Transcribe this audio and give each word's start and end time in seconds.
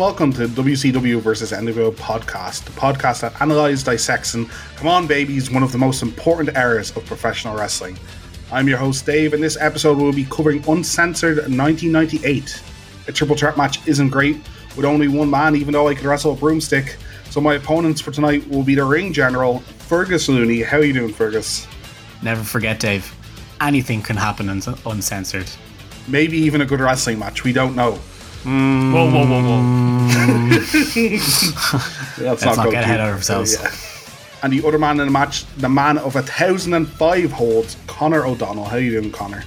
Welcome 0.00 0.32
to 0.32 0.48
WCW 0.48 1.20
versus 1.20 1.52
NWO 1.52 1.92
podcast, 1.92 2.64
the 2.64 2.70
podcast 2.70 3.20
that 3.20 3.38
analyzes, 3.42 3.84
dissects, 3.84 4.32
and 4.32 4.48
come 4.76 4.88
on, 4.88 5.06
babies, 5.06 5.50
one 5.50 5.62
of 5.62 5.72
the 5.72 5.78
most 5.78 6.00
important 6.00 6.56
eras 6.56 6.96
of 6.96 7.04
professional 7.04 7.54
wrestling. 7.54 7.98
I'm 8.50 8.66
your 8.66 8.78
host, 8.78 9.04
Dave, 9.04 9.34
and 9.34 9.42
this 9.42 9.58
episode 9.60 9.98
will 9.98 10.14
be 10.14 10.24
covering 10.24 10.64
Uncensored 10.66 11.36
1998. 11.36 12.62
A 13.08 13.12
triple 13.12 13.36
threat 13.36 13.58
match 13.58 13.86
isn't 13.86 14.08
great 14.08 14.38
with 14.74 14.86
only 14.86 15.06
one 15.06 15.28
man, 15.28 15.54
even 15.54 15.74
though 15.74 15.88
I 15.88 15.94
could 15.94 16.06
wrestle 16.06 16.32
a 16.32 16.36
broomstick. 16.36 16.96
So 17.28 17.42
my 17.42 17.56
opponents 17.56 18.00
for 18.00 18.10
tonight 18.10 18.48
will 18.48 18.62
be 18.62 18.74
the 18.74 18.84
ring 18.84 19.12
general, 19.12 19.58
Fergus 19.80 20.30
Looney. 20.30 20.62
How 20.62 20.78
are 20.78 20.82
you 20.82 20.94
doing, 20.94 21.12
Fergus? 21.12 21.68
Never 22.22 22.42
forget, 22.42 22.80
Dave. 22.80 23.14
Anything 23.60 24.00
can 24.00 24.16
happen 24.16 24.48
un- 24.48 24.62
uncensored. 24.86 25.50
Maybe 26.08 26.38
even 26.38 26.62
a 26.62 26.64
good 26.64 26.80
wrestling 26.80 27.18
match. 27.18 27.44
We 27.44 27.52
don't 27.52 27.76
know. 27.76 27.98
Mm. 28.44 28.92
Whoa, 28.92 29.10
whoa, 29.10 29.26
whoa, 29.26 29.42
whoa. 29.42 29.60
Let's, 32.24 32.42
Let's 32.44 32.44
not 32.56 32.64
go 32.64 32.70
get 32.70 32.84
ahead 32.84 33.00
of 33.00 33.08
ourselves. 33.16 33.54
Yeah. 33.54 33.70
And 34.42 34.52
the 34.52 34.66
other 34.66 34.78
man 34.78 34.98
in 35.00 35.06
the 35.06 35.12
match, 35.12 35.44
the 35.56 35.68
man 35.68 35.98
of 35.98 36.16
a 36.16 36.22
thousand 36.22 36.72
and 36.74 36.88
five 36.88 37.30
holds, 37.32 37.76
Connor 37.86 38.24
O'Donnell. 38.26 38.64
How 38.64 38.76
you 38.76 38.98
doing, 39.00 39.12
Connor? 39.12 39.44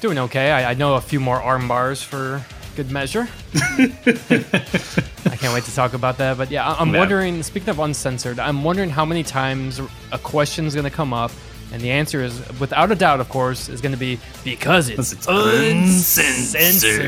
Doing 0.00 0.18
okay. 0.18 0.52
I, 0.52 0.70
I 0.70 0.74
know 0.74 0.94
a 0.94 1.00
few 1.00 1.18
more 1.20 1.42
arm 1.42 1.66
bars 1.66 2.02
for 2.02 2.40
good 2.76 2.90
measure. 2.92 3.28
I 3.54 5.36
can't 5.36 5.52
wait 5.52 5.64
to 5.64 5.74
talk 5.74 5.94
about 5.94 6.18
that. 6.18 6.36
But 6.38 6.50
yeah, 6.50 6.68
I- 6.70 6.80
I'm 6.80 6.92
Yeah. 6.92 7.00
wondering, 7.00 7.42
speaking 7.42 7.68
of 7.70 7.80
uncensored, 7.80 8.38
I'm 8.38 8.62
wondering 8.62 8.90
how 8.90 9.04
many 9.04 9.22
times 9.24 9.80
a 10.12 10.18
question's 10.18 10.74
going 10.74 10.84
to 10.84 10.90
come 10.90 11.12
up. 11.12 11.32
And 11.72 11.80
the 11.80 11.90
answer 11.90 12.20
is, 12.22 12.40
without 12.58 12.90
a 12.90 12.94
doubt, 12.96 13.20
of 13.20 13.28
course, 13.28 13.68
is 13.68 13.80
going 13.80 13.92
to 13.92 13.98
be 13.98 14.18
because 14.44 14.88
it's, 14.88 15.12
It's 15.12 15.26
uncensored. 15.28 16.98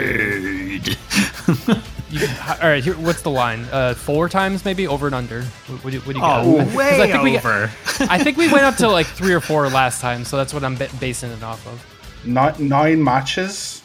You- 2.11 2.29
all 2.63 2.69
right, 2.69 2.85
here, 2.85 2.95
what's 2.99 3.23
the 3.23 3.31
line? 3.31 3.65
Uh, 3.73 3.95
four 3.95 4.29
times, 4.29 4.67
maybe 4.67 4.87
over 4.87 5.07
and 5.07 5.15
under. 5.15 5.43
What, 5.43 5.83
what 5.85 5.91
do 5.93 5.97
you, 5.97 6.03
what 6.03 6.13
do 6.13 6.19
you 6.19 6.21
got? 6.21 6.45
Oh, 6.45 6.59
'Cause 6.65 6.75
way 6.75 7.01
I 7.03 7.07
think 7.11 7.23
we- 7.23 7.37
over. 7.39 7.71
I 8.01 8.23
think 8.23 8.37
we 8.37 8.53
went 8.53 8.65
up 8.65 8.77
to 8.77 8.89
like 8.91 9.07
three 9.07 9.33
or 9.33 9.41
four 9.41 9.67
last 9.71 10.03
time, 10.03 10.25
so 10.27 10.37
that's 10.37 10.53
what 10.53 10.63
I'm 10.63 10.77
ba- 10.77 10.91
basing 11.01 11.31
it 11.33 11.43
off 11.43 11.67
of. 11.67 11.83
Nine, 12.27 12.69
nine 12.69 13.03
matches, 13.03 13.83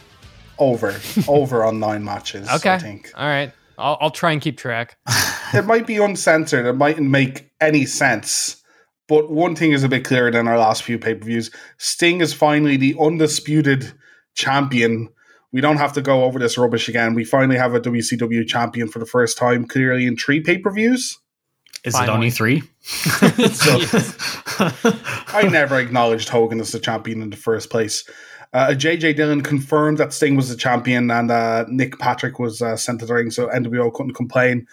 over, 0.60 1.00
over 1.28 1.64
on 1.64 1.80
nine 1.80 2.04
matches. 2.04 2.50
Okay. 2.50 2.74
I 2.74 2.80
think 2.80 3.12
All 3.16 3.26
right. 3.26 3.54
I'll, 3.78 3.98
I'll 4.02 4.12
try 4.12 4.34
and 4.34 4.42
keep 4.42 4.58
track. 4.58 4.98
it 5.54 5.66
might 5.66 5.88
be 5.88 5.96
uncensored. 5.98 6.66
It 6.66 6.74
mightn't 6.74 7.10
make 7.10 7.50
any 7.62 7.86
sense. 7.86 8.57
But 9.08 9.32
one 9.32 9.56
thing 9.56 9.72
is 9.72 9.84
a 9.84 9.90
bit 9.90 10.04
clearer 10.04 10.32
than 10.32 10.48
our 10.48 10.58
last 10.58 10.84
few 10.84 11.00
pay 11.00 11.16
per 11.16 11.26
views. 11.26 11.50
Sting 11.78 12.22
is 12.22 12.34
finally 12.34 12.78
the 12.78 12.96
undisputed 13.00 13.94
champion. 14.36 15.10
We 15.52 15.62
don't 15.62 15.78
have 15.78 15.94
to 15.94 16.02
go 16.02 16.26
over 16.26 16.40
this 16.40 16.58
rubbish 16.58 16.90
again. 16.90 17.14
We 17.14 17.24
finally 17.24 17.58
have 17.58 17.74
a 17.74 17.80
WCW 17.80 18.46
champion 18.46 18.90
for 18.90 19.00
the 19.00 19.06
first 19.06 19.38
time, 19.38 19.66
clearly 19.66 20.06
in 20.06 20.18
three 20.18 20.42
pay 20.42 20.58
per 20.58 20.72
views. 20.72 21.18
Is 21.84 21.98
it 21.98 22.10
only 22.10 22.32
three? 22.32 22.64
I 25.34 25.48
never 25.50 25.80
acknowledged 25.80 26.28
Hogan 26.28 26.60
as 26.60 26.74
the 26.74 26.80
champion 26.80 27.22
in 27.22 27.30
the 27.30 27.38
first 27.38 27.70
place. 27.70 28.04
Uh, 28.54 28.70
JJ 28.70 29.16
Dillon 29.16 29.42
confirmed 29.42 29.98
that 30.00 30.12
Sting 30.12 30.36
was 30.36 30.50
the 30.50 30.56
champion 30.56 31.12
and 31.12 31.32
uh, 31.32 31.66
Nick 31.70 32.00
Patrick 32.00 32.40
was 32.40 32.62
uh, 32.62 32.76
sent 32.76 33.00
to 33.00 33.06
the 33.06 33.14
ring, 33.14 33.30
so 33.30 33.48
NWO 33.48 33.94
couldn't 33.94 34.16
complain. 34.16 34.68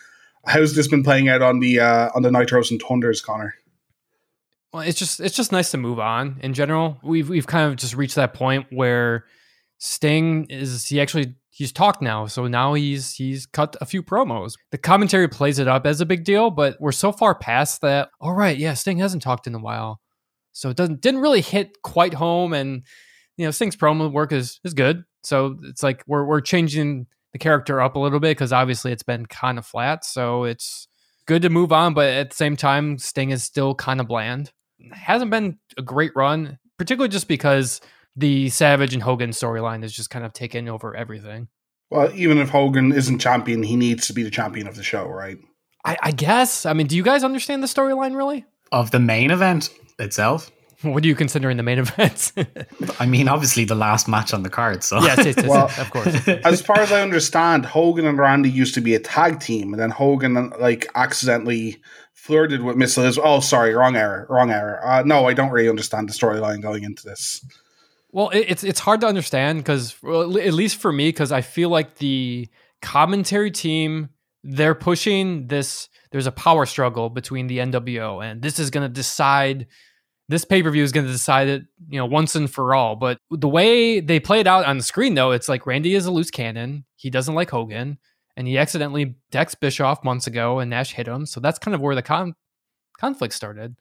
How's 0.47 0.75
this 0.75 0.89
been 0.89 1.05
playing 1.05 1.29
out 1.29 1.43
on 1.43 1.61
the 1.61 1.81
uh, 1.81 2.11
on 2.15 2.23
the 2.23 2.31
Nitros 2.31 2.71
and 2.71 2.81
Thunders, 2.81 3.21
Connor? 3.21 3.55
Well, 4.75 4.83
it's 4.83 4.99
just 4.99 5.21
it's 5.21 5.37
just 5.37 5.53
nice 5.53 5.71
to 5.71 5.77
move 5.77 6.01
on 6.01 6.41
in 6.43 6.53
general. 6.53 6.99
We've 7.05 7.29
we've 7.29 7.47
kind 7.47 7.71
of 7.71 7.77
just 7.77 7.95
reached 7.95 8.17
that 8.17 8.35
point 8.35 8.67
where 8.71 9.25
Sting 9.79 10.47
is 10.51 10.89
he 10.89 11.01
actually 11.01 11.37
he's 11.49 11.71
talked 11.71 12.03
now, 12.03 12.27
so 12.27 12.49
now 12.49 12.75
he's 12.75 13.15
he's 13.15 13.47
cut 13.47 13.77
a 13.81 13.87
few 13.87 14.03
promos. 14.03 14.55
The 14.73 14.79
commentary 14.79 15.29
plays 15.29 15.61
it 15.61 15.69
up 15.69 15.87
as 15.87 16.01
a 16.01 16.07
big 16.07 16.25
deal, 16.25 16.51
but 16.51 16.77
we're 16.81 16.91
so 16.91 17.13
far 17.13 17.37
past 17.37 17.83
that. 17.83 18.09
All 18.21 18.33
right, 18.33 18.59
yeah, 18.59 18.75
Sting 18.75 18.99
hasn't 18.99 19.23
talked 19.23 19.47
in 19.47 19.55
a 19.55 19.61
while, 19.61 20.01
so 20.51 20.71
it 20.71 20.77
doesn't 20.77 21.01
didn't 21.01 21.21
really 21.21 21.41
hit 21.41 21.81
quite 21.83 22.15
home. 22.15 22.53
And 22.53 22.83
you 23.37 23.45
know, 23.45 23.53
Sting's 23.53 23.77
promo 23.77 24.11
work 24.11 24.33
is 24.33 24.59
is 24.65 24.75
good, 24.75 25.05
so 25.23 25.57
it's 25.63 25.85
like 25.85 26.03
we're 26.09 26.25
we're 26.25 26.41
changing 26.41 27.07
the 27.33 27.39
character 27.39 27.81
up 27.81 27.95
a 27.95 28.01
little 28.01 28.19
bit 28.19 28.37
because 28.37 28.53
obviously 28.53 28.91
it's 28.91 29.05
been 29.05 29.27
kind 29.27 29.57
of 29.57 29.65
flat. 29.65 30.05
So 30.05 30.43
it's 30.43 30.89
good 31.27 31.43
to 31.43 31.49
move 31.49 31.73
on, 31.73 31.95
but 31.95 32.13
at 32.13 32.31
the 32.31 32.37
same 32.37 32.57
time, 32.57 32.99
Sting 32.99 33.31
is 33.31 33.45
still 33.45 33.77
kind 33.77 34.01
of 34.01 34.09
bland 34.09 34.51
hasn't 34.93 35.31
been 35.31 35.59
a 35.79 35.83
great 35.83 36.13
run, 36.15 36.59
particularly 36.79 37.11
just 37.11 37.29
because 37.29 37.81
the 38.17 38.49
Savage 38.51 38.95
and 38.95 39.03
Hogan 39.03 39.31
storyline 39.31 39.83
has 39.83 39.93
just 39.93 40.11
kind 40.11 40.25
of 40.25 40.33
taken 40.33 40.69
over 40.69 40.95
everything. 40.95 41.49
Well, 41.91 42.11
even 42.15 42.39
if 42.39 42.49
Hogan 42.51 42.93
isn't 42.93 43.19
champion, 43.19 43.63
he 43.63 43.77
needs 43.77 44.07
to 44.07 44.13
be 44.13 44.23
the 44.23 44.31
champion 44.31 44.67
of 44.67 44.77
the 44.77 44.83
show, 44.83 45.07
right? 45.07 45.39
I, 45.85 45.97
I 46.03 46.11
guess. 46.13 46.67
I 46.67 46.73
mean, 46.73 46.87
do 46.87 46.97
you 46.97 47.03
guys 47.03 47.25
understand 47.25 47.63
the 47.63 47.67
storyline 47.67 48.17
really? 48.17 48.45
of 48.73 48.91
the 48.91 48.99
main 48.99 49.31
event 49.31 49.71
itself? 49.99 50.51
What 50.83 51.03
do 51.03 51.09
you 51.09 51.15
consider 51.15 51.49
in 51.49 51.57
the 51.57 51.63
main 51.63 51.79
event? 51.79 52.33
I 53.01 53.07
mean, 53.07 53.27
obviously 53.27 53.65
the 53.65 53.75
last 53.75 54.07
match 54.07 54.35
on 54.35 54.43
the 54.43 54.51
card. 54.51 54.85
So 54.85 55.01
yes, 55.01 55.25
it's, 55.25 55.39
it's, 55.39 55.49
Well- 55.49 55.71
of 55.79 55.91
course. 55.91 56.29
As 56.45 56.61
far 56.61 56.79
as 56.79 56.93
I 56.93 57.01
understand, 57.01 57.65
Hogan 57.65 58.05
and 58.05 58.19
Randy 58.19 58.51
used 58.51 58.75
to 58.75 58.83
be 58.83 58.95
a 58.95 58.99
tag 58.99 59.41
team, 59.41 59.73
and 59.73 59.81
then 59.81 59.89
Hogan 59.89 60.51
like 60.61 60.87
accidentally 60.95 61.81
flirted 62.25 62.63
with 62.63 62.77
Miss 62.77 62.97
Elizabeth. 62.97 63.29
Oh, 63.29 63.41
sorry, 63.41 63.75
wrong 63.75 63.97
error, 63.97 64.27
wrong 64.31 64.51
error. 64.51 64.81
Uh, 64.83 65.03
no, 65.05 65.27
I 65.27 65.35
don't 65.35 65.51
really 65.51 65.69
understand 65.69 66.09
the 66.09 66.15
storyline 66.15 66.63
going 66.63 66.83
into 66.83 67.05
this. 67.05 67.45
Well, 68.13 68.31
it, 68.31 68.47
it's 68.49 68.65
it's 68.65 68.81
hard 68.81 69.03
to 69.03 69.07
understand 69.07 69.59
because, 69.59 69.95
well, 70.03 70.39
at 70.39 70.55
least 70.55 70.77
for 70.77 70.91
me, 70.91 71.09
because 71.09 71.33
I 71.33 71.43
feel 71.43 71.69
like 71.69 71.97
the 71.97 72.49
commentary 72.81 73.51
team 73.51 74.09
they're 74.43 74.75
pushing 74.75 75.49
this. 75.49 75.89
There's 76.13 76.27
a 76.27 76.33
power 76.33 76.65
struggle 76.65 77.11
between 77.11 77.47
the 77.47 77.59
NWO, 77.59 78.25
and 78.25 78.41
this 78.41 78.59
is 78.59 78.71
going 78.71 78.87
to 78.89 78.93
decide. 78.93 79.67
This 80.27 80.47
pay 80.47 80.63
per 80.63 80.71
view 80.71 80.83
is 80.83 80.93
going 80.93 81.05
to 81.05 81.13
decide 81.13 81.49
it, 81.49 81.65
you 81.89 81.99
know, 81.99 82.07
once 82.07 82.35
and 82.35 82.51
for 82.51 82.75
all. 82.75 82.97
But 82.97 83.19
the 83.31 83.49
way 83.49 84.01
they 84.01 84.19
play 84.19 84.41
it 84.41 84.47
out 84.47 84.65
on 84.65 84.79
the 84.79 84.83
screen, 84.83 85.15
though, 85.15 85.33
it's 85.33 85.51
like 85.51 85.67
Randy 85.67 85.95
is 85.95 86.07
a 86.07 86.11
loose 86.11 86.31
cannon. 86.31 86.87
He 86.97 87.11
doesn't 87.11 87.35
like 87.35 87.51
Hogan, 87.51 87.99
and 88.37 88.49
he 88.49 88.59
accidentally 88.59 89.17
decks 89.31 89.55
Bischoff 89.55 90.05
months 90.05 90.27
ago, 90.27 90.59
and 90.59 90.71
Nash 90.71 90.93
hit 90.93 91.07
him. 91.07 91.27
So 91.27 91.41
that's 91.41 91.59
kind 91.59 91.75
of 91.75 91.81
where 91.81 91.95
the 91.95 92.03
con- 92.03 92.35
conflict 92.99 93.35
started. 93.35 93.77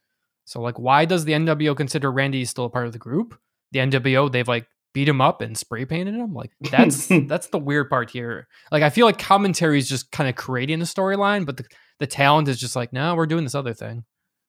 So, 0.46 0.62
like, 0.62 0.78
why 0.78 1.06
does 1.06 1.26
the 1.26 1.34
NWO 1.34 1.76
consider 1.76 2.12
Randy 2.12 2.44
still 2.46 2.66
a 2.66 2.70
part 2.70 2.86
of 2.86 2.92
the 2.92 3.00
group? 3.00 3.40
the 3.74 3.80
NWO 3.80 4.32
they've 4.32 4.48
like 4.48 4.68
beat 4.94 5.10
him 5.10 5.20
up 5.20 5.42
and 5.42 5.58
spray 5.58 5.84
painted 5.84 6.14
him. 6.16 6.34
Like 6.34 6.52
that's 6.72 7.08
that's 7.28 7.48
the 7.48 7.60
weird 7.60 7.90
part 7.90 8.10
here. 8.10 8.48
Like 8.72 8.84
I 8.84 8.90
feel 8.90 9.06
like 9.06 9.18
commentary 9.18 9.80
is 9.80 9.90
just 9.90 10.12
kind 10.12 10.30
of 10.30 10.36
creating 10.36 10.80
a 10.80 10.86
storyline, 10.86 11.46
but 11.46 11.58
the 11.58 11.66
the 12.00 12.08
talent 12.08 12.48
is 12.48 12.60
just 12.60 12.76
like, 12.76 12.94
no, 12.94 13.16
we're 13.16 13.26
doing 13.26 13.44
this 13.44 13.56
other 13.56 13.74
thing. 13.74 14.06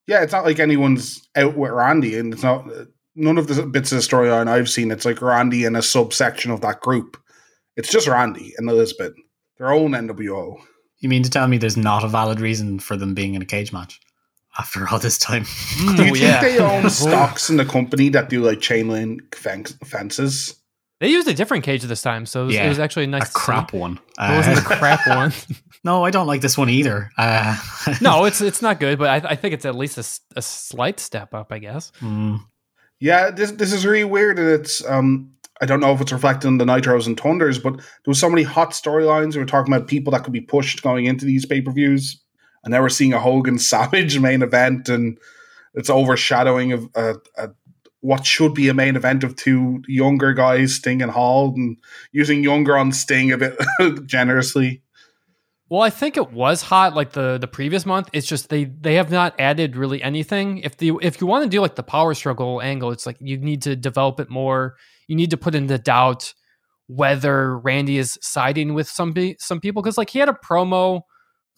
Yeah, 0.07 0.23
it's 0.23 0.33
not 0.33 0.45
like 0.45 0.61
anyone's 0.61 1.27
out 1.35 1.57
with 1.57 1.73
Randy, 1.73 2.19
and 2.19 2.33
it's 2.33 2.43
not 2.43 2.69
none 3.17 3.39
of 3.39 3.49
the 3.49 3.63
bits 3.65 3.91
of 3.91 3.97
the 3.97 4.07
storyline 4.07 4.49
I've 4.49 4.69
seen. 4.69 4.91
It's 4.91 5.07
like 5.07 5.23
Randy 5.23 5.65
and 5.65 5.77
a 5.77 5.83
subsection 5.83 6.51
of 6.51 6.61
that 6.61 6.81
group. 6.81 7.17
It's 7.77 7.91
just 7.91 8.07
Randy 8.07 8.53
and 8.59 8.69
Elizabeth, 8.69 9.15
their 9.59 9.73
own 9.73 9.93
NWO. 9.93 10.57
you 11.01 11.09
mean 11.09 11.23
to 11.23 11.31
tell 11.31 11.47
me 11.49 11.59
there's 11.59 11.77
not 11.77 12.05
a 12.05 12.09
valid 12.09 12.41
reason 12.41 12.79
for 12.79 12.97
them 12.97 13.15
being 13.15 13.35
in 13.35 13.43
a 13.43 13.47
cage 13.47 13.73
match 13.73 14.01
after 14.59 14.89
all 14.89 14.99
this 14.99 15.19
time? 15.19 15.45
Do 15.79 15.85
you 15.85 15.91
Oh, 15.93 15.97
think 15.97 16.19
yeah. 16.21 16.41
they 16.41 16.59
own 16.59 16.89
stocks 17.03 17.51
in 17.51 17.57
the 17.57 17.65
company 17.65 18.09
that 18.11 18.29
do 18.29 18.43
like 18.43 18.61
chain 18.61 18.89
link 18.89 19.35
fences? 19.37 20.55
They 21.01 21.09
used 21.11 21.27
a 21.29 21.35
different 21.35 21.65
cage 21.65 21.83
this 21.83 22.03
time, 22.03 22.25
so 22.25 22.45
it 22.45 22.47
was, 22.47 22.55
it 22.57 22.69
was 22.69 22.79
actually 22.79 23.07
nice. 23.07 23.23
a 23.23 23.27
to 23.27 23.31
see. 23.33 23.39
crap 23.45 23.73
one. 23.75 23.99
It 24.19 24.37
wasn't 24.37 24.59
a 24.59 24.61
Uh, 24.61 24.79
crap 24.79 25.07
one. 25.09 25.33
no, 25.83 26.05
I 26.05 26.11
don't 26.11 26.29
like 26.29 26.41
this 26.41 26.57
one 26.57 26.71
either. 26.71 27.11
Uh, 27.19 27.57
no, 28.01 28.25
it's 28.25 28.41
it's 28.41 28.63
not 28.63 28.79
good, 28.81 28.99
but 28.99 29.09
I, 29.09 29.31
I 29.31 29.35
think 29.37 29.55
it's 29.55 29.65
at 29.67 29.75
least 29.75 29.99
a 29.99 30.41
slight 30.43 31.01
step 31.01 31.35
up, 31.35 31.51
I 31.53 31.59
guess. 31.59 31.91
Mm, 32.01 32.41
Yeah, 33.01 33.31
this 33.33 33.51
this 33.51 33.73
is 33.73 33.85
really 33.85 34.05
weird, 34.05 34.39
and 34.39 34.49
it's 34.49 34.85
um 34.87 35.34
I 35.65 35.67
don't 35.67 35.81
know 35.81 35.95
if 35.95 36.01
it's 36.03 36.13
reflected 36.13 36.47
in 36.49 36.59
the 36.59 36.67
Nitros 36.67 37.07
and 37.07 37.19
Thunders, 37.19 37.59
but 37.59 37.77
there 37.79 37.85
was 38.05 38.21
so 38.21 38.29
many 38.29 38.43
hot 38.43 38.73
storylines. 38.73 39.33
We 39.33 39.39
were 39.39 39.47
talking 39.47 39.73
about 39.73 39.89
people 39.89 40.11
that 40.11 40.23
could 40.23 40.35
be 40.35 40.43
pushed 40.43 40.83
going 40.83 41.07
into 41.07 41.25
these 41.25 41.47
pay 41.47 41.63
per 41.63 41.73
views, 41.73 42.23
and 42.65 42.73
now 42.73 42.83
we're 42.83 42.91
seeing 42.91 43.15
a 43.15 43.19
Hogan 43.19 43.59
Savage 43.71 44.19
main 44.19 44.43
event, 44.43 44.91
and 44.91 45.17
it's 45.73 45.89
overshadowing 45.89 46.73
of 46.73 46.87
uh, 46.95 47.15
uh, 47.39 47.47
what 48.01 48.27
should 48.27 48.53
be 48.53 48.69
a 48.69 48.75
main 48.75 48.95
event 48.95 49.25
of 49.25 49.37
two 49.37 49.83
younger 49.89 50.35
guys, 50.35 50.75
Sting 50.75 51.01
and 51.01 51.11
Hall, 51.11 51.55
and 51.57 51.79
using 52.13 52.45
younger 52.45 52.77
on 52.77 52.93
Sting 52.93 53.33
a 53.33 53.39
bit 53.39 53.59
generously. 54.05 54.83
Well, 55.71 55.81
I 55.81 55.89
think 55.89 56.19
it 56.19 56.31
was 56.31 56.61
hot 56.61 56.95
like 56.95 57.13
the 57.13 57.39
the 57.39 57.49
previous 57.49 57.87
month. 57.87 58.11
It's 58.13 58.27
just 58.27 58.51
they 58.51 58.65
they 58.65 58.97
have 58.97 59.11
not 59.11 59.35
added 59.39 59.79
really 59.79 60.03
anything. 60.03 60.59
If 60.59 60.77
the 60.77 60.93
if 61.01 61.23
you 61.23 61.27
want 61.27 61.45
to 61.45 61.49
do 61.49 61.63
like 61.63 61.77
the 61.77 61.83
power 61.83 62.13
struggle 62.13 62.61
angle, 62.61 62.91
it's 62.91 63.07
like 63.07 63.17
you 63.19 63.39
need 63.39 63.63
to 63.63 63.77
develop 63.77 64.21
it 64.21 64.29
more. 64.29 64.77
You 65.09 65.17
need 65.17 65.31
to 65.31 65.37
put 65.37 65.55
into 65.55 65.79
doubt 65.79 66.35
whether 66.87 67.59
Randy 67.59 67.99
is 67.99 68.19
siding 68.21 68.75
with 68.75 68.89
some 68.89 69.13
be, 69.13 69.37
some 69.41 69.61
people 69.61 69.83
because 69.83 69.99
like 69.99 70.11
he 70.11 70.19
had 70.19 70.29
a 70.29 70.39
promo 70.45 71.03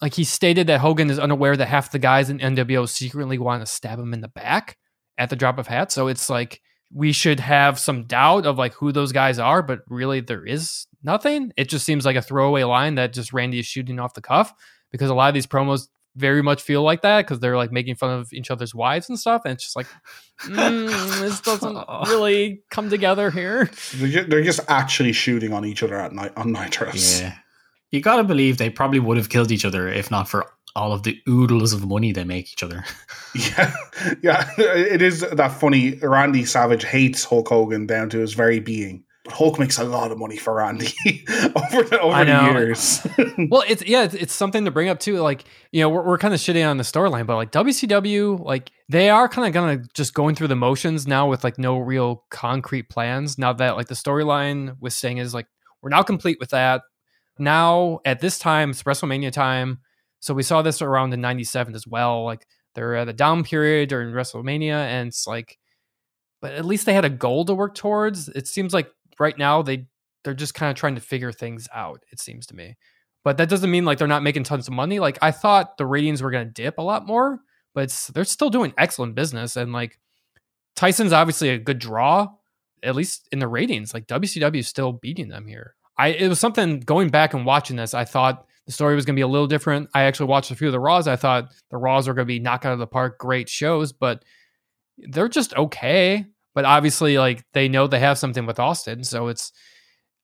like 0.01 0.13
he 0.13 0.23
stated 0.23 0.67
that 0.67 0.79
Hogan 0.79 1.09
is 1.09 1.19
unaware 1.19 1.57
that 1.57 1.67
half 1.67 1.91
the 1.91 1.99
guys 1.99 2.29
in 2.29 2.39
NWO 2.39 2.87
secretly 2.87 3.37
want 3.37 3.65
to 3.65 3.71
stab 3.71 3.99
him 3.99 4.13
in 4.13 4.21
the 4.21 4.27
back 4.27 4.77
at 5.17 5.29
the 5.29 5.35
drop 5.35 5.57
of 5.57 5.67
hat. 5.67 5.91
So 5.91 6.07
it's 6.07 6.29
like 6.29 6.61
we 6.93 7.11
should 7.11 7.39
have 7.39 7.79
some 7.79 8.05
doubt 8.05 8.45
of 8.45 8.57
like 8.57 8.73
who 8.73 8.91
those 8.91 9.11
guys 9.11 9.39
are, 9.39 9.61
but 9.61 9.79
really 9.87 10.21
there 10.21 10.45
is 10.45 10.87
nothing. 11.03 11.51
It 11.57 11.69
just 11.69 11.85
seems 11.85 12.05
like 12.05 12.15
a 12.15 12.21
throwaway 12.21 12.63
line 12.63 12.95
that 12.95 13.13
just 13.13 13.33
Randy 13.33 13.59
is 13.59 13.65
shooting 13.65 13.99
off 13.99 14.13
the 14.13 14.21
cuff 14.21 14.53
because 14.91 15.09
a 15.09 15.15
lot 15.15 15.29
of 15.29 15.33
these 15.33 15.47
promos 15.47 15.87
very 16.17 16.41
much 16.41 16.61
feel 16.61 16.83
like 16.83 17.03
that 17.03 17.25
because 17.25 17.39
they're 17.39 17.55
like 17.55 17.71
making 17.71 17.95
fun 17.95 18.19
of 18.19 18.33
each 18.33 18.51
other's 18.51 18.73
wives 18.75 19.07
and 19.07 19.19
stuff, 19.19 19.43
and 19.45 19.53
it's 19.53 19.63
just 19.63 19.75
like 19.75 19.87
mm, 20.41 21.19
this 21.19 21.39
doesn't 21.41 21.77
really 22.07 22.61
come 22.69 22.89
together 22.89 23.31
here. 23.31 23.69
They're 23.95 24.43
just 24.43 24.59
actually 24.67 25.13
shooting 25.13 25.53
on 25.53 25.63
each 25.65 25.83
other 25.83 25.95
at 25.95 26.11
night 26.11 26.33
on 26.35 26.53
Nitros. 26.53 27.21
Yeah. 27.21 27.35
You 27.91 28.01
gotta 28.01 28.23
believe 28.23 28.57
they 28.57 28.69
probably 28.69 28.99
would 28.99 29.17
have 29.17 29.29
killed 29.29 29.51
each 29.51 29.63
other 29.63 29.87
if 29.87 30.11
not 30.11 30.27
for 30.27 30.45
all 30.75 30.93
of 30.93 31.01
the 31.03 31.19
oodles 31.27 31.73
of 31.73 31.87
money 31.87 32.11
they 32.11 32.23
make 32.23 32.51
each 32.51 32.63
other. 32.63 32.85
Yeah, 33.35 33.71
yeah, 34.23 34.49
it 34.57 35.03
is 35.03 35.19
that 35.19 35.59
funny. 35.59 35.93
Randy 36.01 36.43
Savage 36.43 36.83
hates 36.83 37.23
Hulk 37.23 37.49
Hogan 37.49 37.85
down 37.85 38.09
to 38.09 38.17
his 38.17 38.33
very 38.33 38.59
being. 38.59 39.03
But 39.27 39.35
Hulk 39.35 39.59
makes 39.59 39.77
a 39.77 39.83
lot 39.83 40.13
of 40.13 40.17
money 40.17 40.37
for 40.37 40.53
Randy 40.53 40.93
over 41.29 41.83
the, 41.83 41.99
over 42.01 42.23
the 42.23 42.51
years. 42.53 43.05
well, 43.49 43.61
it's 43.67 43.83
yeah, 43.85 44.03
it's, 44.03 44.13
it's 44.13 44.33
something 44.33 44.63
to 44.63 44.71
bring 44.71 44.87
up 44.87 44.99
too. 44.99 45.17
Like 45.17 45.43
you 45.73 45.81
know, 45.81 45.89
we're, 45.89 46.03
we're 46.03 46.17
kind 46.17 46.33
of 46.33 46.39
shitting 46.39 46.67
on 46.67 46.77
the 46.77 46.83
storyline, 46.85 47.27
but 47.27 47.35
like 47.35 47.51
WCW, 47.51 48.39
like 48.39 48.71
they 48.87 49.09
are 49.09 49.27
kind 49.27 49.45
of 49.45 49.53
gonna 49.53 49.83
just 49.93 50.13
going 50.13 50.33
through 50.33 50.47
the 50.47 50.55
motions 50.55 51.07
now 51.07 51.27
with 51.27 51.43
like 51.43 51.57
no 51.57 51.77
real 51.77 52.23
concrete 52.31 52.89
plans. 52.89 53.37
Now 53.37 53.51
that 53.51 53.75
like 53.75 53.89
the 53.89 53.95
storyline 53.95 54.77
with 54.79 54.93
Sting 54.93 55.17
is 55.17 55.33
like 55.33 55.47
we're 55.81 55.89
now 55.89 56.03
complete 56.03 56.37
with 56.39 56.51
that. 56.51 56.83
Now 57.37 57.99
at 58.05 58.21
this 58.21 58.39
time, 58.39 58.69
it's 58.69 58.83
WrestleMania 58.83 59.33
time, 59.33 59.79
so 60.21 60.33
we 60.33 60.43
saw 60.43 60.61
this 60.61 60.81
around 60.81 61.13
in 61.13 61.19
'97 61.19 61.75
as 61.75 61.85
well. 61.85 62.23
Like 62.23 62.47
they're 62.75 62.95
at 62.95 63.09
a 63.09 63.13
down 63.13 63.43
period 63.43 63.89
during 63.89 64.13
WrestleMania, 64.13 64.71
and 64.71 65.09
it's 65.09 65.27
like, 65.27 65.57
but 66.39 66.53
at 66.53 66.63
least 66.63 66.85
they 66.85 66.93
had 66.93 67.03
a 67.03 67.09
goal 67.09 67.43
to 67.43 67.53
work 67.53 67.75
towards. 67.75 68.29
It 68.29 68.47
seems 68.47 68.73
like 68.73 68.89
right 69.19 69.37
now 69.37 69.61
they 69.61 69.87
they're 70.23 70.33
just 70.33 70.53
kind 70.53 70.69
of 70.69 70.75
trying 70.75 70.95
to 70.95 71.01
figure 71.01 71.31
things 71.31 71.67
out. 71.73 72.03
It 72.11 72.19
seems 72.19 72.45
to 72.47 72.55
me 72.55 72.75
but 73.27 73.35
that 73.35 73.49
doesn't 73.49 73.69
mean 73.69 73.83
like 73.83 73.97
they're 73.97 74.07
not 74.07 74.23
making 74.23 74.43
tons 74.43 74.69
of 74.69 74.73
money. 74.73 74.99
Like 75.01 75.17
I 75.21 75.31
thought 75.31 75.77
the 75.77 75.85
ratings 75.85 76.23
were 76.23 76.31
going 76.31 76.47
to 76.47 76.53
dip 76.53 76.77
a 76.77 76.81
lot 76.81 77.05
more, 77.05 77.41
but 77.75 77.89
they're 78.13 78.23
still 78.23 78.49
doing 78.49 78.73
excellent 78.77 79.15
business. 79.15 79.57
And 79.57 79.73
like 79.73 79.99
Tyson's 80.77 81.11
obviously 81.11 81.49
a 81.49 81.57
good 81.57 81.77
draw, 81.77 82.29
at 82.81 82.95
least 82.95 83.27
in 83.33 83.39
the 83.39 83.47
ratings. 83.49 83.93
Like 83.93 84.07
WCW 84.07 84.59
is 84.59 84.69
still 84.69 84.93
beating 84.93 85.27
them 85.27 85.45
here. 85.45 85.75
I 85.97 86.09
it 86.11 86.29
was 86.29 86.39
something 86.39 86.79
going 86.79 87.09
back 87.09 87.33
and 87.33 87.45
watching 87.45 87.75
this. 87.75 87.93
I 87.93 88.05
thought 88.05 88.45
the 88.65 88.71
story 88.71 88.95
was 88.95 89.03
going 89.03 89.15
to 89.15 89.19
be 89.19 89.23
a 89.23 89.27
little 89.27 89.45
different. 89.45 89.89
I 89.93 90.03
actually 90.03 90.27
watched 90.27 90.51
a 90.51 90.55
few 90.55 90.69
of 90.69 90.71
the 90.71 90.79
Raws. 90.79 91.09
I 91.09 91.17
thought 91.17 91.51
the 91.69 91.75
Raws 91.75 92.07
were 92.07 92.13
going 92.13 92.27
to 92.27 92.33
be 92.33 92.39
knock 92.39 92.63
out 92.63 92.71
of 92.71 92.79
the 92.79 92.87
park, 92.87 93.19
great 93.19 93.49
shows, 93.49 93.91
but 93.91 94.23
they're 94.97 95.27
just 95.27 95.53
okay. 95.55 96.27
But 96.57 96.65
obviously, 96.65 97.19
like 97.19 97.45
they 97.53 97.67
know 97.67 97.85
they 97.85 97.99
have 97.99 98.17
something 98.17 98.47
with 98.47 98.59
Austin, 98.59 99.03
so 99.03 99.27
it's 99.27 99.51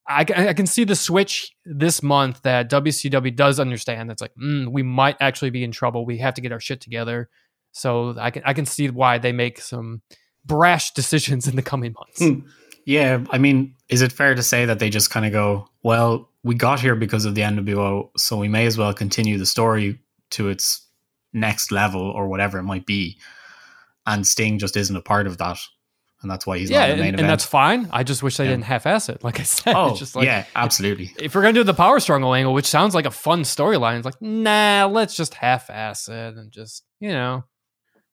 I, 0.07 0.21
I 0.21 0.53
can 0.53 0.65
see 0.65 0.83
the 0.83 0.95
switch 0.95 1.51
this 1.63 2.01
month 2.01 2.41
that 2.41 2.71
WCW 2.71 3.35
does 3.35 3.59
understand. 3.59 4.09
That's 4.09 4.19
like 4.19 4.33
mm, 4.33 4.67
we 4.67 4.81
might 4.81 5.15
actually 5.19 5.51
be 5.51 5.63
in 5.63 5.71
trouble. 5.71 6.07
We 6.07 6.17
have 6.17 6.33
to 6.33 6.41
get 6.41 6.51
our 6.51 6.59
shit 6.59 6.81
together. 6.81 7.29
So 7.71 8.15
I 8.17 8.31
can 8.31 8.41
I 8.47 8.53
can 8.53 8.65
see 8.65 8.89
why 8.89 9.19
they 9.19 9.31
make 9.31 9.61
some 9.61 10.01
brash 10.43 10.91
decisions 10.95 11.47
in 11.47 11.55
the 11.55 11.61
coming 11.61 11.93
months. 11.93 12.17
Hmm. 12.17 12.47
Yeah, 12.83 13.23
I 13.29 13.37
mean, 13.37 13.75
is 13.87 14.01
it 14.01 14.11
fair 14.11 14.33
to 14.33 14.41
say 14.41 14.65
that 14.65 14.79
they 14.79 14.89
just 14.89 15.11
kind 15.11 15.27
of 15.27 15.33
go, 15.33 15.67
well, 15.83 16.31
we 16.43 16.55
got 16.55 16.79
here 16.79 16.95
because 16.95 17.25
of 17.25 17.35
the 17.35 17.41
NWO, 17.41 18.09
so 18.17 18.37
we 18.37 18.47
may 18.47 18.65
as 18.65 18.75
well 18.75 18.91
continue 18.91 19.37
the 19.37 19.45
story 19.45 19.99
to 20.31 20.49
its 20.49 20.83
next 21.31 21.71
level 21.71 22.01
or 22.01 22.27
whatever 22.27 22.57
it 22.57 22.63
might 22.63 22.87
be. 22.87 23.19
And 24.07 24.25
Sting 24.25 24.57
just 24.57 24.75
isn't 24.75 24.95
a 24.95 25.01
part 25.01 25.27
of 25.27 25.37
that. 25.37 25.59
And 26.23 26.31
that's 26.31 26.47
why 26.47 26.57
he's 26.57 26.69
yeah, 26.69 26.79
not 26.79 26.85
in 26.85 26.91
and, 26.91 26.99
the 26.99 27.03
main 27.03 27.07
and 27.09 27.13
event. 27.19 27.21
And 27.25 27.29
that's 27.31 27.45
fine. 27.45 27.89
I 27.91 28.03
just 28.03 28.23
wish 28.23 28.37
they 28.37 28.45
Yeah. 28.45 28.51
didn't 28.51 28.63
half-ass 28.65 29.09
it. 29.09 29.23
Like 29.23 29.39
I 29.39 29.43
said, 29.43 29.73
oh, 29.77 29.89
it's 29.91 29.99
just 29.99 30.15
like 30.15 30.25
yeah, 30.25 30.45
absolutely. 30.55 31.13
if 31.19 31.35
we're 31.35 31.41
gonna 31.41 31.53
do 31.53 31.63
the 31.63 31.73
power 31.73 31.99
struggle 31.99 32.33
angle, 32.33 32.53
which 32.53 32.65
sounds 32.65 32.95
like 32.95 33.05
a 33.05 33.11
fun 33.11 33.41
storyline, 33.43 33.97
it's 33.97 34.05
like 34.05 34.21
nah, 34.21 34.87
let's 34.91 35.15
just 35.15 35.33
half-ass 35.35 36.07
it 36.07 36.35
and 36.35 36.51
just 36.51 36.83
you 36.99 37.09
know. 37.09 37.43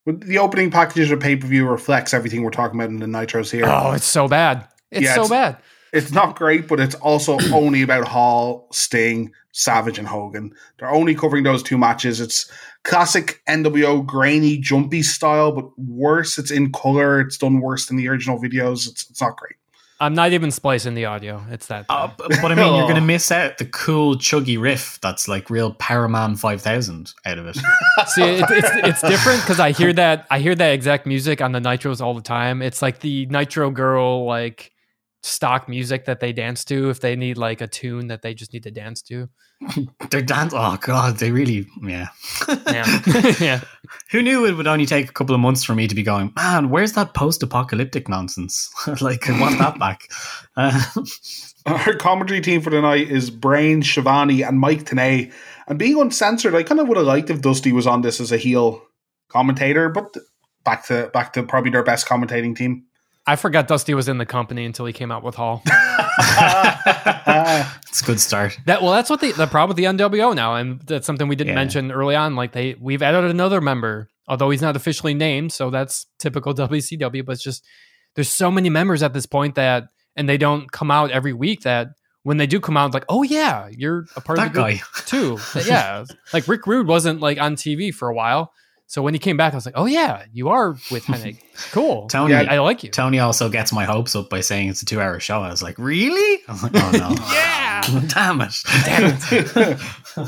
The 0.07 0.39
opening 0.39 0.71
package 0.71 1.11
of 1.13 1.21
pay 1.21 1.37
per 1.37 1.47
view 1.47 1.69
reflects 1.69 2.13
everything 2.15 2.43
we're 2.43 2.51
talking 2.51 2.81
about 2.81 2.89
in 2.91 2.97
the 2.99 3.07
Nitros 3.07 3.51
here. 3.51 3.65
Oh, 3.67 3.93
it's 3.93 4.07
so 4.07 4.27
bad. 4.29 4.67
It's 4.91 5.03
Yeah, 5.05 5.15
so 5.15 5.25
it's- 5.25 5.31
bad. 5.31 5.57
It's 5.93 6.13
not 6.13 6.37
great, 6.37 6.69
but 6.69 6.81
it's 6.81 6.95
also 6.97 7.39
only 7.53 7.83
about 7.83 8.07
Hall, 8.07 8.69
Sting, 8.73 9.33
Savage, 9.53 9.99
and 9.99 10.07
Hogan. 10.07 10.55
They're 10.79 10.91
only 10.91 11.15
covering 11.15 11.45
those 11.45 11.63
two 11.63 11.79
matches. 11.79 12.21
It's 12.21 12.51
classic 12.85 13.43
NWO 13.49 14.05
grainy, 14.05 14.59
jumpy 14.59 15.03
style, 15.03 15.53
but 15.53 15.67
worse. 15.79 16.39
It's 16.39 16.51
in 16.51 16.73
color. 16.73 17.21
It's 17.21 17.39
done 17.39 17.61
worse 17.61 17.87
than 17.87 17.97
the 17.97 18.09
original 18.09 18.41
videos. 18.41 18.89
It's, 18.89 19.11
it's 19.11 19.21
not 19.21 19.37
great. 19.37 19.57
I'm 20.03 20.15
not 20.15 20.33
even 20.33 20.51
splicing 20.51 20.95
the 20.95 21.05
audio. 21.05 21.45
It's 21.51 21.67
that. 21.67 21.85
Uh, 21.91 22.07
bad. 22.07 22.41
but 22.41 22.51
I 22.51 22.55
mean, 22.55 22.75
you're 22.75 22.85
going 22.85 22.95
to 22.95 23.03
miss 23.03 23.31
out 23.31 23.59
the 23.59 23.67
cool 23.67 24.17
chuggy 24.17 24.59
riff 24.59 24.99
that's 25.03 25.29
like 25.29 25.51
real 25.51 25.75
Powerman 25.75 26.39
5000 26.39 27.13
out 27.27 27.39
of 27.39 27.47
it. 27.47 27.57
See, 28.07 28.23
it's 28.23 28.51
it's, 28.51 28.71
it's 28.73 29.01
different 29.03 29.43
because 29.43 29.61
I 29.61 29.73
hear 29.73 29.93
that 29.93 30.27
I 30.31 30.39
hear 30.39 30.55
that 30.55 30.71
exact 30.71 31.05
music 31.05 31.43
on 31.43 31.53
the 31.53 31.61
nitros 31.61 32.01
all 32.01 32.15
the 32.15 32.23
time. 32.23 32.63
It's 32.63 32.81
like 32.81 33.01
the 33.01 33.27
nitro 33.27 33.71
girl 33.71 34.25
like 34.25 34.73
stock 35.23 35.69
music 35.69 36.07
that 36.07 36.21
they 36.21 36.33
dance 36.33 36.65
to 36.65 36.91
if 36.91 37.01
they 37.01 37.15
need 37.15 37.37
like 37.37 37.61
a 37.61 37.67
tune 37.67 38.07
that 38.09 38.23
they 38.23 38.35
just 38.35 38.53
need 38.53 38.63
to 38.63 38.71
dance 38.71 39.03
to. 39.03 39.29
They're 40.11 40.23
dance. 40.23 40.55
Oh, 40.57 40.79
God, 40.81 41.19
they 41.19 41.31
really, 41.31 41.67
yeah. 41.83 42.09
Yeah, 42.67 43.01
yeah. 43.41 43.61
Who 44.11 44.23
knew 44.23 44.47
it 44.47 44.57
would 44.57 44.67
only 44.67 44.87
take 44.87 45.11
a 45.11 45.13
couple 45.13 45.35
of 45.35 45.41
months 45.41 45.63
for 45.63 45.75
me 45.75 45.87
to 45.87 45.95
be 45.95 46.03
going, 46.03 46.33
man, 46.35 46.71
where's 46.71 46.93
that 46.93 47.13
post 47.13 47.43
apocalyptic 47.43 48.09
nonsense? 48.09 48.71
like, 49.01 49.29
I 49.29 49.39
want 49.39 49.59
that 49.59 49.79
back. 49.79 50.09
Uh, 50.57 50.83
Our 51.67 51.95
commentary 51.97 52.41
team 52.41 52.63
for 52.63 52.71
tonight 52.71 53.11
is 53.11 53.31
Brain, 53.31 53.83
Schiavone, 53.83 54.43
and 54.43 54.59
Mike 54.59 54.85
Tenay. 54.85 55.33
And 55.69 55.79
being 55.79 56.01
uncensored, 56.01 56.55
I 56.55 56.63
kind 56.63 56.81
of 56.81 56.89
would 56.89 56.97
have 56.97 57.07
liked 57.07 57.29
if 57.29 57.43
Dusty 57.43 57.73
was 57.73 57.87
on 57.87 58.01
this 58.01 58.21
as 58.21 58.33
a 58.33 58.39
heel 58.39 58.83
commentator, 59.29 59.91
but 59.91 60.17
back 60.65 60.87
to 60.87 61.11
back 61.13 61.35
to 61.35 61.43
probably 61.43 61.71
their 61.71 61.83
best 61.83 62.09
commentating 62.09 62.57
team. 62.57 62.87
I 63.31 63.37
forgot 63.37 63.69
Dusty 63.69 63.95
was 63.95 64.09
in 64.09 64.19
the 64.19 64.27
company 64.27 64.65
until 64.65 64.87
he 64.87 64.93
came 64.93 65.13
out 65.13 65.23
with 65.23 65.37
Hall. 65.37 65.63
it's 65.67 65.73
a 68.03 68.05
good 68.05 68.21
start. 68.21 68.59
That 68.67 68.83
well, 68.83 68.93
that's 68.93 69.11
what 69.11 69.21
the 69.21 69.33
the 69.33 69.47
problem 69.47 69.69
with 69.69 69.77
the 69.77 69.85
NWO 69.85 70.35
now, 70.35 70.55
and 70.57 70.81
that's 70.83 71.07
something 71.07 71.29
we 71.29 71.37
didn't 71.37 71.51
Yeah. 71.51 71.55
mention 71.57 71.93
early 71.93 72.15
on. 72.17 72.37
Like 72.37 72.53
they, 72.53 72.75
we've 72.81 73.03
added 73.03 73.25
another 73.31 73.61
member, 73.61 74.09
although 74.29 74.51
he's 74.51 74.63
not 74.63 74.77
officially 74.77 75.15
named, 75.15 75.53
so 75.53 75.71
that's 75.71 76.07
typical 76.19 76.55
WCW. 76.67 77.25
But 77.25 77.33
it's 77.33 77.43
just 77.43 77.65
there's 78.15 78.29
so 78.29 78.51
many 78.51 78.71
members 78.71 79.03
at 79.03 79.13
this 79.13 79.27
point 79.27 79.55
that, 79.55 79.85
and 80.17 80.29
they 80.29 80.39
don't 80.39 80.71
come 80.71 80.91
out 80.91 81.11
every 81.11 81.33
week. 81.33 81.63
That 81.63 81.89
when 82.23 82.37
they 82.37 82.47
do 82.47 82.61
come 82.61 82.77
out, 82.77 82.93
like, 82.95 83.05
oh 83.09 83.23
yeah, 83.23 83.69
you're 83.71 84.07
a 84.17 84.21
part 84.21 84.39
That 84.39 84.49
of 84.49 84.53
the 84.55 84.63
group 84.63 84.79
guy. 84.81 85.03
too. 85.07 85.39
yeah, 85.67 86.05
like 86.33 86.49
Rick 86.49 86.67
Rude 86.67 86.87
wasn't 86.87 87.21
like 87.21 87.41
on 87.41 87.57
TV 87.57 87.93
for 87.95 88.09
a 88.09 88.15
while, 88.15 88.53
so 88.91 89.03
when 89.03 89.15
he 89.15 89.21
came 89.21 89.37
back, 89.37 89.53
I 89.53 89.57
was 89.57 89.65
like, 89.67 89.77
oh 89.79 89.87
yeah, 89.87 90.25
you 90.33 90.49
are 90.49 90.73
with 90.91 91.05
Hennig. 91.07 91.39
Cool. 91.71 92.09
Tony, 92.09 92.33
Yeah, 92.33 92.47
I 92.51 92.59
like 92.59 92.83
you. 92.83 92.91
Tony 92.91 93.21
also 93.21 93.49
gets 93.49 93.73
my 93.73 93.85
hopes 93.85 94.17
up 94.17 94.29
by 94.29 94.41
saying 94.41 94.69
it's 94.69 94.83
a 94.83 94.85
two 94.85 95.01
hour 95.01 95.21
show. 95.21 95.41
I 95.43 95.51
was 95.51 95.63
like, 95.63 95.77
really? 95.79 96.41
I 96.49 96.53
was 96.53 96.63
like, 96.65 96.73
oh 96.75 96.91
no. 96.93 97.15
Yeah. 97.33 97.81
Damn 98.09 98.41
it. 98.41 98.53
Damn 98.85 99.17
it." 99.31 99.79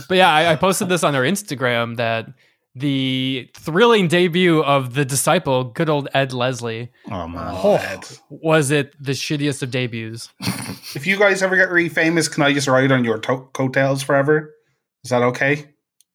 but 0.09 0.17
yeah, 0.17 0.33
I, 0.33 0.53
I 0.53 0.57
posted 0.57 0.89
this 0.89 1.03
on 1.03 1.15
our 1.17 1.23
Instagram 1.23 1.97
that 1.97 2.27
the 2.75 3.51
thrilling 3.55 4.09
debut 4.09 4.63
of 4.63 4.95
the 4.95 5.05
disciple, 5.05 5.65
good 5.65 5.91
old 5.91 6.09
Ed 6.15 6.33
Leslie, 6.33 6.91
Oh 7.11 7.27
man. 7.29 7.49
Oh, 7.63 7.75
Ed. 7.77 8.05
was 8.31 8.71
it 8.71 8.95
the 8.99 9.13
shittiest 9.13 9.63
of 9.63 9.71
debuts? 9.71 10.31
If 10.95 11.07
you 11.07 11.19
guys 11.19 11.43
ever 11.43 11.57
get 11.57 11.69
really 11.71 11.91
famous, 11.91 12.29
can 12.29 12.43
I 12.43 12.53
just 12.55 12.69
ride 12.69 12.91
on 12.93 13.05
your 13.05 13.19
to- 13.19 13.49
coattails 13.53 14.03
forever? 14.03 14.55
Is 15.05 15.11
that 15.11 15.21
okay? 15.23 15.72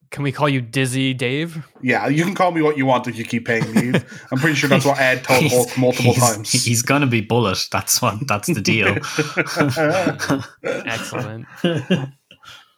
Can 0.10 0.24
we 0.24 0.32
call 0.32 0.48
you 0.48 0.62
Dizzy 0.62 1.14
Dave? 1.14 1.68
Yeah, 1.82 2.08
you 2.08 2.24
can 2.24 2.34
call 2.34 2.52
me 2.52 2.62
what 2.62 2.78
you 2.78 2.86
want 2.86 3.08
if 3.08 3.18
you 3.18 3.26
keep 3.26 3.46
paying 3.46 3.74
me. 3.74 4.00
I'm 4.32 4.40
pretty 4.40 4.56
sure 4.56 4.70
that's 4.70 4.86
what 4.86 5.00
Ed 5.00 5.24
told 5.24 5.52
Hulk 5.52 5.78
multiple 5.78 6.14
he's, 6.14 6.24
times. 6.24 6.52
He's 6.52 6.82
gonna 6.82 7.08
be 7.08 7.22
bullet. 7.22 7.60
That's 7.72 8.02
what 8.02 8.26
that's 8.28 8.48
the 8.48 8.62
deal. 8.62 8.88
Excellent. 10.64 11.46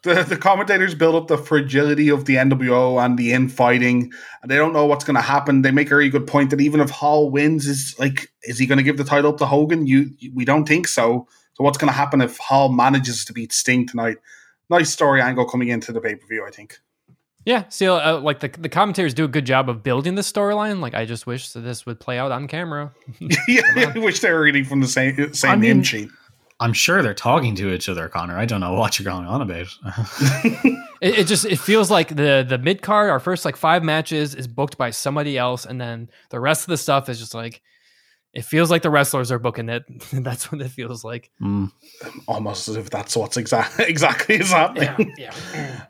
the, 0.03 0.23
the 0.23 0.37
commentators 0.37 0.95
build 0.95 1.15
up 1.15 1.27
the 1.27 1.37
fragility 1.37 2.09
of 2.09 2.25
the 2.25 2.35
NWO 2.35 3.03
and 3.03 3.17
the 3.17 3.33
infighting, 3.33 4.11
and 4.41 4.49
they 4.49 4.55
don't 4.55 4.73
know 4.73 4.85
what's 4.85 5.03
going 5.03 5.15
to 5.15 5.21
happen. 5.21 5.61
They 5.61 5.71
make 5.71 5.87
a 5.87 5.89
very 5.89 6.09
good 6.09 6.25
point 6.25 6.51
that 6.51 6.61
even 6.61 6.79
if 6.79 6.89
Hall 6.89 7.29
wins, 7.29 7.67
is 7.67 7.95
like, 7.99 8.31
is 8.43 8.57
he 8.57 8.65
going 8.65 8.77
to 8.77 8.83
give 8.83 8.97
the 8.97 9.03
title 9.03 9.31
up 9.31 9.37
to 9.39 9.45
Hogan? 9.45 9.87
You, 9.87 10.11
we 10.33 10.45
don't 10.45 10.65
think 10.65 10.87
so. 10.87 11.27
So 11.53 11.63
what's 11.63 11.77
going 11.77 11.89
to 11.89 11.97
happen 11.97 12.21
if 12.21 12.37
Hall 12.37 12.69
manages 12.69 13.25
to 13.25 13.33
beat 13.33 13.51
Sting 13.51 13.85
tonight? 13.85 14.17
Nice 14.69 14.89
story 14.89 15.21
angle 15.21 15.45
coming 15.45 15.67
into 15.67 15.91
the 15.91 15.99
pay 15.99 16.15
per 16.15 16.27
view, 16.27 16.45
I 16.47 16.51
think. 16.51 16.79
Yeah, 17.49 17.63
see, 17.69 17.87
uh, 17.87 18.19
like 18.19 18.41
the 18.41 18.49
the 18.49 18.69
commentators 18.69 19.15
do 19.15 19.23
a 19.23 19.27
good 19.27 19.47
job 19.47 19.69
of 19.69 19.81
building 19.81 20.13
the 20.13 20.21
storyline. 20.21 20.81
Like, 20.81 20.93
I 20.93 21.05
just 21.05 21.25
wish 21.25 21.49
that 21.53 21.61
this 21.61 21.83
would 21.83 21.99
play 21.99 22.19
out 22.19 22.31
on 22.31 22.47
camera. 22.47 22.91
yeah, 23.47 23.61
I 23.75 23.97
wish 23.97 24.19
they 24.19 24.31
were 24.31 24.41
reading 24.41 24.65
from 24.65 24.81
the 24.81 24.87
same 24.87 25.33
same 25.33 25.51
I 25.51 25.55
mean- 25.55 25.77
hymn 25.77 25.83
sheet. 25.83 26.09
I'm 26.59 26.73
sure 26.73 27.01
they're 27.01 27.15
talking 27.15 27.55
to 27.55 27.73
each 27.73 27.89
other, 27.89 28.07
Connor. 28.07 28.37
I 28.37 28.45
don't 28.45 28.59
know 28.59 28.73
what 28.73 28.99
you're 28.99 29.11
going 29.11 29.25
on 29.25 29.41
about. 29.41 29.67
It, 31.01 31.19
it 31.19 31.27
just 31.27 31.45
it 31.45 31.57
feels 31.57 31.89
like 31.89 32.09
the 32.09 32.45
the 32.47 32.57
mid 32.57 32.81
card, 32.81 33.09
our 33.09 33.21
first 33.21 33.45
like 33.45 33.55
five 33.55 33.83
matches, 33.83 34.35
is 34.35 34.47
booked 34.47 34.77
by 34.77 34.89
somebody 34.91 35.37
else, 35.37 35.65
and 35.65 35.79
then 35.79 36.09
the 36.29 36.41
rest 36.41 36.63
of 36.63 36.67
the 36.67 36.77
stuff 36.77 37.07
is 37.07 37.17
just 37.17 37.33
like 37.33 37.61
it 38.33 38.43
feels 38.43 38.69
like 38.69 38.81
the 38.81 38.89
wrestlers 38.89 39.31
are 39.31 39.39
booking 39.39 39.69
it. 39.69 39.85
That's 40.11 40.51
what 40.51 40.61
it 40.61 40.69
feels 40.69 41.05
like. 41.05 41.31
Mm. 41.41 41.71
Almost 42.27 42.67
as 42.67 42.75
if 42.75 42.89
that's 42.89 43.15
what's 43.15 43.37
exactly 43.37 43.85
exactly 43.85 44.35
is 44.35 44.51
happening. 44.51 45.15
yeah. 45.17 45.85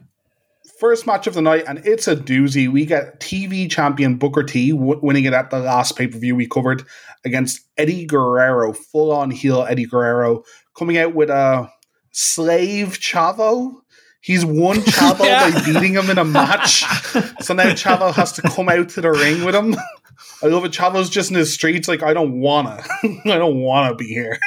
First 0.80 1.06
match 1.06 1.28
of 1.28 1.34
the 1.34 1.42
night, 1.42 1.66
and 1.68 1.86
it's 1.86 2.08
a 2.08 2.16
doozy. 2.16 2.72
We 2.72 2.86
get 2.86 3.20
TV 3.20 3.70
champion 3.70 4.16
Booker 4.16 4.44
T 4.44 4.72
w- 4.72 5.00
winning 5.04 5.26
it 5.26 5.34
at 5.34 5.50
the 5.50 5.60
last 5.60 5.98
pay 5.98 6.08
per 6.08 6.18
view 6.18 6.36
we 6.38 6.48
covered 6.48 6.84
against 7.26 7.60
Eddie 7.78 8.06
Guerrero, 8.06 8.72
full 8.72 9.12
on 9.12 9.30
heel 9.30 9.66
Eddie 9.68 9.86
Guerrero, 9.86 10.44
coming 10.78 10.98
out 10.98 11.14
with 11.14 11.30
a 11.30 11.70
slave 12.12 12.98
Chavo. 13.00 13.74
He's 14.22 14.46
won 14.46 14.78
Chavo 14.80 15.26
Yeah. 15.26 15.52
by 15.52 15.66
beating 15.66 15.94
him 15.96 16.10
in 16.10 16.18
a 16.18 16.24
match. 16.26 16.84
so 17.42 17.54
now 17.54 17.72
Chavo 17.74 18.14
has 18.14 18.32
to 18.34 18.42
come 18.44 18.70
out 18.70 18.88
to 18.90 19.02
the 19.02 19.12
ring 19.12 19.44
with 19.44 19.56
him. 19.56 19.76
I 20.42 20.48
love 20.48 20.64
it. 20.64 20.72
Chavo's 20.72 21.10
just 21.10 21.30
in 21.32 21.38
the 21.38 21.46
streets, 21.46 21.90
like, 21.90 22.04
I 22.04 22.14
don't 22.14 22.40
wanna. 22.40 22.82
I 23.04 23.20
don't 23.26 23.60
wanna 23.62 23.96
be 23.96 24.08
here. 24.08 24.40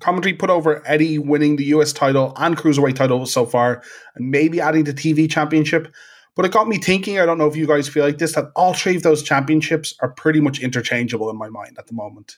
Commentary 0.00 0.34
put 0.34 0.50
over 0.50 0.82
Eddie 0.86 1.18
winning 1.18 1.56
the 1.56 1.64
US 1.66 1.92
title 1.92 2.32
and 2.36 2.56
Cruiserweight 2.56 2.96
title 2.96 3.24
so 3.26 3.46
far, 3.46 3.82
and 4.16 4.30
maybe 4.30 4.60
adding 4.60 4.84
the 4.84 4.94
TV 4.94 5.30
championship. 5.30 5.92
But 6.36 6.44
it 6.44 6.52
got 6.52 6.68
me 6.68 6.78
thinking, 6.78 7.18
I 7.18 7.26
don't 7.26 7.38
know 7.38 7.46
if 7.46 7.56
you 7.56 7.66
guys 7.66 7.88
feel 7.88 8.04
like 8.04 8.18
this, 8.18 8.34
that 8.34 8.50
all 8.56 8.72
three 8.72 8.96
of 8.96 9.02
those 9.02 9.22
championships 9.22 9.94
are 10.00 10.10
pretty 10.10 10.40
much 10.40 10.60
interchangeable 10.60 11.28
in 11.28 11.36
my 11.36 11.48
mind 11.48 11.76
at 11.78 11.86
the 11.86 11.94
moment. 11.94 12.36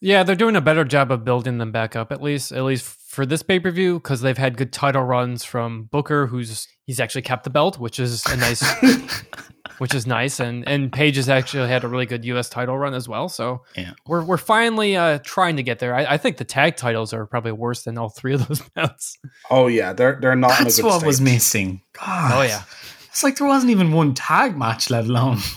Yeah, 0.00 0.22
they're 0.22 0.34
doing 0.34 0.56
a 0.56 0.62
better 0.62 0.84
job 0.84 1.12
of 1.12 1.24
building 1.24 1.58
them 1.58 1.72
back 1.72 1.94
up, 1.94 2.10
at 2.10 2.22
least 2.22 2.52
at 2.52 2.64
least 2.64 2.84
for 2.84 3.26
this 3.26 3.42
pay 3.42 3.60
per 3.60 3.70
view, 3.70 3.94
because 3.94 4.22
they've 4.22 4.38
had 4.38 4.56
good 4.56 4.72
title 4.72 5.02
runs 5.02 5.44
from 5.44 5.84
Booker, 5.84 6.26
who's 6.26 6.66
he's 6.86 7.00
actually 7.00 7.22
kept 7.22 7.44
the 7.44 7.50
belt, 7.50 7.78
which 7.78 8.00
is 8.00 8.24
a 8.26 8.36
nice, 8.36 8.64
which 9.80 9.94
is 9.94 10.06
nice, 10.06 10.38
and 10.40 10.66
and 10.68 10.92
Page 10.92 11.16
has 11.16 11.28
actually 11.28 11.68
had 11.68 11.82
a 11.84 11.88
really 11.88 12.06
good 12.06 12.24
U.S. 12.26 12.48
title 12.48 12.76
run 12.78 12.94
as 12.94 13.08
well. 13.08 13.28
So 13.28 13.62
Yeah. 13.76 13.92
we're 14.06 14.22
we're 14.24 14.36
finally 14.36 14.94
uh, 14.96 15.18
trying 15.24 15.56
to 15.56 15.62
get 15.62 15.78
there. 15.78 15.94
I, 15.94 16.04
I 16.14 16.16
think 16.18 16.36
the 16.36 16.44
tag 16.44 16.76
titles 16.76 17.12
are 17.12 17.26
probably 17.26 17.52
worse 17.52 17.82
than 17.82 17.98
all 17.98 18.10
three 18.10 18.34
of 18.34 18.46
those 18.46 18.60
belts. 18.74 19.18
Oh 19.50 19.66
yeah, 19.66 19.92
they're 19.92 20.18
they're 20.20 20.36
not 20.36 20.58
That's 20.58 20.78
in 20.78 20.84
a 20.84 20.86
good 20.86 20.88
what 20.92 20.98
state. 21.00 21.06
was 21.06 21.20
missing. 21.20 21.80
God. 21.94 22.32
Oh 22.34 22.42
yeah, 22.42 22.62
It's 23.08 23.22
like 23.24 23.36
there 23.38 23.46
wasn't 23.48 23.70
even 23.70 23.92
one 23.92 24.14
tag 24.14 24.56
match, 24.56 24.90
let 24.90 25.06
alone. 25.06 25.38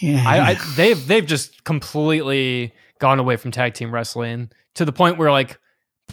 Yeah. 0.00 0.22
I, 0.24 0.50
I 0.50 0.54
they've 0.76 1.06
they've 1.08 1.26
just 1.26 1.64
completely 1.64 2.72
gone 3.00 3.18
away 3.18 3.34
from 3.36 3.50
tag 3.50 3.74
team 3.74 3.92
wrestling 3.92 4.50
to 4.74 4.84
the 4.84 4.92
point 4.92 5.18
where 5.18 5.32
like 5.32 5.58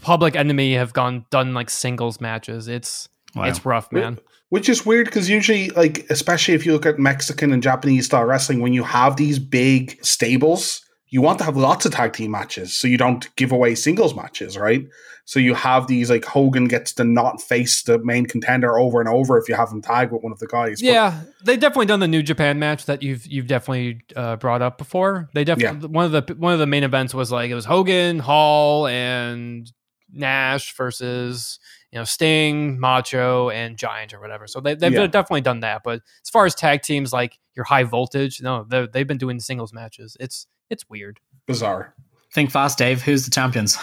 Public 0.02 0.36
Enemy 0.36 0.74
have 0.74 0.92
gone 0.92 1.26
done 1.30 1.54
like 1.54 1.70
singles 1.70 2.20
matches. 2.20 2.68
It's 2.68 3.08
Wow. 3.36 3.44
it's 3.44 3.64
rough, 3.66 3.92
man. 3.92 4.18
Which 4.50 4.70
is 4.70 4.86
weird 4.86 5.06
because 5.06 5.30
usually, 5.30 5.70
like, 5.72 6.06
especially 6.10 6.54
if 6.54 6.66
you 6.66 6.74
look 6.74 6.86
at 6.86 7.00
Mexican 7.00 7.52
and 7.52 7.64
Japanese 7.64 8.06
style 8.06 8.26
wrestling, 8.26 8.62
when 8.62 8.74
you 8.74 8.84
have 8.84 9.16
these 9.18 9.40
big 9.40 10.04
stables, 10.06 10.82
you 11.08 11.22
want 11.22 11.40
to 11.40 11.46
have 11.46 11.58
lots 11.58 11.86
of 11.86 11.94
tag 11.94 12.14
team 12.14 12.32
matches 12.32 12.76
so 12.76 12.88
you 12.88 12.98
don't 12.98 13.34
give 13.38 13.52
away 13.52 13.74
singles 13.74 14.16
matches, 14.16 14.58
right? 14.58 14.86
So 15.26 15.40
you 15.40 15.56
have 15.56 15.88
these, 15.88 16.10
like, 16.12 16.26
Hogan 16.26 16.66
gets 16.66 16.94
to 16.94 17.04
not 17.04 17.42
face 17.42 17.82
the 17.84 17.98
main 18.00 18.28
contender 18.28 18.78
over 18.78 19.00
and 19.00 19.10
over 19.10 19.40
if 19.40 19.50
you 19.50 19.56
have 19.56 19.72
him 19.72 19.82
tag 19.82 20.12
with 20.12 20.22
one 20.22 20.32
of 20.32 20.40
the 20.40 20.48
guys. 20.48 20.82
But 20.82 20.88
Yeah, 20.88 21.22
they 21.44 21.58
definitely 21.58 21.88
done 21.88 22.00
the 22.00 22.08
New 22.08 22.22
Japan 22.22 22.60
match 22.60 22.86
that 22.86 23.02
you've 23.02 23.26
you've 23.26 23.48
definitely 23.48 24.02
uh, 24.16 24.36
brought 24.36 24.62
up 24.62 24.78
before. 24.78 25.30
They 25.34 25.44
definitely 25.44 25.88
one 25.88 26.06
of 26.06 26.12
the 26.12 26.36
one 26.36 26.54
of 26.54 26.60
the 26.60 26.68
main 26.68 26.84
events 26.84 27.16
was 27.16 27.32
like 27.32 27.50
it 27.50 27.56
was 27.56 27.66
Hogan, 27.66 28.20
Hall, 28.20 28.86
and 28.86 29.72
Nash 30.12 30.76
versus 30.76 31.60
you 31.96 32.02
know 32.02 32.04
Sting, 32.04 32.78
Macho, 32.78 33.50
and 33.52 33.78
Giant 33.78 34.14
or 34.14 34.20
whatever. 34.20 34.48
So 34.48 34.60
they, 34.60 34.76
they've 34.76 34.92
Yeah. 34.92 35.08
definitely 35.08 35.42
done 35.42 35.62
that. 35.62 35.82
But 35.82 36.02
as 36.24 36.30
far 36.30 36.46
as 36.46 36.54
tag 36.54 36.82
teams, 36.82 37.14
like 37.14 37.40
your 37.56 37.64
high 37.64 37.84
voltage, 37.84 38.42
no, 38.42 38.66
they- 38.70 38.88
they've 38.92 39.08
been 39.08 39.18
doing 39.18 39.40
singles 39.40 39.72
matches. 39.72 40.18
It's 40.20 40.46
it's 40.70 40.90
weird. 40.90 41.22
bizarre. 41.48 41.96
Think 42.34 42.52
fast, 42.52 42.78
Dave. 42.78 43.02
Who's 43.04 43.24
the 43.24 43.32
champions? 43.32 43.78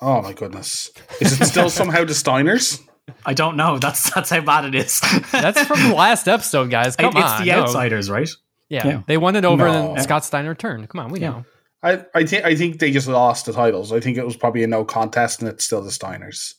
Oh 0.00 0.22
my 0.22 0.32
goodness. 0.32 0.90
Is 1.20 1.38
it 1.38 1.44
still 1.44 1.68
somehow 1.68 2.04
the 2.04 2.14
Steiners? 2.14 2.80
I 3.26 3.34
don't 3.34 3.56
know. 3.58 3.78
That's 3.78 4.10
that's 4.14 4.30
how 4.30 4.40
bad 4.40 4.64
it 4.64 4.74
is. 4.74 4.98
That's 5.30 5.62
from 5.64 5.82
the 5.90 5.94
last 5.94 6.26
episode, 6.26 6.70
guys. 6.70 6.96
Come 6.96 7.14
it's 7.14 7.22
on, 7.26 7.44
the 7.44 7.52
no. 7.52 7.60
outsiders, 7.62 8.08
right? 8.08 8.30
Yeah, 8.70 8.86
Yeah. 8.86 9.02
they 9.06 9.18
won 9.18 9.36
it 9.36 9.44
over, 9.44 9.66
No. 9.66 9.88
and 9.88 9.96
then 9.98 10.04
Scott 10.04 10.24
Steiner 10.24 10.54
turned. 10.54 10.88
Come 10.88 11.00
on, 11.00 11.10
we 11.10 11.20
Yeah. 11.20 11.30
know. 11.30 11.44
I, 11.82 12.04
I 12.14 12.24
think 12.24 12.44
I 12.44 12.54
think 12.54 12.78
they 12.78 12.90
just 12.92 13.08
lost 13.08 13.44
the 13.46 13.52
titles. 13.52 13.92
I 13.92 14.00
think 14.00 14.16
it 14.16 14.24
was 14.24 14.36
probably 14.36 14.62
a 14.62 14.66
no 14.66 14.84
contest 14.84 15.40
and 15.40 15.48
it's 15.50 15.64
still 15.64 15.82
the 15.82 15.90
Steiners. 15.90 16.54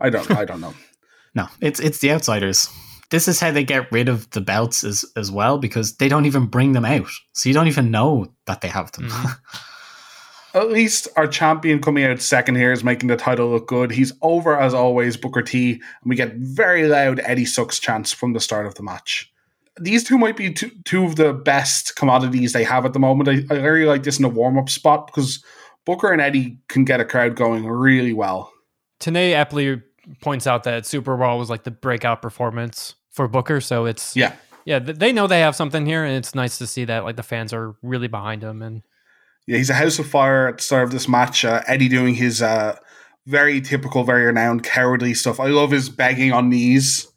I 0.00 0.10
don't 0.10 0.30
I 0.30 0.44
don't 0.44 0.60
know. 0.60 0.74
No, 1.32 1.46
it's 1.60 1.78
it's 1.78 1.98
the 1.98 2.10
outsiders. 2.10 2.68
This 3.10 3.28
is 3.28 3.38
how 3.38 3.52
they 3.52 3.62
get 3.62 3.92
rid 3.92 4.08
of 4.08 4.28
the 4.30 4.40
belts 4.40 4.82
as 4.82 5.04
as 5.16 5.30
well 5.30 5.58
because 5.58 5.96
they 5.98 6.08
don't 6.08 6.26
even 6.26 6.46
bring 6.46 6.72
them 6.72 6.84
out, 6.84 7.06
so 7.34 7.48
you 7.48 7.54
don't 7.54 7.68
even 7.68 7.92
know 7.92 8.32
that 8.46 8.62
they 8.62 8.68
have 8.68 8.90
them. 8.92 9.08
Mhm. 9.08 9.38
At 10.54 10.70
least 10.72 11.06
our 11.14 11.28
champion 11.28 11.80
coming 11.80 12.02
out 12.04 12.20
second 12.20 12.56
here 12.56 12.72
is 12.72 12.82
making 12.82 13.08
the 13.08 13.16
title 13.16 13.48
look 13.50 13.68
good. 13.68 13.92
He's 13.92 14.12
over 14.22 14.58
as 14.58 14.74
always, 14.74 15.16
Booker 15.16 15.42
T, 15.42 15.74
and 15.74 15.80
we 16.04 16.16
get 16.16 16.34
very 16.34 16.88
loud 16.88 17.20
Eddie 17.20 17.44
Sucks 17.44 17.78
chants 17.78 18.12
from 18.12 18.32
the 18.32 18.40
start 18.40 18.66
of 18.66 18.74
the 18.74 18.82
match. 18.82 19.32
These 19.80 20.02
two 20.02 20.18
might 20.18 20.36
be 20.36 20.52
two, 20.52 20.72
two 20.84 21.04
of 21.04 21.14
the 21.14 21.32
best 21.32 21.94
commodities 21.94 22.52
they 22.52 22.64
have 22.64 22.84
at 22.84 22.92
the 22.92 22.98
moment. 22.98 23.28
I, 23.28 23.54
I 23.54 23.58
really 23.60 23.86
like 23.86 24.02
this 24.02 24.18
in 24.18 24.24
a 24.24 24.28
warm 24.28 24.58
up 24.58 24.68
spot 24.68 25.06
because 25.06 25.44
Booker 25.86 26.10
and 26.10 26.20
Eddie 26.20 26.58
can 26.68 26.84
get 26.84 26.98
a 26.98 27.04
crowd 27.04 27.36
going 27.36 27.68
really 27.68 28.12
well. 28.12 28.52
Tenay 28.98 29.32
aptly 29.32 29.80
points 30.20 30.46
out 30.46 30.64
that 30.64 30.84
SuperBrawl 30.84 31.38
was 31.38 31.50
like 31.50 31.64
the 31.64 31.70
breakout 31.70 32.22
performance 32.22 32.94
for 33.10 33.28
Booker, 33.28 33.60
so 33.60 33.86
it's 33.86 34.16
Yeah, 34.16 34.34
yeah, 34.64 34.78
they 34.78 35.12
know 35.12 35.26
they 35.26 35.40
have 35.40 35.56
something 35.56 35.86
here, 35.86 36.04
and 36.04 36.16
it's 36.16 36.34
nice 36.34 36.58
to 36.58 36.66
see 36.66 36.84
that 36.84 37.04
like 37.04 37.16
the 37.16 37.22
fans 37.22 37.52
are 37.52 37.74
really 37.82 38.08
behind 38.08 38.42
him. 38.42 38.62
And 38.62 38.82
yeah, 39.46 39.56
he's 39.56 39.70
a 39.70 39.74
house 39.74 39.98
of 39.98 40.06
fire 40.06 40.48
at 40.48 40.58
the 40.58 40.62
start 40.62 40.84
of 40.84 40.90
this 40.90 41.08
match. 41.08 41.44
Uh, 41.44 41.62
Eddie 41.66 41.88
doing 41.88 42.14
his 42.14 42.42
uh, 42.42 42.76
very 43.26 43.60
typical, 43.60 44.04
very 44.04 44.24
renowned 44.24 44.62
cowardly 44.62 45.14
stuff. 45.14 45.40
I 45.40 45.46
love 45.46 45.70
his 45.70 45.88
begging 45.88 46.32
on 46.32 46.48
knees 46.48 47.10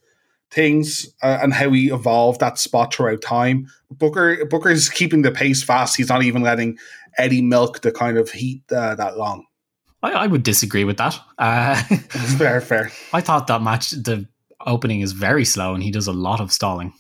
things 0.54 1.08
uh, 1.24 1.40
and 1.42 1.54
how 1.54 1.72
he 1.72 1.90
evolved 1.90 2.40
that 2.40 2.60
spot 2.60 2.94
throughout 2.94 3.22
time. 3.22 3.68
Booker 3.92 4.46
Booker 4.46 4.70
is 4.70 4.90
keeping 4.90 5.24
the 5.24 5.32
pace 5.32 5.64
fast. 5.64 5.98
He's 5.98 6.10
not 6.10 6.24
even 6.24 6.44
letting 6.44 6.78
Eddie 7.18 7.42
milk 7.42 7.82
the 7.82 7.92
kind 7.92 8.18
of 8.18 8.32
heat 8.32 8.64
uh, 8.72 8.96
that 8.96 9.18
long. 9.18 9.46
I, 10.04 10.12
I 10.12 10.28
would 10.28 10.44
disagree 10.44 10.84
with 10.84 10.98
that. 10.98 11.18
Uh, 11.40 11.76
fair, 12.38 12.62
fair. 12.62 12.92
I 13.14 13.22
thought 13.22 13.48
that 13.48 13.62
match, 13.64 13.92
the 13.92 14.28
opening 14.66 15.02
is 15.02 15.14
very 15.14 15.46
slow, 15.46 15.74
and 15.74 15.82
he 15.82 15.90
does 15.92 16.08
a 16.08 16.14
lot 16.14 16.40
of 16.40 16.52
stalling. 16.52 16.94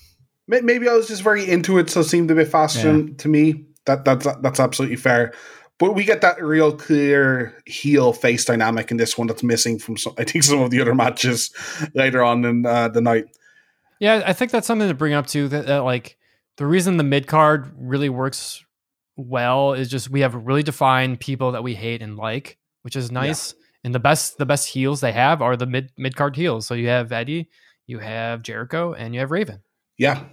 Maybe 0.47 0.89
I 0.89 0.93
was 0.93 1.07
just 1.07 1.21
very 1.21 1.47
into 1.49 1.77
it, 1.77 1.89
so 1.89 1.99
it 2.01 2.05
seemed 2.05 2.29
a 2.31 2.35
bit 2.35 2.47
faster 2.49 2.97
Yeah. 2.97 3.13
to 3.17 3.27
me. 3.29 3.65
That 3.85 4.03
that's 4.05 4.25
that's 4.41 4.59
absolutely 4.59 4.95
fair. 4.97 5.33
But 5.79 5.93
we 5.93 6.03
get 6.05 6.21
that 6.21 6.41
real 6.41 6.71
clear 6.75 7.61
heel 7.65 8.13
face 8.13 8.45
dynamic 8.45 8.91
in 8.91 8.97
this 8.97 9.17
one 9.17 9.27
that's 9.27 9.43
missing 9.43 9.79
from 9.79 9.97
some, 9.97 10.13
I 10.17 10.23
think 10.23 10.43
some 10.43 10.59
of 10.61 10.69
the 10.71 10.79
other 10.81 10.95
matches 10.95 11.51
later 11.93 12.23
on 12.23 12.45
in 12.45 12.65
uh, 12.65 12.87
the 12.89 13.01
night. 13.01 13.25
yeah, 13.99 14.21
I 14.25 14.33
think 14.33 14.51
that's 14.51 14.67
something 14.67 14.87
to 14.87 14.93
bring 14.93 15.13
up 15.13 15.27
too. 15.27 15.47
That, 15.49 15.65
that 15.67 15.83
like 15.83 16.17
the 16.57 16.65
reason 16.65 16.97
the 16.97 17.03
mid 17.03 17.27
card 17.27 17.71
really 17.77 18.09
works 18.09 18.63
well 19.15 19.73
is 19.73 19.89
just 19.89 20.09
we 20.09 20.21
have 20.21 20.35
really 20.35 20.63
defined 20.63 21.19
people 21.19 21.51
that 21.53 21.63
we 21.63 21.73
hate 21.75 22.01
and 22.01 22.17
like, 22.17 22.57
which 22.83 22.95
is 22.95 23.11
nice. 23.11 23.55
And 23.83 23.93
the 23.93 23.99
best 23.99 24.37
the 24.37 24.45
best 24.45 24.69
heels 24.69 25.01
they 25.01 25.11
have 25.11 25.41
are 25.41 25.57
the 25.57 25.65
mid 25.65 25.91
mid 25.97 26.15
card 26.15 26.35
heels. 26.35 26.65
So 26.65 26.73
you 26.73 26.87
have 26.87 27.11
Eddie, 27.11 27.49
you 27.85 27.99
have 27.99 28.43
Jericho, 28.43 28.93
and 28.93 29.13
you 29.13 29.19
have 29.19 29.31
Raven. 29.31 29.59
Yeah. 29.97 30.23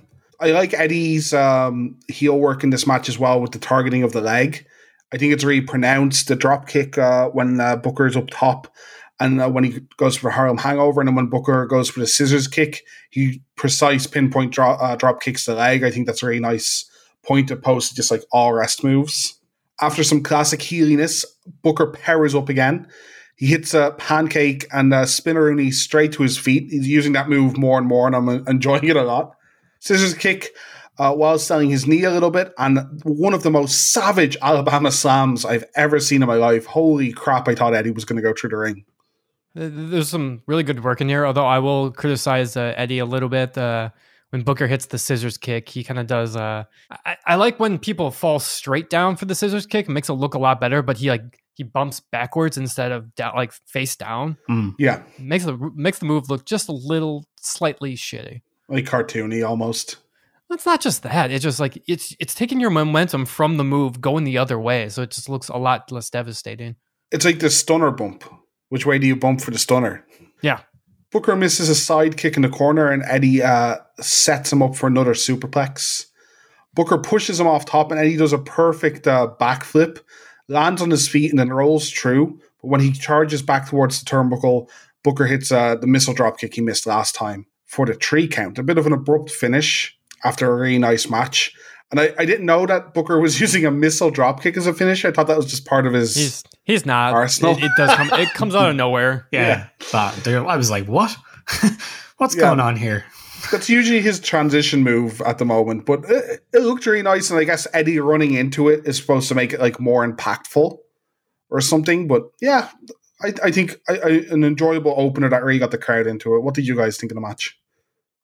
I 0.41 0.53
like 0.53 0.73
Eddie's 0.73 1.35
um, 1.35 1.99
heel 2.09 2.39
work 2.39 2.65
in 2.65 2.71
this 2.71 2.87
match 2.87 3.09
as 3.11 3.19
well 3.19 3.41
with 3.41 3.53
the 3.53 3.59
targeting 3.59 4.03
of 4.03 4.13
the 4.13 4.23
leg. 4.23 4.65
I 5.13 5.19
think 5.19 5.35
it's 5.35 5.45
really 5.45 5.61
pronounced. 5.61 6.29
The 6.29 6.37
drop 6.37 6.67
kick 6.67 6.97
uh, 6.97 7.29
when 7.29 7.61
uh, 7.61 7.77
Booker's 7.77 8.17
up 8.17 8.31
top 8.31 8.73
and 9.19 9.41
uh, 9.41 9.51
when 9.51 9.65
he 9.65 9.81
goes 9.99 10.17
for 10.17 10.31
Harlem 10.31 10.57
Hangover 10.57 11.01
and 11.01 11.09
then 11.09 11.15
when 11.15 11.27
Booker 11.27 11.67
goes 11.67 11.91
for 11.91 12.01
the 12.01 12.07
scissors 12.07 12.49
kick, 12.49 12.83
he 13.11 13.43
precise 13.55 14.07
pinpoint 14.07 14.53
drop, 14.53 14.81
uh, 14.81 14.97
drop 14.97 15.21
kicks 15.21 15.45
the 15.45 15.55
leg. 15.55 15.85
I 15.85 15.91
think 15.91 16.07
that's 16.07 16.23
a 16.23 16.27
really 16.27 16.41
nice 16.41 16.89
point 17.25 17.51
opposed 17.51 17.91
to 17.91 17.95
just 17.95 18.11
like 18.11 18.25
all 18.33 18.55
rest 18.55 18.83
moves. 18.83 19.39
After 19.83 20.03
some 20.03 20.23
classic 20.23 20.63
healiness, 20.63 21.25
Booker 21.63 21.87
powers 21.87 22.35
up 22.35 22.49
again. 22.49 22.87
He 23.37 23.47
hits 23.47 23.73
a 23.73 23.95
pancake 23.97 24.67
and 24.71 24.93
a 24.93 25.03
spinneroonie 25.03 25.73
straight 25.73 26.13
to 26.13 26.23
his 26.23 26.37
feet. 26.37 26.71
He's 26.71 26.87
using 26.87 27.13
that 27.15 27.31
move 27.31 27.57
more 27.57 27.79
and 27.79 27.87
more, 27.87 28.07
and 28.07 28.15
I'm 28.15 28.29
enjoying 28.47 28.85
it 28.85 28.97
a 28.97 29.03
lot. 29.03 29.35
Scissors 29.79 30.13
kick 30.13 30.51
uh, 30.99 31.15
while 31.15 31.39
selling 31.39 31.71
his 31.71 31.87
knee 31.87 32.05
a 32.05 32.11
little 32.11 32.31
bit, 32.31 32.53
and 32.59 33.01
one 33.05 33.33
of 33.33 33.43
the 33.43 33.51
most 33.51 33.93
savage 33.93 34.37
Alabama 34.43 34.93
slams 34.93 35.47
I've 35.47 35.65
ever 35.75 35.99
seen 35.99 36.21
in 36.23 36.29
my 36.29 36.35
life. 36.35 36.67
Holy 36.67 37.13
crap! 37.13 37.49
I 37.49 37.55
thought 37.55 37.75
Eddie 37.75 37.91
was 37.91 38.05
going 38.05 38.19
to 38.19 38.23
go 38.23 38.35
through 38.39 38.51
the 38.51 38.59
ring. 38.59 38.85
There's 39.55 40.11
some 40.11 40.43
really 40.47 40.63
good 40.63 40.85
work 40.85 41.01
in 41.01 41.09
here, 41.09 41.25
although 41.25 41.47
I 41.47 41.59
will 41.59 41.91
criticize 41.91 42.57
uh, 42.57 42.75
Eddie 42.77 42.99
a 42.99 43.07
little 43.07 43.31
bit. 43.31 43.57
Uh, 43.57 43.89
when 44.29 44.43
Booker 44.43 44.67
hits 44.67 44.87
the 44.87 44.99
scissors 44.99 45.39
kick, 45.39 45.71
he 45.71 45.83
kind 45.83 45.99
of 45.99 46.07
does. 46.07 46.37
Uh, 46.37 46.65
I, 46.91 47.17
I 47.27 47.35
like 47.37 47.59
when 47.59 47.79
people 47.79 48.11
fall 48.11 48.39
straight 48.39 48.91
down 48.91 49.17
for 49.17 49.25
the 49.25 49.35
scissors 49.35 49.65
kick; 49.65 49.89
it 49.89 49.93
makes 49.93 50.11
it 50.11 50.13
look 50.13 50.35
a 50.35 50.39
lot 50.39 50.61
better. 50.61 50.83
But 50.83 50.99
he 50.99 51.09
like 51.09 51.40
he 51.61 51.65
bumps 51.65 52.01
backwards 52.01 52.57
instead 52.57 52.91
of 52.91 53.15
down, 53.15 53.35
like 53.37 53.53
face 53.67 53.95
down. 53.97 54.39
Mm. 54.49 54.75
Yeah, 54.79 55.03
makes 55.19 55.45
the 55.45 55.59
makes 55.75 55.99
the 55.99 56.07
move 56.07 56.31
look 56.31 56.47
just 56.47 56.71
a 56.71 56.73
little 56.73 57.27
slightly 57.39 57.97
shitty. 57.97 58.41
like 58.71 58.87
cartoony 58.87 59.47
almost. 59.47 59.97
It's 60.49 60.65
not 60.65 60.81
just 60.81 61.03
that. 61.03 61.31
It's 61.31 61.43
just 61.43 61.61
like 61.61 61.83
it's 61.87 62.17
it's 62.19 62.35
taking 62.35 62.61
your 62.61 62.71
momentum 62.71 63.27
from 63.27 63.59
the 63.59 63.65
move 63.65 64.01
going 64.01 64.25
the 64.25 64.39
other 64.39 64.59
way, 64.59 64.89
so 64.89 65.03
it 65.03 65.11
just 65.11 65.29
looks 65.29 65.51
a 65.51 65.59
lot 65.59 65.93
less 65.93 66.09
devastating. 66.09 66.77
It's 67.13 67.27
like 67.27 67.41
the 67.41 67.51
stunner 67.51 67.91
bump. 67.91 68.25
Which 68.71 68.87
way 68.87 68.99
do 68.99 69.07
you 69.07 69.17
bump 69.17 69.43
for 69.43 69.51
the 69.51 69.59
stunner? 69.59 70.07
Yeah. 70.41 70.61
Booker 71.13 71.37
misses 71.37 71.69
a 71.69 71.75
side 71.75 72.17
kick 72.17 72.37
in 72.37 72.43
the 72.43 72.49
corner, 72.49 72.91
and 72.91 73.03
Eddie 73.07 73.43
uh, 73.43 73.77
sets 74.01 74.51
him 74.51 74.63
up 74.63 74.77
for 74.77 74.87
another 74.87 75.13
superplex. 75.13 76.07
Booker 76.73 76.97
pushes 76.99 77.39
him 77.39 77.47
off 77.49 77.67
top, 77.67 77.91
and 77.91 78.01
Eddie 78.01 78.17
does 78.17 78.33
a 78.33 78.39
perfect 78.39 79.07
uh, 79.07 79.29
backflip, 79.39 80.01
lands 80.51 80.83
on 80.83 80.91
his 80.91 81.09
feet, 81.09 81.31
and 81.31 81.39
then 81.39 81.51
rolls 81.53 81.91
through. 81.91 82.39
But 82.61 82.69
when 82.69 82.81
he 82.81 82.93
charges 82.93 83.41
back 83.43 83.69
towards 83.69 83.99
the 84.03 84.11
turnbuckle, 84.11 84.69
Booker 85.03 85.27
hits 85.27 85.51
uh, 85.51 85.77
the 85.77 85.87
missile 85.87 86.13
drop 86.13 86.39
kick 86.39 86.55
he 86.55 86.61
missed 86.61 86.87
last 86.87 87.15
time 87.15 87.47
for 87.65 87.87
the 87.87 87.95
three 87.95 88.29
count. 88.29 88.59
A 88.59 88.63
bit 88.63 88.77
of 88.77 88.87
an 88.87 88.93
abrupt 88.93 89.31
finish 89.31 89.97
after 90.25 90.51
a 90.53 90.55
really 90.57 90.79
nice 90.79 91.09
match. 91.09 91.55
And 91.91 91.99
I, 91.99 92.13
I 92.19 92.25
didn't 92.25 92.45
know 92.47 92.67
that 92.67 92.93
Booker 92.95 93.19
was 93.19 93.41
using 93.45 93.65
a 93.65 93.71
missile 93.71 94.11
drop 94.11 94.43
kick 94.43 94.57
as 94.57 94.67
a 94.67 94.75
finish. 94.75 95.05
I 95.05 95.11
thought 95.11 95.27
that 95.29 95.37
was 95.37 95.47
just 95.47 95.65
part 95.67 95.87
of 95.87 95.93
his. 95.95 96.15
He's 96.15 96.45
he's 96.65 96.85
not. 96.87 97.15
Arsenal. 97.15 97.57
It, 97.57 97.65
it 97.65 97.71
does 97.77 97.95
come. 97.95 98.11
It 98.21 98.29
comes 98.35 98.55
out 98.55 98.69
of 98.71 98.77
nowhere. 98.77 99.27
Yeah, 99.33 99.69
But 99.91 100.13
there- 100.25 100.47
I 100.47 100.57
was 100.57 100.71
like, 100.71 100.87
what? 100.87 101.17
What's 102.19 102.35
Yeah. 102.37 102.43
going 102.43 102.61
on 102.61 102.77
here? 102.77 103.05
That's 103.51 103.69
usually 103.69 104.01
his 104.01 104.21
transition 104.21 104.83
move 104.83 105.21
at 105.23 105.39
the 105.39 105.45
moment, 105.45 105.87
but 105.87 106.05
it, 106.09 106.45
it 106.53 106.61
looked 106.61 106.87
really 106.87 107.03
nice. 107.03 107.31
And 107.31 107.39
I 107.39 107.45
guess 107.45 107.67
Eddie 107.73 107.99
running 107.99 108.35
into 108.35 108.69
it 108.69 108.87
is 108.87 108.97
supposed 108.97 109.29
to 109.29 109.35
make 109.35 109.53
it 109.53 109.61
like 109.61 109.81
more 109.81 110.07
impactful 110.07 110.79
or 111.51 111.61
something. 111.61 112.07
But 112.07 112.25
yeah, 112.41 112.69
I, 113.23 113.33
I 113.45 113.51
think 113.51 113.77
I, 113.89 113.99
I, 113.99 114.09
an 114.31 114.45
enjoyable 114.45 114.95
opener 114.97 115.29
that 115.29 115.45
really 115.45 115.59
got 115.59 115.71
the 115.71 115.79
crowd 115.79 116.07
into 116.07 116.35
it. 116.37 116.43
What 116.43 116.55
did 116.55 116.67
you 116.67 116.77
guys 116.77 116.97
think 116.97 117.13
of 117.13 117.17
the 117.17 117.21
match? 117.21 117.57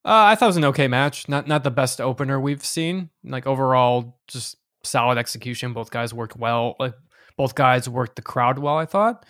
Uh, 0.05 0.31
I 0.31 0.35
thought 0.37 0.47
it 0.47 0.49
was 0.49 0.57
an 0.59 0.65
okay 0.67 0.89
match. 0.89 1.29
Not 1.29 1.49
not 1.49 1.65
the 1.65 1.71
best 1.71 2.01
opener 2.01 2.39
we've 2.39 2.65
seen. 2.65 3.11
Like 3.25 3.47
overall, 3.47 4.21
just 4.29 4.57
solid 4.85 5.19
execution. 5.19 5.73
Both 5.73 5.91
guys 5.91 6.15
worked 6.15 6.37
well. 6.37 6.77
Like 6.79 6.95
both 7.37 7.55
guys 7.55 7.89
worked 7.89 8.17
the 8.17 8.23
crowd 8.23 8.59
well. 8.59 8.77
I 8.77 8.87
thought. 8.87 9.27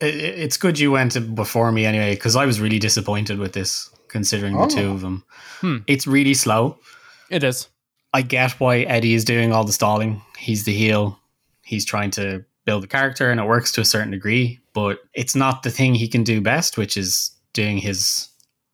It, 0.00 0.14
it- 0.14 0.38
it's 0.38 0.56
good 0.56 0.78
you 0.78 0.90
went 0.92 1.34
before 1.34 1.70
me 1.72 1.84
anyway, 1.86 2.14
because 2.14 2.36
I 2.36 2.46
was 2.46 2.60
really 2.60 2.78
disappointed 2.78 3.38
with 3.38 3.52
this, 3.52 3.90
considering 4.08 4.56
Oh. 4.56 4.66
the 4.66 4.74
two 4.74 4.90
of 4.90 5.00
them. 5.00 5.24
Hmm. 5.60 5.78
It's 5.86 6.06
really 6.06 6.34
slow. 6.34 6.78
It 7.30 7.44
is. 7.44 7.68
I 8.12 8.22
get 8.22 8.52
why 8.58 8.80
Eddie 8.80 9.14
is 9.14 9.24
doing 9.24 9.52
all 9.52 9.64
the 9.64 9.72
stalling. 9.72 10.20
He's 10.38 10.64
the 10.64 10.72
heel. 10.74 11.18
He's 11.62 11.84
trying 11.84 12.10
to 12.12 12.44
build 12.64 12.82
a 12.84 12.88
character, 12.88 13.30
and 13.30 13.38
it 13.38 13.46
works 13.46 13.70
to 13.72 13.80
a 13.80 13.84
certain 13.84 14.10
degree. 14.10 14.58
But 14.72 14.98
it's 15.14 15.36
not 15.36 15.62
the 15.62 15.70
thing 15.70 15.94
he 15.94 16.08
can 16.08 16.24
do 16.24 16.40
best, 16.40 16.76
which 16.76 16.96
is 16.96 17.30
doing 17.52 17.78
his 17.78 18.28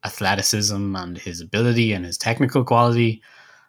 athleticism 0.04 0.96
and 0.96 1.18
his 1.18 1.40
ability 1.40 1.92
and 1.92 2.04
his 2.04 2.16
technical 2.18 2.64
quality. 2.64 3.20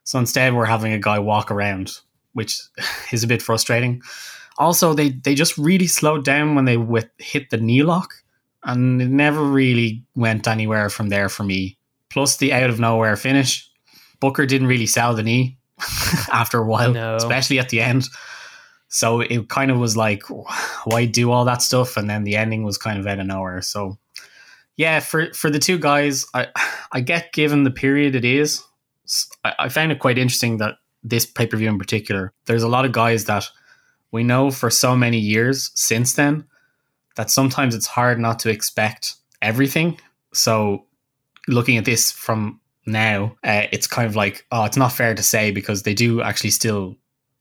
So 0.04 0.20
instead, 0.20 0.54
we're 0.54 0.66
having 0.66 0.94
a 0.94 1.00
guy 1.00 1.20
walk 1.20 1.52
around, 1.52 2.00
which 2.34 2.62
is 3.12 3.24
a 3.24 3.28
bit 3.28 3.42
frustrating. 3.42 4.02
Also, 4.58 4.94
they 4.94 5.10
they 5.10 5.36
just 5.36 5.58
really 5.58 5.88
slowed 5.88 6.26
down 6.26 6.56
when 6.56 6.66
they 6.66 6.78
with, 6.78 7.10
hit 7.20 7.50
the 7.50 7.58
knee 7.58 7.84
lock, 7.84 8.14
and 8.64 9.02
it 9.02 9.10
never 9.10 9.44
really 9.44 10.04
went 10.16 10.48
anywhere 10.48 10.90
from 10.90 11.10
there 11.10 11.30
for 11.30 11.44
me. 11.44 11.78
Plus, 12.10 12.38
the 12.38 12.54
out 12.54 12.70
of 12.70 12.80
nowhere 12.80 13.16
finish. 13.16 13.70
Booker 14.20 14.46
didn't 14.48 14.68
really 14.68 14.88
sell 14.88 15.14
the 15.14 15.22
knee 15.22 15.58
after 16.34 16.58
a 16.58 16.66
while, 16.66 16.92
No. 16.92 17.16
especially 17.18 17.60
at 17.60 17.70
the 17.70 17.82
end. 17.82 18.08
So 18.90 19.20
it 19.20 19.48
kind 19.50 19.70
of 19.70 19.78
was 19.78 19.96
like, 19.96 20.24
why 20.86 21.06
do 21.06 21.30
all 21.32 21.46
that 21.46 21.62
stuff? 21.62 21.98
And 21.98 22.10
then 22.10 22.24
the 22.24 22.36
ending 22.36 22.64
was 22.64 22.78
kind 22.80 22.98
of 23.00 23.06
out 23.06 23.20
of 23.20 23.28
nowhere. 23.28 23.62
So 23.62 23.98
yeah, 24.76 25.02
for 25.02 25.32
for 25.34 25.50
the 25.52 25.60
two 25.60 25.78
guys, 25.78 26.26
I 26.34 26.48
I 26.92 27.02
get 27.02 27.34
given 27.34 27.64
the 27.64 27.70
period 27.72 28.16
it 28.16 28.26
is. 28.26 28.64
I 29.44 29.70
found 29.70 29.92
it 29.92 30.00
quite 30.00 30.18
interesting 30.18 30.58
that 30.58 30.76
this 31.04 31.26
pay 31.26 31.46
per 31.48 31.58
view 31.58 31.70
in 31.70 31.78
particular, 31.80 32.34
there's 32.46 32.64
a 32.64 32.68
lot 32.68 32.86
of 32.86 32.92
guys 32.92 33.26
that 33.26 33.46
we 34.12 34.24
know 34.24 34.52
for 34.52 34.70
so 34.70 34.96
many 34.96 35.18
years 35.18 35.72
since 35.76 36.14
then 36.14 36.46
that 37.16 37.30
sometimes 37.30 37.76
it's 37.76 37.88
hard 37.88 38.20
not 38.20 38.40
to 38.40 38.50
expect 38.50 39.16
everything. 39.42 40.00
So 40.34 40.86
looking 41.48 41.78
at 41.78 41.86
this 41.86 42.12
from 42.12 42.62
now, 42.86 43.36
uh, 43.44 43.64
it's 43.72 43.88
kind 43.88 44.08
of 44.08 44.16
like, 44.16 44.46
oh, 44.52 44.66
it's 44.66 44.78
not 44.78 44.94
fair 44.94 45.14
to 45.14 45.24
say 45.24 45.52
because 45.52 45.84
they 45.84 45.94
do 45.94 46.22
actually 46.22 46.52
still 46.52 46.96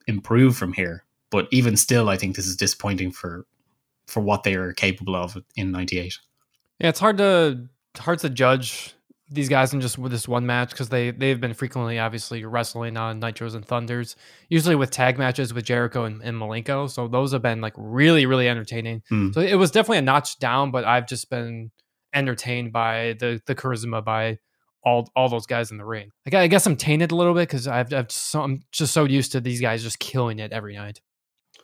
improve 0.07 0.57
from 0.57 0.72
here. 0.72 1.05
But 1.31 1.48
even 1.50 1.76
still, 1.76 2.09
I 2.09 2.16
think 2.16 2.37
this 2.37 2.46
is 2.46 2.57
disappointing 2.57 3.12
for 3.12 3.46
for 4.07 4.20
what 4.20 4.44
they 4.44 4.55
are 4.55 4.72
capable 4.72 5.16
of 5.16 5.37
in 5.57 5.72
'98. 5.72 6.18
Yeah, 6.79 6.88
it's 6.88 7.00
hard 7.00 7.18
to 7.18 7.68
hard 7.98 8.20
to 8.20 8.31
judge 8.31 8.94
these 9.28 9.48
guys 9.48 9.74
in 9.74 9.80
just 9.80 9.98
with 9.98 10.12
this 10.12 10.28
one 10.28 10.46
match 10.46 10.70
because 10.70 10.88
they 10.88 11.10
they've 11.10 11.40
been 11.40 11.54
frequently 11.54 11.98
obviously 11.98 12.44
wrestling 12.44 12.96
on 12.96 13.20
Nitros 13.20 13.54
and 13.54 13.64
Thunders, 13.64 14.16
usually 14.48 14.76
with 14.76 14.90
tag 14.90 15.18
matches 15.18 15.52
with 15.52 15.64
Jericho 15.64 16.04
and, 16.04 16.22
and 16.22 16.36
Malenko. 16.36 16.88
So 16.88 17.08
those 17.08 17.32
have 17.32 17.42
been 17.42 17.60
like 17.60 17.74
really 17.76 18.26
really 18.26 18.48
entertaining. 18.48 19.02
Hmm. 19.08 19.32
So 19.32 19.40
it 19.40 19.56
was 19.56 19.70
definitely 19.70 19.98
a 19.98 20.02
notch 20.02 20.38
down, 20.38 20.70
but 20.70 20.84
I've 20.84 21.06
just 21.06 21.28
been 21.28 21.70
entertained 22.14 22.72
by 22.72 23.16
the 23.18 23.40
the 23.46 23.54
charisma 23.54 24.04
by 24.04 24.38
all 24.84 25.10
all 25.16 25.28
those 25.28 25.46
guys 25.46 25.70
in 25.70 25.78
the 25.78 25.84
ring. 25.84 26.10
Like 26.24 26.34
I 26.34 26.46
guess 26.46 26.66
I'm 26.66 26.76
tainted 26.76 27.10
a 27.10 27.16
little 27.16 27.34
bit 27.34 27.48
because 27.48 27.66
I've, 27.66 27.92
I've 27.92 28.12
so, 28.12 28.42
I'm 28.42 28.60
just 28.70 28.94
so 28.94 29.04
used 29.04 29.32
to 29.32 29.40
these 29.40 29.60
guys 29.60 29.82
just 29.82 29.98
killing 29.98 30.38
it 30.38 30.52
every 30.52 30.76
night. 30.76 31.00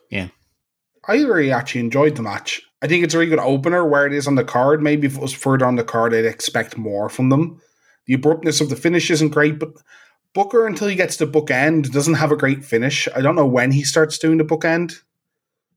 Yeah 0.09 0.27
i 1.07 1.15
really 1.15 1.51
actually 1.51 1.81
enjoyed 1.81 2.15
the 2.15 2.21
match. 2.21 2.61
I 2.83 2.87
think 2.87 3.03
it's 3.03 3.13
a 3.13 3.17
really 3.17 3.29
good 3.29 3.39
opener 3.39 3.87
where 3.87 4.05
it 4.05 4.13
is 4.13 4.27
on 4.27 4.35
the 4.35 4.43
card. 4.43 4.83
Maybe 4.83 5.07
if 5.07 5.15
it 5.15 5.21
was 5.21 5.33
further 5.33 5.65
on 5.65 5.77
the 5.77 5.83
card, 5.83 6.13
I'd 6.13 6.25
expect 6.25 6.77
more 6.77 7.09
from 7.09 7.29
them. 7.29 7.59
The 8.05 8.13
abruptness 8.13 8.59
of 8.59 8.69
the 8.69 8.75
finish 8.75 9.09
isn't 9.09 9.29
great, 9.29 9.57
but 9.57 9.69
Booker, 10.33 10.65
until 10.65 10.87
he 10.87 10.95
gets 10.95 11.15
to 11.17 11.27
bookend, 11.27 11.91
doesn't 11.91 12.15
have 12.15 12.31
a 12.31 12.35
great 12.35 12.65
finish. 12.65 13.07
I 13.15 13.21
don't 13.21 13.35
know 13.35 13.45
when 13.45 13.71
he 13.71 13.83
starts 13.83 14.17
doing 14.17 14.37
the 14.37 14.43
bookend. 14.43 14.99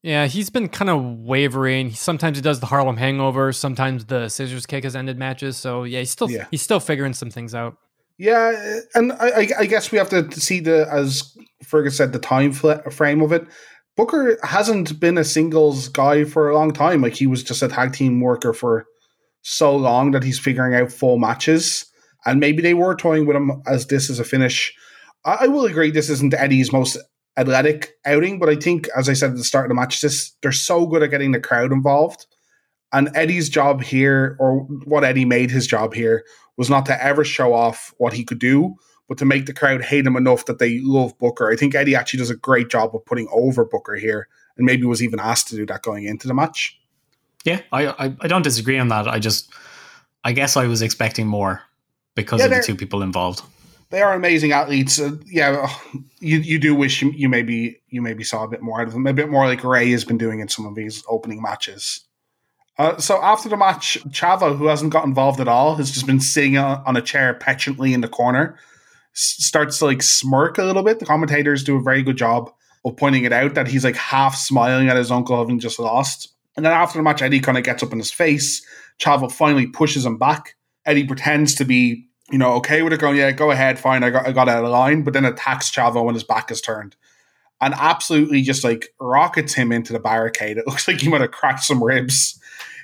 Yeah, 0.03 0.27
he's 0.27 0.51
been 0.51 0.69
kind 0.69 0.89
of 0.91 1.03
wavering. 1.03 1.93
Sometimes 1.93 2.39
he 2.39 2.43
does 2.43 2.61
the 2.61 2.67
Harlem 2.67 2.97
Hangover. 2.97 3.53
Sometimes 3.53 4.07
the 4.07 4.29
scissors 4.29 4.65
kick 4.65 4.85
has 4.85 4.97
ended 4.97 5.19
matches. 5.19 5.57
So 5.57 5.85
yeah, 5.85 5.99
he's 6.01 6.11
still 6.11 6.31
Yeah. 6.31 6.47
he's 6.51 6.63
still 6.63 6.81
figuring 6.81 7.13
some 7.13 7.31
things 7.31 7.55
out. 7.55 7.77
Yeah, 8.19 8.79
and 8.95 9.13
I, 9.13 9.29
I, 9.29 9.49
I 9.61 9.67
guess 9.67 9.93
we 9.93 9.99
have 9.99 10.09
to 10.09 10.31
see 10.41 10.61
the, 10.61 10.89
as 10.91 11.37
Fergus 11.63 11.99
said, 11.99 12.15
the 12.15 12.19
time 12.19 12.53
frame 12.53 13.21
of 13.21 13.31
it. 13.33 13.47
Booker 13.97 14.39
hasn't 14.43 15.01
been 15.01 15.17
a 15.17 15.25
singles 15.25 15.89
guy 15.89 16.25
for 16.25 16.51
a 16.51 16.55
long 16.55 16.73
time. 16.73 17.01
Like 17.03 17.15
he 17.15 17.27
was 17.27 17.43
just 17.43 17.63
a 17.63 17.69
tag 17.69 17.93
team 17.93 18.21
worker 18.21 18.53
for 18.53 18.87
so 19.43 19.75
long 19.75 20.11
that 20.11 20.23
he's 20.23 20.39
figuring 20.39 20.75
out 20.75 20.93
full 20.93 21.19
matches. 21.19 21.87
And 22.27 22.41
maybe 22.41 22.61
they 22.61 22.75
were 22.75 22.95
toying 22.95 23.27
with 23.27 23.37
him 23.37 23.63
as 23.67 23.87
this 23.87 24.11
is 24.11 24.19
a 24.19 24.25
finish. 24.25 24.75
I, 25.25 25.39
I 25.43 25.47
will 25.47 25.65
agree 25.65 25.91
this 25.91 26.11
isn't 26.11 26.35
Eddie's 26.35 26.73
most 26.73 26.99
athletic 27.39 27.93
outing, 28.05 28.39
but 28.39 28.49
I 28.49 28.57
think, 28.57 28.89
as 28.97 29.09
I 29.09 29.13
said 29.13 29.31
at 29.31 29.37
the 29.37 29.45
start 29.45 29.67
of 29.67 29.69
the 29.69 29.75
match, 29.75 30.01
this 30.01 30.33
they're 30.43 30.53
so 30.53 30.87
good 30.87 31.03
at 31.03 31.11
getting 31.11 31.33
the 31.33 31.41
crowd 31.41 31.73
involved. 31.73 32.27
And 32.93 33.11
Eddie's 33.15 33.49
job 33.49 33.83
here, 33.83 34.37
or 34.39 34.61
what 34.85 35.05
Eddie 35.05 35.25
made 35.25 35.51
his 35.51 35.67
job 35.67 35.95
here, 35.95 36.25
was 36.57 36.71
not 36.71 36.87
to 36.87 37.05
ever 37.05 37.25
show 37.25 37.53
off 37.53 37.93
what 37.99 38.13
he 38.13 38.25
could 38.25 38.39
do, 38.39 38.77
but 39.09 39.19
to 39.19 39.25
make 39.25 39.47
the 39.47 39.55
crowd 39.55 39.83
hate 39.83 40.07
him 40.07 40.17
enough 40.17 40.47
that 40.47 40.59
they 40.59 40.81
love 40.83 41.17
Booker. 41.19 41.51
I 41.51 41.57
think 41.57 41.75
Eddie 41.75 41.95
actually 41.95 42.19
does 42.19 42.31
a 42.31 42.37
great 42.37 42.69
job 42.69 42.95
of 42.95 43.05
putting 43.05 43.29
over 43.33 43.65
Booker 43.65 43.95
here, 43.95 44.29
and 44.57 44.67
maybe 44.67 44.85
was 44.85 45.03
even 45.03 45.21
asked 45.21 45.49
to 45.49 45.57
do 45.57 45.67
that 45.67 45.83
going 45.83 46.05
into 46.05 46.27
the 46.27 46.35
match. 46.35 46.79
Yeah, 47.45 47.61
I, 47.73 47.87
I 47.87 48.17
I 48.21 48.29
don't 48.29 48.43
disagree 48.43 48.79
on 48.79 48.89
that. 48.89 49.07
I 49.07 49.19
just 49.19 49.53
I 50.25 50.33
guess 50.33 50.57
I 50.57 50.67
was 50.67 50.83
expecting 50.83 51.27
more 51.27 51.63
because 52.15 52.41
Yeah, 52.41 52.47
of 52.47 52.53
the 52.53 52.63
two 52.63 52.75
people 52.75 53.03
involved. 53.03 53.43
They 53.91 54.03
are 54.03 54.15
amazing 54.15 54.51
athletes. 54.51 55.01
Uh, 55.01 55.13
yeah, 55.27 55.73
you 56.19 56.39
you 56.39 56.59
do 56.59 56.75
wish 56.75 57.01
you, 57.03 57.13
you 57.13 57.29
maybe 57.29 57.81
you 57.89 58.03
maybe 58.03 58.25
saw 58.25 58.43
a 58.43 58.49
bit 58.49 58.63
more 58.63 58.81
out 58.81 58.89
of 58.89 58.95
them, 58.95 59.07
a 59.07 59.13
bit 59.13 59.31
more 59.31 59.47
like 59.47 59.63
Rey 59.63 59.91
has 59.93 60.05
been 60.05 60.19
doing 60.19 60.41
in 60.41 60.49
some 60.49 60.67
of 60.67 60.75
these 60.75 61.05
opening 61.09 61.41
matches. 61.41 62.01
Uh, 62.79 62.99
so 62.99 63.23
after 63.23 63.49
the 63.49 63.57
match, 63.57 63.97
Chavo, 64.09 64.57
who 64.57 64.67
hasn't 64.67 64.93
got 64.93 65.05
involved 65.07 65.41
at 65.41 65.49
all, 65.49 65.77
has 65.77 65.91
just 65.91 66.07
been 66.07 66.21
sitting 66.21 66.59
on 66.59 66.97
a 66.97 67.01
chair 67.01 67.33
petulantly 67.33 67.95
in 67.95 68.03
the 68.03 68.09
corner, 68.09 68.59
starts 69.17 69.79
to 69.79 69.87
like 69.87 70.03
smirk 70.03 70.59
a 70.59 70.65
little 70.65 70.83
bit. 70.83 70.99
The 70.99 71.07
commentators 71.07 71.65
do 71.65 71.77
a 71.77 71.83
very 71.83 72.03
good 72.03 72.17
job 72.17 72.51
of 72.85 72.97
pointing 72.97 73.25
it 73.25 73.33
out 73.33 73.55
that 73.55 73.67
he's 73.67 73.85
like 73.85 73.97
half 73.97 74.37
smiling 74.37 74.89
at 74.89 74.97
his 74.97 75.11
uncle 75.11 75.39
having 75.39 75.59
just 75.59 75.79
lost. 75.79 76.29
And 76.57 76.65
then 76.65 76.73
after 76.73 76.99
the 76.99 77.03
match, 77.03 77.23
Eddie 77.23 77.41
kind 77.41 77.59
of 77.59 77.65
gets 77.65 77.83
up 77.83 77.93
in 77.93 77.99
his 77.99 78.13
face. 78.13 78.65
Chavo 78.99 79.31
finally 79.31 79.67
pushes 79.67 80.07
him 80.07 80.19
back. 80.19 80.55
Eddie 80.85 81.07
pretends 81.07 81.55
to 81.57 81.65
be, 81.65 82.07
you 82.31 82.39
know, 82.39 82.55
okay 82.55 82.83
with 82.83 82.93
it, 82.93 83.01
going, 83.01 83.17
yeah, 83.17 83.33
go 83.33 83.51
ahead, 83.51 83.79
fine, 83.79 84.05
I 84.05 84.11
got, 84.11 84.27
I 84.27 84.33
got 84.33 84.49
out 84.49 84.65
of 84.65 84.71
line, 84.71 85.03
but 85.03 85.13
then 85.13 85.25
attacks 85.25 85.71
Chavo 85.71 86.05
when 86.05 86.15
his 86.15 86.25
back 86.25 86.51
is 86.51 86.61
turned 86.61 86.97
and 87.61 87.75
absolutely 87.75 88.43
just 88.43 88.65
like 88.65 88.95
rockets 89.01 89.55
him 89.55 89.73
into 89.73 89.93
the 89.93 89.99
barricade. 89.99 90.59
It 90.59 90.67
looks 90.67 90.87
like 90.87 91.01
he 91.01 91.09
might 91.09 91.21
have 91.21 91.31
cracked 91.31 91.65
some 91.65 91.83
ribs 91.83 92.39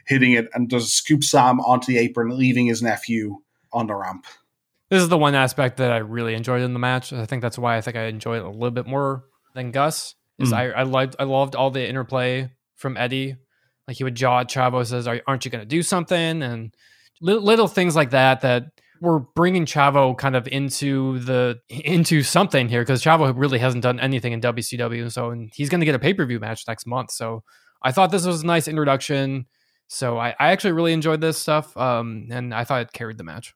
hitting 0.06 0.32
it 0.32 0.48
and 0.54 0.68
does 0.68 0.92
scoop 0.92 1.22
slam 1.22 1.60
onto 1.60 1.92
the 1.92 1.98
apron, 1.98 2.36
leaving 2.36 2.66
his 2.66 2.82
nephew 2.82 3.38
on 3.72 3.86
the 3.86 3.94
ramp. 3.94 4.26
This 4.92 5.00
is 5.00 5.09
the 5.09 5.16
one 5.16 5.35
aspect 5.35 5.78
that 5.78 5.90
I 5.90 5.96
really 5.96 6.35
enjoyed 6.35 6.61
in 6.61 6.74
the 6.74 6.78
match. 6.78 7.14
I 7.14 7.24
think 7.24 7.40
that's 7.40 7.57
why 7.59 7.78
I 7.78 7.81
think 7.81 7.96
I 7.96 8.05
enjoyed 8.09 8.40
it 8.40 8.44
a 8.44 8.50
little 8.50 8.72
bit 8.72 8.87
more 8.87 9.24
than 9.55 9.70
Gus. 9.70 10.14
Is 10.38 10.52
Mm. 10.52 10.55
I 10.55 10.70
I 10.70 10.83
liked 10.83 11.16
I 11.18 11.24
loved 11.24 11.57
all 11.57 11.70
the 11.70 11.88
interplay 11.88 12.50
from 12.76 12.98
Eddie. 12.98 13.37
Like 13.88 13.96
he 13.96 14.05
would 14.05 14.14
jaw 14.14 14.40
at 14.40 14.50
Chavo 14.50 14.85
says, 14.85 15.07
Are, 15.07 15.18
"Aren't 15.26 15.46
you 15.46 15.50
going 15.50 15.62
to 15.62 15.66
do 15.66 15.83
something?" 15.83 16.42
and 16.42 16.74
li- 17.22 17.33
little 17.33 17.68
things 17.68 17.96
like 17.96 18.11
that 18.11 18.42
that 18.42 18.64
we're 19.00 19.20
bringing 19.35 19.64
Chavo 19.64 20.14
kind 20.18 20.37
of 20.37 20.46
into 20.46 21.20
the 21.20 21.59
into 21.70 22.22
something 22.22 22.68
here 22.68 22.83
because 22.83 23.02
Chavo 23.02 23.33
really 23.35 23.61
hasn't 23.61 23.83
done 23.83 23.98
anything 23.98 24.35
in 24.35 24.42
WCW. 24.42 25.11
So 25.11 25.31
and 25.31 25.50
he's 25.55 25.70
going 25.70 25.81
to 25.81 25.87
get 25.87 25.94
a 25.94 26.00
pay 26.00 26.12
per 26.12 26.26
view 26.26 26.38
match 26.38 26.64
next 26.68 26.87
month. 26.87 27.12
So 27.12 27.44
I 27.83 27.92
thought 27.92 28.11
this 28.11 28.26
was 28.26 28.42
a 28.42 28.46
nice 28.46 28.68
introduction. 28.68 29.46
So 29.88 30.18
I, 30.18 30.35
I 30.38 30.52
actually 30.52 30.72
really 30.72 30.92
enjoyed 30.92 31.22
this 31.22 31.38
stuff, 31.38 31.74
um, 31.78 32.28
and 32.31 32.55
I 32.55 32.64
thought 32.64 32.83
it 32.83 32.92
carried 32.92 33.16
the 33.16 33.24
match. 33.24 33.55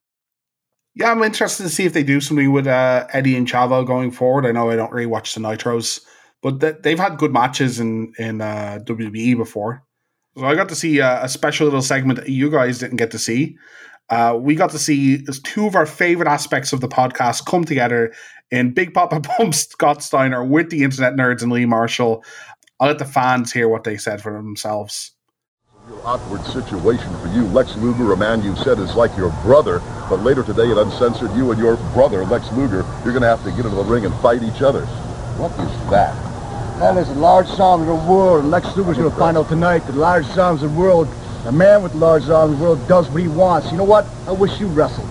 Yeah, 0.96 1.10
I'm 1.10 1.22
interested 1.22 1.62
to 1.64 1.68
see 1.68 1.84
if 1.84 1.92
they 1.92 2.02
do 2.02 2.22
something 2.22 2.52
with 2.52 2.66
uh, 2.66 3.06
Eddie 3.12 3.36
and 3.36 3.46
Chavo 3.46 3.86
going 3.86 4.10
forward. 4.10 4.46
I 4.46 4.52
know 4.52 4.70
I 4.70 4.76
don't 4.76 4.90
really 4.90 5.04
watch 5.04 5.34
the 5.34 5.40
Nitros, 5.40 6.00
but 6.40 6.58
th- 6.60 6.76
they've 6.82 6.98
had 6.98 7.18
good 7.18 7.34
matches 7.34 7.78
in 7.78 8.14
in 8.18 8.40
uh, 8.40 8.78
WWE 8.82 9.36
before. 9.36 9.84
So 10.38 10.46
I 10.46 10.54
got 10.54 10.70
to 10.70 10.74
see 10.74 11.02
uh, 11.02 11.22
a 11.22 11.28
special 11.28 11.66
little 11.66 11.82
segment 11.82 12.18
that 12.18 12.30
you 12.30 12.50
guys 12.50 12.78
didn't 12.78 12.96
get 12.96 13.10
to 13.10 13.18
see. 13.18 13.58
Uh, 14.08 14.38
we 14.40 14.54
got 14.54 14.70
to 14.70 14.78
see 14.78 15.22
two 15.44 15.66
of 15.66 15.74
our 15.74 15.84
favorite 15.84 16.28
aspects 16.28 16.72
of 16.72 16.80
the 16.80 16.88
podcast 16.88 17.44
come 17.44 17.64
together 17.64 18.14
in 18.50 18.72
Big 18.72 18.94
Papa 18.94 19.20
Pump 19.36 19.54
Scott 19.54 20.02
Steiner 20.02 20.44
with 20.46 20.70
the 20.70 20.82
Internet 20.82 21.14
Nerds 21.14 21.42
and 21.42 21.52
Lee 21.52 21.66
Marshall. 21.66 22.24
I'll 22.80 22.88
let 22.88 22.98
the 22.98 23.04
fans 23.04 23.52
hear 23.52 23.68
what 23.68 23.84
they 23.84 23.98
said 23.98 24.22
for 24.22 24.32
themselves 24.32 25.15
awkward 26.06 26.44
situation 26.46 27.12
for 27.18 27.28
you. 27.28 27.44
Lex 27.48 27.76
Luger, 27.76 28.12
a 28.12 28.16
man 28.16 28.42
you 28.42 28.54
said 28.56 28.78
is 28.78 28.94
like 28.94 29.16
your 29.16 29.30
brother, 29.42 29.80
but 30.08 30.20
later 30.20 30.42
today 30.42 30.70
at 30.70 30.78
Uncensored, 30.78 31.34
you 31.34 31.50
and 31.50 31.60
your 31.60 31.76
brother, 31.92 32.24
Lex 32.24 32.50
Luger, 32.52 32.84
you're 33.04 33.12
going 33.12 33.22
to 33.22 33.28
have 33.28 33.42
to 33.44 33.50
get 33.50 33.66
into 33.66 33.70
the 33.70 33.84
ring 33.84 34.04
and 34.04 34.14
fight 34.16 34.42
each 34.42 34.62
other. 34.62 34.86
What 35.36 35.50
is 35.52 35.90
that? 35.90 36.14
That 36.78 36.96
is 36.96 37.08
the 37.08 37.14
largest 37.14 37.58
arm 37.58 37.82
in 37.82 37.88
the 37.88 37.94
world, 37.94 38.42
and 38.42 38.50
Lex 38.50 38.76
Luger's 38.76 38.98
going 38.98 39.10
to 39.10 39.16
find 39.16 39.36
out 39.36 39.48
tonight 39.48 39.80
the 39.80 39.92
largest 39.94 40.38
arms 40.38 40.62
in 40.62 40.72
the 40.72 40.78
world, 40.78 41.08
a 41.44 41.52
man 41.52 41.82
with 41.82 41.92
the 41.92 41.98
largest 41.98 42.30
arms 42.30 42.52
in 42.52 42.58
the 42.58 42.64
world 42.64 42.88
does 42.88 43.08
what 43.10 43.22
he 43.22 43.28
wants. 43.28 43.70
You 43.70 43.78
know 43.78 43.84
what? 43.84 44.06
I 44.28 44.32
wish 44.32 44.60
you 44.60 44.68
wrestled. 44.68 45.08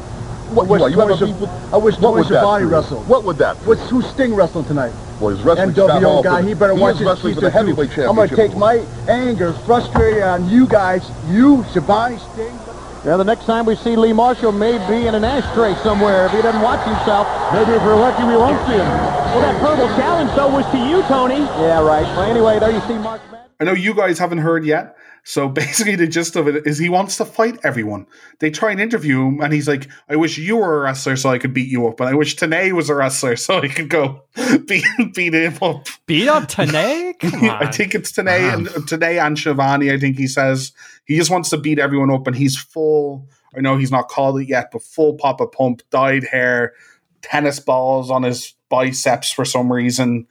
What, 0.56 0.68
I 0.68 0.86
wish 0.86 0.94
you 0.94 1.02
a 1.02 1.18
Tony 1.18 1.48
I 1.74 1.78
wish 1.78 1.96
what 1.96 2.02
Tony 2.02 2.16
would 2.16 2.28
that 2.28 2.42
Schiavone 2.42 2.66
wrestled. 2.66 3.08
What 3.08 3.24
would 3.24 3.38
that 3.38 3.58
What's 3.66 3.90
who's 3.90 4.06
Sting 4.08 4.36
wrestling 4.36 4.66
tonight? 4.66 4.94
Well, 5.20 5.36
he's 5.36 5.46
wrestling 5.46 5.74
Scott 5.74 5.90
NWO 6.02 6.04
Hall 6.04 6.24
guy, 6.24 6.42
for- 6.42 6.48
he 6.48 6.54
better 6.54 6.76
he 6.76 6.82
watch 6.82 6.94
is 6.94 7.00
his 7.00 7.08
wrestling 7.08 7.36
for 7.36 7.42
the 7.42 7.50
heavyweight 7.50 7.92
food. 7.92 8.06
I'm 8.06 8.16
going 8.16 8.30
to 8.30 8.36
take 8.36 8.56
my 8.58 8.86
anger, 9.08 9.54
frustrated 9.66 10.24
on 10.24 10.50
you 10.50 10.68
guys, 10.68 11.10
you, 11.30 11.64
Schiavone, 11.72 12.18
Sting. 12.34 12.60
Yeah, 13.06 13.18
the 13.18 13.24
next 13.24 13.46
time 13.46 13.66
we 13.68 13.76
see 13.76 13.96
Lee 13.96 14.14
Marshall 14.14 14.52
may 14.52 14.80
be 14.90 15.08
in 15.08 15.14
an 15.14 15.24
ashtray 15.24 15.76
somewhere 15.84 16.26
if 16.26 16.32
he 16.32 16.42
doesn't 16.42 16.62
watch 16.62 16.84
himself. 16.88 17.28
Maybe 17.54 17.72
if 17.74 17.84
we're 17.84 17.96
lucky, 17.96 18.24
we 18.24 18.36
won't 18.36 18.58
see 18.68 18.74
him. 18.74 18.80
Well, 18.80 19.42
that 19.42 19.62
purple 19.62 19.88
challenge, 19.96 20.32
though, 20.36 20.50
was 20.50 20.66
to 20.72 20.78
you, 20.78 21.04
Tony. 21.04 21.38
Yeah, 21.38 21.82
right. 21.86 22.02
Well, 22.02 22.24
anyway, 22.24 22.58
there 22.60 22.72
you 22.72 22.82
see 22.88 22.98
Mark 22.98 23.22
I 23.60 23.64
know 23.64 23.74
you 23.74 23.94
guys 23.94 24.20
haven't 24.20 24.40
heard 24.40 24.66
yet. 24.66 24.95
So 25.26 25.50
basically, 25.64 25.96
the 25.96 26.08
gist 26.08 26.36
of 26.36 26.48
it 26.48 26.66
is 26.66 26.78
he 26.78 26.88
wants 26.88 27.18
to 27.18 27.26
fight 27.26 27.58
everyone. 27.64 28.06
They 28.40 28.52
try 28.52 28.72
and 28.72 28.80
interview 28.80 29.28
him, 29.28 29.42
and 29.42 29.52
he's 29.52 29.68
like, 29.68 29.90
"I 30.08 30.16
wish 30.16 30.38
you 30.38 30.56
were 30.56 30.78
a 30.78 30.82
wrestler 30.84 31.18
so 31.18 31.30
I 31.30 31.40
could 31.40 31.54
beat 31.54 31.68
you 31.68 31.88
up, 31.88 32.00
and 32.00 32.08
I 32.08 32.14
wish 32.14 32.38
Tenay 32.38 32.72
was 32.72 32.90
a 32.90 32.96
wrestler 32.96 33.36
so 33.36 33.60
I 33.60 33.68
could 33.68 33.90
go 33.90 34.24
beat 34.68 34.86
beat 35.14 35.34
him 35.34 35.58
up." 35.62 35.88
Beat 36.06 36.30
up 36.30 36.44
Tenay? 36.44 37.16
I 37.50 37.70
think 37.72 37.96
it's 37.96 38.12
Tenay 38.12 38.54
and 38.54 38.68
Tenay 38.68 39.22
and 39.22 39.38
Schiavone. 39.38 39.92
I 39.92 40.00
think 40.00 40.18
he 40.18 40.28
says 40.28 40.72
he 41.06 41.18
just 41.18 41.32
wants 41.32 41.50
to 41.50 41.58
beat 41.58 41.80
everyone 41.80 42.12
up, 42.12 42.28
and 42.28 42.36
he's 42.36 42.58
full. 42.58 43.28
I 43.58 43.62
know 43.62 43.78
he's 43.78 43.92
not 43.92 44.10
called 44.10 44.40
it 44.40 44.48
yet, 44.48 44.70
but 44.72 44.84
full 44.84 45.16
Papa 45.16 45.48
Pump, 45.48 45.82
dyed 45.90 46.26
hair, 46.26 46.74
tennis 47.22 47.60
balls 47.60 48.12
on 48.12 48.24
his 48.24 48.54
biceps 48.70 49.32
for 49.32 49.46
some 49.46 49.72
reason, 49.72 50.28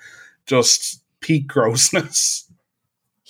just 0.46 1.02
peak 1.20 1.48
grossness. 1.48 2.44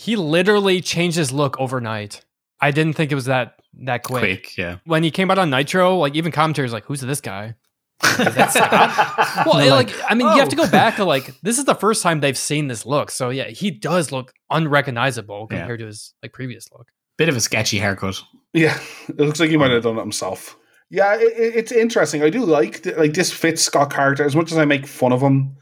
He 0.05 0.17
literally 0.17 0.81
changed 0.81 1.17
his 1.17 1.33
look 1.33 1.59
overnight. 1.59 2.25
I 2.61 2.71
didn't 2.71 2.95
think 2.95 3.13
it 3.13 3.15
was 3.15 3.25
that 3.27 3.55
that 3.85 4.03
quick. 4.05 4.21
Quick, 4.21 4.57
yeah. 4.59 4.77
When 4.85 5.03
he 5.03 5.11
came 5.11 5.31
out 5.31 5.39
on 5.39 5.51
Nitro, 5.51 5.97
like 5.97 6.15
even 6.15 6.33
commentators 6.33 6.73
like, 6.73 6.85
"Who's 6.85 7.01
this 7.01 7.21
guy?" 7.21 7.55
Is 8.03 8.17
that 8.35 9.45
well, 9.47 9.59
They're 9.59 9.71
like, 9.71 9.89
like, 9.89 10.11
I 10.11 10.15
mean, 10.15 10.29
you 10.29 10.39
have 10.39 10.49
to 10.51 10.57
"Oh." 10.61 10.65
go 10.65 10.71
back 10.71 10.97
to 10.97 11.05
like 11.05 11.33
this 11.43 11.59
is 11.59 11.65
the 11.65 11.75
first 11.75 12.03
time 12.03 12.21
they've 12.21 12.37
seen 12.39 12.69
this 12.69 12.85
look. 12.87 13.11
So 13.11 13.31
yeah, 13.31 13.49
he 13.49 13.71
does 13.71 14.13
look 14.13 14.33
unrecognizable 14.51 15.49
Yeah. 15.51 15.59
compared 15.59 15.81
to 15.81 15.87
his 15.87 16.15
like 16.23 16.33
previous 16.33 16.71
look. 16.73 16.89
Bit 17.17 17.29
of 17.29 17.37
a 17.37 17.41
sketchy 17.41 17.79
haircut. 17.79 18.21
Yeah, 18.53 18.79
it 19.09 19.19
looks 19.19 19.41
like 19.41 19.51
he 19.51 19.57
might 19.57 19.71
have 19.71 19.83
done 19.85 19.97
it 19.97 20.01
himself. 20.01 20.57
Yeah, 20.91 21.15
it, 21.15 21.33
it- 21.39 21.57
it's 21.57 21.73
interesting. 21.73 22.23
I 22.23 22.31
do 22.31 22.45
like 22.45 22.83
th- 22.83 22.97
like 22.97 23.15
this 23.15 23.33
fits 23.33 23.63
Scott 23.63 23.93
character 23.93 24.25
as 24.25 24.37
much 24.37 24.53
as 24.53 24.59
I 24.59 24.65
make 24.65 24.87
fun 24.87 25.13
of 25.13 25.21
him 25.21 25.57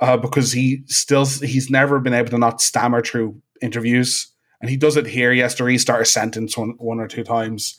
uh, 0.00 0.16
because 0.16 0.52
he 0.52 0.82
still 0.86 1.24
he's 1.26 1.70
never 1.70 1.98
been 2.00 2.14
able 2.14 2.30
to 2.30 2.38
not 2.38 2.60
stammer 2.60 3.02
through 3.02 3.40
interviews, 3.62 4.28
and 4.60 4.70
he 4.70 4.76
does 4.76 4.96
it 4.96 5.06
here. 5.06 5.32
He 5.32 5.40
has 5.40 5.54
to 5.56 5.64
restart 5.64 6.02
a 6.02 6.04
sentence 6.04 6.56
one 6.56 6.74
one 6.78 7.00
or 7.00 7.08
two 7.08 7.24
times. 7.24 7.78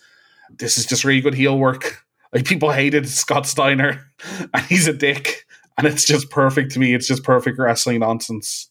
This 0.58 0.78
is 0.78 0.86
just 0.86 1.04
really 1.04 1.22
good 1.22 1.36
heel 1.36 1.58
work. 1.58 2.06
Like 2.32 2.46
people 2.46 2.70
hated 2.70 3.10
Scott 3.10 3.48
Steiner, 3.48 4.06
and 4.54 4.64
he's 4.68 4.88
a 4.88 4.94
dick, 4.94 5.48
and 5.80 5.88
it's 5.88 6.06
just 6.06 6.30
perfect 6.30 6.72
to 6.74 6.80
me. 6.80 6.94
It's 6.94 7.08
just 7.08 7.24
perfect 7.24 7.58
wrestling 7.58 8.02
nonsense. 8.02 8.70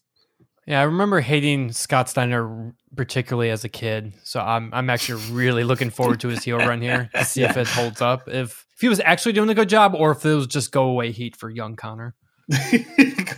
Yeah, 0.65 0.79
I 0.79 0.83
remember 0.83 1.19
hating 1.19 1.73
Scott 1.73 2.07
Steiner 2.07 2.73
particularly 2.95 3.49
as 3.49 3.65
a 3.65 3.67
kid. 3.67 4.13
So 4.23 4.39
I'm 4.39 4.73
I'm 4.73 4.89
actually 4.89 5.21
really 5.33 5.65
looking 5.65 5.89
forward 5.89 6.21
to 6.21 6.29
his 6.29 6.41
heel 6.41 6.57
run 6.57 6.81
here 6.81 7.09
to 7.13 7.25
see 7.25 7.43
if 7.43 7.57
it 7.57 7.67
holds 7.67 7.99
up. 7.99 8.29
If 8.29 8.65
if 8.79 8.81
he 8.83 8.87
was 8.87 9.01
actually 9.01 9.33
doing 9.33 9.49
a 9.49 9.53
good 9.53 9.67
job, 9.67 9.93
or 9.93 10.11
if 10.11 10.23
it 10.23 10.33
was 10.33 10.47
just 10.47 10.71
go 10.71 10.85
away 10.85 11.11
heat 11.11 11.35
for 11.35 11.49
young 11.49 11.75
Connor. 11.75 12.15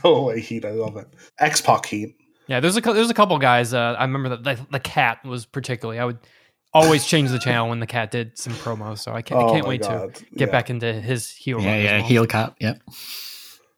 Go 0.03 0.15
away, 0.17 0.39
Heat. 0.39 0.65
I 0.65 0.71
love 0.71 0.97
it. 0.97 1.07
X 1.39 1.62
Pac 1.62 1.88
Heat. 1.88 2.15
Yeah, 2.47 2.60
there's 2.60 2.77
a 2.77 2.82
there's 2.82 3.10
a 3.10 3.13
couple 3.13 3.38
guys. 3.39 3.73
Uh, 3.73 3.95
I 3.97 4.04
remember 4.04 4.30
that 4.30 4.43
the, 4.43 4.60
the 4.71 4.80
cat 4.80 5.23
was 5.23 5.45
particularly. 5.45 5.99
I 5.99 6.06
would 6.06 6.19
always 6.73 7.06
change 7.06 7.30
the 7.32 7.39
channel 7.39 7.69
when 7.69 7.80
the 7.80 7.88
cat 7.88 8.12
did 8.12 8.38
some 8.38 8.54
promos. 8.54 8.99
So 8.99 9.13
I 9.13 9.21
can't, 9.21 9.41
I 9.41 9.43
Oh 9.45 9.51
can't 9.54 9.67
wait 9.67 9.82
God. 9.82 10.15
to 10.15 10.23
get 10.36 10.47
Yeah. 10.47 10.51
back 10.51 10.69
into 10.69 10.91
his 10.93 11.32
heel 11.32 11.60
Yeah, 11.62 11.71
run. 11.71 11.82
yeah, 11.84 11.97
well. 11.99 12.08
heel 12.08 12.25
cat. 12.27 12.56
Yeah. 12.60 12.73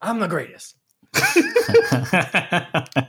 I'm 0.02 0.19
the 0.19 0.28
greatest. 0.28 0.76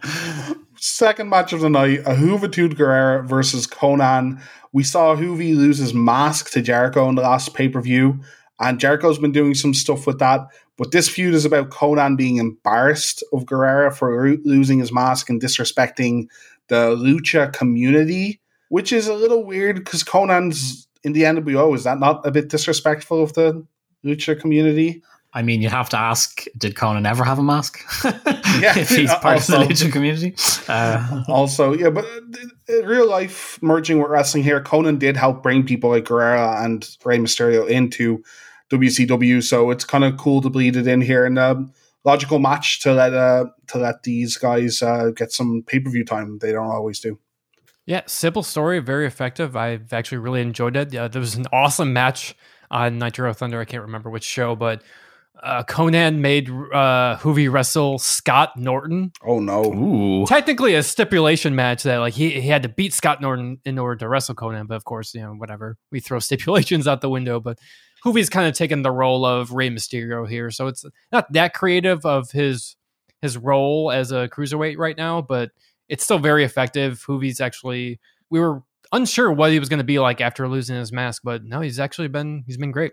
Second 0.76 1.28
match 1.30 1.52
of 1.52 1.60
the 1.60 1.70
night, 1.70 2.00
a 2.00 2.14
Juventud 2.14 2.74
Guerrera 2.74 3.26
versus 3.26 3.66
Konnan. 3.66 4.40
We 4.72 4.82
saw 4.82 5.14
Juvi 5.16 5.56
lose 5.56 5.78
his 5.78 5.94
mask 5.94 6.50
to 6.52 6.60
Jericho 6.62 7.08
in 7.08 7.14
the 7.14 7.22
last 7.22 7.54
pay 7.54 7.68
per 7.68 7.80
view, 7.80 8.20
and 8.60 8.78
Jericho's 8.78 9.18
been 9.18 9.32
doing 9.32 9.54
some 9.54 9.72
stuff 9.72 10.06
with 10.06 10.18
that. 10.18 10.40
But 10.76 10.90
this 10.90 11.08
feud 11.08 11.34
is 11.34 11.44
about 11.44 11.70
Konnan 11.70 12.16
being 12.16 12.36
embarrassed 12.36 13.22
of 13.32 13.44
Guerrera 13.44 13.94
for 13.94 14.28
lo- 14.28 14.38
losing 14.44 14.80
his 14.80 14.92
mask 14.92 15.30
and 15.30 15.40
disrespecting 15.40 16.26
the 16.68 16.96
lucha 16.96 17.52
community, 17.52 18.40
which 18.68 18.92
is 18.92 19.06
a 19.06 19.14
little 19.14 19.44
weird 19.44 19.76
because 19.76 20.02
Konnan's 20.02 20.88
in 21.04 21.12
the 21.12 21.22
NWO. 21.22 21.74
Is 21.74 21.84
that 21.84 21.98
not 22.00 22.26
a 22.26 22.30
bit 22.30 22.48
disrespectful 22.48 23.22
of 23.22 23.34
the 23.34 23.64
lucha 24.04 24.38
community? 24.38 25.02
I 25.36 25.42
mean, 25.42 25.62
you 25.62 25.68
have 25.68 25.88
to 25.90 25.98
ask: 25.98 26.44
Did 26.56 26.74
Konnan 26.76 27.08
ever 27.08 27.24
have 27.24 27.38
a 27.38 27.42
mask? 27.42 27.80
Yeah, 28.60 28.78
if 28.78 28.88
he's 28.88 29.12
part 29.14 29.38
of 29.38 29.46
the 29.48 29.56
lucha 29.56 29.90
community. 29.90 30.36
Uh, 30.68 31.24
also, 31.26 31.72
yeah, 31.72 31.90
but 31.90 32.04
uh, 32.04 32.20
in 32.68 32.86
real 32.86 33.10
life 33.10 33.60
merging 33.60 33.98
with 33.98 34.08
wrestling 34.08 34.44
here, 34.44 34.62
Konnan 34.62 35.00
did 35.00 35.16
help 35.16 35.42
bring 35.42 35.66
people 35.66 35.90
like 35.90 36.04
Guerrera 36.04 36.64
and 36.64 36.88
Rey 37.04 37.18
Mysterio 37.18 37.68
into 37.68 38.22
WCW, 38.70 39.42
so 39.42 39.70
it's 39.70 39.84
kind 39.84 40.04
of 40.04 40.16
cool 40.16 40.40
to 40.40 40.50
bleed 40.50 40.76
it 40.76 40.86
in 40.86 41.00
here 41.00 41.24
and 41.26 41.38
a 41.38 41.66
logical 42.04 42.38
match 42.38 42.80
to 42.80 42.92
let 42.92 43.14
uh, 43.14 43.46
to 43.68 43.78
let 43.78 44.02
these 44.02 44.36
guys 44.36 44.82
uh, 44.82 45.10
get 45.14 45.32
some 45.32 45.62
pay 45.66 45.80
per 45.80 45.90
view 45.90 46.04
time. 46.04 46.38
They 46.38 46.52
don't 46.52 46.70
always 46.70 47.00
do. 47.00 47.18
Yeah, 47.86 48.02
simple 48.06 48.42
story, 48.42 48.78
very 48.78 49.06
effective. 49.06 49.56
I've 49.56 49.92
actually 49.92 50.18
really 50.18 50.40
enjoyed 50.40 50.76
it. 50.76 50.92
Yeah, 50.92 51.08
there 51.08 51.20
was 51.20 51.34
an 51.34 51.46
awesome 51.52 51.92
match 51.92 52.34
on 52.70 52.98
Nitro 52.98 53.32
Thunder. 53.34 53.60
I 53.60 53.66
can't 53.66 53.82
remember 53.82 54.08
which 54.08 54.24
show, 54.24 54.56
but 54.56 54.82
uh, 55.42 55.62
Konnan 55.64 56.18
made 56.18 56.48
uh, 56.48 57.18
Juvi 57.18 57.50
wrestle 57.50 57.98
Scott 57.98 58.56
Norton. 58.56 59.12
Oh 59.26 59.40
no! 59.40 59.64
ooh, 59.64 60.26
Technically, 60.26 60.74
a 60.74 60.82
stipulation 60.82 61.54
match 61.54 61.82
that 61.82 61.98
like 61.98 62.14
he, 62.14 62.40
he 62.40 62.48
had 62.48 62.62
to 62.62 62.68
beat 62.68 62.92
Scott 62.92 63.20
Norton 63.20 63.58
in 63.64 63.78
order 63.78 63.96
to 63.96 64.08
wrestle 64.08 64.34
Konnan. 64.34 64.66
But 64.68 64.76
of 64.76 64.84
course, 64.84 65.14
you 65.14 65.22
know 65.22 65.32
whatever 65.32 65.76
we 65.90 66.00
throw 66.00 66.18
stipulations 66.20 66.86
out 66.86 67.00
the 67.00 67.10
window. 67.10 67.40
But 67.40 67.58
Juvi's 68.04 68.30
kind 68.30 68.46
of 68.46 68.54
taken 68.54 68.82
the 68.82 68.90
role 68.90 69.24
of 69.24 69.52
Rey 69.52 69.70
Mysterio 69.70 70.28
here, 70.28 70.50
so 70.50 70.66
it's 70.68 70.84
not 71.12 71.32
that 71.32 71.54
creative 71.54 72.06
of 72.06 72.30
his 72.30 72.76
his 73.20 73.36
role 73.36 73.90
as 73.90 74.12
a 74.12 74.28
cruiserweight 74.28 74.78
right 74.78 74.96
now, 74.96 75.20
but 75.22 75.50
it's 75.88 76.04
still 76.04 76.18
very 76.18 76.44
effective. 76.44 77.02
Juvi's 77.06 77.40
actually 77.40 78.00
we 78.30 78.38
were 78.40 78.62
unsure 78.92 79.32
what 79.32 79.50
he 79.50 79.58
was 79.58 79.68
going 79.68 79.78
to 79.78 79.84
be 79.84 79.98
like 79.98 80.20
after 80.20 80.48
losing 80.48 80.76
his 80.76 80.92
mask, 80.92 81.22
but 81.24 81.44
no, 81.44 81.60
he's 81.60 81.80
actually 81.80 82.08
been 82.08 82.44
he's 82.46 82.56
been 82.56 82.70
great. 82.70 82.92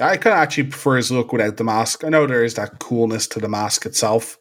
I 0.00 0.16
kind 0.16 0.34
of 0.34 0.40
actually 0.40 0.64
prefer 0.64 0.96
his 0.96 1.10
look 1.10 1.32
without 1.32 1.56
the 1.56 1.64
mask. 1.64 2.04
I 2.04 2.08
know 2.08 2.26
there 2.26 2.44
is 2.44 2.54
that 2.54 2.80
coolness 2.80 3.26
to 3.28 3.38
the 3.38 3.48
mask 3.48 3.86
itself, 3.86 4.38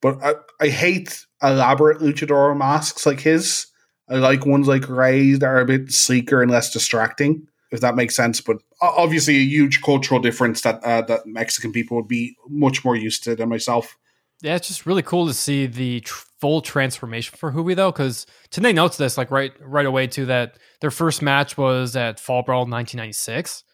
but 0.00 0.22
I, 0.22 0.34
I 0.60 0.68
hate 0.68 1.26
elaborate 1.42 1.98
luchador 1.98 2.56
masks 2.56 3.04
like 3.04 3.20
his. 3.20 3.66
I 4.08 4.16
like 4.16 4.46
ones 4.46 4.68
like 4.68 4.88
Rey's 4.88 5.38
that 5.38 5.46
are 5.46 5.60
a 5.60 5.66
bit 5.66 5.90
sleeker 5.90 6.42
and 6.42 6.50
less 6.50 6.72
distracting, 6.72 7.46
if 7.70 7.80
that 7.80 7.96
makes 7.96 8.16
sense. 8.16 8.40
But 8.40 8.58
obviously, 8.80 9.36
a 9.36 9.44
huge 9.44 9.82
cultural 9.82 10.20
difference 10.20 10.62
that 10.62 10.82
uh, 10.84 11.02
that 11.02 11.26
Mexican 11.26 11.72
people 11.72 11.96
would 11.96 12.08
be 12.08 12.36
much 12.48 12.84
more 12.84 12.96
used 12.96 13.24
to 13.24 13.34
than 13.34 13.48
myself. 13.48 13.96
Yeah, 14.42 14.56
it's 14.56 14.68
just 14.68 14.84
really 14.84 15.02
cool 15.02 15.26
to 15.26 15.32
see 15.32 15.66
the 15.66 16.00
tr- 16.00 16.26
full 16.38 16.60
transformation 16.60 17.34
for 17.38 17.52
Juvi 17.52 17.74
though, 17.74 17.92
because 17.92 18.26
Today 18.50 18.72
notes 18.72 18.98
this 18.98 19.16
like 19.16 19.30
right 19.30 19.52
right 19.60 19.86
away 19.86 20.06
too 20.06 20.26
that 20.26 20.58
their 20.80 20.90
first 20.90 21.22
match 21.22 21.56
was 21.56 21.96
at 21.96 22.20
Fall 22.20 22.42
Brawl 22.42 22.60
1996, 22.60 23.64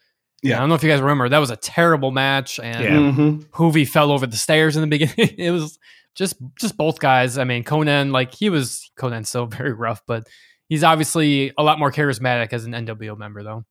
Yeah. 0.43 0.57
I 0.57 0.59
don't 0.59 0.69
know 0.69 0.75
if 0.75 0.83
you 0.83 0.89
guys 0.89 1.01
remember 1.01 1.29
that 1.29 1.37
was 1.37 1.51
a 1.51 1.55
terrible 1.55 2.11
match, 2.11 2.59
and 2.59 2.83
Yeah. 2.83 2.89
Mhm. 2.91 3.45
Juvi 3.49 3.87
fell 3.87 4.11
over 4.11 4.25
the 4.27 4.37
stairs 4.37 4.75
in 4.75 4.81
the 4.81 4.87
beginning. 4.87 5.15
it 5.37 5.51
was 5.51 5.77
just 6.15 6.35
just 6.59 6.77
both 6.77 6.99
guys. 6.99 7.37
I 7.37 7.43
mean, 7.43 7.63
Konnan 7.63 8.11
like 8.11 8.33
he 8.33 8.49
was 8.49 8.91
Konnan's 8.99 9.29
still 9.29 9.45
very 9.57 9.73
rough, 9.73 10.01
but 10.07 10.27
he's 10.67 10.83
obviously 10.83 11.53
a 11.57 11.63
lot 11.63 11.79
more 11.79 11.91
charismatic 11.91 12.53
as 12.53 12.65
an 12.65 12.73
NWO 12.73 13.17
member, 13.17 13.43
though. 13.43 13.65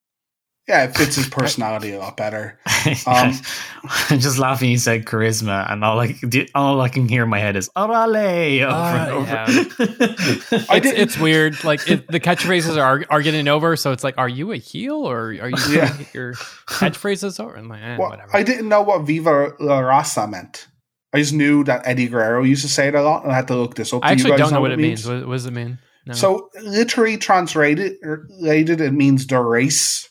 Yeah, 0.68 0.84
it 0.84 0.96
fits 0.96 1.16
his 1.16 1.28
personality 1.38 1.92
a 1.92 1.98
lot 1.98 2.16
better. 2.16 2.58
Um, 3.06 3.34
I'm 4.10 4.18
just 4.20 4.38
laughing. 4.38 4.70
You 4.70 4.78
said 4.78 5.04
charisma, 5.04 5.70
and 5.70 5.84
all 5.84 5.96
like 5.96 6.16
all 6.54 6.80
I 6.80 6.88
can 6.88 7.08
hear 7.08 7.24
in 7.24 7.28
my 7.28 7.38
head 7.38 7.54
is 7.54 7.68
"orale" 7.76 8.62
over 8.62 8.72
Ah, 8.72 9.02
and 9.02 9.10
over. 9.12 10.64
I 10.72 10.76
it's, 10.78 10.86
it's 10.86 11.18
weird. 11.18 11.62
Like 11.62 11.86
it, 11.90 12.06
the 12.10 12.18
catchphrases 12.20 12.78
are 12.82 13.04
are 13.10 13.20
getting 13.20 13.48
over, 13.48 13.76
so 13.76 13.92
it's 13.92 14.02
like, 14.02 14.14
are 14.16 14.30
you 14.30 14.52
a 14.52 14.56
heel 14.56 14.94
or 15.06 15.26
are 15.26 15.50
you 15.50 15.56
Yeah. 15.68 15.94
your 16.14 16.32
catchphrases 16.68 17.38
over? 17.38 17.54
I'm 17.54 17.68
like, 17.68 17.82
eh, 17.82 17.96
Well, 17.98 18.08
whatever. 18.10 18.34
I 18.34 18.42
didn't 18.42 18.68
know 18.70 18.80
what 18.80 19.02
Viva 19.02 19.52
La 19.60 19.80
Raza 19.82 20.30
meant. 20.30 20.66
I 21.12 21.18
just 21.18 21.34
knew 21.34 21.62
that 21.64 21.86
Eddie 21.86 22.08
Guerrero 22.08 22.42
used 22.44 22.62
to 22.62 22.68
say 22.70 22.88
it 22.88 22.94
a 22.94 23.02
lot, 23.02 23.24
and 23.24 23.32
I 23.32 23.34
had 23.36 23.48
to 23.48 23.56
look 23.56 23.74
this 23.74 23.92
up. 23.92 24.02
I 24.02 24.14
Do 24.14 24.22
you 24.22 24.24
actually 24.24 24.30
guys 24.30 24.38
don't 24.38 24.52
know 24.54 24.60
what 24.62 24.72
it 24.72 24.78
means. 24.78 25.06
means? 25.06 25.20
What, 25.20 25.28
what 25.28 25.34
does 25.34 25.44
it 25.46 25.52
mean? 25.52 25.78
No. 26.06 26.14
So, 26.14 26.48
literally 26.62 27.18
translated, 27.18 27.96
it 28.02 28.92
means 28.94 29.26
the 29.26 29.38
race, 29.40 30.08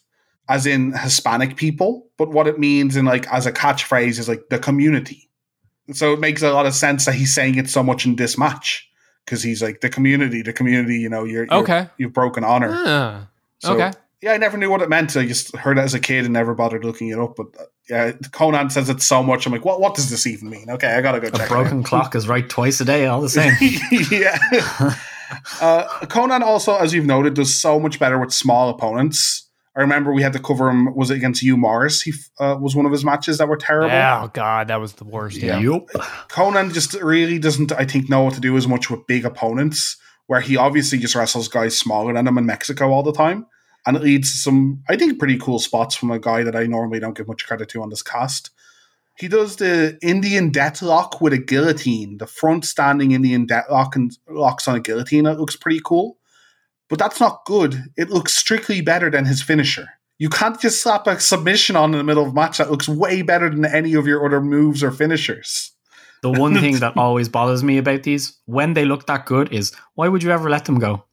as 0.49 0.65
in 0.65 0.91
Hispanic 0.93 1.55
people. 1.55 2.07
But 2.17 2.31
what 2.31 2.47
it 2.47 2.59
means 2.59 2.97
in 2.97 3.05
like 3.05 3.25
as 3.31 3.45
a 3.45 3.51
catchphrase 3.51 4.19
is 4.19 4.27
like 4.27 4.49
the 4.49 4.59
community. 4.59 5.29
So 5.93 6.13
it 6.13 6.19
makes 6.19 6.41
a 6.41 6.51
lot 6.51 6.65
of 6.65 6.73
sense 6.73 7.05
that 7.05 7.15
he's 7.15 7.33
saying 7.33 7.55
it 7.55 7.69
so 7.69 7.81
much 7.81 8.05
in 8.05 8.15
this 8.15 8.37
match 8.37 8.87
because 9.25 9.41
he's 9.41 9.61
like 9.61 9.81
the 9.81 9.89
community, 9.89 10.41
the 10.41 10.53
community. 10.53 10.97
You 10.97 11.09
know, 11.09 11.23
you're, 11.23 11.45
you're 11.45 11.61
okay. 11.61 11.87
you've 11.97 12.13
broken 12.13 12.43
honor. 12.43 12.71
Ah, 12.71 13.27
So, 13.59 13.73
okay. 13.73 13.91
Yeah, 14.21 14.33
I 14.33 14.37
never 14.37 14.57
knew 14.57 14.69
what 14.69 14.81
it 14.81 14.89
meant. 14.89 15.15
I 15.15 15.25
just 15.25 15.55
heard 15.55 15.77
it 15.77 15.81
as 15.81 15.93
a 15.93 15.99
kid 15.99 16.25
and 16.25 16.33
never 16.33 16.53
bothered 16.53 16.83
looking 16.83 17.07
it 17.07 17.17
up. 17.17 17.37
But 17.37 17.47
uh, 17.57 17.63
yeah, 17.89 18.11
Konnan 18.11 18.69
says 18.69 18.89
it 18.89 19.01
so 19.01 19.23
much. 19.23 19.45
I'm 19.45 19.53
like, 19.53 19.63
what? 19.63 19.79
What 19.79 19.95
does 19.95 20.09
this 20.09 20.27
even 20.27 20.49
mean? 20.49 20.69
Okay, 20.69 20.93
I 20.93 21.01
gotta 21.01 21.21
go 21.21 21.27
A 21.27 21.31
check. 21.31 21.47
broken 21.47 21.79
it 21.79 21.85
clock 21.85 22.15
is 22.15 22.27
right 22.27 22.47
twice 22.47 22.81
a 22.81 22.85
day, 22.85 23.05
all 23.05 23.21
the 23.21 23.29
same. 23.29 23.53
yeah. 24.11 24.37
uh, 25.61 25.87
Konnan 26.05 26.41
also, 26.41 26.75
as 26.75 26.93
you've 26.93 27.05
noted, 27.05 27.35
does 27.35 27.55
so 27.55 27.79
much 27.79 27.97
better 27.97 28.19
with 28.19 28.33
small 28.33 28.69
opponents. 28.69 29.48
I 29.75 29.81
remember 29.81 30.11
we 30.11 30.23
had 30.23 30.33
to 30.33 30.39
cover 30.39 30.69
him. 30.69 30.93
Was 30.95 31.11
it 31.11 31.17
against 31.17 31.43
you, 31.43 31.55
Morris? 31.55 32.01
He 32.01 32.13
uh, 32.39 32.57
was 32.59 32.75
one 32.75 32.85
of 32.85 32.91
his 32.91 33.05
matches 33.05 33.37
that 33.37 33.47
were 33.47 33.57
terrible. 33.57 33.95
Oh 33.95 34.29
god, 34.33 34.67
that 34.67 34.79
was 34.79 34.93
the 34.93 35.05
worst. 35.05 35.37
Yeah. 35.37 35.59
Yup. 35.59 35.87
Konnan 36.29 36.73
just 36.73 36.93
really 36.95 37.39
doesn't, 37.39 37.71
I 37.71 37.85
think, 37.85 38.09
know 38.09 38.23
what 38.23 38.33
to 38.33 38.41
do 38.41 38.57
as 38.57 38.67
much 38.67 38.89
with 38.89 39.05
big 39.07 39.25
opponents, 39.25 39.97
where 40.27 40.41
he 40.41 40.57
obviously 40.57 40.97
just 40.97 41.15
wrestles 41.15 41.47
guys 41.47 41.77
smaller 41.77 42.13
than 42.13 42.27
him 42.27 42.37
in 42.37 42.45
Mexico 42.45 42.91
all 42.91 43.03
the 43.03 43.13
time. 43.13 43.45
And 43.85 43.95
it 43.95 44.03
leads 44.03 44.31
to 44.31 44.37
some, 44.37 44.83
I 44.89 44.97
think, 44.97 45.19
pretty 45.19 45.37
cool 45.37 45.59
spots 45.59 45.95
from 45.95 46.11
a 46.11 46.19
guy 46.19 46.43
that 46.43 46.55
I 46.55 46.65
normally 46.65 46.99
don't 46.99 47.15
give 47.15 47.27
much 47.27 47.47
credit 47.47 47.69
to 47.69 47.81
on 47.81 47.89
this 47.89 48.03
cast. 48.03 48.51
He 49.17 49.27
does 49.27 49.55
the 49.57 49.97
Indian 50.01 50.51
deathlock 50.51 51.21
with 51.21 51.33
a 51.33 51.37
guillotine, 51.37 52.17
the 52.19 52.27
front 52.27 52.65
standing 52.65 53.11
Indian 53.11 53.47
deathlock 53.47 53.95
and 53.95 54.17
locks 54.29 54.67
on 54.67 54.75
a 54.75 54.79
guillotine. 54.79 55.25
It 55.25 55.39
looks 55.39 55.55
pretty 55.55 55.81
cool. 55.83 56.17
But 56.89 56.99
that's 56.99 57.19
not 57.19 57.45
good. 57.45 57.85
It 57.95 58.09
looks 58.09 58.35
strictly 58.35 58.81
better 58.81 59.09
than 59.09 59.25
his 59.25 59.41
finisher. 59.41 59.87
You 60.17 60.27
can't 60.29 60.59
just 60.59 60.81
slap 60.81 61.07
a 61.07 61.19
submission 61.19 61.75
on 61.77 61.93
in 61.93 61.97
the 61.97 62.03
middle 62.03 62.23
of 62.23 62.31
a 62.31 62.33
match 62.33 62.57
that 62.57 62.69
looks 62.69 62.89
way 62.89 63.21
better 63.21 63.49
than 63.49 63.63
any 63.63 63.93
of 63.93 64.05
your 64.05 64.25
other 64.25 64.41
moves 64.41 64.83
or 64.83 64.91
finishers. 64.91 65.71
The 66.21 66.31
one 66.31 66.59
thing 66.59 66.79
that 66.79 66.93
always 66.97 67.29
bothers 67.29 67.63
me 67.63 67.77
about 67.77 68.03
these, 68.03 68.37
when 68.45 68.73
they 68.73 68.83
look 68.83 69.07
that 69.07 69.25
good, 69.25 69.53
is 69.53 69.71
why 69.93 70.09
would 70.09 70.21
you 70.21 70.31
ever 70.31 70.49
let 70.49 70.65
them 70.65 70.77
go? 70.77 71.05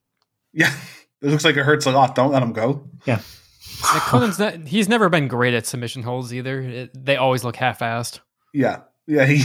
Yeah, 0.52 0.74
it 1.22 1.28
looks 1.28 1.44
like 1.44 1.56
it 1.56 1.64
hurts 1.64 1.86
a 1.86 1.92
lot. 1.92 2.16
Don't 2.16 2.32
let 2.32 2.42
him 2.42 2.52
go. 2.52 2.88
Yeah. 3.04 3.20
Like, 3.82 4.02
Konnan's 4.02 4.38
not, 4.38 4.66
he's 4.66 4.88
never 4.88 5.08
been 5.08 5.28
great 5.28 5.54
at 5.54 5.66
submission 5.66 6.02
holds 6.02 6.32
either. 6.32 6.60
It, 6.60 7.04
they 7.04 7.16
always 7.16 7.44
look 7.44 7.56
half-assed. 7.56 8.20
Yeah, 8.52 8.80
yeah. 9.06 9.26
He 9.26 9.44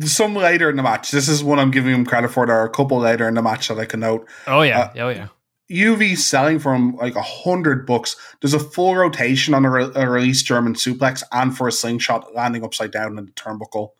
some 0.06 0.34
later 0.34 0.70
in 0.70 0.76
the 0.76 0.82
match. 0.82 1.10
This 1.10 1.28
is 1.28 1.44
one 1.44 1.58
I'm 1.58 1.70
giving 1.70 1.94
him 1.94 2.06
credit 2.06 2.30
for. 2.30 2.46
There 2.46 2.56
are 2.56 2.66
a 2.66 2.70
couple 2.70 2.98
later 2.98 3.28
in 3.28 3.34
the 3.34 3.42
match 3.42 3.68
that 3.68 3.78
I 3.78 3.84
can 3.84 4.00
note. 4.00 4.26
Oh 4.46 4.62
yeah, 4.62 4.80
uh, 4.80 4.92
oh 4.96 5.08
yeah. 5.10 5.28
Juvi 5.72 6.16
selling 6.16 6.58
from 6.58 6.90
um, 6.90 6.96
like 6.96 7.16
a 7.16 7.22
hundred 7.22 7.86
bucks. 7.86 8.16
There's 8.40 8.54
a 8.54 8.58
full 8.58 8.94
rotation 8.94 9.54
on 9.54 9.64
a, 9.64 9.70
re- 9.70 9.90
a 9.94 10.08
released 10.08 10.46
German 10.46 10.74
suplex 10.74 11.22
and 11.32 11.56
for 11.56 11.68
a 11.68 11.72
slingshot 11.72 12.34
landing 12.34 12.64
upside 12.64 12.90
down 12.90 13.18
in 13.18 13.24
the 13.24 13.32
turnbuckle. 13.32 13.90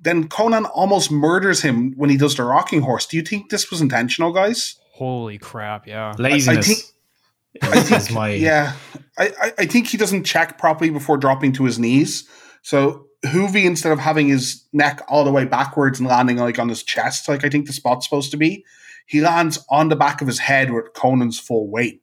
Then 0.00 0.28
Konnan 0.28 0.70
almost 0.74 1.10
murders 1.10 1.62
him 1.62 1.94
when 1.96 2.10
he 2.10 2.16
does 2.16 2.36
the 2.36 2.44
rocking 2.44 2.82
horse. 2.82 3.06
Do 3.06 3.16
you 3.16 3.22
think 3.22 3.50
this 3.50 3.70
was 3.70 3.80
intentional, 3.80 4.32
guys? 4.32 4.76
Holy 4.92 5.38
crap! 5.38 5.86
Yeah. 5.86 6.14
Laziness 6.18 6.66
think- 6.66 7.74
is, 7.74 7.92
is 7.92 8.10
my 8.10 8.30
Yeah, 8.30 8.74
I, 9.18 9.32
I, 9.40 9.52
I 9.60 9.66
think 9.66 9.86
he 9.88 9.96
doesn't 9.96 10.24
check 10.24 10.58
properly 10.58 10.90
before 10.90 11.16
dropping 11.16 11.52
to 11.54 11.64
his 11.64 11.78
knees. 11.78 12.28
So 12.62 13.06
Juvi, 13.24 13.64
instead 13.64 13.92
of 13.92 13.98
having 13.98 14.28
his 14.28 14.64
neck 14.72 15.02
all 15.08 15.24
the 15.24 15.32
way 15.32 15.44
backwards 15.44 15.98
and 15.98 16.08
landing 16.08 16.36
like 16.36 16.58
on 16.58 16.68
his 16.68 16.82
chest, 16.82 17.28
like 17.28 17.44
I 17.44 17.48
think 17.48 17.66
the 17.66 17.72
spot's 17.72 18.06
supposed 18.06 18.30
to 18.32 18.36
be, 18.36 18.64
he 19.06 19.20
lands 19.20 19.64
on 19.70 19.88
the 19.88 19.96
back 19.96 20.20
of 20.20 20.26
his 20.26 20.38
head 20.38 20.72
with 20.72 20.92
Konnan's 20.92 21.38
full 21.38 21.70
weight. 21.70 22.02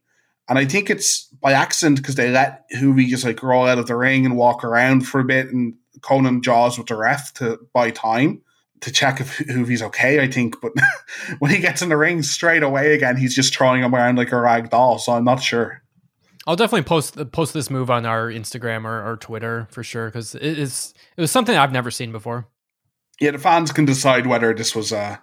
And 0.50 0.58
I 0.60 0.66
think 0.66 0.89
it's 0.89 1.26
by 1.42 1.54
accident 1.54 1.98
because 1.98 2.16
they 2.16 2.30
let 2.30 2.70
Juvi 2.72 3.08
just 3.08 3.24
like 3.24 3.44
roll 3.44 3.66
out 3.66 3.80
of 3.80 3.88
the 3.88 3.96
ring 3.96 4.26
and 4.26 4.36
walk 4.36 4.63
around 4.63 5.08
for 5.08 5.22
a 5.22 5.26
bit, 5.26 5.48
and 5.48 5.76
Konnan 6.02 6.42
jaws 6.42 6.78
with 6.78 6.88
the 6.88 6.96
ref 6.96 7.34
to 7.36 7.60
buy 7.74 7.92
time 7.92 8.42
to 8.82 8.92
check 8.92 9.22
if 9.22 9.38
Juvi's 9.38 9.82
okay. 9.82 10.22
I 10.22 10.30
think, 10.30 10.60
but 10.62 10.74
when 11.39 11.52
he 11.52 11.60
gets 11.60 11.82
in 11.82 11.89
the 11.89 11.98
ring 11.98 12.24
straight 12.24 12.63
away 12.63 12.94
again, 12.94 13.16
he's 13.16 13.36
just 13.36 13.56
throwing 13.56 13.84
him 13.84 13.96
around 13.96 14.18
like 14.18 14.34
a 14.34 14.39
rag 14.39 14.70
doll. 14.70 15.00
So 15.00 15.13
I'm 15.13 15.24
not 15.24 15.42
sure. 15.42 15.82
I'll 16.46 16.58
definitely 16.58 16.84
post 16.84 17.32
post 17.32 17.54
this 17.54 17.70
move 17.70 17.89
on 17.89 18.06
our 18.06 18.28
Instagram 18.28 18.84
or, 18.84 19.12
or 19.12 19.16
Twitter 19.16 19.68
for 19.72 19.82
sure 19.82 20.08
because 20.08 20.36
it 20.36 20.44
is 20.44 20.94
it 21.16 21.22
was 21.22 21.32
something 21.32 21.56
I've 21.56 21.72
never 21.72 21.89
seen 21.89 22.12
before. 22.12 22.50
yeah, 23.22 23.32
the 23.32 23.38
fans 23.38 23.72
can 23.72 23.86
decide 23.86 24.28
whether 24.28 24.54
this 24.54 24.76
was 24.76 24.92
a 24.92 25.22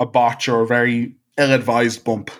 a 0.00 0.06
botch 0.06 0.48
or 0.48 0.60
a 0.60 0.66
very 0.66 1.14
ill-advised 1.36 2.04
bump. 2.04 2.30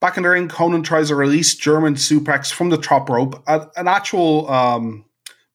Back 0.00 0.16
in 0.16 0.22
the 0.22 0.28
ring, 0.28 0.48
Konnan 0.48 0.84
tries 0.84 1.10
a 1.10 1.16
release 1.16 1.54
German 1.54 1.94
suplex 1.94 2.52
from 2.52 2.70
the 2.70 2.76
top 2.76 3.08
rope, 3.08 3.42
an 3.46 3.88
actual 3.88 4.50
um, 4.50 5.04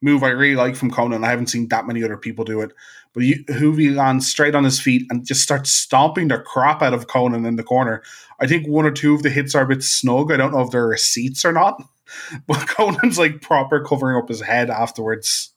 move 0.02 0.23
I 0.23 0.30
really 0.30 0.56
like 0.56 0.75
from 0.75 0.91
Konnan. 0.91 1.23
I 1.23 1.30
haven't 1.30 1.47
seen 1.47 1.67
that 1.67 1.86
many 1.86 2.04
other 2.04 2.17
people 2.17 2.45
do 2.45 2.62
it, 2.62 2.71
but 3.13 3.21
Juvi 3.21 3.95
lands 3.95 4.28
straight 4.28 4.56
on 4.56 4.63
his 4.63 4.80
feet 4.80 5.06
and 5.10 5.25
just 5.25 5.43
starts 5.43 5.71
stomping 5.71 6.30
the 6.30 6.39
crap 6.39 6.82
out 6.82 6.93
of 6.93 7.08
Konnan 7.08 7.47
in 7.47 7.58
the 7.58 7.63
corner. 7.63 8.02
I 8.39 8.47
think 8.47 8.67
one 8.67 8.86
or 8.86 8.91
two 8.91 9.13
of 9.13 9.23
the 9.23 9.30
hits 9.30 9.56
are 9.56 9.63
a 9.63 9.67
bit 9.67 9.84
snug. 9.84 10.32
I 10.32 10.38
don't 10.38 10.52
know 10.52 10.62
if 10.62 10.71
they're 10.71 10.88
receipts 10.88 11.45
or 11.45 11.52
not, 11.52 11.84
but 12.47 12.58
Konnan's 12.67 13.19
like 13.19 13.41
proper 13.41 13.84
covering 13.84 14.17
up 14.17 14.30
his 14.30 14.41
head 14.41 14.69
afterwards. 14.69 15.52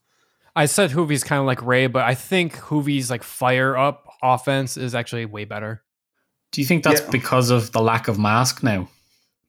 I 0.55 0.67
said 0.67 0.91
Juvi's 0.91 1.25
kind 1.25 1.41
of 1.41 1.47
like 1.47 1.63
Rey, 1.63 1.87
but 1.87 2.05
I 2.05 2.15
think 2.15 2.57
Juvi's 2.57 3.11
like 3.11 3.23
fire 3.23 3.77
up 3.77 4.12
offense 4.23 4.77
is 4.77 4.95
actually 4.95 5.25
way 5.27 5.45
better. 5.45 5.83
Do 6.53 6.61
you 6.61 6.67
think 6.67 6.85
that's 6.85 7.01
Yeah. 7.01 7.11
because 7.11 7.51
of 7.51 7.73
the 7.73 7.81
lack 7.81 8.09
of 8.09 8.19
mask 8.19 8.63
now? 8.63 8.89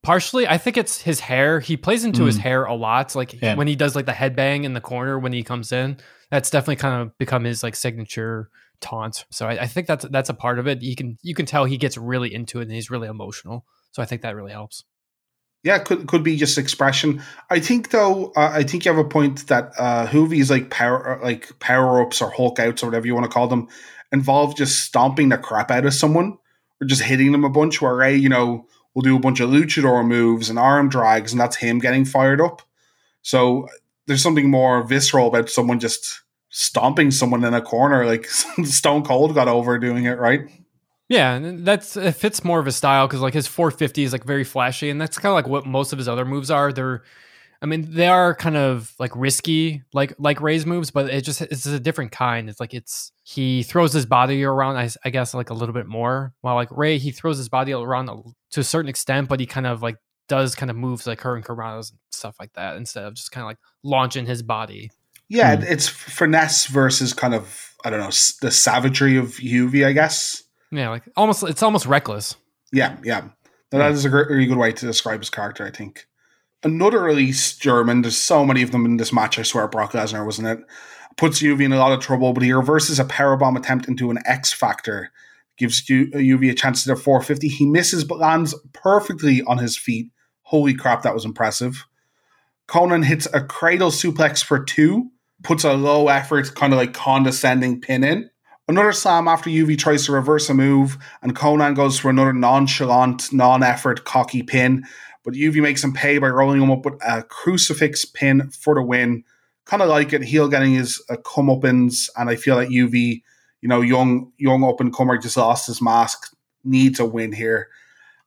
Partially, 0.04 0.48
I 0.48 0.58
think 0.58 0.76
it's 0.78 1.02
his 1.02 1.22
hair. 1.22 1.60
He 1.62 1.78
plays 1.78 2.04
into 2.04 2.26
his 2.26 2.38
Mm. 2.38 2.42
hair 2.42 2.64
a 2.66 2.74
lot. 2.76 3.16
Like 3.16 3.42
Yeah. 3.42 3.56
when 3.56 3.68
he 3.68 3.76
does 3.76 3.96
like 3.96 4.06
the 4.06 4.12
headbang 4.12 4.64
in 4.66 4.74
the 4.74 4.82
corner 4.82 5.18
when 5.18 5.32
he 5.32 5.44
comes 5.44 5.72
in, 5.72 5.98
that's 6.30 6.50
definitely 6.50 6.76
kind 6.78 7.02
of 7.02 7.18
become 7.18 7.44
his 7.46 7.64
like 7.64 7.76
signature 7.76 8.50
taunt. 8.82 9.24
So 9.32 9.48
I, 9.48 9.62
I 9.64 9.68
think 9.68 9.88
that's 9.88 10.06
that's 10.12 10.30
a 10.30 10.34
part 10.34 10.60
of 10.60 10.68
it. 10.68 10.82
You 10.82 10.96
can 10.96 11.18
you 11.22 11.34
can 11.34 11.46
tell 11.46 11.64
he 11.66 11.78
gets 11.78 11.98
really 11.98 12.34
into 12.34 12.60
it 12.60 12.64
and 12.64 12.72
he's 12.72 12.90
really 12.92 13.08
emotional. 13.08 13.66
So 13.92 14.02
I 14.02 14.06
think 14.06 14.22
that 14.24 14.36
really 14.36 14.52
helps. 14.52 14.84
Yeah, 15.64 15.80
could 15.80 16.08
could 16.08 16.24
be 16.24 16.36
just 16.36 16.58
expression. 16.58 17.22
I 17.50 17.60
think 17.60 17.92
though, 17.92 18.34
uh, 18.36 18.52
I 18.54 18.64
think 18.64 18.84
you 18.84 18.94
have 18.94 19.04
a 19.04 19.08
point 19.08 19.48
that 19.48 19.72
uh, 19.78 20.08
Juvi's 20.08 20.52
like 20.52 20.70
power 20.70 21.20
like 21.24 21.58
power 21.60 22.02
ups 22.02 22.22
or 22.22 22.30
Hulk 22.30 22.60
outs 22.60 22.84
or 22.84 22.88
whatever 22.88 23.08
you 23.08 23.14
want 23.14 23.26
to 23.26 23.32
call 23.32 23.48
them 23.48 23.70
involve 24.12 24.56
just 24.58 24.84
stomping 24.84 25.30
the 25.30 25.38
crap 25.38 25.72
out 25.72 25.86
of 25.86 25.94
someone 25.94 26.38
or 26.82 26.86
just 26.86 27.02
hitting 27.02 27.32
them 27.32 27.46
a 27.46 27.50
bunch. 27.50 27.82
Where 27.82 27.96
Rey, 27.96 28.16
you 28.16 28.28
know, 28.28 28.68
will 28.94 29.04
do 29.04 29.16
a 29.16 29.22
bunch 29.22 29.40
of 29.40 29.50
luchador 29.50 30.06
moves 30.06 30.50
and 30.50 30.60
arm 30.60 30.90
drags, 30.90 31.32
and 31.32 31.40
that's 31.40 31.56
him 31.56 31.80
getting 31.80 32.04
fired 32.04 32.42
up. 32.42 32.62
So 33.22 33.70
there's 34.06 34.22
something 34.22 34.50
more 34.50 34.84
visceral 34.84 35.28
about 35.28 35.50
someone 35.50 35.80
just 35.80 36.24
stomping 36.50 37.10
someone 37.10 37.46
in 37.46 37.54
a 37.54 37.62
corner, 37.62 38.06
like 38.06 38.26
Stone 38.66 39.04
Cold 39.04 39.34
got 39.34 39.48
over 39.48 39.80
doing 39.80 40.04
it, 40.06 40.20
right? 40.20 40.42
Yeah, 41.10 41.34
and 41.36 41.66
that's 41.66 41.98
it 41.98 42.14
fits 42.14 42.44
more 42.44 42.60
of 42.60 42.66
his 42.66 42.76
style 42.76 43.08
because 43.08 43.22
like 43.22 43.34
his 43.34 43.48
450 43.48 44.04
is 44.04 44.14
like 44.14 44.24
very 44.24 44.44
flashy, 44.44 44.90
and 44.90 45.00
that's 45.00 45.18
kind 45.18 45.32
of 45.32 45.36
like 45.36 45.48
what 45.48 45.66
most 45.66 45.92
of 45.94 45.98
his 46.00 46.08
other 46.08 46.26
moves 46.26 46.50
are. 46.50 46.72
They're, 46.72 47.04
I 47.62 47.66
mean, 47.66 47.94
they 47.94 48.08
are 48.08 48.34
kind 48.34 48.56
of 48.58 48.94
like 49.00 49.12
risky, 49.16 49.84
like 49.94 50.14
like 50.18 50.42
Rey's 50.42 50.66
moves, 50.66 50.92
but 50.92 51.10
it 51.10 51.22
just 51.24 51.42
it's 51.42 51.66
a 51.66 51.80
different 51.80 52.12
kind. 52.12 52.50
It's 52.50 52.60
like 52.60 52.74
it's 52.74 53.12
he 53.24 53.64
throws 53.64 53.94
his 53.94 54.06
body 54.06 54.44
around, 54.44 54.78
I, 54.78 54.90
I 55.06 55.10
guess, 55.10 55.34
like 55.34 55.50
a 55.50 55.54
little 55.54 55.74
bit 55.74 55.88
more. 55.88 56.34
While 56.42 56.56
like 56.56 56.70
Rey, 56.72 56.98
he 56.98 57.12
throws 57.12 57.38
his 57.38 57.50
body 57.50 57.74
around 57.74 58.08
to 58.52 58.60
a 58.60 58.64
certain 58.64 58.90
extent, 58.90 59.28
but 59.30 59.40
he 59.40 59.46
kind 59.46 59.68
of 59.68 59.82
like 59.84 59.98
does 60.30 60.56
kind 60.56 60.70
of 60.72 60.78
moves 60.78 61.06
like 61.06 61.20
Hurricane 61.22 61.44
Carados 61.44 61.92
and 61.92 62.00
stuff 62.12 62.38
like 62.40 62.54
that 62.54 62.78
instead 62.78 63.04
of 63.04 63.14
just 63.14 63.32
kind 63.32 63.44
of 63.44 63.48
like 63.48 63.58
launching 63.84 64.26
his 64.26 64.42
body. 64.42 64.90
Yeah, 65.30 65.58
Hmm. 65.58 65.64
it's 65.64 65.88
finesse 65.88 66.66
versus 66.68 67.14
kind 67.14 67.36
of 67.36 67.76
I 67.86 67.90
don't 67.90 68.00
know 68.00 68.12
the 68.42 68.52
savagery 68.52 69.18
of 69.18 69.28
Juvi, 69.36 69.86
I 69.86 69.92
guess. 69.92 70.43
Yeah, 70.74 70.90
like 70.90 71.04
almost 71.16 71.44
it's 71.44 71.62
almost 71.62 71.86
reckless. 71.86 72.36
Yeah, 72.72 72.98
yeah. 73.04 73.30
Now, 73.72 73.80
That 73.80 73.92
is 73.92 74.06
a 74.06 74.10
really 74.10 74.48
good 74.48 74.58
way 74.58 74.72
to 74.72 74.86
describe 74.86 75.20
his 75.20 75.30
character, 75.30 75.66
I 75.66 75.72
think. 75.72 76.08
Another 76.64 77.02
release 77.02 77.56
German. 77.56 78.02
There's 78.02 78.18
so 78.18 78.46
many 78.46 78.64
of 78.64 78.72
them 78.72 78.86
in 78.86 78.98
this 78.98 79.14
match. 79.14 79.38
I 79.38 79.44
swear, 79.44 79.68
Brock 79.68 79.92
Lesnar 79.92 80.26
wasn't 80.26 80.48
it. 80.48 80.60
Puts 81.18 81.42
Juvi 81.42 81.66
in 81.66 81.74
a 81.74 81.78
lot 81.78 81.92
of 81.92 82.00
trouble, 82.00 82.34
but 82.34 82.44
he 82.44 82.52
reverses 82.54 83.00
a 83.00 83.06
powerbomb 83.06 83.58
attempt 83.58 83.88
into 83.88 84.10
an 84.10 84.18
X 84.26 84.52
Factor. 84.52 85.12
Gives 85.58 85.84
Ju- 85.84 86.10
uh, 86.14 86.18
Juvi 86.18 86.50
a 86.50 86.56
chance 86.56 86.82
to 86.82 86.90
their 86.90 86.96
450. 86.96 87.48
He 87.48 87.66
misses 87.66 88.04
but 88.04 88.18
lands 88.18 88.56
perfectly 88.74 89.44
on 89.44 89.60
his 89.60 89.78
feet. 89.78 90.10
Holy 90.44 90.74
crap, 90.74 91.04
that 91.04 91.14
was 91.14 91.26
impressive. 91.26 91.86
Konnan 92.68 93.06
hits 93.06 93.28
a 93.34 93.44
cradle 93.44 93.92
suplex 93.92 94.44
for 94.44 94.64
two, 94.64 95.12
puts 95.44 95.64
a 95.64 95.74
low 95.74 96.08
effort, 96.08 96.56
kind 96.56 96.74
of 96.74 96.78
like 96.78 96.94
condescending 96.94 97.82
pin 97.82 98.04
in. 98.04 98.30
Another 98.68 98.94
slam 98.94 99.28
after 99.28 99.50
Juvi 99.50 99.78
tries 99.78 100.06
to 100.06 100.14
reverse 100.14 100.50
a 100.50 100.54
move, 100.54 100.98
and 101.22 101.36
Konnan 101.36 101.76
goes 101.76 102.00
for 102.00 102.10
another 102.10 102.32
nonchalant, 102.32 103.34
non 103.34 103.62
effort, 103.62 104.06
cocky 104.06 104.42
pin. 104.42 104.86
But 105.26 105.34
Juvi 105.34 105.62
makes 105.62 105.84
him 105.84 105.94
pay 105.94 106.18
by 106.18 106.28
rolling 106.30 106.62
him 106.62 106.72
up 106.72 106.86
with 106.86 106.96
a 107.06 107.24
crucifix 107.24 108.06
pin 108.06 108.50
for 108.52 108.76
the 108.76 108.82
win. 108.82 109.24
Kind 109.66 109.82
of 109.82 109.90
like 109.90 110.14
it, 110.14 110.24
heel 110.24 110.48
getting 110.48 110.74
his 110.74 111.02
uh, 111.10 111.16
comeuppance, 111.18 112.10
and 112.18 112.30
I 112.30 112.36
feel 112.36 112.56
like 112.56 112.70
Juvi, 112.70 113.22
you 113.62 113.70
know, 113.70 113.82
young 113.82 114.32
young 114.38 114.64
up 114.64 114.80
and 114.80 114.94
comer 114.94 115.18
just 115.18 115.38
lost 115.38 115.68
his 115.68 115.82
mask, 115.82 116.34
needs 116.64 117.00
a 117.00 117.06
win 117.06 117.34
here. 117.34 117.68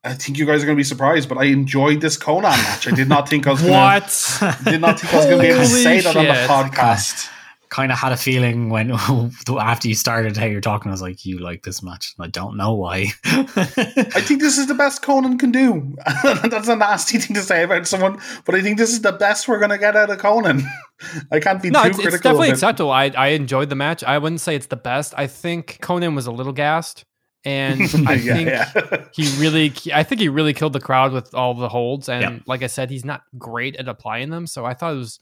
I 0.05 0.15
think 0.15 0.39
you 0.39 0.47
guys 0.47 0.63
are 0.63 0.67
going 0.67 0.77
to 0.77 0.81
be 0.81 0.85
surprised, 0.85 1.29
but 1.29 1.37
I 1.39 1.45
enjoyed 1.47 2.01
this 2.01 2.17
Konnan 2.17 2.43
match. 2.43 2.87
I 2.87 2.95
did 2.95 3.09
not 3.09 3.29
think 3.29 3.47
I 3.47 3.51
was 3.53 3.61
gonna, 3.61 3.73
What? 4.41 4.65
did 4.65 4.81
not 4.81 5.01
think 5.01 5.13
I 5.13 5.17
was 5.17 5.27
going 5.27 5.39
to 5.39 5.43
be 5.43 5.49
able 5.49 5.61
to 5.61 5.67
say 5.67 6.01
that 6.01 6.15
on 6.15 6.25
the 6.25 6.31
podcast. 6.31 7.31
Kind 7.69 7.91
of 7.91 7.99
had 7.99 8.13
a 8.13 8.17
feeling 8.17 8.71
when 8.71 8.93
after 9.61 9.89
you 9.89 9.95
started 9.95 10.37
how 10.37 10.47
you're 10.47 10.61
talking, 10.61 10.91
I 10.91 10.95
was 10.95 11.03
like, 11.03 11.25
"You 11.25 11.39
like 11.41 11.63
this 11.65 11.83
match?" 11.83 12.15
And 12.17 12.25
I 12.25 12.29
don't 12.31 12.57
know 12.57 12.75
why. 12.75 13.07
I 13.25 14.21
think 14.21 14.41
this 14.41 14.57
is 14.59 14.67
the 14.69 14.75
best 14.75 15.03
Konnan 15.03 15.39
can 15.39 15.51
do. 15.53 15.97
That's 16.49 16.69
a 16.69 16.77
nasty 16.77 17.19
thing 17.19 17.35
to 17.35 17.43
say 17.43 17.65
about 17.65 17.87
someone, 17.87 18.21
but 18.45 18.55
I 18.55 18.63
think 18.63 18.79
this 18.79 18.91
is 18.91 19.03
the 19.03 19.13
best 19.13 19.49
we're 19.49 19.59
going 19.59 19.71
to 19.71 19.79
get 19.79 19.97
out 19.97 20.11
of 20.11 20.19
Konnan. 20.19 20.63
I 21.33 21.41
can't 21.41 21.61
be 21.63 21.71
No, 21.71 21.83
too 21.83 21.89
it's, 21.89 21.99
it's 21.99 22.05
critical 22.09 22.31
definitely 22.31 22.49
of 22.49 22.53
it. 22.53 22.57
acceptable. 22.57 22.91
I, 22.91 23.05
I 23.17 23.27
enjoyed 23.29 23.69
the 23.69 23.75
match. 23.77 24.05
I 24.05 24.19
wouldn't 24.19 24.41
say 24.41 24.55
it's 24.55 24.67
the 24.67 24.77
best. 24.77 25.13
I 25.17 25.27
think 25.27 25.79
Konnan 25.83 26.15
was 26.15 26.27
a 26.27 26.33
little 26.33 26.53
gassed, 26.53 27.05
and 27.45 27.83
I 28.07 28.15
yeah, 28.15 28.35
think 28.35 28.49
yeah. 28.49 29.05
he 29.13 29.29
really, 29.41 29.73
I 29.93 30.03
think 30.05 30.21
he 30.21 30.29
really 30.29 30.55
killed 30.55 30.73
the 30.73 30.81
crowd 30.81 31.13
with 31.13 31.35
all 31.35 31.55
the 31.55 31.69
holds. 31.69 32.09
And 32.09 32.23
Yeah. 32.23 32.39
like 32.47 32.63
I 32.63 32.69
said, 32.69 32.91
he's 32.91 33.05
not 33.05 33.23
great 33.37 33.77
at 33.77 33.89
applying 33.89 34.31
them, 34.31 34.47
so 34.47 34.65
I 34.65 34.75
thought 34.75 34.95
it 34.95 34.99
was 34.99 35.19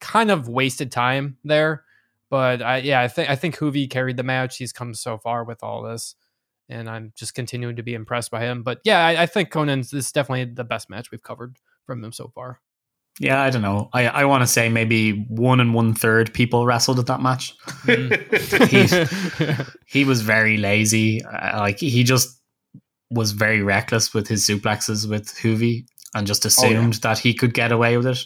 kind 0.00 0.30
of 0.30 0.48
wasted 0.48 0.92
time 0.92 1.36
there. 1.44 1.84
But 2.30 2.62
I, 2.62 2.78
yeah, 2.78 3.00
I 3.00 3.08
think 3.08 3.30
I 3.30 3.36
think 3.36 3.56
Juvi 3.56 3.88
carried 3.88 4.16
the 4.16 4.22
match. 4.22 4.58
He's 4.58 4.72
come 4.72 4.94
so 4.94 5.18
far 5.18 5.44
with 5.44 5.62
all 5.62 5.82
this, 5.82 6.14
and 6.68 6.88
I'm 6.88 7.12
just 7.16 7.34
continuing 7.34 7.76
to 7.76 7.82
be 7.82 7.94
impressed 7.94 8.30
by 8.30 8.44
him. 8.44 8.62
But 8.62 8.80
yeah, 8.84 9.04
I, 9.04 9.22
I 9.22 9.26
think 9.26 9.50
Konnan's 9.50 9.90
this 9.90 10.06
is 10.06 10.12
definitely 10.12 10.52
the 10.52 10.64
best 10.64 10.90
match 10.90 11.10
we've 11.10 11.22
covered 11.22 11.56
from 11.86 12.04
him 12.04 12.12
so 12.12 12.30
far. 12.34 12.60
yeah, 13.18 13.40
I 13.40 13.50
don't 13.50 13.62
know. 13.62 13.88
I 13.92 14.08
I 14.08 14.24
want 14.26 14.42
to 14.42 14.46
say 14.46 14.68
maybe 14.68 15.24
one 15.28 15.60
and 15.60 15.74
one 15.74 15.94
third 15.94 16.32
people 16.32 16.66
wrestled 16.66 16.98
at 16.98 17.06
that 17.06 17.20
match. 17.20 17.54
he 19.86 20.04
was 20.04 20.20
very 20.20 20.56
lazy. 20.56 21.24
Uh, 21.24 21.58
like 21.58 21.78
he 21.78 22.04
just 22.04 22.40
was 23.10 23.32
very 23.32 23.62
reckless 23.62 24.12
with 24.12 24.28
his 24.28 24.46
suplexes 24.46 25.08
with 25.08 25.34
Juvi 25.34 25.86
and 26.14 26.26
just 26.26 26.44
assumed 26.44 26.94
that 26.94 27.18
he 27.18 27.34
could 27.34 27.54
get 27.54 27.72
away 27.72 27.96
with 27.96 28.06
it. 28.06 28.24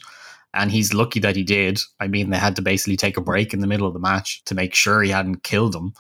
And 0.55 0.71
he's 0.71 0.93
lucky 0.93 1.19
that 1.21 1.37
he 1.37 1.43
did. 1.43 1.81
I 2.01 2.09
mean, 2.09 2.31
they 2.31 2.37
had 2.37 2.57
to 2.57 2.63
basically 2.63 2.97
take 2.97 3.17
a 3.17 3.23
break 3.23 3.55
in 3.55 3.61
the 3.61 3.67
middle 3.67 3.87
of 3.87 3.95
the 3.95 4.01
match 4.01 4.43
to 4.45 4.55
make 4.55 4.75
sure 4.75 5.03
he 5.03 5.11
hadn't 5.11 5.43
killed 5.45 5.75
him. 5.75 5.95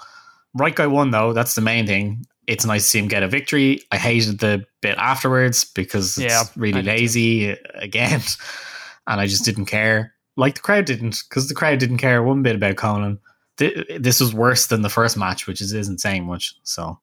Right 0.55 0.75
guy 0.75 0.87
won 0.87 1.11
though. 1.11 1.33
That's 1.33 1.55
the 1.55 1.63
main 1.63 1.87
thing. 1.87 2.27
It's 2.47 2.67
nice 2.67 2.83
to 2.83 2.89
see 2.89 2.99
him 2.99 3.09
get 3.09 3.23
a 3.23 3.29
victory. 3.29 3.81
I 3.91 3.97
hated 3.97 4.41
the 4.41 4.65
bit 4.83 4.99
afterwards 4.99 5.65
because 5.65 6.19
it's 6.19 6.31
Yeah, 6.33 6.43
really 6.57 6.83
did 6.83 6.85
too. 6.85 6.91
lazy 6.91 7.53
uh, 7.53 7.57
again, 7.77 8.21
and 9.07 9.21
I 9.21 9.27
just 9.27 9.45
didn't 9.45 9.67
care. 9.67 10.13
Like 10.37 10.57
the 10.57 10.61
crowd 10.61 10.85
didn't, 10.87 11.23
because 11.29 11.49
the 11.49 11.55
crowd 11.55 11.79
didn't 11.79 11.99
care 11.99 12.23
one 12.23 12.43
bit 12.43 12.57
about 12.57 12.77
Konnan. 12.77 13.19
Th- 13.59 13.87
This 13.99 14.21
was 14.21 14.35
worse 14.35 14.67
than 14.67 14.83
the 14.83 14.89
first 14.91 15.17
match, 15.17 15.47
which 15.47 15.61
is, 15.61 15.73
isn't 15.73 16.01
saying 16.01 16.25
much. 16.27 16.55
So 16.65 16.99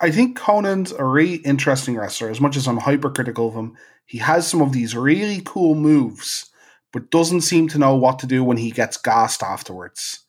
I 0.00 0.10
think 0.10 0.38
Konnan's 0.38 0.92
a 0.92 1.04
really 1.04 1.36
interesting 1.36 1.96
wrestler. 1.96 2.30
As 2.30 2.40
much 2.40 2.56
as 2.56 2.66
I'm 2.68 2.78
hypercritical 2.78 3.48
of 3.48 3.54
him, 3.54 3.76
he 4.06 4.18
has 4.18 4.46
some 4.46 4.62
of 4.62 4.72
these 4.72 4.94
really 4.96 5.42
cool 5.44 5.74
moves, 5.74 6.50
but 6.94 7.10
doesn't 7.10 7.40
seem 7.40 7.66
to 7.68 7.78
know 7.78 7.96
what 7.96 8.20
to 8.20 8.26
do 8.26 8.44
when 8.44 8.56
he 8.56 8.70
gets 8.70 8.96
gassed 8.96 9.42
afterwards. 9.42 10.20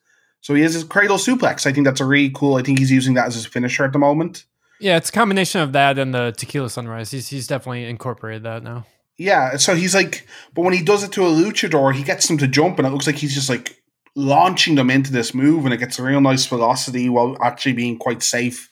So 0.42 0.56
he 0.56 0.64
has 0.64 0.74
his 0.74 0.84
cradle 0.84 1.18
suplex. 1.18 1.68
I 1.68 1.72
think 1.72 1.86
that's 1.86 2.02
a 2.02 2.06
really 2.06 2.32
cool. 2.32 2.56
I 2.56 2.64
think 2.64 2.80
he's 2.80 2.92
using 2.92 3.14
that 3.14 3.28
as 3.28 3.36
his 3.36 3.46
finisher 3.46 3.86
at 3.86 3.94
the 3.94 4.00
moment. 4.00 4.46
Yeah, 4.80 4.98
it's 4.98 5.10
a 5.10 5.12
combination 5.12 5.62
of 5.62 5.74
that 5.74 6.00
and 6.00 6.14
the 6.14 6.34
tequila 6.36 6.72
sunrise. 6.72 7.12
He's 7.12 7.30
he's 7.30 7.46
definitely 7.46 7.86
incorporated 7.86 8.44
that 8.44 8.64
now. 8.64 8.86
Yeah, 9.16 9.58
so 9.58 9.76
he's 9.76 9.96
like, 9.96 10.28
but 10.54 10.64
when 10.64 10.74
he 10.74 10.84
does 10.84 11.04
it 11.04 11.12
to 11.14 11.26
a 11.26 11.30
luchador, 11.30 11.94
he 11.94 12.04
gets 12.04 12.28
them 12.28 12.38
to 12.40 12.48
jump, 12.48 12.80
and 12.80 12.88
it 12.88 12.92
looks 12.92 13.08
like 13.08 13.16
he's 13.16 13.36
just 13.36 13.50
like 13.50 13.82
launching 14.16 14.74
them 14.76 14.90
into 14.90 15.12
this 15.12 15.36
move, 15.36 15.66
and 15.66 15.74
it 15.74 15.78
gets 15.78 16.00
a 16.00 16.04
real 16.04 16.20
nice 16.20 16.48
velocity 16.48 17.10
while 17.10 17.38
actually 17.42 17.74
being 17.74 17.98
quite 17.98 18.24
safe. 18.24 18.72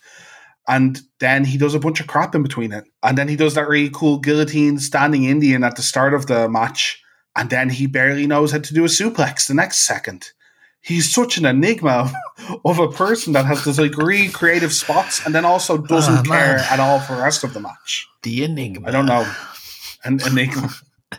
And 0.67 0.99
then 1.19 1.45
he 1.45 1.57
does 1.57 1.75
a 1.75 1.79
bunch 1.79 1.99
of 1.99 2.07
crap 2.07 2.33
in 2.33 2.41
between 2.41 2.71
it, 2.71 2.85
and 3.03 3.17
then 3.17 3.27
he 3.27 3.35
does 3.35 3.53
that 3.53 3.67
really 3.67 3.91
cool 3.93 4.17
guillotine 4.17 4.79
standing 4.79 5.25
Indian 5.25 5.63
at 5.63 5.75
the 5.75 5.83
start 5.83 6.13
of 6.15 6.25
the 6.25 6.49
match, 6.49 7.02
and 7.35 7.49
then 7.49 7.69
he 7.69 7.87
barely 7.87 8.27
knows 8.27 8.51
how 8.51 8.59
to 8.59 8.73
do 8.73 8.85
a 8.85 8.87
suplex 8.87 9.47
the 9.47 9.53
next 9.53 9.79
second. 9.79 10.31
He's 10.81 11.13
such 11.13 11.37
an 11.37 11.45
enigma 11.45 12.11
of 12.65 12.77
a 12.79 12.91
person 12.91 13.33
that 13.33 13.45
has 13.45 13.63
this 13.63 13.79
like 13.79 13.97
really 13.97 14.29
creative 14.29 14.73
spots, 14.73 15.25
and 15.25 15.33
then 15.33 15.45
also 15.45 15.77
doesn't 15.77 16.27
Ah, 16.29 16.33
care 16.33 16.57
at 16.57 16.79
all 16.79 16.99
for 16.99 17.15
the 17.15 17.21
rest 17.21 17.43
of 17.43 17.53
the 17.53 17.59
match. 17.59 18.07
the 18.23 18.43
enigma. 18.43 18.87
I 18.87 18.91
don't 18.91 19.05
know. 19.05 19.25
An 20.03 20.19
enigma. 20.27 20.69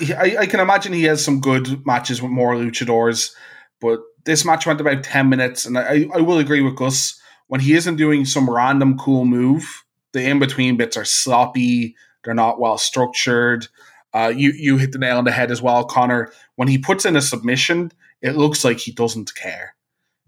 I, 0.00 0.36
I 0.40 0.46
can 0.46 0.60
imagine 0.60 0.92
he 0.92 1.04
has 1.04 1.22
some 1.24 1.40
good 1.40 1.84
matches 1.84 2.22
with 2.22 2.30
more 2.30 2.54
luchadors, 2.54 3.32
but 3.80 4.00
this 4.24 4.44
match 4.44 4.66
went 4.66 4.80
about 4.80 5.02
10 5.02 5.28
minutes, 5.28 5.66
and 5.66 5.76
I, 5.76 6.06
I 6.14 6.20
will 6.20 6.38
agree 6.38 6.60
with 6.62 6.76
Gus. 6.76 7.20
When 7.48 7.60
he 7.60 7.74
isn't 7.74 7.96
doing 7.96 8.24
some 8.24 8.48
random 8.48 8.96
cool 8.96 9.24
move, 9.24 9.84
the 10.12 10.22
in 10.22 10.38
between 10.38 10.76
bits 10.76 10.96
are 10.96 11.04
sloppy, 11.04 11.96
they're 12.24 12.32
not 12.34 12.60
well 12.60 12.78
structured. 12.78 13.66
Uh, 14.12 14.32
you, 14.34 14.50
you 14.50 14.76
hit 14.76 14.92
the 14.92 14.98
nail 14.98 15.18
on 15.18 15.24
the 15.24 15.30
head 15.30 15.50
as 15.50 15.62
well, 15.62 15.84
Connor. 15.84 16.32
When 16.56 16.68
he 16.68 16.78
puts 16.78 17.04
in 17.04 17.16
a 17.16 17.22
submission, 17.22 17.92
it 18.22 18.36
looks 18.36 18.64
like 18.64 18.78
he 18.78 18.92
doesn't 18.92 19.34
care. 19.34 19.74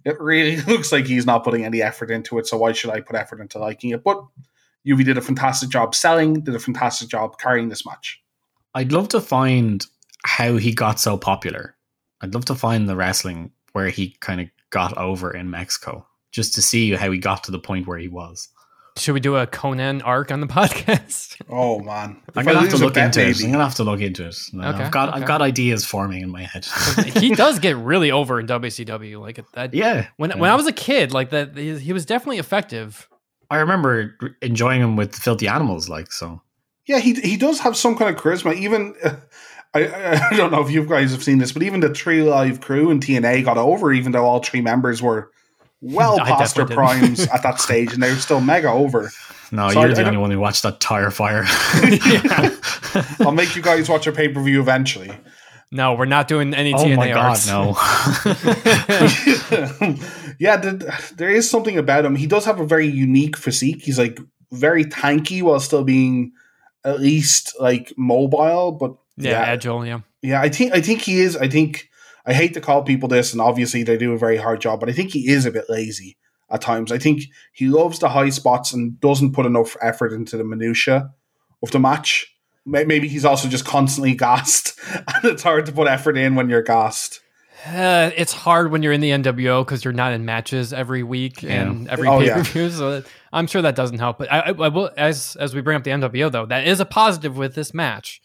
It 0.04 0.20
really 0.20 0.56
looks 0.72 0.92
like 0.92 1.06
he's 1.06 1.26
not 1.26 1.44
putting 1.44 1.64
any 1.64 1.82
effort 1.82 2.10
into 2.10 2.38
it, 2.38 2.46
so 2.46 2.56
why 2.56 2.72
should 2.72 2.90
I 2.90 3.00
put 3.00 3.16
effort 3.16 3.40
into 3.40 3.58
liking 3.58 3.90
it? 3.90 4.04
But 4.04 4.22
Juvi 4.86 5.04
did 5.04 5.18
a 5.18 5.22
fantastic 5.22 5.68
job 5.68 5.94
selling, 5.94 6.40
did 6.40 6.54
a 6.54 6.60
fantastic 6.60 7.08
job 7.08 7.38
carrying 7.38 7.68
this 7.68 7.86
match. 7.86 8.22
I'd 8.74 8.92
love 8.92 9.08
to 9.08 9.20
find 9.20 9.86
how 10.24 10.56
he 10.56 10.72
got 10.72 10.98
so 10.98 11.16
popular. 11.16 11.76
I'd 12.20 12.34
love 12.34 12.44
to 12.46 12.54
find 12.54 12.88
the 12.88 12.96
wrestling 12.96 13.52
where 13.72 13.88
he 13.88 14.16
kind 14.20 14.40
of 14.40 14.48
got 14.70 14.96
over 14.96 15.30
in 15.30 15.50
Mexico, 15.50 16.06
just 16.30 16.54
to 16.54 16.62
see 16.62 16.92
how 16.92 17.10
he 17.10 17.18
got 17.18 17.44
to 17.44 17.50
the 17.50 17.58
point 17.58 17.86
where 17.86 17.98
he 17.98 18.08
was. 18.08 18.48
Should 18.98 19.14
we 19.14 19.20
do 19.20 19.36
a 19.36 19.46
Konnan 19.46 20.02
arc 20.04 20.30
on 20.30 20.40
the 20.40 20.46
podcast? 20.58 21.40
Oh 21.48 21.80
man, 21.80 22.20
I'm 22.36 22.44
gonna 22.44 22.58
I 22.58 22.62
have 22.62 22.70
to 22.70 22.74
lose 22.76 22.80
a 22.82 22.84
look 22.84 22.94
bet, 22.94 23.16
into 23.16 23.28
it. 23.28 23.44
I'm 23.44 23.50
gonna 23.52 23.64
have 23.64 23.74
to 23.76 23.84
look 23.84 24.00
into 24.00 24.26
it. 24.28 24.36
No, 24.52 24.68
Okay, 24.68 24.84
I've 24.84 24.90
got 24.92 25.08
okay. 25.10 25.20
I've 25.20 25.26
got 25.26 25.40
ideas 25.42 25.84
forming 25.84 26.22
in 26.22 26.30
my 26.30 26.42
head. 26.42 26.64
he 27.16 27.34
does 27.34 27.58
get 27.58 27.76
really 27.78 28.10
over 28.10 28.38
in 28.38 28.46
WCW. 28.46 29.18
Like 29.20 29.40
that. 29.54 29.72
yeah, 29.74 30.08
When 30.18 30.30
yeah. 30.30 30.36
when 30.36 30.50
I 30.50 30.54
was 30.54 30.66
a 30.66 30.72
kid, 30.72 31.12
like 31.12 31.30
that, 31.30 31.56
he, 31.56 31.78
he 31.78 31.92
was 31.92 32.04
definitely 32.04 32.38
effective. 32.38 33.08
I 33.50 33.56
remember 33.56 34.14
enjoying 34.40 34.80
him 34.80 34.96
with 34.96 35.14
Filthy 35.14 35.48
Animals, 35.48 35.88
like 35.88 36.12
so. 36.12 36.42
Yeah, 36.86 36.98
he 36.98 37.14
he 37.14 37.36
does 37.36 37.60
have 37.60 37.76
some 37.76 37.96
kind 37.96 38.14
of 38.14 38.20
charisma. 38.22 38.54
Even 38.56 38.94
uh, 39.02 39.14
I- 39.74 39.86
I 39.86 40.28
I 40.32 40.36
don't 40.36 40.50
know 40.50 40.60
if 40.62 40.70
you 40.70 40.84
guys 40.84 41.12
have 41.12 41.22
seen 41.22 41.38
this, 41.38 41.52
but 41.52 41.62
even 41.62 41.80
the 41.80 41.94
three 41.94 42.22
live 42.22 42.60
crew 42.60 42.90
in 42.90 43.00
TNA 43.00 43.44
got 43.46 43.56
over, 43.56 43.90
even 43.92 44.12
though 44.12 44.24
all 44.24 44.40
three 44.42 44.60
members 44.60 45.00
were 45.00 45.30
well 45.82 46.18
I 46.22 46.30
past 46.30 46.56
their 46.56 46.64
primes 46.66 47.26
at 47.28 47.42
that 47.42 47.60
stage, 47.60 47.92
and 47.92 48.02
they 48.02 48.08
were 48.10 48.16
still 48.16 48.40
mega 48.40 48.70
over. 48.70 49.10
No, 49.54 49.68
So 49.68 49.80
you're 49.82 49.90
I- 49.90 49.94
the 49.94 50.02
I 50.04 50.06
only 50.06 50.16
one 50.16 50.30
who 50.30 50.40
watched 50.40 50.62
that 50.62 50.80
tire 50.80 51.10
fire. 51.10 51.42
I'll 53.20 53.32
make 53.32 53.54
you 53.54 53.60
guys 53.60 53.86
watch 53.86 54.06
a 54.06 54.12
pay 54.12 54.28
per 54.28 54.42
view 54.42 54.62
eventually. 54.62 55.10
No, 55.70 55.92
we're 55.92 56.06
not 56.06 56.26
doing 56.26 56.54
any 56.54 56.72
oh 56.72 56.78
TNA 56.78 56.96
my 56.96 57.08
god, 57.08 57.18
arcs. 57.18 57.46
no! 57.46 57.74
yeah, 60.38 60.56
the, 60.56 61.12
there 61.16 61.30
is 61.30 61.48
something 61.50 61.76
about 61.78 62.04
him. 62.04 62.16
He 62.16 62.26
does 62.26 62.44
have 62.44 62.60
a 62.60 62.66
very 62.66 62.86
unique 62.86 63.36
physique. 63.36 63.82
He's 63.82 63.98
like 63.98 64.18
very 64.52 64.84
tanky 64.84 65.42
while 65.42 65.60
still 65.60 65.84
being 65.84 66.32
at 66.84 67.00
least 67.00 67.54
like 67.60 67.92
mobile, 67.96 68.72
but 68.72 68.94
yeah, 69.16 69.40
agile. 69.40 69.84
Yeah. 69.86 70.00
Yeah, 70.22 70.40
I 70.40 70.48
think 70.48 70.72
I 70.72 70.80
think 70.80 71.02
he 71.02 71.20
is. 71.20 71.36
I 71.36 71.48
think 71.48 71.88
I 72.24 72.34
hate 72.34 72.54
to 72.54 72.60
call 72.60 72.82
people 72.82 73.08
this, 73.08 73.32
and 73.32 73.40
obviously 73.40 73.82
they 73.82 73.96
do 73.96 74.12
a 74.12 74.18
very 74.18 74.36
hard 74.36 74.60
job, 74.60 74.80
but 74.80 74.88
I 74.88 74.92
think 74.92 75.10
he 75.10 75.28
is 75.28 75.44
a 75.46 75.50
bit 75.50 75.64
lazy 75.68 76.16
at 76.50 76.60
times. 76.60 76.92
I 76.92 76.98
think 76.98 77.24
he 77.52 77.68
loves 77.68 77.98
the 77.98 78.10
high 78.10 78.30
spots 78.30 78.72
and 78.72 79.00
doesn't 79.00 79.32
put 79.32 79.46
enough 79.46 79.76
effort 79.82 80.12
into 80.12 80.36
the 80.36 80.44
minutia 80.44 81.10
of 81.62 81.70
the 81.70 81.80
match. 81.80 82.28
Maybe 82.64 83.08
he's 83.08 83.24
also 83.24 83.48
just 83.48 83.64
constantly 83.64 84.14
gassed, 84.16 84.78
and 84.94 85.24
it's 85.24 85.42
hard 85.42 85.66
to 85.66 85.72
put 85.72 85.88
effort 85.88 86.16
in 86.16 86.34
when 86.34 86.48
you're 86.48 86.62
gassed. 86.62 87.20
Uh, 87.64 88.10
it's 88.16 88.32
hard 88.32 88.72
when 88.72 88.82
you're 88.82 88.92
in 88.92 89.00
the 89.00 89.10
NWO 89.10 89.64
because 89.64 89.84
you're 89.84 89.92
not 89.92 90.12
in 90.12 90.24
matches 90.24 90.72
every 90.72 91.04
week 91.04 91.44
and 91.44 91.88
every 91.88 92.08
Oh, 92.08 92.18
pay 92.18 92.30
per 92.30 92.42
view. 92.42 92.70
So 92.70 93.04
I'm 93.32 93.46
sure 93.46 93.62
that 93.62 93.76
doesn't 93.76 94.00
help. 94.00 94.18
But 94.18 94.32
I, 94.32 94.40
I, 94.40 94.48
I 94.48 94.68
will, 94.68 94.90
as 94.96 95.36
as 95.38 95.54
we 95.54 95.60
bring 95.60 95.76
up 95.76 95.84
the 95.84 95.92
NWO 95.92 96.30
though, 96.30 96.46
that 96.46 96.66
is 96.66 96.80
a 96.80 96.84
positive 96.84 97.36
with 97.36 97.54
this 97.54 97.72
match. 97.72 98.20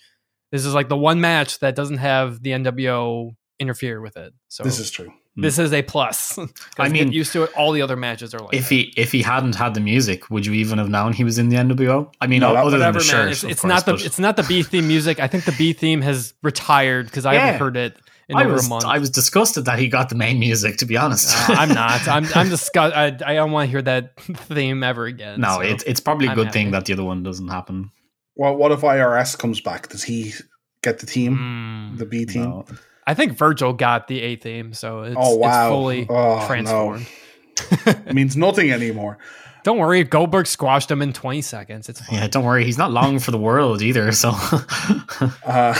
This 0.51 0.65
is 0.65 0.73
like 0.73 0.89
the 0.89 0.97
one 0.97 1.21
match 1.21 1.59
that 1.59 1.75
doesn't 1.75 1.97
have 1.97 2.41
the 2.41 2.51
NWO 2.51 3.35
interfere 3.59 4.01
with 4.01 4.17
it. 4.17 4.33
So 4.49 4.63
This 4.63 4.79
is 4.79 4.91
true. 4.91 5.11
this 5.35 5.57
is 5.59 5.73
a 5.73 5.81
plus. 5.81 6.37
I 6.79 6.89
mean- 6.89 7.11
used 7.11 7.33
to 7.33 7.43
it. 7.43 7.51
All 7.55 7.71
the 7.71 7.81
other 7.81 7.95
matches 7.95 8.33
are 8.33 8.39
like 8.39 8.53
If 8.53 8.69
that. 8.69 8.75
he 8.75 8.93
if 8.97 9.11
he 9.11 9.21
hadn't 9.21 9.55
had 9.55 9.73
the 9.73 9.79
music, 9.79 10.29
would 10.29 10.45
you 10.45 10.53
even 10.53 10.77
have 10.77 10.89
known 10.89 11.13
he 11.13 11.23
was 11.23 11.37
in 11.37 11.49
the 11.49 11.55
NWO? 11.57 12.11
I 12.21 12.27
mean, 12.27 12.39
No, 12.41 12.53
that- 12.53 12.61
other 12.61 12.71
than 12.77 12.79
whatever, 12.79 12.99
the 12.99 13.05
man. 13.05 13.23
shirt, 13.23 13.31
It's, 13.31 13.43
of 13.43 13.49
it's 13.51 13.61
course, 13.61 13.69
not 13.69 13.85
the 13.85 13.91
but 13.93 14.05
it's 14.05 14.19
not 14.19 14.35
the 14.37 14.43
B 14.43 14.63
theme 14.63 14.87
music. 14.87 15.19
I 15.19 15.27
think 15.27 15.45
the 15.45 15.51
B 15.57 15.73
theme 15.73 16.01
has 16.01 16.33
retired 16.43 17.05
because 17.07 17.25
I 17.25 17.33
Yeah. 17.33 17.45
haven't 17.45 17.59
heard 17.59 17.77
it 17.77 17.97
in 18.29 18.35
I 18.35 18.43
over 18.43 18.53
was 18.53 18.65
a 18.65 18.69
month. 18.69 18.83
I 18.85 18.97
was 18.99 19.09
disgusted 19.09 19.65
that 19.65 19.79
he 19.79 19.87
got 19.87 20.09
the 20.09 20.15
main 20.15 20.37
music. 20.37 20.77
To 20.77 20.85
be 20.85 20.97
honest, 20.97 21.33
Uh, 21.49 21.53
I'm 21.53 21.69
not. 21.69 22.07
I'm 22.15 22.25
I'm 22.35 22.49
disgust. 22.49 22.95
I, 22.95 23.05
I 23.25 23.33
don't 23.35 23.51
want 23.51 23.67
to 23.67 23.71
hear 23.71 23.81
that 23.83 24.19
theme 24.21 24.83
ever 24.83 25.05
again. 25.05 25.39
no, 25.41 25.55
so. 25.55 25.61
it's 25.61 25.83
it's 25.83 25.99
probably 25.99 26.27
a 26.27 26.31
I'm 26.31 26.35
good 26.35 26.47
happy. 26.47 26.59
thing 26.59 26.71
that 26.71 26.85
the 26.85 26.93
other 26.93 27.03
one 27.05 27.23
doesn't 27.23 27.47
happen. 27.47 27.91
Well, 28.35 28.55
what 28.55 28.71
if 28.71 28.81
IRS 28.81 29.35
comes 29.37 29.61
back? 29.61 29.89
Does 29.89 30.03
he 30.03 30.33
get 30.83 30.99
the 30.99 31.05
team, 31.07 31.37
Mm. 31.37 31.97
the 31.97 32.05
B 32.05 32.25
team? 32.25 32.43
No. 32.43 32.65
I 33.07 33.13
think 33.13 33.31
Virgil 33.37 33.73
got 33.73 34.07
the 34.07 34.21
A 34.21 34.35
theme, 34.35 34.73
so 34.73 35.01
it's, 35.03 35.15
Oh, 35.17 35.35
wow. 35.37 35.47
it's 35.67 35.71
fully 35.71 36.05
Oh, 36.09 36.45
transformed. 36.45 37.07
It 37.87 38.13
means 38.13 38.35
nothing 38.37 38.71
anymore. 38.71 39.17
Don't 39.63 39.79
worry, 39.79 40.03
Goldberg 40.03 40.45
squashed 40.47 40.89
him 40.91 41.01
in 41.01 41.11
20 41.11 41.41
seconds. 41.41 41.89
It's 41.89 41.99
fine. 41.99 42.19
Yeah, 42.19 42.27
don't 42.27 42.45
worry, 42.45 42.63
he's 42.63 42.77
not 42.77 42.91
long 42.91 43.19
for 43.19 43.31
the 43.31 43.37
world 43.37 43.81
either. 43.81 44.11
So 44.11 44.31
Uh, 45.45 45.73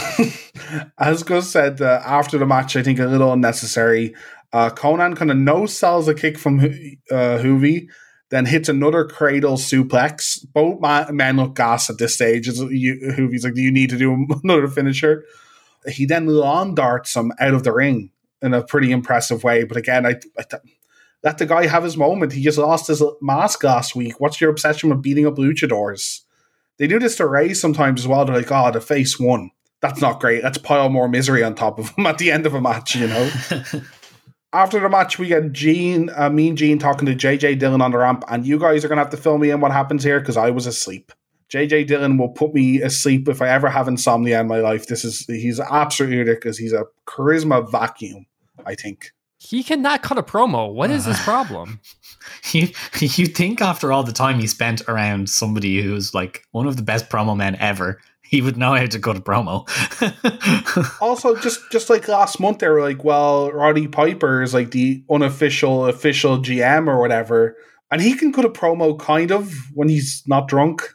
as 0.98 1.22
Gus 1.22 1.50
said, 1.50 1.80
uh, 1.80 2.00
after 2.04 2.38
the 2.38 2.46
match, 2.46 2.76
I 2.76 2.82
think 2.82 2.98
a 2.98 3.06
little 3.06 3.32
unnecessary. 3.32 4.14
Uh, 4.52 4.70
Konnan 4.70 5.16
kind 5.16 5.30
of 5.30 5.36
no 5.36 5.66
sells 5.66 6.08
a 6.08 6.14
kick 6.14 6.38
from 6.38 6.58
uh, 6.60 7.38
Juvi, 7.40 7.86
then 8.30 8.46
hits 8.46 8.68
another 8.68 9.04
cradle 9.04 9.56
suplex. 9.56 10.44
Both 10.52 10.80
ma- 10.80 11.10
men 11.10 11.36
look 11.36 11.54
gas 11.54 11.88
at 11.90 11.98
this 11.98 12.14
stage. 12.14 12.48
It's, 12.48 12.58
you, 12.58 12.98
Juvi's 13.16 13.44
like, 13.44 13.54
"Do 13.54 13.62
you 13.62 13.70
need 13.70 13.90
to 13.90 13.98
do 13.98 14.26
another 14.44 14.68
finisher?" 14.68 15.24
He 15.88 16.06
then 16.06 16.26
lawn 16.26 16.74
darts 16.74 17.16
him 17.16 17.32
out 17.40 17.54
of 17.54 17.64
the 17.64 17.72
ring 17.72 18.10
in 18.42 18.54
a 18.54 18.62
pretty 18.62 18.90
impressive 18.90 19.44
way. 19.44 19.64
But 19.64 19.76
again, 19.76 20.06
I, 20.06 20.10
I 20.38 20.42
th- 20.42 20.62
let 21.24 21.38
the 21.38 21.46
guy 21.46 21.66
have 21.66 21.82
his 21.82 21.96
moment. 21.96 22.32
He 22.32 22.42
just 22.42 22.58
lost 22.58 22.86
his 22.86 23.02
mask 23.20 23.64
last 23.64 23.96
week. 23.96 24.20
What's 24.20 24.40
your 24.40 24.50
obsession 24.50 24.90
with 24.90 25.02
beating 25.02 25.26
up 25.26 25.36
luchadors? 25.36 26.20
They 26.78 26.86
do 26.86 26.98
this 26.98 27.16
to 27.16 27.26
Rey 27.26 27.54
sometimes 27.54 28.02
as 28.02 28.08
well. 28.08 28.24
They're 28.24 28.36
like, 28.36 28.52
"Oh, 28.52 28.70
the 28.70 28.80
face 28.80 29.18
won." 29.18 29.50
That's 29.80 30.00
not 30.00 30.20
great. 30.20 30.42
Let's 30.42 30.58
pile 30.58 30.88
more 30.88 31.08
misery 31.08 31.42
on 31.42 31.54
top 31.54 31.78
of 31.78 31.90
him 31.90 32.06
at 32.06 32.18
the 32.18 32.30
end 32.30 32.46
of 32.46 32.54
a 32.54 32.60
match, 32.60 32.94
you 32.94 33.08
know. 33.08 33.30
After 34.52 34.80
the 34.80 34.88
match, 34.88 35.18
we 35.18 35.28
get 35.28 35.52
Gene, 35.52 36.10
uh, 36.16 36.30
Mean 36.30 36.56
Gene, 36.56 36.78
talking 36.78 37.04
to 37.06 37.14
JJ 37.14 37.58
Dillon 37.58 37.82
on 37.82 37.90
the 37.90 37.98
ramp, 37.98 38.24
and 38.28 38.46
you 38.46 38.58
guys 38.58 38.84
are 38.84 38.88
gonna 38.88 39.02
have 39.02 39.10
to 39.10 39.16
fill 39.16 39.38
me 39.38 39.50
in 39.50 39.60
what 39.60 39.72
happens 39.72 40.02
here 40.02 40.20
because 40.20 40.36
I 40.36 40.50
was 40.50 40.66
asleep. 40.66 41.12
JJ 41.50 41.86
Dillon 41.86 42.18
will 42.18 42.28
put 42.28 42.52
me 42.52 42.82
asleep 42.82 43.28
if 43.28 43.40
I 43.40 43.48
ever 43.48 43.68
have 43.68 43.88
insomnia 43.88 44.40
in 44.40 44.48
my 44.48 44.60
life. 44.60 44.86
This 44.86 45.04
is 45.04 45.24
he's 45.26 45.60
absolutely 45.60 46.18
ridiculous. 46.18 46.58
He's 46.58 46.72
a 46.72 46.84
charisma 47.06 47.70
vacuum. 47.70 48.26
I 48.66 48.74
think. 48.74 49.12
He 49.38 49.62
cannot 49.62 50.02
cut 50.02 50.18
a 50.18 50.22
promo. 50.22 50.72
What 50.72 50.90
is 50.90 51.04
his 51.04 51.18
problem? 51.20 51.80
you 52.52 52.68
you 53.00 53.26
think 53.26 53.60
after 53.60 53.92
all 53.92 54.02
the 54.02 54.12
time 54.12 54.40
he 54.40 54.46
spent 54.46 54.82
around 54.88 55.30
somebody 55.30 55.80
who's 55.80 56.12
like 56.12 56.44
one 56.50 56.66
of 56.66 56.76
the 56.76 56.82
best 56.82 57.08
promo 57.08 57.36
men 57.36 57.56
ever, 57.56 58.00
he 58.22 58.42
would 58.42 58.56
know 58.56 58.74
how 58.74 58.84
to 58.84 58.98
cut 58.98 59.16
a 59.16 59.20
promo. 59.20 59.66
also 61.00 61.36
just 61.36 61.60
just 61.70 61.88
like 61.88 62.08
last 62.08 62.40
month 62.40 62.58
they 62.58 62.68
were 62.68 62.82
like 62.82 63.04
well 63.04 63.50
roddy 63.52 63.88
piper 63.88 64.42
is 64.42 64.52
like 64.52 64.72
the 64.72 65.02
unofficial 65.10 65.86
official 65.86 66.38
gm 66.38 66.88
or 66.88 67.00
whatever 67.00 67.56
and 67.90 68.02
he 68.02 68.14
can 68.14 68.32
cut 68.32 68.44
a 68.44 68.50
promo 68.50 68.98
kind 68.98 69.32
of 69.32 69.54
when 69.72 69.88
he's 69.88 70.22
not 70.26 70.46
drunk 70.46 70.94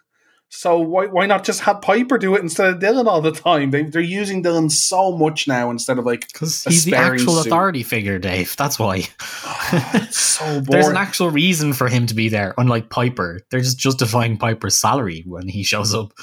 so 0.56 0.78
why, 0.78 1.08
why 1.08 1.26
not 1.26 1.44
just 1.44 1.62
have 1.62 1.82
piper 1.82 2.18
do 2.20 2.36
it 2.36 2.42
instead 2.42 2.70
of 2.70 2.80
Dillon 2.80 3.08
all 3.08 3.22
the 3.22 3.32
time 3.32 3.72
they, 3.72 3.84
they're 3.84 4.02
using 4.02 4.44
Dillon 4.44 4.70
so 4.70 5.18
much 5.18 5.48
now 5.48 5.72
instead 5.72 5.98
of 5.98 6.06
like 6.06 6.32
Because 6.32 6.64
he's 6.64 6.86
the 6.86 6.96
actual 6.96 7.34
suit. 7.38 7.48
authority 7.48 7.82
figure, 7.82 8.20
Dave. 8.20 8.56
That's 8.56 8.78
why. 8.78 9.08
Ah, 9.20 9.92
it's 9.96 10.20
so 10.20 10.46
boring 10.46 10.64
There's 10.70 10.88
an 10.88 10.98
actual 10.98 11.30
reason 11.32 11.74
for 11.74 11.88
him 11.88 12.06
to 12.06 12.14
be 12.14 12.30
there, 12.30 12.54
unlike 12.58 12.90
Piper. 12.90 13.42
They're 13.50 13.62
just 13.62 13.80
justifying 13.80 14.38
Piper's 14.38 14.78
salary 14.78 15.24
when 15.26 15.48
he 15.48 15.64
shows 15.64 15.94
up. 15.94 16.14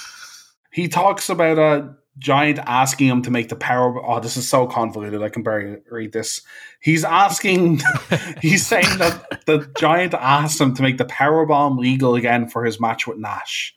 he 0.72 0.86
talks 0.88 1.28
about 1.28 1.58
a 1.58 1.94
giant 2.18 2.58
asking 2.66 3.08
him 3.08 3.22
to 3.22 3.30
make 3.30 3.48
the 3.48 3.56
power 3.56 3.94
oh 4.04 4.20
this 4.20 4.36
is 4.36 4.46
so 4.46 4.66
convoluted 4.66 5.22
i 5.22 5.28
can 5.28 5.42
barely 5.42 5.78
read 5.90 6.12
this 6.12 6.42
he's 6.80 7.02
asking 7.04 7.80
he's 8.42 8.66
saying 8.66 8.98
that 8.98 9.44
the 9.46 9.70
giant 9.78 10.12
asked 10.12 10.60
him 10.60 10.74
to 10.74 10.82
make 10.82 10.98
the 10.98 11.04
power 11.06 11.46
bomb 11.46 11.78
legal 11.78 12.14
again 12.16 12.46
for 12.46 12.64
his 12.64 12.78
match 12.80 13.06
with 13.06 13.16
nash 13.16 13.74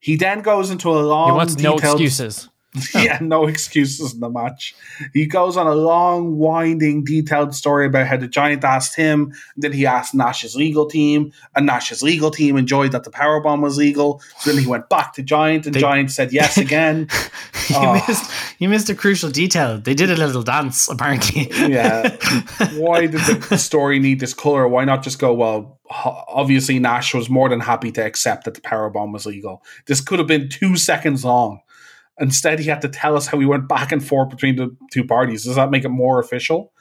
he 0.00 0.16
then 0.16 0.40
goes 0.40 0.70
into 0.70 0.90
a 0.90 1.00
long 1.00 1.30
He 1.30 1.36
wants 1.36 1.56
no 1.58 1.76
excuses. 1.76 2.48
yeah, 2.94 3.18
no 3.20 3.46
excuses 3.46 4.14
in 4.14 4.20
the 4.20 4.30
match. 4.30 4.74
He 5.12 5.26
goes 5.26 5.56
on 5.56 5.66
a 5.66 5.74
long, 5.74 6.38
winding, 6.38 7.02
detailed 7.04 7.52
story 7.54 7.86
about 7.86 8.06
how 8.06 8.16
the 8.16 8.28
Giant 8.28 8.62
asked 8.62 8.94
him, 8.94 9.32
then 9.56 9.72
he 9.72 9.86
asked 9.86 10.14
Nash's 10.14 10.54
legal 10.54 10.86
team, 10.86 11.32
and 11.56 11.66
Nash's 11.66 12.00
legal 12.02 12.30
team 12.30 12.56
enjoyed 12.56 12.92
that 12.92 13.02
the 13.04 13.10
power 13.10 13.40
bomb 13.40 13.60
was 13.60 13.76
legal. 13.76 14.22
So 14.38 14.52
then 14.52 14.62
he 14.62 14.68
went 14.68 14.88
back 14.88 15.14
to 15.14 15.22
Giant, 15.22 15.66
and 15.66 15.74
They- 15.74 15.80
Giant 15.80 16.12
said 16.12 16.32
yes 16.32 16.56
again. 16.66 17.08
you 17.68 17.76
Oh. 17.76 17.94
missed 18.06 18.30
you 18.58 18.68
missed 18.68 18.90
a 18.90 18.94
crucial 18.94 19.30
detail. 19.30 19.78
They 19.80 19.94
did 19.94 20.10
a 20.10 20.16
little 20.16 20.42
dance, 20.42 20.88
apparently. 20.88 21.48
Yeah. 21.52 22.16
Why 22.74 23.06
did 23.06 23.20
the 23.48 23.56
story 23.58 23.98
need 23.98 24.20
this 24.20 24.34
color? 24.34 24.68
Why 24.68 24.84
not 24.84 25.02
just 25.02 25.18
go, 25.18 25.32
well, 25.34 25.80
obviously 25.88 26.78
Nash 26.78 27.14
was 27.14 27.28
more 27.30 27.48
than 27.48 27.60
happy 27.60 27.90
to 27.92 28.04
accept 28.04 28.44
that 28.44 28.54
the 28.54 28.60
power 28.60 28.90
bomb 28.90 29.12
was 29.12 29.26
legal. 29.26 29.62
This 29.86 30.00
could 30.00 30.18
have 30.18 30.28
been 30.28 30.48
two 30.48 30.76
seconds 30.76 31.24
long. 31.24 31.60
Instead, 32.20 32.58
he 32.58 32.68
had 32.68 32.82
to 32.82 32.88
tell 32.88 33.16
us 33.16 33.26
how 33.26 33.38
he 33.38 33.46
went 33.46 33.66
back 33.68 33.90
and 33.92 34.06
forth 34.06 34.28
between 34.30 34.56
the 34.56 34.76
two 34.92 35.04
parties. 35.04 35.44
Does 35.44 35.56
that 35.56 35.70
make 35.70 35.84
it 35.84 35.88
more 35.88 36.20
official? 36.20 36.72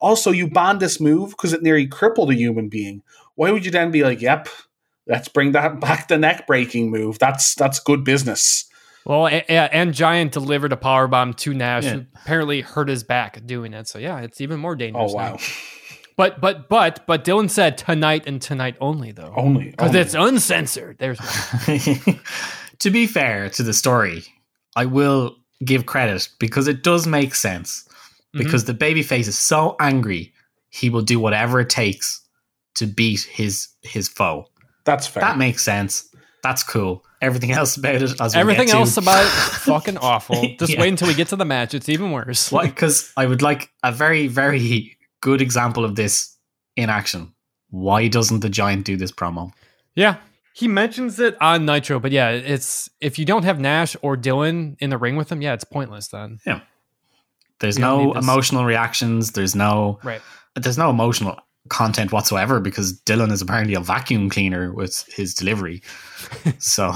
Also, 0.00 0.30
you 0.30 0.48
banned 0.50 0.80
this 0.80 1.00
move 1.00 1.30
because 1.30 1.52
it 1.52 1.62
nearly 1.62 1.86
crippled 1.86 2.30
a 2.30 2.34
human 2.34 2.68
being. 2.68 3.02
Why 3.36 3.50
would 3.50 3.64
you 3.64 3.70
then 3.70 3.90
be 3.90 4.02
like, 4.02 4.20
"Yep, 4.20 4.48
let's 5.06 5.28
bring 5.28 5.52
that 5.52 5.80
back 5.86 6.08
the 6.08 6.18
neck 6.18 6.46
breaking 6.46 6.90
move"? 6.90 7.18
That's 7.18 7.54
that's 7.54 7.78
good 7.78 8.04
business. 8.04 8.66
Well, 9.06 9.26
a- 9.26 9.44
a- 9.48 9.74
and 9.74 9.94
Giant 9.94 10.32
delivered 10.32 10.72
a 10.72 10.76
power 10.76 11.08
bomb 11.08 11.34
to 11.34 11.54
Nash, 11.54 11.84
Yeah. 11.84 11.92
who 11.94 12.04
apparently 12.22 12.60
hurt 12.60 12.88
his 12.88 13.02
back 13.02 13.44
doing 13.46 13.72
it. 13.72 13.88
So 13.88 13.98
yeah, 13.98 14.18
it's 14.20 14.40
even 14.40 14.60
more 14.60 14.76
dangerous. 14.76 15.12
Oh 15.14 15.18
dangerous. 15.18 15.40
wow! 15.40 15.96
now. 15.96 16.06
But 16.16 16.40
but 16.40 16.68
but 16.68 17.06
but 17.06 17.24
Dillon 17.24 17.48
said 17.48 17.78
tonight 17.78 18.24
and 18.26 18.40
tonight 18.42 18.76
only 18.80 19.12
though, 19.12 19.32
Only 19.36 19.70
because 19.70 19.94
it's 19.94 20.14
uncensored. 20.14 20.98
There's 20.98 21.18
to 22.80 22.90
be 22.90 23.06
fair 23.06 23.48
to 23.50 23.62
the 23.62 23.72
story, 23.72 24.24
I 24.76 24.84
will 24.86 25.36
give 25.64 25.86
credit 25.86 26.28
because 26.38 26.68
it 26.68 26.82
does 26.82 27.06
make 27.06 27.34
sense. 27.34 27.84
Mm-hmm. 28.34 28.38
Because 28.44 28.64
the 28.64 28.74
babyface 28.74 29.28
is 29.28 29.38
so 29.38 29.76
angry, 29.80 30.32
he 30.70 30.88
will 30.90 31.02
do 31.02 31.20
whatever 31.20 31.60
it 31.60 31.68
takes 31.70 32.20
to 32.76 32.86
beat 32.86 33.20
his 33.30 33.68
his 33.82 34.08
foe. 34.08 34.46
that's 34.84 35.06
fair. 35.06 35.20
That 35.22 35.36
makes 35.38 35.62
sense. 35.62 36.08
That's 36.42 36.62
cool. 36.62 37.04
Everything 37.20 37.52
else 37.60 37.76
about 37.76 37.96
it, 38.02 38.20
everything 38.34 38.70
else 38.70 38.96
about 38.96 39.24
it, 39.24 39.28
fucking 39.68 39.98
awful. 39.98 40.42
Just 40.58 40.72
Yeah. 40.72 40.80
wait 40.80 40.88
until 40.88 41.08
we 41.08 41.14
get 41.14 41.28
to 41.28 41.36
the 41.36 41.44
match. 41.44 41.74
It's 41.74 41.88
even 41.88 42.10
worse. 42.10 42.50
Because 42.50 43.12
I 43.16 43.26
would 43.26 43.42
like 43.42 43.70
a 43.84 43.92
very, 43.92 44.26
very 44.28 44.96
good 45.20 45.40
example 45.42 45.84
of 45.84 45.94
this 45.94 46.36
in 46.76 46.88
action. 46.90 47.32
Why 47.70 48.08
doesn't 48.08 48.40
the 48.40 48.48
giant 48.48 48.84
do 48.86 48.96
this 48.96 49.12
promo? 49.12 49.52
Yeah. 49.94 50.16
He 50.54 50.68
mentions 50.68 51.18
it 51.18 51.36
on 51.40 51.64
Nitro, 51.64 51.98
but 51.98 52.12
yeah, 52.12 52.30
it's 52.30 52.90
if 53.00 53.18
you 53.18 53.24
don't 53.24 53.44
have 53.44 53.58
Nash 53.58 53.96
or 54.02 54.16
Dillon 54.16 54.76
in 54.80 54.90
the 54.90 54.98
ring 54.98 55.16
with 55.16 55.32
him, 55.32 55.40
yeah, 55.42 55.54
it's 55.54 55.64
pointless 55.64 56.08
then. 56.08 56.38
Yeah. 56.46 56.60
There's 57.60 57.78
You 57.78 57.82
no 57.82 58.12
emotional 58.14 58.64
reactions. 58.64 59.32
There's 59.32 59.54
no 59.54 59.98
Right. 60.02 60.20
there's 60.56 60.76
no 60.78 60.90
emotional 60.90 61.38
content 61.68 62.10
whatsoever 62.12 62.58
because 62.60 62.92
Dillon 62.92 63.30
is 63.30 63.40
apparently 63.40 63.74
a 63.74 63.80
vacuum 63.80 64.28
cleaner 64.28 64.72
with 64.72 65.04
his 65.14 65.34
delivery. 65.34 65.82
So 66.58 66.92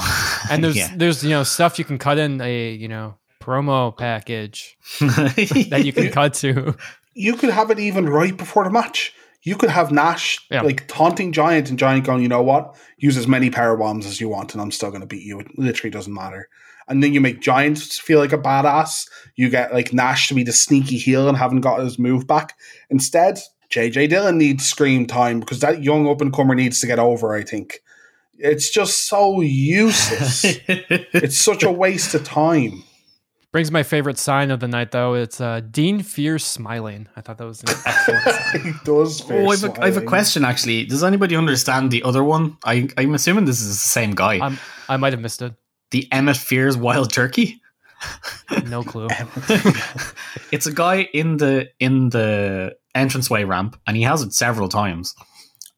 And 0.50 0.62
there's 0.64 0.76
yeah. 0.76 0.90
there's 0.94 1.22
you 1.24 1.30
know 1.30 1.44
stuff 1.44 1.78
you 1.78 1.84
can 1.84 1.98
cut 1.98 2.18
in 2.18 2.40
a, 2.40 2.70
you 2.72 2.88
know, 2.88 3.16
promo 3.40 3.96
package 3.96 4.76
that 5.00 5.82
you 5.84 5.92
can 5.92 6.10
cut 6.10 6.34
to. 6.34 6.74
you 7.14 7.36
could 7.36 7.50
have 7.50 7.70
it 7.70 7.78
even 7.78 8.08
right 8.08 8.36
before 8.36 8.64
the 8.64 8.70
match. 8.70 9.14
You 9.46 9.56
could 9.56 9.70
have 9.70 9.92
Nash 9.92 10.44
Yeah. 10.50 10.62
like 10.62 10.86
taunting 10.88 11.30
Giant 11.32 11.70
and 11.70 11.78
Giant 11.78 12.04
going, 12.04 12.20
you 12.22 12.28
know 12.28 12.42
what? 12.42 12.74
Use 12.98 13.16
as 13.16 13.28
many 13.28 13.48
power 13.48 13.76
bombs 13.76 14.04
as 14.04 14.20
you 14.20 14.28
want, 14.28 14.52
and 14.52 14.60
I'm 14.60 14.72
still 14.72 14.90
going 14.90 15.02
to 15.02 15.06
beat 15.06 15.22
you. 15.24 15.38
It 15.38 15.56
literally 15.56 15.90
doesn't 15.90 16.12
matter. 16.12 16.48
And 16.88 17.02
then 17.02 17.14
you 17.14 17.20
make 17.20 17.40
Giant 17.40 17.78
feel 17.78 18.18
like 18.18 18.32
a 18.32 18.38
badass. 18.38 19.08
You 19.36 19.48
get 19.48 19.72
like 19.72 19.92
Nash 19.92 20.28
to 20.28 20.34
be 20.34 20.42
the 20.42 20.52
sneaky 20.52 20.98
heel 20.98 21.28
and 21.28 21.36
haven't 21.38 21.60
got 21.60 21.80
his 21.80 21.98
move 21.98 22.26
back. 22.26 22.56
Instead, 22.90 23.38
JJ 23.70 24.08
Dillon 24.08 24.36
needs 24.38 24.66
scream 24.66 25.06
time 25.06 25.38
because 25.40 25.60
that 25.60 25.82
young 25.84 26.08
up 26.08 26.20
and 26.20 26.32
comer 26.32 26.54
needs 26.54 26.80
to 26.80 26.86
get 26.88 26.98
over. 26.98 27.34
I 27.34 27.42
think 27.42 27.82
it's 28.38 28.68
just 28.70 29.08
so 29.08 29.40
useless. 29.80 30.44
it's 30.68 31.38
such 31.38 31.62
a 31.62 31.70
waste 31.70 32.14
of 32.14 32.24
time. 32.24 32.82
Brings 33.56 33.72
my 33.72 33.84
favorite 33.84 34.18
sign 34.18 34.50
of 34.50 34.60
the 34.60 34.68
night 34.68 34.90
though. 34.90 35.14
It's 35.14 35.40
uh, 35.40 35.60
Dean 35.60 36.02
Fears 36.02 36.44
smiling. 36.44 37.08
I 37.16 37.22
thought 37.22 37.38
that 37.38 37.46
was 37.46 37.62
an 37.62 37.70
excellent 37.86 38.22
sign. 38.22 38.44
It 38.66 38.84
does. 38.84 39.30
Oh, 39.30 39.48
I've 39.48 39.64
a, 39.64 39.82
I 39.82 39.86
have 39.86 39.96
a 39.96 40.02
question 40.02 40.44
actually. 40.44 40.84
Does 40.84 41.02
anybody 41.02 41.34
understand 41.34 41.90
the 41.90 42.02
other 42.02 42.22
one? 42.22 42.58
I, 42.66 42.86
I'm 42.98 43.14
assuming 43.14 43.46
this 43.46 43.62
is 43.62 43.68
the 43.68 43.88
same 43.88 44.10
guy. 44.10 44.40
I'm, 44.44 44.58
I 44.90 44.98
might 44.98 45.14
have 45.14 45.22
missed 45.22 45.40
it. 45.40 45.54
the 45.90 46.06
Emmett 46.12 46.36
Fears 46.36 46.76
Wild 46.76 47.10
Turkey. 47.10 47.62
No 48.66 48.82
clue. 48.82 49.08
it's 50.52 50.66
a 50.66 50.72
guy 50.72 51.08
in 51.14 51.38
the 51.38 51.70
in 51.80 52.10
the 52.10 52.76
entranceway 52.94 53.44
ramp, 53.44 53.80
and 53.86 53.96
he 53.96 54.02
has 54.02 54.20
it 54.20 54.34
several 54.34 54.68
times. 54.68 55.14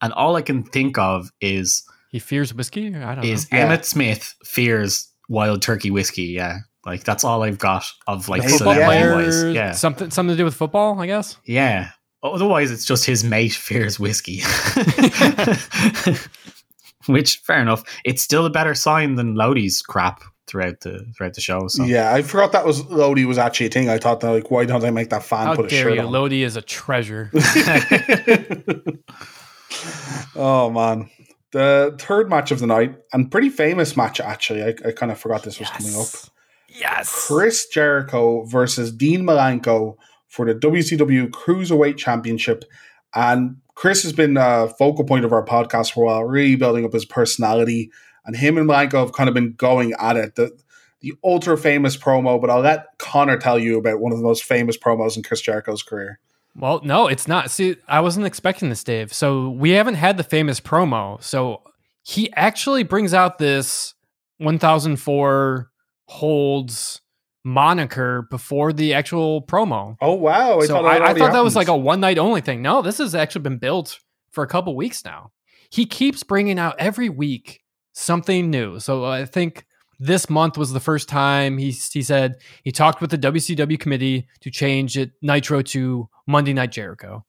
And 0.02 0.12
all 0.14 0.34
I 0.34 0.42
can 0.42 0.64
think 0.64 0.98
of 0.98 1.30
is 1.40 1.84
He 2.10 2.18
fears 2.18 2.52
whiskey. 2.52 2.88
I 2.88 3.14
don't 3.14 3.24
know. 3.24 3.30
is 3.30 3.46
Yeah. 3.52 3.58
Emmett 3.58 3.84
Smith 3.84 4.34
fears 4.44 5.08
wild 5.28 5.62
turkey 5.62 5.92
whiskey. 5.92 6.24
Yeah, 6.24 6.56
like 6.84 7.04
that's 7.04 7.24
all 7.24 7.42
I've 7.42 7.58
got 7.58 7.84
of 8.06 8.28
like 8.28 8.48
Football 8.48 8.76
yeah. 8.76 8.86
players. 8.86 9.54
Yeah, 9.54 9.72
something 9.72 10.10
something 10.10 10.34
to 10.34 10.38
do 10.38 10.44
with 10.44 10.54
football, 10.54 11.00
I 11.00 11.06
guess. 11.06 11.36
yeah. 11.44 11.90
Otherwise, 12.20 12.72
it's 12.72 12.84
just 12.84 13.04
his 13.04 13.22
mate 13.22 13.52
fears 13.52 14.00
whiskey. 14.00 14.38
Which, 17.06 17.36
fair 17.38 17.60
enough. 17.60 17.84
It's 18.04 18.24
still 18.24 18.44
a 18.44 18.50
better 18.50 18.74
sign 18.74 19.14
than 19.14 19.36
Lodi's 19.36 19.82
crap 19.82 20.24
throughout 20.48 20.80
the 20.80 21.06
throughout 21.16 21.34
the 21.34 21.40
show. 21.40 21.68
So 21.68 21.84
Yeah, 21.84 22.12
I 22.12 22.22
forgot 22.22 22.50
that 22.52 22.66
was 22.66 22.84
Lodi 22.86 23.24
was 23.24 23.38
actually 23.38 23.66
a 23.66 23.70
thing. 23.70 23.88
I 23.88 23.98
thought 23.98 24.18
that 24.20 24.32
like, 24.32 24.50
why 24.50 24.64
don't 24.64 24.84
I 24.84 24.90
make 24.90 25.10
that 25.10 25.22
fan 25.22 25.46
How 25.46 25.54
put 25.54 25.66
a 25.66 25.68
dare 25.68 25.84
shirt 25.84 25.94
you? 25.94 26.00
on? 26.00 26.10
Lodi 26.10 26.42
is 26.42 26.56
a 26.56 26.62
treasure. 26.62 27.30
oh 30.34 30.70
man, 30.70 31.08
the 31.52 31.94
third 32.00 32.28
match 32.30 32.50
of 32.50 32.58
the 32.58 32.66
night 32.66 32.96
and 33.12 33.30
pretty 33.30 33.50
famous 33.50 33.96
match 33.96 34.18
actually. 34.18 34.64
I, 34.64 34.74
I 34.88 34.92
kind 34.92 35.12
of 35.12 35.20
forgot 35.20 35.44
this 35.44 35.60
was 35.60 35.70
coming 35.70 35.94
up. 35.94 36.08
Yes. 36.78 37.26
Chris 37.26 37.66
Jericho 37.66 38.44
versus 38.44 38.92
Dean 38.92 39.22
Malenko 39.22 39.96
for 40.28 40.46
the 40.46 40.54
WCW 40.54 41.28
Cruiserweight 41.30 41.96
Championship. 41.96 42.64
And 43.14 43.56
Chris 43.74 44.02
has 44.02 44.12
been 44.12 44.36
a 44.36 44.68
focal 44.68 45.04
point 45.04 45.24
of 45.24 45.32
our 45.32 45.44
podcast 45.44 45.92
for 45.92 46.04
a 46.04 46.06
while, 46.06 46.24
really 46.24 46.56
building 46.56 46.84
up 46.84 46.92
his 46.92 47.04
personality. 47.04 47.90
And 48.24 48.36
him 48.36 48.58
and 48.58 48.68
Malenko 48.68 49.00
have 49.00 49.12
kind 49.12 49.28
of 49.28 49.34
been 49.34 49.54
going 49.54 49.94
at 49.98 50.16
it. 50.16 50.34
The, 50.34 50.56
the 51.00 51.14
ultra 51.24 51.56
famous 51.56 51.96
promo, 51.96 52.40
but 52.40 52.50
I'll 52.50 52.60
let 52.60 52.86
Connor 52.98 53.38
tell 53.38 53.58
you 53.58 53.78
about 53.78 54.00
one 54.00 54.12
of 54.12 54.18
the 54.18 54.24
most 54.24 54.44
famous 54.44 54.76
promos 54.76 55.16
in 55.16 55.22
Chris 55.22 55.40
Jericho's 55.40 55.82
career. 55.82 56.18
Well, 56.56 56.80
no, 56.82 57.06
it's 57.06 57.28
not. 57.28 57.50
See, 57.50 57.76
I 57.86 58.00
wasn't 58.00 58.26
expecting 58.26 58.68
this, 58.68 58.82
Dave. 58.82 59.12
So 59.12 59.50
we 59.50 59.70
haven't 59.70 59.94
had 59.94 60.16
the 60.16 60.24
famous 60.24 60.60
promo. 60.60 61.22
So 61.22 61.62
he 62.02 62.32
actually 62.32 62.82
brings 62.82 63.14
out 63.14 63.38
this 63.38 63.94
1004 64.38 65.70
holds 66.08 67.00
moniker 67.44 68.26
before 68.30 68.72
the 68.72 68.94
actual 68.94 69.42
promo. 69.42 69.96
Oh, 70.00 70.14
wow. 70.14 70.58
I 70.58 70.66
so 70.66 70.74
thought, 70.74 70.84
I, 70.86 70.98
that 70.98 71.08
I 71.08 71.14
thought 71.14 71.32
that 71.32 71.44
was 71.44 71.56
like 71.56 71.68
a 71.68 71.76
one 71.76 72.00
night 72.00 72.18
only 72.18 72.40
thing. 72.40 72.62
No, 72.62 72.82
this 72.82 72.98
has 72.98 73.14
actually 73.14 73.42
been 73.42 73.58
built 73.58 74.00
for 74.30 74.42
a 74.42 74.48
couple 74.48 74.74
weeks 74.74 75.04
now. 75.04 75.32
He 75.70 75.86
keeps 75.86 76.22
bringing 76.22 76.58
out 76.58 76.76
every 76.78 77.08
week 77.08 77.60
something 77.92 78.50
new. 78.50 78.80
So 78.80 79.04
I 79.04 79.24
think 79.24 79.66
this 80.00 80.30
month 80.30 80.56
was 80.56 80.72
the 80.72 80.80
first 80.80 81.08
time 81.08 81.58
he 81.58 81.70
he 81.70 82.02
said 82.02 82.36
he 82.62 82.70
talked 82.70 83.00
with 83.00 83.10
the 83.10 83.18
WCW 83.18 83.78
committee 83.78 84.28
to 84.40 84.50
change 84.50 84.96
it 84.96 85.10
Nitro 85.20 85.62
to 85.62 86.08
Monday 86.26 86.52
Night 86.52 86.72
Jericho, 86.72 87.24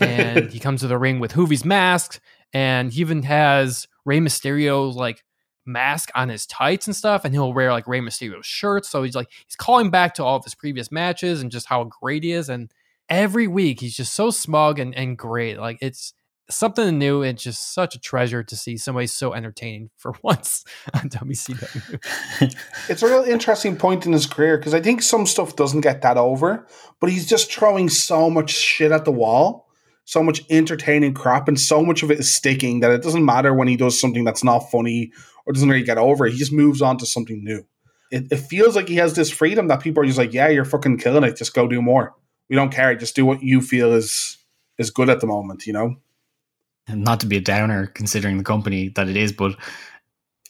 and 0.00 0.50
he 0.50 0.58
comes 0.58 0.80
to 0.80 0.88
the 0.88 0.98
ring 0.98 1.20
with 1.20 1.34
Juvi's 1.34 1.64
mask, 1.64 2.20
and 2.52 2.92
he 2.92 3.00
even 3.00 3.22
has 3.24 3.86
Rey 4.04 4.18
Mysterio 4.18 4.92
like 4.94 5.22
mask 5.66 6.10
on 6.14 6.28
his 6.28 6.46
tights 6.46 6.86
and 6.86 6.96
stuff, 6.96 7.24
and 7.24 7.34
he'll 7.34 7.52
wear 7.52 7.72
like 7.72 7.86
Rey 7.86 8.00
Mysterio's 8.00 8.46
shirts. 8.46 8.88
So 8.88 9.02
he's 9.02 9.16
like 9.16 9.28
he's 9.46 9.56
calling 9.56 9.90
back 9.90 10.14
to 10.14 10.24
all 10.24 10.36
of 10.36 10.44
his 10.44 10.54
previous 10.54 10.90
matches 10.90 11.40
and 11.40 11.50
just 11.50 11.66
how 11.66 11.84
great 11.84 12.24
he 12.24 12.32
is. 12.32 12.48
And 12.48 12.72
every 13.08 13.46
week 13.46 13.80
he's 13.80 13.96
just 13.96 14.14
so 14.14 14.30
smug 14.30 14.78
and, 14.78 14.94
and 14.94 15.16
great. 15.16 15.58
Like 15.58 15.78
it's 15.80 16.14
something 16.50 16.98
new. 16.98 17.22
It's 17.22 17.42
just 17.42 17.74
such 17.74 17.94
a 17.94 18.00
treasure 18.00 18.42
to 18.42 18.56
see 18.56 18.76
somebody 18.76 19.06
so 19.06 19.34
entertaining 19.34 19.90
for 19.96 20.14
once 20.22 20.64
on 20.94 21.08
WCW. 21.08 22.56
it's 22.88 23.02
a 23.02 23.06
real 23.06 23.24
interesting 23.24 23.76
point 23.76 24.06
in 24.06 24.12
his 24.12 24.26
career 24.26 24.58
because 24.58 24.74
I 24.74 24.80
think 24.80 25.02
some 25.02 25.26
stuff 25.26 25.56
doesn't 25.56 25.80
get 25.80 26.02
that 26.02 26.16
over, 26.16 26.66
but 27.00 27.10
he's 27.10 27.26
just 27.26 27.52
throwing 27.52 27.88
so 27.88 28.30
much 28.30 28.50
shit 28.50 28.92
at 28.92 29.04
the 29.04 29.12
wall, 29.12 29.68
so 30.04 30.22
much 30.22 30.42
entertaining 30.50 31.14
crap, 31.14 31.48
and 31.48 31.58
so 31.58 31.82
much 31.82 32.02
of 32.02 32.10
it 32.10 32.20
is 32.20 32.32
sticking 32.32 32.80
that 32.80 32.92
it 32.92 33.02
doesn't 33.02 33.24
matter 33.24 33.52
when 33.52 33.68
he 33.68 33.76
does 33.76 33.98
something 33.98 34.24
that's 34.24 34.44
not 34.44 34.70
funny 34.70 35.12
or 35.46 35.52
doesn't 35.52 35.68
really 35.68 35.84
get 35.84 35.98
over. 35.98 36.26
it. 36.26 36.32
He 36.32 36.38
just 36.38 36.52
moves 36.52 36.82
on 36.82 36.98
to 36.98 37.06
something 37.06 37.42
new. 37.42 37.64
It, 38.10 38.26
it 38.30 38.36
feels 38.38 38.76
like 38.76 38.88
he 38.88 38.96
has 38.96 39.14
this 39.14 39.30
freedom 39.30 39.68
that 39.68 39.80
people 39.80 40.02
are 40.02 40.06
just 40.06 40.18
like, 40.18 40.32
yeah, 40.32 40.48
you're 40.48 40.64
fucking 40.64 40.98
killing 40.98 41.24
it. 41.24 41.36
Just 41.36 41.54
go 41.54 41.66
do 41.66 41.82
more. 41.82 42.14
We 42.48 42.56
don't 42.56 42.72
care. 42.72 42.94
Just 42.94 43.16
do 43.16 43.26
what 43.26 43.42
you 43.42 43.60
feel 43.60 43.92
is 43.92 44.38
is 44.78 44.90
good 44.90 45.08
at 45.08 45.20
the 45.20 45.26
moment. 45.26 45.66
You 45.66 45.72
know. 45.72 45.96
and 46.86 47.02
not 47.02 47.20
to 47.20 47.26
be 47.26 47.36
a 47.36 47.40
downer 47.40 47.86
considering 47.86 48.38
the 48.38 48.44
company 48.44 48.88
that 48.90 49.08
it 49.08 49.16
is, 49.16 49.32
but 49.32 49.56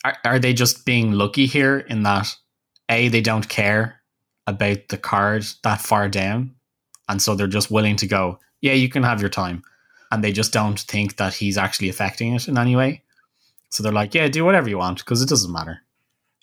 are, 0.05 0.16
are 0.24 0.38
they 0.38 0.53
just 0.53 0.84
being 0.84 1.12
lucky 1.12 1.47
here 1.47 1.78
in 1.78 2.03
that 2.03 2.34
a 2.90 3.09
they 3.09 3.20
don't 3.22 3.49
care 3.49 4.03
about 4.47 4.88
the 4.88 4.99
card 4.99 5.44
that 5.62 5.80
far 5.80 6.09
down, 6.09 6.55
and 7.09 7.20
so 7.20 7.34
they're 7.34 7.47
just 7.47 7.70
willing 7.70 7.97
to 7.97 8.07
go, 8.07 8.38
yeah, 8.61 8.74
you 8.74 8.88
can 8.88 9.03
have 9.03 9.20
your 9.20 9.30
time, 9.30 9.62
and 10.12 10.22
they 10.22 10.32
just 10.32 10.53
don't 10.53 10.78
think 10.78 11.16
that 11.16 11.34
he's 11.34 11.59
actually 11.59 11.88
affecting 11.88 12.34
it 12.34 12.49
in 12.49 12.59
any 12.59 12.76
way. 12.76 13.03
So 13.76 13.82
they're 13.82 13.92
like, 13.92 14.14
yeah, 14.14 14.26
do 14.28 14.42
whatever 14.42 14.70
you 14.70 14.78
want 14.78 14.98
because 15.00 15.20
it 15.20 15.28
doesn't 15.28 15.52
matter. 15.52 15.82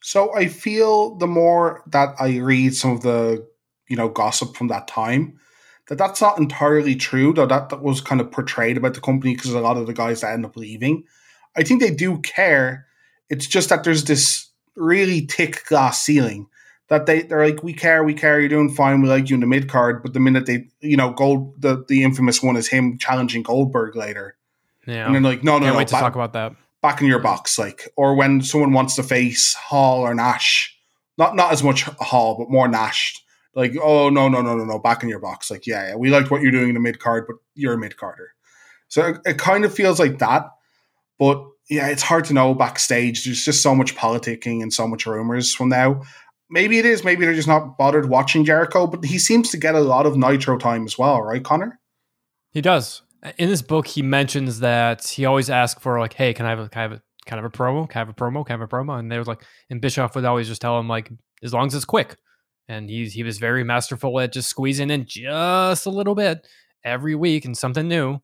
So 0.03 0.31
I 0.35 0.47
feel 0.49 1.15
the 1.15 1.25
more 1.25 1.81
that 1.87 2.13
I 2.19 2.37
read 2.37 2.75
some 2.75 2.91
of 2.91 3.01
the 3.01 3.43
you 3.87 3.95
know 3.95 4.07
gossip 4.07 4.55
from 4.55 4.67
that 4.67 4.87
time, 4.87 5.39
that 5.87 5.97
that's 5.97 6.21
not 6.21 6.37
entirely 6.37 6.95
true. 6.95 7.33
Though 7.33 7.47
that, 7.47 7.69
that 7.69 7.81
was 7.81 8.01
kind 8.01 8.21
of 8.21 8.31
portrayed 8.31 8.77
about 8.77 8.93
the 8.93 9.01
company 9.01 9.33
because 9.33 9.51
a 9.51 9.59
lot 9.59 9.77
of 9.77 9.87
the 9.87 9.93
guys 9.93 10.21
that 10.21 10.33
end 10.33 10.45
up 10.45 10.55
leaving, 10.55 11.05
I 11.57 11.63
think 11.63 11.81
they 11.81 11.89
do 11.89 12.19
care. 12.19 12.85
It's 13.31 13.47
just 13.47 13.69
that 13.69 13.83
there's 13.83 14.03
this 14.03 14.47
really 14.75 15.21
thick 15.21 15.65
glass 15.65 16.03
ceiling 16.03 16.45
that 16.89 17.07
they 17.07 17.23
they're 17.23 17.47
like, 17.47 17.63
we 17.63 17.73
care, 17.73 18.03
we 18.03 18.13
care, 18.13 18.39
you're 18.39 18.49
doing 18.49 18.69
fine, 18.75 19.01
we 19.01 19.09
like 19.09 19.31
you 19.31 19.33
in 19.33 19.39
the 19.39 19.47
mid 19.47 19.67
card, 19.69 20.03
but 20.03 20.13
the 20.13 20.19
minute 20.19 20.45
they 20.45 20.67
you 20.81 20.97
know 20.97 21.09
gold 21.13 21.59
the 21.59 21.83
the 21.87 22.03
infamous 22.03 22.43
one 22.43 22.57
is 22.57 22.67
him 22.67 22.99
challenging 22.99 23.41
Goldberg 23.41 23.95
later, 23.95 24.35
Yeah. 24.85 25.07
and 25.07 25.15
then 25.15 25.23
like 25.23 25.43
no 25.43 25.53
no 25.53 25.59
Can't 25.65 25.73
no 25.73 25.77
wait 25.79 25.87
to 25.87 25.93
back- 25.93 26.01
talk 26.01 26.13
about 26.15 26.33
that. 26.33 26.53
Back 26.83 27.01
in 27.01 27.07
your 27.07 27.19
box, 27.19 27.57
like, 27.57 27.91
or 27.97 28.13
when 28.13 28.41
someone 28.41 28.73
wants 28.73 28.95
to 28.97 29.03
face 29.03 29.55
Hall 29.55 30.01
or 30.01 30.13
Nash, 30.13 30.77
not 31.17 31.35
not 31.35 31.51
as 31.51 31.63
much 31.63 31.83
Hall, 31.83 32.37
but 32.37 32.51
more 32.51 32.67
Nash. 32.67 33.19
Like, 33.55 33.73
oh 33.81 34.09
no, 34.09 34.29
no, 34.29 34.43
no, 34.43 34.55
no, 34.55 34.65
no, 34.65 34.77
back 34.77 35.01
in 35.01 35.09
your 35.09 35.19
box. 35.19 35.49
Like, 35.49 35.65
yeah, 35.65 35.89
yeah, 35.89 35.95
we 35.95 36.09
liked 36.11 36.29
what 36.29 36.41
you're 36.41 36.51
doing 36.51 36.69
in 36.69 36.73
the 36.75 36.79
mid 36.79 36.99
card, 36.99 37.25
but 37.25 37.37
you're 37.55 37.73
a 37.73 37.77
mid 37.79 37.97
carder. 37.97 38.33
So 38.89 39.07
it, 39.07 39.17
it 39.25 39.37
kind 39.39 39.65
of 39.65 39.73
feels 39.73 39.99
like 39.99 40.19
that, 40.19 40.43
but 41.17 41.43
yeah, 41.69 41.87
it's 41.87 42.03
hard 42.03 42.25
to 42.25 42.33
know 42.33 42.53
backstage. 42.53 43.25
There's 43.25 43.45
just 43.45 43.63
so 43.63 43.73
much 43.73 43.95
politicking 43.95 44.61
and 44.61 44.71
so 44.71 44.87
much 44.87 45.05
rumors 45.05 45.55
from 45.55 45.69
now. 45.69 46.01
Maybe 46.49 46.77
it 46.77 46.85
is. 46.85 47.03
Maybe 47.03 47.25
they're 47.25 47.33
just 47.33 47.47
not 47.47 47.77
bothered 47.77 48.09
watching 48.09 48.45
Jericho, 48.45 48.85
but 48.85 49.05
he 49.05 49.17
seems 49.17 49.49
to 49.51 49.57
get 49.57 49.73
a 49.73 49.79
lot 49.79 50.05
of 50.05 50.17
Nitro 50.17 50.57
time 50.57 50.85
as 50.85 50.97
well, 50.97 51.21
right, 51.21 51.43
Connor? 51.43 51.79
He 52.51 52.61
does. 52.61 53.01
In 53.37 53.49
this 53.49 53.61
book, 53.61 53.87
he 53.87 54.01
mentions 54.01 54.59
that 54.59 55.07
he 55.07 55.25
always 55.25 55.49
asked 55.49 55.81
for 55.81 55.99
like, 55.99 56.13
"Hey, 56.13 56.33
can 56.33 56.45
I 56.45 56.49
have 56.49 56.59
a, 56.59 56.69
can 56.69 56.79
I 56.79 56.83
have 56.83 56.91
a 56.93 57.01
kind 57.25 57.39
of 57.39 57.45
a 57.45 57.49
promo? 57.49 57.87
Can 57.87 57.99
I 57.99 58.01
have 58.01 58.09
a 58.09 58.13
promo? 58.13 58.45
Can 58.45 58.55
I 58.55 58.59
have 58.59 58.61
a 58.61 58.67
promo?" 58.67 58.99
And 58.99 59.11
they 59.11 59.17
was 59.17 59.27
like, 59.27 59.43
and 59.69 59.79
Bischoff 59.79 60.15
would 60.15 60.25
always 60.25 60.47
just 60.47 60.61
tell 60.61 60.77
him 60.77 60.87
like, 60.89 61.11
as 61.41 61.53
long 61.53 61.67
as 61.67 61.75
it's 61.75 61.85
quick. 61.85 62.17
And 62.67 62.89
he 62.89 63.05
he 63.07 63.23
was 63.23 63.37
very 63.37 63.63
masterful 63.63 64.19
at 64.19 64.33
just 64.33 64.49
squeezing 64.49 64.89
in 64.89 65.05
just 65.07 65.85
a 65.85 65.89
little 65.89 66.15
bit 66.15 66.45
every 66.83 67.15
week 67.15 67.45
and 67.45 67.57
something 67.57 67.87
new. 67.87 68.19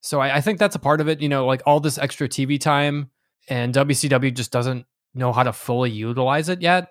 So 0.00 0.20
I, 0.20 0.36
I 0.36 0.40
think 0.42 0.58
that's 0.58 0.76
a 0.76 0.80
part 0.80 1.00
of 1.00 1.08
it. 1.08 1.22
You 1.22 1.28
know, 1.28 1.46
like 1.46 1.62
all 1.64 1.80
this 1.80 1.98
extra 1.98 2.28
TV 2.28 2.60
time, 2.60 3.10
and 3.48 3.74
WCW 3.74 4.34
just 4.34 4.52
doesn't 4.52 4.84
know 5.14 5.32
how 5.32 5.42
to 5.42 5.52
fully 5.52 5.90
utilize 5.90 6.48
it 6.48 6.60
yet. 6.60 6.88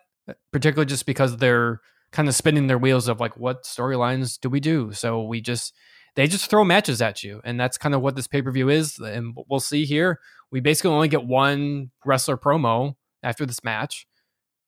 Particularly 0.52 0.88
just 0.88 1.06
because 1.06 1.38
they're 1.38 1.82
kind 2.12 2.30
of 2.30 2.36
spinning 2.36 2.68
their 2.68 2.78
wheels 2.78 3.08
of 3.08 3.20
like, 3.20 3.36
what 3.36 3.64
storylines 3.64 4.40
do 4.40 4.50
we 4.50 4.60
do? 4.60 4.94
So 4.94 5.24
we 5.24 5.42
just 5.42 5.74
they 6.16 6.28
just 6.28 6.50
throw 6.50 6.64
matches 6.64 7.02
at 7.02 7.24
you 7.24 7.42
and 7.44 7.60
that's 7.60 7.78
kind 7.78 7.96
of 7.96 8.02
what 8.02 8.16
this 8.16 8.28
pay-per-view 8.28 8.70
is 8.70 9.00
and 9.00 9.36
we'll 9.50 9.60
see 9.60 9.86
here. 9.86 10.20
We 10.52 10.60
basically 10.60 10.92
only 10.92 11.08
get 11.08 11.26
one 11.26 11.92
wrestler 12.06 12.38
promo 12.38 12.96
after 13.24 13.46
this 13.46 13.64
match. 13.64 14.08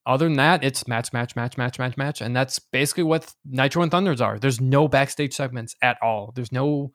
Other 0.07 0.25
than 0.25 0.37
that 0.37 0.63
it's 0.63 0.87
match 0.87 1.13
match 1.13 1.35
match 1.35 1.57
match 1.57 1.79
match 1.79 1.97
match 1.97 2.21
and 2.21 2.35
that's 2.35 2.59
basically 2.59 3.03
what 3.03 3.33
nitro 3.45 3.83
and 3.83 3.91
thunders 3.91 4.21
are. 4.21 4.39
There's 4.39 4.61
no 4.61 4.87
backstage 4.87 5.33
segments 5.33 5.75
at 5.81 5.97
all. 6.01 6.31
There's 6.35 6.51
no 6.51 6.91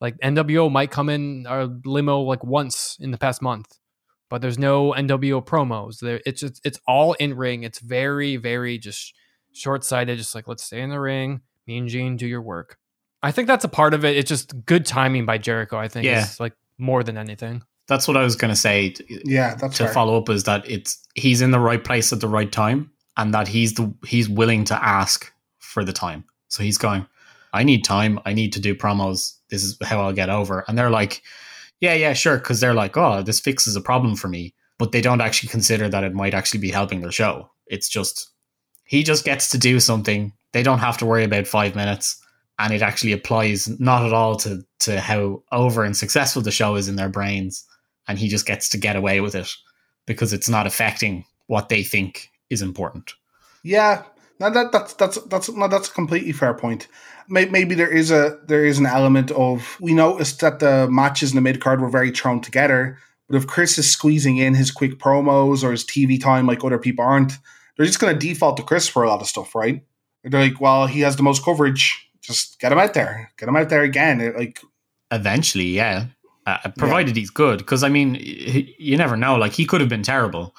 like 0.00 0.16
nwo 0.18 0.70
might 0.70 0.90
come 0.90 1.08
in 1.08 1.46
a 1.48 1.68
limo 1.84 2.20
like 2.20 2.44
once 2.44 2.96
in 3.00 3.12
the 3.12 3.18
past 3.18 3.40
month 3.40 3.78
but 4.28 4.40
there's 4.40 4.58
no 4.58 4.92
nwo 4.92 5.44
promos. 5.44 6.00
There 6.00 6.20
it's 6.26 6.40
just 6.40 6.60
it's 6.64 6.80
all 6.88 7.12
in 7.14 7.36
ring. 7.36 7.62
It's 7.62 7.78
very 7.78 8.36
very 8.36 8.78
just 8.78 9.14
short-sighted 9.52 10.18
just 10.18 10.34
like 10.34 10.48
let's 10.48 10.64
stay 10.64 10.80
in 10.80 10.90
the 10.90 10.98
ring. 10.98 11.42
Me 11.66 11.78
and 11.78 11.88
gene 11.88 12.16
do 12.16 12.26
your 12.26 12.42
work 12.42 12.78
I 13.22 13.30
think 13.32 13.46
that's 13.48 13.64
a 13.64 13.68
part 13.68 13.94
of 13.94 14.04
it. 14.04 14.16
It's 14.16 14.28
just 14.28 14.64
good 14.66 14.84
timing 14.84 15.26
by 15.26 15.38
Jericho. 15.38 15.78
I 15.78 15.88
think 15.88 16.04
Yeah. 16.04 16.22
is 16.24 16.40
like 16.40 16.54
more 16.78 17.02
than 17.04 17.16
anything. 17.16 17.62
That's 17.88 18.06
what 18.08 18.16
I 18.16 18.22
was 18.22 18.36
going 18.36 18.50
to 18.52 18.56
say. 18.60 18.94
Yeah, 19.08 19.54
that's 19.54 19.76
to 19.78 19.84
fair. 19.84 19.92
follow 19.92 20.16
up 20.18 20.28
is 20.28 20.44
that 20.44 20.68
it's 20.70 20.98
he's 21.14 21.42
in 21.42 21.50
the 21.50 21.60
right 21.60 21.82
place 21.82 22.12
at 22.12 22.20
the 22.20 22.28
right 22.28 22.50
time 22.50 22.90
and 23.16 23.34
that 23.34 23.48
he's 23.48 23.74
the 23.74 23.92
he's 24.06 24.28
willing 24.28 24.64
to 24.64 24.84
ask 24.84 25.32
for 25.58 25.84
the 25.84 25.92
time 25.92 26.24
so 26.48 26.62
he's 26.62 26.76
going 26.78 27.06
i 27.54 27.62
need 27.62 27.82
time 27.84 28.18
i 28.26 28.32
need 28.34 28.52
to 28.52 28.60
do 28.60 28.74
promos 28.74 29.34
this 29.50 29.62
is 29.64 29.76
how 29.82 30.00
i'll 30.02 30.12
get 30.12 30.28
over 30.28 30.64
and 30.68 30.76
they're 30.78 30.90
like 30.90 31.22
yeah 31.80 31.94
yeah 31.94 32.12
sure 32.12 32.36
because 32.38 32.60
they're 32.60 32.74
like 32.74 32.96
oh 32.96 33.22
this 33.22 33.40
fixes 33.40 33.74
a 33.76 33.80
problem 33.80 34.14
for 34.16 34.28
me 34.28 34.54
but 34.78 34.92
they 34.92 35.00
don't 35.00 35.20
actually 35.22 35.48
consider 35.48 35.88
that 35.88 36.04
it 36.04 36.12
might 36.14 36.34
actually 36.34 36.60
be 36.60 36.70
helping 36.70 37.00
their 37.00 37.12
show 37.12 37.50
it's 37.66 37.88
just 37.88 38.30
He 38.84 39.02
just 39.02 39.24
gets 39.24 39.48
to 39.50 39.58
do 39.58 39.80
something. 39.80 40.32
They 40.52 40.62
don't 40.62 40.80
have 40.80 40.98
to 40.98 41.06
worry 41.06 41.24
about 41.24 41.46
five 41.46 41.74
minutes. 41.74 42.21
And 42.62 42.72
it 42.72 42.80
actually 42.80 43.12
applies 43.12 43.68
not 43.80 44.06
at 44.06 44.12
all 44.12 44.36
to, 44.36 44.64
to 44.80 45.00
how 45.00 45.42
over 45.50 45.82
and 45.82 45.96
successful 45.96 46.42
the 46.42 46.52
show 46.52 46.76
is 46.76 46.88
in 46.88 46.96
their 46.96 47.08
brains. 47.08 47.64
And 48.06 48.18
he 48.18 48.28
just 48.28 48.46
gets 48.46 48.68
to 48.70 48.78
get 48.78 48.96
away 48.96 49.20
with 49.20 49.34
it 49.34 49.50
because 50.06 50.32
it's 50.32 50.48
not 50.48 50.66
affecting 50.66 51.24
what 51.46 51.68
they 51.68 51.82
think 51.82 52.30
is 52.50 52.62
important. 52.62 53.14
Yeah, 53.64 54.04
no, 54.40 54.50
that 54.50 54.72
that's 54.72 54.94
that's 54.94 55.18
that's 55.26 55.48
no, 55.50 55.68
that's 55.68 55.88
a 55.88 55.92
completely 55.92 56.32
fair 56.32 56.54
point. 56.54 56.88
Maybe 57.28 57.74
there 57.74 57.90
is 57.90 58.10
a 58.10 58.38
there 58.46 58.64
is 58.64 58.78
an 58.78 58.86
element 58.86 59.30
of 59.30 59.76
we 59.80 59.94
noticed 59.94 60.40
that 60.40 60.58
the 60.58 60.88
matches 60.90 61.30
in 61.30 61.36
the 61.36 61.42
mid 61.42 61.60
card 61.60 61.80
were 61.80 61.88
very 61.88 62.10
thrown 62.10 62.40
together, 62.40 62.98
but 63.28 63.36
if 63.36 63.46
Chris 63.46 63.78
is 63.78 63.90
squeezing 63.90 64.38
in 64.38 64.54
his 64.54 64.70
quick 64.70 64.98
promos 64.98 65.62
or 65.62 65.70
his 65.70 65.84
TV 65.84 66.20
time 66.20 66.46
like 66.46 66.64
other 66.64 66.78
people 66.78 67.04
aren't, 67.04 67.34
they're 67.76 67.86
just 67.86 68.00
going 68.00 68.12
to 68.12 68.18
default 68.18 68.56
to 68.56 68.62
Chris 68.62 68.88
for 68.88 69.04
a 69.04 69.08
lot 69.08 69.20
of 69.20 69.28
stuff, 69.28 69.54
right? 69.54 69.82
They're 70.24 70.40
like, 70.40 70.60
well, 70.60 70.86
he 70.86 71.00
has 71.00 71.16
the 71.16 71.22
most 71.22 71.44
coverage, 71.44 72.10
just 72.22 72.58
get 72.60 72.72
him 72.72 72.78
out 72.78 72.94
there, 72.94 73.30
get 73.36 73.48
him 73.48 73.56
out 73.56 73.68
there 73.68 73.82
again. 73.82 74.20
It, 74.20 74.36
like, 74.36 74.60
eventually, 75.10 75.66
yeah, 75.66 76.06
uh, 76.46 76.70
provided 76.78 77.16
yeah. 77.16 77.20
he's 77.20 77.30
good, 77.30 77.58
because 77.58 77.82
I 77.82 77.88
mean, 77.88 78.14
he, 78.14 78.74
you 78.78 78.96
never 78.96 79.16
know. 79.16 79.36
Like 79.36 79.52
he 79.52 79.66
could 79.66 79.80
have 79.80 79.90
been 79.90 80.02
terrible 80.02 80.54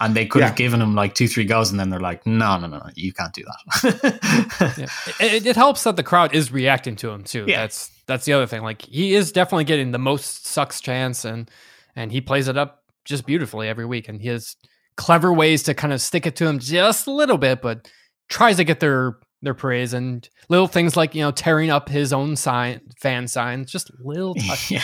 and 0.00 0.14
they 0.14 0.26
could 0.26 0.40
yeah. 0.40 0.48
have 0.48 0.56
given 0.56 0.80
him 0.80 0.94
like 0.94 1.14
two, 1.14 1.28
three 1.28 1.44
goes, 1.44 1.70
and 1.70 1.80
then 1.80 1.90
they're 1.90 2.00
like, 2.00 2.26
no, 2.26 2.58
no, 2.58 2.66
no, 2.66 2.78
no 2.78 2.90
you 2.94 3.12
can't 3.12 3.32
do 3.32 3.44
that. 3.44 4.74
yeah. 4.78 5.26
it, 5.26 5.46
it, 5.46 5.56
helps 5.56 5.84
that 5.84 5.96
the 5.96 6.02
crowd 6.02 6.34
is 6.34 6.52
reacting 6.52 6.96
to 6.96 7.10
him 7.10 7.24
too. 7.24 7.44
Yeah. 7.46 7.62
That's 7.62 7.90
that's 8.06 8.24
the 8.24 8.32
other 8.32 8.46
thing. 8.46 8.62
Like 8.62 8.82
he 8.82 9.14
is 9.14 9.32
definitely 9.32 9.64
getting 9.64 9.92
the 9.92 9.98
most 9.98 10.46
sucks 10.46 10.80
chance, 10.80 11.24
and 11.24 11.50
and 11.94 12.12
he 12.12 12.20
plays 12.20 12.48
it 12.48 12.58
up 12.58 12.82
just 13.04 13.26
beautifully 13.26 13.68
every 13.68 13.86
week, 13.86 14.08
and 14.08 14.20
he 14.20 14.28
has 14.28 14.56
clever 14.96 15.32
ways 15.32 15.62
to 15.64 15.74
kind 15.74 15.92
of 15.92 16.00
stick 16.00 16.26
it 16.26 16.36
to 16.36 16.46
him 16.46 16.58
just 16.58 17.06
a 17.06 17.12
little 17.12 17.38
bit, 17.38 17.62
but 17.62 17.90
tries 18.28 18.56
to 18.56 18.64
get 18.64 18.80
their 18.80 19.18
their 19.46 19.54
praise 19.54 19.94
and 19.94 20.28
little 20.48 20.66
things 20.66 20.96
like 20.96 21.14
you 21.14 21.22
know 21.22 21.30
tearing 21.30 21.70
up 21.70 21.88
his 21.88 22.12
own 22.12 22.36
sign 22.36 22.80
fan 23.00 23.28
signs, 23.28 23.72
just 23.72 23.90
little 23.98 24.34
touch. 24.34 24.70
yeah. 24.70 24.82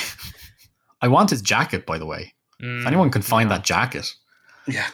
I 1.00 1.08
want 1.08 1.30
his 1.30 1.42
jacket, 1.42 1.84
by 1.84 1.98
the 1.98 2.06
way. 2.06 2.32
Mm, 2.62 2.80
if 2.80 2.86
anyone 2.86 3.10
can 3.10 3.22
find 3.22 3.50
yeah. 3.50 3.56
that 3.56 3.64
jacket. 3.64 4.14
Yeah 4.66 4.86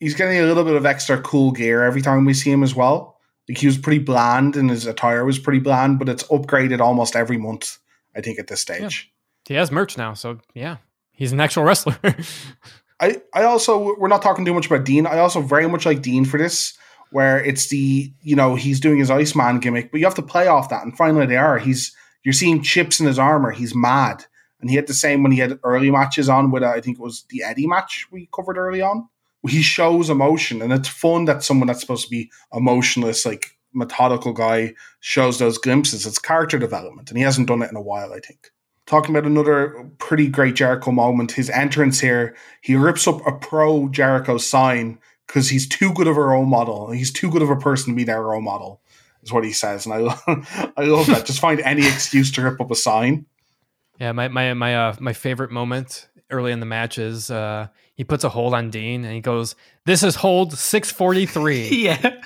he's 0.00 0.14
getting 0.14 0.38
a 0.38 0.44
little 0.44 0.64
bit 0.64 0.74
of 0.74 0.86
extra 0.86 1.20
cool 1.20 1.50
gear 1.50 1.82
every 1.82 2.02
time 2.02 2.24
we 2.24 2.34
see 2.34 2.50
him 2.50 2.62
as 2.62 2.74
well. 2.74 3.18
Like 3.48 3.58
he 3.58 3.66
was 3.66 3.78
pretty 3.78 3.98
bland 3.98 4.56
and 4.56 4.70
his 4.70 4.86
attire 4.86 5.24
was 5.24 5.38
pretty 5.38 5.58
bland, 5.58 5.98
but 5.98 6.08
it's 6.08 6.24
upgraded 6.24 6.80
almost 6.80 7.16
every 7.16 7.38
month, 7.38 7.78
I 8.14 8.20
think, 8.20 8.38
at 8.38 8.46
this 8.46 8.60
stage. 8.60 9.10
Yeah. 9.10 9.48
He 9.48 9.54
has 9.54 9.72
merch 9.72 9.96
now, 9.96 10.14
so 10.14 10.38
yeah. 10.54 10.76
He's 11.12 11.32
an 11.32 11.40
actual 11.40 11.64
wrestler. 11.64 11.96
I, 13.00 13.22
I 13.32 13.44
also 13.44 13.96
we're 13.96 14.08
not 14.08 14.22
talking 14.22 14.44
too 14.44 14.52
much 14.52 14.66
about 14.66 14.84
Dean. 14.84 15.06
I 15.06 15.18
also 15.18 15.40
very 15.40 15.68
much 15.68 15.86
like 15.86 16.02
Dean 16.02 16.24
for 16.24 16.36
this, 16.36 16.76
where 17.10 17.42
it's 17.42 17.68
the 17.68 18.12
you 18.22 18.36
know, 18.36 18.54
he's 18.54 18.80
doing 18.80 18.98
his 18.98 19.10
Iceman 19.10 19.60
gimmick, 19.60 19.90
but 19.90 20.00
you 20.00 20.06
have 20.06 20.14
to 20.16 20.22
play 20.22 20.46
off 20.46 20.68
that. 20.70 20.84
And 20.84 20.96
finally 20.96 21.26
they 21.26 21.36
are. 21.36 21.58
He's 21.58 21.94
you're 22.24 22.32
seeing 22.32 22.62
chips 22.62 23.00
in 23.00 23.06
his 23.06 23.18
armor, 23.18 23.50
he's 23.50 23.74
mad. 23.74 24.24
And 24.60 24.68
he 24.68 24.76
had 24.76 24.88
the 24.88 24.94
same 24.94 25.22
when 25.22 25.30
he 25.30 25.38
had 25.38 25.60
early 25.62 25.90
matches 25.90 26.28
on 26.28 26.50
with 26.50 26.64
uh, 26.64 26.70
I 26.70 26.80
think 26.80 26.98
it 26.98 27.02
was 27.02 27.24
the 27.30 27.44
Eddie 27.44 27.68
match 27.68 28.06
we 28.10 28.28
covered 28.32 28.58
early 28.58 28.82
on 28.82 29.08
he 29.46 29.62
shows 29.62 30.10
emotion, 30.10 30.62
and 30.62 30.72
it's 30.72 30.88
fun 30.88 31.26
that 31.26 31.42
someone 31.42 31.68
that's 31.68 31.80
supposed 31.80 32.04
to 32.04 32.10
be 32.10 32.30
emotionless, 32.52 33.24
like 33.24 33.56
methodical 33.72 34.32
guy, 34.32 34.74
shows 35.00 35.38
those 35.38 35.58
glimpses. 35.58 36.06
It's 36.06 36.18
character 36.18 36.58
development, 36.58 37.10
and 37.10 37.18
he 37.18 37.24
hasn't 37.24 37.48
done 37.48 37.62
it 37.62 37.70
in 37.70 37.76
a 37.76 37.82
while, 37.82 38.12
I 38.12 38.20
think. 38.20 38.50
Talking 38.86 39.14
about 39.14 39.28
another 39.28 39.90
pretty 39.98 40.28
great 40.28 40.54
Jericho 40.54 40.90
moment, 40.90 41.32
his 41.32 41.50
entrance 41.50 42.00
here, 42.00 42.34
he 42.62 42.74
rips 42.74 43.06
up 43.06 43.24
a 43.26 43.32
pro 43.32 43.88
Jericho 43.88 44.38
sign 44.38 44.98
because 45.28 45.50
he's 45.50 45.68
too 45.68 45.92
good 45.92 46.08
of 46.08 46.16
a 46.16 46.20
role 46.20 46.46
model. 46.46 46.90
He's 46.90 47.12
too 47.12 47.30
good 47.30 47.42
of 47.42 47.50
a 47.50 47.56
person 47.56 47.92
to 47.92 47.96
be 47.96 48.04
their 48.04 48.22
role 48.22 48.40
model, 48.40 48.80
is 49.22 49.32
what 49.32 49.44
he 49.44 49.52
says. 49.52 49.86
And 49.86 49.94
I, 49.94 50.72
I 50.76 50.84
love 50.84 51.06
that. 51.06 51.26
Just 51.26 51.38
find 51.38 51.60
any 51.60 51.86
excuse 51.86 52.32
to 52.32 52.42
rip 52.42 52.60
up 52.60 52.70
a 52.70 52.74
sign. 52.74 53.26
Yeah, 54.00 54.12
my 54.12 54.28
my 54.28 54.54
my 54.54 54.76
uh, 54.76 54.96
my 55.00 55.12
favorite 55.12 55.50
moment 55.50 56.08
early 56.30 56.52
in 56.52 56.60
the 56.60 56.66
match 56.66 56.98
is 56.98 57.30
uh, 57.30 57.68
he 57.94 58.04
puts 58.04 58.24
a 58.24 58.28
hold 58.28 58.54
on 58.54 58.70
Dean 58.70 59.04
and 59.04 59.12
he 59.12 59.20
goes, 59.20 59.54
"This 59.86 60.02
is 60.02 60.16
hold 60.16 60.52
643." 60.52 61.68
yeah. 61.70 62.22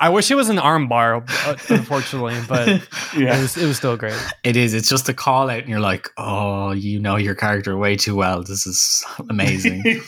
I 0.00 0.08
wish 0.08 0.30
it 0.30 0.34
was 0.34 0.48
an 0.48 0.56
armbar, 0.56 1.22
uh, 1.46 1.56
unfortunately, 1.68 2.36
but 2.48 2.66
yeah, 3.16 3.38
it 3.38 3.42
was, 3.42 3.56
it 3.56 3.66
was 3.66 3.76
still 3.76 3.96
great. 3.96 4.18
It 4.42 4.56
is. 4.56 4.74
It's 4.74 4.88
just 4.88 5.08
a 5.08 5.14
call 5.14 5.48
out, 5.48 5.60
and 5.60 5.68
you're 5.68 5.80
like, 5.80 6.08
"Oh, 6.16 6.72
you 6.72 6.98
know 6.98 7.16
your 7.16 7.34
character 7.34 7.76
way 7.76 7.96
too 7.96 8.16
well. 8.16 8.42
This 8.42 8.66
is 8.66 9.04
amazing." 9.28 10.00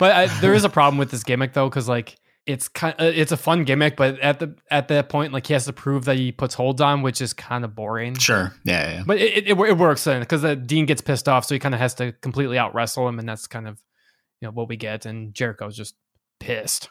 But 0.00 0.12
I, 0.12 0.26
there 0.40 0.54
is 0.54 0.64
a 0.64 0.68
problem 0.68 0.98
with 0.98 1.10
this 1.10 1.22
gimmick 1.22 1.52
though, 1.52 1.68
because 1.68 1.88
like 1.88 2.16
it's 2.46 2.68
kind 2.68 2.94
of, 2.98 3.06
uh, 3.06 3.12
it's 3.14 3.32
a 3.32 3.36
fun 3.36 3.64
gimmick, 3.64 3.96
but 3.96 4.18
at 4.18 4.40
the 4.40 4.56
at 4.70 4.88
that 4.88 5.10
point, 5.10 5.32
like 5.32 5.46
he 5.46 5.52
has 5.52 5.66
to 5.66 5.72
prove 5.72 6.06
that 6.06 6.16
he 6.16 6.32
puts 6.32 6.54
holds 6.54 6.80
on, 6.80 7.02
which 7.02 7.20
is 7.20 7.32
kind 7.32 7.64
of 7.64 7.74
boring. 7.74 8.16
Sure, 8.16 8.52
yeah, 8.64 8.94
yeah. 8.94 9.02
But 9.06 9.18
it 9.18 9.48
it, 9.48 9.58
it 9.60 9.78
works 9.78 10.04
then 10.04 10.20
because 10.20 10.42
uh, 10.42 10.54
Dean 10.54 10.86
gets 10.86 11.02
pissed 11.02 11.28
off, 11.28 11.44
so 11.44 11.54
he 11.54 11.58
kind 11.58 11.74
of 11.74 11.80
has 11.80 11.94
to 11.96 12.12
completely 12.22 12.58
out 12.58 12.74
wrestle 12.74 13.06
him, 13.06 13.18
and 13.18 13.28
that's 13.28 13.46
kind 13.46 13.68
of 13.68 13.80
you 14.40 14.48
know 14.48 14.52
what 14.52 14.68
we 14.68 14.76
get. 14.76 15.04
And 15.04 15.34
Jericho's 15.34 15.76
just 15.76 15.94
pissed. 16.40 16.88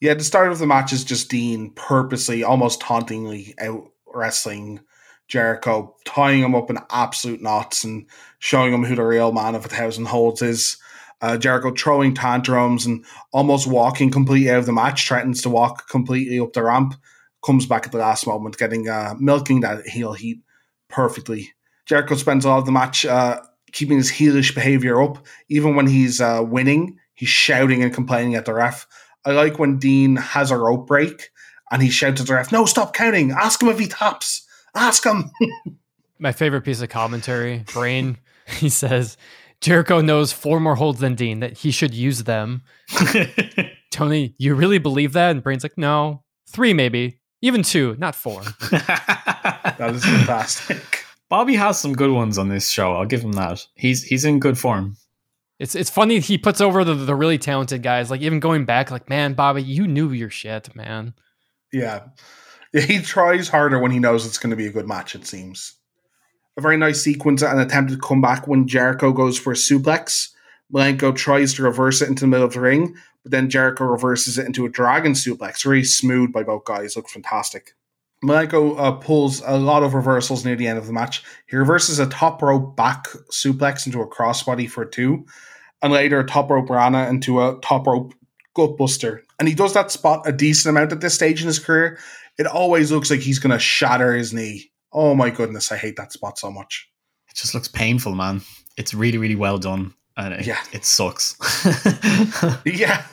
Yeah, 0.00 0.14
the 0.14 0.24
start 0.24 0.50
of 0.50 0.58
the 0.58 0.66
match 0.66 0.92
is 0.92 1.04
just 1.04 1.30
Dean 1.30 1.70
purposely, 1.74 2.42
almost 2.42 2.80
tauntingly 2.80 3.54
out 3.60 3.90
wrestling 4.12 4.80
Jericho, 5.28 5.94
tying 6.04 6.42
him 6.42 6.54
up 6.54 6.70
in 6.70 6.78
absolute 6.90 7.42
knots 7.42 7.84
and 7.84 8.06
showing 8.40 8.72
him 8.72 8.84
who 8.84 8.96
the 8.96 9.04
real 9.04 9.30
man 9.30 9.54
of 9.54 9.64
a 9.64 9.68
thousand 9.68 10.06
holds 10.06 10.42
is 10.42 10.78
uh, 11.20 11.36
Jericho 11.36 11.72
throwing 11.72 12.14
tantrums 12.14 12.86
and 12.86 13.04
almost 13.32 13.66
walking 13.66 14.10
completely 14.10 14.50
out 14.50 14.58
of 14.58 14.66
the 14.66 14.72
match, 14.72 15.06
threatens 15.06 15.42
to 15.42 15.50
walk 15.50 15.88
completely 15.88 16.38
up 16.38 16.52
the 16.52 16.62
ramp, 16.62 16.94
comes 17.44 17.66
back 17.66 17.86
at 17.86 17.92
the 17.92 17.98
last 17.98 18.26
moment, 18.26 18.56
getting 18.56 18.88
uh, 18.88 19.14
milking 19.18 19.60
that 19.60 19.86
heel 19.86 20.12
heat 20.12 20.40
perfectly. 20.88 21.52
Jericho 21.86 22.14
spends 22.16 22.44
all 22.44 22.58
of 22.58 22.66
the 22.66 22.72
match 22.72 23.06
uh, 23.06 23.40
keeping 23.72 23.96
his 23.96 24.10
heelish 24.10 24.54
behavior 24.54 25.02
up, 25.02 25.24
even 25.48 25.74
when 25.74 25.86
he's 25.86 26.20
uh, 26.20 26.42
winning. 26.44 26.98
He's 27.14 27.28
shouting 27.28 27.82
and 27.82 27.92
complaining 27.92 28.34
at 28.34 28.44
the 28.44 28.54
ref. 28.54 28.86
I 29.24 29.32
like 29.32 29.58
when 29.58 29.78
Dean 29.78 30.16
has 30.16 30.50
a 30.50 30.56
rope 30.56 30.86
break 30.86 31.30
and 31.70 31.82
he 31.82 31.90
shouts 31.90 32.20
at 32.20 32.26
the 32.26 32.34
ref, 32.34 32.52
"No, 32.52 32.64
stop 32.64 32.94
counting! 32.94 33.32
Ask 33.32 33.62
him 33.62 33.68
if 33.68 33.78
he 33.78 33.88
taps. 33.88 34.46
Ask 34.74 35.04
him." 35.04 35.30
My 36.18 36.32
favorite 36.32 36.62
piece 36.62 36.80
of 36.80 36.88
commentary, 36.88 37.64
Brain. 37.72 38.18
He 38.48 38.70
says, 38.70 39.18
Jericho 39.60 40.00
knows 40.00 40.32
four 40.32 40.60
more 40.60 40.76
holds 40.76 41.00
than 41.00 41.14
Dean, 41.14 41.40
that 41.40 41.58
he 41.58 41.70
should 41.70 41.94
use 41.94 42.24
them. 42.24 42.62
Tony, 43.90 44.34
you 44.38 44.54
really 44.54 44.78
believe 44.78 45.12
that? 45.14 45.30
And 45.30 45.42
Brain's 45.42 45.64
like, 45.64 45.76
no, 45.76 46.22
three 46.48 46.72
maybe, 46.72 47.20
even 47.42 47.62
two, 47.62 47.96
not 47.98 48.14
four. 48.14 48.42
that 48.70 49.92
is 49.94 50.04
fantastic. 50.04 51.04
Bobby 51.28 51.56
has 51.56 51.78
some 51.78 51.92
good 51.92 52.10
ones 52.10 52.38
on 52.38 52.48
this 52.48 52.70
show. 52.70 52.94
I'll 52.94 53.04
give 53.04 53.22
him 53.22 53.32
that. 53.32 53.66
He's 53.74 54.02
he's 54.02 54.24
in 54.24 54.38
good 54.38 54.58
form. 54.58 54.96
It's 55.58 55.74
it's 55.74 55.90
funny 55.90 56.20
he 56.20 56.38
puts 56.38 56.60
over 56.60 56.84
the, 56.84 56.94
the 56.94 57.14
really 57.14 57.38
talented 57.38 57.82
guys. 57.82 58.10
Like 58.10 58.22
even 58.22 58.40
going 58.40 58.64
back, 58.64 58.90
like 58.90 59.08
man, 59.08 59.34
Bobby, 59.34 59.62
you 59.62 59.86
knew 59.86 60.10
your 60.12 60.30
shit, 60.30 60.74
man. 60.74 61.14
Yeah, 61.72 62.04
he 62.72 63.00
tries 63.00 63.48
harder 63.48 63.78
when 63.78 63.90
he 63.90 63.98
knows 63.98 64.24
it's 64.24 64.38
going 64.38 64.50
to 64.50 64.56
be 64.56 64.66
a 64.66 64.72
good 64.72 64.88
match. 64.88 65.14
It 65.14 65.26
seems 65.26 65.77
a 66.58 66.60
very 66.60 66.76
nice 66.76 67.00
sequence 67.00 67.40
and 67.40 67.60
attempted 67.60 68.02
comeback 68.02 68.48
when 68.48 68.66
Jericho 68.66 69.12
goes 69.12 69.38
for 69.38 69.52
a 69.52 69.56
suplex. 69.56 70.30
Malenko 70.74 71.14
tries 71.14 71.54
to 71.54 71.62
reverse 71.62 72.02
it 72.02 72.08
into 72.08 72.22
the 72.22 72.26
middle 72.26 72.44
of 72.44 72.52
the 72.52 72.60
ring, 72.60 72.96
but 73.22 73.30
then 73.30 73.48
Jericho 73.48 73.84
reverses 73.84 74.36
it 74.36 74.44
into 74.44 74.66
a 74.66 74.68
dragon 74.68 75.12
suplex. 75.12 75.62
Very 75.62 75.84
smooth 75.84 76.32
by 76.32 76.42
both 76.42 76.64
guys. 76.64 76.96
Looked 76.96 77.10
fantastic. 77.10 77.74
Malenko 78.24 78.76
uh, 78.76 78.92
pulls 78.92 79.40
a 79.46 79.56
lot 79.56 79.84
of 79.84 79.94
reversals 79.94 80.44
near 80.44 80.56
the 80.56 80.66
end 80.66 80.78
of 80.78 80.88
the 80.88 80.92
match. 80.92 81.22
He 81.46 81.56
reverses 81.56 82.00
a 82.00 82.08
top 82.08 82.42
rope 82.42 82.74
back 82.74 83.06
suplex 83.30 83.86
into 83.86 84.02
a 84.02 84.08
crossbody 84.08 84.68
for 84.68 84.84
two, 84.84 85.24
and 85.80 85.92
later 85.92 86.18
a 86.18 86.26
top 86.26 86.50
rope 86.50 86.68
rana 86.68 87.08
into 87.08 87.40
a 87.40 87.56
top 87.62 87.86
rope 87.86 88.14
gutbuster. 88.56 89.20
And 89.38 89.46
he 89.46 89.54
does 89.54 89.74
that 89.74 89.92
spot 89.92 90.26
a 90.26 90.32
decent 90.32 90.76
amount 90.76 90.90
at 90.90 91.00
this 91.00 91.14
stage 91.14 91.40
in 91.40 91.46
his 91.46 91.60
career. 91.60 92.00
It 92.36 92.48
always 92.48 92.90
looks 92.90 93.12
like 93.12 93.20
he's 93.20 93.38
going 93.38 93.52
to 93.52 93.60
shatter 93.60 94.12
his 94.12 94.34
knee. 94.34 94.72
Oh 94.92 95.14
my 95.14 95.30
goodness, 95.30 95.70
I 95.70 95.76
hate 95.76 95.96
that 95.96 96.12
spot 96.12 96.38
so 96.38 96.50
much. 96.50 96.88
It 97.28 97.36
just 97.36 97.54
looks 97.54 97.68
painful, 97.68 98.14
man. 98.14 98.42
It's 98.76 98.94
really, 98.94 99.18
really 99.18 99.36
well 99.36 99.58
done. 99.58 99.94
And 100.16 100.34
it, 100.34 100.46
yeah. 100.46 100.60
it 100.72 100.84
sucks. 100.84 101.36
yeah. 102.64 103.04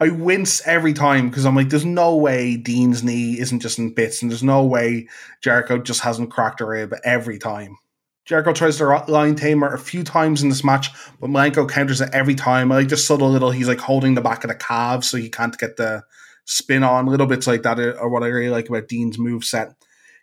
I 0.00 0.08
wince 0.08 0.66
every 0.66 0.94
time 0.94 1.28
because 1.28 1.44
I'm 1.44 1.56
like, 1.56 1.68
there's 1.68 1.84
no 1.84 2.16
way 2.16 2.56
Dean's 2.56 3.02
knee 3.02 3.38
isn't 3.38 3.60
just 3.60 3.78
in 3.78 3.92
bits, 3.92 4.22
and 4.22 4.30
there's 4.30 4.42
no 4.42 4.64
way 4.64 5.08
Jericho 5.42 5.78
just 5.78 6.00
hasn't 6.00 6.30
cracked 6.30 6.60
a 6.60 6.66
rib 6.66 6.94
every 7.04 7.38
time. 7.38 7.76
Jericho 8.24 8.54
tries 8.54 8.78
to 8.78 8.86
lion 9.08 9.34
tamer 9.34 9.74
a 9.74 9.78
few 9.78 10.02
times 10.02 10.42
in 10.42 10.48
this 10.48 10.64
match, 10.64 10.88
but 11.20 11.28
Malenko 11.28 11.68
counters 11.68 12.00
it 12.00 12.08
every 12.12 12.34
time. 12.34 12.72
I 12.72 12.76
like 12.76 12.88
the 12.88 12.96
subtle 12.96 13.30
little, 13.30 13.50
he's 13.50 13.68
like 13.68 13.80
holding 13.80 14.14
the 14.14 14.22
back 14.22 14.44
of 14.44 14.48
the 14.48 14.54
calves 14.54 15.10
so 15.10 15.18
he 15.18 15.28
can't 15.28 15.58
get 15.58 15.76
the 15.76 16.02
spin 16.46 16.82
on. 16.82 17.06
Little 17.06 17.26
bits 17.26 17.46
like 17.46 17.62
that 17.64 17.78
are 17.78 18.08
what 18.08 18.22
I 18.22 18.28
really 18.28 18.48
like 18.48 18.68
about 18.68 18.88
Dean's 18.88 19.18
move 19.18 19.44
set. 19.44 19.74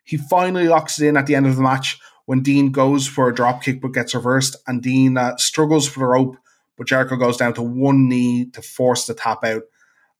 He 0.04 0.18
finally 0.18 0.68
locks 0.68 1.00
it 1.00 1.08
in 1.08 1.18
at 1.18 1.26
the 1.28 1.36
end 1.36 1.46
of 1.48 1.56
the 1.56 1.62
match 1.62 2.00
when 2.26 2.42
Dean 2.42 2.72
goes 2.72 3.08
for 3.08 3.28
a 3.28 3.34
drop 3.36 3.64
kick 3.64 3.82
but 3.82 3.94
gets 3.94 4.16
reversed, 4.16 4.56
and 4.68 4.82
Dean 4.82 5.18
uh, 5.18 5.36
struggles 5.38 5.88
for 5.88 6.00
the 6.00 6.06
rope, 6.06 6.38
but 6.78 6.88
Jericho 6.88 7.16
goes 7.16 7.38
down 7.38 7.54
to 7.56 7.62
one 7.62 8.08
knee 8.08 8.46
to 8.54 8.62
force 8.62 9.06
the 9.06 9.14
tap 9.14 9.44
out. 9.44 9.64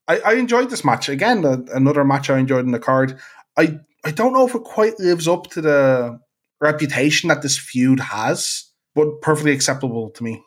I 0.08 0.16
I, 0.16 0.20
I 0.26 0.32
enjoyed 0.34 0.70
this 0.70 0.84
match 0.84 1.08
again. 1.08 1.44
a- 1.44 1.64
another 1.74 2.04
match 2.04 2.28
I 2.28 2.38
enjoyed 2.38 2.64
in 2.64 2.72
the 2.72 2.78
card. 2.78 3.18
I 3.56 3.78
I 4.04 4.10
don't 4.10 4.32
know 4.32 4.46
if 4.46 4.54
it 4.54 4.64
quite 4.64 4.98
lives 4.98 5.28
up 5.28 5.48
to 5.50 5.60
the 5.60 6.18
reputation 6.60 7.28
that 7.28 7.42
this 7.42 7.58
feud 7.58 8.00
has, 8.00 8.64
but 8.94 9.20
perfectly 9.20 9.52
acceptable 9.52 10.10
to 10.10 10.24
me. 10.24 10.42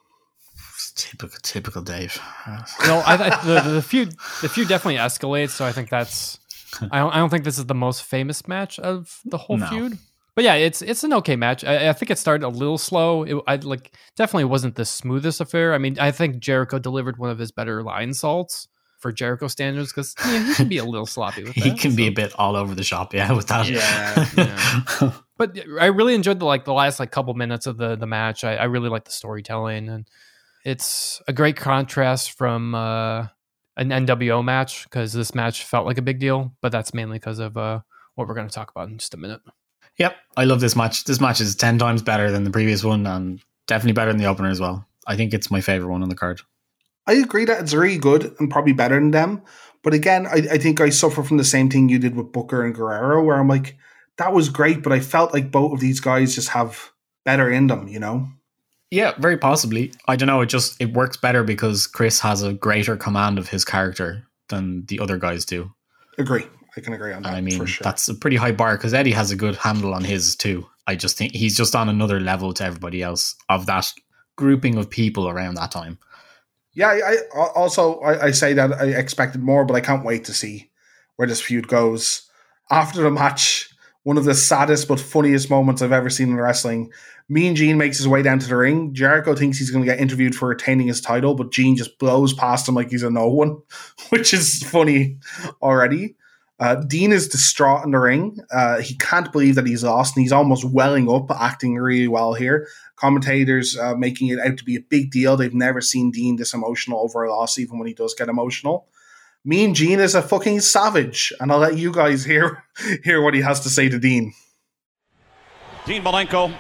Typical, 0.96 1.38
typical 1.42 1.82
Dave. 1.82 2.22
You 2.48 2.88
know, 2.88 3.04
I, 3.06 3.14
I, 3.16 3.44
the, 3.46 3.70
the 3.72 3.82
feud 3.82 4.16
the 4.42 4.48
feud 4.50 4.68
definitely 4.70 5.00
escalates. 5.00 5.50
So 5.52 5.66
I 5.66 5.72
think 5.72 5.90
that's. 5.90 6.40
I 6.92 7.00
don't. 7.00 7.12
I 7.14 7.18
don't 7.18 7.30
think 7.30 7.44
this 7.44 7.58
is 7.58 7.66
the 7.66 7.76
most 7.76 8.04
famous 8.04 8.48
match 8.48 8.80
of 8.80 9.20
the 9.26 9.38
whole 9.38 9.58
No. 9.58 9.68
feud. 9.68 9.98
But 10.36 10.44
yeah, 10.44 10.56
it's 10.56 10.82
it's 10.82 11.04
an 11.06 11.14
okay 11.14 11.36
match. 11.38 11.64
I, 11.64 11.90
I 11.90 11.94
think 11.94 12.12
it 12.12 12.18
started 12.18 12.46
a 12.46 12.50
little 12.50 12.78
slow. 12.78 13.24
It, 13.24 13.42
I 13.48 13.56
like 13.56 13.94
definitely 14.18 14.46
wasn't 14.46 14.76
the 14.76 14.84
smoothest 14.86 15.40
affair. 15.40 15.74
I 15.74 15.78
mean, 15.78 15.98
I 16.00 16.12
think 16.12 16.40
Jericho 16.40 16.78
delivered 16.78 17.18
one 17.18 17.30
of 17.30 17.40
his 17.40 17.52
better 17.52 17.82
lionsaults 17.84 18.68
for 19.00 19.12
Jericho 19.14 19.48
standards 19.48 19.94
because 19.94 20.14
he 20.26 20.54
can 20.56 20.68
be 20.68 20.78
a 20.78 20.84
little 20.84 21.06
sloppy 21.06 21.44
with 21.44 21.56
that. 21.56 21.64
he 21.64 21.72
can 21.78 21.96
be 21.96 22.08
a 22.08 22.12
bit 22.12 22.34
all 22.38 22.56
over 22.58 22.76
the 22.76 22.84
shop, 22.84 23.14
yeah, 23.14 23.32
with 23.38 23.48
that. 23.48 23.70
Yeah, 23.70 25.12
but 25.38 25.58
I 25.80 25.86
really 25.86 26.16
enjoyed 26.16 26.40
the 26.40 26.46
like 26.46 26.66
the 26.66 26.74
last 26.74 27.00
like 27.00 27.12
couple 27.12 27.34
minutes 27.34 27.66
of 27.68 27.78
the 27.78 27.96
the 27.96 28.08
match. 28.08 28.44
I, 28.44 28.56
I 28.56 28.64
really 28.66 28.90
like 28.90 29.06
the 29.06 29.12
storytelling 29.12 29.88
and 29.90 30.06
it's 30.66 31.22
a 31.28 31.34
great 31.34 31.56
contrast 31.58 32.32
from 32.32 32.74
uh, 32.74 33.28
an 33.78 33.90
NWO 33.90 34.44
match 34.44 34.86
because 34.86 35.14
this 35.14 35.36
match 35.36 35.64
felt 35.64 35.86
like 35.86 35.98
a 35.98 36.02
big 36.04 36.20
deal, 36.20 36.54
but 36.62 36.72
that's 36.72 36.94
mainly 36.94 37.18
because 37.18 37.40
of 37.40 37.58
uh, 37.58 37.82
what 38.16 38.28
we're 38.28 38.36
going 38.36 38.48
to 38.48 38.54
talk 38.54 38.72
about 38.72 38.90
in 38.90 38.98
just 38.98 39.14
a 39.14 39.18
minute. 39.18 39.42
Yep, 39.98 40.16
I 40.36 40.46
love 40.46 40.60
this 40.60 40.76
match. 40.76 41.06
This 41.06 41.22
match 41.22 41.40
is 41.40 41.56
ten 41.56 41.78
times 41.78 42.02
better 42.02 42.32
than 42.32 42.44
the 42.44 42.52
previous 42.52 42.84
one, 42.84 43.06
and 43.08 43.40
definitely 43.68 43.94
better 43.94 44.12
than 44.12 44.22
the 44.22 44.28
opener 44.28 44.50
as 44.50 44.60
well. 44.60 44.86
I 45.08 45.16
think 45.16 45.34
it's 45.34 45.52
my 45.52 45.62
favorite 45.62 45.90
one 45.90 46.04
on 46.04 46.10
the 46.10 46.16
card. 46.16 46.42
I 47.08 47.14
agree 47.14 47.46
that 47.46 47.62
it's 47.62 47.74
really 47.74 47.98
good 47.98 48.36
and 48.40 48.50
probably 48.50 48.74
better 48.74 48.96
than 48.96 49.12
them. 49.12 49.44
But 49.84 49.94
again, 49.94 50.26
I, 50.26 50.42
I 50.54 50.58
think 50.58 50.82
I 50.82 50.90
suffer 50.90 51.22
from 51.22 51.38
the 51.38 51.44
same 51.44 51.70
thing 51.70 51.90
you 51.90 52.00
did 52.00 52.16
with 52.16 52.32
Booker 52.32 52.64
and 52.64 52.74
Guerrero, 52.74 53.24
where 53.24 53.38
I'm 53.38 53.48
like, 53.48 53.78
that 54.18 54.34
was 54.34 54.50
great, 54.50 54.82
but 54.82 54.92
I 54.92 55.00
felt 55.00 55.34
like 55.34 55.52
both 55.52 55.74
of 55.74 55.80
these 55.80 56.00
guys 56.00 56.34
just 56.34 56.50
have 56.50 56.92
better 57.24 57.52
in 57.52 57.68
them, 57.68 57.88
you 57.88 58.00
know? 58.00 58.30
Yeah, 58.92 59.14
very 59.18 59.38
possibly. 59.38 59.94
I 60.08 60.16
don't 60.16 60.28
know. 60.28 60.42
It 60.42 60.48
just 60.48 60.80
it 60.80 60.94
works 60.94 61.18
better 61.18 61.44
because 61.44 61.88
Chris 61.88 62.20
has 62.20 62.44
a 62.44 62.54
greater 62.54 62.96
command 62.96 63.40
of 63.40 63.50
his 63.50 63.66
character 63.66 64.28
than 64.50 64.86
the 64.86 65.00
other 65.00 65.18
guys 65.18 65.44
do. 65.46 65.74
Agree. 66.18 66.46
I 66.78 66.82
can 66.82 66.94
agree 66.94 67.14
on 67.14 67.24
that 67.24 67.30
And 67.30 67.38
I 67.38 67.42
mean, 67.42 67.66
sure. 67.66 67.84
that's 67.84 68.08
a 68.10 68.14
pretty 68.14 68.38
high 68.38 68.52
bar 68.52 68.78
because 68.78 68.94
Eddie 68.94 69.12
has 69.12 69.32
a 69.32 69.36
good 69.36 69.56
handle 69.56 69.94
on 69.94 70.04
his 70.04 70.36
too. 70.36 70.68
I 70.88 70.96
just 70.96 71.18
think 71.18 71.34
he's 71.34 71.58
just 71.58 71.76
on 71.76 71.90
another 71.90 72.20
level 72.20 72.54
to 72.54 72.64
everybody 72.64 73.02
else 73.02 73.36
of 73.50 73.66
that 73.66 73.92
grouping 74.36 74.78
of 74.78 74.90
people 74.90 75.28
around 75.28 75.56
that 75.56 75.72
time. 75.72 75.98
Yeah, 76.74 76.90
I, 76.90 77.18
I 77.34 77.48
also 77.56 78.00
I, 78.00 78.26
I 78.26 78.32
say 78.32 78.54
that 78.54 78.74
I 78.74 78.88
expected 78.88 79.42
more, 79.42 79.66
but 79.66 79.76
I 79.76 79.82
can't 79.82 80.06
wait 80.06 80.26
to 80.26 80.34
see 80.34 80.70
where 81.16 81.28
this 81.28 81.42
feud 81.42 81.68
goes. 81.68 82.30
After 82.70 83.02
the 83.02 83.12
match, 83.12 83.70
one 84.04 84.18
of 84.18 84.26
the 84.26 84.36
saddest 84.36 84.88
but 84.88 85.00
funniest 85.00 85.50
moments 85.50 85.82
I've 85.82 85.92
ever 85.92 86.10
seen 86.10 86.30
in 86.30 86.36
wrestling. 86.36 86.92
Mean 87.28 87.56
Gene 87.56 87.78
makes 87.78 87.98
his 87.98 88.08
way 88.08 88.22
down 88.22 88.40
to 88.40 88.48
the 88.48 88.56
ring. 88.56 88.94
Jericho 88.94 89.34
thinks 89.34 89.58
he's 89.58 89.72
going 89.72 89.84
to 89.84 89.92
get 89.92 90.00
interviewed 90.00 90.36
for 90.36 90.50
retaining 90.50 90.88
his 90.88 91.02
title, 91.02 91.34
but 91.34 91.52
Gene 91.52 91.76
just 91.76 91.98
blows 91.98 92.34
past 92.34 92.68
him 92.68 92.76
like 92.76 92.92
he's 92.92 93.04
a 93.04 93.10
no 93.10 93.28
one, 93.28 93.58
which 94.10 94.34
is 94.34 94.64
funny 94.64 95.18
already. 95.62 96.16
Uh, 96.58 96.76
Dean 96.76 97.12
is 97.12 97.28
distraught 97.28 97.84
in 97.84 97.92
the 97.92 98.00
ring. 98.00 98.38
Uh, 98.50 98.80
he 98.80 98.96
can't 98.96 99.32
believe 99.32 99.56
that 99.56 99.68
he's 99.68 99.84
lost, 99.84 100.16
and 100.16 100.24
he's 100.24 100.32
almost 100.32 100.64
welling 100.64 101.10
up, 101.10 101.30
acting 101.32 101.76
really 101.76 102.08
well 102.08 102.34
here 102.34 102.68
commentators 102.96 103.78
uh, 103.78 103.96
making 103.96 104.30
it 104.30 104.40
out 104.40 104.58
to 104.58 104.64
be 104.64 104.76
a 104.76 104.82
big 104.82 105.12
deal. 105.12 105.38
They've 105.38 105.54
never 105.54 105.82
seen 105.82 106.12
Dean 106.12 106.38
this 106.38 106.54
emotional 106.54 107.00
over 107.00 107.24
a 107.24 107.30
loss, 107.30 107.58
even 107.58 107.78
when 107.78 107.88
he 107.88 107.94
does 107.94 108.14
get 108.14 108.30
emotional. 108.30 108.88
Mean 109.44 109.74
Gene 109.74 110.00
is 110.00 110.16
a 110.16 110.22
fucking 110.22 110.62
savage, 110.62 111.32
and 111.40 111.52
I'll 111.52 111.60
let 111.60 111.78
you 111.78 111.92
guys 111.92 112.26
hear 112.26 112.64
hear 113.04 113.22
what 113.22 113.34
he 113.34 113.42
has 113.42 113.60
to 113.62 113.70
say 113.70 113.90
to 113.90 114.00
Dean. 114.00 114.34
Dean 115.86 116.04
Malenko, 116.04 116.56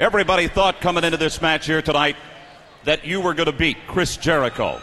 everybody 0.00 0.48
thought 0.48 0.80
coming 0.80 1.04
into 1.04 1.18
this 1.18 1.42
match 1.42 1.66
here 1.66 1.82
tonight 1.82 2.16
that 2.84 3.04
you 3.04 3.20
were 3.20 3.34
going 3.34 3.46
to 3.46 3.52
beat 3.52 3.76
Chris 3.86 4.16
Jericho. 4.16 4.80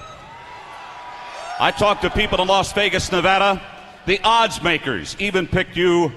I 1.60 1.72
talked 1.72 2.04
to 2.04 2.12
people 2.12 2.40
in 2.40 2.48
Las 2.48 2.72
Vegas, 2.74 3.12
Nevada. 3.12 3.60
The 4.06 4.20
odds 4.24 4.62
makers 4.62 5.16
even 5.18 5.48
picked 5.48 5.76
you 5.76 6.12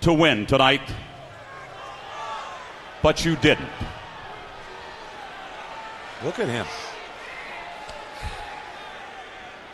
to 0.00 0.12
win 0.14 0.46
tonight, 0.46 0.80
but 3.02 3.26
you 3.26 3.36
didn't. 3.36 3.68
Look 6.24 6.38
at 6.38 6.48
him. 6.48 6.66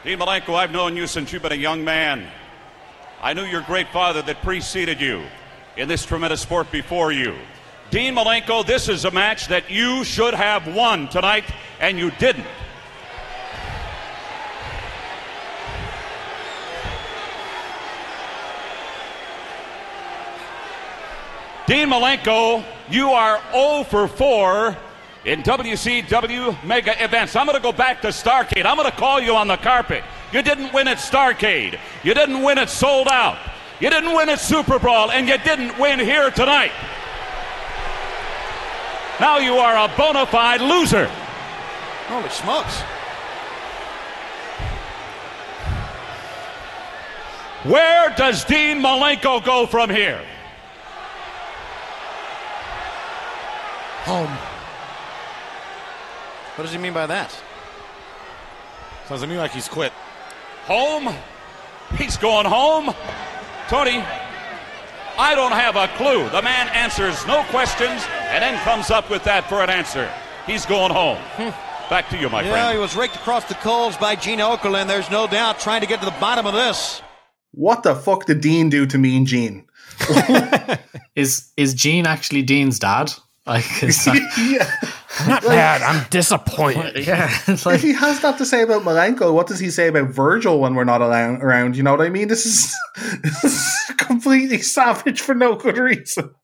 Dean 0.03 0.19
Malenko, 0.19 0.55
I've 0.55 0.73
known 0.73 0.97
you 0.97 1.07
since 1.07 1.33
you've 1.33 1.43
been 1.43 1.53
a 1.53 1.55
young 1.55 1.85
man. 1.85 2.27
I 3.23 3.33
knew 3.33 3.45
your 3.45 3.63
great 3.63 3.89
father 3.89 4.23
that 4.23 4.43
preceded 4.43 5.01
you 5.01 5.25
in 5.77 5.87
this 5.87 6.05
tremendous 6.05 6.41
sport 6.41 6.73
before 6.73 7.13
you. 7.13 7.37
Dean 7.91 8.17
Malenko, 8.17 8.67
this 8.67 8.89
is 8.89 9.05
a 9.05 9.11
match 9.11 9.47
that 9.47 9.71
you 9.71 10.03
should 10.03 10.35
have 10.35 10.75
won 10.75 11.09
tonight, 11.09 11.45
and 11.79 11.99
you 11.99 12.11
didn't. 12.13 12.47
Dean 21.67 21.89
Malenko, 21.89 22.65
you 22.91 23.11
are 23.11 23.41
0 23.53 23.85
for 23.85 24.09
4 24.09 24.77
in 25.25 25.43
WCW 25.43 26.65
mega 26.65 27.03
events. 27.03 27.35
I'm 27.35 27.47
going 27.47 27.57
to 27.57 27.63
go 27.63 27.73
back 27.73 28.03
to 28.03 28.09
Starcade. 28.09 28.65
I'm 28.65 28.77
going 28.77 28.91
to 28.91 28.97
call 28.97 29.21
you 29.21 29.35
on 29.35 29.49
the 29.49 29.57
carpet. 29.57 30.05
You 30.33 30.43
didn't 30.43 30.73
win 30.73 30.87
at 30.89 30.99
Starcade. 30.99 31.79
You 32.05 32.15
didn't 32.15 32.43
win 32.43 32.59
at 32.59 32.71
Sold 32.71 33.09
Out. 33.09 33.39
You 33.81 33.91
didn't 33.91 34.15
win 34.15 34.29
at 34.29 34.39
SuperBrawl, 34.39 35.11
and 35.11 35.29
you 35.29 35.39
didn't 35.39 35.79
win 35.79 35.99
here 35.99 36.31
tonight. 36.31 36.73
Now 39.19 39.39
you 39.39 39.55
are 39.55 39.85
a 39.85 39.97
bona 39.97 40.27
fide 40.27 40.61
loser. 40.61 41.07
Holy 42.09 42.29
smokes. 42.29 42.83
Where 47.65 48.15
does 48.17 48.45
Dean 48.45 48.81
Malenko 48.81 49.45
go 49.45 49.67
from 49.67 49.91
here? 49.91 50.21
Home. 54.05 54.31
What 56.55 56.65
does 56.65 56.73
he 56.73 56.79
mean 56.79 56.93
by 56.93 57.07
that? 57.07 57.37
Sounds 59.09 59.23
to 59.23 59.27
me 59.27 59.37
like 59.37 59.51
he's 59.51 59.69
quit. 59.69 59.93
Home? 60.67 61.13
He's 61.97 62.17
going 62.17 62.47
home? 62.47 62.95
Tony, 63.69 64.05
I 65.19 65.35
don't 65.35 65.53
have 65.53 65.77
a 65.77 65.89
clue. 65.97 66.29
The 66.31 66.43
man 66.43 66.69
answers 66.69 67.27
no 67.27 67.43
questions 67.45 68.03
and 68.29 68.43
then 68.43 68.59
comes 68.65 68.91
up 68.91 69.09
with 69.11 69.25
that 69.25 69.49
for 69.49 69.63
an 69.63 69.71
answer. 69.71 70.11
He's 70.47 70.67
going 70.67 70.93
home. 70.93 71.19
Hmm. 71.37 71.51
Back 71.89 72.09
to 72.11 72.19
you, 72.19 72.29
my 72.29 72.43
Yeah, 72.43 72.51
friend. 72.53 72.73
he 72.75 72.79
was 72.79 72.97
raked 72.97 73.17
across 73.17 73.45
the 73.45 73.55
coals 73.55 73.97
by 73.97 74.17
Gene 74.17 74.41
Okerlund. 74.41 74.89
There's 74.89 75.11
no 75.11 75.27
doubt 75.27 75.61
trying 75.61 75.81
to 75.81 75.87
get 75.87 76.01
to 76.01 76.05
the 76.07 76.15
bottom 76.21 76.47
of 76.47 76.53
this. 76.55 77.01
What 77.53 77.83
the 77.83 77.95
fuck 77.95 78.27
did 78.27 78.41
Dean 78.41 78.69
do 78.69 78.87
to 78.87 78.99
Mean 78.99 79.25
Gene? 79.25 79.67
Is 81.15 81.51
is 81.57 81.73
Gene 81.73 82.07
actually 82.07 82.43
Dean's 82.43 82.79
dad? 82.79 83.11
Like, 83.47 83.83
is 83.83 84.05
that, 84.05 84.21
yeah. 84.51 84.91
I'm 85.19 85.29
not 85.29 85.43
mad. 85.45 85.83
I'm 85.83 86.07
disappointed. 86.11 86.97
yeah, 87.07 87.31
it's 87.47 87.67
If 87.67 87.83
he 87.83 87.93
has 87.93 88.21
that 88.21 88.39
to 88.39 88.47
say 88.47 88.63
about 88.63 88.83
Malenko, 88.83 89.33
what 89.33 89.47
does 89.47 89.59
he 89.59 89.71
say 89.71 89.89
about 89.89 90.09
Virgil 90.09 90.61
when 90.61 90.75
we're 90.75 90.85
not 90.85 91.03
around? 91.03 91.77
You 91.77 91.83
know 91.83 91.93
what 91.93 92.01
I 92.01 92.09
mean? 92.09 92.29
This 92.29 92.47
is, 92.47 92.75
this 93.23 93.45
is 93.45 93.97
completely 93.97 94.63
savage 94.63 95.21
for 95.21 95.35
no 95.35 95.57
good 95.57 95.79
reason. 95.79 96.35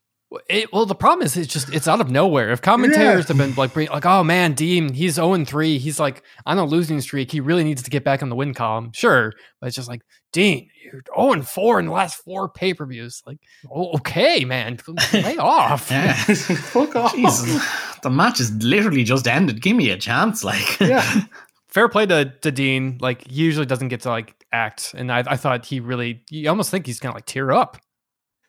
It, 0.48 0.72
well, 0.72 0.86
the 0.86 0.94
problem 0.94 1.26
is 1.26 1.36
it's 1.36 1.52
just 1.52 1.72
it's 1.74 1.86
out 1.86 2.00
of 2.00 2.10
nowhere. 2.10 2.52
If 2.52 2.62
commentators 2.62 3.28
have 3.28 3.36
been 3.36 3.54
like, 3.54 3.76
like, 3.76 4.06
oh 4.06 4.24
man, 4.24 4.54
Dean, 4.54 4.94
he's 4.94 5.14
zero 5.14 5.34
and 5.34 5.46
three. 5.46 5.78
He's 5.78 6.00
like 6.00 6.22
on 6.46 6.58
a 6.58 6.64
losing 6.64 7.00
streak. 7.00 7.30
He 7.30 7.40
really 7.40 7.64
needs 7.64 7.82
to 7.82 7.90
get 7.90 8.04
back 8.04 8.22
on 8.22 8.30
the 8.30 8.36
win 8.36 8.54
column. 8.54 8.92
Sure, 8.94 9.32
but 9.60 9.66
it's 9.66 9.76
just 9.76 9.88
like 9.88 10.00
Dean, 10.32 10.70
you're 10.92 11.02
oh, 11.16 11.22
zero 11.22 11.32
and 11.32 11.48
four 11.48 11.78
in 11.78 11.86
the 11.86 11.92
last 11.92 12.16
four 12.16 12.48
pay 12.48 12.74
per 12.74 12.86
views. 12.86 13.22
Like, 13.26 13.38
oh, 13.70 13.96
okay, 13.96 14.44
man, 14.44 14.78
lay 15.12 15.36
off. 15.38 15.90
yeah. 15.90 16.14
Fuck 16.14 16.96
off. 16.96 17.14
Jesus, 17.14 17.64
the 18.02 18.10
match 18.10 18.40
is 18.40 18.52
literally 18.62 19.04
just 19.04 19.26
ended. 19.26 19.62
Give 19.62 19.76
me 19.76 19.90
a 19.90 19.96
chance, 19.96 20.44
like. 20.44 20.80
Yeah. 20.80 21.22
Fair 21.68 21.88
play 21.88 22.04
to, 22.04 22.26
to 22.42 22.52
Dean. 22.52 22.98
Like, 23.00 23.26
he 23.26 23.42
usually 23.42 23.64
doesn't 23.64 23.88
get 23.88 24.02
to 24.02 24.10
like 24.10 24.34
act, 24.52 24.94
and 24.94 25.10
I, 25.10 25.24
I 25.26 25.36
thought 25.36 25.64
he 25.64 25.80
really. 25.80 26.22
You 26.30 26.50
almost 26.50 26.70
think 26.70 26.86
he's 26.86 27.00
gonna 27.00 27.14
like 27.14 27.26
tear 27.26 27.50
up. 27.50 27.78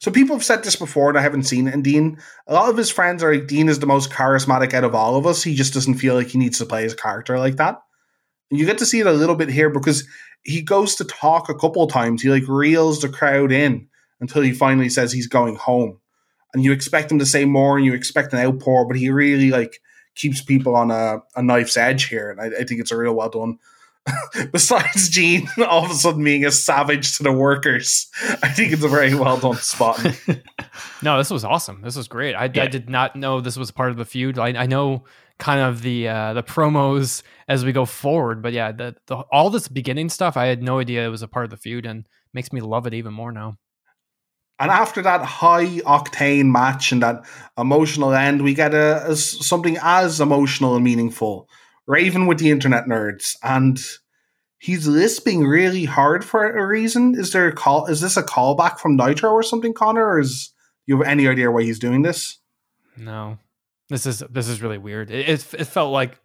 So 0.03 0.11
people 0.11 0.35
have 0.35 0.43
said 0.43 0.65
this 0.65 0.75
before, 0.75 1.07
and 1.07 1.17
I 1.17 1.21
haven't 1.21 1.43
seen 1.43 1.65
it. 1.65 1.73
And 1.73 1.81
Dean, 1.81 2.17
a 2.45 2.53
lot 2.53 2.69
of 2.69 2.75
his 2.75 2.89
friends 2.89 3.23
are 3.23 3.33
like, 3.33 3.47
Dean 3.47 3.69
is 3.69 3.79
the 3.79 3.85
most 3.85 4.11
charismatic 4.11 4.73
out 4.73 4.83
of 4.83 4.93
all 4.93 5.15
of 5.15 5.25
us. 5.25 5.41
He 5.41 5.55
just 5.55 5.73
doesn't 5.73 5.93
feel 5.93 6.13
like 6.13 6.27
he 6.27 6.37
needs 6.37 6.57
to 6.57 6.65
play 6.65 6.83
his 6.83 6.93
character 6.93 7.39
like 7.39 7.55
that. 7.55 7.79
And 8.51 8.59
you 8.59 8.65
get 8.65 8.79
to 8.79 8.85
see 8.85 8.99
it 8.99 9.07
a 9.07 9.13
little 9.13 9.35
bit 9.35 9.47
here 9.47 9.69
because 9.69 10.05
he 10.43 10.61
goes 10.61 10.95
to 10.95 11.05
talk 11.05 11.49
a 11.49 11.55
couple 11.55 11.83
of 11.83 11.91
times. 11.91 12.21
He 12.21 12.29
like 12.29 12.47
reels 12.47 13.01
the 13.01 13.09
crowd 13.09 13.51
in 13.51 13.87
until 14.19 14.41
he 14.41 14.51
finally 14.51 14.89
says 14.89 15.11
he's 15.11 15.27
going 15.27 15.55
home. 15.55 15.99
And 16.53 16.63
you 16.63 16.71
expect 16.71 17.11
him 17.11 17.19
to 17.19 17.25
say 17.25 17.45
more, 17.45 17.77
and 17.77 17.85
you 17.85 17.93
expect 17.93 18.33
an 18.33 18.39
outpour, 18.39 18.85
but 18.85 18.97
he 18.97 19.09
really 19.09 19.49
like 19.49 19.79
keeps 20.15 20.41
people 20.41 20.75
on 20.75 20.91
a, 20.91 21.19
a 21.35 21.41
knife's 21.41 21.77
edge 21.77 22.05
here. 22.05 22.29
And 22.29 22.39
I, 22.39 22.61
I 22.61 22.63
think 22.63 22.79
it's 22.79 22.91
a 22.91 22.97
real 22.97 23.15
well 23.15 23.29
done 23.29 23.57
besides 24.51 25.09
Gene 25.09 25.47
all 25.67 25.85
of 25.85 25.91
a 25.91 25.93
sudden 25.93 26.23
being 26.23 26.45
a 26.45 26.51
savage 26.51 27.17
to 27.17 27.23
the 27.23 27.31
workers. 27.31 28.07
I 28.43 28.49
think 28.49 28.73
it's 28.73 28.83
a 28.83 28.87
very 28.87 29.15
well 29.15 29.37
done 29.37 29.55
spot. 29.55 30.05
no, 31.01 31.17
this 31.17 31.29
was 31.29 31.43
awesome. 31.43 31.81
This 31.81 31.95
was 31.95 32.07
great. 32.07 32.35
I, 32.35 32.49
yeah. 32.53 32.63
I 32.63 32.67
did 32.67 32.89
not 32.89 33.15
know 33.15 33.41
this 33.41 33.57
was 33.57 33.71
part 33.71 33.91
of 33.91 33.97
the 33.97 34.05
feud. 34.05 34.37
I, 34.37 34.49
I 34.49 34.65
know 34.65 35.05
kind 35.43 35.59
of 35.59 35.81
the 35.81 36.07
uh, 36.07 36.33
the 36.33 36.41
promos 36.41 37.21
as 37.49 37.65
we 37.65 37.73
go 37.73 37.83
forward, 37.83 38.41
but 38.41 38.53
yeah, 38.53 38.71
the, 38.71 38.95
the 39.07 39.17
all 39.29 39.49
this 39.49 39.67
beginning 39.67 40.07
stuff, 40.07 40.37
I 40.37 40.45
had 40.45 40.63
no 40.63 40.79
idea 40.79 41.05
it 41.05 41.09
was 41.09 41.21
a 41.21 41.27
part 41.27 41.43
of 41.43 41.51
the 41.51 41.57
feud, 41.57 41.85
and 41.85 42.07
makes 42.33 42.53
me 42.53 42.61
love 42.61 42.87
it 42.87 42.93
even 42.93 43.13
more 43.13 43.31
now. 43.31 43.57
And 44.57 44.71
after 44.71 45.01
that 45.01 45.25
high 45.25 45.81
octane 45.81 46.49
match 46.49 46.93
and 46.93 47.03
that 47.03 47.25
emotional 47.57 48.13
end, 48.13 48.41
we 48.41 48.53
get 48.53 48.73
a, 48.73 49.11
a 49.11 49.15
something 49.17 49.77
as 49.81 50.21
emotional 50.21 50.75
and 50.75 50.83
meaningful. 50.83 51.49
Raven 51.87 52.25
with 52.27 52.37
the 52.37 52.49
internet 52.49 52.85
nerds, 52.85 53.35
and 53.43 53.77
he's 54.59 54.87
lisping 54.87 55.45
really 55.45 55.83
hard 55.83 56.23
for 56.23 56.49
a 56.49 56.65
reason. 56.65 57.15
Is 57.19 57.33
there 57.33 57.49
a 57.49 57.53
call? 57.53 57.87
Is 57.87 57.99
this 57.99 58.15
a 58.15 58.23
callback 58.23 58.79
from 58.79 58.95
Nitro 58.95 59.31
or 59.31 59.43
something, 59.43 59.73
Connor? 59.73 60.05
Or 60.05 60.19
is 60.21 60.53
you 60.85 60.97
have 60.97 61.05
any 61.05 61.27
idea 61.27 61.51
why 61.51 61.63
he's 61.63 61.79
doing 61.79 62.03
this? 62.03 62.39
No, 62.95 63.39
this 63.93 64.05
is 64.05 64.23
this 64.29 64.47
is 64.47 64.61
really 64.61 64.77
weird. 64.77 65.11
It 65.11 65.29
it, 65.29 65.53
it 65.53 65.65
felt 65.65 65.91
like 65.91 66.19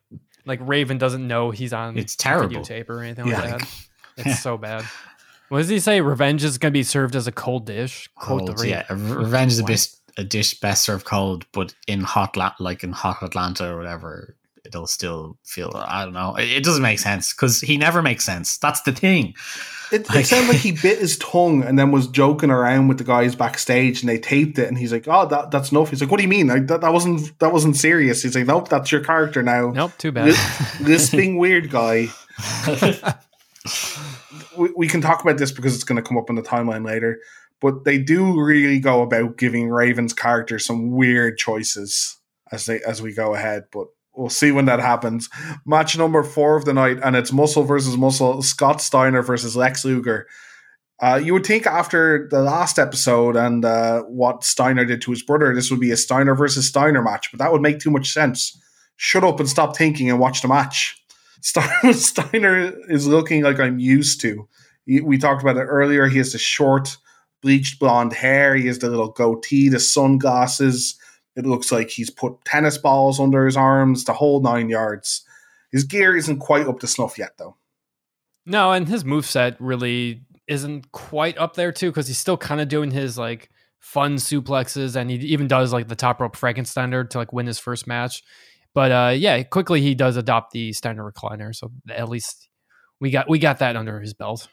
like 0.47 0.61
Raven 0.63 0.99
doesn't 0.99 1.27
know 1.27 1.51
he's 1.51 1.73
on 1.73 1.99
it's 1.99 2.17
terrible 2.17 2.63
tape 2.63 2.89
or 2.91 3.03
anything 3.03 3.29
yeah. 3.29 3.41
like 3.41 3.59
that. 3.59 3.69
It's 4.17 4.27
yeah. 4.27 4.35
so 4.37 4.57
bad. 4.57 4.85
What 5.49 5.59
does 5.59 5.69
he 5.69 5.81
say? 5.81 6.01
Revenge 6.01 6.45
is 6.45 6.59
going 6.59 6.73
to 6.73 6.79
be 6.79 6.83
served 6.83 7.17
as 7.17 7.27
a 7.27 7.33
cold 7.33 7.67
dish. 7.67 8.11
Cold, 8.19 8.49
cold 8.49 8.65
yeah. 8.65 8.85
Revenge 8.91 9.53
is 9.53 9.59
a, 9.61 9.65
bit, 9.65 9.89
a 10.19 10.25
dish 10.25 10.61
best 10.61 10.85
served 10.85 11.07
cold, 11.07 11.47
but 11.53 11.75
in 11.87 12.03
hot, 12.03 12.37
like 12.61 12.85
in 12.85 12.93
hot 12.93 13.23
Atlanta 13.23 13.73
or 13.73 13.79
whatever, 13.79 14.37
it'll 14.69 14.87
still 14.87 15.39
feel 15.45 15.73
I 15.75 16.05
don't 16.05 16.15
know. 16.15 16.37
It, 16.37 16.63
doesn't 16.65 16.83
make 16.83 16.99
sense 16.99 17.33
because 17.33 17.61
he 17.61 17.77
never 17.77 18.03
makes 18.03 18.25
sense. 18.25 18.59
That's 18.59 18.83
the 18.83 18.93
thing. 18.93 19.35
It, 19.91 20.09
like, 20.09 20.21
it 20.21 20.27
sounded 20.27 20.49
like 20.49 20.59
he 20.59 20.73
bit 20.83 20.99
his 20.99 21.17
tongue 21.19 21.63
and 21.63 21.79
then 21.79 21.91
was 21.91 22.07
joking 22.09 22.51
around 22.51 22.89
with 22.89 22.99
the 22.99 23.05
guys 23.05 23.35
backstage, 23.35 24.01
and 24.01 24.09
they 24.09 24.19
taped 24.19 24.59
it, 24.59 24.69
and 24.69 24.77
he's 24.77 24.93
like, 24.93 25.07
"Oh, 25.09 25.27
that, 25.27 25.51
that's 25.51 25.73
enough." 25.73 25.91
He's 25.91 26.01
like, 26.01 26.11
"What 26.11 26.19
do 26.19 26.23
you 26.23 26.29
mean? 26.29 26.49
Like, 26.49 26.67
that, 26.67 26.83
that 26.83 26.93
wasn't 26.93 27.39
that 27.39 27.53
wasn't 27.53 27.77
serious." 27.77 28.23
He's 28.23 28.37
like, 28.37 28.47
"Nope, 28.47 28.69
that's 28.69 28.93
your 28.93 29.03
character 29.03 29.43
now." 29.43 29.71
Nope, 29.71 29.93
too 29.99 30.13
bad. 30.13 30.35
This 30.81 31.11
being 31.15 31.39
weird 31.39 31.71
guy. 31.71 32.09
we, 34.57 34.71
we 34.77 34.89
can 34.89 35.01
talk 35.01 35.23
about 35.23 35.39
this 35.39 35.53
because 35.53 35.75
it's 35.75 35.85
going 35.85 35.97
to 35.97 36.07
come 36.07 36.19
up 36.19 36.29
in 36.29 36.37
the 36.37 36.43
timeline 36.43 36.85
later. 36.85 37.21
But 37.61 37.85
they 37.85 37.99
do 37.99 38.41
really 38.41 38.79
go 38.79 39.03
about 39.03 39.37
giving 39.37 39.69
Raven's 39.69 40.13
character 40.13 40.59
some 40.59 40.91
weird 40.91 41.39
choices 41.39 42.19
as 42.53 42.67
they 42.67 42.81
as 42.87 43.03
we 43.03 43.13
go 43.13 43.35
ahead. 43.35 43.65
But 43.73 43.89
we'll 44.19 44.29
see 44.29 44.51
when 44.51 44.65
that 44.67 44.81
happens. 44.81 45.31
Match 45.65 45.97
number 45.97 46.23
four 46.23 46.57
of 46.57 46.65
the 46.65 46.75
night, 46.75 46.99
and 47.03 47.15
it's 47.17 47.33
Muscle 47.33 47.63
versus 47.63 47.97
Muscle, 47.97 48.43
Scott 48.43 48.83
Steiner 48.83 49.23
versus 49.23 49.57
Lex 49.57 49.85
Luger. 49.85 50.27
Uh, 51.01 51.21
you 51.23 51.33
would 51.33 51.47
think 51.47 51.65
after 51.65 52.27
the 52.29 52.43
last 52.43 52.79
episode 52.79 53.37
and 53.37 53.65
uh, 53.65 54.03
what 54.03 54.43
Steiner 54.43 54.85
did 54.85 55.01
to 55.03 55.13
his 55.13 55.23
brother, 55.23 55.55
this 55.55 55.71
would 55.71 55.79
be 55.79 55.93
a 55.93 55.97
Steiner 55.97 56.35
versus 56.35 56.67
Steiner 56.67 57.01
match, 57.01 57.31
but 57.31 57.39
that 57.39 57.53
would 57.53 57.63
make 57.63 57.79
too 57.79 57.91
much 57.91 58.13
sense. 58.13 58.61
Shut 58.97 59.23
up 59.23 59.39
and 59.39 59.49
stop 59.49 59.77
thinking 59.77 60.11
and 60.11 60.19
watch 60.19 60.43
the 60.43 60.49
match. 60.49 61.01
Steiner 61.41 62.75
is 62.89 63.07
looking 63.07 63.45
like 63.45 63.61
I'm 63.61 63.79
used 63.79 64.21
to. 64.23 64.49
We 64.87 65.19
talked 65.19 65.43
about 65.43 65.57
it 65.57 65.67
earlier. 65.67 66.09
He 66.09 66.19
has 66.19 66.33
the 66.33 66.39
short, 66.39 66.97
bleached 67.43 67.79
blonde 67.79 68.15
hair. 68.15 68.57
He 68.57 68.67
has 68.67 68.81
the 68.81 68.91
little 68.91 69.13
goatee, 69.13 69.69
the 69.69 69.79
sunglasses 69.79 70.99
it 71.39 71.47
looks 71.47 71.71
like 71.71 71.89
he's 71.89 72.11
put 72.11 72.45
tennis 72.45 72.77
balls 72.77 73.21
under 73.21 73.47
his 73.47 73.57
arms, 73.57 74.05
the 74.05 74.13
whole 74.13 74.41
nine 74.41 74.69
yards. 74.69 75.23
His 75.71 75.85
gear 75.85 76.17
isn't 76.17 76.41
quite 76.41 76.67
up 76.67 76.81
to 76.81 76.89
snuff 76.89 77.17
yet, 77.17 77.39
though. 77.39 77.57
No, 78.45 78.73
and 78.73 78.89
his 78.89 79.05
move 79.05 79.25
set 79.25 79.57
really 79.61 80.23
isn't 80.49 80.91
quite 80.91 81.39
up 81.39 81.55
there 81.55 81.71
too, 81.71 81.91
because 81.91 82.09
he's 82.09 82.19
still 82.19 82.37
kind 82.37 82.61
of 82.61 82.69
doing 82.69 82.91
his 82.91 83.17
like 83.17 83.51
fun 83.79 84.17
suplexes, 84.17 84.97
and 84.97 85.11
he 85.11 85.17
even 85.19 85.47
does 85.47 85.73
like 85.73 85.87
the 85.87 85.95
top 85.95 86.21
rope 86.21 86.37
Frankensteiner 86.37 87.09
to 87.11 87.19
like 87.19 87.33
win 87.33 87.47
his 87.47 87.61
first 87.61 87.87
match. 87.87 88.25
But 88.75 88.91
uh, 88.91 89.15
yeah, 89.17 89.43
quickly 89.45 89.81
he 89.81 89.95
does 89.95 90.17
adopt 90.17 90.51
the 90.51 90.73
Steiner 90.73 91.09
recliner, 91.09 91.55
so 91.55 91.71
at 91.89 92.09
least 92.09 92.49
we 93.01 93.11
got 93.11 93.29
we 93.29 93.39
got 93.39 93.61
that 93.61 93.77
under 93.77 94.01
his 94.01 94.13
belt. 94.13 94.49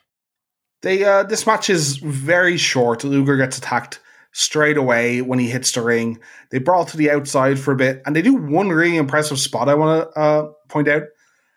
They 0.83 1.03
uh, 1.03 1.23
this 1.23 1.47
match 1.47 1.69
is 1.69 1.97
very 1.97 2.57
short. 2.57 3.03
Luger 3.03 3.37
gets 3.37 3.57
attacked 3.57 3.99
straight 4.37 4.75
away 4.75 5.21
when 5.21 5.39
he 5.39 5.49
hits 5.49 5.71
the 5.71 5.81
ring. 5.81 6.19
They 6.51 6.59
brawl 6.59 6.83
to 6.85 6.97
the 6.97 7.09
outside 7.09 7.57
for 7.57 7.71
a 7.71 7.77
bit, 7.77 8.01
and 8.05 8.13
they 8.13 8.21
do 8.21 8.35
one 8.35 8.67
really 8.67 8.97
impressive 8.97 9.39
spot 9.39 9.69
I 9.69 9.75
want 9.75 10.11
to 10.13 10.19
uh, 10.19 10.51
point 10.67 10.89
out. 10.89 11.03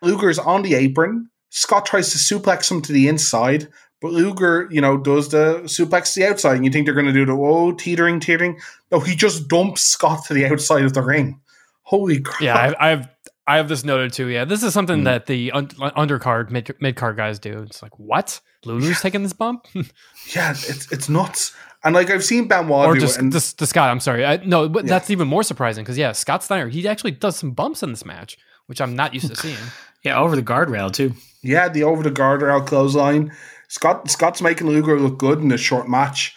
Luger's 0.01 0.39
on 0.39 0.61
the 0.61 0.75
apron. 0.75 1.29
Scott 1.49 1.85
tries 1.85 2.11
to 2.11 2.17
suplex 2.17 2.71
him 2.71 2.81
to 2.83 2.93
the 2.93 3.09
inside, 3.09 3.67
but 4.01 4.13
Luger, 4.13 4.69
you 4.71 4.79
know, 4.79 4.97
does 4.97 5.27
the 5.27 5.59
suplex 5.65 6.13
to 6.13 6.21
the 6.21 6.29
outside, 6.29 6.55
and 6.55 6.63
you 6.63 6.71
think 6.71 6.85
they're 6.85 6.95
going 6.95 7.05
to 7.05 7.11
do 7.11 7.25
the 7.25 7.33
oh 7.33 7.73
teetering, 7.73 8.21
teetering. 8.21 8.57
No, 8.91 9.01
he 9.01 9.13
just 9.13 9.49
dumps 9.49 9.81
Scott 9.81 10.23
to 10.27 10.33
the 10.33 10.45
outside 10.45 10.85
of 10.85 10.93
the 10.93 11.01
ring. 11.01 11.41
Holy 11.83 12.21
crap! 12.21 12.41
Yeah, 12.41 12.55
I, 12.55 12.87
I 12.87 12.89
have 12.91 13.09
I 13.45 13.57
have 13.57 13.67
this 13.67 13.83
noted 13.83 14.13
too. 14.13 14.27
Yeah, 14.27 14.45
this 14.45 14.63
is 14.63 14.73
something 14.73 15.01
mm. 15.01 15.05
that 15.05 15.25
the 15.25 15.51
un- 15.51 15.67
undercard 15.67 16.49
mid 16.49 16.73
mid 16.79 16.95
card 16.95 17.17
guys 17.17 17.39
do. 17.39 17.63
It's 17.63 17.81
like 17.81 17.97
what 17.99 18.39
Lulu's 18.63 18.87
yeah. 18.87 18.93
taking 18.95 19.23
this 19.23 19.33
bump. 19.33 19.65
yeah, 19.73 20.51
it's 20.51 20.89
it's 20.93 21.09
nuts. 21.09 21.53
And 21.83 21.95
like 21.95 22.09
I've 22.09 22.23
seen 22.23 22.47
Benoit 22.47 22.87
or 22.87 22.93
do 22.95 22.99
just, 22.99 23.17
it, 23.17 23.21
and, 23.21 23.31
just, 23.31 23.65
Scott. 23.65 23.89
I'm 23.89 24.01
sorry. 24.01 24.25
I, 24.25 24.37
no, 24.37 24.67
but 24.67 24.83
yeah. 24.83 24.89
that's 24.89 25.09
even 25.09 25.27
more 25.27 25.43
surprising 25.43 25.83
because 25.83 25.97
yeah, 25.97 26.11
Scott 26.11 26.43
Steiner 26.43 26.67
he 26.67 26.87
actually 26.87 27.11
does 27.11 27.37
some 27.37 27.51
bumps 27.51 27.83
in 27.83 27.91
this 27.91 28.05
match, 28.05 28.37
which 28.67 28.81
I'm 28.81 28.95
not 28.95 29.13
used 29.13 29.27
to 29.27 29.35
seeing. 29.35 29.57
yeah, 30.03 30.19
over 30.19 30.35
the 30.35 30.43
guardrail 30.43 30.91
too. 30.91 31.13
Yeah, 31.41 31.69
the 31.69 31.83
over 31.83 32.03
the 32.03 32.11
guardrail 32.11 32.65
clothesline. 32.65 33.31
Scott 33.69 34.09
Scott's 34.09 34.41
making 34.41 34.67
Luger 34.67 34.99
look 34.99 35.17
good 35.17 35.39
in 35.39 35.47
this 35.47 35.61
short 35.61 35.87
match. 35.87 36.35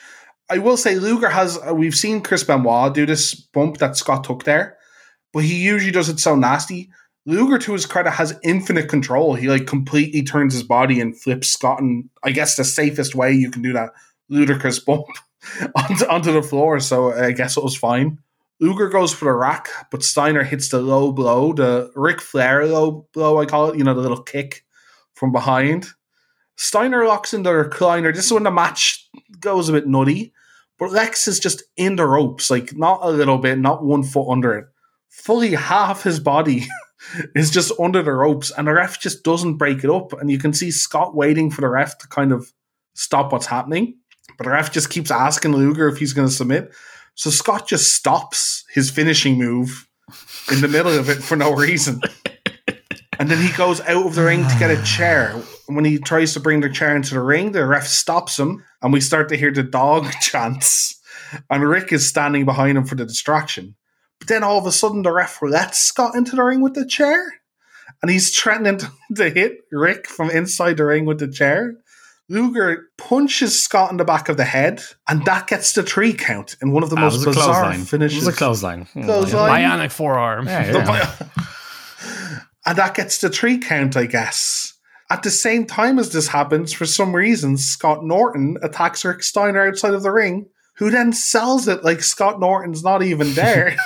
I 0.48 0.58
will 0.58 0.76
say 0.76 0.96
Luger 0.96 1.28
has. 1.28 1.58
Uh, 1.58 1.74
we've 1.74 1.94
seen 1.94 2.20
Chris 2.20 2.44
Benoit 2.44 2.94
do 2.94 3.04
this 3.04 3.34
bump 3.34 3.78
that 3.78 3.96
Scott 3.96 4.22
took 4.22 4.44
there, 4.44 4.76
but 5.32 5.42
he 5.42 5.64
usually 5.64 5.92
does 5.92 6.08
it 6.08 6.20
so 6.20 6.36
nasty. 6.36 6.90
Luger, 7.24 7.58
to 7.58 7.72
his 7.72 7.86
credit, 7.86 8.10
has 8.10 8.38
infinite 8.42 8.88
control. 8.88 9.34
He 9.34 9.48
like 9.48 9.66
completely 9.66 10.22
turns 10.22 10.54
his 10.54 10.62
body 10.62 11.00
and 11.00 11.18
flips 11.18 11.48
Scott, 11.48 11.80
and 11.80 12.10
I 12.22 12.30
guess 12.32 12.56
the 12.56 12.64
safest 12.64 13.14
way 13.14 13.32
you 13.32 13.50
can 13.50 13.62
do 13.62 13.72
that 13.72 13.90
ludicrous 14.28 14.78
bump 14.78 15.06
onto, 15.76 16.06
onto 16.06 16.32
the 16.32 16.42
floor, 16.42 16.80
so 16.80 17.12
I 17.12 17.32
guess 17.32 17.56
it 17.56 17.64
was 17.64 17.76
fine. 17.76 18.18
Luger 18.60 18.88
goes 18.88 19.12
for 19.12 19.24
the 19.24 19.32
rack, 19.32 19.68
but 19.90 20.04
Steiner 20.04 20.44
hits 20.44 20.68
the 20.68 20.80
low 20.80 21.10
blow, 21.10 21.52
the 21.52 21.90
Ric 21.96 22.20
Flair 22.20 22.64
low 22.66 23.08
blow, 23.12 23.40
I 23.40 23.46
call 23.46 23.70
it, 23.70 23.78
you 23.78 23.84
know, 23.84 23.94
the 23.94 24.00
little 24.00 24.22
kick 24.22 24.64
from 25.14 25.32
behind. 25.32 25.88
Steiner 26.56 27.04
locks 27.06 27.34
in 27.34 27.42
the 27.42 27.50
recliner. 27.50 28.14
This 28.14 28.26
is 28.26 28.32
when 28.32 28.44
the 28.44 28.50
match 28.50 29.08
goes 29.40 29.68
a 29.68 29.72
bit 29.72 29.88
nutty, 29.88 30.32
but 30.78 30.92
Lex 30.92 31.26
is 31.26 31.40
just 31.40 31.64
in 31.76 31.96
the 31.96 32.06
ropes, 32.06 32.50
like 32.50 32.76
not 32.76 33.00
a 33.02 33.10
little 33.10 33.38
bit, 33.38 33.58
not 33.58 33.84
one 33.84 34.04
foot 34.04 34.30
under 34.30 34.54
it. 34.54 34.66
Fully 35.08 35.54
half 35.54 36.04
his 36.04 36.20
body 36.20 36.66
is 37.34 37.50
just 37.50 37.72
under 37.80 38.02
the 38.02 38.12
ropes, 38.12 38.52
and 38.56 38.68
the 38.68 38.72
ref 38.72 39.00
just 39.00 39.24
doesn't 39.24 39.56
break 39.56 39.82
it 39.82 39.90
up. 39.90 40.12
And 40.12 40.30
you 40.30 40.38
can 40.38 40.52
see 40.52 40.70
Scott 40.70 41.16
waiting 41.16 41.50
for 41.50 41.62
the 41.62 41.68
ref 41.68 41.98
to 41.98 42.08
kind 42.08 42.32
of 42.32 42.52
stop 42.94 43.32
what's 43.32 43.46
happening. 43.46 43.96
But 44.38 44.44
the 44.44 44.50
ref 44.50 44.72
just 44.72 44.90
keeps 44.90 45.10
asking 45.10 45.52
Luger 45.52 45.88
if 45.88 45.98
he's 45.98 46.12
going 46.12 46.28
to 46.28 46.34
submit. 46.34 46.72
So 47.14 47.30
Scott 47.30 47.68
just 47.68 47.94
stops 47.94 48.64
his 48.72 48.90
finishing 48.90 49.38
move 49.38 49.88
in 50.50 50.60
the 50.60 50.68
middle 50.68 50.96
of 50.96 51.08
it 51.08 51.22
for 51.22 51.36
no 51.36 51.54
reason. 51.54 52.00
And 53.18 53.30
then 53.30 53.40
he 53.40 53.52
goes 53.56 53.80
out 53.82 54.06
of 54.06 54.14
the 54.14 54.24
ring 54.24 54.46
to 54.48 54.58
get 54.58 54.70
a 54.70 54.82
chair. 54.84 55.32
When 55.66 55.84
he 55.84 55.98
tries 55.98 56.32
to 56.34 56.40
bring 56.40 56.60
the 56.60 56.70
chair 56.70 56.96
into 56.96 57.14
the 57.14 57.20
ring, 57.20 57.52
the 57.52 57.64
ref 57.64 57.86
stops 57.86 58.38
him, 58.38 58.64
and 58.82 58.92
we 58.92 59.00
start 59.00 59.28
to 59.28 59.36
hear 59.36 59.52
the 59.52 59.62
dog 59.62 60.10
chants. 60.20 61.00
And 61.48 61.62
Rick 61.62 61.92
is 61.92 62.08
standing 62.08 62.44
behind 62.44 62.76
him 62.76 62.84
for 62.84 62.94
the 62.94 63.06
distraction. 63.06 63.76
But 64.18 64.28
then 64.28 64.42
all 64.42 64.58
of 64.58 64.66
a 64.66 64.72
sudden, 64.72 65.02
the 65.02 65.12
ref 65.12 65.40
lets 65.40 65.78
Scott 65.78 66.14
into 66.14 66.36
the 66.36 66.42
ring 66.42 66.60
with 66.60 66.74
the 66.74 66.86
chair. 66.86 67.34
And 68.02 68.10
he's 68.10 68.36
threatening 68.36 68.80
to 69.14 69.30
hit 69.30 69.58
Rick 69.70 70.08
from 70.08 70.30
inside 70.30 70.76
the 70.78 70.84
ring 70.84 71.06
with 71.06 71.20
the 71.20 71.30
chair. 71.30 71.74
Luger 72.32 72.88
punches 72.96 73.62
Scott 73.62 73.90
in 73.90 73.98
the 73.98 74.06
back 74.06 74.30
of 74.30 74.38
the 74.38 74.44
head, 74.44 74.82
and 75.06 75.22
that 75.26 75.46
gets 75.48 75.74
the 75.74 75.82
three 75.82 76.14
count 76.14 76.56
in 76.62 76.72
one 76.72 76.82
of 76.82 76.88
the 76.88 76.96
ah, 76.96 77.00
most 77.00 77.24
bizarre 77.24 77.74
finishes. 77.74 78.22
It 78.22 78.26
was 78.26 78.34
a 78.34 78.38
clothesline. 78.38 78.86
clothesline. 78.86 79.50
Bionic 79.50 79.92
forearm. 79.92 80.46
Yeah, 80.46 80.72
yeah. 80.72 81.14
and 82.66 82.78
that 82.78 82.94
gets 82.94 83.18
the 83.18 83.28
three 83.28 83.58
count, 83.58 83.98
I 83.98 84.06
guess. 84.06 84.72
At 85.10 85.22
the 85.24 85.30
same 85.30 85.66
time 85.66 85.98
as 85.98 86.10
this 86.10 86.28
happens, 86.28 86.72
for 86.72 86.86
some 86.86 87.14
reason, 87.14 87.58
Scott 87.58 88.02
Norton 88.02 88.56
attacks 88.62 89.04
Rick 89.04 89.22
Steiner 89.22 89.68
outside 89.68 89.92
of 89.92 90.02
the 90.02 90.10
ring, 90.10 90.46
who 90.76 90.90
then 90.90 91.12
sells 91.12 91.68
it 91.68 91.84
like 91.84 92.02
Scott 92.02 92.40
Norton's 92.40 92.82
not 92.82 93.02
even 93.02 93.34
there 93.34 93.76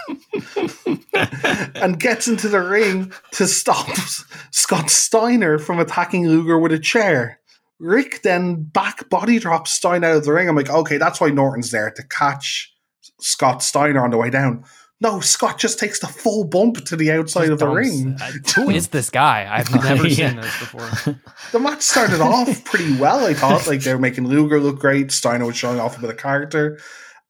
and 1.74 1.98
gets 1.98 2.28
into 2.28 2.48
the 2.48 2.60
ring 2.60 3.12
to 3.32 3.48
stop 3.48 3.88
Scott 4.52 4.88
Steiner 4.88 5.58
from 5.58 5.80
attacking 5.80 6.28
Luger 6.28 6.60
with 6.60 6.70
a 6.70 6.78
chair. 6.78 7.40
Rick 7.78 8.22
then 8.22 8.62
back 8.62 9.08
body 9.10 9.38
drops 9.38 9.72
Steiner 9.72 10.08
out 10.08 10.16
of 10.18 10.24
the 10.24 10.32
ring. 10.32 10.48
I'm 10.48 10.56
like, 10.56 10.70
okay, 10.70 10.96
that's 10.96 11.20
why 11.20 11.28
Norton's 11.30 11.70
there 11.70 11.90
to 11.90 12.02
catch 12.08 12.72
Scott 13.20 13.62
Steiner 13.62 14.02
on 14.02 14.10
the 14.10 14.16
way 14.16 14.30
down. 14.30 14.64
No, 14.98 15.20
Scott 15.20 15.58
just 15.58 15.78
takes 15.78 16.00
the 16.00 16.06
full 16.06 16.44
bump 16.44 16.82
to 16.86 16.96
the 16.96 17.12
outside 17.12 17.50
of 17.50 17.58
the 17.58 17.66
Dumps. 17.66 17.76
ring. 17.76 18.16
Uh, 18.18 18.30
who 18.54 18.70
is 18.70 18.88
this 18.88 19.10
guy? 19.10 19.46
I've 19.50 19.70
never 19.84 20.08
Yeah. 20.08 20.30
seen 20.30 20.40
this 20.40 20.58
before. 20.58 21.14
The 21.52 21.60
match 21.60 21.82
started 21.82 22.20
off 22.22 22.64
pretty 22.64 22.96
well, 22.96 23.26
I 23.26 23.34
thought. 23.34 23.66
Like 23.66 23.80
they 23.82 23.92
were 23.92 24.00
making 24.00 24.26
Luger 24.26 24.58
look 24.58 24.78
great, 24.78 25.12
Steiner 25.12 25.44
was 25.44 25.56
showing 25.56 25.78
off 25.80 25.98
a 25.98 26.00
bit 26.00 26.08
of 26.10 26.16
character. 26.16 26.78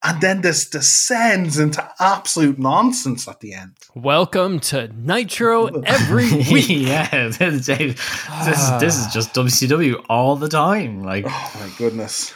And 0.07 0.21
then 0.21 0.41
this 0.41 0.71
descends 0.71 1.59
into 1.59 1.85
absolute 1.99 2.61
nonsense 2.61 3.27
at 3.27 3.41
the 3.41 3.55
end. 3.55 3.73
Welcome 3.97 4.61
to 4.61 4.87
Nitro 4.87 5.67
every 5.85 6.31
week. 6.33 6.69
yeah, 6.69 7.31
this 7.31 7.41
is, 7.41 7.67
this 7.67 8.59
is 8.59 8.81
this 8.81 8.97
is 8.97 9.13
just 9.13 9.35
WCW 9.35 10.07
all 10.09 10.37
the 10.37 10.49
time. 10.49 11.03
Like, 11.03 11.25
Oh 11.29 11.53
my 11.59 11.69
goodness. 11.77 12.33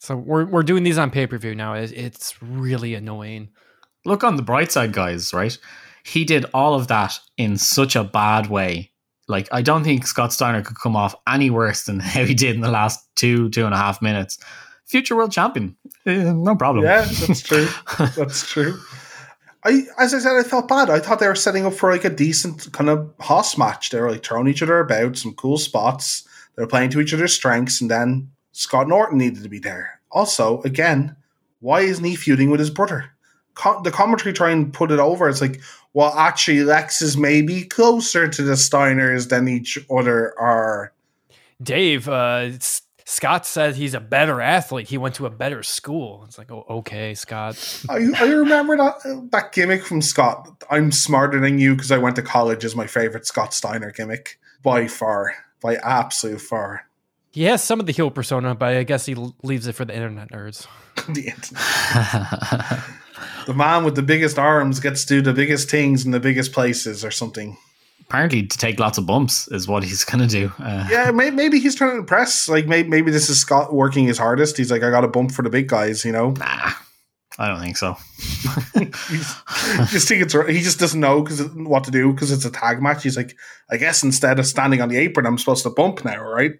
So 0.00 0.16
we're 0.16 0.44
we're 0.44 0.62
doing 0.62 0.82
these 0.82 0.98
on 0.98 1.10
pay 1.10 1.26
per 1.26 1.38
view 1.38 1.54
now. 1.54 1.72
It, 1.72 1.92
it's 1.92 2.42
really 2.42 2.94
annoying. 2.94 3.48
look 4.04 4.22
on 4.22 4.36
the 4.36 4.42
bright 4.42 4.70
side, 4.70 4.92
guys. 4.92 5.32
Right, 5.32 5.56
he 6.04 6.26
did 6.26 6.44
all 6.52 6.74
of 6.74 6.88
that 6.88 7.18
in 7.38 7.56
such 7.56 7.96
a 7.96 8.04
bad 8.04 8.48
way. 8.48 8.90
Like, 9.28 9.48
I 9.50 9.62
don't 9.62 9.82
think 9.82 10.06
Scott 10.06 10.34
Steiner 10.34 10.60
could 10.60 10.76
come 10.78 10.94
off 10.94 11.14
any 11.26 11.48
worse 11.48 11.84
than 11.84 12.00
how 12.00 12.24
he 12.26 12.34
did 12.34 12.54
in 12.54 12.60
the 12.60 12.70
last 12.70 13.02
two 13.16 13.48
two 13.48 13.64
and 13.64 13.72
a 13.72 13.78
half 13.78 14.02
minutes. 14.02 14.38
Future 14.94 15.16
world 15.16 15.32
champion, 15.32 15.74
Eh, 16.06 16.22
no 16.32 16.54
problem. 16.54 16.84
Yeah, 16.84 17.00
that's 17.26 17.42
true. 17.42 17.66
That's 18.16 18.46
true. 18.48 18.78
I, 19.64 19.82
as 19.98 20.14
I 20.14 20.20
said, 20.20 20.36
I 20.36 20.44
felt 20.44 20.68
bad. 20.68 20.88
I 20.88 21.00
thought 21.00 21.18
they 21.18 21.26
were 21.26 21.34
setting 21.34 21.66
up 21.66 21.72
for 21.74 21.90
like 21.90 22.04
a 22.04 22.10
decent 22.10 22.70
kind 22.70 22.88
of 22.88 23.12
hoss 23.18 23.58
match. 23.58 23.90
They 23.90 24.00
were 24.00 24.12
like 24.12 24.22
throwing 24.24 24.46
each 24.46 24.62
other 24.62 24.78
about 24.78 25.16
some 25.16 25.34
cool 25.34 25.58
spots. 25.58 26.28
They 26.54 26.62
were 26.62 26.68
playing 26.68 26.90
to 26.90 27.00
each 27.00 27.12
other's 27.12 27.34
strengths, 27.34 27.80
and 27.80 27.90
then 27.90 28.30
Scott 28.52 28.86
Norton 28.86 29.18
needed 29.18 29.42
to 29.42 29.48
be 29.48 29.58
there. 29.58 29.98
Also, 30.12 30.62
again, 30.62 31.16
why 31.58 31.80
isn't 31.80 32.04
he 32.04 32.14
feuding 32.14 32.50
with 32.50 32.60
his 32.60 32.70
brother? 32.70 33.10
Co- 33.56 33.82
the 33.82 33.90
commentary 33.90 34.32
try 34.32 34.50
and 34.50 34.72
put 34.72 34.92
it 34.92 35.00
over. 35.00 35.28
It's 35.28 35.40
like, 35.40 35.60
well, 35.92 36.12
actually, 36.16 36.62
Lex 36.62 37.02
is 37.02 37.16
maybe 37.16 37.64
closer 37.64 38.28
to 38.28 38.42
the 38.42 38.52
Steiners 38.52 39.28
than 39.28 39.48
each 39.48 39.76
other 39.90 40.38
are. 40.38 40.92
Dave, 41.60 42.08
uh, 42.08 42.50
S- 42.54 42.82
Scott 43.06 43.44
said 43.44 43.76
he's 43.76 43.92
a 43.92 44.00
better 44.00 44.40
athlete. 44.40 44.88
He 44.88 44.96
went 44.96 45.14
to 45.16 45.26
a 45.26 45.30
better 45.30 45.62
school. 45.62 46.24
It's 46.26 46.38
like, 46.38 46.50
oh, 46.50 46.64
okay, 46.68 47.14
Scott. 47.14 47.84
I, 47.88 48.08
I 48.18 48.24
remember 48.24 48.76
that 48.78 49.28
that 49.30 49.52
gimmick 49.52 49.84
from 49.84 50.00
Scott. 50.00 50.64
I'm 50.70 50.90
smarter 50.90 51.38
than 51.38 51.58
you 51.58 51.74
because 51.74 51.92
I 51.92 51.98
went 51.98 52.16
to 52.16 52.22
college. 52.22 52.64
Is 52.64 52.74
my 52.74 52.86
favorite 52.86 53.26
Scott 53.26 53.52
Steiner 53.52 53.92
gimmick 53.92 54.38
by 54.62 54.88
far, 54.88 55.34
by 55.60 55.76
absolute 55.76 56.40
far. 56.40 56.88
He 57.30 57.42
has 57.44 57.62
some 57.62 57.80
of 57.80 57.86
the 57.86 57.92
heel 57.92 58.10
persona, 58.10 58.54
but 58.54 58.74
I 58.74 58.84
guess 58.84 59.06
he 59.06 59.16
leaves 59.42 59.66
it 59.66 59.74
for 59.74 59.84
the 59.84 59.94
internet 59.94 60.30
nerds. 60.30 60.66
the, 61.08 61.26
internet. 61.26 62.84
the 63.46 63.54
man 63.54 63.84
with 63.84 63.96
the 63.96 64.02
biggest 64.02 64.38
arms 64.38 64.80
gets 64.80 65.04
to 65.04 65.16
do 65.16 65.20
the 65.20 65.34
biggest 65.34 65.68
things 65.68 66.06
in 66.06 66.12
the 66.12 66.20
biggest 66.20 66.52
places, 66.52 67.04
or 67.04 67.10
something. 67.10 67.58
Apparently, 68.08 68.46
to 68.46 68.58
take 68.58 68.78
lots 68.78 68.98
of 68.98 69.06
bumps 69.06 69.48
is 69.48 69.66
what 69.66 69.82
he's 69.82 70.04
gonna 70.10 70.26
do. 70.26 70.52
Uh, 70.58 70.86
Yeah, 70.90 71.10
may, 71.10 71.30
maybe 71.30 71.58
he's 71.58 71.74
trying 71.74 71.92
to 71.92 71.98
impress. 71.98 72.48
Like 72.48 72.66
maybe, 72.66 72.88
maybe 72.88 73.10
this 73.10 73.28
is 73.28 73.40
Scott 73.40 73.72
working 73.74 74.06
his 74.06 74.18
hardest. 74.18 74.56
He's 74.56 74.70
like, 74.70 74.82
I 74.82 74.90
got 74.90 75.04
a 75.04 75.08
bump 75.08 75.32
for 75.32 75.42
the 75.42 75.50
big 75.50 75.68
guys, 75.68 76.04
you 76.04 76.12
know. 76.12 76.30
Nah, 76.30 76.72
I 77.38 77.48
don't 77.48 77.60
think 77.60 77.76
so. 77.76 77.96
Just 79.90 80.08
think 80.08 80.22
it's 80.22 80.34
he 80.48 80.60
just 80.60 80.78
doesn't 80.78 81.00
know 81.00 81.22
because 81.22 81.42
what 81.54 81.84
to 81.84 81.90
do 81.90 82.12
because 82.12 82.30
it's 82.30 82.44
a 82.44 82.50
tag 82.50 82.80
match. 82.82 83.02
He's 83.02 83.16
like, 83.16 83.36
I 83.70 83.76
guess 83.76 84.02
instead 84.02 84.38
of 84.38 84.46
standing 84.46 84.80
on 84.80 84.88
the 84.88 84.98
apron, 84.98 85.26
I'm 85.26 85.38
supposed 85.38 85.64
to 85.64 85.70
bump 85.70 86.04
now, 86.04 86.22
right? 86.22 86.52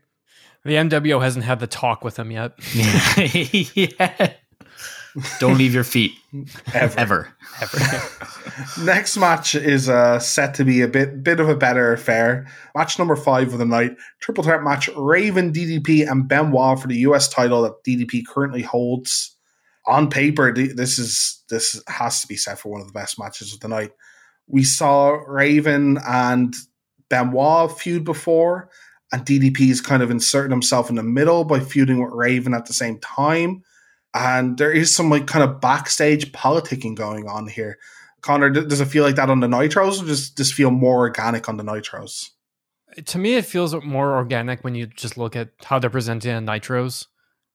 The 0.65 0.73
NWO 0.73 1.23
hasn't 1.23 1.45
had 1.45 1.61
the 1.61 1.67
talk 1.67 2.03
with 2.03 2.19
him 2.19 2.31
yet. 2.31 2.53
yeah. 2.75 4.33
Don't 5.39 5.59
leave 5.59 5.75
your 5.75 5.85
feet 5.85 6.13
Ever. 6.75 6.99
ever. 6.99 7.37
ever. 7.61 8.03
Next 8.85 9.17
match 9.17 9.55
is 9.55 9.89
uh, 9.89 10.19
set 10.19 10.55
to 10.55 10.65
be 10.65 10.81
a 10.81 10.89
bit 10.89 11.23
bit 11.23 11.39
of 11.41 11.49
a 11.49 11.57
better 11.57 11.93
affair. 11.93 12.47
Match 12.75 12.99
number 12.99 13.15
five 13.15 13.53
of 13.53 13.59
the 13.59 13.65
night, 13.65 13.93
triple 14.21 14.43
threat 14.43 14.63
match: 14.63 14.89
Raven, 14.97 15.53
DDP, 15.53 16.11
and 16.11 16.29
Benoit 16.29 16.81
for 16.81 16.89
the 16.89 16.99
U.S. 16.99 17.29
title 17.29 17.63
that 17.63 17.85
DDP 17.87 18.23
currently 18.27 18.63
holds. 18.63 19.37
On 19.87 20.09
paper, 20.09 20.53
this 20.53 20.99
is 20.99 21.43
this 21.51 21.81
has 21.89 22.21
to 22.23 22.27
be 22.27 22.37
set 22.37 22.59
for 22.59 22.73
one 22.73 22.81
of 22.81 22.87
the 22.87 22.93
best 22.93 23.19
matches 23.19 23.53
of 23.53 23.61
the 23.61 23.69
night. 23.69 23.91
We 24.47 24.65
saw 24.65 25.11
Raven 25.27 25.99
and 26.07 26.55
Benoit 27.09 27.71
feud 27.79 28.03
before, 28.05 28.71
and 29.13 29.25
DDP 29.25 29.69
is 29.71 29.81
kind 29.81 30.03
of 30.03 30.11
inserting 30.11 30.51
himself 30.51 30.89
in 30.91 30.97
the 30.97 31.03
middle 31.03 31.45
by 31.45 31.61
feuding 31.61 32.03
with 32.03 32.13
Raven 32.13 32.55
at 32.55 32.67
the 32.67 32.73
same 32.73 32.99
time. 32.99 33.63
And 34.15 34.57
there 34.59 34.73
is 34.73 34.95
some 34.95 35.11
like 35.11 35.27
kind 35.27 35.43
of 35.43 35.61
backstage 35.61 36.31
politicking 36.33 36.95
going 36.95 37.27
on 37.29 37.49
here. 37.49 37.79
Connor, 38.21 38.49
does 38.49 38.81
it 38.81 38.87
feel 38.87 39.05
like 39.05 39.17
that 39.17 39.29
on 39.29 39.41
the 39.41 39.47
Nitros, 39.49 40.03
or 40.03 40.07
does 40.07 40.33
this 40.35 40.51
feel 40.53 40.71
more 40.71 40.99
organic 41.01 41.49
on 41.49 41.57
the 41.59 41.65
Nitros? 41.65 42.31
to 43.07 43.19
me, 43.19 43.35
it 43.35 43.45
feels 43.45 43.75
more 43.85 44.15
organic 44.15 44.63
when 44.63 44.77
you 44.77 44.87
just 44.87 45.19
look 45.19 45.35
at 45.35 45.49
how 45.65 45.81
they're 45.81 45.91
presented 45.91 46.31
in 46.31 46.47
Nitros. 46.47 47.07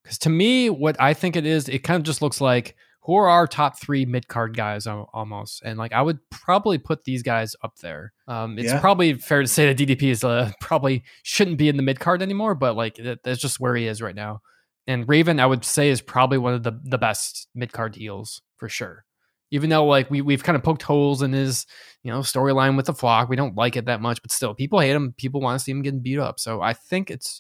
Because 0.04 0.18
to 0.20 0.30
me, 0.30 0.70
what 0.70 1.00
I 1.00 1.14
think 1.14 1.36
it 1.38 1.46
is, 1.46 1.70
it 1.70 1.80
kind 1.80 1.96
of 1.98 2.04
just 2.04 2.22
looks 2.22 2.42
like 2.42 2.76
who 3.04 3.16
are 3.16 3.30
our 3.30 3.48
top 3.48 3.80
three 3.80 4.06
mid 4.06 4.28
card 4.28 4.56
guys 4.56 4.86
almost, 4.86 5.62
and 5.64 5.80
like 5.80 5.94
I 5.94 6.02
would 6.02 6.20
probably 6.30 6.78
put 6.78 7.06
these 7.06 7.24
guys 7.24 7.56
up 7.64 7.78
there. 7.78 8.12
Um, 8.28 8.60
it's 8.60 8.72
Yeah. 8.74 8.82
probably 8.82 9.14
fair 9.14 9.42
to 9.42 9.48
say 9.48 9.72
that 9.72 9.78
DDP 9.78 10.10
is 10.12 10.24
uh, 10.26 10.52
probably 10.62 11.04
shouldn't 11.24 11.58
be 11.58 11.70
in 11.70 11.78
the 11.78 11.84
mid 11.84 12.00
card 12.02 12.22
anymore, 12.22 12.54
but 12.54 12.76
like 12.76 13.00
that's 13.24 13.40
just 13.40 13.60
where 13.62 13.76
he 13.76 13.88
is 13.88 14.02
right 14.02 14.16
now. 14.16 14.42
And 14.90 15.08
Raven, 15.08 15.40
I 15.40 15.46
would 15.46 15.64
say, 15.64 15.90
is 15.90 16.02
probably 16.02 16.40
one 16.40 16.56
of 16.56 16.64
the 16.64 16.72
the 16.84 16.98
best 16.98 17.48
mid 17.54 17.72
card 17.72 17.96
heels 17.96 18.42
for 18.58 18.68
sure. 18.68 19.06
Even 19.52 19.70
though 19.70 19.86
like 19.86 20.10
we 20.10 20.22
we've 20.22 20.44
kind 20.44 20.56
of 20.56 20.64
poked 20.64 20.82
holes 20.82 21.22
in 21.22 21.32
his 21.32 21.68
you 22.02 22.12
know 22.12 22.22
storyline 22.22 22.76
with 22.76 22.88
the 22.88 22.94
flock, 22.96 23.30
we 23.30 23.36
don't 23.36 23.56
like 23.56 23.76
it 23.76 23.86
that 23.86 24.02
much, 24.02 24.20
but 24.24 24.32
still, 24.32 24.56
people 24.56 24.80
hate 24.80 24.96
him. 24.96 25.14
People 25.16 25.42
want 25.42 25.60
to 25.60 25.64
see 25.64 25.72
him 25.72 25.84
getting 25.84 26.02
beat 26.02 26.18
up. 26.18 26.40
So 26.40 26.62
I 26.62 26.74
think 26.74 27.12
it's 27.12 27.40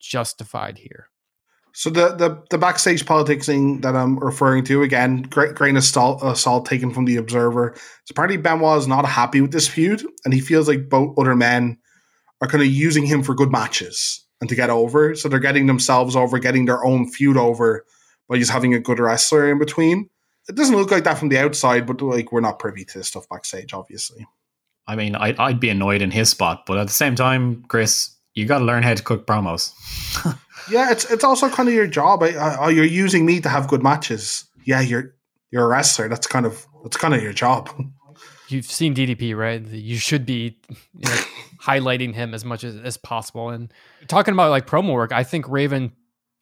justified 0.00 0.78
here. 0.78 1.08
So 1.72 1.88
the 1.88 2.16
the, 2.16 2.42
the 2.50 2.58
backstage 2.58 3.06
politics 3.06 3.46
thing 3.46 3.80
that 3.82 3.94
I'm 3.94 4.18
referring 4.18 4.64
to 4.64 4.82
again, 4.82 5.22
great 5.22 5.54
grain 5.54 5.76
of 5.76 5.84
salt, 5.84 6.36
salt 6.36 6.66
taken 6.66 6.92
from 6.92 7.04
the 7.04 7.16
Observer. 7.16 7.74
So 7.76 8.10
apparently 8.10 8.38
Benoit 8.38 8.76
is 8.76 8.88
not 8.88 9.06
happy 9.06 9.40
with 9.40 9.52
this 9.52 9.68
feud, 9.68 10.02
and 10.24 10.34
he 10.34 10.40
feels 10.40 10.66
like 10.66 10.88
both 10.88 11.16
other 11.16 11.36
men 11.36 11.78
are 12.40 12.48
kind 12.48 12.62
of 12.62 12.68
using 12.68 13.06
him 13.06 13.22
for 13.22 13.36
good 13.36 13.52
matches 13.52 14.24
and 14.40 14.48
to 14.48 14.56
get 14.56 14.70
over. 14.70 15.14
So 15.14 15.28
they're 15.28 15.38
getting 15.38 15.66
themselves 15.66 16.16
over, 16.16 16.38
getting 16.38 16.64
their 16.64 16.84
own 16.84 17.08
feud 17.08 17.36
over 17.36 17.84
by 18.28 18.38
just 18.38 18.50
having 18.50 18.74
a 18.74 18.80
good 18.80 18.98
wrestler 18.98 19.50
in 19.50 19.58
between. 19.58 20.08
It 20.48 20.54
doesn't 20.54 20.76
look 20.76 20.90
like 20.90 21.04
that 21.04 21.18
from 21.18 21.28
the 21.28 21.38
outside, 21.38 21.86
but 21.86 22.00
like 22.00 22.32
we're 22.32 22.40
not 22.40 22.58
privy 22.58 22.84
to 22.84 22.98
this 22.98 23.08
stuff 23.08 23.28
backstage, 23.28 23.74
obviously. 23.74 24.26
I 24.86 24.96
mean, 24.96 25.14
I, 25.14 25.34
I'd 25.38 25.60
be 25.60 25.68
annoyed 25.68 26.00
in 26.00 26.10
his 26.10 26.30
spot, 26.30 26.64
but 26.66 26.78
at 26.78 26.86
the 26.86 26.92
same 26.92 27.14
time, 27.14 27.64
Chris, 27.68 28.14
you 28.34 28.46
got 28.46 28.60
to 28.60 28.64
learn 28.64 28.82
how 28.82 28.94
to 28.94 29.02
cook 29.02 29.26
promos. 29.26 29.72
Yeah, 30.70 30.90
it's 30.90 31.10
it's 31.10 31.24
also 31.24 31.48
kind 31.48 31.68
of 31.68 31.74
your 31.74 31.86
job. 31.86 32.22
I, 32.22 32.34
I, 32.34 32.66
oh, 32.66 32.68
you're 32.68 32.84
using 32.84 33.24
me 33.24 33.40
to 33.40 33.48
have 33.48 33.68
good 33.68 33.82
matches. 33.82 34.44
Yeah, 34.64 34.80
you're 34.80 35.14
you're 35.50 35.64
a 35.64 35.68
wrestler. 35.68 36.08
That's 36.08 36.26
kind 36.26 36.46
of 36.46 36.66
that's 36.82 36.96
kind 36.96 37.14
of 37.14 37.22
your 37.22 37.32
job. 37.32 37.70
You've 38.48 38.66
seen 38.66 38.94
DDP, 38.94 39.36
right? 39.36 39.62
You 39.62 39.96
should 39.98 40.24
be 40.26 40.58
you 40.70 41.08
know, 41.08 41.20
highlighting 41.62 42.14
him 42.14 42.34
as 42.34 42.44
much 42.44 42.64
as, 42.64 42.76
as 42.76 42.96
possible. 42.96 43.50
And 43.50 43.72
talking 44.06 44.32
about 44.34 44.50
like 44.50 44.66
promo 44.66 44.92
work, 44.94 45.12
I 45.12 45.24
think 45.24 45.48
Raven 45.48 45.92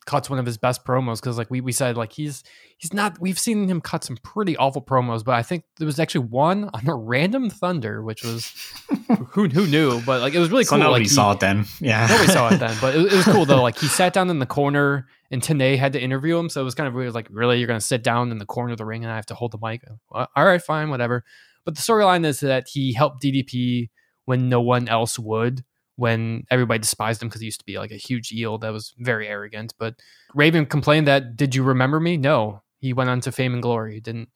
cuts 0.06 0.30
one 0.30 0.38
of 0.38 0.46
his 0.46 0.56
best 0.56 0.84
promos 0.84 1.20
because 1.20 1.36
like 1.36 1.50
we, 1.50 1.60
we 1.60 1.72
said 1.72 1.96
like 1.96 2.12
he's 2.12 2.44
he's 2.78 2.94
not 2.94 3.20
we've 3.20 3.40
seen 3.40 3.68
him 3.68 3.80
cut 3.80 4.04
some 4.04 4.16
pretty 4.18 4.56
awful 4.56 4.80
promos 4.80 5.24
but 5.24 5.34
i 5.34 5.42
think 5.42 5.64
there 5.78 5.84
was 5.84 5.98
actually 5.98 6.24
one 6.26 6.70
on 6.72 6.88
a 6.88 6.94
random 6.94 7.50
thunder 7.50 8.04
which 8.04 8.22
was 8.22 8.52
who 9.30 9.48
who 9.48 9.66
knew 9.66 10.00
but 10.02 10.20
like 10.20 10.32
it 10.32 10.38
was 10.38 10.48
really 10.48 10.62
So 10.62 10.70
cool 10.76 10.78
nobody 10.78 11.02
like, 11.02 11.10
he- 11.10 11.14
saw 11.14 11.32
it 11.32 11.40
then. 11.40 11.66
Yeah. 11.80 12.06
Nobody 12.06 12.32
saw 12.32 12.48
it 12.52 12.58
then, 12.58 12.76
but 12.80 12.94
it, 12.94 13.12
it 13.12 13.16
was 13.16 13.24
cool 13.24 13.46
though. 13.46 13.62
Like 13.62 13.78
he 13.78 13.88
sat 13.88 14.12
down 14.12 14.30
in 14.30 14.38
the 14.38 14.46
corner, 14.46 15.08
and 15.30 15.42
Tenay 15.42 15.76
had 15.76 15.92
to 15.94 16.00
interview 16.00 16.38
him, 16.38 16.48
so 16.48 16.60
it 16.60 16.64
was 16.64 16.74
kind 16.74 16.86
of 16.86 16.94
weird. 16.94 17.12
Like, 17.12 17.26
really, 17.30 17.58
you're 17.58 17.66
going 17.66 17.80
to 17.80 17.84
sit 17.84 18.02
down 18.02 18.30
in 18.30 18.38
the 18.38 18.46
corner 18.46 18.72
of 18.72 18.78
the 18.78 18.84
ring, 18.84 19.02
and 19.04 19.12
I 19.12 19.16
have 19.16 19.26
to 19.26 19.34
hold 19.34 19.52
the 19.52 19.58
mic? 19.60 19.82
All 20.10 20.26
right, 20.36 20.62
fine, 20.62 20.88
whatever. 20.90 21.24
But 21.66 21.74
the 21.74 21.82
storyline 21.82 22.24
is 22.24 22.40
that 22.40 22.68
he 22.68 22.94
helped 22.94 23.22
DDP 23.22 23.90
when 24.24 24.48
no 24.48 24.62
one 24.62 24.88
else 24.88 25.18
would, 25.18 25.64
when 25.96 26.44
everybody 26.50 26.78
despised 26.78 27.20
him 27.20 27.28
because 27.28 27.40
he 27.40 27.46
used 27.46 27.60
to 27.60 27.66
be 27.66 27.78
like 27.78 27.90
a 27.90 27.96
huge 27.96 28.32
eel 28.32 28.56
that 28.58 28.72
was 28.72 28.94
very 28.98 29.28
arrogant. 29.28 29.74
But 29.78 29.96
Raven 30.34 30.64
complained 30.64 31.08
that, 31.08 31.36
"Did 31.36 31.54
you 31.54 31.62
remember 31.64 32.00
me?" 32.00 32.16
No, 32.16 32.62
he 32.78 32.92
went 32.92 33.10
on 33.10 33.20
to 33.22 33.32
fame 33.32 33.52
and 33.52 33.62
glory. 33.62 33.94
He 33.94 34.00
didn't, 34.00 34.30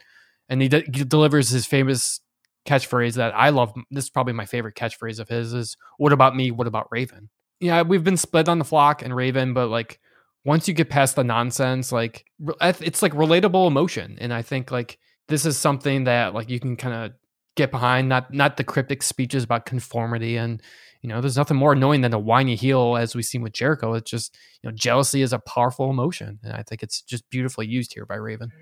and 0.49 0.61
he, 0.61 0.69
de- 0.69 0.85
he 0.93 1.05
delivers 1.05 1.51
his 1.51 1.67
famous 1.67 2.21
catchphrase 2.67 3.15
that 3.15 3.33
I 3.35 3.51
love. 3.51 3.73
This 3.91 4.05
is 4.05 4.11
probably 4.11 4.33
my 4.33 4.47
favorite 4.47 4.75
catchphrase 4.75 5.21
of 5.21 5.29
his 5.29 5.55
is 5.55 5.77
"What 5.99 6.13
about 6.13 6.35
me? 6.35 6.51
What 6.51 6.67
about 6.67 6.89
Raven?" 6.91 7.31
Yeah, 7.61 7.83
we've 7.83 8.05
been 8.05 8.17
split 8.17 8.49
on 8.49 8.59
the 8.59 8.65
flock 8.65 9.03
and 9.03 9.15
Raven, 9.15 9.55
but 9.55 9.69
like 9.69 10.01
once 10.45 10.67
you 10.67 10.75
get 10.75 10.91
past 10.91 11.15
the 11.17 11.25
nonsense, 11.25 11.93
like 11.93 12.25
it's 12.61 13.03
like 13.03 13.13
relatable 13.13 13.67
emotion, 13.67 14.19
and 14.21 14.33
I 14.33 14.43
think 14.43 14.71
like 14.71 14.99
this 15.29 15.47
is 15.47 15.57
something 15.57 16.05
that 16.05 16.35
like 16.35 16.51
you 16.51 16.59
can 16.59 16.77
kind 16.77 16.95
of 16.95 17.13
get 17.57 17.71
behind. 17.71 18.09
Not 18.09 18.33
not 18.33 18.57
the 18.57 18.65
cryptic 18.65 19.03
speeches 19.03 19.45
about 19.45 19.67
conformity 19.67 20.37
and. 20.37 20.63
You 21.03 21.09
know, 21.09 21.23
there's 21.23 21.39
nothing 21.39 21.57
more 21.57 21.73
annoying 21.73 22.03
than 22.03 22.13
a 22.13 22.19
whiny 22.19 22.57
heel, 22.57 22.95
as 22.99 23.15
we've 23.15 23.25
seen 23.25 23.41
with 23.41 23.55
Jericho. 23.55 23.95
It's 23.95 24.11
just, 24.11 24.37
you 24.63 24.69
know, 24.69 24.77
jealousy 24.77 25.23
is 25.23 25.33
a 25.33 25.39
powerful 25.39 25.89
emotion, 25.89 26.39
and 26.45 26.53
I 26.53 26.63
think 26.63 26.83
it's 26.83 27.01
just 27.01 27.25
beautifully 27.31 27.67
used 27.67 27.95
here 27.95 28.05
by 28.05 28.17
Raven. 28.17 28.53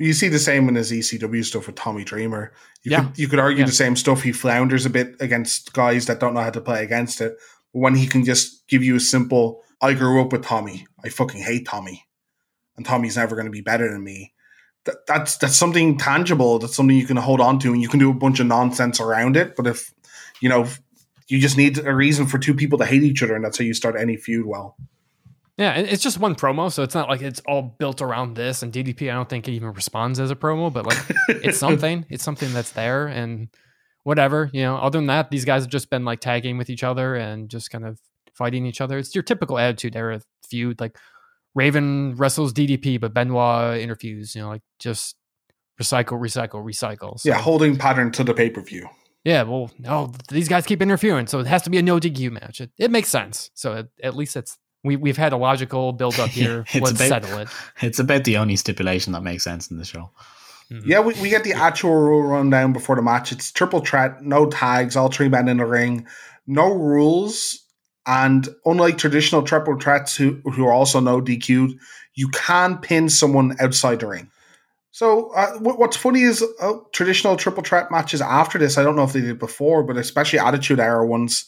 You 0.00 0.12
see 0.12 0.26
the 0.26 0.40
same 0.40 0.68
in 0.68 0.74
his 0.74 0.90
ECW 0.90 1.44
stuff 1.44 1.68
with 1.68 1.76
Tommy 1.76 2.02
Dreamer. 2.02 2.52
You 2.82 2.90
Yeah. 2.90 3.04
could 3.04 3.18
you 3.20 3.28
could 3.28 3.38
argue 3.38 3.60
Yeah. 3.60 3.66
the 3.66 3.72
same 3.72 3.94
stuff. 3.94 4.22
He 4.24 4.32
flounders 4.32 4.84
a 4.84 4.90
bit 4.90 5.14
against 5.20 5.72
guys 5.72 6.06
that 6.06 6.18
don't 6.18 6.34
know 6.34 6.40
how 6.40 6.50
to 6.50 6.60
play 6.60 6.82
against 6.82 7.20
it. 7.20 7.36
But 7.72 7.78
when 7.78 7.94
he 7.94 8.08
can 8.08 8.24
just 8.24 8.66
give 8.66 8.82
you 8.82 8.96
a 8.96 9.00
simple, 9.00 9.62
I 9.80 9.94
grew 9.94 10.20
up 10.20 10.32
with 10.32 10.42
Tommy. 10.42 10.88
I 11.04 11.10
fucking 11.10 11.42
hate 11.42 11.64
Tommy, 11.64 12.02
and 12.76 12.84
Tommy's 12.84 13.16
never 13.16 13.36
going 13.36 13.46
to 13.46 13.52
be 13.52 13.60
better 13.60 13.88
than 13.88 14.02
me. 14.02 14.33
That, 14.84 15.06
that's 15.06 15.36
that's 15.38 15.56
something 15.56 15.96
tangible. 15.96 16.58
That's 16.58 16.74
something 16.74 16.96
you 16.96 17.06
can 17.06 17.16
hold 17.16 17.40
on 17.40 17.58
to, 17.60 17.72
and 17.72 17.80
you 17.80 17.88
can 17.88 17.98
do 17.98 18.10
a 18.10 18.14
bunch 18.14 18.40
of 18.40 18.46
nonsense 18.46 19.00
around 19.00 19.36
it. 19.36 19.56
But 19.56 19.66
if 19.66 19.92
you 20.40 20.48
know, 20.48 20.66
you 21.28 21.38
just 21.40 21.56
need 21.56 21.78
a 21.78 21.94
reason 21.94 22.26
for 22.26 22.38
two 22.38 22.54
people 22.54 22.78
to 22.78 22.84
hate 22.84 23.02
each 23.02 23.22
other, 23.22 23.34
and 23.34 23.44
that's 23.44 23.58
how 23.58 23.64
you 23.64 23.74
start 23.74 23.96
any 23.98 24.16
feud. 24.16 24.46
Well, 24.46 24.76
Yeah, 25.56 25.74
it's 25.74 26.02
just 26.02 26.18
one 26.18 26.34
promo, 26.34 26.70
so 26.70 26.82
it's 26.82 26.94
not 26.94 27.08
like 27.08 27.22
it's 27.22 27.40
all 27.46 27.76
built 27.78 28.02
around 28.02 28.34
this. 28.34 28.62
And 28.62 28.72
DDP, 28.72 29.10
I 29.10 29.14
don't 29.14 29.28
think 29.28 29.48
it 29.48 29.52
even 29.52 29.72
responds 29.72 30.20
as 30.20 30.30
a 30.30 30.36
promo, 30.36 30.72
but 30.72 30.86
like 30.86 30.98
it's 31.28 31.58
something. 31.66 32.04
It's 32.10 32.24
something 32.24 32.52
that's 32.52 32.72
there, 32.72 33.06
and 33.06 33.48
whatever 34.02 34.50
you 34.52 34.62
know. 34.62 34.76
Other 34.76 34.98
than 34.98 35.06
that, 35.06 35.30
these 35.30 35.44
guys 35.44 35.62
have 35.62 35.70
just 35.70 35.88
been 35.88 36.04
like 36.04 36.20
tagging 36.20 36.58
with 36.58 36.68
each 36.68 36.84
other 36.84 37.14
and 37.14 37.48
just 37.48 37.70
kind 37.70 37.86
of 37.86 37.98
fighting 38.34 38.66
each 38.66 38.80
other. 38.80 38.98
It's 38.98 39.14
your 39.14 39.22
typical 39.22 39.58
Attitude 39.58 39.96
Era 39.96 40.20
feud. 40.46 40.80
Like 40.80 40.98
Raven 41.54 42.14
wrestles 42.16 42.52
DDP, 42.52 43.00
but 43.00 43.14
Benoit 43.14 43.80
interviews. 43.80 44.34
You 44.34 44.42
know, 44.42 44.48
like 44.48 44.62
just 44.78 45.16
recycle, 45.80 46.20
recycle, 46.20 46.64
recycle. 46.64 47.18
So, 47.20 47.28
yeah, 47.28 47.38
holding 47.38 47.76
pattern 47.76 48.10
to 48.12 48.24
the 48.24 48.34
pay 48.34 48.50
per 48.50 48.60
view. 48.60 48.88
yeah. 49.24 49.42
Well, 49.42 49.70
no, 49.78 50.12
these 50.28 50.48
guys 50.48 50.66
keep 50.66 50.82
interfering, 50.82 51.26
so 51.26 51.38
it 51.40 51.46
has 51.46 51.62
to 51.62 51.70
be 51.70 51.78
a 51.78 51.82
no 51.82 51.98
DQ 51.98 52.32
match. 52.32 52.60
It, 52.60 52.70
it 52.78 52.90
makes 52.90 53.08
sense. 53.08 53.50
So 53.54 53.72
at, 53.74 53.86
at 54.02 54.14
least 54.16 54.36
it's 54.36 54.58
we 54.82 54.96
we've 54.96 55.16
had 55.16 55.32
a 55.32 55.36
logical 55.36 55.92
build 55.92 56.18
up 56.20 56.30
here. 56.40 56.64
It's 56.72 56.74
Let's 56.74 56.90
about- 56.92 57.08
settle 57.22 57.38
it. 57.38 57.48
It's 57.80 57.98
about 57.98 58.24
the 58.24 58.36
only 58.36 58.56
stipulation 58.56 59.12
that 59.12 59.22
makes 59.22 59.44
sense 59.44 59.70
in 59.70 59.78
the 59.78 59.84
show. 59.84 60.10
Mm-hmm. 60.72 60.90
Yeah, 60.90 61.00
we, 61.00 61.12
we 61.20 61.28
get 61.28 61.44
the 61.44 61.52
actual 61.52 61.94
rule 61.94 62.22
rundown 62.22 62.72
before 62.72 62.96
the 62.96 63.02
match. 63.02 63.32
It's 63.32 63.52
triple 63.52 63.80
threat, 63.80 64.22
no 64.22 64.46
tags, 64.48 64.96
all 64.96 65.10
three 65.10 65.28
men 65.28 65.46
in 65.46 65.58
the 65.58 65.66
ring, 65.66 66.06
no 66.46 66.72
rules. 66.72 67.60
And 68.06 68.48
unlike 68.64 68.98
traditional 68.98 69.42
triple 69.42 69.78
threats, 69.78 70.16
who, 70.16 70.40
who 70.44 70.66
are 70.66 70.72
also 70.72 71.00
no 71.00 71.20
DQ'd, 71.20 71.78
you 72.14 72.28
can 72.28 72.78
pin 72.78 73.08
someone 73.08 73.56
outside 73.60 74.00
the 74.00 74.06
ring. 74.06 74.30
So, 74.90 75.32
uh, 75.34 75.58
what, 75.58 75.78
what's 75.78 75.96
funny 75.96 76.22
is 76.22 76.44
uh, 76.60 76.74
traditional 76.92 77.36
triple 77.36 77.64
threat 77.64 77.90
matches 77.90 78.20
after 78.20 78.58
this, 78.58 78.78
I 78.78 78.84
don't 78.84 78.94
know 78.94 79.02
if 79.02 79.12
they 79.12 79.22
did 79.22 79.38
before, 79.38 79.82
but 79.82 79.96
especially 79.96 80.38
Attitude 80.38 80.78
Era 80.78 81.04
ones, 81.04 81.46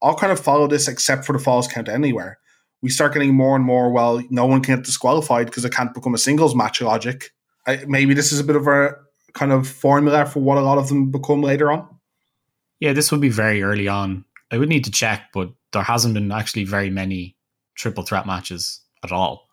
all 0.00 0.14
kind 0.14 0.30
of 0.30 0.38
follow 0.38 0.68
this 0.68 0.86
except 0.86 1.24
for 1.24 1.32
the 1.32 1.38
falls 1.38 1.66
count 1.66 1.88
anywhere. 1.88 2.38
We 2.82 2.90
start 2.90 3.14
getting 3.14 3.34
more 3.34 3.56
and 3.56 3.64
more, 3.64 3.90
well, 3.90 4.22
no 4.30 4.46
one 4.46 4.62
can 4.62 4.76
get 4.76 4.84
disqualified 4.84 5.46
because 5.46 5.64
it 5.64 5.72
can't 5.72 5.94
become 5.94 6.14
a 6.14 6.18
singles 6.18 6.54
match 6.54 6.80
logic. 6.82 7.30
I, 7.66 7.84
maybe 7.88 8.14
this 8.14 8.30
is 8.30 8.38
a 8.38 8.44
bit 8.44 8.56
of 8.56 8.68
a 8.68 8.92
kind 9.32 9.50
of 9.50 9.66
formula 9.66 10.26
for 10.26 10.40
what 10.40 10.58
a 10.58 10.62
lot 10.62 10.78
of 10.78 10.88
them 10.88 11.10
become 11.10 11.42
later 11.42 11.72
on. 11.72 11.88
Yeah, 12.78 12.92
this 12.92 13.10
would 13.10 13.20
be 13.20 13.30
very 13.30 13.62
early 13.62 13.88
on. 13.88 14.24
I 14.54 14.58
would 14.58 14.68
need 14.68 14.84
to 14.84 14.90
check, 14.90 15.30
but 15.34 15.50
there 15.72 15.82
hasn't 15.82 16.14
been 16.14 16.30
actually 16.30 16.64
very 16.64 16.90
many 16.90 17.36
triple 17.74 18.04
threat 18.04 18.24
matches 18.26 18.80
at 19.02 19.10
all 19.10 19.48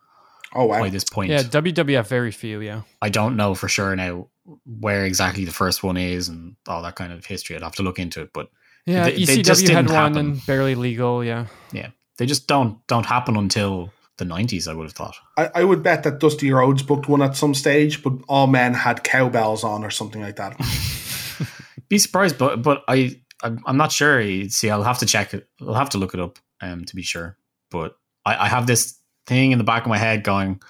Oh 0.54 0.66
wow! 0.66 0.80
by 0.80 0.90
this 0.90 1.04
point. 1.04 1.32
Yeah, 1.32 1.42
WWF 1.44 2.08
very 2.08 2.32
few. 2.32 2.62
Yeah, 2.62 2.82
I 3.02 3.10
don't 3.10 3.36
know 3.36 3.56
for 3.56 3.68
sure 3.68 3.96
now 3.96 4.28
where 4.66 5.06
exactly 5.06 5.46
the 5.46 5.52
first 5.52 5.82
one 5.84 5.98
is 5.98 6.30
and 6.30 6.56
all 6.68 6.82
that 6.84 6.96
kind 6.96 7.12
of 7.14 7.26
history. 7.26 7.56
I'd 7.56 7.64
have 7.64 7.76
to 7.76 7.84
look 7.84 8.00
into 8.00 8.22
it, 8.22 8.32
but 8.34 8.50
yeah. 8.86 9.06
They- 9.06 9.26
they 9.26 9.42
just 9.42 9.64
ECW 9.64 9.70
had 9.74 9.86
didn't 9.88 9.92
one 9.96 10.14
happen. 10.14 10.18
and 10.32 10.46
barely 10.46 10.76
legal. 10.76 11.24
Yeah, 11.24 11.48
yeah, 11.72 11.90
they 12.18 12.26
just 12.28 12.48
don't 12.48 12.86
don't 12.88 13.06
happen 13.06 13.38
until 13.38 13.92
the 14.18 14.26
nineties. 14.26 14.68
I 14.68 14.74
would 14.74 14.84
have 14.84 14.94
thought. 14.94 15.16
I, 15.38 15.50
I 15.56 15.64
would 15.64 15.82
bet 15.84 16.04
that 16.04 16.20
Dusty 16.20 16.52
Rhodes 16.52 16.84
booked 16.84 17.08
one 17.08 17.22
at 17.24 17.36
some 17.36 17.54
stage, 17.56 18.04
but 18.04 18.14
all 18.28 18.48
men 18.48 18.74
had 18.76 19.04
cowbells 19.04 19.64
on 19.64 19.84
or 19.84 19.90
something 19.90 20.22
like 20.22 20.36
that. 20.36 20.58
Be 21.90 21.98
surprised, 21.98 22.38
but 22.38 22.62
but 22.62 22.84
I 22.88 23.20
I'm, 23.44 23.60
I'm 23.66 23.78
not 23.78 23.92
sure. 23.92 24.22
See, 24.50 24.70
I'll 24.70 24.84
have 24.84 25.00
to 25.00 25.06
check 25.06 25.34
it. 25.34 25.48
I'll 25.62 25.74
have 25.74 25.90
to 25.92 25.98
look 25.98 26.14
it 26.14 26.20
up 26.20 26.40
um 26.62 26.86
to 26.86 26.96
be 26.96 27.02
sure. 27.02 27.38
But 27.70 27.96
I, 28.26 28.46
I 28.46 28.48
have 28.48 28.68
this 28.68 28.98
thing 29.26 29.52
in 29.52 29.58
the 29.58 29.64
back 29.64 29.84
of 29.84 29.90
my 29.90 29.98
head 29.98 30.24
going. 30.24 30.62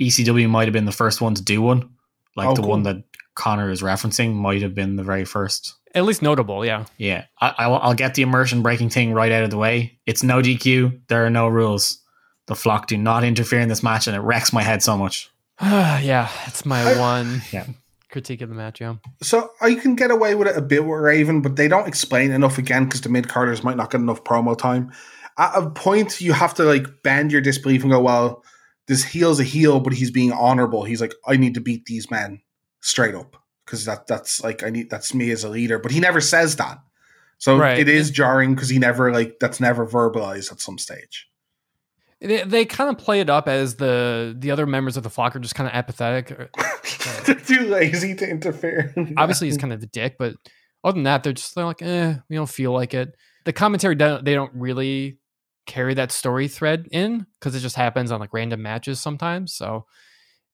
ECW 0.00 0.48
might 0.48 0.64
have 0.64 0.72
been 0.72 0.84
the 0.84 0.92
first 0.92 1.20
one 1.20 1.34
to 1.34 1.42
do 1.42 1.62
one, 1.62 1.90
like 2.36 2.48
Oh, 2.48 2.54
the 2.54 2.62
cool. 2.62 2.70
one 2.70 2.82
that 2.84 3.04
Connor 3.34 3.70
is 3.70 3.82
referencing 3.82 4.34
might 4.34 4.62
have 4.62 4.74
been 4.74 4.96
the 4.96 5.02
very 5.04 5.24
first. 5.24 5.74
at 5.94 6.04
least 6.04 6.22
notable. 6.22 6.64
Yeah, 6.64 6.86
Yeah, 6.98 7.24
I, 7.40 7.54
I'll, 7.58 7.74
I'll 7.76 7.94
get 7.94 8.14
the 8.14 8.22
immersion 8.22 8.62
breaking 8.62 8.90
thing 8.90 9.12
right 9.12 9.30
out 9.32 9.44
of 9.44 9.50
the 9.50 9.56
way. 9.58 9.98
It's 10.06 10.22
no 10.22 10.40
DQ. 10.40 11.02
There 11.08 11.24
are 11.26 11.30
no 11.30 11.46
rules. 11.48 11.98
The 12.46 12.54
flock 12.56 12.88
do 12.88 12.96
not 12.96 13.22
interfere 13.24 13.60
in 13.60 13.68
this 13.68 13.82
match, 13.82 14.06
and 14.06 14.16
it 14.16 14.20
wrecks 14.20 14.52
my 14.52 14.62
head 14.62 14.82
so 14.82 14.96
much. 14.96 15.30
yeah. 15.62 16.28
it's 16.46 16.66
my 16.66 16.82
I- 16.94 16.98
one 16.98 17.42
Yeah. 17.52 17.66
Critique 18.12 18.40
of 18.42 18.48
the 18.48 18.54
match. 18.54 18.80
Yeah, 18.80 18.96
So 19.22 19.40
uh, 19.40 19.46
I 19.60 19.74
can 19.74 19.96
get 19.96 20.10
away 20.12 20.34
with 20.36 20.46
it 20.46 20.56
a 20.56 20.62
bit 20.62 20.84
with 20.84 21.00
Raven, 21.00 21.40
but 21.42 21.56
they 21.56 21.66
don't 21.66 21.88
explain 21.88 22.30
enough 22.30 22.58
again 22.58 22.84
because 22.84 23.00
the 23.00 23.08
mid 23.08 23.28
carders 23.28 23.64
might 23.64 23.76
not 23.76 23.90
get 23.90 24.00
enough 24.00 24.22
promo 24.22 24.56
time. 24.56 24.92
At 25.38 25.56
a 25.56 25.70
point, 25.70 26.20
you 26.20 26.32
have 26.34 26.54
to 26.54 26.64
like 26.64 27.02
bend 27.02 27.32
your 27.32 27.40
disbelief 27.40 27.82
and 27.82 27.90
go, 27.90 28.00
"Well, 28.00 28.44
this 28.86 29.02
heel's 29.02 29.40
a 29.40 29.44
heel, 29.44 29.80
but 29.80 29.94
he's 29.94 30.10
being 30.10 30.30
honorable. 30.30 30.84
He's 30.84 31.00
like, 31.00 31.14
I 31.26 31.36
need 31.36 31.54
to 31.54 31.60
beat 31.60 31.86
these 31.86 32.10
men 32.10 32.42
straight 32.80 33.14
up 33.14 33.36
because 33.64 33.86
that 33.86 34.06
that's 34.06 34.44
like 34.44 34.62
I 34.62 34.70
need 34.70 34.90
that's 34.90 35.14
me 35.14 35.30
as 35.30 35.42
a 35.42 35.48
leader." 35.48 35.78
But 35.78 35.90
he 35.92 36.00
never 36.00 36.20
says 36.20 36.56
that, 36.56 36.78
so 37.38 37.56
Right. 37.56 37.78
it 37.78 37.88
is 37.88 38.10
jarring 38.10 38.54
because 38.54 38.68
he 38.68 38.78
never 38.78 39.10
like 39.12 39.38
that's 39.40 39.58
never 39.58 39.86
verbalized 39.86 40.52
at 40.52 40.60
some 40.60 40.78
stage. 40.78 41.28
They, 42.22 42.44
they 42.44 42.64
kind 42.64 42.88
of 42.90 42.98
play 42.98 43.20
it 43.20 43.28
up 43.28 43.48
as 43.48 43.74
the 43.76 44.34
the 44.38 44.50
other 44.50 44.66
members 44.66 44.96
of 44.96 45.02
the 45.02 45.10
flock 45.10 45.34
are 45.36 45.40
just 45.40 45.54
kind 45.54 45.68
of 45.68 45.74
apathetic. 45.74 46.30
or- 46.30 46.50
They're 47.26 47.34
too 47.34 47.66
lazy 47.66 48.14
to 48.16 48.28
interfere. 48.28 48.94
Obviously, 49.16 49.48
he's 49.48 49.58
kind 49.58 49.72
of 49.72 49.82
a 49.82 49.86
dick, 49.86 50.16
but 50.18 50.34
other 50.84 50.94
than 50.94 51.04
that, 51.04 51.22
they're 51.22 51.32
just 51.32 51.54
they're 51.54 51.64
like, 51.64 51.82
eh, 51.82 52.14
we 52.28 52.36
don't 52.36 52.48
feel 52.48 52.72
like 52.72 52.94
it. 52.94 53.14
The 53.44 53.52
commentary 53.52 53.94
don't 53.96 54.24
they 54.24 54.34
don't 54.34 54.52
really 54.54 55.18
carry 55.66 55.94
that 55.94 56.10
story 56.12 56.48
thread 56.48 56.88
in 56.90 57.26
because 57.34 57.54
it 57.54 57.60
just 57.60 57.76
happens 57.76 58.10
on 58.10 58.20
like 58.20 58.32
random 58.32 58.62
matches 58.62 59.00
sometimes. 59.00 59.52
So 59.54 59.86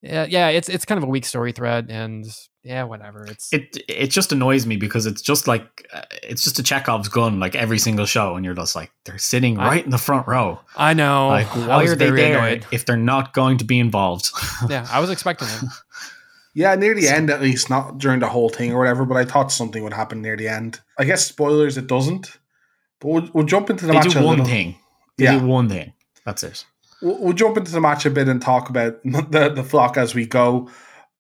yeah, 0.03 0.27
yeah, 0.29 0.49
it's 0.49 0.69
it's 0.69 0.85
kind 0.85 0.99
of 0.99 1.05
a 1.05 1.11
weak 1.11 1.25
story 1.25 1.53
thread, 1.53 1.87
and 1.91 2.25
yeah, 2.63 2.85
whatever. 2.85 3.25
It's 3.27 3.53
It 3.53 3.77
it 3.89 4.07
just 4.09 4.33
annoys 4.33 4.67
me 4.67 4.77
because 4.77 5.07
it's 5.07 5.23
just 5.23 5.47
like 5.49 5.87
uh, 5.93 6.03
it's 6.23 6.43
just 6.45 6.59
a 6.59 6.63
Chekhov's 6.63 7.09
gun, 7.09 7.41
like 7.41 7.55
every 7.55 7.79
single 7.79 8.07
show, 8.07 8.37
and 8.37 8.45
you're 8.45 8.55
just 8.55 8.77
like 8.77 8.91
they're 9.05 9.19
sitting 9.19 9.59
I- 9.59 9.69
right 9.69 9.85
in 9.85 9.91
the 9.91 9.99
front 9.99 10.27
row. 10.29 10.61
I 10.77 10.95
know. 10.95 11.29
Like, 11.29 11.47
why 11.57 11.85
are 11.85 11.95
they 11.97 12.11
there 12.11 12.39
annoyed. 12.39 12.67
if 12.71 12.85
they're 12.87 12.97
not 12.97 13.33
going 13.35 13.59
to 13.59 13.65
be 13.65 13.79
involved? 13.81 14.31
Yeah, 14.69 14.87
I 14.91 15.01
was 15.01 15.11
expecting 15.11 15.49
it. 15.49 15.63
Yeah, 16.55 16.75
near 16.75 16.93
the 16.93 17.07
end 17.07 17.31
at 17.31 17.41
least, 17.41 17.71
not 17.71 17.99
during 17.99 18.19
the 18.19 18.29
whole 18.29 18.49
thing 18.49 18.73
or 18.73 18.79
whatever. 18.79 19.05
But 19.05 19.17
I 19.17 19.25
thought 19.25 19.53
something 19.53 19.85
would 19.85 19.93
happen 19.93 20.23
near 20.23 20.37
the 20.37 20.49
end. 20.49 20.81
I 20.99 21.05
guess 21.05 21.25
spoilers, 21.25 21.77
it 21.79 21.87
doesn't. 21.87 22.37
But 22.99 23.09
we'll, 23.09 23.31
we'll 23.33 23.45
jump 23.47 23.71
into 23.71 23.87
the 23.87 23.93
they 23.93 23.99
match. 23.99 24.09
do 24.13 24.19
one 24.25 24.39
little. 24.39 24.47
thing. 24.47 24.75
They 25.19 25.25
Yeah. 25.25 25.39
do 25.39 25.47
one 25.47 25.69
thing. 25.69 25.93
That's 26.25 26.43
it. 26.43 26.65
We'll, 27.03 27.19
we'll 27.23 27.33
jump 27.33 27.57
into 27.57 27.73
the 27.73 27.81
match 27.81 28.07
a 28.07 28.11
bit 28.11 28.29
and 28.29 28.41
talk 28.41 28.69
about 28.71 29.01
the 29.05 29.53
the 29.55 29.65
flock 29.65 29.97
as 29.97 30.15
we 30.15 30.27
go. 30.27 30.71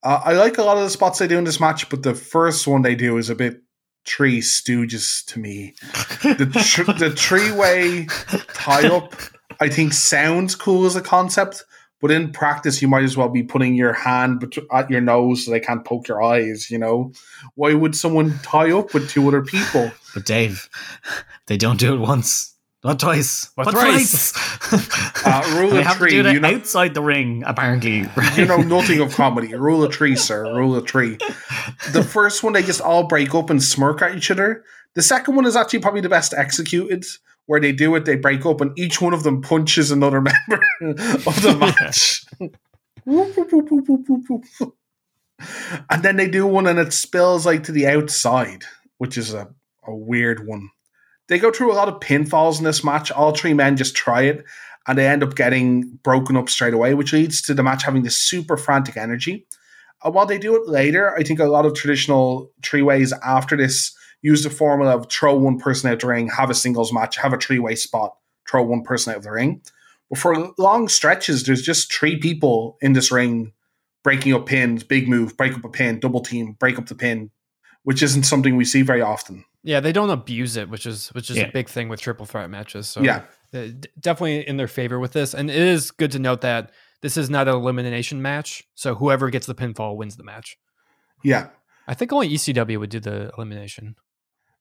Uh, 0.02 0.20
I 0.24 0.32
like 0.34 0.58
a 0.58 0.62
lot 0.62 0.76
of 0.76 0.84
the 0.84 0.90
spots 0.90 1.18
they 1.18 1.26
do 1.26 1.38
in 1.38 1.44
this 1.44 1.60
match, 1.60 1.88
but 1.88 2.02
the 2.02 2.14
first 2.14 2.66
one 2.66 2.82
they 2.82 2.94
do 2.94 3.18
is 3.18 3.30
a 3.30 3.34
bit 3.34 3.62
Three 4.06 4.40
Stooges 4.40 5.24
to 5.26 5.38
me. 5.38 5.74
The 6.22 6.46
tr- 6.64 6.92
the 6.98 7.10
three 7.10 7.52
way 7.52 8.06
tie 8.54 8.88
up, 8.88 9.14
I 9.60 9.68
think, 9.68 9.92
sounds 9.92 10.54
cool 10.54 10.86
as 10.86 10.96
a 10.96 11.02
concept, 11.02 11.64
but 12.00 12.10
in 12.10 12.32
practice, 12.32 12.80
you 12.80 12.88
might 12.88 13.02
as 13.02 13.16
well 13.16 13.28
be 13.28 13.42
putting 13.42 13.74
your 13.74 13.92
hand 13.92 14.40
bet- 14.40 14.64
at 14.72 14.90
your 14.90 15.02
nose 15.02 15.44
so 15.44 15.50
they 15.50 15.60
can't 15.60 15.84
poke 15.84 16.08
your 16.08 16.22
eyes. 16.22 16.70
You 16.70 16.78
know, 16.78 17.12
why 17.54 17.74
would 17.74 17.94
someone 17.94 18.38
tie 18.42 18.72
up 18.72 18.94
with 18.94 19.10
two 19.10 19.26
other 19.28 19.42
people? 19.42 19.92
But 20.14 20.24
Dave, 20.24 20.70
they 21.46 21.58
don't 21.58 21.78
do 21.78 21.94
it 21.94 21.98
once, 21.98 22.54
not 22.84 23.00
twice, 23.00 23.50
But 23.56 23.64
but, 23.66 23.72
thrice. 23.72 24.32
thrice. 24.32 25.22
Uh, 25.26 25.58
rule 25.58 25.76
of 25.78 25.96
three, 25.96 26.14
you 26.14 26.22
know- 26.40 26.48
outside 26.48 26.94
the 26.94 27.02
ring, 27.02 27.42
apparently. 27.46 28.06
you 28.36 28.44
know 28.46 28.56
nothing 28.76 29.00
of 29.00 29.12
comedy. 29.14 29.54
Rule 29.54 29.82
of 29.84 29.92
three, 29.94 30.14
sir. 30.16 30.44
Rule 30.54 30.76
of 30.76 30.86
three. 30.88 31.16
The 31.92 32.04
first 32.08 32.42
one, 32.42 32.52
they 32.52 32.62
just 32.62 32.80
all 32.80 33.04
break 33.08 33.34
up 33.34 33.50
and 33.50 33.62
smirk 33.62 34.00
at 34.02 34.14
each 34.16 34.30
other. 34.30 34.64
The 34.94 35.02
second 35.02 35.34
one 35.36 35.44
is 35.46 35.56
actually 35.56 35.80
probably 35.80 36.00
the 36.02 36.08
best 36.08 36.32
executed, 36.32 37.04
where 37.46 37.60
they 37.60 37.72
do 37.72 37.94
it, 37.96 38.04
they 38.04 38.16
break 38.16 38.46
up, 38.46 38.60
and 38.60 38.78
each 38.78 39.00
one 39.00 39.12
of 39.12 39.22
them 39.24 39.42
punches 39.42 39.90
another 39.90 40.20
member 40.20 40.62
of 41.26 41.42
the 41.42 41.56
match. 41.58 42.24
And 45.90 46.02
then 46.02 46.16
they 46.16 46.28
do 46.28 46.46
one, 46.46 46.66
and 46.66 46.78
it 46.78 46.92
spills 46.92 47.46
like 47.46 47.64
to 47.64 47.72
the 47.72 47.86
outside, 47.86 48.64
which 48.98 49.16
is 49.16 49.34
a, 49.34 49.48
a 49.86 49.94
weird 49.94 50.46
one. 50.46 50.70
They 51.28 51.38
go 51.38 51.50
through 51.50 51.72
a 51.72 51.74
lot 51.74 51.88
of 51.88 52.00
pinfalls 52.00 52.58
in 52.58 52.64
this 52.64 52.82
match. 52.82 53.10
All 53.10 53.34
three 53.34 53.54
men 53.54 53.76
just 53.76 53.94
try 53.94 54.22
it, 54.22 54.44
and 54.86 54.96
they 54.96 55.06
end 55.06 55.22
up 55.22 55.34
getting 55.34 55.98
broken 56.02 56.36
up 56.36 56.48
straight 56.48 56.74
away, 56.74 56.94
which 56.94 57.12
leads 57.12 57.42
to 57.42 57.54
the 57.54 57.62
match 57.62 57.84
having 57.84 58.02
this 58.02 58.16
super 58.16 58.56
frantic 58.56 58.96
energy. 58.96 59.46
And 60.02 60.14
while 60.14 60.26
they 60.26 60.38
do 60.38 60.56
it 60.56 60.68
later, 60.68 61.14
I 61.16 61.22
think 61.22 61.38
a 61.40 61.44
lot 61.44 61.66
of 61.66 61.74
traditional 61.74 62.50
three 62.64 62.82
ways 62.82 63.12
after 63.24 63.56
this 63.56 63.94
use 64.22 64.42
the 64.42 64.50
formula 64.50 64.96
of 64.96 65.10
throw 65.10 65.34
one 65.34 65.58
person 65.58 65.90
out 65.90 66.00
the 66.00 66.06
ring, 66.06 66.28
have 66.28 66.50
a 66.50 66.54
singles 66.54 66.92
match, 66.92 67.16
have 67.16 67.32
a 67.32 67.36
three 67.36 67.58
way 67.58 67.74
spot, 67.74 68.16
throw 68.48 68.62
one 68.62 68.82
person 68.82 69.12
out 69.12 69.18
of 69.18 69.22
the 69.24 69.30
ring. 69.30 69.60
But 70.08 70.18
for 70.18 70.52
long 70.56 70.88
stretches, 70.88 71.44
there's 71.44 71.62
just 71.62 71.92
three 71.92 72.18
people 72.18 72.78
in 72.80 72.94
this 72.94 73.12
ring 73.12 73.52
breaking 74.02 74.32
up 74.32 74.46
pins, 74.46 74.84
big 74.84 75.08
move, 75.08 75.36
break 75.36 75.54
up 75.54 75.64
a 75.64 75.68
pin, 75.68 76.00
double 76.00 76.20
team, 76.20 76.52
break 76.58 76.78
up 76.78 76.86
the 76.86 76.94
pin, 76.94 77.30
which 77.82 78.02
isn't 78.02 78.22
something 78.22 78.56
we 78.56 78.64
see 78.64 78.82
very 78.82 79.02
often. 79.02 79.44
Yeah, 79.64 79.80
they 79.80 79.92
don't 79.92 80.10
abuse 80.10 80.56
it, 80.56 80.68
which 80.68 80.86
is 80.86 81.08
which 81.08 81.30
is 81.30 81.36
Yeah. 81.36 81.44
a 81.44 81.52
big 81.52 81.68
thing 81.68 81.88
with 81.88 82.00
triple 82.00 82.26
threat 82.26 82.48
matches. 82.50 82.88
So 82.88 83.02
Yeah. 83.02 83.22
definitely 84.00 84.46
in 84.46 84.56
their 84.56 84.68
favor 84.68 84.98
with 84.98 85.12
this. 85.12 85.34
And 85.34 85.50
it 85.50 85.56
is 85.56 85.90
good 85.90 86.12
to 86.12 86.18
note 86.18 86.40
that 86.42 86.70
this 87.02 87.16
is 87.16 87.28
not 87.30 87.48
an 87.48 87.54
elimination 87.54 88.20
match, 88.22 88.64
so 88.74 88.94
whoever 88.96 89.30
gets 89.30 89.46
the 89.46 89.54
pinfall 89.54 89.96
wins 89.96 90.16
the 90.16 90.24
match. 90.24 90.56
Yeah. 91.24 91.48
I 91.86 91.94
think 91.94 92.12
only 92.12 92.28
ECW 92.28 92.78
would 92.78 92.90
do 92.90 93.00
the 93.00 93.30
elimination. 93.36 93.96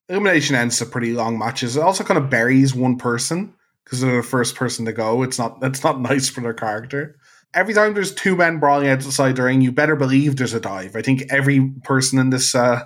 Elimination 0.10 0.56
ends 0.56 0.78
to 0.80 0.86
pretty 0.86 1.14
long 1.14 1.38
matches. 1.38 1.76
It 1.76 1.82
also 1.84 2.04
kind 2.04 2.18
of 2.18 2.30
buries 2.30 2.74
one 2.74 2.98
person 2.98 3.54
because 3.84 4.02
they're 4.02 4.16
the 4.18 4.24
first 4.24 4.56
person 4.56 4.86
to 4.86 4.94
go. 4.94 5.22
It's 5.24 5.38
not 5.38 5.58
it's 5.62 5.84
not 5.84 6.00
nice 6.12 6.30
for 6.30 6.42
their 6.42 6.54
character. 6.54 7.18
Every 7.54 7.74
time 7.74 7.94
there's 7.94 8.14
two 8.14 8.36
men 8.36 8.60
brawling 8.60 8.88
outside 8.90 9.36
the 9.36 9.44
ring, 9.44 9.62
you 9.62 9.72
better 9.72 9.96
believe 9.96 10.36
there's 10.36 10.54
a 10.54 10.60
dive. 10.60 10.96
I 10.96 11.02
think 11.02 11.24
every 11.30 11.72
person 11.84 12.20
in 12.20 12.30
this 12.30 12.54
uh, 12.56 12.84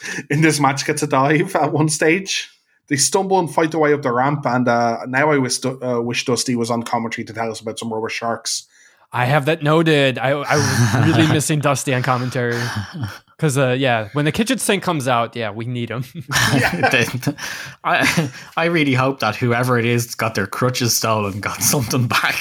in 0.30 0.40
this 0.40 0.60
match 0.60 0.86
gets 0.86 1.02
a 1.02 1.06
dive 1.06 1.56
at 1.56 1.72
one 1.72 1.88
stage. 1.88 2.50
They 2.88 2.96
stumble 2.96 3.38
and 3.38 3.52
fight 3.52 3.72
their 3.72 3.80
way 3.80 3.92
up 3.92 4.02
the 4.02 4.12
ramp, 4.12 4.46
and 4.46 4.66
uh, 4.66 5.00
now 5.06 5.30
I 5.30 5.38
wish 5.38 5.64
uh, 5.64 6.00
wish 6.02 6.24
Dusty 6.24 6.56
was 6.56 6.70
on 6.70 6.82
commentary 6.84 7.24
to 7.26 7.34
tell 7.34 7.50
us 7.50 7.60
about 7.60 7.78
some 7.78 7.92
rubber 7.92 8.08
sharks. 8.08 8.66
I 9.10 9.24
have 9.24 9.46
that 9.46 9.62
noted. 9.62 10.18
I, 10.18 10.30
I 10.30 10.56
was 10.56 11.06
really 11.16 11.26
missing 11.32 11.60
Dusty 11.60 11.94
on 11.94 12.02
commentary 12.02 12.60
because, 13.36 13.56
uh, 13.56 13.70
yeah, 13.78 14.10
when 14.12 14.26
the 14.26 14.32
kitchen 14.32 14.58
sink 14.58 14.82
comes 14.82 15.08
out, 15.08 15.34
yeah, 15.34 15.50
we 15.50 15.64
need 15.64 15.90
him. 15.90 16.04
The- 16.12 17.34
I 17.84 18.30
I 18.56 18.66
really 18.66 18.92
hope 18.94 19.20
that 19.20 19.34
whoever 19.36 19.78
it 19.78 19.86
is 19.86 20.14
got 20.14 20.34
their 20.34 20.46
crutches 20.46 20.94
stolen 20.96 21.40
got 21.40 21.62
something 21.62 22.06
back. 22.06 22.34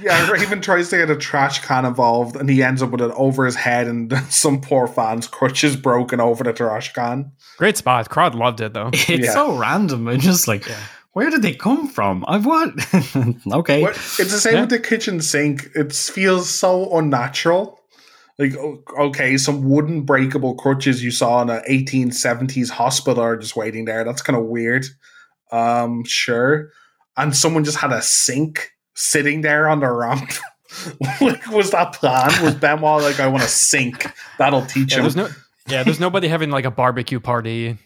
Yeah, 0.00 0.30
Raven 0.30 0.60
tries 0.60 0.88
to 0.90 0.96
get 0.98 1.10
a 1.10 1.16
trash 1.16 1.60
can 1.64 1.84
involved, 1.84 2.36
and 2.36 2.48
he 2.48 2.62
ends 2.62 2.82
up 2.82 2.90
with 2.90 3.00
it 3.00 3.12
over 3.16 3.44
his 3.46 3.54
head, 3.56 3.86
and 3.86 4.12
some 4.28 4.60
poor 4.60 4.86
fans' 4.86 5.26
crutches 5.26 5.76
broken 5.76 6.20
over 6.20 6.44
the 6.44 6.52
trash 6.52 6.92
can. 6.92 7.30
Great 7.58 7.76
spot. 7.76 8.08
Crowd 8.10 8.34
loved 8.34 8.60
it 8.60 8.72
though. 8.74 8.90
it's 8.92 9.08
Yeah. 9.08 9.32
so 9.32 9.56
random. 9.56 10.08
I'm 10.08 10.20
just 10.20 10.46
like, 10.48 10.66
where 11.14 11.30
did 11.30 11.42
they 11.42 11.54
come 11.54 11.88
from? 11.88 12.24
I've 12.28 12.44
what? 12.44 12.70
okay. 13.52 13.82
What- 13.82 13.92
It's 13.96 14.16
the 14.32 14.40
same 14.40 14.54
Yeah. 14.54 14.60
with 14.62 14.70
the 14.70 14.78
kitchen 14.80 15.20
sink. 15.20 15.70
It 15.74 15.92
feels 15.92 16.48
so 16.50 16.96
unnatural. 16.96 17.80
Like, 18.38 18.54
okay, 18.98 19.36
some 19.38 19.68
wooden 19.68 20.02
breakable 20.02 20.56
crutches 20.56 21.02
you 21.04 21.12
saw 21.12 21.40
in 21.42 21.50
a 21.50 21.60
1870s 21.70 22.68
hospital 22.68 23.22
are 23.22 23.36
just 23.36 23.54
waiting 23.56 23.84
there. 23.84 24.02
That's 24.04 24.22
kind 24.22 24.36
of 24.36 24.44
weird. 24.46 24.86
Um, 25.52 26.04
sure. 26.04 26.70
And 27.16 27.34
someone 27.36 27.62
just 27.62 27.78
had 27.78 27.92
a 27.92 28.02
sink 28.02 28.72
sitting 28.94 29.42
there 29.42 29.68
on 29.68 29.78
the 29.80 29.88
ramp. 29.88 30.32
like, 31.20 31.46
was 31.52 31.70
that 31.70 31.92
plan? 31.92 32.42
Was 32.44 32.56
Benoit 32.56 33.02
like, 33.02 33.20
I 33.20 33.28
want 33.28 33.44
a 33.44 33.48
sink? 33.48 34.10
That'll 34.38 34.66
teach 34.66 34.96
Yeah, 34.96 35.08
him. 35.08 35.28
There's 35.66 35.72
no, 35.72 35.76
yeah, 35.76 35.82
there's 35.82 36.00
nobody 36.00 36.28
having 36.28 36.50
like 36.50 36.64
a 36.64 36.70
barbecue 36.70 37.20
party 37.20 37.78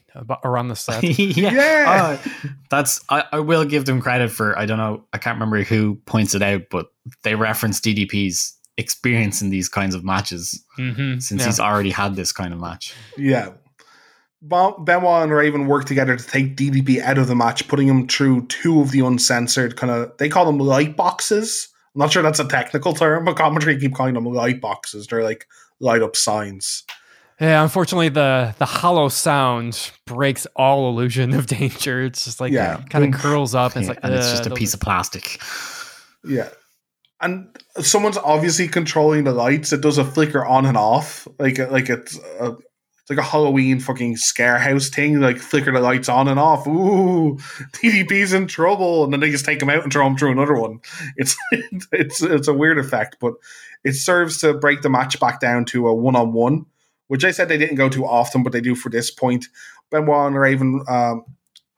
around 0.45 0.69
the 0.69 0.77
set. 0.77 1.03
yeah. 1.19 1.51
Yeah. 1.53 2.19
Uh, 2.25 2.29
that's 2.71 3.05
I, 3.09 3.25
I 3.33 3.41
will 3.41 3.65
give 3.65 3.85
them 3.85 4.01
credit 4.01 4.31
for 4.31 4.59
I 4.59 4.67
don't 4.67 4.79
know, 4.79 5.05
I 5.13 5.19
can't 5.19 5.37
remember 5.37 5.63
who 5.63 5.97
points 6.07 6.35
it 6.35 6.43
out, 6.43 6.63
but 6.71 6.87
they 7.23 7.35
reference 7.35 7.81
DDP's 7.81 8.55
experience 8.77 9.43
in 9.43 9.51
these 9.51 9.69
kinds 9.69 9.95
of 9.95 10.05
matches 10.05 10.65
Mm-hmm. 10.79 11.19
since 11.19 11.45
he's 11.45 11.59
already 11.59 11.91
had 11.91 12.15
this 12.15 12.31
kind 12.33 12.53
of 12.55 12.61
match. 12.61 12.95
Yeah. 13.17 13.51
Bon- 14.41 14.85
Benoit 14.85 15.25
and 15.25 15.33
Raven 15.33 15.67
work 15.67 15.85
together 15.85 16.17
to 16.17 16.25
take 16.25 16.57
DDP 16.57 17.01
out 17.01 17.19
of 17.19 17.27
the 17.27 17.35
match, 17.35 17.67
putting 17.67 17.89
him 17.89 18.07
through 18.07 18.47
two 18.47 18.81
of 18.81 18.93
the 18.93 19.01
uncensored 19.01 19.77
kind 19.77 19.91
of, 19.91 20.17
they 20.19 20.29
call 20.29 20.47
them 20.47 20.59
light 20.59 20.97
boxes. 20.97 21.69
I'm 21.95 21.99
not 22.01 22.13
sure 22.13 22.23
that's 22.23 22.39
a 22.39 22.47
technical 22.47 22.95
term, 22.95 23.25
but 23.25 23.37
commentary 23.37 23.79
keep 23.81 23.95
calling 23.95 24.15
them 24.15 24.27
light 24.27 24.61
boxes. 24.61 25.09
They're 25.09 25.25
like 25.25 25.47
light 25.81 26.03
up 26.03 26.15
signs. 26.15 26.85
Yeah, 27.41 27.63
unfortunately, 27.63 28.09
the 28.09 28.55
the 28.59 28.67
hollow 28.67 29.09
sound 29.09 29.93
breaks 30.07 30.47
all 30.57 30.91
illusion 30.91 31.35
of 31.35 31.47
danger. 31.59 32.03
It's 32.03 32.25
just 32.25 32.41
like 32.41 32.53
Yeah. 32.53 32.83
kind 32.91 33.05
of 33.15 33.21
curls 33.21 33.55
up. 33.55 33.77
And 33.77 33.85
it's 33.85 33.89
Yeah, 33.89 33.95
like, 33.95 34.01
and 34.05 34.15
it's 34.15 34.27
uh, 34.27 34.31
just 34.31 34.47
a 34.47 34.55
piece 34.55 34.75
of 34.75 34.81
plastic. 34.81 35.41
Yeah. 36.25 36.49
And 37.21 37.49
someone's 37.81 38.17
obviously 38.19 38.69
controlling 38.69 39.25
the 39.25 39.33
lights. 39.33 39.73
It 39.73 39.81
does 39.81 39.99
a 39.99 40.05
flicker 40.05 40.45
on 40.45 40.67
and 40.67 40.77
off. 40.77 41.27
Like, 41.39 41.59
like 41.59 41.89
it's 41.91 42.17
a, 42.41 42.51
it's 42.53 43.11
like 43.11 43.19
a 43.19 43.23
Halloween 43.23 43.81
fucking 43.81 44.17
scare 44.19 44.59
house 44.59 44.89
thing. 44.89 45.21
Like, 45.21 45.39
flicker 45.39 45.73
the 45.73 45.81
lights 45.81 46.09
on 46.09 46.29
and 46.29 46.39
off. 46.39 46.65
Ooh, 46.69 47.37
DDP's 47.73 48.33
in 48.33 48.47
trouble. 48.47 49.03
And 49.03 49.13
then 49.13 49.19
they 49.21 49.31
just 49.33 49.45
take 49.45 49.61
him 49.61 49.71
out 49.71 49.83
and 49.83 49.93
throw 49.93 50.07
him 50.07 50.17
through 50.17 50.33
another 50.33 50.55
one. 50.55 50.79
It's, 51.17 51.37
it's, 51.93 52.23
it's 52.23 52.47
a 52.49 52.55
weird 52.55 52.79
effect, 52.79 53.17
but 53.21 53.35
it 53.85 53.95
serves 53.95 54.39
to 54.43 54.55
break 54.55 54.83
the 54.83 54.91
match 54.91 55.19
back 55.19 55.41
down 55.41 55.65
to 55.67 55.89
a 55.89 55.95
one 55.95 56.15
on 56.15 56.33
one, 56.33 56.67
which 57.09 57.25
I 57.25 57.31
said 57.31 57.49
they 57.49 57.59
didn't 57.59 57.77
go 57.77 57.89
too 57.89 58.07
often, 58.07 58.43
but 58.43 58.53
they 58.53 58.61
do 58.61 58.75
for 58.75 58.89
this 58.89 59.11
point. 59.11 59.47
Benoit 59.91 60.29
and 60.29 60.39
Raven 60.39 60.85
um, 60.89 61.25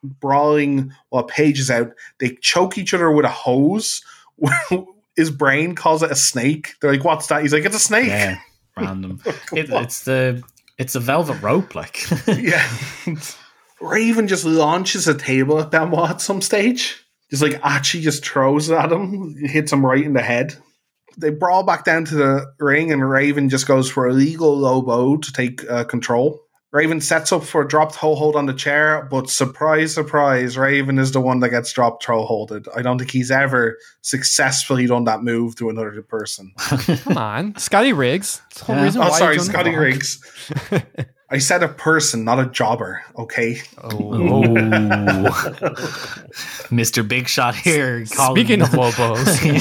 brawling 0.03 0.93
while 1.09 1.25
Page 1.25 1.59
is 1.59 1.71
out. 1.71 1.93
They 2.19 2.37
choke 2.41 2.79
each 2.79 2.95
other 2.95 3.11
with 3.11 3.25
a 3.25 3.31
hose. 3.31 4.03
His 5.17 5.31
brain 5.31 5.75
calls 5.75 6.03
it 6.03 6.11
a 6.11 6.17
snake. 6.17 6.75
They're 6.81 6.93
like, 6.93 7.05
"What's 7.05 7.27
that?" 7.27 7.43
He's 7.43 7.53
like, 7.53 7.65
"It's 7.65 7.77
a 7.77 7.81
snake." 7.81 8.09
Yeah. 8.09 8.39
Random. 8.77 9.21
It, 9.53 9.69
it's 9.71 10.05
the 10.05 10.43
it's 10.79 10.95
a 10.95 11.01
velvet 11.01 11.43
rope, 11.43 11.75
like 11.75 12.07
yeah. 12.27 12.67
Raven 13.81 14.29
just 14.29 14.45
launches 14.45 15.09
a 15.09 15.15
table 15.15 15.61
at 15.61 15.71
Benoit 15.71 16.11
at 16.11 16.21
some 16.21 16.41
stage. 16.41 17.05
Just 17.31 17.43
like 17.43 17.61
actually 17.63 18.03
just 18.03 18.25
throws 18.25 18.71
it 18.71 18.75
at 18.75 18.91
him, 18.91 19.37
hits 19.37 19.73
him 19.73 19.85
right 19.85 20.05
in 20.05 20.15
the 20.15 20.23
head. 20.23 20.57
They 21.19 21.31
brawl 21.31 21.63
back 21.65 21.85
down 21.85 22.05
to 22.07 22.15
the 22.15 22.53
ring, 22.59 22.93
and 22.93 23.09
Raven 23.09 23.49
just 23.49 23.67
goes 23.67 23.91
for 23.91 24.07
a 24.09 24.13
legal 24.13 24.57
low 24.57 24.81
blow 24.83 25.17
to 25.17 25.33
take 25.33 25.69
uh, 25.71 25.85
control. 25.85 26.41
Raven 26.73 27.01
sets 27.01 27.33
up 27.33 27.43
for 27.43 27.63
a 27.63 27.69
dropped 27.69 27.97
toe 27.97 28.15
hold 28.15 28.37
on 28.37 28.47
the 28.47 28.55
chair, 28.55 29.09
but 29.11 29.29
surprise, 29.29 29.93
surprise, 29.93 30.57
Raven 30.57 31.01
is 31.01 31.11
the 31.11 31.21
one 31.21 31.41
that 31.41 31.49
gets 31.51 31.73
dropped 31.73 32.05
toe 32.05 32.25
holded. 32.25 32.69
I 32.77 32.83
don't 32.83 32.97
think 32.97 33.11
he's 33.11 33.33
ever 33.33 33.77
successfully 34.03 34.87
done 34.87 35.03
that 35.05 35.25
move 35.25 35.57
to 35.57 35.69
another 35.69 36.01
person. 36.03 36.53
Come 36.59 37.19
on, 37.19 37.57
Scotty 37.57 37.93
Riggs. 37.93 38.41
That's 38.51 38.59
the 38.61 38.65
whole 38.67 38.77
Yeah. 38.77 38.83
reason 38.85 39.03
Oh, 39.03 39.09
why 39.09 39.19
sorry, 39.19 39.35
he 39.35 39.39
joined 39.39 39.49
the 39.49 39.53
Scotty. 39.53 39.77
Riggs. 39.77 40.25
I 41.33 41.39
said 41.39 41.63
a 41.63 41.69
person, 41.69 42.25
not 42.25 42.41
a 42.41 42.47
jobber. 42.47 43.03
Okay. 43.17 43.61
Oh. 43.83 43.91
Mr. 46.71 47.07
Big 47.07 47.29
Shot 47.29 47.55
here. 47.55 48.05
calling- 48.07 48.37
Speaking 48.37 48.63
of 48.63 48.75
Lobos, 48.75 49.45
yeah. 49.45 49.59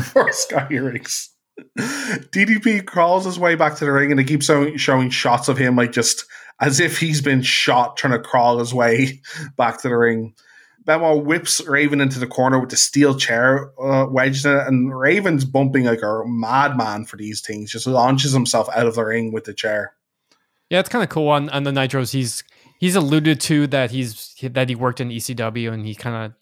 for 0.00 0.32
Scotty 0.32 0.78
Riggs. 0.78 1.30
DDP 1.78 2.84
crawls 2.86 3.24
his 3.24 3.38
way 3.38 3.54
back 3.54 3.76
to 3.76 3.84
the 3.84 3.92
ring 3.92 4.10
and 4.10 4.18
they 4.18 4.24
keep 4.24 4.42
showing, 4.42 4.76
showing 4.76 5.10
shots 5.10 5.48
of 5.48 5.56
him 5.58 5.76
like 5.76 5.92
just 5.92 6.24
as 6.60 6.80
if 6.80 6.98
he's 6.98 7.20
been 7.20 7.42
shot 7.42 7.96
trying 7.96 8.12
to 8.14 8.18
crawl 8.18 8.58
his 8.58 8.72
way 8.74 9.20
back 9.56 9.80
to 9.82 9.88
the 9.88 9.96
ring. 9.96 10.34
Benoit 10.84 11.24
whips 11.24 11.64
Raven 11.68 12.00
into 12.00 12.18
the 12.18 12.26
corner 12.26 12.58
with 12.58 12.70
the 12.70 12.76
steel 12.76 13.16
chair 13.16 13.70
uh, 13.80 14.06
wedged 14.10 14.44
in 14.46 14.52
it, 14.56 14.66
and 14.66 14.98
Raven's 14.98 15.44
bumping 15.44 15.84
like 15.84 16.02
a 16.02 16.22
madman 16.26 17.04
for 17.04 17.16
these 17.16 17.40
things. 17.40 17.70
Just 17.70 17.86
launches 17.86 18.32
himself 18.32 18.68
out 18.74 18.86
of 18.88 18.96
the 18.96 19.04
ring 19.04 19.30
with 19.32 19.44
the 19.44 19.54
chair. 19.54 19.94
Yeah, 20.72 20.80
it's 20.80 20.88
kind 20.88 21.02
of 21.02 21.10
cool 21.10 21.28
on 21.28 21.50
on 21.50 21.64
the 21.64 21.70
Nitros. 21.70 22.12
He's 22.12 22.42
he's 22.80 22.96
alluded 22.96 23.40
to 23.42 23.66
that 23.66 23.90
he's 23.90 24.34
that 24.40 24.70
he 24.70 24.74
worked 24.74 25.02
in 25.02 25.10
ECW 25.10 25.70
and 25.70 25.84
he 25.84 25.94
kind 25.94 26.16
of 26.16 26.32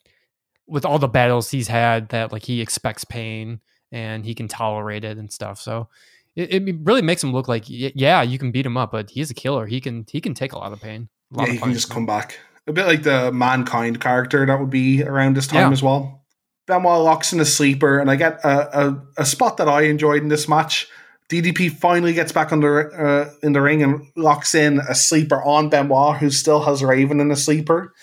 with 0.69 0.85
all 0.85 1.01
the 1.01 1.09
battles 1.09 1.51
he's 1.51 1.67
had 1.67 2.11
that 2.11 2.31
like 2.31 2.45
he 2.45 2.61
expects 2.61 3.03
pain 3.05 3.59
and 3.91 4.25
he 4.25 4.33
can 4.33 4.47
tolerate 4.47 5.03
it 5.03 5.19
and 5.19 5.33
stuff. 5.33 5.61
So 5.61 5.89
it, 6.37 6.55
it 6.69 6.77
really 6.85 7.03
makes 7.03 7.25
him 7.25 7.33
look 7.33 7.49
like 7.49 7.65
yeah, 7.67 8.23
you 8.23 8.39
can 8.39 8.53
beat 8.53 8.65
him 8.65 8.77
up, 8.77 8.93
but 8.93 9.11
he's 9.11 9.33
a 9.33 9.35
killer. 9.35 9.67
He 9.67 9.81
can 9.81 10.07
he 10.09 10.21
can 10.21 10.33
take 10.33 10.53
a 10.53 10.59
lot 10.59 10.73
of 10.73 10.81
pain. 10.81 11.09
Lot 11.33 11.49
Yeah, 11.49 11.55
he 11.55 11.59
can 11.59 11.73
just 11.73 11.91
come 11.91 12.07
back. 12.07 12.39
A 12.69 12.73
bit 12.73 12.87
like 12.87 13.03
the 13.03 13.33
mankind 13.33 14.01
character 14.01 14.47
that 14.47 14.61
would 14.61 14.71
be 14.71 15.03
around 15.03 15.37
this 15.37 15.49
time 15.49 15.71
Yeah. 15.71 15.73
as 15.73 15.83
well. 15.83 16.25
Benoit 16.69 17.03
locks 17.03 17.33
in 17.33 17.41
a 17.41 17.45
sleeper, 17.45 17.99
and 17.99 18.09
I 18.09 18.15
get 18.15 18.35
a, 18.45 18.87
a, 18.87 19.03
a 19.19 19.27
spot 19.27 19.57
that 19.57 19.69
I 19.69 19.83
enjoyed 19.83 20.23
in 20.23 20.29
this 20.29 20.47
match. 20.49 20.87
DDP 21.31 21.71
finally 21.71 22.13
gets 22.13 22.33
back 22.33 22.51
the, 22.51 22.59
uh, 22.59 23.33
in 23.43 23.53
the 23.53 23.61
ring 23.61 23.83
and 23.85 24.05
locks 24.17 24.55
in 24.55 24.81
a 24.81 24.95
sleeper 24.97 25.41
on 25.45 25.69
Benoit, 25.69 26.17
who 26.17 26.29
still 26.29 26.61
has 26.63 26.83
Raven 26.83 27.21
in 27.21 27.31
a 27.31 27.37
sleeper. 27.37 27.95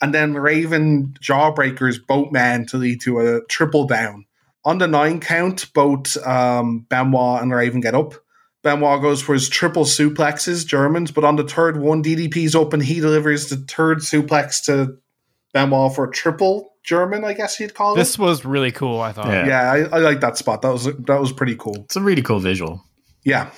And 0.00 0.14
then 0.14 0.34
Raven 0.34 1.14
jawbreakers 1.20 1.98
both 2.06 2.30
men 2.30 2.64
to 2.66 2.76
lead 2.76 3.00
to 3.02 3.18
a 3.18 3.44
triple 3.46 3.86
down. 3.86 4.26
On 4.64 4.78
the 4.78 4.86
nine 4.86 5.20
count, 5.20 5.72
both 5.74 6.16
um, 6.26 6.86
Benoit 6.88 7.42
and 7.42 7.52
Raven 7.52 7.80
get 7.80 7.94
up. 7.94 8.14
Benoit 8.62 9.02
goes 9.02 9.20
for 9.20 9.32
his 9.32 9.48
triple 9.48 9.84
suplexes, 9.84 10.66
Germans, 10.66 11.10
but 11.10 11.24
on 11.24 11.36
the 11.36 11.44
third 11.44 11.76
one, 11.78 12.02
DDP's 12.02 12.54
open. 12.54 12.80
he 12.80 13.00
delivers 13.00 13.48
the 13.48 13.56
third 13.56 13.98
suplex 13.98 14.64
to 14.64 14.98
Benoit 15.52 15.94
for 15.94 16.04
a 16.04 16.10
triple 16.10 16.75
German, 16.86 17.24
I 17.24 17.34
guess 17.34 17.60
you'd 17.60 17.74
call 17.74 17.94
it. 17.94 17.96
This 17.98 18.18
was 18.18 18.44
really 18.44 18.72
cool. 18.72 19.00
I 19.00 19.12
thought. 19.12 19.26
Yeah. 19.28 19.46
yeah, 19.46 19.72
I, 19.92 19.96
I 19.96 19.98
like 19.98 20.20
that 20.20 20.38
spot. 20.38 20.62
That 20.62 20.70
was 20.72 20.84
that 20.84 21.20
was 21.20 21.32
pretty 21.32 21.56
cool. 21.56 21.76
It's 21.84 21.96
a 21.96 22.00
really 22.00 22.22
cool 22.22 22.38
visual. 22.38 22.82
Yeah, 23.24 23.50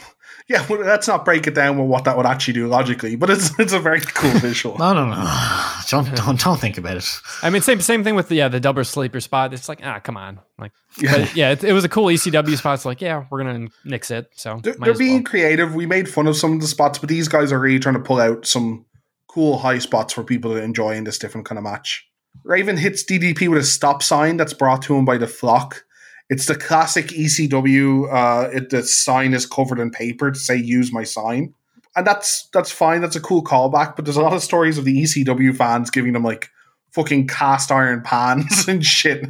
Yeah, 0.49 0.65
well, 0.67 0.81
let's 0.81 1.07
not 1.07 1.27
break 1.27 1.47
it 1.47 1.55
down 1.55 1.77
with 1.77 1.89
what 1.91 2.05
that 2.05 2.17
would 2.17 2.25
actually 2.25 2.55
do 2.55 2.69
logically, 2.69 3.17
but 3.17 3.29
it's 3.29 3.57
it's 3.61 3.75
a 3.75 3.79
very 3.79 4.01
cool 4.01 4.31
visual. 4.41 4.79
No, 4.79 4.95
no, 4.95 5.05
no. 5.07 5.75
Don't, 5.91 6.15
don't, 6.15 6.41
don't 6.41 6.59
think 6.59 6.79
about 6.79 6.97
it. 6.97 7.07
I 7.43 7.51
mean, 7.51 7.61
same 7.61 7.83
same 7.83 8.03
thing 8.03 8.15
with 8.15 8.29
the 8.29 8.37
yeah 8.37 8.49
the 8.49 8.61
double 8.61 8.83
sleeper 8.85 9.21
spot. 9.21 9.53
It's 9.53 9.69
like 9.69 9.81
ah, 9.85 10.01
come 10.01 10.17
on, 10.17 10.41
like 10.59 10.73
Yeah. 10.99 11.19
but 11.19 11.37
yeah, 11.37 11.51
it, 11.51 11.65
it 11.65 11.73
was 11.75 11.85
a 11.85 11.89
cool 11.91 12.07
ECW 12.07 12.57
spot. 12.57 12.77
It's 12.77 12.87
like 12.87 13.03
yeah, 13.03 13.27
we're 13.31 13.45
gonna 13.45 13.69
nix 13.85 14.11
it. 14.11 14.31
So 14.37 14.61
They're, 14.63 14.73
they're 14.75 14.95
being 14.95 15.17
well. 15.17 15.25
creative. 15.25 15.75
We 15.75 15.85
made 15.85 16.09
fun 16.09 16.27
of 16.27 16.37
some 16.37 16.55
of 16.55 16.61
the 16.63 16.67
spots, 16.67 16.99
but 16.99 17.11
these 17.11 17.29
guys 17.29 17.53
are 17.53 17.59
really 17.61 17.79
trying 17.79 17.97
to 17.97 18.01
pull 18.03 18.21
out 18.21 18.47
some 18.47 18.87
cool 19.29 19.59
high 19.59 19.79
spots 19.79 20.15
for 20.15 20.25
people 20.25 20.55
to 20.55 20.63
enjoy 20.63 20.95
in 20.95 21.05
this 21.05 21.19
different 21.19 21.47
kind 21.47 21.59
of 21.59 21.65
match. 21.65 22.08
Raven 22.45 22.77
hits 22.77 23.05
DDP 23.05 23.49
with 23.49 23.59
a 23.59 23.65
stop 23.65 24.03
sign 24.03 24.37
that's 24.37 24.53
brought 24.55 24.83
to 24.83 24.97
him 24.97 25.05
by 25.05 25.19
the 25.19 25.27
flock. 25.27 25.85
It's 26.31 26.47
the 26.47 26.55
classic 26.55 27.07
ECW. 27.09 28.13
Uh, 28.13 28.51
it, 28.51 28.71
the 28.71 28.83
sign 28.83 29.35
is 29.35 29.47
covered 29.47 29.79
in 29.79 29.91
paper 29.91 30.31
to 30.31 30.39
say 30.39 30.57
"Use 30.57 30.93
my 30.93 31.03
sign," 31.05 31.55
and 31.97 32.07
that's 32.07 32.49
that's 32.53 32.71
fine. 32.71 33.01
That's 33.01 33.17
a 33.17 33.21
cool 33.21 33.43
callback. 33.43 33.97
But 33.97 34.05
there's 34.05 34.17
a 34.17 34.23
lot 34.23 34.35
of 34.35 34.43
stories 34.43 34.77
of 34.79 34.85
the 34.85 35.03
ECW 35.03 35.57
fans 35.57 35.91
giving 35.91 36.13
them 36.13 36.25
like 36.25 36.51
fucking 36.93 37.29
cast 37.29 37.71
iron 37.73 38.03
pans 38.03 38.69
and 38.69 38.85
shit 38.85 39.25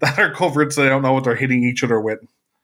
that 0.00 0.18
are 0.18 0.32
covered, 0.32 0.72
so 0.72 0.82
they 0.82 0.88
don't 0.88 1.02
know 1.02 1.12
what 1.12 1.24
they're 1.24 1.36
hitting 1.36 1.62
each 1.64 1.84
other 1.84 2.00
with. 2.00 2.18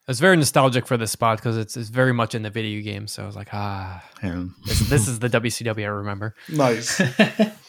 It's 0.09 0.21
very 0.21 0.37
nostalgic 0.37 0.87
for 0.87 0.97
this 0.97 1.11
spot 1.11 1.39
because 1.39 1.57
it's, 1.57 1.77
it's 1.77 1.89
very 1.89 2.15
much 2.15 2.37
in 2.37 2.43
the 2.43 2.51
video 2.51 2.81
game. 2.81 3.09
So 3.09 3.25
I 3.25 3.27
was 3.27 3.35
like, 3.35 3.49
ah, 3.53 4.05
Yeah. 4.23 4.45
this, 4.65 4.79
this 4.89 5.09
is 5.09 5.19
the 5.19 5.29
WCW 5.29 5.83
I 5.83 5.89
remember. 5.89 6.37
Nice. 6.49 7.01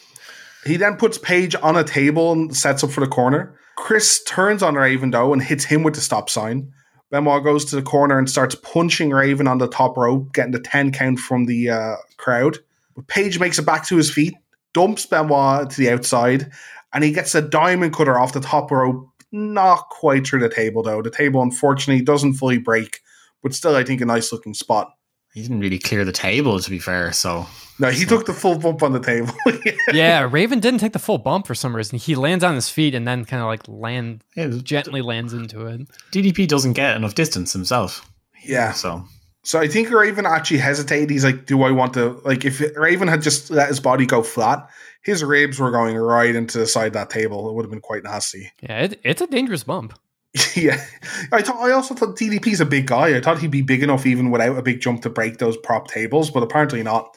he 0.64 0.76
then 0.76 0.96
puts 0.96 1.18
Page 1.18 1.54
on 1.62 1.76
a 1.76 1.84
table 1.84 2.32
and 2.32 2.56
sets 2.56 2.82
up 2.84 2.90
for 2.90 3.00
the 3.00 3.06
corner. 3.06 3.58
Chris 3.76 4.22
turns 4.24 4.62
on 4.62 4.74
Raven 4.74 5.10
though 5.10 5.32
and 5.32 5.42
hits 5.42 5.64
him 5.64 5.82
with 5.82 5.94
the 5.94 6.00
stop 6.00 6.28
sign. 6.28 6.72
Benoit 7.10 7.42
goes 7.42 7.64
to 7.66 7.76
the 7.76 7.82
corner 7.82 8.18
and 8.18 8.28
starts 8.28 8.54
punching 8.56 9.10
Raven 9.10 9.46
on 9.46 9.58
the 9.58 9.68
top 9.68 9.96
rope, 9.96 10.32
getting 10.34 10.52
the 10.52 10.60
10 10.60 10.92
count 10.92 11.18
from 11.18 11.46
the 11.46 11.70
uh, 11.70 11.96
crowd. 12.18 12.58
But 12.94 13.06
Page 13.06 13.38
makes 13.38 13.58
it 13.58 13.64
back 13.64 13.86
to 13.86 13.96
his 13.96 14.12
feet, 14.12 14.34
dumps 14.74 15.06
Benoit 15.06 15.70
to 15.70 15.76
the 15.76 15.90
outside, 15.90 16.50
and 16.92 17.02
he 17.02 17.12
gets 17.12 17.34
a 17.34 17.40
diamond 17.40 17.94
cutter 17.94 18.18
off 18.18 18.32
the 18.32 18.40
top 18.40 18.70
rope. 18.70 19.08
Not 19.30 19.88
quite 19.90 20.26
through 20.26 20.40
the 20.40 20.48
table 20.48 20.82
though. 20.82 21.02
The 21.02 21.10
table 21.10 21.42
unfortunately 21.42 22.04
doesn't 22.04 22.34
fully 22.34 22.58
break, 22.58 23.00
but 23.42 23.54
still, 23.54 23.76
I 23.76 23.84
think 23.84 24.00
a 24.00 24.06
nice 24.06 24.32
looking 24.32 24.54
spot. 24.54 24.90
He 25.34 25.42
didn't 25.42 25.60
really 25.60 25.78
clear 25.78 26.04
the 26.04 26.12
table, 26.12 26.58
to 26.58 26.70
be 26.70 26.78
fair. 26.78 27.12
So 27.12 27.46
No, 27.78 27.90
he 27.90 28.04
took 28.04 28.26
the 28.26 28.32
full 28.32 28.58
bump 28.58 28.82
on 28.82 28.92
the 28.92 29.00
table. 29.00 29.32
yeah, 29.92 30.26
Raven 30.30 30.58
didn't 30.58 30.80
take 30.80 30.94
the 30.94 30.98
full 30.98 31.18
bump 31.18 31.46
for 31.46 31.54
some 31.54 31.76
reason. 31.76 31.98
He 31.98 32.14
lands 32.14 32.42
on 32.42 32.54
his 32.54 32.68
feet 32.68 32.94
and 32.94 33.06
then 33.06 33.24
kind 33.24 33.42
of 33.42 33.46
like 33.46 33.68
land 33.68 34.24
yeah, 34.36 34.48
gently 34.62 35.02
lands 35.02 35.32
into 35.32 35.66
it. 35.66 35.82
DDP 36.10 36.48
doesn't 36.48 36.72
get 36.72 36.96
enough 36.96 37.14
distance 37.14 37.52
himself. 37.52 38.10
yeah. 38.42 38.72
So 38.72 39.04
So 39.44 39.60
I 39.60 39.68
think 39.68 39.90
Raven 39.90 40.26
actually 40.26 40.58
hesitated. 40.58 41.10
He's 41.10 41.24
like, 41.24 41.46
"Do 41.46 41.62
I 41.62 41.70
want 41.70 41.94
to 41.94 42.20
like 42.24 42.44
if 42.44 42.60
Raven 42.76 43.06
had 43.08 43.22
just 43.22 43.50
let 43.50 43.68
his 43.68 43.80
body 43.80 44.06
go 44.06 44.22
flat, 44.22 44.68
his 45.02 45.22
ribs 45.22 45.60
were 45.60 45.70
going 45.70 45.96
right 45.96 46.34
into 46.34 46.58
the 46.58 46.66
side 46.66 46.88
of 46.88 46.92
that 46.94 47.10
table. 47.10 47.48
It 47.48 47.54
would 47.54 47.64
have 47.64 47.70
been 47.70 47.80
quite 47.80 48.02
nasty." 48.02 48.50
Yeah, 48.60 48.80
it, 48.84 49.00
it's 49.04 49.22
a 49.22 49.26
dangerous 49.26 49.62
bump. 49.62 49.96
yeah, 50.56 50.84
I 51.32 51.42
thought. 51.42 51.56
I 51.56 51.72
also 51.72 51.94
thought 51.94 52.16
DDP's 52.16 52.60
a 52.60 52.66
big 52.66 52.86
guy. 52.86 53.16
I 53.16 53.20
thought 53.20 53.38
he'd 53.38 53.50
be 53.50 53.62
big 53.62 53.82
enough 53.82 54.06
even 54.06 54.30
without 54.30 54.58
a 54.58 54.62
big 54.62 54.80
jump 54.80 55.02
to 55.02 55.10
break 55.10 55.38
those 55.38 55.56
prop 55.56 55.88
tables, 55.88 56.30
but 56.30 56.42
apparently 56.42 56.82
not. 56.82 57.16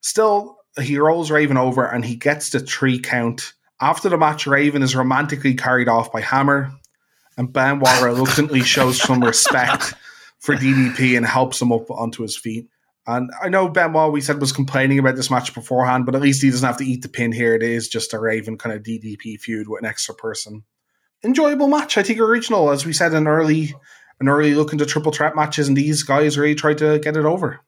Still, 0.00 0.58
he 0.80 0.98
rolls 0.98 1.30
Raven 1.30 1.56
over 1.56 1.84
and 1.84 2.04
he 2.04 2.16
gets 2.16 2.50
the 2.50 2.60
three 2.60 2.98
count. 2.98 3.52
After 3.80 4.08
the 4.08 4.16
match, 4.16 4.46
Raven 4.46 4.82
is 4.82 4.94
romantically 4.94 5.54
carried 5.54 5.88
off 5.88 6.12
by 6.12 6.20
Hammer, 6.20 6.72
and 7.36 7.52
Benoit 7.52 8.00
reluctantly 8.02 8.62
shows 8.62 9.00
some 9.00 9.24
respect 9.24 9.94
for 10.38 10.54
DDP 10.54 11.16
and 11.16 11.26
helps 11.26 11.60
him 11.60 11.72
up 11.72 11.90
onto 11.90 12.22
his 12.22 12.36
feet. 12.36 12.68
And 13.06 13.32
I 13.42 13.48
know 13.48 13.68
Benoit, 13.68 14.12
we 14.12 14.20
said, 14.20 14.40
was 14.40 14.52
complaining 14.52 15.00
about 15.00 15.16
this 15.16 15.30
match 15.30 15.52
beforehand, 15.52 16.06
but 16.06 16.14
at 16.14 16.22
least 16.22 16.42
he 16.42 16.50
doesn't 16.50 16.66
have 16.66 16.76
to 16.76 16.86
eat 16.86 17.02
the 17.02 17.08
pin 17.08 17.32
here. 17.32 17.56
It 17.56 17.62
is 17.64 17.88
just 17.88 18.14
a 18.14 18.20
Raven 18.20 18.56
kind 18.56 18.74
of 18.74 18.84
DDP 18.84 19.40
feud 19.40 19.68
with 19.68 19.82
an 19.82 19.88
extra 19.88 20.14
person. 20.14 20.62
Enjoyable 21.24 21.68
match. 21.68 21.96
I 21.96 22.02
think 22.02 22.18
original, 22.18 22.70
as 22.70 22.84
we 22.84 22.92
said, 22.92 23.14
an 23.14 23.26
early 23.26 23.74
an 24.20 24.28
early 24.28 24.54
look 24.54 24.72
into 24.72 24.86
triple 24.86 25.12
threat 25.12 25.34
matches, 25.34 25.68
and 25.68 25.76
these 25.76 26.02
guys 26.02 26.38
really 26.38 26.54
tried 26.54 26.78
to 26.78 26.98
get 26.98 27.16
it 27.16 27.24
over. 27.24 27.60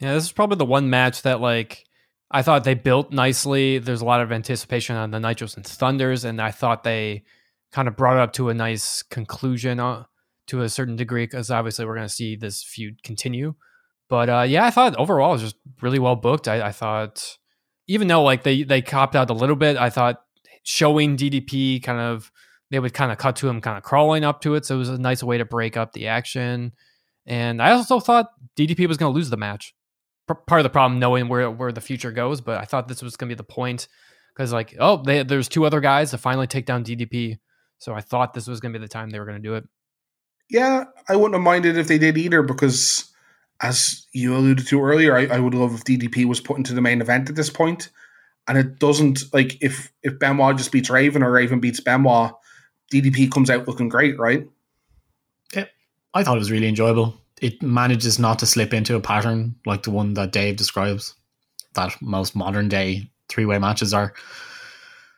Yeah, 0.00 0.14
this 0.14 0.24
is 0.24 0.32
probably 0.32 0.56
the 0.56 0.64
one 0.64 0.90
match 0.90 1.22
that 1.22 1.40
like 1.40 1.84
I 2.30 2.42
thought 2.42 2.64
they 2.64 2.74
built 2.74 3.12
nicely. 3.12 3.78
There's 3.78 4.00
a 4.00 4.04
lot 4.04 4.20
of 4.20 4.32
anticipation 4.32 4.96
on 4.96 5.10
the 5.10 5.18
Nitros 5.18 5.56
and 5.56 5.66
Thunders, 5.66 6.24
and 6.24 6.40
I 6.40 6.50
thought 6.50 6.84
they 6.84 7.24
kind 7.72 7.88
of 7.88 7.96
brought 7.96 8.16
it 8.16 8.20
up 8.20 8.32
to 8.34 8.48
a 8.48 8.54
nice 8.54 9.02
conclusion 9.02 9.80
uh, 9.80 10.04
to 10.46 10.62
a 10.62 10.68
certain 10.68 10.96
degree 10.96 11.24
because 11.24 11.50
obviously 11.50 11.84
we're 11.84 11.94
going 11.94 12.06
to 12.06 12.12
see 12.12 12.36
this 12.36 12.62
feud 12.62 13.02
continue. 13.02 13.54
But 14.08 14.30
uh, 14.30 14.46
yeah, 14.48 14.64
I 14.64 14.70
thought 14.70 14.96
overall 14.96 15.30
it 15.30 15.34
was 15.34 15.42
just 15.42 15.56
really 15.82 15.98
well 15.98 16.16
booked. 16.16 16.48
I, 16.48 16.68
I 16.68 16.72
thought 16.72 17.38
even 17.86 18.08
though 18.08 18.22
like 18.22 18.42
they 18.42 18.62
they 18.62 18.82
copped 18.82 19.16
out 19.16 19.30
a 19.30 19.34
little 19.34 19.56
bit, 19.56 19.76
I 19.76 19.90
thought 19.90 20.22
showing 20.62 21.16
DDP 21.16 21.82
kind 21.82 21.98
of 21.98 22.30
they 22.70 22.78
would 22.80 22.94
kind 22.94 23.12
of 23.12 23.18
cut 23.18 23.36
to 23.36 23.48
him 23.48 23.60
kind 23.60 23.76
of 23.78 23.82
crawling 23.82 24.24
up 24.24 24.40
to 24.42 24.54
it, 24.54 24.66
so 24.66 24.76
it 24.76 24.78
was 24.78 24.88
a 24.88 24.98
nice 24.98 25.22
way 25.22 25.38
to 25.38 25.44
break 25.44 25.76
up 25.76 25.92
the 25.92 26.08
action. 26.08 26.72
And 27.26 27.60
I 27.62 27.72
also 27.72 28.00
thought 28.00 28.30
DDP 28.56 28.86
was 28.88 28.96
going 28.96 29.12
to 29.12 29.16
lose 29.16 29.30
the 29.30 29.36
match 29.36 29.74
p- 30.28 30.34
part 30.46 30.60
of 30.60 30.64
the 30.64 30.70
problem 30.70 30.98
knowing 30.98 31.28
where 31.28 31.50
where 31.50 31.72
the 31.72 31.80
future 31.80 32.12
goes, 32.12 32.40
but 32.40 32.58
I 32.58 32.64
thought 32.64 32.88
this 32.88 33.02
was 33.02 33.16
going 33.16 33.28
to 33.28 33.34
be 33.34 33.38
the 33.38 33.44
point 33.44 33.88
because 34.34 34.52
like 34.52 34.74
oh 34.78 35.02
they, 35.02 35.22
there's 35.22 35.48
two 35.48 35.64
other 35.64 35.80
guys 35.80 36.10
to 36.10 36.18
finally 36.18 36.46
take 36.46 36.66
down 36.66 36.84
DDP, 36.84 37.38
so 37.78 37.94
I 37.94 38.00
thought 38.00 38.34
this 38.34 38.46
was 38.46 38.60
going 38.60 38.72
to 38.72 38.78
be 38.78 38.84
the 38.84 38.88
time 38.88 39.10
they 39.10 39.18
were 39.18 39.26
going 39.26 39.42
to 39.42 39.48
do 39.48 39.54
it. 39.54 39.64
Yeah, 40.50 40.84
I 41.08 41.16
wouldn't 41.16 41.34
have 41.34 41.42
minded 41.42 41.76
if 41.76 41.88
they 41.88 41.98
did 41.98 42.16
either 42.16 42.42
because, 42.42 43.10
as 43.60 44.06
you 44.14 44.34
alluded 44.34 44.66
to 44.68 44.82
earlier, 44.82 45.14
I, 45.14 45.26
I 45.26 45.38
would 45.38 45.54
love 45.54 45.74
if 45.74 45.84
DDP 45.84 46.24
was 46.24 46.40
put 46.40 46.56
into 46.56 46.72
the 46.72 46.80
main 46.80 47.02
event 47.02 47.28
at 47.28 47.36
this 47.36 47.50
point. 47.50 47.90
and 48.48 48.56
it 48.56 48.78
doesn't 48.78 49.22
like 49.34 49.58
if 49.60 49.92
if 50.02 50.18
Benoit 50.18 50.56
just 50.56 50.72
beats 50.72 50.90
Raven 50.90 51.22
or 51.22 51.30
Raven 51.30 51.60
beats 51.60 51.80
Benoit, 51.80 52.32
DDP 52.92 53.30
comes 53.30 53.50
out 53.50 53.68
looking 53.68 53.88
great, 53.88 54.18
right? 54.18 54.46
yeah, 55.54 55.66
I 56.14 56.24
thought 56.24 56.36
it 56.36 56.40
was 56.40 56.50
really 56.50 56.68
enjoyable. 56.68 57.14
It 57.40 57.62
manages 57.62 58.18
not 58.18 58.38
to 58.40 58.46
slip 58.46 58.74
into 58.74 58.96
a 58.96 59.00
pattern 59.00 59.54
like 59.64 59.82
the 59.84 59.90
one 59.90 60.14
that 60.14 60.32
Dave 60.32 60.56
describes, 60.56 61.14
that 61.74 62.00
most 62.00 62.34
modern 62.34 62.68
day 62.68 63.10
three 63.28 63.44
way 63.44 63.58
matches 63.58 63.94
are. 63.94 64.14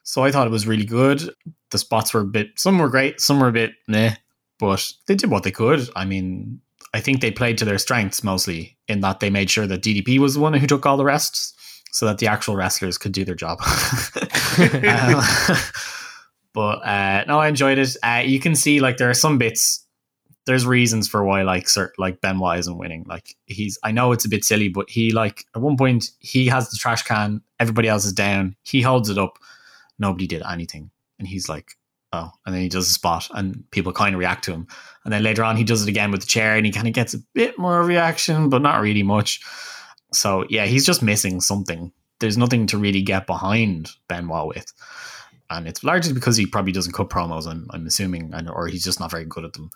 So 0.03 0.25
I 0.25 0.31
thought 0.31 0.47
it 0.47 0.51
was 0.51 0.67
really 0.67 0.85
good. 0.85 1.31
The 1.71 1.79
spots 1.79 2.13
were 2.13 2.21
a 2.21 2.27
bit, 2.27 2.59
some 2.59 2.79
were 2.79 2.89
great, 2.89 3.21
some 3.21 3.41
were 3.41 3.49
a 3.49 3.53
bit 3.53 3.73
meh, 3.87 4.17
but 4.59 4.93
they 5.07 5.15
did 5.15 5.31
what 5.31 5.45
they 5.45 5.51
could. 5.51 5.89
I 5.95 6.05
mean, 6.05 6.61
I 6.93 7.01
think 7.01 7.21
they 7.21 7.31
played 7.31 7.59
to 7.59 7.65
their 7.65 7.79
strengths 7.79 8.25
mostly 8.25 8.77
in 8.89 9.01
that 9.01 9.21
they 9.21 9.31
made 9.31 9.51
sure 9.51 9.67
that 9.67 9.83
DDP 9.83 10.19
was 10.19 10.35
the 10.35 10.41
one 10.41 10.53
who 10.55 10.67
took 10.67 10.85
all 10.85 10.97
the 10.97 11.05
rests 11.05 11.55
so 11.93 12.07
that 12.07 12.19
the 12.19 12.27
actual 12.27 12.57
wrestlers 12.57 12.99
could 12.99 13.13
do 13.13 13.25
their 13.25 13.35
job. 13.35 13.61
Um, 14.61 15.23
but 16.53 16.85
uh, 16.87 17.25
no, 17.27 17.39
I 17.39 17.49
enjoyed 17.49 17.79
it. 17.79 17.97
Uh, 18.03 18.23
you 18.25 18.41
can 18.41 18.55
see 18.55 18.81
like 18.81 18.97
there 18.97 19.11
are 19.11 19.15
some 19.15 19.39
bits. 19.39 19.87
There's 20.47 20.67
reasons 20.67 21.07
for 21.07 21.23
why 21.23 21.43
like 21.43 21.67
cert, 21.67 21.91
like 21.99 22.21
Benoit 22.21 22.59
isn't 22.59 22.79
winning. 22.79 23.05
Like 23.07 23.37
he's, 23.47 23.79
I 23.85 23.93
know 23.93 24.13
it's 24.13 24.25
a 24.25 24.29
bit 24.29 24.45
silly, 24.45 24.69
but 24.69 24.89
he 24.89 25.13
like 25.13 25.45
at 25.55 25.63
one 25.63 25.77
point 25.77 26.11
he 26.19 26.47
has 26.47 26.71
the 26.71 26.77
trash 26.77 27.03
can, 27.03 27.43
everybody 27.61 27.89
else 27.89 28.05
is 28.05 28.13
down. 28.13 28.57
He 28.63 28.81
holds 28.81 29.11
it 29.11 29.19
up, 29.19 29.39
nobody 29.99 30.27
did 30.27 30.43
anything, 30.43 30.91
and 31.19 31.29
he's 31.29 31.49
like, 31.49 31.77
oh, 32.13 32.31
and 32.45 32.55
then 32.55 32.63
he 32.63 32.69
does 32.69 32.89
a 32.89 32.93
spot, 32.93 33.29
and 33.35 33.65
people 33.71 33.93
kind 33.93 34.15
of 34.15 34.19
react 34.19 34.45
to 34.45 34.53
him. 34.53 34.67
And 35.05 35.13
then 35.13 35.23
later 35.23 35.45
on, 35.45 35.57
he 35.57 35.63
does 35.63 35.83
it 35.83 35.89
again 35.89 36.11
with 36.11 36.23
the 36.23 36.27
chair, 36.27 36.57
and 36.57 36.67
he 36.67 36.73
kind 36.73 36.89
of 36.89 36.95
gets 36.95 37.15
a 37.15 37.19
bit 37.35 37.59
more 37.59 37.83
reaction, 37.85 38.49
but 38.49 38.63
not 38.63 38.81
really 38.81 39.03
much. 39.03 39.41
So 40.13 40.47
yeah, 40.49 40.67
he's 40.67 40.87
just 40.87 41.03
missing 41.03 41.41
something. 41.41 41.93
There's 42.19 42.39
nothing 42.39 42.67
to 42.69 42.79
really 42.79 43.03
get 43.03 43.27
behind 43.27 43.91
Benoit 44.09 44.49
with, 44.49 44.73
and 45.51 45.67
it's 45.67 45.85
largely 45.85 46.13
because 46.13 46.37
he 46.37 46.47
probably 46.47 46.73
doesn't 46.73 46.93
cut 46.93 47.11
promos. 47.11 47.47
I'm, 47.47 47.67
I'm 47.71 47.87
assuming, 47.87 48.33
and 48.33 48.49
or 48.49 48.69
he's 48.69 48.85
just 48.85 49.01
not 49.01 49.11
very 49.11 49.25
good 49.25 49.45
at 49.45 49.53
them. 49.53 49.71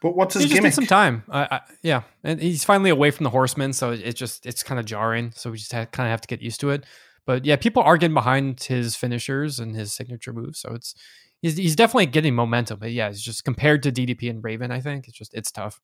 But 0.00 0.16
what's 0.16 0.34
his 0.34 0.44
he 0.44 0.48
just 0.48 0.56
gimmick? 0.56 0.68
needs 0.68 0.74
some 0.74 0.86
time. 0.86 1.22
I, 1.30 1.48
I, 1.50 1.60
yeah, 1.82 2.02
and 2.22 2.40
he's 2.40 2.64
finally 2.64 2.90
away 2.90 3.10
from 3.10 3.24
the 3.24 3.30
Horsemen, 3.30 3.72
so 3.72 3.90
it 3.92 4.14
just 4.14 4.46
it's 4.46 4.62
kind 4.62 4.78
of 4.78 4.86
jarring. 4.86 5.32
So 5.34 5.50
we 5.50 5.58
just 5.58 5.70
kind 5.70 5.86
of 5.86 6.10
have 6.10 6.20
to 6.22 6.28
get 6.28 6.42
used 6.42 6.60
to 6.60 6.70
it. 6.70 6.84
But 7.26 7.44
yeah, 7.44 7.56
people 7.56 7.82
are 7.82 7.96
getting 7.96 8.14
behind 8.14 8.62
his 8.64 8.96
finishers 8.96 9.58
and 9.58 9.74
his 9.74 9.92
signature 9.92 10.32
moves, 10.32 10.58
so 10.58 10.74
it's 10.74 10.94
he's 11.40 11.56
he's 11.56 11.76
definitely 11.76 12.06
getting 12.06 12.34
momentum. 12.34 12.80
But 12.80 12.92
yeah, 12.92 13.08
it's 13.08 13.22
just 13.22 13.44
compared 13.44 13.82
to 13.84 13.92
DDP 13.92 14.28
and 14.28 14.42
Raven, 14.42 14.70
I 14.70 14.80
think 14.80 15.08
it's 15.08 15.16
just 15.16 15.32
it's 15.34 15.50
tough. 15.50 15.80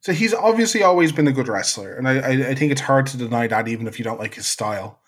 So 0.00 0.12
he's 0.12 0.34
obviously 0.34 0.82
always 0.82 1.10
been 1.10 1.26
a 1.26 1.32
good 1.32 1.48
wrestler, 1.48 1.94
and 1.94 2.06
I, 2.06 2.18
I, 2.18 2.30
I 2.50 2.54
think 2.54 2.70
it's 2.70 2.82
hard 2.82 3.06
to 3.08 3.16
deny 3.16 3.46
that, 3.46 3.66
even 3.66 3.86
if 3.86 3.98
you 3.98 4.04
don't 4.04 4.20
like 4.20 4.34
his 4.34 4.46
style. 4.46 5.00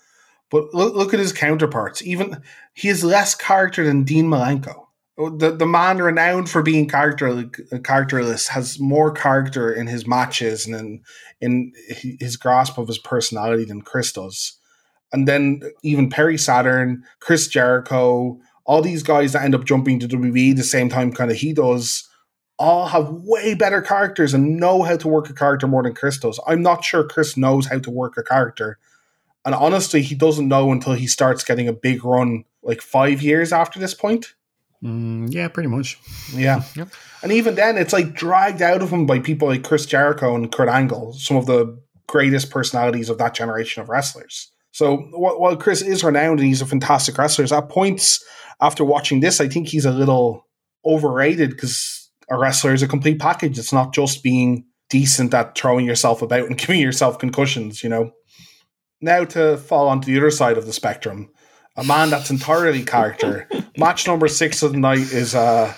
But 0.51 0.73
look, 0.73 0.95
look 0.95 1.15
at 1.15 1.21
his 1.21 1.33
counterparts. 1.33 2.03
Even 2.03 2.43
he 2.75 2.89
has 2.89 3.05
less 3.05 3.35
character 3.35 3.85
than 3.85 4.05
Dean 4.05 4.27
Malenko. 4.27 4.87
Oh, 5.19 5.31
the 5.31 5.51
the 5.51 5.67
man 5.67 5.99
renowned 5.99 6.49
for 6.49 6.63
being 6.63 6.89
character 6.89 7.29
uh, 7.73 7.79
characterless 7.83 8.49
has 8.49 8.79
more 8.79 9.11
character 9.11 9.73
in 9.73 9.89
his 9.89 10.07
matches 10.07 10.65
and 10.65 10.75
in, 10.75 11.03
in 11.41 11.73
his 12.21 12.37
grasp 12.37 12.79
of 12.79 12.87
his 12.87 12.99
personality 12.99 13.65
than 13.65 13.83
Chris 13.83 14.13
does. 14.13 14.59
And 15.13 15.27
then 15.27 15.63
even 15.83 16.11
Perry 16.11 16.39
Saturn, 16.39 17.03
Chris 17.21 17.49
Jericho, 17.49 18.39
all 18.65 18.83
these 18.83 19.03
guys 19.03 19.33
that 19.33 19.43
end 19.43 19.55
up 19.55 19.65
jumping 19.65 19.99
to 20.01 20.09
WWE 20.09 20.55
the 20.55 20.63
same 20.63 20.89
time, 20.89 21.13
kind 21.13 21.31
of 21.31 21.39
he 21.39 21.53
does, 21.53 22.09
all 22.59 22.87
have 22.87 23.09
way 23.11 23.55
better 23.55 23.81
characters 23.81 24.35
and 24.35 24.59
know 24.59 24.83
how 24.83 24.97
to 24.97 25.09
work 25.09 25.31
a 25.31 25.33
character 25.35 25.67
more 25.67 25.83
than 25.83 25.95
Chris 25.95 26.19
does. 26.19 26.39
I'm 26.47 26.63
not 26.63 26.85
sure 26.85 27.03
Chris 27.03 27.37
knows 27.37 27.67
how 27.67 27.79
to 27.79 27.91
work 27.91 28.17
a 28.19 28.23
character. 28.23 28.79
And 29.45 29.55
honestly, 29.55 30.03
he 30.03 30.15
doesn't 30.15 30.49
know 30.49 30.73
until 30.73 30.95
he 30.95 31.07
starts 31.07 31.45
getting 31.45 31.69
a 31.69 31.73
big 31.73 32.05
run 32.05 32.45
like 32.63 32.83
five 32.83 33.23
years 33.23 33.53
after 33.53 33.79
this 33.79 33.95
point. 33.95 34.35
Mm, 34.83 35.33
yeah, 35.33 35.49
pretty 35.49 35.69
much. 35.69 35.99
Yeah. 36.33 36.63
Yep. 36.77 36.89
And 37.23 37.33
even 37.33 37.57
then, 37.57 37.77
it's 37.77 37.93
like 37.93 38.15
dragged 38.15 38.63
out 38.63 38.81
of 38.81 38.91
him 38.91 39.05
by 39.05 39.19
people 39.19 39.49
like 39.49 39.65
Chris 39.65 39.87
Jericho 39.87 40.37
and 40.37 40.53
Kurt 40.53 40.69
Angle, 40.69 41.15
some 41.15 41.37
of 41.37 41.47
the 41.47 41.77
greatest 42.07 42.51
personalities 42.51 43.09
of 43.09 43.19
that 43.19 43.35
generation 43.35 43.83
of 43.83 43.89
wrestlers. 43.89 44.53
So 44.71 44.99
while 45.13 45.57
Chris 45.57 45.83
is 45.83 46.05
renowned 46.05 46.39
and 46.39 46.49
he's 46.49 46.63
a 46.63 46.67
fantastic 46.67 47.19
wrestler, 47.19 47.45
at 47.45 47.69
points 47.69 48.25
after 48.61 48.85
watching 48.85 49.19
this, 49.19 49.41
I 49.41 49.49
think 49.49 49.67
he's 49.67 49.85
a 49.85 49.91
little 49.91 50.47
overrated 50.85 51.51
because 51.51 52.09
a 52.31 52.39
wrestler 52.39 52.73
is 52.73 52.83
a 52.83 52.89
complete 52.89 53.19
package. 53.19 53.59
It's 53.59 53.73
not 53.73 53.93
just 53.93 54.23
being 54.23 54.65
decent 54.91 55.35
at 55.35 55.57
throwing 55.57 55.87
yourself 55.87 56.23
about 56.23 56.47
and 56.47 56.57
giving 56.59 56.81
yourself 56.81 57.19
concussions, 57.19 57.83
you 57.83 57.89
know. 57.89 58.13
Now 59.01 59.25
to 59.27 59.57
fall 59.57 59.89
onto 59.89 60.07
the 60.07 60.19
other 60.19 60.31
side 60.31 60.59
of 60.59 60.67
the 60.67 60.73
spectrum, 60.73 61.31
a 61.77 61.85
man 61.85 62.11
that's 62.11 62.31
entirely 62.31 62.85
character. 62.85 63.49
Match 63.77 64.07
number 64.07 64.29
six 64.29 64.63
of 64.63 64.73
the 64.73 64.79
night 64.79 65.13
is 65.13 65.35
uh 65.35 65.73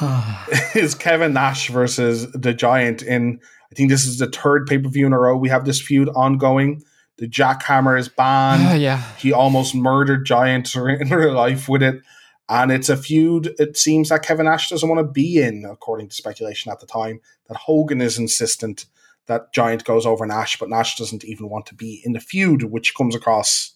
is 0.74 0.94
Kevin 0.94 1.32
Nash 1.32 1.70
versus 1.70 2.30
the 2.32 2.52
Giant 2.52 3.02
in 3.02 3.40
I 3.70 3.74
think 3.74 3.90
this 3.90 4.04
is 4.04 4.18
the 4.18 4.26
third 4.26 4.66
pay-per-view 4.66 5.06
in 5.06 5.12
a 5.12 5.18
row 5.18 5.36
we 5.36 5.48
have 5.48 5.64
this 5.64 5.80
feud 5.80 6.08
ongoing. 6.10 6.82
The 7.18 7.28
jackhammer 7.28 7.98
is 7.98 8.08
banned. 8.08 8.62
Ah, 8.64 8.74
yeah. 8.74 9.02
He 9.16 9.32
almost 9.32 9.74
murdered 9.74 10.26
Giant 10.26 10.74
in 10.74 11.08
real 11.08 11.32
life 11.34 11.68
with 11.68 11.82
it. 11.82 12.02
And 12.48 12.70
it's 12.70 12.88
a 12.88 12.96
feud, 12.96 13.54
it 13.58 13.76
seems 13.76 14.10
that 14.10 14.22
Kevin 14.22 14.46
Nash 14.46 14.68
doesn't 14.68 14.88
want 14.88 15.00
to 15.00 15.12
be 15.12 15.42
in, 15.42 15.64
according 15.64 16.08
to 16.08 16.14
speculation 16.14 16.70
at 16.70 16.78
the 16.78 16.86
time. 16.86 17.20
That 17.48 17.56
Hogan 17.56 18.00
is 18.00 18.18
insistent 18.18 18.86
that 19.26 19.52
Giant 19.52 19.84
goes 19.84 20.06
over 20.06 20.24
Nash, 20.26 20.58
but 20.58 20.70
Nash 20.70 20.96
doesn't 20.96 21.24
even 21.24 21.48
want 21.48 21.66
to 21.66 21.74
be 21.74 22.02
in 22.04 22.12
the 22.12 22.20
feud, 22.20 22.64
which 22.64 22.94
comes 22.94 23.14
across 23.14 23.74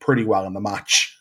pretty 0.00 0.24
well 0.24 0.44
in 0.44 0.54
the 0.54 0.60
match. 0.60 1.14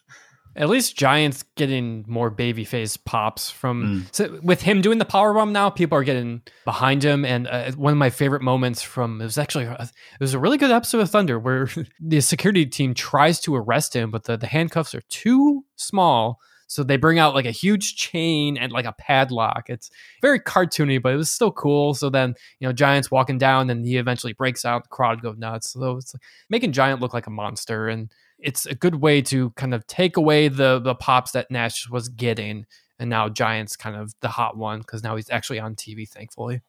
At 0.56 0.70
least 0.70 0.98
Giant's 0.98 1.44
getting 1.56 2.04
more 2.08 2.32
babyface 2.32 2.98
pops 3.06 3.52
from 3.52 4.08
so 4.12 4.40
with 4.42 4.64
him 4.64 4.82
doing 4.82 4.98
the 4.98 5.06
power 5.06 5.32
bomb 5.32 5.54
now. 5.54 5.70
People 5.70 6.00
are 6.00 6.04
getting 6.04 6.42
behind 6.66 7.06
him, 7.06 7.26
and 7.26 7.48
uh, 7.48 7.72
one 7.74 7.94
of 7.94 8.00
my 8.00 8.10
favorite 8.10 8.42
moments 8.42 8.82
from 8.82 9.22
it 9.22 9.26
was 9.26 9.38
actually 9.38 9.66
it 9.66 9.92
was 10.20 10.34
a 10.34 10.40
really 10.40 10.58
good 10.58 10.72
episode 10.72 11.02
of 11.02 11.12
Thunder 11.12 11.38
where 11.38 11.70
the 12.00 12.22
security 12.22 12.66
team 12.66 12.96
tries 12.96 13.40
to 13.42 13.56
arrest 13.56 13.96
him, 13.96 14.10
but 14.10 14.24
the, 14.24 14.36
the 14.36 14.48
handcuffs 14.48 14.96
are 14.96 15.04
too 15.10 15.64
small. 15.76 16.40
So 16.68 16.84
they 16.84 16.98
bring 16.98 17.18
out 17.18 17.34
like 17.34 17.46
a 17.46 17.52
huge 17.52 17.96
chain 17.96 18.58
and 18.58 18.72
like 18.72 18.86
a 18.86 18.94
padlock. 18.94 19.70
It's 19.70 19.90
very 20.22 20.40
cartoony, 20.40 21.02
but 21.02 21.14
it 21.14 21.18
was 21.18 21.32
still 21.32 21.52
cool. 21.52 21.94
So 21.94 22.10
then, 22.10 22.36
you 22.60 22.68
know, 22.68 22.74
Giant's 22.74 23.10
walking 23.10 23.38
down 23.38 23.70
and 23.70 23.86
he 23.86 23.98
eventually 23.98 24.34
breaks 24.34 24.66
out. 24.66 24.84
The 24.84 24.90
crowd 24.90 25.22
go 25.22 25.32
nuts. 25.32 25.72
So 25.72 25.98
it's 25.98 26.14
like 26.14 26.22
making 26.50 26.74
Giant 26.74 27.02
look 27.02 27.14
like 27.14 27.28
a 27.28 27.32
monster. 27.32 27.88
And 27.88 28.12
it's 28.38 28.66
a 28.66 28.76
good 28.76 28.96
way 28.96 29.22
to 29.24 29.52
kind 29.52 29.74
of 29.74 29.88
take 29.88 30.18
away 30.18 30.48
the 30.50 30.80
the 30.80 30.94
pops 30.94 31.32
that 31.32 31.50
Nash 31.50 31.90
was 31.90 32.10
getting. 32.10 32.66
And 33.00 33.10
now 33.10 33.30
Giant's 33.30 33.76
kind 33.76 33.96
of 33.96 34.14
the 34.22 34.28
hot 34.28 34.58
one 34.58 34.80
because 34.80 35.04
now 35.04 35.16
he's 35.16 35.30
actually 35.30 35.60
on 35.60 35.76
TV, 35.76 36.08
thankfully. 36.08 36.62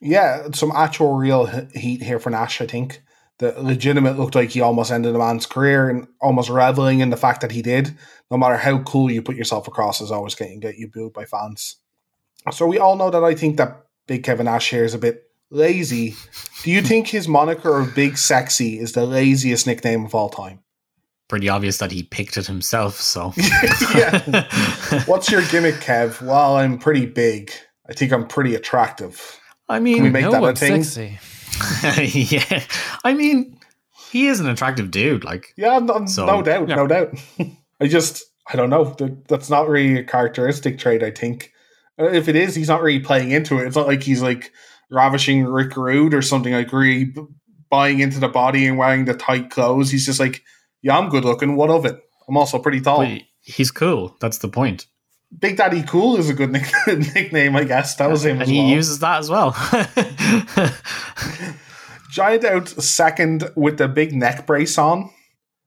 Yeah, 0.00 0.48
some 0.52 0.72
actual 0.74 1.14
real 1.14 1.46
heat 1.74 2.02
here 2.02 2.18
for 2.18 2.30
Nash, 2.30 2.60
I 2.60 2.66
think. 2.66 3.02
The 3.38 3.52
legitimate 3.60 4.16
looked 4.18 4.34
like 4.36 4.50
he 4.50 4.60
almost 4.60 4.92
ended 4.92 5.14
a 5.14 5.18
man's 5.18 5.46
career 5.46 5.90
and 5.90 6.06
almost 6.20 6.48
reveling 6.48 7.00
in 7.00 7.10
the 7.10 7.16
fact 7.16 7.40
that 7.40 7.50
he 7.50 7.62
did. 7.62 7.96
No 8.30 8.36
matter 8.36 8.56
how 8.56 8.78
cool 8.82 9.10
you 9.10 9.22
put 9.22 9.36
yourself 9.36 9.66
across, 9.66 10.00
is 10.00 10.12
always 10.12 10.34
getting 10.36 10.60
get 10.60 10.76
you 10.78 10.88
booed 10.88 11.12
by 11.12 11.24
fans. 11.24 11.76
So 12.52 12.66
we 12.66 12.78
all 12.78 12.96
know 12.96 13.10
that 13.10 13.24
I 13.24 13.34
think 13.34 13.56
that 13.56 13.86
Big 14.06 14.22
Kevin 14.22 14.44
Nash 14.46 14.70
here 14.70 14.84
is 14.84 14.94
a 14.94 14.98
bit 14.98 15.24
lazy. 15.50 16.14
Do 16.62 16.70
you 16.70 16.80
think 16.82 17.08
his 17.08 17.26
moniker 17.26 17.80
of 17.80 17.94
Big 17.94 18.16
Sexy 18.18 18.78
is 18.78 18.92
the 18.92 19.04
laziest 19.06 19.66
nickname 19.66 20.04
of 20.04 20.14
all 20.14 20.28
time? 20.28 20.60
Pretty 21.26 21.48
obvious 21.48 21.78
that 21.78 21.90
he 21.90 22.02
picked 22.02 22.36
it 22.36 22.46
himself. 22.46 23.00
So, 23.00 23.32
yeah. 23.94 24.46
What's 25.06 25.30
your 25.30 25.42
gimmick, 25.48 25.76
Kev? 25.76 26.20
Well, 26.22 26.56
I'm 26.56 26.78
pretty 26.78 27.06
big. 27.06 27.50
I 27.88 27.94
think 27.94 28.12
I'm 28.12 28.26
pretty 28.26 28.54
attractive. 28.54 29.40
I 29.68 29.80
mean, 29.80 29.96
Can 29.96 30.04
we 30.04 30.10
make 30.10 30.24
no 30.24 30.32
that 30.32 30.42
a 30.44 30.54
thing? 30.54 30.84
sexy. 30.84 31.18
yeah. 32.02 32.62
I 33.04 33.14
mean, 33.14 33.58
he 34.10 34.26
is 34.26 34.40
an 34.40 34.48
attractive 34.48 34.90
dude. 34.90 35.24
Like, 35.24 35.52
Yeah, 35.56 35.78
no, 35.78 36.06
So- 36.06 36.26
no 36.26 36.42
doubt, 36.42 36.68
Yeah. 36.68 36.76
no 36.76 36.86
doubt. 36.86 37.14
I 37.80 37.86
just, 37.88 38.24
I 38.50 38.56
don't 38.56 38.70
know. 38.70 38.84
That- 38.98 39.28
That's 39.28 39.50
not 39.50 39.68
really 39.68 39.98
a 39.98 40.04
characteristic 40.04 40.78
trait. 40.78 41.02
I 41.02 41.10
think 41.10 41.50
Uh, 41.98 42.06
if 42.06 42.28
it 42.28 42.36
is, 42.36 42.54
he's 42.54 42.68
not 42.68 42.82
really 42.82 43.00
playing 43.00 43.30
into 43.30 43.58
it. 43.58 43.66
It's 43.66 43.76
not 43.76 43.86
like 43.86 44.02
he's 44.02 44.20
like 44.22 44.52
ravishing 44.90 45.44
Rick 45.44 45.76
Rude 45.76 46.12
or 46.14 46.22
something 46.22 46.52
like 46.52 46.72
really 46.72 47.14
buying 47.70 48.00
into 48.00 48.18
the 48.20 48.28
body 48.28 48.66
and 48.66 48.76
wearing 48.78 49.04
the 49.04 49.14
tight 49.14 49.50
clothes. 49.50 49.90
He's 49.90 50.04
just 50.06 50.20
like, 50.20 50.42
yeah, 50.82 50.98
I'm 50.98 51.08
good 51.08 51.24
looking. 51.24 51.56
What 51.56 51.70
of 51.70 51.84
it? 51.86 51.96
I'm 52.28 52.36
also 52.36 52.58
pretty 52.58 52.80
tall. 52.80 52.98
but 53.06 53.22
he's 53.40 53.70
cool. 53.70 54.16
That's 54.20 54.38
the 54.38 54.48
point. 54.48 54.86
Big 55.38 55.56
Daddy 55.56 55.82
Cool 55.82 56.16
is 56.16 56.28
a 56.30 56.34
good 56.34 56.50
nick- 56.52 56.70
nickname, 56.86 57.56
I 57.56 57.64
guess. 57.64 57.96
That 57.96 58.10
was 58.10 58.24
him 58.24 58.32
And 58.32 58.42
as 58.42 58.48
he 58.48 58.58
well. 58.58 58.68
uses 58.68 58.98
that 59.00 59.18
as 59.18 59.30
well. 59.30 59.50
Giant 62.10 62.44
out 62.44 62.68
second 62.68 63.50
with 63.56 63.78
the 63.78 63.88
big 63.88 64.14
neck 64.14 64.46
brace 64.46 64.78
on. 64.78 65.10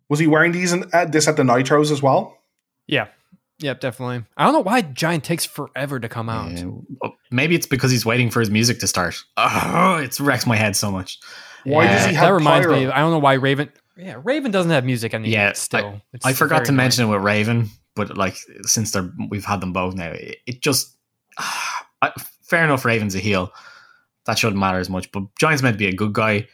Was 0.09 0.19
he 0.19 0.27
wearing 0.27 0.53
these 0.53 0.71
in, 0.71 0.85
uh, 0.93 1.05
this 1.05 1.27
at 1.27 1.35
the 1.35 1.43
Nitros 1.43 1.91
as 1.91 2.01
well? 2.01 2.37
Yeah. 2.87 3.07
Yep, 3.59 3.81
definitely. 3.81 4.23
I 4.37 4.43
don't 4.45 4.53
know 4.53 4.61
why 4.61 4.81
Giant 4.83 5.23
takes 5.25 5.43
forever 5.43 5.99
to 5.99 6.07
come 6.07 6.29
out. 6.29 6.51
Yeah. 6.51 7.09
Maybe 7.31 7.55
it's 7.55 7.65
because 7.65 7.91
he's 7.91 8.05
waiting 8.05 8.29
for 8.29 8.39
his 8.39 8.49
music 8.49 8.79
to 8.79 8.87
start. 8.87 9.21
Oh, 9.35 9.97
it's 10.01 10.21
wrecked 10.21 10.47
my 10.47 10.55
head 10.55 10.75
so 10.75 10.91
much. 10.91 11.19
Why 11.65 11.87
does 11.87 12.05
he 12.05 12.13
have 12.13 12.27
that 12.29 12.33
reminds 12.33 12.67
pyro? 12.67 12.79
me. 12.79 12.85
I 12.87 12.99
don't 12.99 13.11
know 13.11 13.19
why 13.19 13.33
Raven. 13.33 13.69
Yeah, 13.97 14.21
Raven 14.23 14.51
doesn't 14.51 14.71
have 14.71 14.85
music 14.85 15.13
anymore. 15.13 15.33
Yeah, 15.33 15.53
still. 15.53 16.01
It's 16.13 16.25
I 16.25 16.31
forgot 16.33 16.57
very 16.57 16.65
to 16.67 16.71
mention 16.73 17.05
it 17.05 17.07
with 17.09 17.21
Raven, 17.23 17.69
but 17.97 18.15
like 18.15 18.37
since 18.61 18.91
they're 18.91 19.11
we've 19.29 19.45
had 19.45 19.59
them 19.59 19.73
both 19.73 19.95
now, 19.95 20.11
it, 20.11 20.37
it 20.45 20.61
just 20.61 20.95
I, 21.37 22.11
fair 22.43 22.63
enough. 22.63 22.85
Raven's 22.85 23.15
a 23.15 23.19
heel, 23.19 23.51
that 24.25 24.37
shouldn't 24.37 24.59
matter 24.59 24.79
as 24.79 24.89
much. 24.89 25.11
But 25.11 25.23
Giant's 25.39 25.63
meant 25.63 25.75
to 25.75 25.79
be 25.79 25.87
a 25.87 25.93
good 25.95 26.13
guy. 26.13 26.47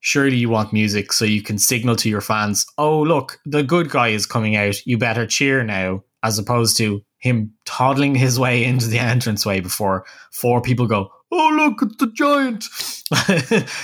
Surely 0.00 0.36
you 0.36 0.48
want 0.48 0.72
music 0.72 1.12
so 1.12 1.24
you 1.24 1.42
can 1.42 1.58
signal 1.58 1.96
to 1.96 2.08
your 2.08 2.20
fans, 2.20 2.66
"Oh 2.78 3.02
look, 3.02 3.40
the 3.44 3.62
good 3.62 3.90
guy 3.90 4.08
is 4.08 4.26
coming 4.26 4.56
out. 4.56 4.84
You 4.86 4.98
better 4.98 5.26
cheer 5.26 5.62
now," 5.64 6.04
as 6.22 6.38
opposed 6.38 6.76
to 6.78 7.02
him 7.18 7.52
toddling 7.64 8.14
his 8.14 8.38
way 8.38 8.64
into 8.64 8.86
the 8.86 8.98
entranceway 8.98 9.60
before 9.60 10.04
four 10.30 10.60
people 10.60 10.86
go, 10.86 11.10
"Oh 11.32 11.52
look, 11.56 11.82
it's 11.82 11.96
the 11.96 12.12
Giant," 12.12 12.64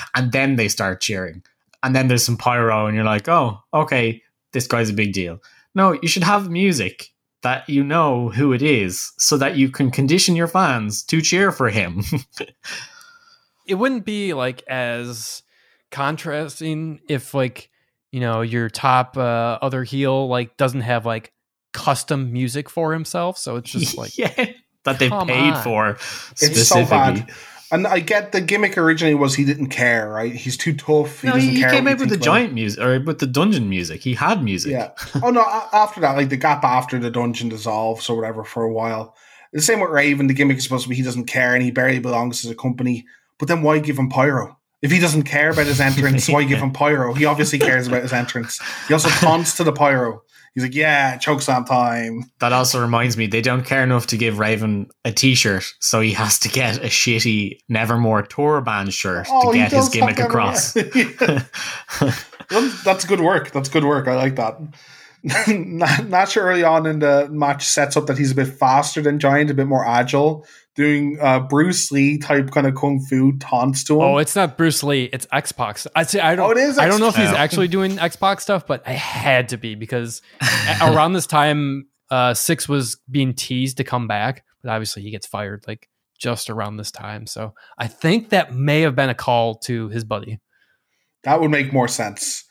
and 0.15 0.33
then 0.33 0.57
they 0.57 0.69
start 0.69 1.01
cheering. 1.01 1.43
And 1.83 1.97
then 1.97 2.07
there's 2.07 2.25
some 2.25 2.37
pyro, 2.37 2.87
and 2.87 2.95
you're 2.95 3.05
like, 3.05 3.29
"Oh, 3.29 3.59
okay, 3.75 4.23
this 4.53 4.67
guy's 4.67 4.91
a 4.91 4.95
big 4.95 5.13
deal." 5.13 5.41
No, 5.74 5.93
you 6.01 6.09
should 6.09 6.24
have 6.24 6.51
music 6.51 7.09
that 7.43 7.69
you 7.69 7.82
know 7.82 8.28
who 8.31 8.53
it 8.53 8.62
is 8.62 9.12
so 9.19 9.36
that 9.36 9.57
you 9.57 9.69
can 9.69 9.90
condition 9.90 10.36
your 10.36 10.47
fans 10.47 11.03
to 11.05 11.20
cheer 11.20 11.51
for 11.51 11.69
him. 11.70 12.05
it 13.66 13.74
wouldn't 13.74 14.05
be 14.05 14.35
like 14.35 14.62
as 14.69 15.43
contrasting 15.90 17.01
if 17.09 17.35
like 17.35 17.70
you 18.11 18.20
know 18.20 18.40
your 18.43 18.69
top 18.70 19.16
uh, 19.16 19.59
other 19.61 19.85
heel 19.85 20.28
like 20.28 20.57
doesn't 20.57 20.81
have 20.82 21.05
like 21.07 21.32
custom 21.73 22.32
music 22.32 22.69
for 22.69 22.93
himself 22.93 23.39
so 23.39 23.57
it's 23.57 23.70
just 23.70 23.97
like 23.97 24.16
yeah, 24.19 24.53
that 24.85 24.99
they 24.99 25.09
Come 25.09 25.28
paid 25.28 25.53
on. 25.55 25.62
for 25.62 25.90
It's 25.90 26.39
so 26.40 26.47
specifically. 26.47 26.89
bad. 27.23 27.31
And 27.73 27.86
I 27.86 28.01
get 28.01 28.32
the 28.32 28.43
gimmick 28.43 28.77
originally 28.77 29.15
was 29.15 29.35
he 29.35 29.47
didn't 29.47 29.69
care, 29.69 30.11
right? 30.11 30.32
He's 30.32 30.59
too 30.59 30.74
tough. 30.74 31.23
He 31.23 31.28
no, 31.28 31.35
doesn't 31.35 31.49
he, 31.49 31.57
he 31.57 31.62
came 31.62 31.89
out 31.89 31.99
with 31.99 32.11
the 32.11 32.16
about 32.16 32.24
giant 32.24 32.53
music 32.53 32.85
or 32.85 33.01
with 33.01 33.19
the 33.19 33.27
dungeon 33.27 33.70
music. 33.70 34.03
He 34.03 34.12
had 34.15 34.44
music. 34.44 34.73
Yeah. 34.73 34.90
Oh 35.23 35.31
no! 35.31 35.43
After 35.73 36.01
that, 36.03 36.16
like 36.16 36.28
the 36.28 36.36
gap 36.36 36.65
after 36.65 36.99
the 36.99 37.11
dungeon 37.11 37.49
dissolves 37.49 38.11
or 38.11 38.16
whatever 38.16 38.44
for 38.44 38.62
a 38.62 38.73
while. 38.73 39.16
The 39.55 39.62
same 39.62 39.81
with 39.81 39.90
Raven. 39.90 40.27
The 40.27 40.35
gimmick 40.35 40.59
is 40.59 40.65
supposed 40.65 40.82
to 40.82 40.90
be 40.90 40.97
he 40.97 41.03
doesn't 41.03 41.27
care 41.27 41.55
and 41.55 41.62
he 41.62 41.70
barely 41.70 41.99
belongs 41.99 42.43
to 42.43 42.49
the 42.49 42.55
company. 42.55 43.07
But 43.39 43.49
then 43.49 43.62
why 43.62 43.78
give 43.78 43.99
him 43.99 44.11
pyro? 44.11 44.59
If 44.82 44.90
he 44.90 44.99
doesn't 44.99 45.23
care 45.23 45.51
about 45.51 45.66
his 45.66 45.81
entrance, 45.81 46.28
why 46.28 46.44
give 46.44 46.59
him 46.66 46.73
pyro? 46.73 47.15
He 47.15 47.24
obviously 47.24 47.59
cares 47.59 47.86
about 47.86 48.03
his 48.03 48.12
entrance. 48.12 48.61
He 48.89 48.93
also 48.93 49.09
taunts 49.09 49.57
to 49.57 49.65
the 49.65 49.73
pyro. 49.73 50.23
He's 50.55 50.65
like, 50.65 50.74
"Yeah, 50.74 51.16
chokeslam 51.16 51.66
time." 51.66 52.24
That 52.41 52.53
also 52.53 52.81
reminds 52.81 53.16
me, 53.16 53.27
they 53.27 53.41
don't 53.41 53.65
care 53.65 53.83
enough 53.83 54.07
to 54.09 54.16
give 54.16 54.39
Raven 54.39 54.89
a 55.05 55.12
T-shirt, 55.12 55.65
so 55.81 56.01
he 56.01 56.12
has 56.12 56.39
to 56.41 56.49
get 56.49 56.79
a 56.79 56.89
shitty 56.89 57.59
Nevermore 57.70 58.23
tour 58.23 58.61
band 58.61 58.93
shirt 58.93 59.27
Oh, 59.31 59.53
to 59.53 59.59
get 59.59 59.73
his 59.73 59.89
gimmick 59.89 60.19
across. 60.19 60.77
Well, 62.51 62.70
That's 62.85 63.07
good 63.07 63.20
work. 63.20 63.51
That's 63.53 63.70
good 63.70 63.85
work. 63.85 64.09
I 64.09 64.15
like 64.16 64.37
that. 64.37 64.59
Nash 65.49 66.37
early 66.37 66.65
on 66.65 66.85
in 66.85 66.99
the 66.99 67.29
match 67.31 67.65
sets 67.65 67.97
up 67.97 68.07
that 68.07 68.19
he's 68.19 68.33
a 68.33 68.35
bit 68.35 68.49
faster 68.49 69.01
than 69.01 69.19
Giant, 69.19 69.51
a 69.51 69.55
bit 69.55 69.66
more 69.69 69.87
agile, 69.87 70.45
doing 70.74 71.19
uh, 71.20 71.40
Bruce 71.40 71.90
Lee 71.93 72.19
type 72.19 72.51
kind 72.51 72.66
of 72.66 72.74
kung 72.74 73.01
fu 73.01 73.36
taunts 73.39 73.85
to 73.85 73.94
him. 73.94 74.01
oh 74.01 74.19
it's 74.19 74.35
not 74.35 74.57
bruce 74.57 74.82
lee 74.82 75.05
it's 75.12 75.27
X-Pac 75.31 75.78
i 75.94 76.03
see 76.03 76.19
i 76.20 76.35
don't 76.35 76.49
Oh, 76.49 76.51
it 76.53 76.59
is 76.59 76.78
i 76.78 76.86
don't 76.86 77.01
know 77.01 77.09
if 77.09 77.16
he's 77.16 77.28
actually 77.31 77.69
doing 77.69 77.99
X-Pac 77.99 78.40
stuff 78.40 78.66
but 78.66 78.82
i 78.86 78.93
had 78.93 79.51
to 79.51 79.59
be 79.59 79.74
because 79.74 80.23
around 80.81 81.12
this 81.12 81.27
time 81.27 81.86
uh 82.11 82.32
Syxx 82.32 82.69
was 82.69 82.97
being 83.11 83.35
teased 83.35 83.77
to 83.78 83.85
come 83.85 84.07
back 84.07 84.44
but 84.62 84.70
obviously 84.70 85.03
he 85.03 85.11
gets 85.11 85.27
fired 85.27 85.65
like 85.66 85.89
just 86.19 86.49
around 86.51 86.77
this 86.77 86.93
time. 86.93 87.27
So 87.27 87.53
I 87.77 87.89
think 87.89 88.28
that 88.28 88.55
may 88.55 88.82
have 88.82 88.94
been 88.94 89.09
a 89.11 89.15
call 89.15 89.57
to 89.66 89.89
his 89.89 90.05
buddy. 90.05 90.39
That 91.24 91.40
would 91.40 91.51
make 91.51 91.73
more 91.73 91.89
sense. 91.89 92.44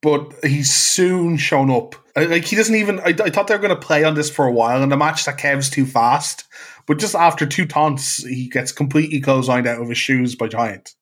But 0.00 0.32
he's 0.44 0.72
soon 0.72 1.36
shown 1.36 1.70
up. 1.70 1.96
Like 2.14 2.44
he 2.44 2.56
doesn't 2.56 2.74
even. 2.74 3.00
I, 3.00 3.14
I 3.24 3.30
thought 3.30 3.48
they 3.48 3.54
were 3.54 3.62
going 3.62 3.74
to 3.74 3.86
play 3.86 4.04
on 4.04 4.14
this 4.14 4.30
for 4.30 4.46
a 4.46 4.52
while, 4.52 4.82
and 4.82 4.92
the 4.92 4.96
match 4.96 5.24
that 5.24 5.38
Kev's 5.38 5.70
too 5.70 5.86
fast. 5.86 6.44
But 6.86 6.98
just 6.98 7.14
after 7.14 7.46
two 7.46 7.66
taunts, 7.66 8.24
he 8.24 8.48
gets 8.48 8.72
completely 8.72 9.20
clotheslined 9.20 9.66
out 9.66 9.82
of 9.82 9.88
his 9.88 9.98
shoes 9.98 10.34
by 10.34 10.48
Giant. 10.48 10.94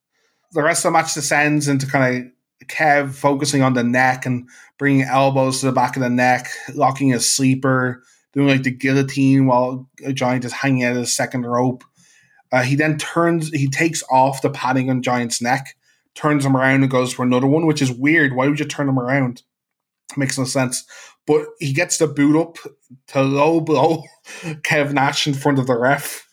The 0.51 0.63
rest 0.63 0.83
of 0.83 0.91
the 0.91 0.97
match 0.97 1.13
descends 1.13 1.67
into 1.67 1.87
kind 1.87 2.17
of 2.17 2.67
Kev 2.67 3.13
focusing 3.13 3.61
on 3.61 3.73
the 3.73 3.83
neck 3.83 4.25
and 4.25 4.49
bringing 4.77 5.03
elbows 5.03 5.59
to 5.59 5.67
the 5.67 5.71
back 5.71 5.95
of 5.95 6.01
the 6.01 6.09
neck, 6.09 6.47
locking 6.73 7.13
a 7.13 7.19
sleeper, 7.19 8.03
doing 8.33 8.47
like 8.47 8.63
the 8.63 8.71
guillotine 8.71 9.45
while 9.45 9.89
Giant 10.13 10.45
is 10.45 10.53
hanging 10.53 10.83
out 10.83 10.93
of 10.93 10.97
the 10.97 11.07
second 11.07 11.45
rope. 11.45 11.83
Uh, 12.51 12.63
he 12.63 12.75
then 12.75 12.97
turns, 12.97 13.49
he 13.49 13.67
takes 13.67 14.03
off 14.09 14.41
the 14.41 14.49
padding 14.49 14.89
on 14.89 15.01
Giant's 15.01 15.41
neck, 15.41 15.75
turns 16.17 16.45
him 16.45 16.57
around 16.57 16.81
and 16.81 16.91
goes 16.91 17.13
for 17.13 17.23
another 17.23 17.47
one, 17.47 17.67
which 17.67 17.81
is 17.81 17.91
weird. 17.91 18.33
Why 18.33 18.47
would 18.47 18.59
you 18.59 18.65
turn 18.65 18.89
him 18.89 18.99
around? 18.99 19.43
Makes 20.17 20.37
no 20.37 20.45
sense. 20.45 20.83
But 21.27 21.45
he 21.59 21.73
gets 21.73 21.97
the 21.97 22.07
boot 22.07 22.39
up 22.39 22.57
to 23.07 23.21
low 23.21 23.61
blow 23.61 24.03
Kev 24.63 24.93
Nash 24.93 25.27
in 25.27 25.33
front 25.33 25.59
of 25.59 25.67
the 25.67 25.77
ref. 25.77 26.27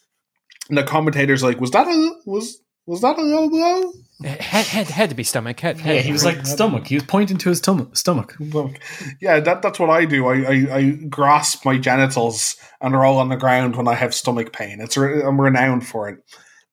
And 0.69 0.78
the 0.78 0.85
commentator's 0.85 1.43
like, 1.43 1.61
was 1.61 1.73
that 1.73 1.86
a 1.86 2.15
was 2.24 2.61
was 2.86 3.02
that 3.02 3.19
a 3.19 3.23
low 3.23 3.48
blow? 3.48 3.93
It 4.20 4.40
had, 4.40 4.66
had, 4.66 4.89
had 4.89 5.11
to 5.11 5.16
be 5.16 5.24
stomach. 5.24 5.59
Had, 5.61 5.78
had 5.81 5.97
Yeah, 5.97 6.01
he 6.01 6.12
was 6.12 6.24
like 6.24 6.47
stomach. 6.47 6.86
He 6.86 6.94
was 6.94 7.05
pointing 7.05 7.36
to 7.39 7.48
his 7.48 7.61
tum- 7.61 7.90
stomach. 7.94 8.36
Yeah, 9.20 9.40
that, 9.40 9.61
that's 9.61 9.78
what 9.78 9.90
I 9.90 10.05
do. 10.05 10.27
I, 10.27 10.35
I, 10.35 10.77
I 10.77 10.90
grasp 11.09 11.65
my 11.65 11.78
genitals 11.78 12.56
and 12.81 12.94
roll 12.94 13.19
on 13.19 13.28
the 13.28 13.36
ground 13.36 13.77
when 13.77 13.89
I 13.89 13.94
have 13.94 14.15
stomach 14.15 14.52
pain. 14.52 14.81
It's 14.81 14.97
re- 14.97 15.23
I'm 15.23 15.40
renowned 15.40 15.86
for 15.86 16.09
it. 16.09 16.19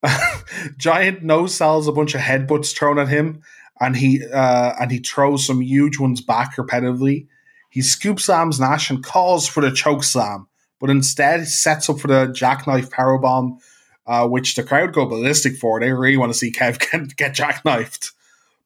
Giant 0.77 1.23
no 1.23 1.47
sells 1.47 1.87
a 1.87 1.91
bunch 1.91 2.15
of 2.15 2.21
headbutts 2.21 2.75
thrown 2.75 2.99
at 2.99 3.07
him, 3.07 3.41
and 3.79 3.95
he 3.95 4.23
uh, 4.25 4.73
and 4.79 4.91
he 4.91 4.99
throws 4.99 5.45
some 5.45 5.61
huge 5.61 5.99
ones 5.99 6.21
back 6.21 6.55
repetitively. 6.55 7.27
He 7.69 7.81
scoops 7.81 8.25
slams 8.25 8.59
Nash 8.59 8.89
and 8.89 9.03
calls 9.03 9.47
for 9.47 9.61
the 9.61 9.71
choke 9.71 10.03
slam, 10.03 10.47
but 10.79 10.89
instead 10.89 11.47
sets 11.47 11.89
up 11.89 11.99
for 11.99 12.07
the 12.07 12.27
jackknife 12.33 12.89
powerbomb, 12.89 13.59
uh, 14.07 14.27
which 14.27 14.55
the 14.55 14.63
crowd 14.63 14.93
go 14.93 15.05
ballistic 15.05 15.55
for. 15.55 15.79
They 15.79 15.91
really 15.91 16.17
want 16.17 16.31
to 16.31 16.37
see 16.37 16.51
Kev 16.51 16.79
get, 16.91 17.15
get 17.15 17.35
jackknifed. 17.35 18.11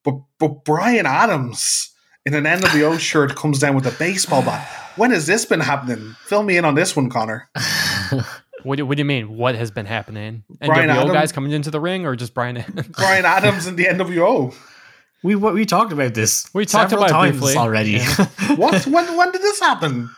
But 0.03 0.15
but 0.39 0.63
Brian 0.63 1.05
Adams 1.05 1.91
in 2.25 2.33
an 2.33 2.45
NWO 2.45 2.99
shirt 2.99 3.35
comes 3.35 3.59
down 3.59 3.75
with 3.75 3.85
a 3.85 3.91
baseball 3.91 4.41
bat. 4.41 4.67
When 4.95 5.11
has 5.11 5.27
this 5.27 5.45
been 5.45 5.59
happening? 5.59 6.15
Fill 6.21 6.43
me 6.43 6.57
in 6.57 6.65
on 6.65 6.75
this 6.75 6.95
one, 6.95 7.09
Connor. 7.09 7.49
What 8.65 8.77
do, 8.77 8.85
what 8.85 8.97
do 8.97 9.01
you 9.01 9.05
mean? 9.05 9.37
What 9.37 9.55
has 9.55 9.71
been 9.71 9.85
happening? 9.85 10.43
Brian 10.59 10.89
NWO 10.89 11.01
Adam- 11.01 11.13
guys 11.13 11.31
coming 11.31 11.51
into 11.51 11.71
the 11.71 11.79
ring, 11.79 12.05
or 12.05 12.15
just 12.15 12.33
Brian? 12.33 12.63
Brian 12.91 13.25
Adams 13.25 13.67
in 13.67 13.75
the 13.75 13.85
NWO. 13.85 14.53
We 15.23 15.35
we 15.35 15.65
talked 15.65 15.91
about 15.91 16.13
this. 16.13 16.49
We 16.53 16.65
talked 16.65 16.91
about 16.91 17.09
it 17.09 17.13
times 17.13 17.39
briefly. 17.39 17.57
already. 17.57 17.91
Yeah. 17.91 18.27
What? 18.55 18.85
when 18.87 19.17
when 19.17 19.31
did 19.31 19.41
this 19.41 19.59
happen? 19.59 20.09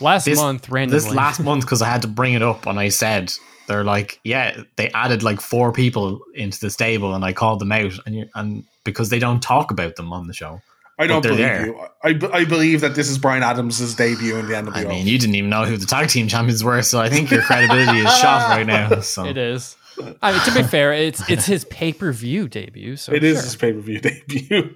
last 0.00 0.24
this 0.24 0.38
month, 0.38 0.68
randomly. 0.68 1.00
This 1.00 1.14
last 1.14 1.40
month 1.40 1.64
because 1.64 1.82
I 1.82 1.88
had 1.88 2.02
to 2.02 2.08
bring 2.08 2.34
it 2.34 2.42
up 2.42 2.66
and 2.66 2.78
I 2.78 2.88
said 2.88 3.32
they're 3.66 3.84
like, 3.84 4.20
yeah, 4.24 4.62
they 4.76 4.90
added 4.90 5.22
like 5.22 5.40
four 5.40 5.72
people 5.72 6.20
into 6.34 6.58
the 6.60 6.70
stable 6.70 7.14
and 7.14 7.24
I 7.24 7.32
called 7.32 7.58
them 7.60 7.72
out 7.72 7.92
and 8.06 8.14
you, 8.14 8.28
and 8.34 8.64
because 8.84 9.10
they 9.10 9.18
don't 9.18 9.42
talk 9.42 9.70
about 9.70 9.96
them 9.96 10.12
on 10.12 10.26
the 10.26 10.34
show. 10.34 10.60
I 10.98 11.06
don't 11.06 11.22
believe 11.22 11.38
there. 11.38 11.66
you. 11.66 11.78
I, 12.02 12.18
I 12.32 12.44
believe 12.44 12.80
that 12.80 12.94
this 12.94 13.08
is 13.08 13.18
Brian 13.18 13.42
Adams' 13.42 13.94
debut 13.94 14.36
in 14.36 14.46
the 14.48 14.54
NWO. 14.54 14.74
I 14.74 14.84
mean, 14.84 15.06
you 15.06 15.18
didn't 15.18 15.36
even 15.36 15.50
know 15.50 15.64
who 15.64 15.76
the 15.76 15.86
tag 15.86 16.08
team 16.08 16.26
champions 16.28 16.64
were, 16.64 16.82
so 16.82 17.00
I 17.00 17.08
think 17.08 17.30
your 17.30 17.42
credibility 17.42 17.98
is 18.00 18.16
shot 18.18 18.48
right 18.50 18.66
now. 18.66 19.00
So 19.00 19.24
It 19.24 19.36
is. 19.36 19.76
I 20.22 20.32
mean, 20.32 20.40
to 20.42 20.54
be 20.54 20.62
fair, 20.62 20.92
it's 20.92 21.28
it's 21.28 21.46
his 21.46 21.64
pay 21.64 21.92
per 21.92 22.12
view 22.12 22.48
debut. 22.48 22.96
So 22.96 23.12
It 23.12 23.24
is 23.24 23.36
sure. 23.38 23.42
his 23.44 23.56
pay 23.56 23.72
per 23.72 23.80
view 23.80 24.00
debut. 24.00 24.74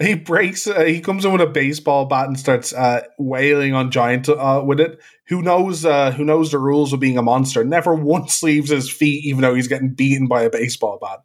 he 0.00 0.14
breaks. 0.14 0.66
Uh, 0.66 0.80
he 0.84 1.00
comes 1.00 1.24
in 1.24 1.32
with 1.32 1.42
a 1.42 1.46
baseball 1.46 2.06
bat 2.06 2.28
and 2.28 2.38
starts 2.38 2.72
uh, 2.72 3.02
wailing 3.18 3.74
on 3.74 3.90
Giant 3.90 4.28
uh, 4.28 4.62
with 4.64 4.80
it. 4.80 4.98
Who 5.28 5.42
knows? 5.42 5.84
Uh, 5.84 6.12
who 6.12 6.24
knows 6.24 6.50
the 6.50 6.58
rules 6.58 6.92
of 6.92 7.00
being 7.00 7.18
a 7.18 7.22
monster? 7.22 7.62
Never 7.64 7.94
once 7.94 8.42
leaves 8.42 8.70
his 8.70 8.90
feet, 8.90 9.24
even 9.26 9.42
though 9.42 9.54
he's 9.54 9.68
getting 9.68 9.92
beaten 9.94 10.26
by 10.28 10.42
a 10.42 10.50
baseball 10.50 10.98
bat. 11.00 11.20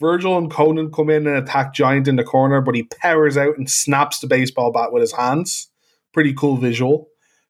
Virgil 0.00 0.38
and 0.38 0.50
Konnan 0.50 0.92
come 0.92 1.10
in 1.10 1.26
and 1.26 1.36
attack 1.36 1.74
Giant 1.74 2.08
in 2.08 2.16
the 2.16 2.24
corner, 2.24 2.62
but 2.62 2.74
he 2.74 2.84
powers 2.84 3.36
out 3.36 3.58
and 3.58 3.70
snaps 3.70 4.18
the 4.18 4.26
baseball 4.26 4.72
bat 4.72 4.92
with 4.92 5.02
his 5.02 5.12
hands. 5.12 5.68
Pretty 6.12 6.32
cool 6.32 6.56
visual. 6.56 7.08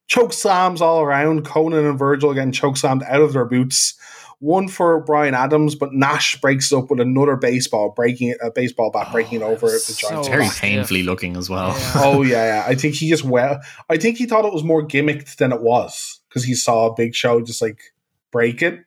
Choke 0.08 0.32
slams 0.32 0.82
all 0.82 1.00
around. 1.00 1.44
Konnan 1.46 1.88
and 1.88 1.98
Virgil 1.98 2.34
getting 2.34 2.50
choke 2.50 2.76
slammed 2.76 3.04
out 3.04 3.22
of 3.22 3.32
their 3.32 3.44
boots. 3.44 3.94
One 4.40 4.68
for 4.68 5.00
Brian 5.00 5.34
Adams, 5.34 5.74
but 5.74 5.92
Nash 5.92 6.40
breaks 6.40 6.72
it 6.72 6.76
up 6.76 6.90
with 6.90 6.98
another 6.98 7.36
baseball, 7.36 7.90
breaking 7.90 8.34
a 8.42 8.50
baseball 8.50 8.90
bat, 8.90 9.12
breaking 9.12 9.42
it 9.42 9.44
over 9.44 9.66
the 9.66 9.78
so 9.78 10.22
very 10.22 10.46
stiff. 10.46 10.62
painfully 10.62 11.02
looking 11.02 11.36
as 11.36 11.50
well. 11.50 11.74
oh 11.96 12.22
yeah, 12.22 12.56
yeah, 12.56 12.64
I 12.66 12.74
think 12.74 12.94
he 12.94 13.10
just 13.10 13.22
well. 13.22 13.60
I 13.90 13.98
think 13.98 14.16
he 14.16 14.24
thought 14.24 14.46
it 14.46 14.52
was 14.52 14.64
more 14.64 14.82
gimmicked 14.82 15.36
than 15.36 15.52
it 15.52 15.60
was 15.60 16.20
because 16.28 16.42
he 16.42 16.54
saw 16.54 16.86
a 16.86 16.94
big 16.94 17.14
show 17.14 17.42
just 17.42 17.60
like 17.60 17.92
break 18.32 18.62
it. 18.62 18.80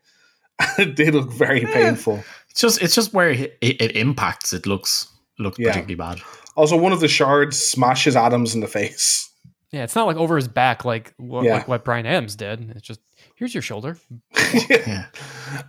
it 0.77 0.95
did 0.95 1.14
look 1.14 1.31
very 1.31 1.61
painful. 1.61 2.23
It's 2.53 2.61
just 2.61 2.81
it's 2.81 2.95
just 2.95 3.13
where 3.13 3.31
it, 3.31 3.57
it 3.61 3.95
impacts. 3.95 4.53
It 4.53 4.65
looks 4.65 5.07
looks 5.39 5.59
Yeah. 5.59 5.69
particularly 5.71 5.95
bad. 5.95 6.21
Also, 6.55 6.77
one 6.77 6.91
of 6.91 6.99
the 6.99 7.07
shards 7.07 7.57
smashes 7.59 8.15
Adams 8.15 8.53
in 8.55 8.61
the 8.61 8.67
face. 8.67 9.30
Yeah, 9.71 9.84
it's 9.84 9.95
not 9.95 10.05
like 10.05 10.17
over 10.17 10.35
his 10.35 10.47
back 10.47 10.85
like 10.85 11.13
what, 11.17 11.43
Yeah. 11.45 11.55
like 11.55 11.67
what 11.67 11.84
Brian 11.84 12.05
Adams 12.05 12.35
did. 12.35 12.69
It's 12.75 12.84
just 12.85 12.99
here's 13.35 13.53
your 13.55 13.63
shoulder. 13.63 13.97
Yeah. 14.69 15.05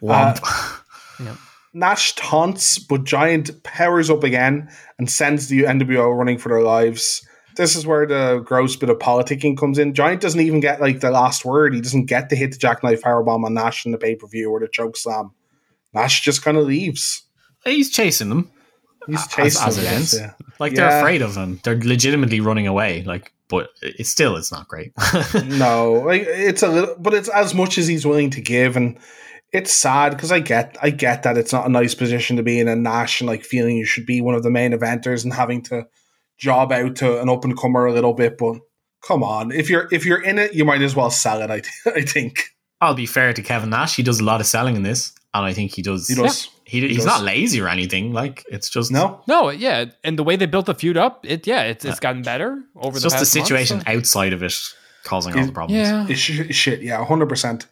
Uh, 0.06 0.35
Womp. 1.19 1.39
Nash 1.73 2.15
taunts, 2.15 2.78
but 2.78 3.05
Giant 3.05 3.62
powers 3.65 4.09
up 4.11 4.23
again 4.23 4.69
and 4.98 5.11
sends 5.11 5.48
the 5.48 5.62
NWO 5.65 6.16
running 6.16 6.39
for 6.39 6.48
their 6.51 6.62
lives. 6.62 7.27
This 7.56 7.74
is 7.74 7.86
where 7.86 8.06
the 8.06 8.43
gross 8.44 8.77
bit 8.77 8.90
of 8.90 8.98
politicking 8.98 9.56
comes 9.56 9.78
in. 9.78 9.94
Giant 9.94 10.20
doesn't 10.20 10.40
even 10.40 10.61
get 10.61 10.81
like 10.81 11.01
the 11.01 11.11
last 11.11 11.44
word. 11.44 11.74
He 11.74 11.81
doesn't 11.81 12.06
get 12.06 12.28
to 12.31 12.36
hit 12.36 12.52
the 12.52 12.59
jackknife 12.59 13.02
powerbomb 13.02 13.44
on 13.44 13.55
Nash 13.55 13.86
in 13.86 13.93
the 13.93 13.98
pay 13.98 14.15
per 14.16 14.27
view 14.28 14.51
or 14.51 14.61
the 14.61 14.69
choke 14.69 14.97
slam. 14.97 15.32
Nash 15.95 16.23
just 16.23 16.43
kind 16.43 16.57
of 16.57 16.66
leaves. 16.66 17.23
He's 17.65 17.91
chasing 17.91 18.29
them. 18.29 18.51
He's 19.07 19.27
chasing 19.29 19.66
as 19.66 19.79
it 19.79 19.83
them, 19.83 19.95
ends. 19.95 20.19
yeah. 20.19 20.33
Like 20.59 20.73
Yeah. 20.73 20.89
they're 20.89 20.99
afraid 21.01 21.23
of 21.23 21.37
him. 21.37 21.61
They're 21.62 21.79
legitimately 21.79 22.41
running 22.41 22.66
away. 22.66 23.03
Like, 23.05 23.33
but 23.49 23.69
it's 23.83 24.09
still 24.11 24.37
it's 24.37 24.51
not 24.53 24.66
great. 24.69 24.93
no, 25.45 25.93
like 26.07 26.23
it's 26.27 26.62
a 26.62 26.69
little, 26.69 26.97
but 26.99 27.12
it's 27.15 27.29
as 27.29 27.55
much 27.55 27.77
as 27.79 27.87
he's 27.87 28.07
willing 28.07 28.31
to 28.31 28.41
give, 28.41 28.77
and 28.77 28.99
it's 29.53 29.73
sad 29.73 30.11
because 30.11 30.33
I 30.33 30.41
get, 30.41 30.77
I 30.83 30.91
get 30.91 31.23
that 31.23 31.37
it's 31.39 31.53
not 31.53 31.66
a 31.66 31.71
nice 31.71 31.95
position 31.95 32.37
to 32.39 32.43
be 32.43 32.59
in, 32.59 32.66
and 32.69 32.83
Nash 32.83 33.21
and 33.21 33.29
like 33.29 33.45
feeling 33.45 33.77
you 33.77 33.85
should 33.85 34.07
be 34.07 34.21
one 34.21 34.35
of 34.35 34.43
the 34.43 34.51
main 34.51 34.73
eventers 34.73 35.25
and 35.25 35.33
having 35.35 35.62
to 35.65 35.87
job 36.39 36.73
out 36.73 36.97
to 36.97 37.21
an 37.21 37.29
up 37.29 37.45
and 37.45 37.57
comer 37.57 37.87
a 37.87 37.93
little 37.93 38.15
bit, 38.15 38.37
but 38.39 38.57
come 39.07 39.23
on, 39.23 39.53
if 39.53 39.69
you're 39.69 39.89
if 39.93 40.07
you're 40.07 40.23
in 40.23 40.39
it, 40.39 40.55
you 40.55 40.65
might 40.65 40.83
as 40.83 40.97
well 40.97 41.11
sell 41.11 41.43
it. 41.43 41.51
I 41.51 41.61
th- 41.61 41.73
I 41.97 42.01
think 42.01 42.45
I'll 42.81 42.95
be 42.95 43.07
fair 43.07 43.33
to 43.35 43.43
Kevin 43.43 43.71
Nash. 43.71 43.97
He 43.97 44.03
does 44.03 44.19
a 44.21 44.25
lot 44.25 44.41
of 44.41 44.47
selling 44.47 44.75
in 44.77 44.83
this, 44.83 45.12
and 45.35 45.44
I 45.44 45.52
think 45.52 45.73
he 45.73 45.82
does. 45.82 46.09
he 46.09 46.15
does. 46.15 46.48
He, 46.65 46.81
He 46.81 46.89
he's 46.89 46.97
does. 46.98 47.06
not 47.06 47.23
lazy 47.23 47.61
or 47.61 47.69
anything. 47.69 48.12
Like 48.15 48.44
it's 48.51 48.70
just 48.70 48.90
No, 48.90 49.20
No, 49.27 49.51
yeah, 49.51 49.86
and 50.02 50.19
the 50.19 50.24
way 50.24 50.36
they 50.36 50.47
built 50.47 50.66
the 50.66 50.74
feud 50.74 50.97
up, 50.97 51.27
it 51.27 51.47
yeah, 51.47 51.62
it's 51.65 51.85
it's 51.85 51.98
uh, 51.98 52.01
gotten 52.01 52.23
better 52.23 52.62
over 52.77 52.97
It's 52.97 53.02
the 53.02 53.11
just 53.11 53.16
the 53.16 53.19
past 53.19 53.36
month, 53.36 53.47
situation 53.47 53.81
so- 53.81 53.93
outside 53.93 54.32
of 54.32 54.43
it 54.43 54.55
causing 55.05 55.39
all 55.39 55.44
the 55.44 55.52
problems. 55.52 55.78
Yeah, 55.86 56.06
it's 56.09 56.19
sh- 56.20 56.55
shit. 56.55 56.81
Yeah, 56.82 57.05
hundred 57.05 57.28
percent. 57.28 57.66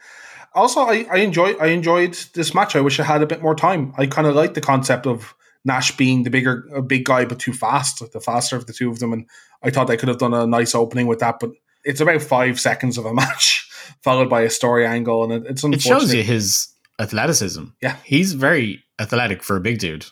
Also, 0.54 0.80
I, 0.82 1.06
I 1.10 1.16
enjoy 1.18 1.54
I 1.54 1.68
enjoyed 1.68 2.12
this 2.34 2.52
match. 2.54 2.76
I 2.76 2.80
wish 2.82 3.00
I 3.00 3.04
had 3.04 3.22
a 3.22 3.26
bit 3.26 3.40
more 3.40 3.54
time. 3.54 3.94
I 3.96 4.06
kind 4.06 4.26
of 4.26 4.34
like 4.34 4.52
the 4.52 4.60
concept 4.60 5.06
of 5.06 5.34
Nash 5.64 5.96
being 5.96 6.24
the 6.24 6.30
bigger, 6.30 6.68
a 6.74 6.82
big 6.82 7.04
guy, 7.06 7.24
but 7.24 7.38
too 7.38 7.52
fast, 7.54 8.02
the 8.12 8.20
faster 8.20 8.56
of 8.56 8.66
the 8.66 8.72
two 8.74 8.90
of 8.90 8.98
them. 8.98 9.12
And 9.14 9.26
I 9.62 9.70
thought 9.70 9.86
they 9.86 9.96
could 9.96 10.08
have 10.10 10.18
done 10.18 10.34
a 10.34 10.46
nice 10.46 10.74
opening 10.74 11.06
with 11.06 11.20
that, 11.20 11.36
but 11.40 11.52
it's 11.84 12.00
about 12.00 12.20
five 12.20 12.60
seconds 12.60 12.98
of 12.98 13.06
a 13.06 13.14
match 13.22 13.66
followed 14.02 14.28
by 14.28 14.42
a 14.42 14.50
story 14.50 14.84
angle, 14.86 15.24
and 15.24 15.32
it, 15.32 15.50
it's 15.50 15.64
It 15.64 15.80
shows 15.80 16.12
you 16.12 16.22
his 16.22 16.68
athleticism. 17.00 17.64
Yeah. 17.80 17.96
he's 18.04 18.32
very 18.34 18.82
athletic 18.98 19.42
for 19.42 19.56
a 19.56 19.60
big 19.60 19.78
dude. 19.78 20.06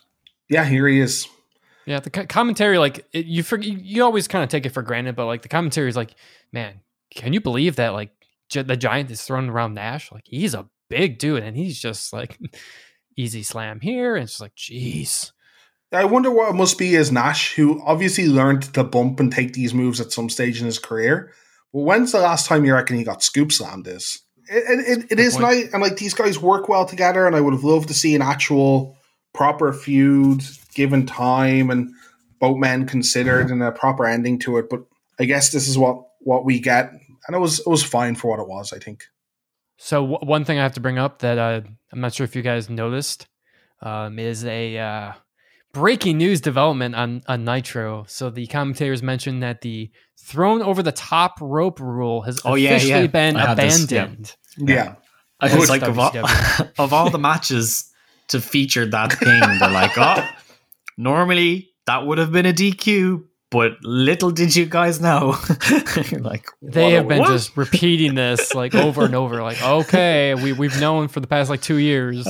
Yeah, 0.49 0.65
here 0.65 0.87
he 0.87 0.99
is. 0.99 1.27
yeah. 1.85 1.99
The 1.99 2.09
commentary, 2.09 2.77
like 2.77 3.05
it, 3.13 3.25
you, 3.25 3.43
forget, 3.43 3.69
you, 3.69 3.77
you 3.81 4.03
always 4.03 4.27
kind 4.27 4.43
of 4.43 4.49
take 4.49 4.65
it 4.65 4.73
for 4.73 4.81
granted, 4.81 5.15
but 5.15 5.25
like 5.25 5.41
the 5.43 5.47
commentary 5.49 5.87
is 5.89 5.95
like, 5.95 6.15
man, 6.51 6.81
can 7.15 7.33
you 7.33 7.41
believe 7.41 7.77
that 7.77 7.89
like 7.93 8.11
Gi- 8.49 8.63
the 8.63 8.75
giant 8.75 9.09
is 9.11 9.21
throwing 9.21 9.49
around 9.49 9.75
Nash? 9.75 10.11
Like 10.11 10.25
he's 10.25 10.53
a 10.53 10.67
big 10.89 11.19
dude, 11.19 11.43
and 11.43 11.55
he's 11.55 11.79
just 11.79 12.11
like 12.11 12.37
easy 13.17 13.43
slam 13.43 13.79
here, 13.79 14.15
and 14.15 14.23
it's 14.23 14.33
just 14.33 14.41
like, 14.41 14.55
jeez. 14.55 15.31
I 15.93 16.05
wonder 16.05 16.31
what 16.31 16.49
it 16.49 16.55
must 16.55 16.77
be 16.77 16.95
as 16.95 17.11
Nash, 17.11 17.53
who 17.55 17.81
obviously 17.85 18.27
learned 18.27 18.73
to 18.73 18.83
bump 18.83 19.19
and 19.19 19.31
take 19.31 19.53
these 19.53 19.73
moves 19.73 19.99
at 19.99 20.11
some 20.13 20.29
stage 20.29 20.59
in 20.59 20.65
his 20.65 20.79
career. 20.79 21.33
But 21.73 21.81
when's 21.81 22.11
the 22.13 22.19
last 22.19 22.45
time 22.47 22.65
you 22.65 22.73
reckon 22.73 22.97
he 22.97 23.03
got 23.03 23.23
scoop 23.23 23.51
slammed? 23.51 23.87
Is 23.87 24.21
it, 24.51 24.79
it, 24.79 24.97
it, 25.05 25.11
it 25.13 25.19
is 25.19 25.33
point. 25.33 25.43
nice, 25.43 25.73
and 25.73 25.81
like 25.81 25.97
these 25.97 26.13
guys 26.13 26.37
work 26.39 26.67
well 26.69 26.85
together, 26.85 27.25
and 27.25 27.35
I 27.35 27.41
would 27.41 27.53
have 27.53 27.63
loved 27.63 27.87
to 27.87 27.93
see 27.93 28.15
an 28.15 28.21
actual 28.21 28.97
proper 29.33 29.71
feud 29.73 30.43
given 30.75 31.05
time 31.05 31.69
and 31.69 31.93
both 32.39 32.57
men 32.57 32.85
considered 32.85 33.49
and 33.49 33.63
a 33.63 33.71
proper 33.71 34.05
ending 34.05 34.39
to 34.39 34.57
it. 34.57 34.69
But 34.69 34.81
I 35.19 35.25
guess 35.25 35.51
this 35.51 35.67
is 35.67 35.77
what 35.77 36.03
what 36.19 36.45
we 36.45 36.59
get, 36.59 36.91
and 37.27 37.35
it 37.35 37.39
was 37.39 37.59
it 37.59 37.67
was 37.67 37.83
fine 37.83 38.15
for 38.15 38.29
what 38.31 38.39
it 38.39 38.47
was. 38.47 38.73
I 38.73 38.79
think. 38.79 39.05
So 39.77 40.01
w- 40.01 40.19
one 40.29 40.45
thing 40.45 40.59
I 40.59 40.63
have 40.63 40.73
to 40.73 40.79
bring 40.81 40.97
up 40.99 41.19
that 41.19 41.37
uh, 41.37 41.61
I'm 41.91 42.01
not 42.01 42.13
sure 42.13 42.23
if 42.25 42.35
you 42.35 42.41
guys 42.43 42.69
noticed 42.69 43.25
um, 43.81 44.19
is 44.19 44.45
a 44.45 44.77
uh, 44.77 45.13
breaking 45.73 46.17
news 46.19 46.39
development 46.39 46.93
on, 46.93 47.23
on 47.27 47.43
Nitro. 47.45 48.05
So 48.07 48.29
the 48.29 48.45
commentators 48.47 49.01
mentioned 49.01 49.41
that 49.41 49.61
the 49.61 49.89
thrown 50.19 50.61
over 50.61 50.83
the 50.83 50.91
top 50.91 51.39
rope 51.41 51.79
rule 51.79 52.21
has 52.21 52.41
Oh, 52.45 52.53
yeah, 52.53 52.71
officially 52.71 53.01
yeah. 53.01 53.07
been 53.07 53.35
I 53.37 53.55
this, 53.55 53.91
yeah. 53.91 54.03
abandoned. 54.03 54.35
Yeah. 54.57 54.95
I 55.39 55.49
Good 55.49 55.59
was 55.59 55.69
like, 55.69 55.81
of 55.81 55.97
all, 55.97 56.11
of 56.79 56.93
all 56.93 57.09
the 57.09 57.17
matches 57.19 57.91
to 58.27 58.39
feature 58.39 58.85
that 58.85 59.13
thing, 59.13 59.39
they're 59.59 59.69
like, 59.71 59.97
oh, 59.97 60.27
normally 60.97 61.69
that 61.87 62.05
would 62.05 62.17
have 62.17 62.31
been 62.31 62.45
a 62.45 62.53
DQ, 62.53 63.23
but 63.49 63.73
little 63.83 64.31
did 64.31 64.55
you 64.55 64.65
guys 64.65 65.01
know. 65.01 65.35
You're 66.11 66.21
like, 66.21 66.45
They 66.61 66.91
have 66.91 67.07
been 67.07 67.19
what? 67.19 67.29
just 67.29 67.57
repeating 67.57 68.15
this 68.15 68.53
like 68.53 68.75
over 68.75 69.03
and 69.05 69.15
over. 69.15 69.41
Like, 69.41 69.61
okay, 69.63 70.35
we 70.35 70.53
we've 70.53 70.79
known 70.79 71.07
for 71.07 71.19
the 71.19 71.27
past 71.27 71.49
like 71.49 71.61
two 71.61 71.77
years. 71.77 72.25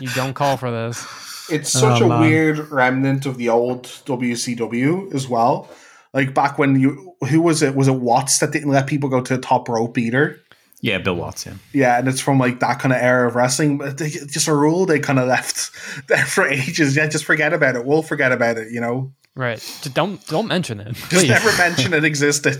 You 0.00 0.08
don't 0.14 0.34
call 0.34 0.56
for 0.56 0.70
this. 0.70 1.04
It's 1.50 1.74
oh, 1.76 1.80
such 1.80 2.02
Oh, 2.02 2.06
a 2.06 2.08
man. 2.08 2.20
weird 2.20 2.58
remnant 2.70 3.26
of 3.26 3.36
the 3.36 3.48
old 3.48 3.84
WCW 3.84 5.12
as 5.14 5.26
well. 5.28 5.68
Like 6.14 6.34
back 6.34 6.58
when 6.58 6.78
you, 6.80 7.14
who 7.28 7.40
was 7.42 7.62
it? 7.62 7.74
Was 7.74 7.88
it 7.88 7.92
Watts 7.92 8.38
that 8.38 8.52
didn't 8.52 8.70
let 8.70 8.86
people 8.86 9.08
go 9.08 9.20
to 9.20 9.36
the 9.36 9.40
top 9.42 9.68
rope 9.68 9.98
either? 9.98 10.40
Yeah, 10.80 10.98
Bill 10.98 11.16
Watts, 11.16 11.44
yeah. 11.44 11.54
Yeah, 11.72 11.98
and 11.98 12.06
it's 12.08 12.20
from 12.20 12.38
like 12.38 12.60
that 12.60 12.78
kind 12.78 12.92
of 12.92 13.00
era 13.00 13.26
of 13.26 13.34
wrestling. 13.34 13.78
But 13.78 13.98
they, 13.98 14.10
just 14.10 14.46
a 14.48 14.54
rule 14.54 14.86
they 14.86 15.00
kind 15.00 15.18
of 15.18 15.26
left 15.26 15.70
there 16.08 16.24
for 16.24 16.46
ages. 16.46 16.94
Yeah, 16.96 17.06
just 17.08 17.24
forget 17.24 17.52
about 17.52 17.74
it. 17.76 17.84
We'll 17.84 18.02
forget 18.02 18.32
about 18.32 18.58
it. 18.58 18.70
You 18.70 18.80
know, 18.80 19.12
Right. 19.34 19.58
Just 19.58 19.94
don't 19.94 20.24
don't 20.26 20.48
mention 20.48 20.80
it. 20.80 20.94
just 21.10 21.28
never 21.28 21.56
mention 21.56 21.94
it 21.94 22.04
existed. 22.04 22.58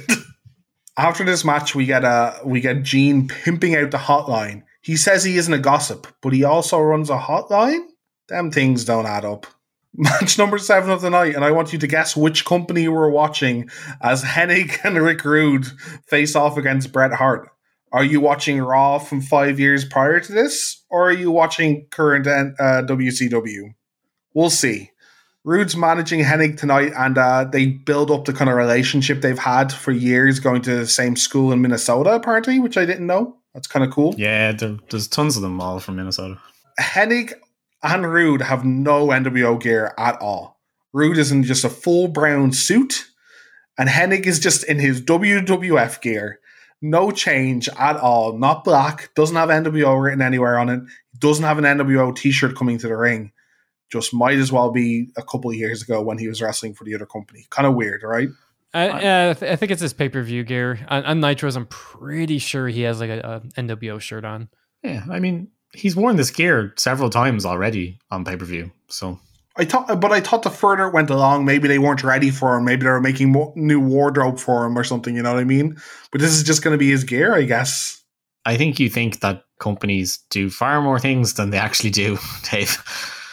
After 0.96 1.24
this 1.24 1.44
match, 1.44 1.74
we 1.74 1.86
get 1.86 2.04
uh 2.04 2.34
we 2.44 2.60
get 2.60 2.82
Gene 2.82 3.28
pimping 3.28 3.74
out 3.76 3.90
the 3.90 3.98
hotline. 3.98 4.62
He 4.80 4.96
says 4.96 5.22
he 5.24 5.36
isn't 5.36 5.52
a 5.52 5.58
gossip, 5.58 6.06
but 6.22 6.32
he 6.32 6.44
also 6.44 6.78
runs 6.80 7.10
a 7.10 7.18
hotline. 7.18 7.80
Them 8.28 8.50
things 8.50 8.84
don't 8.84 9.06
add 9.06 9.24
up. 9.24 9.46
Match 9.94 10.38
number 10.38 10.58
seven 10.58 10.90
of 10.90 11.00
the 11.00 11.10
night, 11.10 11.34
and 11.34 11.44
I 11.44 11.50
want 11.50 11.72
you 11.72 11.78
to 11.80 11.86
guess 11.86 12.16
which 12.16 12.44
company 12.44 12.86
we're 12.88 13.10
watching 13.10 13.68
as 14.00 14.22
Hennig 14.22 14.78
and 14.84 14.96
Rick 15.02 15.24
Rude 15.24 15.66
face 16.06 16.36
off 16.36 16.56
against 16.56 16.92
Bret 16.92 17.12
Hart. 17.12 17.48
Are 17.92 18.04
you 18.04 18.20
watching 18.20 18.60
Raw 18.60 18.98
from 18.98 19.20
five 19.20 19.58
years 19.58 19.84
prior 19.84 20.20
to 20.20 20.32
this, 20.32 20.84
or 20.90 21.08
are 21.08 21.12
you 21.12 21.30
watching 21.30 21.86
current 21.90 22.26
uh, 22.26 22.82
WCW? 22.82 23.74
We'll 24.34 24.50
see. 24.50 24.90
Rude's 25.44 25.76
managing 25.76 26.20
Hennig 26.20 26.58
tonight, 26.58 26.92
and 26.96 27.16
uh, 27.16 27.44
they 27.44 27.66
build 27.66 28.10
up 28.10 28.26
the 28.26 28.34
kind 28.34 28.50
of 28.50 28.56
relationship 28.56 29.22
they've 29.22 29.38
had 29.38 29.72
for 29.72 29.92
years, 29.92 30.40
going 30.40 30.60
to 30.62 30.76
the 30.76 30.86
same 30.86 31.16
school 31.16 31.52
in 31.52 31.62
Minnesota, 31.62 32.10
apparently, 32.10 32.60
which 32.60 32.76
I 32.76 32.84
didn't 32.84 33.06
know. 33.06 33.36
That's 33.54 33.66
kind 33.66 33.84
of 33.84 33.90
cool. 33.90 34.14
Yeah, 34.18 34.52
there, 34.52 34.76
there's 34.90 35.08
tons 35.08 35.36
of 35.36 35.42
them 35.42 35.60
all 35.60 35.80
from 35.80 35.96
Minnesota. 35.96 36.38
Hennig 36.78 37.32
and 37.82 38.12
Rude 38.12 38.42
have 38.42 38.64
no 38.64 39.06
NWO 39.08 39.60
gear 39.60 39.94
at 39.96 40.20
all. 40.20 40.60
Rude 40.92 41.18
is 41.18 41.32
in 41.32 41.44
just 41.44 41.64
a 41.64 41.70
full 41.70 42.08
brown 42.08 42.52
suit, 42.52 43.06
and 43.78 43.88
Hennig 43.88 44.26
is 44.26 44.38
just 44.38 44.64
in 44.64 44.78
his 44.78 45.00
WWF 45.00 46.00
gear. 46.00 46.40
No 46.80 47.10
change 47.10 47.68
at 47.78 47.96
all. 47.96 48.38
Not 48.38 48.64
black. 48.64 49.10
Doesn't 49.14 49.36
have 49.36 49.48
NWO 49.48 50.00
written 50.00 50.22
anywhere 50.22 50.58
on 50.58 50.68
it. 50.68 50.80
Doesn't 51.18 51.44
have 51.44 51.58
an 51.58 51.64
NWO 51.64 52.14
t 52.14 52.30
shirt 52.30 52.56
coming 52.56 52.78
to 52.78 52.88
the 52.88 52.96
ring. 52.96 53.32
Just 53.90 54.12
might 54.14 54.38
as 54.38 54.52
well 54.52 54.70
be 54.70 55.08
a 55.16 55.22
couple 55.22 55.50
of 55.50 55.56
years 55.56 55.82
ago 55.82 56.02
when 56.02 56.18
he 56.18 56.28
was 56.28 56.42
wrestling 56.42 56.74
for 56.74 56.84
the 56.84 56.94
other 56.94 57.06
company. 57.06 57.46
Kind 57.50 57.66
of 57.66 57.74
weird, 57.74 58.02
right? 58.02 58.28
I, 58.74 59.00
yeah, 59.00 59.30
I, 59.30 59.32
th- 59.38 59.52
I 59.52 59.56
think 59.56 59.72
it's 59.72 59.80
his 59.80 59.94
pay 59.94 60.08
per 60.08 60.22
view 60.22 60.44
gear. 60.44 60.78
On, 60.88 61.04
on 61.04 61.20
Nitros, 61.20 61.56
I'm 61.56 61.66
pretty 61.66 62.38
sure 62.38 62.68
he 62.68 62.82
has 62.82 63.00
like 63.00 63.10
a, 63.10 63.42
a 63.56 63.60
NWO 63.60 64.00
shirt 64.00 64.24
on. 64.24 64.48
Yeah, 64.82 65.04
I 65.10 65.20
mean, 65.20 65.48
he's 65.72 65.96
worn 65.96 66.16
this 66.16 66.30
gear 66.30 66.74
several 66.76 67.10
times 67.10 67.46
already 67.46 67.98
on 68.10 68.24
pay 68.24 68.36
per 68.36 68.44
view. 68.44 68.70
So 68.88 69.18
I 69.58 69.64
thought, 69.64 70.00
but 70.00 70.12
I 70.12 70.20
thought 70.20 70.44
the 70.44 70.50
further 70.50 70.86
it 70.86 70.94
went 70.94 71.10
along, 71.10 71.44
maybe 71.44 71.66
they 71.66 71.78
weren't 71.78 72.04
ready 72.04 72.30
for 72.30 72.56
him. 72.56 72.64
Maybe 72.64 72.84
they 72.84 72.90
were 72.90 73.00
making 73.00 73.32
mo- 73.32 73.52
new 73.56 73.80
wardrobe 73.80 74.38
for 74.38 74.64
him 74.64 74.78
or 74.78 74.84
something. 74.84 75.16
You 75.16 75.22
know 75.22 75.32
what 75.34 75.40
I 75.40 75.44
mean? 75.44 75.76
But 76.12 76.20
this 76.20 76.32
is 76.32 76.44
just 76.44 76.62
going 76.62 76.72
to 76.72 76.78
be 76.78 76.90
his 76.90 77.02
gear, 77.02 77.34
I 77.34 77.42
guess. 77.42 78.02
I 78.46 78.56
think 78.56 78.78
you 78.78 78.88
think 78.88 79.20
that 79.20 79.44
companies 79.58 80.18
do 80.30 80.48
far 80.48 80.80
more 80.80 81.00
things 81.00 81.34
than 81.34 81.50
they 81.50 81.58
actually 81.58 81.90
do, 81.90 82.18
Dave. 82.50 82.82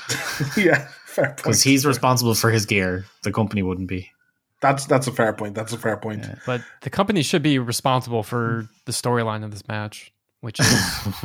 yeah, 0.58 0.88
fair 1.06 1.28
point. 1.28 1.38
Because 1.38 1.62
he's 1.62 1.86
responsible 1.86 2.34
for 2.34 2.50
his 2.50 2.66
gear. 2.66 3.06
The 3.24 3.32
company 3.32 3.62
wouldn't 3.62 3.88
be. 3.88 4.12
That's 4.62 4.86
that's 4.86 5.06
a 5.06 5.12
fair 5.12 5.32
point. 5.34 5.54
That's 5.54 5.74
a 5.74 5.78
fair 5.78 5.98
point. 5.98 6.24
Yeah. 6.24 6.36
But 6.46 6.62
the 6.82 6.90
company 6.90 7.22
should 7.22 7.44
be 7.44 7.60
responsible 7.60 8.24
for 8.24 8.68
the 8.86 8.92
storyline 8.92 9.44
of 9.44 9.52
this 9.52 9.68
match, 9.68 10.12
which 10.42 10.60
is 10.60 10.66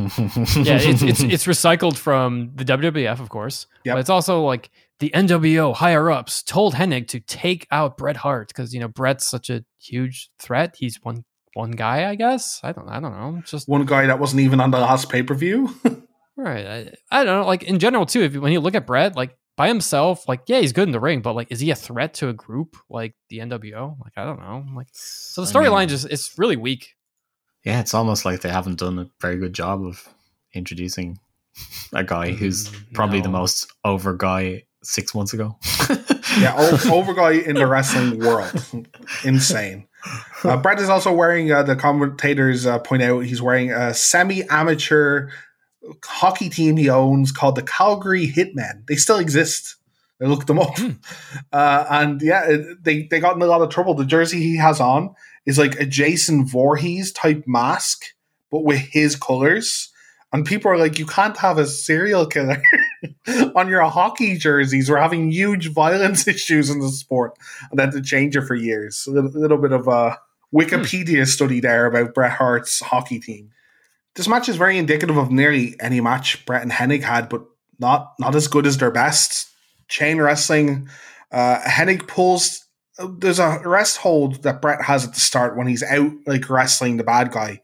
yeah, 0.57 0.79
it's 0.79 1.03
it's 1.03 1.21
it's 1.21 1.47
recycled 1.47 1.97
from 1.97 2.53
the 2.55 2.65
WWF, 2.65 3.19
of 3.19 3.31
course. 3.31 3.67
Yep. 3.85 3.95
But 3.95 4.01
it's 4.01 4.11
also 4.11 4.43
like 4.43 4.71
the 5.01 5.11
NWO 5.11 5.75
higher 5.75 6.11
ups 6.11 6.43
told 6.43 6.75
Hennig 6.75 7.09
to 7.09 7.21
take 7.21 7.67
out 7.71 7.97
Bret 7.97 8.17
Hart 8.19 8.49
because 8.49 8.73
you 8.73 8.81
know 8.81 8.89
Bret's 8.89 9.27
such 9.27 9.51
a 9.51 9.65
huge 9.79 10.31
threat. 10.39 10.77
He's 10.79 10.99
one 11.03 11.25
one 11.55 11.73
guy, 11.73 12.09
I 12.09 12.15
guess. 12.15 12.61
I 12.63 12.73
don't 12.73 12.89
I 12.89 13.01
don't 13.01 13.13
know. 13.13 13.43
Just 13.45 13.69
One 13.69 13.85
guy 13.87 14.07
that 14.07 14.19
wasn't 14.21 14.41
even 14.43 14.61
on 14.61 14.71
the 14.71 14.79
last 14.79 15.09
pay 15.09 15.23
per 15.23 15.35
view. 15.35 15.75
right. 16.37 16.67
I, 16.67 16.93
I 17.11 17.25
don't 17.25 17.41
know. 17.43 17.47
Like 17.47 17.65
in 17.65 17.79
general 17.79 18.07
too. 18.07 18.23
If 18.23 18.37
when 18.37 18.53
you 18.53 18.61
look 18.61 18.75
at 18.75 18.87
Bret, 18.87 19.17
like 19.17 19.37
by 19.57 19.69
himself, 19.69 20.29
like 20.29 20.43
yeah, 20.47 20.61
he's 20.61 20.73
good 20.73 20.89
in 20.89 20.93
the 20.93 21.01
ring, 21.01 21.23
but 21.23 21.35
like 21.35 21.49
is 21.51 21.61
he 21.61 21.71
a 21.71 21.75
threat 21.75 22.15
to 22.15 22.29
a 22.29 22.33
group 22.33 22.77
like 22.89 23.15
the 23.31 23.39
NWO? 23.39 23.99
Like 24.01 24.13
I 24.17 24.25
don't 24.25 24.39
know. 24.41 24.65
Like 24.77 24.89
so 24.93 25.45
the 25.45 25.59
I 25.59 25.63
mean- 25.63 25.71
storyline 25.73 25.89
just 25.89 26.07
it's 26.07 26.39
really 26.39 26.57
weak. 26.57 26.95
Yeah, 27.65 27.81
it's 27.81 27.93
almost 27.95 28.25
like 28.25 28.41
they 28.41 28.49
haven't 28.49 28.79
done 28.79 28.99
a 28.99 29.11
very 29.21 29.37
good 29.37 29.53
job 29.53 29.85
of 29.85 30.09
introducing 30.55 31.19
a 31.93 32.05
guy 32.05 32.31
who's 32.33 32.69
Mm, 32.71 32.95
probably 32.95 33.21
the 33.21 33.29
most 33.29 33.71
over 33.85 34.15
guy 34.15 34.63
six 34.83 35.15
months 35.15 35.33
ago. 35.33 35.59
yeah, 36.39 36.55
over 36.91 37.15
guy 37.15 37.33
in 37.33 37.57
the 37.57 37.67
wrestling 37.67 38.19
world. 38.19 38.53
Insane. 39.25 39.87
Uh, 40.45 40.57
Bret 40.57 40.81
is 40.81 40.89
also 40.89 41.13
wearing, 41.13 41.53
uh, 41.53 41.63
the 41.63 41.77
commentators 41.77 42.67
uh, 42.67 42.79
point 42.79 43.03
out, 43.03 43.21
he's 43.21 43.43
wearing 43.43 43.71
a 43.71 43.93
semi 43.93 44.43
amateur 44.49 45.29
hockey 46.05 46.49
team 46.49 46.77
he 46.77 46.89
owns 46.89 47.33
called 47.33 47.57
the 47.57 47.63
Calgary 47.63 48.27
Hitmen. 48.27 48.87
They 48.87 48.97
still 48.97 49.19
exist. 49.19 49.77
I 50.23 50.27
looked 50.27 50.47
them 50.47 50.59
up. 50.59 50.77
Uh, 51.53 51.87
and 51.91 52.21
yeah, 52.23 52.57
they, 52.81 53.09
they 53.11 53.21
got 53.21 53.37
in 53.37 53.43
a 53.43 53.47
lot 53.47 53.63
of 53.63 53.71
trouble. 53.71 53.95
The 53.95 54.05
jersey 54.05 54.41
he 54.41 54.57
has 54.57 54.81
on 54.81 55.15
is 55.47 55.59
like 55.59 55.81
a 55.81 55.87
Jason 55.87 56.47
Voorhees 56.47 57.13
type 57.13 57.45
mask, 57.47 58.03
but 58.51 58.65
with 58.65 58.79
his 58.79 59.17
colors. 59.17 59.91
And 60.33 60.45
people 60.45 60.71
are 60.71 60.79
like, 60.79 60.99
you 60.99 61.07
can't 61.07 61.37
have 61.39 61.59
a 61.59 61.67
serial 61.67 62.27
killer 62.27 62.63
on 63.55 63.69
your 63.69 63.83
hockey 63.85 64.37
jerseys. 64.37 64.91
We're 64.91 64.99
having 64.99 65.31
huge 65.31 65.69
violence 65.73 66.27
issues 66.27 66.71
in 66.71 66.81
the 66.81 66.89
sport. 66.89 67.37
And 67.71 67.79
then 67.79 67.91
to 67.93 68.03
change 68.03 68.37
it 68.37 68.43
for 68.43 68.55
years. 68.55 69.07
A 69.07 69.11
little, 69.11 69.31
little 69.31 69.59
bit 69.59 69.73
of 69.73 69.89
a 69.89 70.19
Wikipedia 70.55 71.27
study 71.27 71.61
there 71.61 71.87
about 71.87 72.15
Bret 72.15 72.33
Hart's 72.33 72.81
hockey 72.81 73.21
team. 73.21 73.51
This 74.17 74.29
match 74.29 74.49
is 74.49 74.57
very 74.57 74.77
indicative 74.77 75.17
of 75.17 75.31
nearly 75.31 75.77
any 75.81 76.01
match 76.01 76.45
Bret 76.45 76.63
and 76.63 76.73
Hennig 76.73 77.03
had, 77.03 77.29
but 77.29 77.45
not 77.79 78.13
not 78.19 78.35
as 78.35 78.49
good 78.49 78.67
as 78.67 78.79
their 78.79 78.91
best. 78.91 79.49
Chain 79.89 80.21
wrestling. 80.21 80.89
Uh, 81.31 81.61
Hennig 81.61 82.09
pulls. 82.09 82.67
There's 82.99 83.39
a 83.39 83.61
rest 83.65 83.97
hold 83.99 84.43
that 84.43 84.61
Bret 84.61 84.83
has 84.83 85.07
at 85.07 85.15
the 85.15 85.21
start 85.21 85.57
when 85.57 85.67
he's 85.67 85.83
out 85.83 86.13
like 86.27 86.51
wrestling 86.51 86.97
the 86.97 87.05
bad 87.05 87.31
guy, 87.31 87.63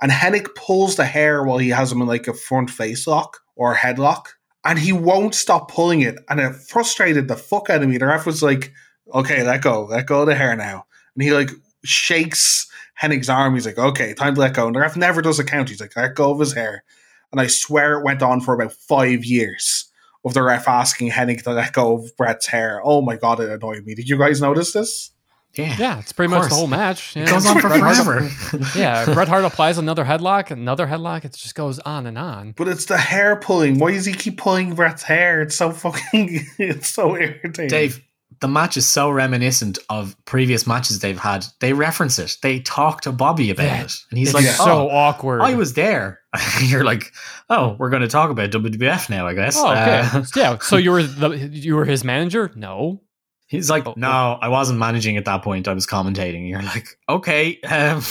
and 0.00 0.12
Hennig 0.12 0.54
pulls 0.54 0.96
the 0.96 1.06
hair 1.06 1.42
while 1.42 1.58
he 1.58 1.70
has 1.70 1.90
him 1.90 2.02
in 2.02 2.06
like 2.06 2.28
a 2.28 2.34
front 2.34 2.70
face 2.70 3.06
lock 3.06 3.40
or 3.56 3.74
headlock, 3.74 4.26
and 4.66 4.78
he 4.78 4.92
won't 4.92 5.34
stop 5.34 5.70
pulling 5.70 6.00
it, 6.00 6.18
and 6.28 6.40
it 6.40 6.54
frustrated 6.54 7.28
the 7.28 7.36
fuck 7.36 7.70
out 7.70 7.82
of 7.82 7.88
me. 7.88 7.98
The 7.98 8.06
ref 8.06 8.26
was 8.26 8.42
like, 8.42 8.72
"Okay, 9.14 9.42
let 9.44 9.62
go, 9.62 9.84
let 9.84 10.06
go 10.06 10.22
of 10.22 10.26
the 10.26 10.34
hair 10.34 10.56
now," 10.56 10.84
and 11.14 11.22
he 11.22 11.32
like 11.32 11.50
shakes 11.84 12.66
Hennig's 13.00 13.28
arm. 13.28 13.54
He's 13.54 13.66
like, 13.66 13.78
"Okay, 13.78 14.12
time 14.14 14.34
to 14.34 14.40
let 14.40 14.54
go." 14.54 14.66
And 14.66 14.74
the 14.74 14.80
ref 14.80 14.96
never 14.96 15.22
does 15.22 15.38
a 15.38 15.44
count. 15.44 15.68
He's 15.68 15.80
like, 15.80 15.96
"Let 15.96 16.16
go 16.16 16.32
of 16.32 16.40
his 16.40 16.54
hair," 16.54 16.82
and 17.30 17.40
I 17.40 17.46
swear 17.46 17.98
it 17.98 18.04
went 18.04 18.22
on 18.22 18.40
for 18.40 18.54
about 18.54 18.72
five 18.72 19.24
years 19.24 19.90
of 20.24 20.34
the 20.34 20.42
ref 20.42 20.66
asking 20.66 21.12
Hennig 21.12 21.44
to 21.44 21.52
let 21.52 21.72
go 21.72 21.94
of 21.94 22.16
Bret's 22.16 22.48
hair. 22.48 22.80
Oh 22.84 23.00
my 23.02 23.16
god, 23.16 23.38
it 23.40 23.48
annoyed 23.48 23.84
me. 23.84 23.94
Did 23.94 24.08
you 24.08 24.18
guys 24.18 24.40
notice 24.40 24.72
this? 24.72 25.12
Yeah. 25.56 25.76
Yeah, 25.78 25.98
it's 25.98 26.12
pretty 26.12 26.30
much 26.32 26.48
the 26.48 26.54
whole 26.54 26.66
match. 26.66 27.16
It 27.16 27.20
Yeah. 27.20 27.26
goes 27.30 27.46
on 27.46 27.60
for 27.60 27.68
Bret 27.68 27.80
Hart- 27.80 27.96
forever. 27.96 28.30
yeah, 28.78 29.04
Bret 29.06 29.28
Hart 29.28 29.44
applies 29.44 29.78
another 29.78 30.04
headlock, 30.04 30.50
another 30.50 30.86
headlock. 30.86 31.24
It 31.24 31.32
just 31.32 31.54
goes 31.54 31.78
on 31.80 32.06
and 32.06 32.18
on. 32.18 32.52
But 32.56 32.68
it's 32.68 32.86
the 32.86 32.98
hair 32.98 33.36
pulling. 33.36 33.78
Why 33.78 33.92
does 33.92 34.04
he 34.06 34.12
keep 34.12 34.38
pulling 34.38 34.74
Bret's 34.74 35.02
hair? 35.02 35.40
It's 35.42 35.56
so 35.56 35.70
fucking. 35.72 36.46
It's 36.58 36.88
so 36.88 37.16
irritating. 37.16 37.68
Dave, 37.68 38.02
the 38.40 38.48
match 38.48 38.76
is 38.76 38.86
so 38.86 39.08
reminiscent 39.10 39.78
of 39.88 40.14
previous 40.26 40.66
matches 40.66 40.98
they've 40.98 41.18
had. 41.18 41.46
They 41.60 41.72
reference 41.72 42.18
it. 42.18 42.36
They 42.42 42.60
talk 42.60 43.00
to 43.02 43.12
Bobby 43.12 43.50
about 43.50 43.64
Yeah. 43.64 43.84
it. 43.84 43.92
And 44.10 44.18
he's 44.18 44.28
It's 44.28 44.34
like, 44.34 44.44
so 44.44 44.88
oh, 44.88 44.90
awkward. 44.90 45.40
I 45.40 45.54
was 45.54 45.72
there. 45.72 46.20
You're 46.62 46.84
like, 46.84 47.12
oh, 47.48 47.76
we're 47.78 47.88
going 47.88 48.02
to 48.02 48.08
talk 48.08 48.28
about 48.30 48.50
WWF 48.50 49.08
now, 49.08 49.26
I 49.26 49.32
guess. 49.32 49.56
Oh, 49.56 49.70
okay. 49.70 50.00
Uh, 50.12 50.24
yeah. 50.36 50.58
So 50.58 50.76
you 50.76 50.90
were 50.90 51.02
the 51.02 51.30
you 51.30 51.76
were 51.76 51.86
his 51.86 52.04
manager? 52.04 52.50
No. 52.54 53.00
He's 53.46 53.70
like, 53.70 53.86
Oh, 53.86 53.94
no, 53.96 54.38
I 54.40 54.48
wasn't 54.48 54.78
managing 54.78 55.16
at 55.16 55.24
that 55.26 55.42
point. 55.42 55.68
I 55.68 55.72
was 55.72 55.86
commentating. 55.86 56.48
You're 56.48 56.62
like, 56.62 56.88
okay. 57.08 57.60
Um, 57.62 58.02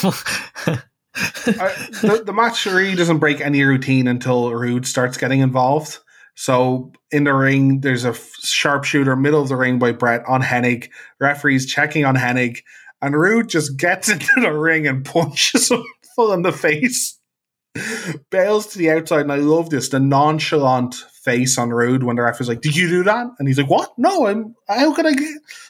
I, 0.65 0.79
the, 2.01 2.23
the 2.25 2.33
match 2.33 2.65
really 2.65 2.95
doesn't 2.95 3.19
break 3.19 3.41
any 3.41 3.63
routine 3.63 4.07
until 4.07 4.53
Rude 4.53 4.87
starts 4.87 5.17
getting 5.17 5.41
involved. 5.41 5.99
So 6.35 6.91
in 7.11 7.23
the 7.23 7.33
ring, 7.33 7.79
there's 7.81 8.05
a 8.05 8.09
f- 8.09 8.31
sharpshooter 8.41 9.15
middle 9.15 9.41
of 9.41 9.47
the 9.47 9.55
ring 9.55 9.79
by 9.79 9.93
Bret 9.93 10.23
on 10.27 10.41
Hennig. 10.41 10.89
Referee's 11.19 11.65
checking 11.65 12.03
on 12.05 12.15
Hennig, 12.15 12.59
and 13.01 13.15
Rude 13.15 13.49
just 13.49 13.77
gets 13.77 14.09
into 14.11 14.27
the 14.37 14.53
ring 14.53 14.87
and 14.87 15.03
punches 15.05 15.71
him 15.71 15.83
full 16.15 16.33
in 16.33 16.41
the 16.41 16.51
face. 16.51 17.14
Bails 18.29 18.67
to 18.67 18.77
the 18.77 18.91
outside, 18.91 19.21
and 19.21 19.31
I 19.31 19.37
love 19.37 19.69
this 19.69 19.89
the 19.89 19.99
nonchalant 19.99 20.95
face 21.23 21.57
on 21.57 21.69
Rude 21.69 22.03
when 22.03 22.15
the 22.15 22.21
ref 22.23 22.39
is 22.41 22.47
like, 22.47 22.61
"Did 22.61 22.75
you 22.75 22.87
do 22.87 23.03
that?" 23.03 23.27
And 23.39 23.47
he's 23.47 23.57
like, 23.57 23.69
"What? 23.69 23.93
No, 23.97 24.27
I'm. 24.27 24.55
How 24.67 24.93
can 24.93 25.05
I? 25.05 25.13
Get, 25.13 25.27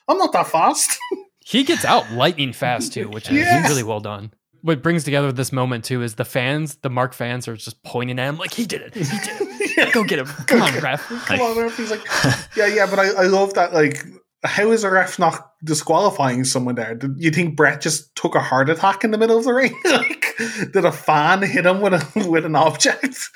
I'm 0.07 0.17
not 0.17 0.33
that 0.33 0.47
fast." 0.47 0.97
He 1.47 1.63
gets 1.63 1.85
out 1.85 2.11
lightning 2.11 2.53
fast 2.53 2.91
too, 2.93 3.07
which 3.07 3.27
is 3.29 3.33
Yes. 3.37 3.69
really 3.69 3.83
well 3.83 3.99
done. 3.99 4.33
What 4.63 4.81
brings 4.81 5.03
together 5.03 5.31
this 5.31 5.51
moment 5.51 5.85
too 5.85 6.01
is 6.01 6.15
the 6.15 6.25
fans, 6.25 6.77
the 6.77 6.89
Mark 6.89 7.13
fans, 7.13 7.47
are 7.47 7.55
just 7.55 7.83
pointing 7.83 8.17
at 8.17 8.27
him 8.29 8.37
like 8.39 8.51
he 8.51 8.65
did 8.65 8.81
it. 8.81 8.95
He 8.95 9.03
did 9.03 9.77
it. 9.77 9.93
Go 9.93 10.03
get 10.03 10.17
him. 10.17 10.25
Come 10.25 10.63
on, 10.63 10.73
ref. 10.79 11.07
Come 11.07 11.39
on, 11.41 11.55
ref. 11.55 11.77
He's 11.77 11.91
like, 11.91 12.03
yeah, 12.57 12.65
yeah, 12.65 12.87
but 12.89 12.97
I, 12.97 13.09
I 13.09 13.27
love 13.27 13.53
that. 13.53 13.75
Like, 13.75 14.03
how 14.43 14.71
is 14.71 14.83
a 14.83 14.89
ref 14.89 15.19
not 15.19 15.51
disqualifying 15.63 16.45
someone 16.45 16.73
there? 16.73 16.95
Did 16.95 17.11
you 17.19 17.29
think 17.29 17.55
Bret 17.55 17.79
just 17.79 18.15
took 18.15 18.33
a 18.33 18.39
heart 18.41 18.71
attack 18.71 19.03
in 19.03 19.11
the 19.11 19.19
middle 19.19 19.37
of 19.37 19.43
the 19.43 19.53
ring? 19.53 19.79
like, 19.85 20.24
did 20.73 20.85
a 20.85 20.91
fan 20.91 21.41
hit 21.41 21.65
him 21.65 21.81
with 21.81 21.93
a 21.93 22.27
with 22.29 22.45
an 22.45 22.55
object? 22.55 23.29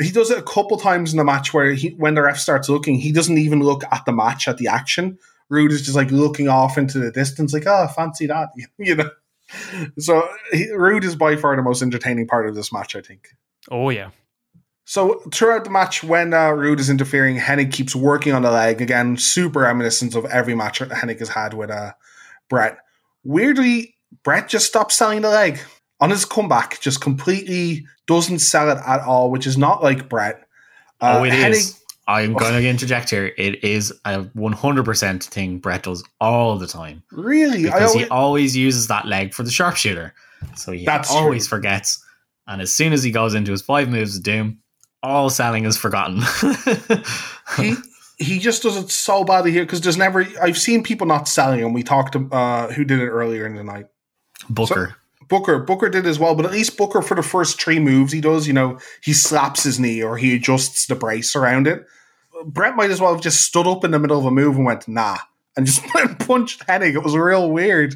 He 0.00 0.10
does 0.10 0.30
it 0.30 0.38
a 0.38 0.42
couple 0.42 0.78
times 0.78 1.12
in 1.12 1.18
the 1.18 1.24
match 1.24 1.52
where 1.52 1.72
he, 1.72 1.90
when 1.90 2.14
the 2.14 2.22
ref 2.22 2.38
starts 2.38 2.68
looking, 2.68 2.96
he 2.96 3.12
doesn't 3.12 3.38
even 3.38 3.60
look 3.60 3.84
at 3.92 4.04
the 4.04 4.12
match 4.12 4.48
at 4.48 4.58
the 4.58 4.68
action. 4.68 5.18
Rude 5.48 5.72
is 5.72 5.82
just 5.82 5.96
like 5.96 6.10
looking 6.10 6.48
off 6.48 6.78
into 6.78 6.98
the 6.98 7.12
distance, 7.12 7.52
like, 7.52 7.66
oh, 7.66 7.86
fancy 7.88 8.26
that, 8.26 8.48
you 8.78 8.96
know. 8.96 9.10
So 9.98 10.26
he, 10.50 10.70
Rude 10.70 11.04
is 11.04 11.14
by 11.14 11.36
far 11.36 11.54
the 11.56 11.62
most 11.62 11.82
entertaining 11.82 12.26
part 12.26 12.48
of 12.48 12.54
this 12.54 12.72
match, 12.72 12.96
I 12.96 13.02
think. 13.02 13.28
Oh 13.70 13.90
yeah. 13.90 14.10
So 14.84 15.22
throughout 15.32 15.64
the 15.64 15.70
match, 15.70 16.02
when 16.02 16.34
uh, 16.34 16.50
Rude 16.50 16.80
is 16.80 16.90
interfering, 16.90 17.36
Hennig 17.38 17.72
keeps 17.72 17.94
working 17.94 18.32
on 18.32 18.42
the 18.42 18.50
leg 18.50 18.80
again. 18.80 19.16
Super 19.16 19.60
reminiscent 19.60 20.14
of 20.14 20.24
every 20.26 20.54
match 20.54 20.80
that 20.80 20.90
Hennig 20.90 21.20
has 21.20 21.28
had 21.28 21.54
with 21.54 21.70
uh, 21.70 21.92
Bret. 22.48 22.78
Weirdly, 23.22 23.94
Bret 24.24 24.48
just 24.48 24.66
stops 24.66 24.96
selling 24.96 25.22
the 25.22 25.28
leg 25.28 25.60
on 26.02 26.10
his 26.10 26.24
comeback. 26.24 26.80
Just 26.80 27.00
completely 27.00 27.86
doesn't 28.06 28.40
sell 28.40 28.68
it 28.70 28.78
at 28.84 29.00
all, 29.00 29.30
which 29.30 29.46
is 29.46 29.56
not 29.56 29.82
like 29.82 30.08
Bret. 30.08 30.42
Uh, 31.00 31.18
oh, 31.20 31.24
it 31.24 31.32
is. 31.32 31.80
I'm 32.08 32.32
going 32.32 32.60
to 32.60 32.68
interject 32.68 33.10
here. 33.10 33.32
It 33.38 33.62
is 33.62 33.92
a 34.04 34.24
100% 34.24 35.24
thing 35.24 35.58
Bret 35.58 35.84
does 35.84 36.02
all 36.20 36.58
the 36.58 36.66
time 36.66 37.04
Really, 37.12 37.62
because 37.62 37.94
he 37.94 38.00
always, 38.00 38.10
always 38.10 38.56
uses 38.56 38.88
that 38.88 39.06
leg 39.06 39.32
for 39.32 39.44
the 39.44 39.52
sharpshooter. 39.52 40.12
So 40.56 40.72
he 40.72 40.84
That's 40.84 41.10
always 41.10 41.46
true. 41.46 41.58
forgets. 41.58 42.04
And 42.48 42.60
as 42.60 42.74
soon 42.74 42.92
as 42.92 43.04
he 43.04 43.12
goes 43.12 43.34
into 43.34 43.52
his 43.52 43.62
five 43.62 43.88
moves 43.88 44.16
of 44.16 44.24
doom, 44.24 44.58
all 45.00 45.30
selling 45.30 45.64
is 45.64 45.76
forgotten. 45.76 46.22
he 47.56 47.76
he 48.18 48.40
just 48.40 48.64
does 48.64 48.76
it 48.76 48.90
so 48.90 49.22
badly 49.22 49.52
here 49.52 49.64
because 49.64 49.80
there's 49.80 49.96
never. 49.96 50.26
I've 50.40 50.58
seen 50.58 50.82
people 50.82 51.06
not 51.06 51.28
selling 51.28 51.60
him. 51.60 51.72
We 51.72 51.84
talked 51.84 52.12
to 52.14 52.28
uh, 52.32 52.72
who 52.72 52.84
did 52.84 52.98
it 52.98 53.08
earlier 53.08 53.46
in 53.46 53.54
the 53.54 53.64
night. 53.64 53.86
Booker. 54.50 54.96
Booker, 55.32 55.60
Booker 55.60 55.88
did 55.88 56.06
as 56.06 56.18
well, 56.18 56.34
but 56.34 56.44
at 56.44 56.52
least 56.52 56.76
Booker 56.76 57.00
for 57.00 57.14
the 57.14 57.22
first 57.22 57.58
three 57.58 57.78
moves 57.78 58.12
he 58.12 58.20
does, 58.20 58.46
you 58.46 58.52
know, 58.52 58.78
he 59.02 59.14
slaps 59.14 59.62
his 59.62 59.80
knee 59.80 60.02
or 60.02 60.18
he 60.18 60.36
adjusts 60.36 60.84
the 60.84 60.94
brace 60.94 61.34
around 61.34 61.66
it. 61.66 61.86
Bret 62.44 62.76
might 62.76 62.90
as 62.90 63.00
well 63.00 63.14
have 63.14 63.22
just 63.22 63.40
stood 63.40 63.66
up 63.66 63.82
in 63.82 63.92
the 63.92 63.98
middle 63.98 64.18
of 64.18 64.26
a 64.26 64.30
move 64.30 64.56
and 64.56 64.66
went, 64.66 64.86
nah, 64.86 65.16
and 65.56 65.64
just 65.64 65.82
punched 66.18 66.66
Hennig. 66.66 66.92
It 66.92 67.02
was 67.02 67.16
real 67.16 67.50
weird. 67.50 67.94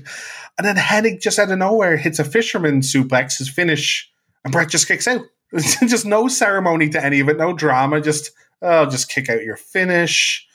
And 0.56 0.66
then 0.66 0.76
Hennig 0.76 1.20
just 1.20 1.38
out 1.38 1.50
of 1.50 1.58
nowhere 1.58 1.98
hits 1.98 2.18
a 2.18 2.24
fisherman 2.24 2.80
suplex, 2.80 3.36
his 3.36 3.50
finish, 3.50 4.10
and 4.42 4.50
Bret 4.50 4.70
just 4.70 4.88
kicks 4.88 5.06
out. 5.06 5.20
just 5.52 6.06
no 6.06 6.28
ceremony 6.28 6.88
to 6.88 7.04
any 7.04 7.20
of 7.20 7.28
it, 7.28 7.36
no 7.36 7.52
drama, 7.52 8.00
just, 8.00 8.30
oh, 8.62 8.86
just 8.86 9.10
kick 9.10 9.28
out 9.28 9.44
your 9.44 9.56
finish. 9.56 10.45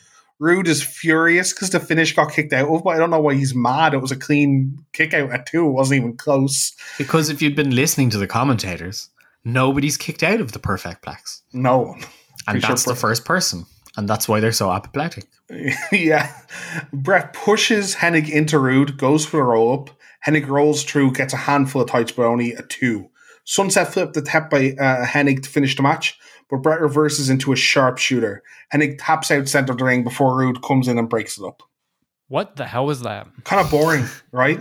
Rude 0.42 0.68
is 0.68 0.82
furious 0.82 1.54
because 1.54 1.70
the 1.70 1.80
finish 1.80 2.16
got 2.16 2.32
kicked 2.32 2.52
out 2.52 2.68
of, 2.68 2.84
but 2.84 2.96
I 2.96 2.98
don't 2.98 3.12
know 3.12 3.22
why 3.22 3.36
he's 3.36 3.54
mad. 3.54 3.94
It 3.94 4.02
was 4.02 4.12
a 4.12 4.16
clean 4.16 4.84
kick 4.92 5.14
out 5.14 5.32
at 5.32 5.46
two. 5.46 5.68
It 5.68 5.72
wasn't 5.72 6.00
even 6.00 6.18
close. 6.18 6.74
Because 6.98 7.30
if 7.30 7.44
you'd 7.44 7.56
been 7.56 7.76
listening 7.76 8.10
to 8.10 8.18
the 8.18 8.26
commentators, 8.26 9.10
nobody's 9.46 9.98
kicked 9.98 10.24
out 10.24 10.42
of 10.42 10.54
the 10.54 10.58
perfect 10.58 11.06
plex. 11.06 11.42
No 11.54 11.78
one. 11.78 12.00
And 12.00 12.56
Pretty 12.56 12.62
that's 12.62 12.86
sure 12.86 12.94
the 12.94 13.00
first 13.00 13.24
person. 13.24 13.68
And 13.96 14.10
that's 14.10 14.28
why 14.28 14.40
they're 14.40 14.52
so 14.52 14.72
apoplectic. 14.72 15.28
yeah. 15.92 16.36
Bret 16.92 17.34
pushes 17.34 17.94
Hennig 17.94 18.28
into 18.28 18.58
Rude, 18.58 18.98
goes 18.98 19.28
for 19.28 19.38
the 19.38 19.44
roll 19.44 19.74
up. 19.74 19.92
Hennig 20.26 20.48
rolls 20.48 20.84
through, 20.84 21.12
gets 21.12 21.34
a 21.34 21.38
handful 21.38 21.84
of 21.84 21.90
tights, 21.90 22.14
but 22.14 22.26
only 22.26 22.54
a 22.54 22.64
two. 22.64 23.12
Sunset 23.44 23.94
flip 23.94 24.14
the 24.14 24.24
tap 24.24 24.50
by 24.50 24.72
uh, 24.80 25.06
Hennig 25.06 25.44
to 25.44 25.50
finish 25.50 25.76
the 25.76 25.84
match, 25.84 26.18
but 26.52 26.58
Bret 26.62 26.82
reverses 26.82 27.30
into 27.30 27.52
a 27.52 27.56
sharpshooter. 27.56 28.44
Hennig 28.74 28.98
taps 29.00 29.32
out 29.32 29.48
center 29.48 29.72
of 29.72 29.80
the 29.80 29.86
ring 29.86 30.04
before 30.04 30.38
Rude 30.38 30.62
comes 30.62 30.88
in 30.88 30.98
and 31.00 31.10
breaks 31.10 31.38
it 31.40 31.44
up. 31.46 31.64
What 32.28 32.58
the 32.58 32.66
hell 32.66 32.86
was 32.86 33.02
that? 33.02 33.28
Kind 33.46 33.66
of 33.66 33.72
boring, 33.72 34.06
right? 34.32 34.60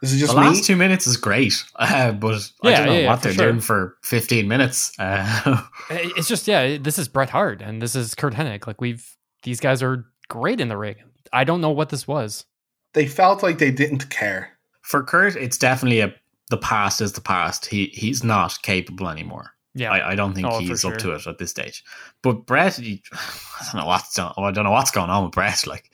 This 0.00 0.12
is 0.12 0.16
it 0.16 0.20
just 0.20 0.34
the 0.34 0.40
me? 0.40 0.46
last 0.48 0.64
two 0.64 0.74
minutes 0.74 1.06
is 1.06 1.16
great, 1.16 1.52
uh, 1.76 2.10
but 2.12 2.50
I 2.64 2.70
don't 2.72 2.86
know 2.86 2.92
yeah, 2.92 2.98
yeah, 3.00 3.08
what 3.08 3.18
for 3.18 3.22
they're 3.24 3.32
sure. 3.34 3.46
doing 3.50 3.60
for 3.60 3.96
15 4.02 4.48
minutes. 4.48 4.92
Uh, 4.98 5.62
It's 5.90 6.26
just 6.26 6.48
yeah, 6.48 6.76
this 6.78 6.98
is 6.98 7.06
Bret 7.08 7.30
Hart 7.30 7.62
and 7.62 7.80
this 7.80 7.94
is 7.94 8.14
Curt 8.16 8.34
Hennig. 8.34 8.66
Like 8.66 8.80
we've 8.80 9.16
these 9.44 9.60
guys 9.60 9.80
are 9.82 10.04
great 10.28 10.60
in 10.60 10.68
the 10.68 10.76
ring. 10.76 10.96
I 11.32 11.44
don't 11.44 11.60
know 11.60 11.70
what 11.70 11.90
this 11.90 12.08
was. 12.08 12.46
They 12.94 13.06
felt 13.06 13.42
like 13.42 13.58
they 13.58 13.70
didn't 13.70 14.10
care. 14.10 14.50
for 14.82 15.02
Curt, 15.04 15.36
it's 15.36 15.56
definitely 15.58 16.00
a 16.00 16.12
the 16.50 16.58
past 16.58 17.00
is 17.00 17.12
the 17.12 17.20
past. 17.20 17.66
He 17.66 17.86
he's 17.94 18.24
not 18.24 18.58
capable 18.62 19.08
anymore. 19.08 19.52
Yeah. 19.74 19.90
I, 19.90 20.12
I 20.12 20.14
don't 20.14 20.34
think 20.34 20.46
Oh, 20.46 20.56
for 20.56 20.62
he's 20.62 20.84
up 20.84 20.92
sure. 20.92 20.98
to 20.98 21.12
it 21.14 21.26
at 21.26 21.38
this 21.38 21.50
stage. 21.50 21.82
But 22.22 22.46
Bret, 22.46 22.74
he, 22.76 23.02
I 23.12 23.64
don't 23.72 23.80
know 23.82 23.86
what's 23.86 24.18
I 24.18 24.32
don't 24.52 24.64
know 24.64 24.70
what's 24.70 24.90
going 24.90 25.10
on 25.10 25.24
with 25.24 25.32
Bret. 25.32 25.66
Like 25.66 25.90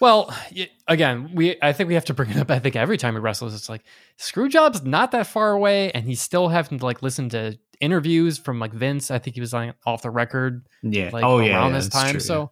Well, 0.00 0.34
again, 0.88 1.30
we 1.34 1.56
I 1.62 1.72
think 1.72 1.88
we 1.88 1.94
have 1.94 2.04
to 2.06 2.14
bring 2.14 2.30
it 2.30 2.36
up. 2.36 2.50
I 2.50 2.58
think 2.58 2.74
every 2.76 2.96
time 2.98 3.14
he 3.14 3.20
wrestles, 3.20 3.54
it's 3.54 3.68
like 3.68 3.82
Screwjob's 4.18 4.82
not 4.82 5.12
that 5.12 5.26
far 5.26 5.52
away, 5.52 5.90
and 5.92 6.04
he's 6.04 6.20
still 6.20 6.48
having 6.48 6.78
to 6.80 6.84
like 6.84 7.02
listen 7.02 7.28
to 7.30 7.58
interviews 7.80 8.38
from 8.38 8.58
like 8.58 8.72
Vince. 8.72 9.10
I 9.10 9.18
think 9.18 9.34
he 9.34 9.40
was 9.40 9.52
like 9.52 9.74
off 9.86 10.02
the 10.02 10.10
record 10.10 10.66
yeah, 10.82 11.10
like 11.12 11.24
oh 11.24 11.38
around 11.38 11.46
yeah, 11.46 11.66
yeah, 11.68 11.72
this 11.72 11.84
that's 11.88 11.94
time. 12.04 12.10
true, 12.12 12.20
so 12.20 12.50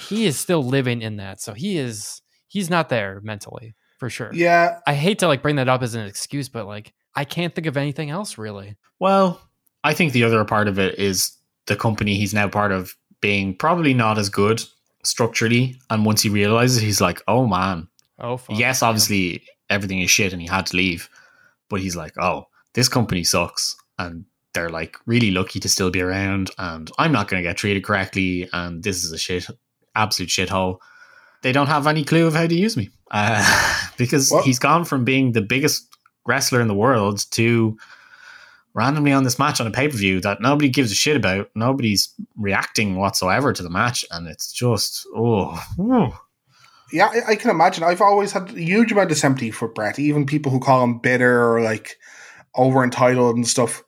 he 0.00 0.26
is 0.26 0.38
still 0.38 0.62
living 0.64 1.00
in 1.02 1.16
that. 1.16 1.40
So 1.40 1.54
he 1.54 1.78
is 1.78 2.22
he's 2.48 2.68
not 2.70 2.88
there 2.88 3.20
mentally 3.22 3.74
for 3.98 4.10
sure. 4.10 4.30
Yeah, 4.32 4.80
I 4.86 4.94
hate 4.94 5.20
to 5.20 5.28
like 5.28 5.42
bring 5.42 5.56
that 5.56 5.68
up 5.68 5.82
as 5.82 5.94
an 5.94 6.04
excuse, 6.06 6.48
but 6.48 6.66
like 6.66 6.92
I 7.14 7.24
can't 7.24 7.54
think 7.54 7.66
of 7.66 7.76
anything 7.76 8.10
else 8.10 8.38
really. 8.38 8.76
Well, 8.98 9.40
I 9.84 9.94
think 9.94 10.12
the 10.12 10.24
other 10.24 10.44
part 10.44 10.68
of 10.68 10.78
it 10.78 10.98
is 10.98 11.32
the 11.66 11.76
company 11.76 12.14
he's 12.16 12.34
now 12.34 12.48
part 12.48 12.72
of 12.72 12.94
being 13.20 13.54
probably 13.56 13.94
not 13.94 14.18
as 14.18 14.28
good 14.28 14.62
structurally. 15.04 15.76
And 15.90 16.04
once 16.04 16.22
he 16.22 16.28
realizes, 16.28 16.80
he's 16.80 17.00
like, 17.00 17.22
oh 17.28 17.46
man, 17.46 17.88
Oh, 18.18 18.36
fuck. 18.36 18.58
yes, 18.58 18.82
obviously 18.82 19.44
everything 19.70 20.00
is 20.00 20.10
shit 20.10 20.32
and 20.32 20.42
he 20.42 20.48
had 20.48 20.66
to 20.66 20.76
leave. 20.76 21.08
But 21.68 21.80
he's 21.80 21.96
like, 21.96 22.14
oh, 22.18 22.46
this 22.74 22.88
company 22.88 23.24
sucks. 23.24 23.76
And 23.98 24.24
they're 24.54 24.70
like 24.70 24.96
really 25.06 25.30
lucky 25.30 25.60
to 25.60 25.68
still 25.68 25.90
be 25.90 26.00
around. 26.00 26.50
And 26.58 26.90
I'm 26.98 27.12
not 27.12 27.28
going 27.28 27.42
to 27.42 27.48
get 27.48 27.56
treated 27.56 27.84
correctly. 27.84 28.48
And 28.52 28.82
this 28.82 29.04
is 29.04 29.12
a 29.12 29.18
shit, 29.18 29.46
absolute 29.94 30.30
shithole. 30.30 30.78
They 31.42 31.52
don't 31.52 31.66
have 31.68 31.86
any 31.86 32.04
clue 32.04 32.26
of 32.26 32.34
how 32.34 32.46
to 32.46 32.54
use 32.54 32.76
me 32.76 32.90
uh, 33.10 33.88
because 33.96 34.30
Well- 34.32 34.42
he's 34.42 34.58
gone 34.58 34.84
from 34.84 35.04
being 35.04 35.32
the 35.32 35.42
biggest 35.42 35.86
wrestler 36.26 36.60
in 36.60 36.68
the 36.68 36.74
world 36.74 37.24
to 37.32 37.76
randomly 38.78 39.12
on 39.12 39.24
this 39.24 39.38
match 39.38 39.60
on 39.60 39.66
a 39.66 39.72
pay 39.72 39.88
per 39.88 39.96
view 39.96 40.20
that 40.20 40.40
nobody 40.40 40.68
gives 40.68 40.92
a 40.92 40.94
shit 40.94 41.16
about. 41.16 41.50
Nobody's 41.54 42.14
reacting 42.36 42.96
whatsoever 42.96 43.52
to 43.52 43.62
the 43.62 43.68
match, 43.68 44.04
and 44.10 44.28
it's 44.28 44.52
just 44.52 45.06
oh, 45.14 45.62
oh. 45.78 46.18
Yeah, 46.90 47.10
I, 47.26 47.34
can 47.34 47.50
imagine. 47.50 47.84
I've 47.84 48.00
always 48.00 48.32
had 48.32 48.48
a 48.48 48.60
huge 48.60 48.92
amount 48.92 49.10
of 49.10 49.18
sympathy 49.18 49.50
for 49.50 49.68
Bret. 49.68 49.98
Even 49.98 50.24
people 50.24 50.50
who 50.50 50.58
call 50.58 50.82
him 50.82 50.98
bitter 50.98 51.52
or 51.52 51.60
like 51.60 51.98
over 52.54 52.82
entitled 52.82 53.36
and 53.36 53.46
stuff. 53.46 53.82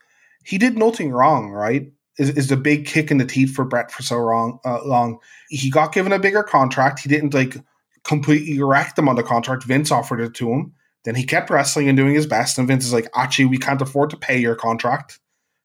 He 0.45 0.59
did 0.59 0.77
nothing 0.77 1.11
wrong, 1.11 1.51
right? 1.51 1.91
Is, 2.19 2.29
is 2.31 2.49
the 2.49 2.59
big 2.59 2.85
kick 2.85 3.11
in 3.11 3.17
the 3.17 3.25
teeth 3.25 3.55
for 3.55 3.65
Bret 3.65 3.91
for 3.91 4.03
so 4.03 4.17
wrong, 4.17 4.59
uh, 4.67 4.85
long. 4.85 5.19
He 5.49 5.71
got 5.71 5.95
given 5.95 6.13
a 6.13 6.19
bigger 6.19 6.43
contract. 6.43 7.01
He 7.01 7.09
didn't 7.09 7.33
like 7.33 7.57
completely 8.05 8.63
wreck 8.63 8.97
them 8.97 9.09
on 9.09 9.17
the 9.17 9.23
contract. 9.23 9.65
Vince 9.65 9.91
offered 9.91 10.21
it 10.21 10.35
to 10.35 10.51
him. 10.51 10.75
Then 11.05 11.15
he 11.15 11.25
kept 11.25 11.51
wrestling 11.51 11.89
and 11.89 11.97
doing 11.97 12.15
his 12.15 12.27
best. 12.27 12.59
And 12.59 12.69
Vince 12.69 12.85
is 12.85 12.93
like, 12.93 13.09
actually, 13.15 13.47
we 13.47 13.59
can't 13.59 13.81
afford 13.81 14.11
to 14.11 14.17
pay 14.17 14.39
your 14.39 14.55
contract. 14.55 15.19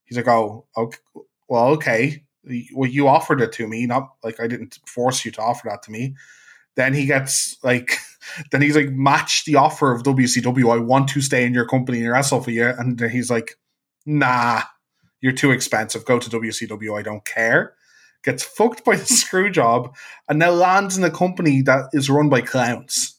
He's 0.06 0.18
like, 0.18 0.28
oh, 0.28 0.66
okay, 0.78 0.98
well, 1.48 1.68
okay. 1.74 2.24
Well, 2.74 2.90
you 2.90 3.07
offered 3.07 3.41
it 3.41 3.52
to 3.53 3.68
me, 3.68 3.86
not 3.86 4.12
like 4.24 4.40
I 4.40 4.48
didn't 4.48 4.80
force 4.88 5.26
you 5.26 5.32
to 5.32 5.41
offer 5.41 5.68
that 5.70 5.82
to 5.84 5.91
me. 5.91 6.16
Then 6.76 6.94
he 6.94 7.06
gets 7.06 7.57
like, 7.64 7.98
then 8.52 8.62
he's 8.62 8.76
like, 8.76 8.90
match 8.90 9.45
the 9.45 9.56
offer 9.56 9.91
of 9.91 10.03
WCW. 10.03 10.74
I 10.74 10.78
want 10.78 11.10
to 11.10 11.22
stay 11.22 11.45
in 11.45 11.53
your 11.53 11.68
company 11.68 11.99
and 12.02 12.12
wrestle 12.12 12.41
for 12.41 12.52
you. 12.52 12.68
And 12.68 12.99
he's 12.99 13.32
like, 13.32 13.56
nah, 14.06 14.62
you're 15.22 15.34
too 15.34 15.52
expensive. 15.52 16.06
Go 16.06 16.20
to 16.20 16.30
WCW. 16.30 16.98
I 16.98 17.02
don't 17.02 17.26
care. 17.26 17.74
Gets 18.24 18.44
fucked 18.44 18.86
by 18.86 18.95
the 18.95 19.06
screw 19.06 19.49
job 19.49 19.95
and 20.30 20.40
now 20.40 20.52
lands 20.52 20.98
in 20.98 21.03
a 21.03 21.12
company 21.12 21.62
that 21.64 21.90
is 21.94 22.10
run 22.10 22.30
by 22.30 22.41
clowns. 22.41 23.15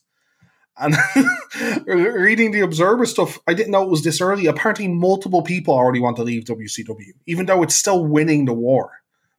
And 0.79 0.95
reading 1.85 2.51
the 2.51 2.61
Observer 2.61 3.05
stuff, 3.05 3.39
I 3.47 3.53
didn't 3.53 3.71
know 3.71 3.83
it 3.83 3.89
was 3.89 4.03
this 4.03 4.21
early. 4.21 4.45
Apparently, 4.45 4.87
multiple 4.87 5.41
people 5.41 5.73
already 5.73 5.99
want 5.99 6.17
to 6.17 6.23
leave 6.23 6.43
WCW, 6.43 7.13
even 7.25 7.47
though 7.47 7.63
it's 7.63 7.75
still 7.75 8.05
winning 8.05 8.45
the 8.45 8.53
war. 8.53 8.91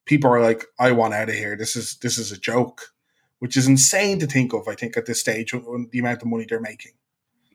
People 0.04 0.30
are 0.30 0.40
like, 0.40 0.64
"I 0.78 0.92
want 0.92 1.14
out 1.14 1.28
of 1.28 1.34
here. 1.34 1.56
This 1.56 1.76
is 1.76 1.96
this 1.98 2.18
is 2.18 2.32
a 2.32 2.38
joke," 2.38 2.92
which 3.38 3.56
is 3.56 3.68
insane 3.68 4.18
to 4.20 4.26
think 4.26 4.52
of. 4.52 4.66
I 4.66 4.74
think 4.74 4.96
at 4.96 5.06
this 5.06 5.20
stage, 5.20 5.52
the 5.52 5.98
amount 5.98 6.22
of 6.22 6.28
money 6.28 6.46
they're 6.48 6.60
making. 6.60 6.92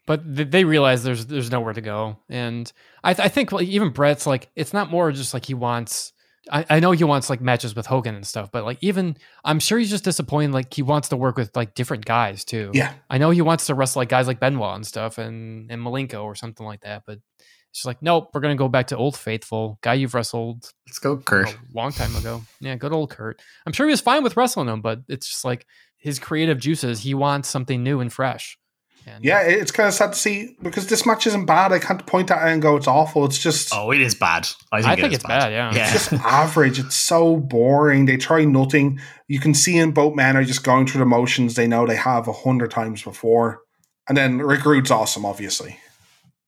But 0.06 0.22
they 0.26 0.64
realize 0.64 1.04
there's 1.04 1.26
there's 1.26 1.52
nowhere 1.52 1.74
to 1.74 1.82
go, 1.82 2.18
and 2.30 2.72
I, 3.04 3.14
th- 3.14 3.26
I 3.26 3.30
think 3.30 3.54
even 3.54 3.90
Bret's 3.90 4.26
like 4.26 4.50
it's 4.56 4.74
not 4.74 4.92
more 4.92 5.12
just 5.12 5.34
like 5.34 5.46
he 5.46 5.54
wants 5.54 6.13
I, 6.52 6.66
I 6.70 6.80
know 6.80 6.92
he 6.92 7.04
wants 7.04 7.30
like 7.30 7.42
matches 7.42 7.76
with 7.76 7.86
Hogan 7.86 8.16
and 8.16 8.28
stuff, 8.28 8.52
but 8.52 8.66
like 8.66 8.78
even 8.82 9.18
I'm 9.46 9.60
sure 9.60 9.80
he's 9.80 9.90
just 9.90 10.04
disappointed. 10.04 10.52
Like 10.52 10.74
he 10.74 10.82
wants 10.82 11.10
to 11.10 11.18
work 11.18 11.38
with 11.38 11.56
like 11.56 11.74
different 11.74 12.06
guys 12.06 12.44
too. 12.44 12.72
Yeah, 12.74 12.94
I 13.10 13.18
know 13.18 13.30
he 13.30 13.42
wants 13.42 13.68
to 13.68 13.76
wrestle 13.76 14.02
like 14.02 14.10
guys 14.10 14.28
like 14.28 14.40
Benoit 14.40 14.76
and 14.76 14.86
stuff, 14.86 15.18
and 15.18 15.72
and 15.72 15.82
Malenko 15.82 16.24
or 16.24 16.36
something 16.36 16.66
like 16.66 16.82
that. 16.82 17.04
But 17.06 17.20
it's 17.40 17.80
just 17.80 17.86
like 17.86 18.02
nope, 18.02 18.32
we're 18.34 18.42
gonna 18.42 18.56
go 18.56 18.68
back 18.68 18.88
to 18.88 18.98
old 18.98 19.16
faithful 19.16 19.80
guy 19.82 19.94
you've 19.94 20.14
wrestled. 20.14 20.70
Let's 20.88 21.00
go, 21.00 21.18
Curt. 21.18 21.54
A 21.54 21.58
long 21.74 21.92
time 21.92 22.16
ago. 22.16 22.42
Yeah, 22.60 22.76
good 22.76 22.94
old 22.94 23.10
Curt. 23.10 23.42
I'm 23.66 23.74
sure 23.74 23.88
he 23.88 23.92
was 23.92 24.02
fine 24.02 24.24
with 24.24 24.36
wrestling 24.36 24.68
him, 24.68 24.82
but 24.82 25.00
it's 25.08 25.28
just 25.28 25.46
like 25.46 25.66
his 25.98 26.20
creative 26.20 26.60
juices. 26.60 27.00
He 27.00 27.14
wants 27.14 27.48
something 27.48 27.82
new 27.82 28.02
and 28.02 28.12
fresh. 28.12 28.58
And 29.06 29.24
yeah, 29.24 29.42
it's 29.42 29.72
kind 29.72 29.88
of 29.88 29.94
sad 29.94 30.14
to 30.14 30.20
see 30.20 30.56
because 30.62 30.88
this 30.88 31.06
match 31.06 31.28
isn't 31.28 31.46
bad. 31.46 31.72
I 31.72 31.80
can't 31.80 32.06
point 32.06 32.32
at 32.32 32.48
it 32.48 32.52
and 32.52 32.62
go 32.62 32.76
it's 32.76 32.88
awful. 32.88 33.26
It's 33.26 33.38
just 33.38 33.74
oh, 33.74 33.92
it 33.92 34.02
is 34.02 34.16
bad. 34.16 34.48
I 34.72 34.82
think, 34.82 34.92
I 34.92 34.96
think 34.96 35.14
it's 35.14 35.24
bad. 35.24 35.40
bad. 35.40 35.52
Yeah, 35.52 35.74
yeah. 35.74 35.94
it's 35.94 36.10
just 36.10 36.14
average. 36.26 36.80
It's 36.80 36.96
so 36.96 37.38
boring. 37.38 38.06
They 38.06 38.18
try 38.18 38.46
nothing. 38.46 39.00
You 39.28 39.40
can 39.40 39.54
see 39.54 39.78
in 39.78 39.92
both 39.92 40.16
men 40.16 40.38
are 40.38 40.44
just 40.44 40.64
going 40.64 40.88
through 40.88 41.00
the 41.00 41.06
motions 41.06 41.56
they 41.56 41.68
know 41.68 41.86
they 41.86 41.96
have 41.96 42.28
a 42.28 42.34
hundred 42.34 42.72
times 42.72 43.04
before. 43.04 43.62
And 44.08 44.18
then 44.18 44.40
Rick 44.40 44.66
Rude's 44.66 44.92
awesome, 44.92 45.26
obviously. 45.26 45.80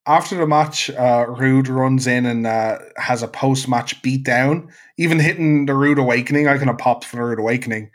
After 0.06 0.36
the 0.36 0.46
match, 0.46 0.88
uh, 0.90 1.26
Rude 1.28 1.68
runs 1.68 2.06
in 2.06 2.26
and 2.26 2.46
uh, 2.46 2.78
has 2.96 3.22
a 3.22 3.28
post 3.28 3.68
match 3.68 4.00
beatdown, 4.02 4.68
even 4.98 5.18
hitting 5.18 5.66
the 5.66 5.74
Rude 5.74 5.98
Awakening. 5.98 6.46
I 6.46 6.58
kind 6.58 6.70
of 6.70 6.78
popped 6.78 7.04
for 7.04 7.16
the 7.16 7.24
Rude 7.24 7.40
Awakening. 7.40 7.90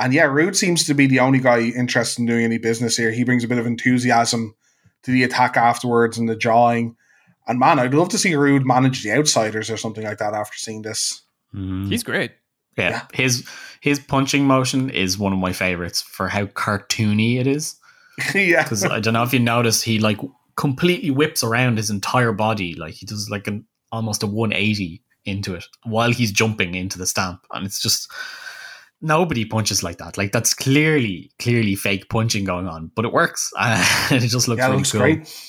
And 0.00 0.14
yeah, 0.14 0.24
Rude 0.24 0.56
seems 0.56 0.84
to 0.86 0.94
be 0.94 1.06
the 1.06 1.20
only 1.20 1.38
guy 1.38 1.60
interested 1.60 2.20
in 2.20 2.26
doing 2.26 2.44
any 2.44 2.56
business 2.56 2.96
here. 2.96 3.10
He 3.10 3.22
brings 3.22 3.44
a 3.44 3.48
bit 3.48 3.58
of 3.58 3.66
enthusiasm 3.66 4.54
to 5.02 5.10
the 5.10 5.22
attack 5.24 5.58
afterwards 5.58 6.16
and 6.16 6.26
the 6.26 6.34
jawing. 6.34 6.96
And 7.46 7.58
man, 7.58 7.78
I'd 7.78 7.92
love 7.92 8.08
to 8.10 8.18
see 8.18 8.34
Rude 8.34 8.66
manage 8.66 9.02
the 9.02 9.12
outsiders 9.12 9.70
or 9.70 9.76
something 9.76 10.02
like 10.02 10.18
that 10.18 10.32
after 10.32 10.56
seeing 10.56 10.82
this. 10.82 11.22
Mm. 11.54 11.88
He's 11.88 12.02
great. 12.02 12.32
Yeah. 12.78 12.90
yeah. 12.90 13.02
His 13.12 13.46
his 13.80 13.98
punching 13.98 14.44
motion 14.46 14.88
is 14.88 15.18
one 15.18 15.34
of 15.34 15.38
my 15.38 15.52
favorites 15.52 16.00
for 16.00 16.28
how 16.28 16.46
cartoony 16.46 17.38
it 17.38 17.46
is. 17.46 17.76
yeah. 18.34 18.62
Because 18.62 18.84
I 18.84 19.00
don't 19.00 19.14
know 19.14 19.22
if 19.22 19.34
you 19.34 19.38
noticed, 19.38 19.84
he 19.84 19.98
like 19.98 20.18
completely 20.56 21.10
whips 21.10 21.44
around 21.44 21.76
his 21.76 21.90
entire 21.90 22.32
body. 22.32 22.74
Like 22.74 22.94
he 22.94 23.04
does 23.04 23.28
like 23.28 23.46
an 23.46 23.66
almost 23.92 24.22
a 24.22 24.26
180 24.26 25.02
into 25.26 25.54
it 25.54 25.64
while 25.84 26.12
he's 26.12 26.32
jumping 26.32 26.74
into 26.74 26.96
the 26.96 27.06
stamp. 27.06 27.44
And 27.52 27.66
it's 27.66 27.82
just 27.82 28.10
nobody 29.00 29.44
punches 29.44 29.82
like 29.82 29.98
that. 29.98 30.18
Like 30.18 30.32
that's 30.32 30.54
clearly, 30.54 31.30
clearly 31.38 31.74
fake 31.74 32.08
punching 32.08 32.44
going 32.44 32.66
on, 32.66 32.90
but 32.94 33.04
it 33.04 33.12
works. 33.12 33.52
it 33.60 34.20
just 34.20 34.48
looks 34.48 34.58
yeah, 34.58 34.66
really 34.66 34.78
looks 34.78 34.92
cool. 34.92 35.00
Great. 35.00 35.46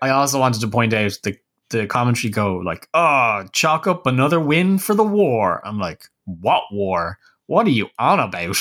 I 0.00 0.10
also 0.10 0.40
wanted 0.40 0.60
to 0.62 0.68
point 0.68 0.92
out 0.92 1.16
the 1.22 1.36
the 1.70 1.86
commentary 1.86 2.30
go 2.30 2.56
like, 2.56 2.88
"Oh, 2.92 3.44
chalk 3.52 3.86
up 3.86 4.06
another 4.06 4.40
win 4.40 4.78
for 4.78 4.94
the 4.94 5.04
war." 5.04 5.66
I'm 5.66 5.78
like, 5.78 6.04
"What 6.24 6.64
war? 6.70 7.18
What 7.46 7.66
are 7.66 7.70
you 7.70 7.88
on 7.98 8.20
about?" 8.20 8.56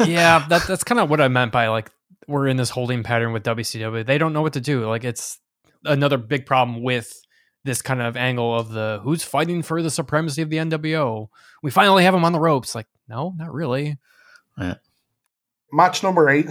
yeah, 0.06 0.46
that, 0.48 0.66
that's 0.66 0.84
kind 0.84 1.00
of 1.00 1.08
what 1.10 1.20
I 1.20 1.28
meant 1.28 1.52
by 1.52 1.68
like 1.68 1.90
we're 2.26 2.48
in 2.48 2.56
this 2.56 2.70
holding 2.70 3.02
pattern 3.02 3.32
with 3.32 3.44
WCW. 3.44 4.04
They 4.04 4.18
don't 4.18 4.32
know 4.32 4.42
what 4.42 4.54
to 4.54 4.60
do. 4.60 4.86
Like 4.86 5.04
it's 5.04 5.38
another 5.84 6.18
big 6.18 6.46
problem 6.46 6.82
with 6.82 7.22
this 7.66 7.82
kind 7.82 8.00
of 8.00 8.16
angle 8.16 8.58
of 8.58 8.70
the 8.70 9.00
who's 9.02 9.22
fighting 9.22 9.62
for 9.62 9.82
the 9.82 9.90
supremacy 9.90 10.40
of 10.40 10.48
the 10.48 10.56
NWO. 10.56 11.28
We 11.62 11.70
finally 11.70 12.04
have 12.04 12.14
him 12.14 12.24
on 12.24 12.32
the 12.32 12.40
ropes. 12.40 12.74
Like, 12.74 12.86
no, 13.08 13.34
not 13.36 13.52
really. 13.52 13.98
Yeah. 14.58 14.76
Match 15.72 16.02
number 16.02 16.30
eight, 16.30 16.46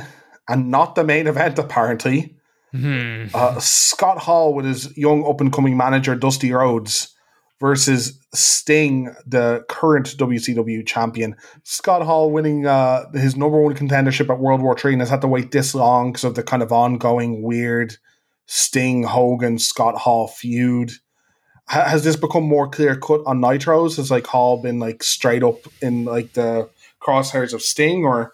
and 0.48 0.70
not 0.70 0.96
the 0.96 1.04
main 1.04 1.26
event, 1.28 1.58
apparently. 1.58 2.36
Mm-hmm. 2.74 3.34
Uh, 3.34 3.60
Scott 3.60 4.20
Hall 4.20 4.54
with 4.54 4.66
his 4.66 4.96
young 4.98 5.26
up 5.26 5.42
and 5.42 5.52
coming 5.52 5.78
manager, 5.78 6.16
Dusty 6.16 6.52
Rhodes, 6.52 7.16
versus 7.60 8.20
Sting, 8.34 9.16
the 9.26 9.64
current 9.70 10.18
WCW 10.18 10.86
champion. 10.86 11.36
Scott 11.64 12.04
Hall 12.04 12.32
winning 12.32 12.68
uh, 12.68 13.10
his 13.14 13.36
number 13.36 13.62
one 13.62 13.76
contendership 13.76 14.30
at 14.30 14.40
World 14.40 14.62
War 14.62 14.76
III 14.78 14.94
and 14.94 15.02
has 15.02 15.10
had 15.10 15.22
to 15.22 15.28
wait 15.28 15.52
this 15.52 15.74
long 15.74 16.12
because 16.12 16.26
of 16.26 16.36
the 16.36 16.44
kind 16.44 16.62
of 16.62 16.72
ongoing 16.72 17.42
weird 17.42 17.98
Sting, 18.48 19.04
Hogan, 19.04 19.58
Scott 19.58 19.98
Hall 19.98 20.28
feud 20.28 20.92
has 21.68 22.04
this 22.04 22.16
become 22.16 22.44
more 22.44 22.68
clear 22.68 22.96
cut 22.96 23.22
on 23.26 23.40
Nitros? 23.40 23.98
Has 23.98 24.12
like 24.12 24.28
Hall 24.28 24.62
been 24.62 24.80
like 24.80 25.04
straight 25.04 25.44
up 25.44 25.60
in 25.82 26.06
like 26.06 26.34
the 26.34 26.70
crosshairs 27.02 27.54
of 27.54 27.62
Sting 27.62 28.06
or 28.06 28.34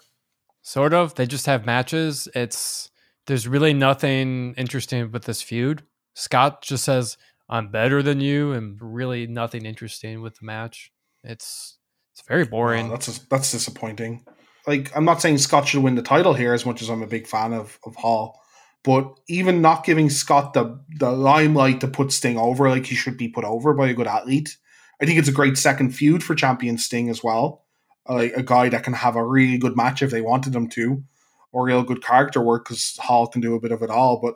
sort 0.62 0.92
of? 0.92 1.14
They 1.14 1.26
just 1.26 1.46
have 1.46 1.64
matches. 1.64 2.28
It's 2.34 2.90
there's 3.26 3.48
really 3.48 3.72
nothing 3.72 4.54
interesting 4.56 5.10
with 5.12 5.24
this 5.24 5.42
feud. 5.42 5.82
Scott 6.14 6.62
just 6.62 6.84
says, 6.84 7.16
I'm 7.48 7.70
better 7.70 8.02
than 8.02 8.20
you, 8.20 8.52
and 8.52 8.76
really 8.80 9.26
nothing 9.26 9.64
interesting 9.64 10.20
with 10.20 10.36
the 10.38 10.46
match. 10.46 10.92
It's 11.24 11.78
it's 12.12 12.22
very 12.26 12.44
boring. 12.44 12.88
Oh, 12.88 12.90
that's 12.90 13.18
that's 13.18 13.52
disappointing. 13.52 14.24
Like 14.66 14.94
I'm 14.94 15.04
not 15.04 15.22
saying 15.22 15.38
Scott 15.38 15.68
should 15.68 15.82
win 15.82 15.94
the 15.94 16.02
title 16.02 16.34
here 16.34 16.52
as 16.52 16.66
much 16.66 16.82
as 16.82 16.90
I'm 16.90 17.02
a 17.02 17.06
big 17.06 17.26
fan 17.26 17.52
of 17.52 17.78
of 17.84 17.96
Hall. 17.96 18.41
But 18.84 19.18
even 19.28 19.62
not 19.62 19.84
giving 19.84 20.10
Scott 20.10 20.54
the 20.54 20.80
the 20.98 21.12
limelight 21.12 21.80
to 21.80 21.88
put 21.88 22.12
Sting 22.12 22.36
over 22.36 22.68
like 22.68 22.86
he 22.86 22.96
should 22.96 23.16
be 23.16 23.28
put 23.28 23.44
over 23.44 23.74
by 23.74 23.88
a 23.88 23.94
good 23.94 24.08
athlete, 24.08 24.56
I 25.00 25.06
think 25.06 25.18
it's 25.18 25.28
a 25.28 25.32
great 25.32 25.56
second 25.56 25.90
feud 25.90 26.22
for 26.22 26.34
champion 26.34 26.78
Sting 26.78 27.08
as 27.08 27.22
well. 27.22 27.64
Like 28.08 28.32
a 28.34 28.42
guy 28.42 28.68
that 28.68 28.82
can 28.82 28.94
have 28.94 29.14
a 29.14 29.24
really 29.24 29.58
good 29.58 29.76
match 29.76 30.02
if 30.02 30.10
they 30.10 30.20
wanted 30.20 30.54
him 30.54 30.68
to, 30.70 31.04
or 31.52 31.64
real 31.64 31.84
good 31.84 32.02
character 32.02 32.40
work 32.40 32.64
because 32.64 32.96
Hall 32.96 33.28
can 33.28 33.40
do 33.40 33.54
a 33.54 33.60
bit 33.60 33.70
of 33.70 33.82
it 33.82 33.90
all. 33.90 34.20
But 34.20 34.34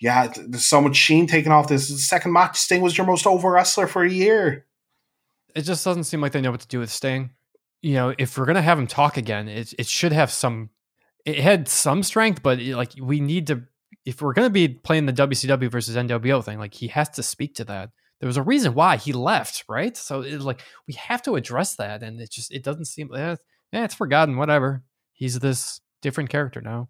yeah, 0.00 0.32
there's 0.34 0.64
so 0.64 0.80
much 0.80 0.96
sheen 0.96 1.26
taken 1.26 1.52
off 1.52 1.68
this. 1.68 2.06
second 2.06 2.32
match, 2.32 2.58
Sting 2.58 2.82
was 2.82 2.96
your 2.96 3.06
most 3.06 3.26
over 3.26 3.50
wrestler 3.50 3.86
for 3.86 4.04
a 4.04 4.10
year. 4.10 4.66
It 5.54 5.62
just 5.62 5.84
doesn't 5.84 6.04
seem 6.04 6.20
like 6.20 6.32
they 6.32 6.40
know 6.40 6.50
what 6.50 6.60
to 6.60 6.68
do 6.68 6.78
with 6.78 6.90
Sting. 6.90 7.30
You 7.82 7.94
know, 7.94 8.14
if 8.18 8.36
we're 8.36 8.46
gonna 8.46 8.62
have 8.62 8.78
him 8.78 8.86
talk 8.86 9.16
again, 9.16 9.48
it 9.48 9.74
it 9.78 9.86
should 9.86 10.12
have 10.12 10.30
some 10.30 10.70
it 11.26 11.40
had 11.40 11.68
some 11.68 12.02
strength, 12.02 12.42
but 12.42 12.60
like 12.60 12.92
we 13.00 13.20
need 13.20 13.48
to 13.48 13.64
if 14.06 14.22
we're 14.22 14.32
going 14.32 14.46
to 14.46 14.52
be 14.52 14.68
playing 14.68 15.06
the 15.06 15.12
WCW 15.12 15.70
versus 15.70 15.96
NWO 15.96 16.42
thing, 16.42 16.58
like 16.58 16.72
he 16.72 16.86
has 16.88 17.08
to 17.10 17.22
speak 17.22 17.56
to 17.56 17.64
that. 17.64 17.90
There 18.20 18.28
was 18.28 18.36
a 18.36 18.42
reason 18.42 18.72
why 18.72 18.96
he 18.96 19.12
left, 19.12 19.64
right? 19.68 19.94
So 19.96 20.22
it's 20.22 20.44
like 20.44 20.60
we 20.86 20.94
have 20.94 21.22
to 21.22 21.34
address 21.34 21.74
that, 21.74 22.02
and 22.02 22.20
it 22.20 22.30
just 22.30 22.52
it 22.52 22.62
doesn't 22.62 22.86
seem 22.86 23.12
eh, 23.14 23.36
yeah, 23.72 23.84
it's 23.84 23.94
forgotten. 23.94 24.36
Whatever. 24.36 24.84
He's 25.12 25.38
this 25.38 25.80
different 26.00 26.30
character 26.30 26.60
now. 26.60 26.88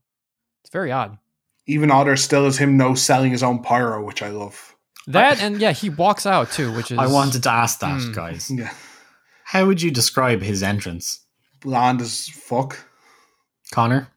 It's 0.62 0.70
very 0.70 0.92
odd. 0.92 1.18
Even 1.66 1.90
odder 1.90 2.16
still 2.16 2.46
is 2.46 2.58
him 2.58 2.76
no 2.76 2.94
selling 2.94 3.32
his 3.32 3.42
own 3.42 3.62
pyro, 3.62 4.04
which 4.04 4.22
I 4.22 4.28
love. 4.28 4.76
That 5.08 5.40
and 5.40 5.60
yeah, 5.60 5.72
he 5.72 5.88
walks 5.88 6.26
out 6.26 6.52
too, 6.52 6.72
which 6.74 6.90
is 6.90 6.98
I 6.98 7.06
wanted 7.06 7.42
to 7.44 7.50
ask 7.50 7.80
that, 7.80 7.98
mm, 8.00 8.14
guys. 8.14 8.50
Yeah. 8.54 8.72
How 9.44 9.64
would 9.66 9.80
you 9.80 9.92
describe 9.92 10.42
his 10.42 10.62
entrance? 10.62 11.20
Bland 11.60 12.00
as 12.00 12.28
fuck. 12.28 12.84
Connor? 13.70 14.08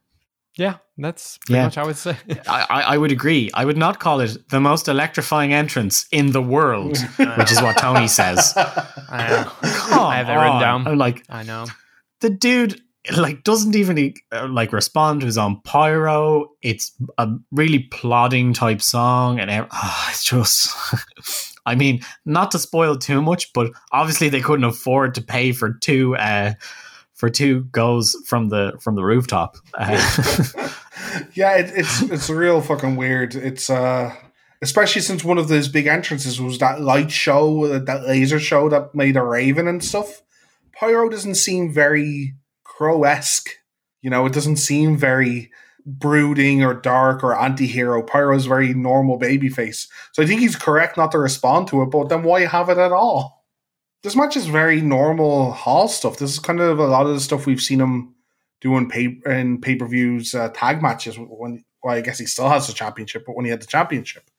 Yeah, 0.57 0.77
that's 0.97 1.37
pretty 1.45 1.57
yeah. 1.57 1.65
much 1.65 1.77
I 1.83 1.85
would 1.85 1.97
say. 1.97 2.17
I, 2.47 2.83
I 2.87 2.97
would 2.97 3.11
agree. 3.11 3.49
I 3.53 3.65
would 3.65 3.77
not 3.77 3.99
call 3.99 4.19
it 4.19 4.49
the 4.49 4.59
most 4.59 4.87
electrifying 4.87 5.53
entrance 5.53 6.07
in 6.11 6.31
the 6.31 6.41
world, 6.41 6.97
which 7.37 7.51
is 7.51 7.61
what 7.61 7.77
Tony 7.77 8.07
says. 8.07 8.53
I 8.57 9.27
know. 9.29 10.03
I 10.03 10.17
have 10.17 10.27
that 10.27 10.35
written 10.35 10.59
down. 10.59 10.87
I'm 10.87 10.97
like, 10.97 11.23
I 11.29 11.43
know. 11.43 11.65
The 12.21 12.29
dude 12.29 12.81
like 13.15 13.43
doesn't 13.43 13.75
even 13.75 14.13
uh, 14.31 14.47
like 14.47 14.73
respond 14.73 15.21
to 15.21 15.25
his 15.25 15.37
own 15.37 15.61
pyro. 15.61 16.49
It's 16.61 16.91
a 17.17 17.29
really 17.51 17.79
plodding 17.79 18.53
type 18.53 18.81
song, 18.81 19.39
and 19.39 19.67
oh, 19.71 20.07
it's 20.09 20.23
just. 20.23 20.75
I 21.65 21.75
mean, 21.75 22.01
not 22.25 22.51
to 22.51 22.59
spoil 22.59 22.97
too 22.97 23.21
much, 23.21 23.53
but 23.53 23.71
obviously 23.91 24.29
they 24.29 24.41
couldn't 24.41 24.65
afford 24.65 25.13
to 25.15 25.21
pay 25.21 25.51
for 25.51 25.73
two. 25.73 26.15
Uh, 26.15 26.53
for 27.19 27.29
two 27.29 27.65
goals 27.73 28.15
from 28.25 28.47
the 28.47 28.77
from 28.79 28.95
the 28.95 29.03
rooftop. 29.03 29.57
Yeah, 31.33 31.55
it, 31.57 31.71
it's 31.75 32.01
it's 32.03 32.29
real 32.29 32.61
fucking 32.61 32.95
weird. 32.95 33.33
It's 33.33 33.69
uh 33.69 34.13
especially 34.61 35.01
since 35.01 35.23
one 35.23 35.37
of 35.37 35.47
those 35.47 35.67
big 35.67 35.87
entrances 35.87 36.39
was 36.39 36.59
that 36.59 36.81
light 36.81 37.11
show, 37.11 37.79
that 37.79 38.03
laser 38.03 38.39
show 38.39 38.69
that 38.69 38.93
made 38.93 39.15
a 39.15 39.23
raven 39.23 39.67
and 39.67 39.83
stuff. 39.83 40.21
Pyro 40.73 41.09
doesn't 41.09 41.35
seem 41.35 41.73
very 41.73 42.35
crow 42.63 43.03
esque. 43.03 43.49
You 44.01 44.09
know, 44.09 44.25
it 44.25 44.33
doesn't 44.33 44.57
seem 44.57 44.97
very 44.97 45.51
brooding 45.85 46.63
or 46.63 46.73
dark 46.73 47.23
or 47.23 47.37
anti-hero. 47.37 48.03
Pyro's 48.03 48.45
very 48.45 48.73
normal 48.73 49.19
babyface. 49.19 49.87
So 50.13 50.21
I 50.21 50.25
think 50.25 50.41
he's 50.41 50.55
correct 50.55 50.95
not 50.95 51.11
to 51.13 51.19
respond 51.19 51.67
to 51.69 51.81
it, 51.81 51.87
but 51.87 52.09
then 52.09 52.23
why 52.23 52.45
have 52.45 52.69
it 52.69 52.77
at 52.77 52.91
all? 52.91 53.38
This 54.03 54.15
match 54.15 54.37
is 54.37 54.47
very 54.47 54.81
normal 54.81 55.51
Hall 55.51 55.87
stuff. 55.87 56.17
This 56.17 56.31
is 56.31 56.39
kind 56.39 56.59
of 56.59 56.79
a 56.79 56.87
lot 56.87 57.05
of 57.05 57.13
the 57.13 57.19
stuff 57.19 57.45
we've 57.45 57.61
seen 57.61 57.81
him 57.81 58.15
doing 58.61 58.89
pay 58.89 59.17
in 59.25 59.61
pay 59.61 59.75
per 59.75 59.87
views 59.87 60.35
uh, 60.35 60.49
tag 60.49 60.81
matches 60.81 61.17
when 61.17 61.63
well, 61.83 61.95
I 61.95 62.01
guess 62.01 62.19
he 62.19 62.25
still 62.25 62.49
has 62.49 62.67
the 62.67 62.73
championship, 62.73 63.23
but 63.25 63.35
when 63.35 63.45
he 63.45 63.51
had 63.51 63.61
the 63.61 63.67
championship, 63.67 64.29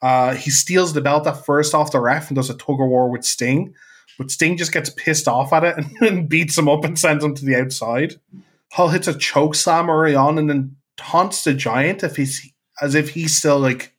uh, 0.00 0.34
he 0.34 0.50
steals 0.50 0.92
the 0.92 1.00
belt 1.00 1.26
at 1.26 1.44
first 1.44 1.74
off 1.74 1.92
the 1.92 2.00
ref 2.00 2.28
and 2.28 2.36
does 2.36 2.50
a 2.50 2.54
tug 2.54 2.80
of 2.80 2.88
war 2.88 3.08
with 3.08 3.24
Sting, 3.24 3.74
but 4.18 4.30
Sting 4.30 4.56
just 4.56 4.72
gets 4.72 4.90
pissed 4.90 5.28
off 5.28 5.52
at 5.52 5.64
it 5.64 5.76
and, 5.76 5.96
and 6.00 6.28
beats 6.28 6.58
him 6.58 6.68
up 6.68 6.84
and 6.84 6.98
sends 6.98 7.24
him 7.24 7.34
to 7.34 7.44
the 7.44 7.56
outside. 7.56 8.14
Hall 8.72 8.88
hits 8.88 9.06
a 9.06 9.16
choke 9.16 9.54
slam 9.54 9.90
early 9.90 10.14
on 10.14 10.38
and 10.38 10.50
then 10.50 10.76
taunts 10.96 11.44
the 11.44 11.54
Giant 11.54 12.02
if 12.02 12.16
he's 12.16 12.52
as 12.80 12.94
if 12.94 13.10
he's 13.10 13.36
still 13.36 13.60
like 13.60 13.91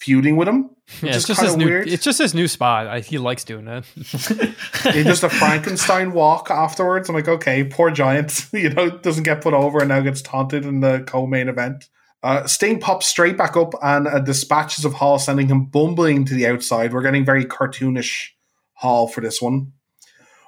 feuding 0.00 0.36
with 0.36 0.48
him. 0.48 0.70
Yeah, 1.02 1.14
it's 1.14 1.26
just 1.26 1.40
his 1.40 1.56
new. 1.56 1.66
Weird. 1.66 1.88
It's 1.88 2.02
just 2.02 2.18
his 2.18 2.34
new 2.34 2.48
spot. 2.48 2.86
I, 2.88 3.00
he 3.00 3.18
likes 3.18 3.44
doing 3.44 3.68
it. 3.68 3.84
he 3.94 5.02
does 5.02 5.20
the 5.20 5.28
Frankenstein 5.30 6.12
walk 6.12 6.50
afterwards. 6.50 7.08
I'm 7.08 7.14
like, 7.14 7.28
okay, 7.28 7.64
poor 7.64 7.90
Giant. 7.90 8.46
You 8.52 8.70
know, 8.70 8.90
doesn't 8.90 9.22
get 9.22 9.40
put 9.40 9.54
over 9.54 9.78
and 9.78 9.88
now 9.88 10.00
gets 10.00 10.20
taunted 10.20 10.66
in 10.66 10.80
the 10.80 11.04
co-main 11.06 11.48
event. 11.48 11.88
Uh, 12.22 12.46
Sting 12.46 12.78
pops 12.80 13.06
straight 13.06 13.38
back 13.38 13.56
up 13.56 13.74
and 13.82 14.06
uh, 14.06 14.18
dispatches 14.18 14.84
of 14.84 14.94
Hall, 14.94 15.18
sending 15.18 15.48
him 15.48 15.66
bumbling 15.66 16.24
to 16.26 16.34
the 16.34 16.46
outside. 16.46 16.92
We're 16.92 17.02
getting 17.02 17.24
very 17.24 17.44
cartoonish 17.44 18.30
Hall 18.74 19.06
for 19.06 19.20
this 19.20 19.40
one. 19.40 19.72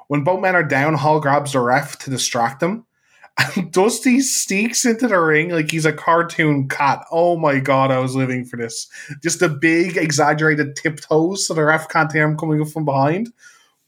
When 0.09 0.24
both 0.24 0.43
men 0.43 0.57
are 0.57 0.62
down, 0.62 0.95
Hall 0.95 1.20
grabs 1.20 1.53
the 1.53 1.61
ref 1.61 1.99
to 2.01 2.11
distract 2.11 2.62
him. 2.62 2.85
Dusty 3.71 4.21
sneaks 4.21 4.85
into 4.85 5.09
the 5.09 5.19
ring 5.19 5.51
like 5.51 5.71
he's 5.71 5.87
a 5.87 5.93
cartoon 5.93 6.69
cat. 6.69 7.05
Oh 7.11 7.37
my 7.37 7.61
god, 7.61 7.91
I 7.91 7.99
was 7.99 8.15
living 8.15 8.45
for 8.45 8.57
this. 8.57 8.89
Just 9.23 9.41
the 9.41 9.49
big, 9.49 9.97
exaggerated 9.97 10.77
tiptoes 10.77 11.47
so 11.47 11.55
the 11.55 11.65
ref 11.65 11.89
can't 11.89 12.13
hear 12.13 12.25
him 12.25 12.37
coming 12.37 12.61
up 12.61 12.69
from 12.69 12.85
behind. 12.85 13.33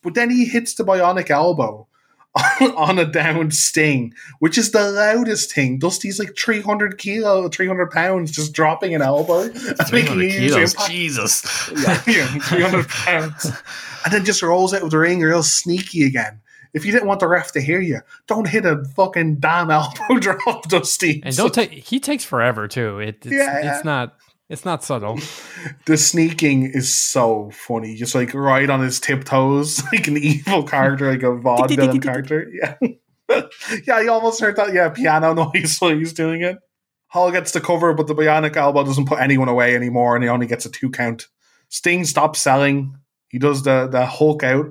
But 0.03 0.15
then 0.15 0.31
he 0.31 0.45
hits 0.45 0.75
the 0.75 0.85
bionic 0.85 1.31
elbow 1.31 1.87
on 2.77 2.99
a 2.99 3.05
down 3.05 3.51
sting, 3.51 4.13
which 4.39 4.59
is 4.59 4.73
the 4.73 4.91
loudest 4.91 5.55
thing. 5.55 5.79
Dusty's 5.79 6.19
like 6.19 6.37
300 6.37 6.99
kilo, 6.99 7.49
300 7.49 7.91
pounds, 7.91 8.31
just 8.31 8.53
dropping 8.53 8.95
an 8.95 9.03
elbow. 9.03 9.49
300 9.49 10.31
kilos, 10.31 10.75
Jesus. 10.87 11.71
Yeah, 12.07 12.27
300 12.39 12.89
pounds. 12.89 13.47
And 14.05 14.13
then 14.13 14.25
just 14.25 14.43
rolls 14.43 14.75
out 14.75 14.83
of 14.83 14.91
the 14.91 14.99
ring 14.99 15.21
real 15.21 15.43
sneaky 15.43 16.05
again. 16.05 16.41
If 16.75 16.85
you 16.85 16.91
didn't 16.91 17.07
want 17.07 17.21
the 17.21 17.29
ref 17.29 17.53
to 17.53 17.61
hear 17.61 17.81
you, 17.81 18.01
don't 18.27 18.49
hit 18.49 18.67
a 18.67 18.85
fucking 18.97 19.37
damn 19.37 19.71
elbow 19.71 20.19
drop, 20.19 20.69
Dusty. 20.69 21.23
And 21.25 21.35
don't 21.35 21.55
take. 21.55 21.71
He 21.71 22.01
takes 22.01 22.25
forever 22.25 22.69
too. 22.69 22.99
It, 22.99 23.25
it's, 23.25 23.35
yeah. 23.35 23.77
it's 23.77 23.85
not. 23.85 24.17
It's 24.51 24.65
not 24.65 24.85
subtle. 24.85 25.19
the 25.87 25.97
sneaking 25.97 26.65
is 26.65 26.93
so 26.93 27.51
funny. 27.51 27.95
Just 27.95 28.15
like 28.15 28.35
right 28.35 28.69
on 28.69 28.81
his 28.81 29.01
tiptoes, 29.01 29.83
like 29.93 30.07
an 30.09 30.19
evil 30.19 30.65
character, 30.65 31.11
like 31.11 31.23
a 31.23 31.35
vaudeville 31.35 31.99
character. 31.99 32.51
Yeah. 32.53 32.77
yeah, 33.87 34.01
you 34.01 34.11
almost 34.11 34.41
heard 34.41 34.57
that, 34.57 34.75
yeah, 34.75 34.91
piano 34.91 35.33
noise 35.33 35.79
while 35.79 35.97
he's 35.97 36.13
doing 36.13 36.43
it. 36.43 36.59
Hall 37.07 37.31
gets 37.31 37.53
the 37.53 37.61
cover, 37.61 37.95
but 37.95 38.07
the 38.07 38.15
bionic 38.15 38.57
elbow 38.57 38.85
doesn't 38.85 39.07
put 39.07 39.21
anyone 39.21 39.49
away 39.49 39.75
anymore, 39.75 40.15
and 40.15 40.23
he 40.23 40.29
only 40.29 40.47
gets 40.47 40.67
a 40.67 40.71
two 40.71 40.91
count. 40.91 41.29
Sting 41.71 42.05
stops 42.05 42.41
selling. 42.41 42.99
He 43.29 43.39
does 43.39 43.63
the, 43.63 43.89
the 43.91 44.05
Hulk 44.05 44.43
out 44.43 44.67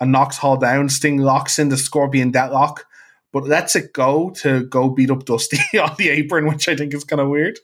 and 0.00 0.12
knocks 0.12 0.38
Hall 0.38 0.56
down. 0.56 0.88
Sting 0.88 1.18
locks 1.18 1.58
in 1.58 1.68
the 1.68 1.76
Scorpion 1.76 2.32
Deathlock, 2.32 2.80
but 3.32 3.44
lets 3.44 3.76
it 3.76 3.92
go 3.92 4.30
to 4.42 4.64
go 4.64 4.90
beat 4.90 5.10
up 5.10 5.24
Dusty 5.24 5.58
on 5.78 5.94
the 5.98 6.10
apron, 6.10 6.46
which 6.46 6.68
I 6.68 6.76
think 6.76 6.94
is 6.94 7.04
kind 7.04 7.20
of 7.20 7.28
weird. 7.28 7.58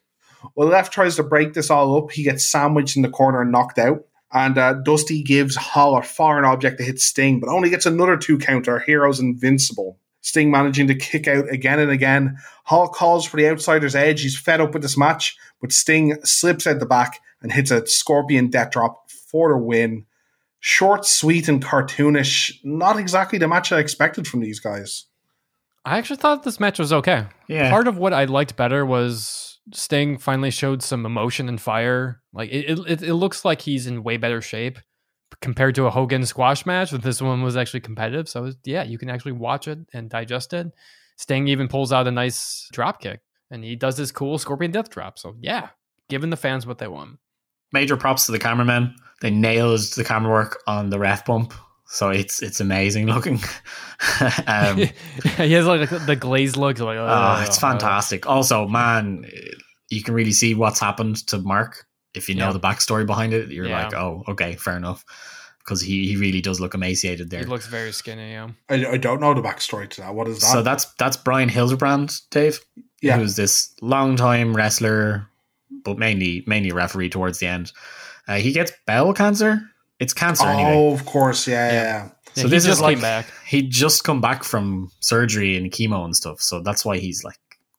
Well, 0.54 0.68
Left 0.68 0.92
tries 0.92 1.16
to 1.16 1.22
break 1.22 1.54
this 1.54 1.70
all 1.70 1.96
up. 1.96 2.10
He 2.10 2.24
gets 2.24 2.46
sandwiched 2.46 2.96
in 2.96 3.02
the 3.02 3.08
corner 3.08 3.42
and 3.42 3.52
knocked 3.52 3.78
out. 3.78 4.04
And 4.32 4.56
uh, 4.56 4.74
Dusty 4.74 5.22
gives 5.22 5.56
Hall 5.56 5.96
a 5.96 6.02
foreign 6.02 6.44
object 6.44 6.78
to 6.78 6.84
hit 6.84 6.98
Sting, 6.98 7.38
but 7.38 7.50
only 7.50 7.68
gets 7.68 7.86
another 7.86 8.16
two 8.16 8.38
counter. 8.38 8.78
Hero's 8.78 9.20
invincible. 9.20 9.98
Sting 10.22 10.50
managing 10.50 10.86
to 10.86 10.94
kick 10.94 11.28
out 11.28 11.50
again 11.50 11.80
and 11.80 11.90
again. 11.90 12.38
Hall 12.64 12.88
calls 12.88 13.26
for 13.26 13.36
the 13.36 13.48
outsider's 13.48 13.94
edge. 13.94 14.22
He's 14.22 14.38
fed 14.38 14.60
up 14.60 14.72
with 14.72 14.82
this 14.82 14.96
match, 14.96 15.36
but 15.60 15.72
Sting 15.72 16.16
slips 16.24 16.66
out 16.66 16.78
the 16.80 16.86
back 16.86 17.20
and 17.42 17.52
hits 17.52 17.70
a 17.70 17.86
scorpion 17.86 18.48
death 18.48 18.70
drop 18.70 19.10
for 19.10 19.50
the 19.50 19.58
win. 19.58 20.06
Short, 20.64 21.04
sweet, 21.04 21.48
and 21.48 21.60
cartoonish. 21.60 22.60
Not 22.62 22.96
exactly 22.96 23.36
the 23.36 23.48
match 23.48 23.72
I 23.72 23.80
expected 23.80 24.28
from 24.28 24.40
these 24.40 24.60
guys. 24.60 25.06
I 25.84 25.98
actually 25.98 26.18
thought 26.18 26.44
this 26.44 26.60
match 26.60 26.78
was 26.78 26.92
okay. 26.92 27.26
Yeah. 27.48 27.68
Part 27.68 27.88
of 27.88 27.98
what 27.98 28.12
I 28.12 28.26
liked 28.26 28.54
better 28.54 28.86
was 28.86 29.58
Sting 29.74 30.18
finally 30.18 30.52
showed 30.52 30.80
some 30.80 31.04
emotion 31.04 31.48
and 31.48 31.60
fire. 31.60 32.22
Like 32.32 32.50
it, 32.52 32.78
it, 32.86 33.02
it 33.02 33.14
looks 33.14 33.44
like 33.44 33.60
he's 33.60 33.88
in 33.88 34.04
way 34.04 34.18
better 34.18 34.40
shape 34.40 34.78
compared 35.40 35.74
to 35.74 35.86
a 35.86 35.90
Hogan 35.90 36.24
squash 36.24 36.64
match. 36.64 36.92
But 36.92 37.02
this 37.02 37.20
one 37.20 37.42
was 37.42 37.56
actually 37.56 37.80
competitive, 37.80 38.28
so 38.28 38.42
was, 38.42 38.56
yeah, 38.64 38.84
you 38.84 38.98
can 38.98 39.10
actually 39.10 39.32
watch 39.32 39.66
it 39.66 39.80
and 39.92 40.08
digest 40.08 40.52
it. 40.52 40.68
Sting 41.16 41.48
even 41.48 41.66
pulls 41.66 41.92
out 41.92 42.06
a 42.06 42.12
nice 42.12 42.68
drop 42.72 43.00
kick, 43.00 43.20
and 43.50 43.64
he 43.64 43.74
does 43.74 43.96
this 43.96 44.12
cool 44.12 44.38
Scorpion 44.38 44.70
Death 44.70 44.90
drop. 44.90 45.18
So 45.18 45.34
yeah, 45.40 45.70
giving 46.08 46.30
the 46.30 46.36
fans 46.36 46.68
what 46.68 46.78
they 46.78 46.86
want. 46.86 47.18
Major 47.72 47.96
props 47.96 48.26
to 48.26 48.32
the 48.32 48.38
cameramen. 48.38 48.94
They 49.22 49.30
nailed 49.30 49.80
the 49.94 50.02
camera 50.02 50.32
work 50.32 50.60
on 50.66 50.90
the 50.90 50.98
ref 50.98 51.24
bump. 51.24 51.54
So 51.86 52.10
it's 52.10 52.42
it's 52.42 52.60
amazing 52.60 53.06
looking. 53.06 53.34
um, 54.46 54.76
he 55.36 55.52
has 55.52 55.66
like 55.66 55.88
the 55.88 56.16
glazed 56.18 56.56
look. 56.56 56.78
Like 56.80 56.98
oh, 56.98 57.06
oh 57.08 57.44
it's 57.46 57.58
fantastic. 57.58 58.26
Also, 58.26 58.66
man, 58.66 59.24
you 59.90 60.02
can 60.02 60.14
really 60.14 60.32
see 60.32 60.54
what's 60.54 60.80
happened 60.80 61.24
to 61.28 61.38
Mark 61.38 61.86
if 62.14 62.28
you 62.28 62.34
know 62.34 62.46
yeah. 62.46 62.52
the 62.52 62.60
backstory 62.60 63.06
behind 63.06 63.32
it. 63.32 63.50
You're 63.50 63.66
yeah. 63.66 63.84
like, 63.84 63.94
oh, 63.94 64.24
okay, 64.26 64.56
fair 64.56 64.76
enough, 64.76 65.04
because 65.58 65.80
he 65.80 66.08
he 66.08 66.16
really 66.16 66.40
does 66.40 66.60
look 66.60 66.74
emaciated 66.74 67.30
there. 67.30 67.40
He 67.40 67.46
looks 67.46 67.68
very 67.68 67.92
skinny. 67.92 68.32
Yeah, 68.32 68.48
I, 68.68 68.86
I 68.86 68.96
don't 68.96 69.20
know 69.20 69.34
the 69.34 69.42
backstory 69.42 69.88
to 69.88 70.00
that. 70.00 70.14
What 70.14 70.26
is 70.26 70.40
that? 70.40 70.46
So 70.46 70.62
that's 70.62 70.86
that's 70.94 71.16
Brian 71.16 71.48
Hildebrand, 71.48 72.22
Dave. 72.30 72.58
Yeah, 73.02 73.18
who's 73.18 73.36
this 73.36 73.72
long 73.82 74.16
time 74.16 74.56
wrestler, 74.56 75.28
but 75.84 75.96
mainly 75.98 76.42
mainly 76.48 76.72
referee 76.72 77.10
towards 77.10 77.38
the 77.38 77.46
end. 77.46 77.70
Uh, 78.28 78.36
he 78.36 78.52
gets 78.52 78.72
bowel 78.86 79.12
cancer 79.12 79.62
it's 80.02 80.12
cancer 80.12 80.44
anyway. 80.48 80.70
oh, 80.70 80.72
anyway. 80.72 80.94
of 80.94 81.06
course, 81.06 81.46
yeah, 81.46 81.70
yeah. 81.70 81.82
yeah. 81.82 82.42
So 82.42 82.48
this 82.48 82.66
is 82.66 82.80
like 82.80 83.00
back. 83.00 83.26
he 83.46 83.62
just 83.62 84.02
come 84.02 84.20
back 84.20 84.42
from 84.42 84.90
surgery 84.98 85.56
and 85.56 85.70
chemo 85.70 86.04
and 86.04 86.16
stuff. 86.16 86.40
So 86.40 86.60
that's 86.60 86.84
why 86.84 86.98
he's 86.98 87.22
like 87.22 87.38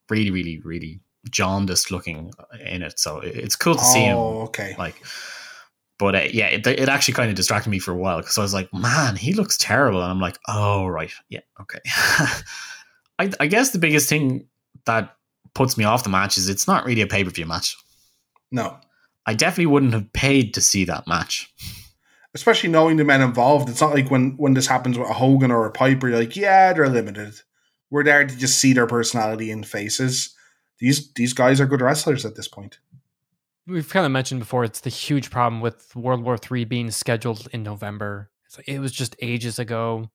really, 0.10 0.32
really, 0.32 0.62
really 0.64 1.02
jaundiced 1.30 1.92
looking 1.92 2.32
in 2.66 2.82
it. 2.82 2.98
So 2.98 3.20
it's 3.20 3.58
cool 3.58 3.76
to 3.76 3.82
oh, 3.82 3.94
see 3.94 4.04
him. 4.04 4.18
Okay, 4.18 4.74
like. 4.78 5.04
But 6.00 6.16
uh, 6.16 6.28
yeah, 6.32 6.48
it, 6.48 6.66
it 6.66 6.88
actually 6.88 7.14
kind 7.14 7.30
of 7.30 7.36
distracted 7.36 7.70
me 7.70 7.80
for 7.80 7.92
a 7.92 7.98
while 7.98 8.18
because 8.18 8.38
I 8.38 8.42
was 8.42 8.54
like, 8.54 8.74
man, 8.74 9.18
he 9.18 9.34
looks 9.34 9.58
terrible. 9.58 10.02
And 10.02 10.10
I'm 10.10 10.20
like, 10.20 10.38
oh, 10.48 10.88
right. 10.88 11.12
Yeah, 11.30 11.42
okay. 11.62 11.80
I, 13.20 13.32
I 13.40 13.48
guess 13.48 13.72
the 13.72 13.80
biggest 13.80 14.10
thing 14.10 14.48
that 14.86 15.16
puts 15.54 15.78
me 15.78 15.84
off 15.84 16.04
the 16.04 16.10
match 16.10 16.38
is 16.38 16.50
it's 16.50 16.68
not 16.68 16.86
really 16.86 17.02
a 17.02 17.08
pay 17.08 17.24
per 17.24 17.30
view 17.30 17.46
match. 17.46 17.78
No. 18.50 18.78
I 19.26 19.34
definitely 19.34 19.68
wouldn't 19.68 19.94
have 19.94 20.12
paid 20.14 20.54
to 20.56 20.62
see 20.62 20.86
that 20.86 21.08
match 21.08 21.54
especially 22.34 22.70
knowing 22.70 22.98
the 22.98 23.04
men 23.04 23.22
involved. 23.22 23.70
It's 23.70 23.82
not 23.82 23.94
like 23.94 24.10
when 24.10 24.36
when 24.38 24.54
this 24.54 24.68
happens 24.68 24.98
with 24.98 25.10
a 25.10 25.14
Hogan 25.14 25.52
or 25.52 25.66
a 25.66 25.72
Piper, 25.72 26.10
you're 26.10 26.20
like, 26.20 26.36
yeah, 26.36 26.74
they're 26.74 26.90
limited. 26.90 27.34
We're 27.90 28.04
there 28.04 28.26
to 28.26 28.38
just 28.38 28.60
see 28.60 28.74
their 28.74 28.88
personality 28.88 29.52
in 29.52 29.64
faces. 29.64 30.36
These 30.80 31.14
these 31.14 31.34
guys 31.34 31.62
are 31.62 31.68
good 31.68 31.82
wrestlers 31.82 32.26
at 32.26 32.36
this 32.36 32.48
point. 32.48 32.80
We've 33.66 33.90
kind 33.90 34.06
of 34.06 34.12
mentioned 34.12 34.42
before. 34.42 34.64
It's 34.64 34.82
the 34.82 34.90
huge 34.90 35.30
problem 35.30 35.62
with 35.62 35.96
World 35.96 36.24
War 36.24 36.38
Three 36.38 36.66
being 36.66 36.92
scheduled 36.92 37.48
in 37.54 37.64
November. 37.64 38.30
It's 38.46 38.58
like 38.58 38.68
it 38.68 38.80
was 38.80 38.92
just 38.92 39.16
ages 39.22 39.60
ago. 39.60 40.10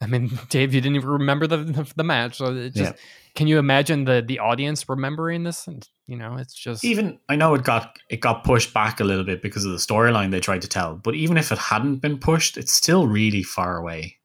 I 0.00 0.06
mean, 0.06 0.38
Dave, 0.50 0.74
you 0.74 0.80
didn't 0.80 0.96
even 0.96 1.08
remember 1.08 1.46
the 1.46 1.58
the, 1.58 1.92
the 1.96 2.04
match. 2.04 2.36
So 2.36 2.54
it 2.54 2.74
just 2.74 2.92
yeah. 2.92 2.98
can 3.34 3.46
you 3.46 3.58
imagine 3.58 4.04
the 4.04 4.22
the 4.26 4.38
audience 4.38 4.88
remembering 4.88 5.44
this? 5.44 5.66
And 5.66 5.88
you 6.06 6.16
know, 6.16 6.36
it's 6.36 6.54
just 6.54 6.84
even. 6.84 7.18
I 7.28 7.36
know 7.36 7.54
it 7.54 7.64
got 7.64 7.98
it 8.10 8.20
got 8.20 8.44
pushed 8.44 8.74
back 8.74 9.00
a 9.00 9.04
little 9.04 9.24
bit 9.24 9.40
because 9.40 9.64
of 9.64 9.72
the 9.72 9.78
storyline 9.78 10.30
they 10.30 10.40
tried 10.40 10.62
to 10.62 10.68
tell. 10.68 10.96
But 10.96 11.14
even 11.14 11.38
if 11.38 11.50
it 11.50 11.58
hadn't 11.58 11.96
been 11.96 12.18
pushed, 12.18 12.56
it's 12.58 12.72
still 12.72 13.06
really 13.06 13.42
far 13.42 13.78
away. 13.78 14.16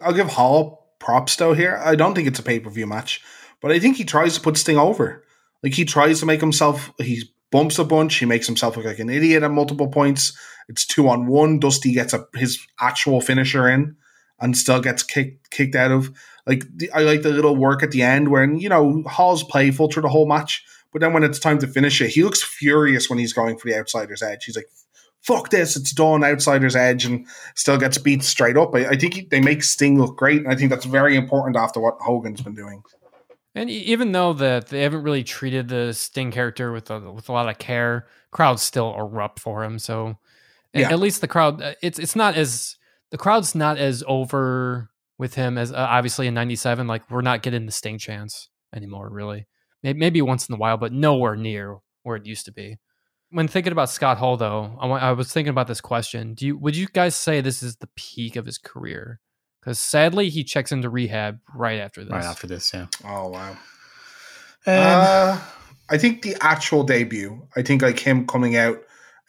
I'll 0.00 0.12
give 0.12 0.28
Hall 0.28 0.94
props 1.00 1.36
though 1.36 1.54
here. 1.54 1.80
I 1.84 1.96
don't 1.96 2.14
think 2.14 2.28
it's 2.28 2.38
a 2.38 2.42
pay 2.42 2.60
per 2.60 2.70
view 2.70 2.86
match, 2.86 3.22
but 3.60 3.72
I 3.72 3.80
think 3.80 3.96
he 3.96 4.04
tries 4.04 4.34
to 4.34 4.40
put 4.40 4.56
Sting 4.56 4.78
over. 4.78 5.24
Like 5.62 5.74
he 5.74 5.84
tries 5.84 6.20
to 6.20 6.26
make 6.26 6.40
himself. 6.40 6.92
He 6.98 7.24
bumps 7.50 7.78
a 7.78 7.84
bunch. 7.84 8.16
He 8.16 8.26
makes 8.26 8.46
himself 8.46 8.76
look 8.76 8.86
like 8.86 9.00
an 9.00 9.10
idiot 9.10 9.42
at 9.42 9.50
multiple 9.50 9.88
points. 9.88 10.38
It's 10.68 10.86
two 10.86 11.08
on 11.08 11.26
one. 11.26 11.58
Dusty 11.58 11.92
gets 11.92 12.12
a, 12.12 12.26
his 12.34 12.64
actual 12.80 13.20
finisher 13.20 13.68
in 13.68 13.96
and 14.40 14.56
still 14.56 14.80
gets 14.80 15.02
kicked 15.02 15.50
kicked 15.50 15.74
out 15.74 15.90
of. 15.90 16.12
Like 16.46 16.64
the, 16.76 16.90
I 16.92 17.00
like 17.00 17.22
the 17.22 17.30
little 17.30 17.56
work 17.56 17.82
at 17.82 17.90
the 17.90 18.02
end 18.02 18.28
where 18.28 18.44
you 18.44 18.68
know 18.68 19.02
Hall's 19.06 19.42
playful 19.42 19.90
through 19.90 20.02
the 20.02 20.08
whole 20.08 20.28
match, 20.28 20.64
but 20.98 21.06
then 21.06 21.12
when 21.12 21.22
it's 21.22 21.38
time 21.38 21.58
to 21.60 21.68
finish 21.68 22.00
it, 22.00 22.10
he 22.10 22.24
looks 22.24 22.42
furious 22.42 23.08
when 23.08 23.20
he's 23.20 23.32
going 23.32 23.56
for 23.56 23.68
the 23.68 23.78
outsider's 23.78 24.20
edge. 24.20 24.44
He's 24.44 24.56
like, 24.56 24.68
"Fuck 25.22 25.50
this! 25.50 25.76
It's 25.76 25.92
done." 25.92 26.24
Outsider's 26.24 26.74
edge, 26.74 27.04
and 27.04 27.24
still 27.54 27.78
gets 27.78 27.98
beat 27.98 28.24
straight 28.24 28.56
up. 28.56 28.74
I, 28.74 28.86
I 28.86 28.96
think 28.96 29.14
he, 29.14 29.20
they 29.30 29.40
make 29.40 29.62
Sting 29.62 29.96
look 29.96 30.16
great, 30.16 30.42
and 30.42 30.48
I 30.48 30.56
think 30.56 30.70
that's 30.70 30.86
very 30.86 31.14
important 31.14 31.56
after 31.56 31.78
what 31.78 31.98
Hogan's 32.00 32.40
been 32.40 32.56
doing. 32.56 32.82
And 33.54 33.70
even 33.70 34.10
though 34.10 34.32
that 34.32 34.68
they 34.68 34.82
haven't 34.82 35.04
really 35.04 35.22
treated 35.22 35.68
the 35.68 35.92
Sting 35.92 36.32
character 36.32 36.72
with 36.72 36.90
a, 36.90 37.12
with 37.12 37.28
a 37.28 37.32
lot 37.32 37.48
of 37.48 37.58
care, 37.58 38.08
crowds 38.32 38.62
still 38.62 38.92
erupt 38.96 39.38
for 39.38 39.62
him. 39.62 39.78
So 39.78 40.16
yeah. 40.74 40.90
at 40.90 40.98
least 40.98 41.20
the 41.20 41.28
crowd, 41.28 41.62
uh, 41.62 41.74
it's 41.80 42.00
it's 42.00 42.16
not 42.16 42.34
as 42.34 42.76
the 43.12 43.18
crowd's 43.18 43.54
not 43.54 43.78
as 43.78 44.02
over 44.08 44.90
with 45.16 45.34
him 45.34 45.58
as 45.58 45.72
uh, 45.72 45.76
obviously 45.76 46.26
in 46.26 46.34
'97. 46.34 46.88
Like 46.88 47.08
we're 47.08 47.20
not 47.20 47.42
getting 47.42 47.66
the 47.66 47.72
Sting 47.72 47.98
chance 47.98 48.48
anymore. 48.74 49.08
Really, 49.08 49.46
maybe 49.92 50.22
once 50.22 50.48
in 50.48 50.54
a 50.54 50.58
while, 50.58 50.76
but 50.76 50.92
nowhere 50.92 51.36
near 51.36 51.78
where 52.02 52.16
it 52.16 52.26
used 52.26 52.44
to 52.46 52.52
be. 52.52 52.78
When 53.30 53.48
thinking 53.48 53.72
about 53.72 53.90
Scott 53.90 54.16
Hall, 54.16 54.36
though, 54.36 54.76
I, 54.80 55.12
was 55.12 55.32
thinking 55.32 55.50
about 55.50 55.66
this 55.66 55.80
question: 55.80 56.34
Do 56.34 56.46
you 56.46 56.56
would 56.56 56.76
you 56.76 56.86
guys 56.86 57.14
say 57.14 57.40
this 57.40 57.62
is 57.62 57.76
the 57.76 57.88
peak 57.94 58.36
of 58.36 58.46
his 58.46 58.56
career? 58.56 59.20
Because 59.60 59.78
sadly, 59.78 60.30
he 60.30 60.44
checks 60.44 60.72
into 60.72 60.88
rehab 60.88 61.38
right 61.54 61.78
after 61.78 62.04
this. 62.04 62.12
Right 62.12 62.24
after 62.24 62.46
this, 62.46 62.72
yeah. 62.72 62.86
Oh 63.04 63.28
wow. 63.28 63.50
Um, 63.50 63.56
Uh, 64.66 65.40
I 65.90 65.98
think 65.98 66.22
the 66.22 66.36
actual 66.40 66.84
debut. 66.84 67.46
I 67.56 67.62
think 67.62 67.82
like 67.82 67.98
him 67.98 68.26
coming 68.26 68.56
out 68.56 68.78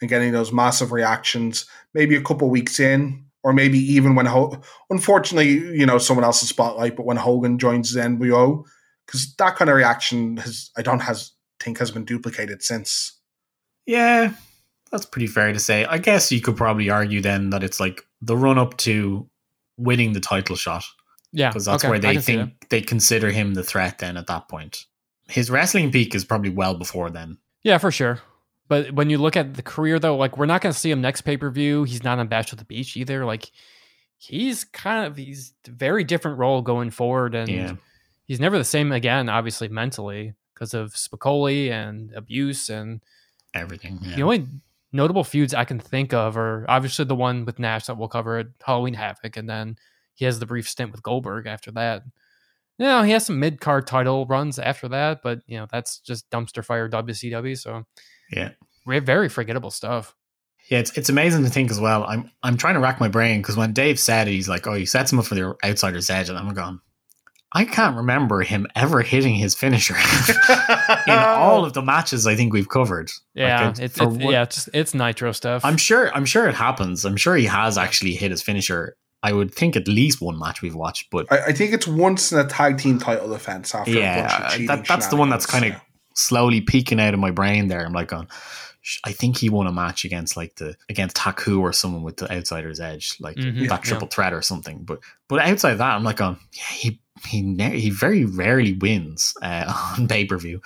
and 0.00 0.08
getting 0.08 0.32
those 0.32 0.52
massive 0.52 0.92
reactions, 0.92 1.66
maybe 1.94 2.16
a 2.16 2.22
couple 2.22 2.48
weeks 2.48 2.80
in, 2.80 3.24
or 3.42 3.52
maybe 3.52 3.78
even 3.78 4.14
when 4.14 4.26
Ho- 4.26 4.60
unfortunately, 4.88 5.50
you 5.50 5.86
know, 5.86 5.98
someone 5.98 6.24
else's 6.24 6.48
spotlight, 6.48 6.96
but 6.96 7.06
when 7.06 7.16
Hogan 7.16 7.58
joins 7.58 7.92
the 7.92 8.00
NWO, 8.00 8.64
because 9.10 9.34
that 9.34 9.56
kind 9.56 9.68
of 9.68 9.76
reaction 9.76 10.36
has 10.36 10.70
I 10.76 10.82
don't 10.82 11.00
has 11.00 11.32
think 11.58 11.78
has 11.78 11.90
been 11.90 12.04
duplicated 12.04 12.62
since. 12.62 13.18
Yeah, 13.86 14.34
that's 14.92 15.04
pretty 15.04 15.26
fair 15.26 15.52
to 15.52 15.58
say. 15.58 15.84
I 15.84 15.98
guess 15.98 16.30
you 16.30 16.40
could 16.40 16.56
probably 16.56 16.90
argue 16.90 17.20
then 17.20 17.50
that 17.50 17.64
it's 17.64 17.80
like 17.80 18.06
the 18.22 18.36
run 18.36 18.58
up 18.58 18.76
to 18.78 19.28
winning 19.76 20.12
the 20.12 20.20
title 20.20 20.54
shot 20.54 20.84
yeah, 21.32 21.48
because 21.48 21.64
that's 21.64 21.84
okay, 21.84 21.90
where 21.90 21.98
they 21.98 22.18
think 22.18 22.68
they 22.68 22.80
consider 22.80 23.30
him 23.30 23.54
the 23.54 23.64
threat. 23.64 23.98
Then 23.98 24.16
at 24.16 24.28
that 24.28 24.48
point, 24.48 24.86
his 25.28 25.50
wrestling 25.50 25.90
peak 25.90 26.14
is 26.14 26.24
probably 26.24 26.50
well 26.50 26.74
before 26.74 27.10
then. 27.10 27.38
Yeah, 27.62 27.78
for 27.78 27.90
sure. 27.90 28.20
But 28.68 28.92
when 28.92 29.10
you 29.10 29.18
look 29.18 29.36
at 29.36 29.54
the 29.54 29.62
career, 29.62 29.98
though, 29.98 30.16
like 30.16 30.38
we're 30.38 30.46
not 30.46 30.60
going 30.60 30.72
to 30.72 30.78
see 30.78 30.92
him 30.92 31.00
next 31.00 31.22
pay 31.22 31.36
per 31.36 31.50
view. 31.50 31.82
He's 31.82 32.04
not 32.04 32.20
on 32.20 32.28
Bash 32.28 32.52
at 32.52 32.60
the 32.60 32.64
Beach 32.64 32.96
either. 32.96 33.24
Like 33.24 33.50
he's 34.18 34.62
kind 34.62 35.06
of 35.06 35.16
he's 35.16 35.52
very 35.66 36.04
different 36.04 36.38
role 36.38 36.62
going 36.62 36.90
forward, 36.90 37.34
and 37.34 37.48
Yeah. 37.48 37.72
He's 38.30 38.38
never 38.38 38.58
the 38.58 38.64
same 38.64 38.92
again. 38.92 39.28
Obviously, 39.28 39.66
mentally 39.66 40.34
because 40.54 40.72
of 40.72 40.92
Spicolli 40.92 41.72
and 41.72 42.12
abuse, 42.14 42.70
and 42.70 43.00
Everything. 43.54 43.98
Yeah. 44.02 44.14
the 44.14 44.22
only 44.22 44.46
notable 44.92 45.24
feuds 45.24 45.52
I 45.52 45.64
can 45.64 45.80
think 45.80 46.14
of 46.14 46.36
are 46.36 46.64
obviously 46.68 47.06
the 47.06 47.16
one 47.16 47.44
with 47.44 47.58
Nash 47.58 47.86
that 47.86 47.98
we'll 47.98 48.06
cover 48.06 48.38
at 48.38 48.46
Halloween 48.64 48.94
Havoc, 48.94 49.36
and 49.36 49.50
then 49.50 49.74
he 50.14 50.26
has 50.26 50.38
the 50.38 50.46
brief 50.46 50.68
stint 50.68 50.92
with 50.92 51.02
Goldberg 51.02 51.48
after 51.48 51.72
that. 51.72 52.04
You 52.78 52.86
know, 52.86 53.02
he 53.02 53.10
has 53.10 53.26
some 53.26 53.40
mid 53.40 53.60
card 53.60 53.88
title 53.88 54.26
runs 54.26 54.60
after 54.60 54.86
that, 54.90 55.22
but 55.24 55.40
you 55.48 55.58
know 55.58 55.66
that's 55.68 55.98
just 55.98 56.30
dumpster 56.30 56.64
fire 56.64 56.88
WCW. 56.88 57.58
So 57.58 57.84
yeah. 58.30 58.50
Very 58.86 59.28
forgettable 59.28 59.72
stuff. 59.72 60.14
Yeah, 60.68 60.78
it's 60.78 60.96
it's 60.96 61.08
amazing 61.08 61.42
to 61.42 61.50
think 61.50 61.72
as 61.72 61.80
well. 61.80 62.04
I'm 62.04 62.30
I'm 62.44 62.56
trying 62.56 62.74
to 62.74 62.80
rack 62.80 63.00
my 63.00 63.08
brain 63.08 63.42
because 63.42 63.56
when 63.56 63.72
Dave 63.72 63.98
said 63.98 64.28
it, 64.28 64.34
he's 64.34 64.48
like, 64.48 64.68
"Oh, 64.68 64.74
he 64.74 64.86
sets 64.86 65.10
him 65.12 65.18
up 65.18 65.24
for 65.24 65.34
the 65.34 65.56
outsider's 65.64 66.08
edge," 66.10 66.28
and 66.28 66.38
I'm 66.38 66.54
going, 66.54 66.78
I 67.52 67.64
can't 67.64 67.96
remember 67.96 68.42
him 68.42 68.66
ever 68.76 69.02
hitting 69.02 69.34
his 69.34 69.54
finisher 69.56 69.96
in 71.06 71.14
all 71.18 71.64
of 71.64 71.72
the 71.72 71.82
matches 71.82 72.26
I 72.26 72.36
think 72.36 72.52
we've 72.52 72.68
covered. 72.68 73.08
Like, 73.08 73.18
Yeah, 73.34 73.70
it's- 73.70 73.78
it's, 73.80 74.00
what- 74.00 74.20
yeah, 74.32 74.42
it's 74.42 74.68
it's 74.72 74.94
nitro 74.94 75.32
stuff. 75.32 75.64
I'm 75.64 75.76
sure 75.76 76.14
I'm 76.14 76.24
sure 76.24 76.48
it 76.48 76.54
happens. 76.54 77.04
I'm 77.04 77.16
sure 77.16 77.36
he 77.36 77.46
has 77.46 77.76
actually 77.76 78.12
hit 78.14 78.30
his 78.30 78.42
finisher. 78.42 78.96
I 79.22 79.32
would 79.32 79.52
think 79.54 79.76
at 79.76 79.86
least 79.86 80.20
one 80.22 80.38
match 80.38 80.62
we've 80.62 80.74
watched, 80.74 81.08
but 81.10 81.26
I, 81.30 81.46
I 81.48 81.52
think 81.52 81.74
it's 81.74 81.86
once 81.86 82.32
in 82.32 82.38
a 82.38 82.44
tag 82.46 82.78
team 82.78 82.98
title 82.98 83.28
defense 83.28 83.74
after 83.74 83.90
a 83.90 83.94
bunch 83.94 84.32
of 84.54 84.60
yeah, 84.60 84.76
that, 84.76 84.86
that's 84.86 85.08
the 85.08 85.16
one 85.16 85.28
that's 85.28 85.44
kind 85.44 85.64
of 85.64 85.68
shenanigans. 85.72 85.90
slowly 86.14 86.60
peeking 86.62 86.98
out 87.00 87.12
of 87.14 87.20
my 87.20 87.30
brain 87.30 87.68
there. 87.68 87.84
I'm 87.84 87.92
like, 87.92 88.08
going, 88.08 88.28
I 89.04 89.12
think 89.12 89.36
he 89.36 89.50
won 89.50 89.66
a 89.66 89.72
match 89.72 90.06
against 90.06 90.38
like 90.38 90.54
the 90.54 90.74
against 90.88 91.16
Taku 91.16 91.60
or 91.60 91.72
someone 91.74 92.02
with 92.02 92.16
the 92.16 92.32
outsider's 92.32 92.80
edge, 92.80 93.14
like 93.20 93.36
Mhm. 93.36 93.68
that 93.68 93.82
triple 93.82 94.08
threat 94.08 94.32
or 94.32 94.40
something. 94.40 94.84
But 94.84 95.00
but 95.28 95.40
outside 95.40 95.74
that, 95.74 95.94
I'm 95.96 96.04
like, 96.04 96.16
going, 96.16 96.38
yeah, 96.54 96.62
he 96.72 97.00
he 97.26 97.42
ne- 97.42 97.78
he 97.78 97.90
very 97.90 98.24
rarely 98.24 98.74
wins 98.74 99.34
uh, 99.42 99.72
on 99.98 100.08
pay 100.08 100.24
per 100.24 100.38
view. 100.38 100.60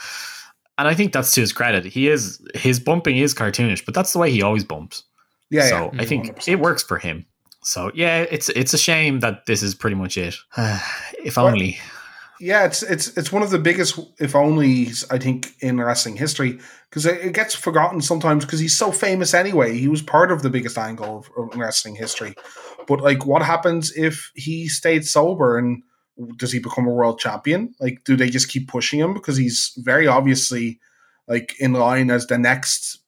And 0.77 0.89
I 0.89 0.95
think 0.95 1.13
that's 1.13 1.33
to 1.35 1.41
his 1.41 1.53
credit. 1.53 1.85
He 1.85 2.09
is 2.09 2.45
his 2.55 2.81
bumping 2.81 3.17
is 3.19 3.35
cartoonish, 3.35 3.85
but 3.85 3.95
that's 3.95 4.13
the 4.13 4.19
way 4.19 4.31
he 4.31 4.43
always 4.43 4.65
bumps. 4.65 5.05
Yeah, 5.51 5.69
so 5.69 5.91
yeah. 5.93 6.03
I 6.03 6.05
think 6.05 6.37
100%. 6.37 6.49
it 6.49 6.59
works 6.59 6.83
for 6.83 6.99
him. 6.99 7.27
So 7.63 7.91
yeah, 7.95 8.27
it's 8.31 8.49
it's 8.51 8.75
a 8.75 8.79
shame 8.79 9.21
that 9.21 9.47
this 9.47 9.63
is 9.63 9.75
pretty 9.75 9.97
much 9.97 10.17
it. 10.19 10.37
if 11.25 11.37
Well, 11.37 11.47
only. 11.47 11.79
Yeah, 12.41 12.65
it's 12.65 12.83
it's 12.83 13.17
it's 13.17 13.31
one 13.31 13.43
of 13.43 13.51
the 13.51 13.61
biggest, 13.61 13.99
if 14.19 14.33
onlys, 14.33 15.05
I 15.11 15.19
think, 15.19 15.53
in 15.61 15.81
wrestling 15.81 16.17
history 16.17 16.59
because 16.91 17.07
it, 17.07 17.25
it 17.25 17.33
gets 17.33 17.55
forgotten 17.55 18.01
sometimes 18.01 18.45
because 18.45 18.59
he's 18.59 18.77
so 18.77 18.91
famous 18.91 19.33
anyway. 19.33 19.79
He 19.79 19.89
was 19.89 20.03
part 20.03 20.33
of 20.33 20.43
the 20.43 20.51
biggest 20.51 20.77
angle 20.77 21.19
of, 21.19 21.31
of 21.37 21.57
wrestling 21.57 21.95
history. 21.95 22.35
But 22.87 23.01
like, 23.01 23.25
what 23.25 23.43
happens 23.43 23.97
if 23.97 24.31
he 24.35 24.69
stayed 24.69 25.07
sober 25.07 25.57
and 25.57 25.83
does 26.37 26.53
he 26.53 26.59
become 26.59 26.87
a 26.87 26.91
world 26.93 27.19
champion? 27.19 27.75
Like, 27.81 28.03
do 28.05 28.17
they 28.17 28.31
just 28.31 28.49
keep 28.49 28.69
pushing 28.69 29.01
him 29.01 29.15
because 29.15 29.37
he's 29.37 29.73
very 29.79 30.07
obviously 30.07 30.81
like 31.27 31.55
in 31.59 31.73
line 31.73 32.11
as 32.11 32.27
the 32.27 32.39
next 32.39 32.99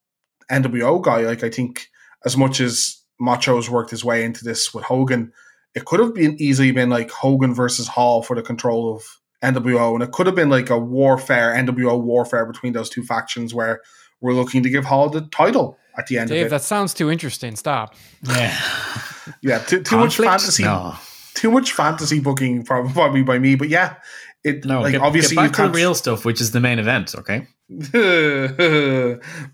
NWO 0.51 1.03
guy? 1.03 1.21
Like, 1.23 1.45
I 1.45 1.51
think 1.51 1.89
as 2.25 2.37
much 2.37 2.61
as 2.61 3.01
Macho's 3.21 3.71
worked 3.71 3.91
his 3.91 4.05
way 4.05 4.25
into 4.25 4.45
this 4.45 4.75
with 4.75 4.85
Hogan, 4.85 5.33
it 5.75 5.85
could 5.85 6.01
have 6.01 6.15
been 6.15 6.37
easily 6.41 6.73
been 6.73 6.91
like 6.91 7.11
Hogan 7.11 7.55
versus 7.55 7.87
Hall 7.89 8.23
for 8.23 8.35
the 8.35 8.43
control 8.43 8.95
of 8.95 9.03
NWO, 9.43 9.95
and 9.95 10.03
it 10.03 10.13
could 10.13 10.27
have 10.27 10.35
been 10.35 10.49
like 10.49 10.71
a 10.71 10.79
warfare, 10.79 11.55
NWO 11.55 12.01
warfare 12.03 12.47
between 12.47 12.73
those 12.73 12.89
two 12.89 13.05
factions 13.05 13.55
where 13.55 13.83
we're 14.21 14.33
looking 14.33 14.63
to 14.63 14.71
give 14.71 14.85
Hall 14.85 15.11
the 15.11 15.21
title 15.21 15.79
at 15.99 16.07
the 16.07 16.19
end 16.19 16.31
Dave, 16.31 16.43
of 16.43 16.47
it. 16.47 16.51
that 16.51 16.63
sounds 16.63 16.95
too 16.95 17.11
interesting. 17.11 17.55
Stop. 17.57 17.95
Yeah. 18.23 18.59
yeah, 19.43 19.59
too, 19.59 19.83
too 19.83 19.99
much 19.99 20.17
fantasy, 20.17 20.65
No. 20.65 20.97
Too 21.37 21.51
much 21.53 21.71
fantasy 21.73 22.19
booking 22.19 22.65
probably 22.65 23.23
by 23.23 23.39
me. 23.39 23.55
But 23.55 23.69
yeah, 23.69 23.97
it 24.43 24.65
No, 24.65 24.81
like 24.81 24.93
get, 24.93 25.01
obviously 25.03 25.37
get 25.37 25.43
you 25.43 25.49
back 25.49 25.53
to 25.53 25.57
can't 25.63 25.73
the 25.73 25.77
real 25.77 25.95
stuff, 25.95 26.25
which 26.25 26.41
is 26.41 26.51
the 26.51 26.61
main 26.61 26.79
event. 26.81 27.15
Okay. 27.15 27.47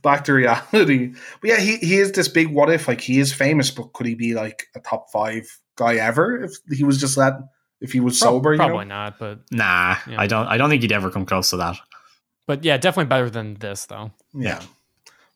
back 0.03 0.25
to 0.25 0.33
reality. 0.33 1.15
But 1.41 1.51
yeah, 1.51 1.61
he, 1.61 1.77
he 1.77 1.97
is 1.97 2.13
this 2.13 2.29
big 2.29 2.49
what 2.49 2.71
if. 2.71 2.89
Like 2.89 3.01
he 3.01 3.19
is 3.21 3.33
famous, 3.33 3.71
but 3.71 3.93
could 3.93 4.07
he 4.07 4.15
be 4.15 4.35
like 4.35 4.67
a 4.75 4.81
top 4.81 5.11
five 5.11 5.45
guy 5.77 5.95
ever 5.97 6.45
if 6.45 6.53
he 6.71 6.85
was 6.85 7.01
just 7.01 7.17
let 7.17 7.35
if 7.81 7.93
he 7.93 8.01
was 8.01 8.19
Prob- 8.19 8.33
sober? 8.35 8.53
You 8.53 8.59
probably 8.59 8.85
know? 8.85 8.95
not, 8.95 9.19
but 9.19 9.41
Nah, 9.51 9.97
Yeah. 10.07 10.21
I 10.21 10.27
don't. 10.27 10.47
I 10.47 10.57
don't 10.57 10.71
think 10.71 10.83
he'd 10.83 10.93
ever 10.93 11.11
come 11.11 11.27
close 11.27 11.51
to 11.51 11.57
that. 11.59 11.77
but 12.47 12.65
yeah, 12.65 12.77
definitely 12.77 13.09
better 13.09 13.31
than 13.31 13.55
this 13.55 13.87
though. 13.87 14.11
Yeah. 14.35 14.61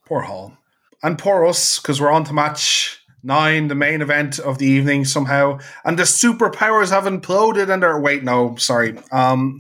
Poor 0.06 0.20
Hall. 0.22 0.56
And 1.02 1.18
poor 1.18 1.44
us, 1.46 1.78
because 1.78 2.00
we're 2.00 2.10
on 2.10 2.24
to 2.24 2.32
match 2.32 3.00
nine, 3.26 3.68
the 3.68 3.74
main 3.74 4.00
event 4.00 4.38
of 4.38 4.58
the 4.58 4.66
evening 4.66 5.04
somehow. 5.04 5.58
And 5.84 5.98
the 5.98 6.04
superpowers 6.04 6.90
have 6.90 7.04
imploded 7.04 7.72
and 7.72 7.82
they're 7.82 8.00
wait, 8.00 8.24
no, 8.24 8.56
sorry. 8.56 8.98
Um 9.12 9.58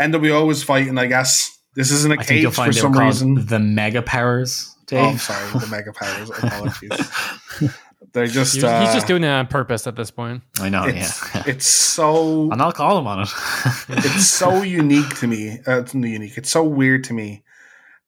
NWO 0.00 0.50
is 0.50 0.62
fighting, 0.62 0.98
I 0.98 1.06
guess. 1.06 1.58
This 1.74 1.90
isn't 1.90 2.12
a 2.12 2.20
I 2.20 2.22
think 2.22 2.42
you'll 2.42 2.50
cage 2.50 2.56
for 2.56 2.62
find 2.62 2.74
they 2.74 2.82
were 2.82 2.94
some 2.94 3.06
reason. 3.06 3.46
the 3.46 3.58
Mega 3.58 4.02
Powers. 4.02 4.76
Dave. 4.86 5.00
Oh, 5.00 5.08
I'm 5.08 5.18
sorry, 5.18 5.58
the 5.58 5.66
mega 5.66 5.92
powers. 5.92 6.30
Apologies. 6.42 7.72
They're 8.12 8.26
just 8.26 8.54
He's, 8.54 8.64
uh, 8.64 8.80
he's 8.80 8.94
just 8.94 9.06
doing 9.06 9.24
it 9.24 9.28
on 9.28 9.46
purpose 9.46 9.86
at 9.86 9.96
this 9.96 10.10
point. 10.10 10.42
I 10.60 10.68
know. 10.68 10.84
it's, 10.84 11.34
yeah, 11.34 11.42
it's 11.46 11.66
so 11.66 12.50
and 12.50 12.62
I'll 12.62 12.72
call 12.72 12.98
him 12.98 13.06
on 13.06 13.22
it. 13.22 13.28
it's 13.88 14.28
so 14.28 14.62
unique 14.62 15.18
to 15.18 15.26
me. 15.26 15.58
Uh, 15.66 15.80
it's 15.80 15.92
unique. 15.92 16.38
It's 16.38 16.50
so 16.50 16.62
weird 16.62 17.04
to 17.04 17.12
me 17.12 17.42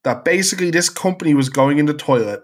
that 0.03 0.23
basically 0.23 0.71
this 0.71 0.89
company 0.89 1.33
was 1.33 1.49
going 1.49 1.77
in 1.79 1.85
the 1.85 1.93
toilet 1.93 2.41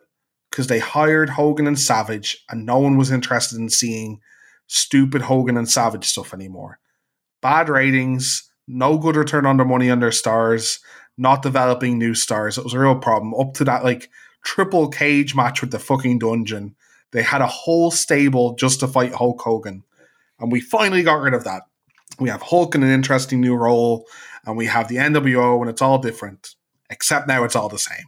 because 0.55 0.67
they 0.67 0.79
hired 0.79 1.29
Hogan 1.29 1.67
and 1.67 1.77
Savage, 1.77 2.41
and 2.49 2.65
no 2.65 2.79
one 2.79 2.97
was 2.97 3.11
interested 3.11 3.59
in 3.59 3.69
seeing 3.69 4.21
stupid 4.67 5.23
Hogan 5.23 5.57
and 5.57 5.69
Savage 5.69 6.05
stuff 6.05 6.33
anymore. 6.33 6.79
Bad 7.41 7.67
ratings, 7.67 8.49
no 8.65 8.97
good 8.97 9.17
return 9.17 9.45
on 9.45 9.57
their 9.57 9.65
money 9.65 9.89
on 9.89 9.99
their 9.99 10.13
stars, 10.13 10.79
not 11.17 11.41
developing 11.41 11.97
new 11.97 12.15
stars. 12.15 12.57
It 12.57 12.63
was 12.63 12.73
a 12.73 12.79
real 12.79 12.95
problem. 12.95 13.33
Up 13.33 13.53
to 13.55 13.65
that 13.65 13.83
like 13.83 14.09
triple 14.45 14.87
cage 14.87 15.35
match 15.35 15.59
with 15.59 15.71
the 15.71 15.79
fucking 15.79 16.19
dungeon, 16.19 16.75
they 17.11 17.21
had 17.21 17.41
a 17.41 17.47
whole 17.47 17.91
stable 17.91 18.55
just 18.55 18.79
to 18.79 18.87
fight 18.87 19.13
Hulk 19.13 19.41
Hogan, 19.41 19.83
and 20.39 20.53
we 20.53 20.61
finally 20.61 21.03
got 21.03 21.21
rid 21.21 21.33
of 21.33 21.43
that 21.43 21.63
we 22.19 22.29
have 22.29 22.41
Hulk 22.41 22.75
in 22.75 22.83
an 22.83 22.91
interesting 22.91 23.41
new 23.41 23.55
role, 23.55 24.07
and 24.45 24.55
we 24.57 24.67
have 24.67 24.87
the 24.87 24.95
NWO, 24.97 25.59
and 25.61 25.69
it's 25.69 25.81
all 25.81 25.97
different. 25.97 26.55
Except 26.89 27.27
now 27.27 27.43
it's 27.43 27.55
all 27.55 27.69
the 27.69 27.79
same. 27.79 28.05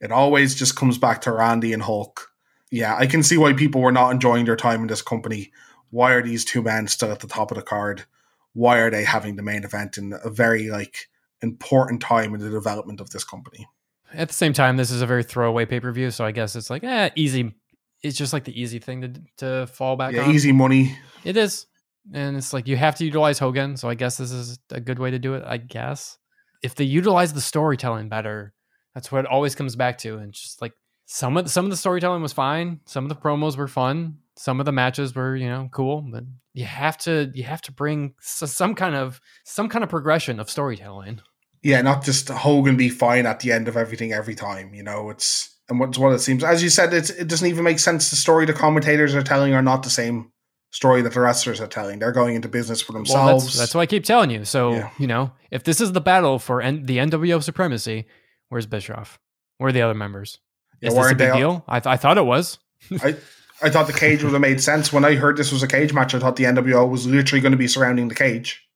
It 0.00 0.12
always 0.12 0.54
just 0.54 0.76
comes 0.76 0.98
back 0.98 1.20
to 1.22 1.32
Randy 1.32 1.72
and 1.72 1.82
Hulk. 1.82 2.28
Yeah, 2.70 2.96
I 2.96 3.06
can 3.06 3.22
see 3.22 3.36
why 3.36 3.52
people 3.52 3.80
were 3.80 3.92
not 3.92 4.10
enjoying 4.12 4.44
their 4.44 4.56
time 4.56 4.80
in 4.82 4.86
this 4.86 5.02
company. 5.02 5.50
Why 5.90 6.12
are 6.12 6.22
these 6.22 6.44
two 6.44 6.62
men 6.62 6.86
still 6.88 7.10
at 7.10 7.20
the 7.20 7.26
top 7.26 7.50
of 7.50 7.56
the 7.56 7.62
card? 7.62 8.04
Why 8.52 8.78
are 8.78 8.90
they 8.90 9.04
having 9.04 9.36
the 9.36 9.42
main 9.42 9.64
event 9.64 9.98
in 9.98 10.14
a 10.24 10.30
very 10.30 10.70
like 10.70 11.08
important 11.42 12.00
time 12.00 12.34
in 12.34 12.40
the 12.40 12.50
development 12.50 13.00
of 13.00 13.10
this 13.10 13.24
company? 13.24 13.68
At 14.12 14.28
the 14.28 14.34
same 14.34 14.52
time, 14.52 14.76
this 14.76 14.90
is 14.90 15.02
a 15.02 15.06
very 15.06 15.22
throwaway 15.22 15.66
pay 15.66 15.80
per 15.80 15.92
view, 15.92 16.10
so 16.10 16.24
I 16.24 16.32
guess 16.32 16.56
it's 16.56 16.70
like 16.70 16.82
eh, 16.84 17.10
easy. 17.16 17.54
It's 18.02 18.16
just 18.16 18.32
like 18.32 18.44
the 18.44 18.58
easy 18.60 18.78
thing 18.78 19.02
to 19.02 19.12
to 19.38 19.66
fall 19.66 19.96
back 19.96 20.14
Yeah, 20.14 20.22
on. 20.24 20.30
easy 20.34 20.52
money. 20.52 20.96
It 21.24 21.36
is. 21.36 21.66
And 22.12 22.36
it's 22.36 22.52
like 22.52 22.66
you 22.66 22.76
have 22.76 22.96
to 22.96 23.04
utilize 23.04 23.38
Hogan, 23.38 23.76
so 23.76 23.88
I 23.88 23.94
guess 23.94 24.16
this 24.16 24.32
is 24.32 24.58
a 24.70 24.80
good 24.80 24.98
way 24.98 25.10
to 25.10 25.18
do 25.18 25.34
it, 25.34 25.44
I 25.46 25.58
guess. 25.58 26.18
If 26.62 26.74
they 26.74 26.84
utilize 26.84 27.32
the 27.34 27.40
storytelling 27.40 28.08
better, 28.08 28.54
that's 28.94 29.10
what 29.12 29.24
it 29.24 29.30
always 29.30 29.54
comes 29.54 29.76
back 29.76 29.98
to. 29.98 30.18
And 30.18 30.32
just 30.32 30.60
like 30.60 30.72
some 31.06 31.36
of 31.36 31.44
the, 31.44 31.50
some 31.50 31.64
of 31.64 31.70
the 31.70 31.76
storytelling 31.76 32.22
was 32.22 32.32
fine, 32.32 32.80
some 32.86 33.04
of 33.04 33.08
the 33.08 33.16
promos 33.16 33.56
were 33.56 33.68
fun, 33.68 34.18
some 34.36 34.60
of 34.60 34.66
the 34.66 34.72
matches 34.72 35.14
were, 35.14 35.36
you 35.36 35.48
know, 35.48 35.68
cool, 35.72 36.02
but 36.02 36.24
you 36.54 36.64
have 36.64 36.96
to 36.98 37.30
you 37.34 37.44
have 37.44 37.60
to 37.62 37.72
bring 37.72 38.14
some 38.20 38.74
kind 38.74 38.94
of 38.94 39.20
some 39.44 39.68
kind 39.68 39.84
of 39.84 39.90
progression 39.90 40.40
of 40.40 40.50
storytelling. 40.50 41.20
Yeah, 41.62 41.82
not 41.82 42.04
just 42.04 42.28
Hogan 42.28 42.76
be 42.76 42.88
fine 42.88 43.26
at 43.26 43.40
the 43.40 43.52
end 43.52 43.68
of 43.68 43.76
everything 43.76 44.12
every 44.12 44.34
time. 44.34 44.72
You 44.74 44.82
know, 44.82 45.10
it's 45.10 45.54
and 45.68 45.78
what's 45.78 45.98
what 45.98 46.12
it 46.12 46.20
seems. 46.20 46.42
As 46.42 46.62
you 46.62 46.70
said, 46.70 46.92
it 46.94 47.28
doesn't 47.28 47.46
even 47.46 47.64
make 47.64 47.78
sense. 47.78 48.10
The 48.10 48.16
story 48.16 48.46
the 48.46 48.52
commentators 48.54 49.14
are 49.14 49.22
telling 49.22 49.52
are 49.54 49.62
not 49.62 49.82
the 49.82 49.90
same 49.90 50.32
story 50.72 51.02
that 51.02 51.12
the 51.12 51.20
wrestlers 51.20 51.60
are 51.60 51.66
telling. 51.66 51.98
They're 51.98 52.12
going 52.12 52.34
into 52.36 52.48
business 52.48 52.80
for 52.80 52.92
Well, 52.92 53.00
themselves. 53.00 53.44
that's, 53.44 53.58
that's 53.58 53.74
what 53.74 53.80
I 53.82 53.86
keep 53.86 54.04
telling 54.04 54.30
you. 54.30 54.44
So, 54.44 54.72
Yeah. 54.74 54.90
you 54.98 55.06
know, 55.08 55.32
if 55.50 55.64
this 55.64 55.80
is 55.80 55.92
the 55.92 56.00
battle 56.00 56.38
for 56.38 56.62
N- 56.62 56.86
the 56.86 56.98
NWO 56.98 57.42
supremacy, 57.42 58.06
where's 58.50 58.66
Bischoff? 58.66 59.18
Where 59.56 59.70
are 59.70 59.72
the 59.72 59.82
other 59.82 59.94
members? 59.94 60.38
Is 60.82 60.94
why 60.94 61.04
this 61.04 61.12
a 61.12 61.16
big 61.16 61.30
all- 61.30 61.38
deal? 61.38 61.64
I, 61.66 61.80
th- 61.80 61.92
I 61.92 61.96
thought 61.96 62.18
it 62.18 62.26
was. 62.26 62.58
I 63.02 63.16
I 63.62 63.68
thought 63.68 63.86
the 63.86 63.92
cage 63.92 64.22
would 64.22 64.32
have 64.32 64.40
made 64.40 64.62
sense 64.62 64.90
when 64.92 65.04
I 65.04 65.14
heard 65.16 65.36
this 65.36 65.52
was 65.52 65.62
a 65.62 65.68
cage 65.68 65.92
match. 65.92 66.14
I 66.14 66.18
thought 66.18 66.36
the 66.36 66.44
NWO 66.44 66.88
was 66.88 67.06
literally 67.06 67.42
going 67.42 67.52
to 67.52 67.58
be 67.58 67.68
surrounding 67.68 68.08
the 68.08 68.14
cage, 68.14 68.66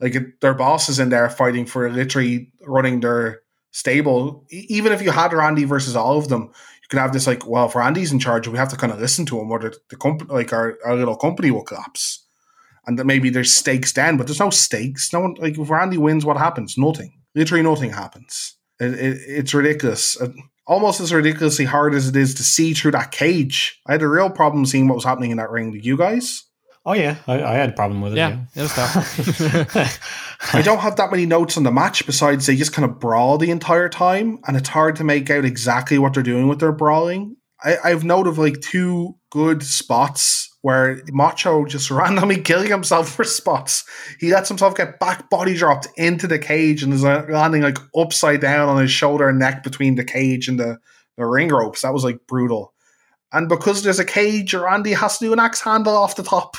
like 0.00 0.14
it, 0.14 0.40
their 0.40 0.54
boss 0.54 0.88
is 0.88 0.98
in 0.98 1.10
there 1.10 1.28
fighting 1.28 1.66
for 1.66 1.90
literally 1.90 2.50
running 2.66 3.00
their 3.00 3.40
stable. 3.70 4.46
E- 4.50 4.64
even 4.70 4.92
if 4.92 5.02
you 5.02 5.10
had 5.10 5.34
Randy 5.34 5.64
versus 5.64 5.94
all 5.94 6.16
of 6.16 6.28
them, 6.28 6.44
you 6.44 6.88
could 6.88 6.98
have 6.98 7.12
this 7.12 7.26
like, 7.26 7.46
well, 7.46 7.66
if 7.66 7.74
Randy's 7.74 8.12
in 8.12 8.18
charge, 8.18 8.48
we 8.48 8.56
have 8.56 8.70
to 8.70 8.76
kind 8.76 8.92
of 8.92 8.98
listen 8.98 9.26
to 9.26 9.38
him, 9.38 9.50
or 9.50 9.58
the, 9.58 9.76
the 9.90 9.96
company, 9.96 10.32
like 10.32 10.54
our, 10.54 10.78
our 10.86 10.96
little 10.96 11.16
company, 11.16 11.50
will 11.50 11.62
collapse. 11.62 12.24
And 12.86 12.98
that 12.98 13.04
maybe 13.04 13.28
there's 13.28 13.54
stakes 13.54 13.92
then, 13.92 14.16
but 14.16 14.26
there's 14.26 14.40
no 14.40 14.48
stakes. 14.48 15.12
No 15.12 15.20
one 15.20 15.34
like 15.34 15.58
if 15.58 15.68
Randy 15.68 15.98
wins, 15.98 16.24
what 16.24 16.38
happens? 16.38 16.78
Nothing. 16.78 17.12
Literally 17.34 17.62
nothing 17.62 17.90
happens. 17.92 18.56
It, 18.80 18.94
it, 18.94 19.20
it's 19.26 19.54
ridiculous. 19.54 20.20
Uh, 20.20 20.28
almost 20.66 21.00
as 21.00 21.12
ridiculously 21.12 21.64
hard 21.64 21.94
as 21.94 22.08
it 22.08 22.16
is 22.16 22.34
to 22.34 22.42
see 22.42 22.74
through 22.74 22.92
that 22.92 23.10
cage. 23.10 23.80
I 23.86 23.92
had 23.92 24.02
a 24.02 24.08
real 24.08 24.30
problem 24.30 24.64
seeing 24.66 24.88
what 24.88 24.94
was 24.94 25.04
happening 25.04 25.30
in 25.30 25.36
that 25.38 25.50
ring. 25.50 25.72
Did 25.72 25.84
you 25.84 25.96
guys? 25.96 26.44
Oh 26.86 26.94
yeah, 26.94 27.16
I, 27.26 27.42
I 27.42 27.52
had 27.54 27.70
a 27.70 27.72
problem 27.72 28.00
with 28.00 28.14
it. 28.14 28.16
Yeah, 28.16 28.40
it 28.56 28.62
was 28.62 28.72
tough. 28.72 30.54
I 30.54 30.62
don't 30.62 30.78
have 30.78 30.96
that 30.96 31.10
many 31.10 31.26
notes 31.26 31.58
on 31.58 31.62
the 31.62 31.70
match 31.70 32.06
besides 32.06 32.46
they 32.46 32.56
just 32.56 32.72
kind 32.72 32.90
of 32.90 32.98
brawl 32.98 33.36
the 33.36 33.50
entire 33.50 33.90
time, 33.90 34.38
and 34.46 34.56
it's 34.56 34.70
hard 34.70 34.96
to 34.96 35.04
make 35.04 35.28
out 35.28 35.44
exactly 35.44 35.98
what 35.98 36.14
they're 36.14 36.22
doing 36.22 36.48
with 36.48 36.60
their 36.60 36.72
brawling. 36.72 37.36
I, 37.62 37.76
I've 37.84 38.04
noted 38.04 38.38
like 38.38 38.60
two 38.62 39.16
good 39.30 39.62
spots 39.62 40.49
where 40.62 41.02
Macho 41.08 41.64
just 41.64 41.90
randomly 41.90 42.40
killing 42.40 42.70
himself 42.70 43.08
for 43.10 43.24
spots. 43.24 43.84
He 44.18 44.32
lets 44.32 44.48
himself 44.48 44.74
get 44.76 44.98
back 45.00 45.30
body 45.30 45.54
dropped 45.56 45.88
into 45.96 46.26
the 46.26 46.38
cage 46.38 46.82
and 46.82 46.92
is 46.92 47.04
uh, 47.04 47.24
landing 47.28 47.62
like 47.62 47.78
upside 47.96 48.40
down 48.40 48.68
on 48.68 48.80
his 48.80 48.90
shoulder 48.90 49.28
and 49.28 49.38
neck 49.38 49.62
between 49.62 49.94
the 49.94 50.04
cage 50.04 50.48
and 50.48 50.58
the, 50.60 50.78
the 51.16 51.24
ring 51.26 51.48
ropes. 51.48 51.82
That 51.82 51.92
was 51.94 52.04
like 52.04 52.18
brutal. 52.26 52.74
And 53.32 53.48
because 53.48 53.82
there's 53.82 54.00
a 54.00 54.04
cage, 54.04 54.54
Randy 54.54 54.92
has 54.92 55.18
to 55.18 55.26
do 55.26 55.32
an 55.32 55.38
axe 55.38 55.60
handle 55.60 55.96
off 55.96 56.16
the 56.16 56.22
top. 56.24 56.56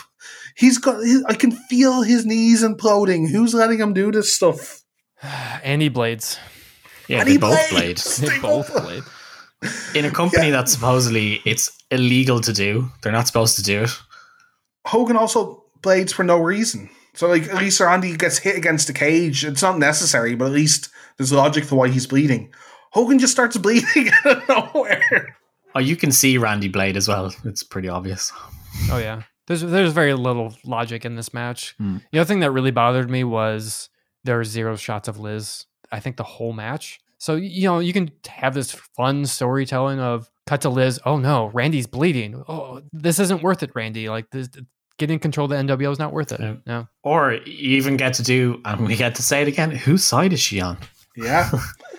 He's 0.56 0.78
got. 0.78 1.04
He, 1.04 1.22
I 1.28 1.34
can 1.34 1.52
feel 1.52 2.02
his 2.02 2.26
knees 2.26 2.64
imploding. 2.64 3.30
Who's 3.30 3.54
letting 3.54 3.80
him 3.80 3.94
do 3.94 4.12
this 4.12 4.34
stuff? 4.36 4.82
Randy 5.64 5.90
Blades. 5.90 6.40
yeah, 7.08 7.20
And 7.20 7.28
they 7.30 7.38
both 7.38 7.58
played. 7.70 7.98
played 7.98 8.30
They 8.30 8.40
both 8.40 8.70
played. 8.70 9.04
in 9.96 10.06
a 10.06 10.12
company 10.12 10.46
Yeah. 10.48 10.58
that 10.62 10.70
supposedly 10.70 11.42
it's 11.46 11.72
illegal 11.92 12.42
to 12.42 12.54
do. 12.54 12.90
They're 13.02 13.12
not 13.12 13.28
supposed 13.28 13.56
to 13.58 13.64
do 13.64 13.84
it. 13.84 13.92
Hogan 14.86 15.18
also 15.18 15.64
blades 15.82 16.14
for 16.14 16.24
no 16.24 16.38
reason. 16.40 16.90
So 17.14 17.28
like 17.28 17.44
at 17.44 17.58
least 17.58 17.80
Randy 17.80 18.16
gets 18.16 18.38
hit 18.38 18.58
against 18.58 18.88
the 18.88 18.94
cage. 18.94 19.44
It's 19.44 19.62
not 19.62 19.78
necessary, 19.78 20.36
but 20.36 20.46
at 20.46 20.52
least 20.52 20.90
there's 21.18 21.32
logic 21.32 21.68
to 21.68 21.76
why 21.76 21.90
he's 21.90 22.08
bleeding. 22.08 22.54
Hogan 22.92 23.20
just 23.20 23.34
starts 23.34 23.58
bleeding 23.58 24.10
out 24.26 24.38
of 24.38 24.48
nowhere. 24.74 25.36
Oh, 25.76 25.80
you 25.80 25.96
can 25.96 26.12
see 26.12 26.38
Randy 26.38 26.68
Blade 26.68 26.98
as 26.98 27.08
well. 27.08 27.34
It's 27.46 27.64
pretty 27.64 27.90
obvious. 27.90 28.32
Oh 28.90 28.98
yeah. 28.98 29.24
There's 29.48 29.62
there's 29.62 29.94
very 29.94 30.14
little 30.14 30.56
logic 30.64 31.06
in 31.06 31.16
this 31.16 31.34
match. 31.34 31.76
Hmm. 31.78 31.98
The 32.12 32.20
other 32.20 32.28
thing 32.28 32.40
that 32.40 32.52
really 32.52 32.72
bothered 32.72 33.10
me 33.10 33.24
was 33.24 33.90
there 34.24 34.38
were 34.38 34.44
zero 34.44 34.76
shots 34.76 35.08
of 35.08 35.20
Liz. 35.20 35.66
I 35.92 36.00
think 36.00 36.16
the 36.16 36.24
whole 36.24 36.54
match. 36.54 37.00
So 37.18 37.36
you 37.36 37.64
know 37.64 37.80
you 37.80 37.94
can 37.94 38.12
have 38.28 38.54
this 38.54 38.72
fun 38.72 39.26
storytelling 39.26 40.00
of 40.00 40.31
cut 40.48 40.62
to 40.62 40.70
Liz. 40.70 41.00
Oh 41.06 41.18
no, 41.18 41.48
Randy's 41.48 41.88
bleeding. 41.88 42.44
Oh, 42.48 42.82
this 42.94 43.20
isn't 43.20 43.44
worth 43.44 43.64
it, 43.64 43.72
Randy. 43.76 44.10
Like 44.10 44.30
this, 44.32 44.50
getting 44.98 45.20
control 45.20 45.46
of 45.46 45.50
the 45.52 45.76
NWO 45.76 45.92
is 45.92 46.00
not 46.00 46.14
worth 46.14 46.32
it. 46.32 46.40
Yeah. 46.40 46.56
No. 46.66 46.88
Or 47.04 47.34
you 47.34 47.78
even 47.78 47.98
get 47.98 48.14
to 48.16 48.24
do, 48.24 48.62
and 48.66 48.86
we 48.86 48.96
get 48.96 49.16
to 49.16 49.24
say 49.24 49.42
it 49.42 49.48
again. 49.48 49.72
Whose 49.72 50.04
side 50.04 50.34
is 50.34 50.40
she 50.40 50.62
on? 50.62 50.78
Yeah. 51.16 51.50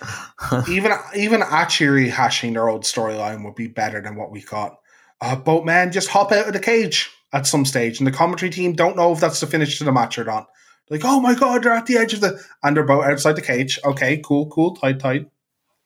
even 0.69 0.91
even 1.15 1.41
actually 1.43 2.09
hashing 2.09 2.53
their 2.53 2.69
old 2.69 2.83
storyline 2.83 3.43
would 3.43 3.55
be 3.55 3.67
better 3.67 4.01
than 4.01 4.15
what 4.15 4.31
we 4.31 4.41
got. 4.41 4.77
Uh, 5.21 5.35
both 5.35 5.65
men 5.65 5.91
just 5.91 6.09
hop 6.09 6.31
out 6.31 6.47
of 6.47 6.53
the 6.53 6.59
cage 6.59 7.09
at 7.31 7.47
some 7.47 7.65
stage, 7.65 7.99
and 7.99 8.07
the 8.07 8.11
commentary 8.11 8.49
team 8.49 8.73
don't 8.73 8.95
know 8.95 9.11
if 9.11 9.19
that's 9.19 9.39
the 9.39 9.47
finish 9.47 9.77
to 9.77 9.83
the 9.83 9.91
match 9.91 10.17
or 10.17 10.23
not. 10.23 10.47
Like, 10.89 11.01
oh 11.03 11.19
my 11.19 11.33
god, 11.33 11.63
they're 11.63 11.73
at 11.73 11.85
the 11.85 11.97
edge 11.97 12.13
of 12.13 12.21
the 12.21 12.39
and 12.61 12.75
they're 12.75 12.83
both 12.83 13.05
outside 13.05 13.35
the 13.35 13.41
cage. 13.41 13.79
Okay, 13.83 14.21
cool, 14.23 14.47
cool, 14.47 14.75
tight, 14.75 14.99
tight. 14.99 15.27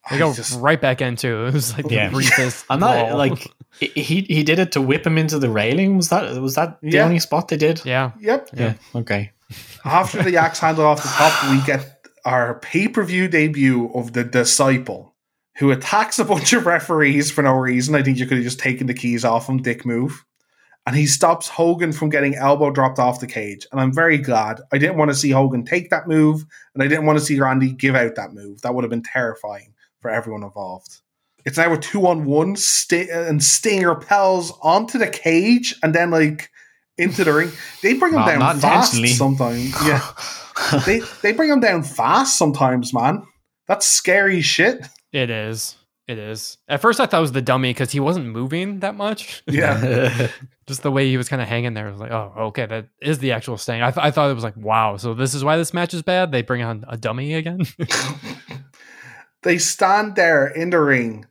They 0.09 0.17
go 0.19 0.33
just- 0.33 0.59
right 0.59 0.79
back 0.79 1.01
into 1.01 1.45
it. 1.45 1.47
It 1.49 1.53
was 1.53 1.75
like 1.77 1.89
Yeah. 1.91 2.07
the 2.09 2.13
briefest. 2.13 2.65
I'm 2.69 2.79
not 2.79 3.07
brawl. 3.07 3.17
like 3.17 3.51
he 3.79 4.21
he 4.21 4.43
did 4.43 4.59
it 4.59 4.71
to 4.73 4.81
whip 4.81 5.05
him 5.05 5.17
into 5.17 5.39
the 5.39 5.49
railing. 5.49 5.97
Was 5.97 6.09
that 6.09 6.39
was 6.41 6.55
that 6.55 6.79
the 6.81 6.91
Yeah. 6.91 7.05
only 7.05 7.19
spot 7.19 7.47
they 7.49 7.57
did? 7.57 7.81
yeah. 7.85 8.11
Yep. 8.19 8.49
Yeah. 8.53 8.73
Okay. 8.95 9.31
After 9.85 10.21
the 10.23 10.37
axe 10.37 10.59
handle 10.59 10.85
off 10.85 11.01
the 11.01 11.09
top, 11.09 11.51
we 11.51 11.61
get 11.65 12.05
our 12.25 12.59
pay 12.59 12.87
per 12.87 13.03
view 13.03 13.27
debut 13.27 13.89
of 13.93 14.11
the 14.13 14.23
disciple, 14.23 15.13
who 15.57 15.71
attacks 15.71 16.19
a 16.19 16.25
bunch 16.25 16.51
of 16.53 16.65
referees 16.65 17.31
for 17.31 17.41
no 17.41 17.53
reason. 17.53 17.95
I 17.95 18.03
think 18.03 18.17
you 18.17 18.25
could 18.27 18.37
have 18.37 18.43
just 18.43 18.59
taken 18.59 18.87
the 18.87 18.93
keys 18.93 19.23
off 19.23 19.47
him, 19.47 19.61
dick 19.61 19.85
move. 19.85 20.23
And 20.85 20.95
he 20.95 21.05
stops 21.05 21.49
Hogan 21.49 21.91
from 21.91 22.07
getting 22.09 22.35
elbow 22.35 22.71
dropped 22.71 22.97
off 22.97 23.19
the 23.19 23.27
cage. 23.27 23.67
And 23.71 23.81
I'm 23.81 23.93
very 23.93 24.17
glad. 24.17 24.61
I 24.71 24.77
didn't 24.77 24.95
want 24.97 25.11
to 25.11 25.15
see 25.15 25.31
Hogan 25.31 25.65
take 25.65 25.89
that 25.89 26.07
move, 26.07 26.45
and 26.73 26.81
I 26.81 26.87
didn't 26.87 27.05
want 27.05 27.19
to 27.19 27.25
see 27.25 27.37
Randy 27.39 27.73
give 27.73 27.93
out 27.95 28.15
that 28.15 28.33
move. 28.33 28.61
That 28.61 28.73
would 28.73 28.83
have 28.85 28.89
been 28.91 29.03
terrifying 29.03 29.73
for 30.01 30.11
everyone 30.11 30.43
involved. 30.43 31.01
It's 31.45 31.57
now 31.57 31.71
a 31.73 31.77
two 31.77 32.05
on 32.07 32.25
one, 32.25 32.55
Sti- 32.55 33.07
and 33.11 33.43
Sting 33.43 33.83
repels 33.85 34.51
onto 34.61 34.97
the 34.97 35.07
cage 35.07 35.75
and 35.81 35.95
then, 35.95 36.11
like, 36.11 36.49
into 36.97 37.23
the 37.23 37.33
ring. 37.33 37.51
They 37.81 37.93
bring 37.93 38.13
him 38.13 38.19
Not- 38.19 38.39
down 38.39 38.59
fast 38.59 38.93
sometimes. 39.17 39.73
Yeah 39.85 40.01
they 40.85 41.01
they 41.21 41.31
bring 41.33 41.49
him 41.51 41.59
down 41.59 41.83
fast 41.83 42.37
sometimes, 42.37 42.93
man. 42.93 43.23
That's 43.67 43.85
scary 43.85 44.41
shit. 44.41 44.87
It 45.11 45.29
is. 45.29 45.75
It 46.07 46.17
is. 46.17 46.57
At 46.69 46.81
first, 46.81 46.99
I 47.01 47.05
thought 47.05 47.17
it 47.17 47.21
was 47.21 47.33
the 47.33 47.41
dummy 47.41 47.71
because 47.71 47.91
he 47.91 47.99
wasn't 47.99 48.27
moving 48.27 48.79
that 48.79 48.95
much. 48.95 49.43
Yeah. 49.47 50.29
Just 50.67 50.83
the 50.83 50.91
way 50.91 51.07
he 51.07 51.15
was 51.15 51.29
kind 51.29 51.41
of 51.41 51.47
hanging 51.47 51.73
there. 51.75 51.87
I 51.87 51.91
was 51.91 51.99
like, 51.99 52.11
oh, 52.11 52.33
okay, 52.47 52.65
that 52.65 52.87
is 53.01 53.19
the 53.19 53.31
actual 53.31 53.57
Sting. 53.57 53.81
I, 53.81 53.91
th- 53.91 54.05
I 54.05 54.11
thought 54.11 54.29
it 54.29 54.33
was 54.33 54.43
like, 54.43 54.57
wow, 54.57 54.97
so 54.97 55.13
this 55.13 55.33
is 55.33 55.41
why 55.43 55.55
this 55.55 55.73
match 55.73 55.93
is 55.93 56.01
bad. 56.01 56.31
They 56.33 56.41
bring 56.41 56.61
on 56.61 56.83
a 56.89 56.97
dummy 56.97 57.35
again. 57.35 57.61
They 59.43 59.57
stand 59.57 60.15
there 60.15 60.47
in 60.47 60.69
the 60.71 60.79
ring. 60.79 61.25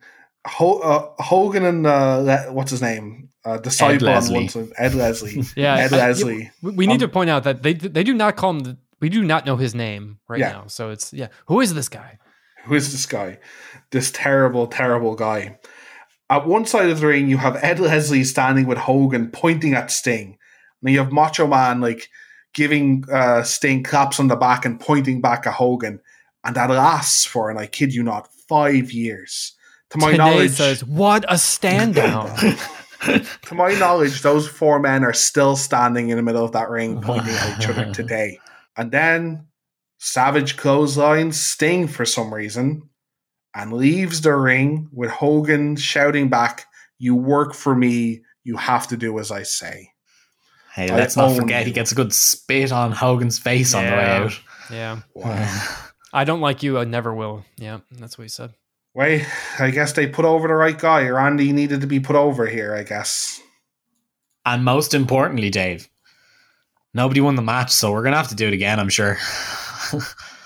Ho- 0.47 0.79
uh, 0.79 1.23
Hogan 1.23 1.65
and 1.65 1.87
uh, 1.87 2.19
Le- 2.19 2.53
what's 2.53 2.71
his 2.71 2.83
name? 2.83 3.29
Uh, 3.45 3.59
on 3.81 3.99
Leslie. 3.99 4.49
one. 4.53 4.73
Ed 4.77 4.95
Leslie. 4.95 5.43
yeah, 5.57 5.77
Ed 5.77 5.93
Leslie. 5.93 6.51
we 6.63 6.71
we 6.73 6.87
need 6.87 6.95
Um, 6.95 6.99
to 7.01 7.09
point 7.09 7.31
out 7.31 7.45
that 7.45 7.63
they 7.63 7.75
they 7.75 8.03
do 8.03 8.13
not 8.15 8.37
call 8.37 8.51
him. 8.51 8.61
The, 8.61 8.77
we 9.01 9.09
do 9.09 9.23
not 9.23 9.47
know 9.47 9.57
his 9.57 9.75
name 9.75 10.19
right 10.29 10.41
Yeah. 10.41 10.53
now. 10.53 10.65
So 10.67 10.91
it's 10.91 11.13
yeah, 11.13 11.29
who 11.47 11.61
is 11.61 11.75
this 11.75 11.89
guy? 11.89 12.19
Who 12.65 12.75
is 12.75 12.91
this 12.91 13.07
guy? 13.07 13.39
This 13.93 14.11
terrible, 14.11 14.67
terrible 14.67 15.15
guy. 15.15 15.59
At 16.29 16.47
one 16.47 16.67
side 16.67 16.89
of 16.91 16.99
the 17.01 17.07
ring, 17.07 17.29
you 17.29 17.37
have 17.39 17.57
Ed 17.63 17.79
Leslie 17.79 18.25
standing 18.25 18.67
with 18.67 18.79
Hogan 18.79 19.31
pointing 19.31 19.75
at 19.75 19.93
Sting. 19.93 20.39
And 20.83 20.93
you 20.93 20.99
have 20.99 21.13
Macho 21.13 21.47
Man 21.47 21.81
like 21.81 22.09
giving 22.53 23.05
uh, 23.13 23.43
Sting 23.45 23.85
claps 23.85 24.19
on 24.19 24.27
the 24.27 24.35
back 24.35 24.65
and 24.65 24.81
pointing 24.81 25.21
back 25.21 25.47
at 25.47 25.53
Hogan. 25.55 26.01
And 26.47 26.55
that 26.55 26.71
lasts 26.71 27.25
for, 27.25 27.51
and 27.51 27.59
I 27.59 27.67
kid 27.67 27.93
you 27.93 28.05
not, 28.05 28.29
five 28.49 28.93
years. 28.93 29.55
To 29.91 29.99
my 29.99 30.13
Tenay 30.13 30.19
knowledge, 30.19 30.53
says, 30.53 30.85
"What 30.85 31.25
a 31.29 31.39
stand 31.39 31.97
down." 31.97 32.35
to 33.01 33.55
my 33.55 33.73
knowledge, 33.75 34.23
those 34.23 34.49
four 34.49 34.79
men 34.79 35.05
are 35.05 35.13
still 35.13 35.57
standing 35.57 36.09
in 36.09 36.17
the 36.17 36.23
middle 36.23 36.45
of 36.45 36.53
that 36.53 36.71
ring 36.71 37.01
pointing 37.01 37.35
at 37.35 37.61
each 37.61 37.69
other 37.69 37.93
today. 37.93 38.39
And 38.77 38.93
then 38.93 39.47
Savage 39.99 40.57
clotheslines 40.57 41.41
Sting 41.41 41.89
for 41.89 42.05
some 42.05 42.33
reason 42.33 42.89
and 43.55 43.73
leaves 43.73 44.21
the 44.21 44.35
ring 44.35 44.89
with 44.93 45.11
Hogan 45.11 45.75
shouting 45.77 46.29
back, 46.29 46.67
You 46.99 47.17
work 47.17 47.55
for 47.55 47.75
me, 47.75 48.23
you 48.45 48.57
have 48.57 48.87
to 48.89 48.97
do 48.97 49.19
as 49.19 49.31
I 49.33 49.43
say. 49.43 49.91
Hey, 50.75 50.95
let's 50.95 51.17
not 51.17 51.35
forget 51.35 51.63
you. 51.63 51.67
he 51.67 51.73
gets 51.73 51.91
a 51.91 51.95
good 51.95 52.13
spit 52.13 52.71
on 52.71 52.93
Hogan's 52.93 53.39
face 53.39 53.75
on 53.75 53.85
the 53.85 53.91
way 53.91 54.05
out. 54.05 54.41
yeah, 54.71 55.01
Wow. 55.15 55.77
I 56.17 56.25
don't 56.25 56.41
like 56.41 56.63
you. 56.63 56.79
I 56.79 56.85
never 56.85 57.15
will. 57.15 57.45
Yeah, 57.59 57.81
that's 57.91 58.17
what 58.17 58.23
he 58.23 58.29
said. 58.29 58.55
Wait, 58.95 59.27
I 59.59 59.71
guess 59.71 59.93
they 59.93 60.07
put 60.07 60.25
over 60.25 60.49
the 60.49 60.55
right 60.55 60.79
guy. 60.79 61.07
Randy 61.09 61.53
needed 61.53 61.83
to 61.83 61.87
be 61.87 62.01
put 62.01 62.17
over 62.17 62.47
here, 62.47 62.75
I 62.75 62.83
guess. 62.83 63.41
And 64.47 64.65
most 64.65 64.95
importantly, 64.95 65.51
Dave, 65.51 65.91
nobody 66.95 67.21
won 67.21 67.35
the 67.35 67.43
match, 67.43 67.71
so 67.71 67.93
we're 67.93 68.03
gonna 68.03 68.17
have 68.17 68.29
to 68.29 68.35
do 68.35 68.49
it 68.49 68.55
again. 68.55 68.81
I'm 68.81 68.89
sure. 68.89 69.19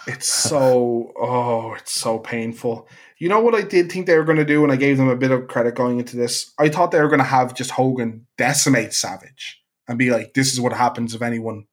It's 0.07 0.27
so 0.27 1.13
oh, 1.17 1.75
it's 1.75 1.93
so 1.93 2.19
painful. 2.19 2.89
You 3.19 3.29
know 3.29 3.41
what 3.41 3.55
I 3.55 3.61
did 3.61 3.93
think 3.93 4.07
they 4.07 4.17
were 4.17 4.25
going 4.25 4.39
to 4.39 4.45
do, 4.45 4.65
and 4.65 4.73
I 4.73 4.77
gave 4.77 4.97
them 4.97 5.09
a 5.09 5.17
bit 5.17 5.31
of 5.31 5.47
credit 5.47 5.75
going 5.75 5.99
into 6.01 6.17
this. 6.17 6.53
I 6.59 6.69
thought 6.69 6.91
they 6.91 7.01
were 7.01 7.09
going 7.09 7.21
to 7.21 7.25
have 7.25 7.55
just 7.55 7.71
Hogan 7.71 8.27
decimate 8.39 8.95
Savage 8.95 9.63
and 9.87 9.99
be 9.99 10.11
like, 10.11 10.33
"This 10.35 10.53
is 10.53 10.61
what 10.61 10.73
happens 10.73 11.15
if 11.15 11.23
anyone 11.23 11.67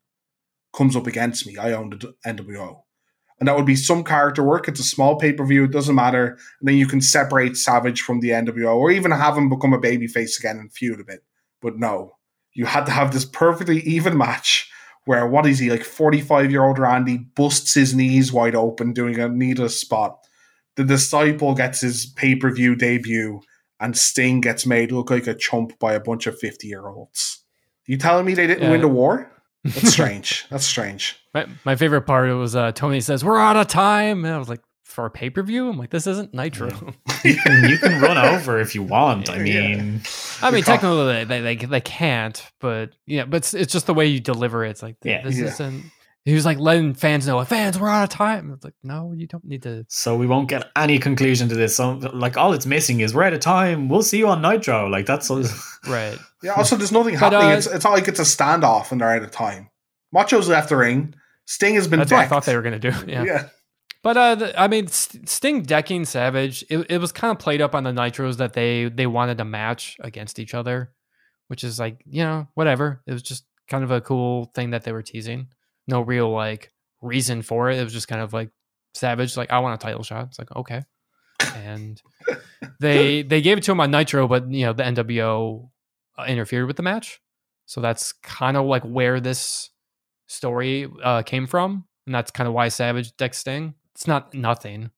comes 0.75 0.95
up 0.95 1.07
against 1.07 1.47
me. 1.47 1.57
I 1.57 1.71
own 1.71 1.89
the 1.89 2.13
NWO." 2.25 2.81
And 3.39 3.47
that 3.47 3.55
would 3.55 3.65
be 3.67 3.75
some 3.75 4.03
character 4.03 4.43
work. 4.43 4.67
It's 4.67 4.79
a 4.79 4.83
small 4.83 5.15
pay 5.17 5.31
per 5.31 5.45
view. 5.45 5.65
It 5.65 5.71
doesn't 5.71 5.93
matter. 5.93 6.37
And 6.59 6.67
then 6.69 6.75
you 6.77 6.87
can 6.87 7.01
separate 7.01 7.55
Savage 7.55 8.01
from 8.01 8.19
the 8.19 8.29
NWO 8.29 8.75
or 8.75 8.89
even 8.89 9.11
have 9.11 9.37
him 9.37 9.47
become 9.49 9.73
a 9.73 9.79
babyface 9.79 10.39
again 10.39 10.57
and 10.57 10.71
feud 10.73 10.99
a 10.99 11.03
bit. 11.03 11.23
But 11.61 11.77
no, 11.77 12.13
you 12.53 12.65
had 12.65 12.85
to 12.87 12.91
have 12.91 13.13
this 13.13 13.25
perfectly 13.25 13.81
even 13.81 14.17
match 14.17 14.71
where 15.05 15.25
what 15.27 15.45
is 15.45 15.59
he 15.59 15.69
like 15.69 15.83
45 15.83 16.49
year 16.51 16.63
old 16.65 16.79
Randy 16.79 17.17
busts 17.17 17.75
his 17.75 17.93
knees 17.93 18.33
wide 18.33 18.55
open 18.55 18.91
doing 18.93 19.19
a 19.19 19.29
needless 19.29 19.79
spot. 19.79 20.17
The 20.75 20.83
disciple 20.83 21.53
gets 21.53 21.81
his 21.81 22.05
pay 22.07 22.35
per 22.35 22.51
view 22.51 22.75
debut 22.75 23.41
and 23.79 23.95
Sting 23.95 24.41
gets 24.41 24.65
made 24.65 24.91
look 24.91 25.11
like 25.11 25.27
a 25.27 25.35
chump 25.35 25.77
by 25.79 25.93
a 25.93 25.99
bunch 25.99 26.25
of 26.25 26.37
50 26.39 26.67
year 26.67 26.87
olds. 26.87 27.43
You 27.85 27.97
telling 27.97 28.25
me 28.25 28.33
they 28.33 28.47
didn't 28.47 28.63
Yeah. 28.63 28.71
win 28.71 28.81
the 28.81 28.87
war? 28.87 29.31
That's 29.63 29.91
strange. 29.93 30.45
That's 30.49 30.65
strange. 30.65 31.17
My, 31.33 31.45
my 31.65 31.75
favorite 31.75 32.01
part 32.03 32.29
was 32.35 32.55
uh, 32.55 32.71
Tony 32.71 33.01
says, 33.01 33.23
We're 33.23 33.37
out 33.39 33.55
of 33.57 33.67
time. 33.67 34.25
And 34.25 34.33
I 34.33 34.37
was 34.37 34.49
like, 34.49 34.61
For 34.83 35.05
a 35.05 35.09
pay 35.11 35.29
per 35.29 35.43
view? 35.43 35.69
I'm 35.69 35.77
like, 35.77 35.89
This 35.89 36.07
isn't 36.07 36.33
Nitro. 36.33 36.69
You 37.23 37.35
can, 37.35 37.69
you 37.69 37.77
can 37.79 37.99
run 37.99 38.17
over 38.17 38.59
if 38.59 38.75
you 38.75 38.83
want. 38.83 39.29
I 39.29 39.37
Yeah. 39.43 39.67
mean, 39.77 40.01
I 40.41 40.51
mean, 40.51 40.63
technically, 40.63 41.25
they, 41.25 41.41
they, 41.41 41.55
they 41.55 41.81
can't, 41.81 42.41
but 42.61 42.91
yeah, 43.07 43.25
but 43.25 43.37
it's, 43.37 43.53
it's 43.55 43.73
just 43.73 43.87
the 43.87 43.93
way 43.93 44.05
you 44.05 44.19
deliver 44.19 44.63
it. 44.63 44.69
It's 44.69 44.83
like, 44.83 44.95
Yeah. 45.03 45.23
this 45.23 45.37
Yeah. 45.37 45.45
isn't. 45.47 45.83
He 46.27 46.33
was 46.33 46.43
like 46.43 46.59
letting 46.59 46.93
fans 46.93 47.25
know, 47.25 47.41
fans, 47.45 47.79
we're 47.79 47.87
out 47.87 48.03
of 48.03 48.09
time. 48.09 48.51
It's 48.51 48.65
like, 48.65 48.73
no, 48.83 49.13
you 49.15 49.27
don't 49.27 49.45
need 49.45 49.63
to. 49.63 49.85
so 49.87 50.17
we 50.17 50.27
won't 50.27 50.49
get 50.49 50.69
any 50.75 50.99
conclusion 50.99 51.47
to 51.47 51.55
this. 51.55 51.77
So, 51.77 51.93
like, 51.93 52.35
all 52.35 52.51
it's 52.51 52.65
missing 52.65 52.99
is 52.99 53.13
we're 53.13 53.23
out 53.23 53.31
of 53.31 53.39
time. 53.39 53.87
We'll 53.87 54.03
see 54.03 54.17
you 54.17 54.27
on 54.27 54.41
Nitro. 54.41 54.89
Like, 54.89 55.05
that's 55.05 55.29
Right. 55.87 56.17
Yeah, 56.43 56.51
also, 56.51 56.75
there's 56.75 56.91
nothing 56.91 57.13
But, 57.17 57.31
happening. 57.31 57.53
uh, 57.53 57.57
it's, 57.57 57.65
it's 57.67 57.85
not 57.85 57.93
like 57.93 58.09
it's 58.09 58.19
a 58.19 58.23
standoff 58.23 58.91
and 58.91 58.99
they're 58.99 59.09
out 59.09 59.23
of 59.23 59.31
time. 59.31 59.69
Macho's 60.13 60.49
left 60.49 60.67
the 60.67 60.75
ring. 60.75 61.15
Sting 61.45 61.75
has 61.75 61.87
been 61.87 61.99
That's 61.99 62.11
what 62.11 62.19
I 62.19 62.27
thought 62.27 62.43
they 62.43 62.57
were 62.57 62.61
going 62.61 62.79
to 62.79 62.91
do. 62.91 62.97
Yeah. 63.07 63.23
yeah. 63.23 63.47
But 64.03 64.17
uh, 64.17 64.35
the, 64.35 64.61
I 64.61 64.67
mean, 64.67 64.87
Sting 64.89 65.63
decking 65.63 66.03
Savage, 66.03 66.65
it, 66.69 66.87
it 66.89 66.97
was 66.99 67.13
kind 67.13 67.31
of 67.31 67.39
played 67.39 67.61
up 67.61 67.73
on 67.73 67.85
the 67.85 67.91
Nitros 67.91 68.35
that 68.37 68.51
they 68.51 68.89
they 68.89 69.07
wanted 69.07 69.39
a 69.39 69.45
match 69.45 69.95
against 70.01 70.39
each 70.39 70.53
other, 70.53 70.91
which 71.47 71.63
is 71.63 71.79
like 71.79 72.03
you 72.05 72.23
know 72.23 72.47
whatever. 72.53 73.01
It 73.07 73.13
was 73.13 73.23
just 73.23 73.45
kind 73.69 73.85
of 73.85 73.91
a 73.91 74.01
cool 74.01 74.51
thing 74.53 74.71
that 74.71 74.83
they 74.83 74.91
were 74.91 75.01
teasing. 75.01 75.47
No 75.87 76.01
real 76.01 76.31
like 76.31 76.71
reason 77.01 77.41
for 77.41 77.69
it. 77.69 77.79
It 77.79 77.83
was 77.83 77.93
just 77.93 78.07
kind 78.07 78.21
of 78.21 78.33
like 78.33 78.49
Savage 78.93 79.37
like 79.37 79.51
I 79.51 79.59
want 79.59 79.81
a 79.81 79.85
title 79.85 80.03
shot. 80.03 80.27
It's 80.27 80.39
like 80.39 80.55
okay, 80.55 80.83
and 81.55 82.01
they 82.79 83.21
they 83.23 83.41
gave 83.41 83.57
it 83.57 83.63
to 83.65 83.71
him 83.71 83.79
on 83.79 83.91
Nitro, 83.91 84.27
but 84.27 84.49
you 84.51 84.65
know 84.65 84.73
the 84.73 84.83
NWO 84.83 85.69
uh, 86.17 86.25
interfered 86.27 86.67
with 86.67 86.77
the 86.77 86.83
match, 86.83 87.21
so 87.65 87.79
that's 87.81 88.13
kind 88.13 88.57
of 88.57 88.65
like 88.65 88.83
where 88.83 89.19
this 89.19 89.69
story 90.27 90.87
uh, 91.03 91.21
came 91.21 91.47
from, 91.47 91.85
and 92.05 92.15
that's 92.15 92.31
kind 92.31 92.47
of 92.47 92.53
why 92.53 92.69
Savage 92.69 93.15
decks 93.17 93.37
Sting. 93.37 93.75
It's 93.93 94.07
not 94.07 94.33
nothing. 94.33 94.91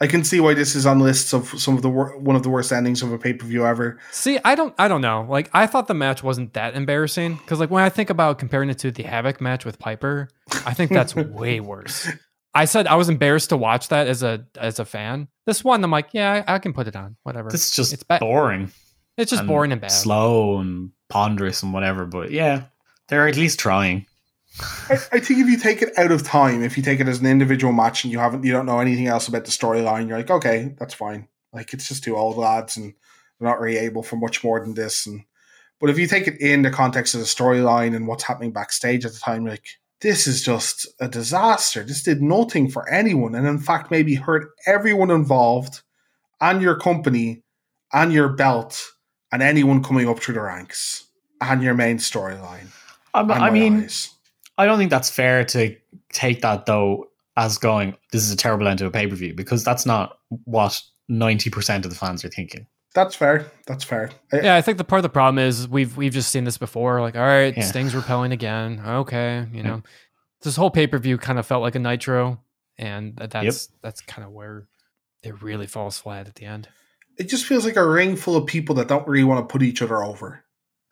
I 0.00 0.06
can 0.06 0.24
see 0.24 0.40
why 0.40 0.52
this 0.52 0.74
is 0.74 0.84
on 0.84 0.98
lists 1.00 1.32
of 1.32 1.48
some 1.58 1.74
of 1.76 1.82
the 1.82 1.88
wor- 1.88 2.18
one 2.18 2.36
of 2.36 2.42
the 2.42 2.50
worst 2.50 2.70
endings 2.70 3.02
of 3.02 3.12
a 3.12 3.18
pay 3.18 3.32
per 3.32 3.46
view 3.46 3.64
ever. 3.66 3.98
See, 4.12 4.38
I 4.44 4.54
don't, 4.54 4.74
I 4.78 4.88
don't 4.88 5.00
know. 5.00 5.26
Like, 5.28 5.48
I 5.54 5.66
thought 5.66 5.88
the 5.88 5.94
match 5.94 6.22
wasn't 6.22 6.52
that 6.52 6.74
embarrassing 6.74 7.36
because, 7.36 7.60
like, 7.60 7.70
when 7.70 7.82
I 7.82 7.88
think 7.88 8.10
about 8.10 8.38
comparing 8.38 8.68
it 8.68 8.78
to 8.80 8.90
the 8.90 9.04
Havoc 9.04 9.40
match 9.40 9.64
with 9.64 9.78
Piper, 9.78 10.28
I 10.66 10.74
think 10.74 10.90
that's 10.90 11.16
way 11.16 11.60
worse. 11.60 12.06
I 12.54 12.66
said 12.66 12.86
I 12.86 12.96
was 12.96 13.08
embarrassed 13.08 13.48
to 13.50 13.56
watch 13.56 13.88
that 13.88 14.06
as 14.06 14.22
a 14.22 14.44
as 14.58 14.78
a 14.78 14.84
fan. 14.84 15.28
This 15.46 15.64
one, 15.64 15.82
I'm 15.84 15.90
like, 15.90 16.08
yeah, 16.12 16.44
I, 16.46 16.54
I 16.56 16.58
can 16.58 16.72
put 16.74 16.88
it 16.88 16.96
on, 16.96 17.16
whatever. 17.22 17.48
this 17.50 17.66
is 17.68 17.70
just 17.72 17.92
It's 17.92 18.02
bad. 18.02 18.20
boring. 18.20 18.72
it's 19.16 19.30
just 19.30 19.40
and 19.40 19.48
boring 19.48 19.72
and 19.72 19.80
bad. 19.80 19.92
slow 19.92 20.58
and 20.58 20.90
ponderous 21.08 21.62
and 21.62 21.72
whatever. 21.72 22.04
But 22.06 22.30
yeah, 22.32 22.64
they're 23.08 23.28
at 23.28 23.36
least 23.36 23.58
trying. 23.58 24.06
I, 24.60 24.94
I 25.12 25.20
think 25.20 25.40
if 25.40 25.48
you 25.48 25.58
take 25.58 25.82
it 25.82 25.98
out 25.98 26.12
of 26.12 26.22
time, 26.22 26.62
if 26.62 26.76
you 26.76 26.82
take 26.82 27.00
it 27.00 27.08
as 27.08 27.20
an 27.20 27.26
individual 27.26 27.72
match 27.72 28.04
and 28.04 28.12
you 28.12 28.18
haven't, 28.18 28.44
you 28.44 28.52
don't 28.52 28.66
know 28.66 28.80
anything 28.80 29.06
else 29.06 29.28
about 29.28 29.44
the 29.44 29.50
storyline, 29.50 30.08
you're 30.08 30.18
like, 30.18 30.30
okay, 30.30 30.74
that's 30.78 30.94
fine. 30.94 31.28
Like 31.52 31.72
it's 31.72 31.88
just 31.88 32.04
two 32.04 32.16
old 32.16 32.36
lads 32.36 32.76
and 32.76 32.94
they're 33.38 33.48
not 33.48 33.60
really 33.60 33.78
able 33.78 34.02
for 34.02 34.16
much 34.16 34.42
more 34.42 34.60
than 34.60 34.74
this. 34.74 35.06
And 35.06 35.24
but 35.80 35.90
if 35.90 35.98
you 35.98 36.06
take 36.06 36.26
it 36.26 36.40
in 36.40 36.62
the 36.62 36.70
context 36.70 37.14
of 37.14 37.20
the 37.20 37.26
storyline 37.26 37.94
and 37.94 38.06
what's 38.06 38.24
happening 38.24 38.52
backstage 38.52 39.04
at 39.04 39.12
the 39.12 39.18
time, 39.18 39.42
you're 39.42 39.52
like 39.52 39.68
this 40.00 40.26
is 40.26 40.42
just 40.42 40.86
a 41.00 41.08
disaster. 41.08 41.82
This 41.82 42.02
did 42.02 42.22
nothing 42.22 42.70
for 42.70 42.88
anyone, 42.88 43.34
and 43.34 43.46
in 43.46 43.58
fact, 43.58 43.90
maybe 43.90 44.14
hurt 44.14 44.50
everyone 44.66 45.10
involved, 45.10 45.82
and 46.40 46.60
your 46.60 46.78
company, 46.78 47.42
and 47.92 48.12
your 48.12 48.28
belt, 48.28 48.84
and 49.32 49.42
anyone 49.42 49.82
coming 49.82 50.08
up 50.08 50.20
through 50.20 50.34
the 50.34 50.42
ranks, 50.42 51.06
and 51.40 51.62
your 51.62 51.74
main 51.74 51.96
storyline. 51.96 52.68
Um, 53.14 53.30
and 53.30 53.42
I 53.42 53.50
mean, 53.50 53.84
eyes. 53.84 54.10
I 54.58 54.64
don't 54.66 54.78
think 54.78 54.90
that's 54.90 55.10
fair 55.10 55.44
to 55.44 55.76
take 56.12 56.42
that 56.42 56.66
though 56.66 57.08
as 57.36 57.58
going. 57.58 57.96
This 58.12 58.22
is 58.22 58.30
a 58.32 58.36
terrible 58.36 58.66
end 58.68 58.78
to 58.78 58.86
a 58.86 58.90
pay 58.90 59.06
per 59.06 59.14
view 59.14 59.34
because 59.34 59.62
that's 59.64 59.84
not 59.86 60.18
what 60.44 60.80
ninety 61.08 61.50
percent 61.50 61.84
of 61.84 61.90
the 61.90 61.96
fans 61.96 62.24
are 62.24 62.28
thinking. 62.28 62.66
That's 62.94 63.14
fair. 63.14 63.46
That's 63.66 63.84
fair. 63.84 64.10
I- 64.32 64.40
Yeah, 64.40 64.56
I 64.56 64.62
think 64.62 64.78
the 64.78 64.84
part 64.84 65.00
of 65.00 65.02
the 65.02 65.08
problem 65.10 65.38
is 65.38 65.68
we've 65.68 65.96
we've 65.96 66.12
just 66.14 66.30
seen 66.30 66.44
this 66.44 66.56
before. 66.58 67.00
Like, 67.02 67.14
all 67.16 67.22
right, 67.22 67.54
Yeah. 67.56 67.64
Sting's 67.64 67.94
repelling 67.94 68.32
again. 68.32 68.80
Okay, 68.84 69.46
you 69.52 69.58
Yeah. 69.58 69.62
know, 69.62 69.82
this 70.42 70.56
whole 70.56 70.70
pay 70.70 70.86
per 70.86 70.96
view 70.98 71.18
kind 71.18 71.38
of 71.38 71.44
felt 71.46 71.60
like 71.62 71.74
a 71.74 71.78
Nitro, 71.78 72.40
and 72.78 73.14
that, 73.16 73.30
that's 73.32 73.68
that's 73.82 74.00
kind 74.00 74.24
of 74.26 74.32
where 74.32 74.66
it 75.22 75.42
really 75.42 75.66
falls 75.66 75.98
flat 75.98 76.26
at 76.28 76.36
the 76.36 76.44
end. 76.46 76.68
it 77.18 77.28
just 77.30 77.44
feels 77.46 77.64
like 77.64 77.76
a 77.76 77.86
ring 77.86 78.14
full 78.14 78.36
of 78.36 78.46
people 78.46 78.74
that 78.76 78.88
don't 78.88 79.06
really 79.08 79.24
want 79.24 79.46
to 79.46 79.50
put 79.52 79.62
each 79.62 79.80
other 79.82 80.02
over. 80.04 80.44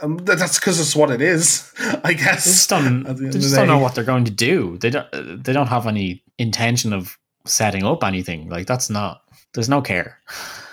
Um, 0.05 0.19
that's 0.19 0.59
because 0.59 0.79
it's 0.79 0.95
what 0.95 1.11
it 1.11 1.23
is, 1.23 1.73
I 2.05 2.13
guess. 2.13 2.45
They 2.45 2.51
just 2.51 2.71
don't. 2.71 3.05
The 3.05 3.15
They 3.15 3.39
just 3.39 3.55
don't 3.55 3.69
know 3.69 3.79
what 3.79 3.95
they're 3.95 4.05
going 4.05 4.27
to 4.27 4.31
do. 4.31 4.79
They 4.79 4.91
don't. 4.91 5.45
They 5.45 5.53
don't 5.53 5.69
have 5.69 5.87
any 5.87 6.23
intention 6.39 6.93
of 6.93 7.19
setting 7.47 7.85
up 7.85 8.05
anything. 8.05 8.49
Like 8.49 8.67
that's 8.67 8.91
not. 8.91 9.23
There's 9.55 9.69
no 9.69 9.83
care. 9.83 10.19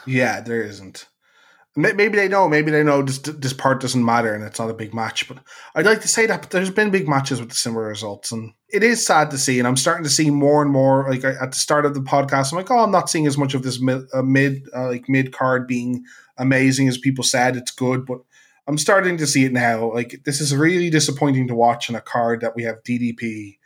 Yeah, 0.07 0.41
there 0.41 0.63
isn't. 0.63 1.05
Maybe 1.75 2.07
they 2.07 2.27
know. 2.27 2.49
Maybe 2.49 2.71
they 2.71 2.83
know 2.83 3.03
this 3.03 3.19
this 3.19 3.53
part 3.53 3.81
doesn't 3.81 4.03
matter 4.03 4.33
and 4.33 4.43
it's 4.43 4.57
not 4.57 4.71
a 4.71 4.73
big 4.73 4.95
match. 4.95 5.27
But 5.27 5.37
I'd 5.75 5.85
like 5.85 6.01
to 6.01 6.07
say 6.07 6.25
that 6.25 6.41
but 6.41 6.49
there's 6.49 6.71
been 6.71 6.89
big 6.89 7.07
matches 7.07 7.39
with 7.39 7.53
similar 7.53 7.85
results, 7.85 8.31
and 8.31 8.51
it 8.67 8.81
is 8.81 9.05
sad 9.05 9.29
to 9.29 9.37
see. 9.37 9.59
And 9.59 9.67
I'm 9.67 9.77
starting 9.77 10.03
to 10.05 10.09
see 10.09 10.31
more 10.31 10.63
and 10.63 10.71
more. 10.71 11.07
Like 11.07 11.23
at 11.23 11.51
the 11.51 11.57
start 11.59 11.85
of 11.85 11.93
the 11.93 11.99
podcast, 11.99 12.51
I'm 12.51 12.57
like, 12.57 12.71
oh, 12.71 12.79
I'm 12.79 12.89
not 12.89 13.11
seeing 13.11 13.27
as 13.27 13.37
much 13.37 13.53
of 13.53 13.61
this 13.61 13.79
mid, 13.79 14.01
uh, 14.11 14.23
mid 14.23 14.63
uh, 14.75 14.87
like 14.87 15.07
mid 15.07 15.33
card 15.33 15.67
being 15.67 16.03
amazing 16.35 16.87
as 16.87 16.97
people 16.97 17.23
said. 17.23 17.55
It's 17.55 17.71
good, 17.71 18.07
but 18.07 18.21
I'm 18.67 18.77
starting 18.77 19.17
to 19.17 19.27
see 19.27 19.45
it 19.45 19.51
now. 19.51 19.91
Like 19.93 20.21
this 20.25 20.39
is 20.39 20.55
really 20.55 20.89
disappointing 20.89 21.47
to 21.47 21.55
watch 21.55 21.89
on 21.89 21.95
a 21.95 22.01
card 22.01 22.41
that 22.41 22.55
we 22.55 22.63
have 22.63 22.83
DDP 22.83 23.57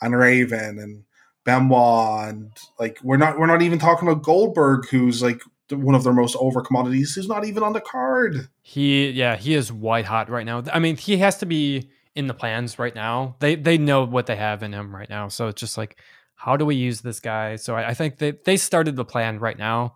and 0.00 0.16
Raven 0.16 0.78
and 0.78 1.04
Benoit 1.44 2.28
and 2.28 2.50
like 2.78 2.98
we're 3.02 3.16
not 3.16 3.38
we're 3.38 3.46
not 3.46 3.62
even 3.62 3.78
talking 3.78 4.08
about 4.08 4.22
Goldberg, 4.22 4.88
who's 4.88 5.22
like 5.22 5.40
one 5.70 5.94
of 5.94 6.04
their 6.04 6.12
most 6.12 6.36
over 6.38 6.60
commodities, 6.60 7.14
who's 7.14 7.28
not 7.28 7.44
even 7.44 7.62
on 7.62 7.72
the 7.72 7.80
card. 7.80 8.48
He, 8.60 9.08
yeah, 9.10 9.36
he 9.36 9.54
is 9.54 9.72
white 9.72 10.04
hot 10.04 10.28
right 10.28 10.44
now. 10.46 10.62
I 10.72 10.78
mean, 10.78 10.96
he 10.96 11.16
has 11.18 11.38
to 11.38 11.46
be 11.46 11.90
in 12.14 12.26
the 12.26 12.34
plans 12.34 12.78
right 12.78 12.94
now. 12.94 13.36
They 13.40 13.54
they 13.56 13.78
know 13.78 14.04
what 14.04 14.26
they 14.26 14.36
have 14.36 14.62
in 14.62 14.72
him 14.72 14.94
right 14.94 15.08
now. 15.08 15.28
So 15.28 15.48
it's 15.48 15.60
just 15.60 15.76
like, 15.78 15.98
how 16.36 16.56
do 16.56 16.64
we 16.64 16.76
use 16.76 17.00
this 17.00 17.20
guy? 17.20 17.56
So 17.56 17.74
I, 17.74 17.88
I 17.88 17.94
think 17.94 18.18
they 18.18 18.34
they 18.44 18.56
started 18.56 18.94
the 18.96 19.04
plan 19.04 19.38
right 19.38 19.58
now 19.58 19.94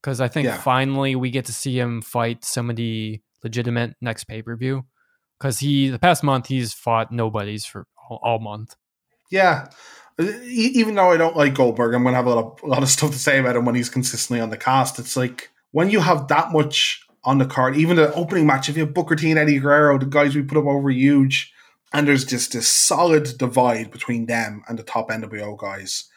because 0.00 0.20
I 0.20 0.28
think 0.28 0.46
Yeah. 0.46 0.58
finally 0.58 1.16
we 1.16 1.30
get 1.30 1.46
to 1.46 1.52
see 1.52 1.78
him 1.78 2.02
fight 2.02 2.44
somebody 2.44 3.22
legitimate 3.44 3.94
next 4.00 4.24
pay 4.24 4.42
per 4.42 4.56
view. 4.56 4.84
Because 5.38 5.60
he 5.60 5.88
the 5.88 5.98
past 5.98 6.24
month 6.24 6.46
he's 6.46 6.72
fought 6.72 7.12
nobodies 7.12 7.64
for 7.64 7.86
all, 8.10 8.20
all 8.22 8.38
month. 8.40 8.74
Yeah. 9.30 9.68
Even 10.18 10.94
though 10.94 11.10
I 11.10 11.16
don't 11.16 11.36
like 11.36 11.54
Goldberg, 11.54 11.94
I'm 11.94 12.04
going 12.04 12.12
to 12.12 12.16
have 12.16 12.26
a 12.26 12.34
lot, 12.34 12.44
of, 12.44 12.62
a 12.62 12.66
lot 12.66 12.82
of 12.82 12.88
stuff 12.88 13.10
to 13.10 13.18
say 13.18 13.38
about 13.38 13.56
him 13.56 13.64
when 13.64 13.74
he's 13.74 13.88
consistently 13.88 14.40
on 14.40 14.50
the 14.50 14.56
cast. 14.56 14.98
It's 14.98 15.16
like 15.16 15.50
when 15.72 15.90
you 15.90 16.00
have 16.00 16.28
that 16.28 16.52
much 16.52 17.04
on 17.24 17.38
the 17.38 17.46
card, 17.46 17.76
even 17.76 17.96
the 17.96 18.14
opening 18.14 18.46
match, 18.46 18.68
if 18.68 18.76
you 18.76 18.84
have 18.84 18.94
Booker 18.94 19.16
T 19.16 19.30
and 19.30 19.38
Eddie 19.38 19.58
Guerrero, 19.58 19.98
the 19.98 20.06
guys 20.06 20.36
we 20.36 20.42
put 20.42 20.58
up 20.58 20.66
over 20.66 20.90
huge, 20.90 21.52
and 21.92 22.06
there's 22.06 22.24
just 22.24 22.52
this 22.52 22.68
solid 22.68 23.36
divide 23.38 23.90
between 23.90 24.26
them 24.26 24.62
and 24.68 24.78
the 24.78 24.82
top 24.82 25.10
NWO 25.10 25.58
guys. 25.58 26.08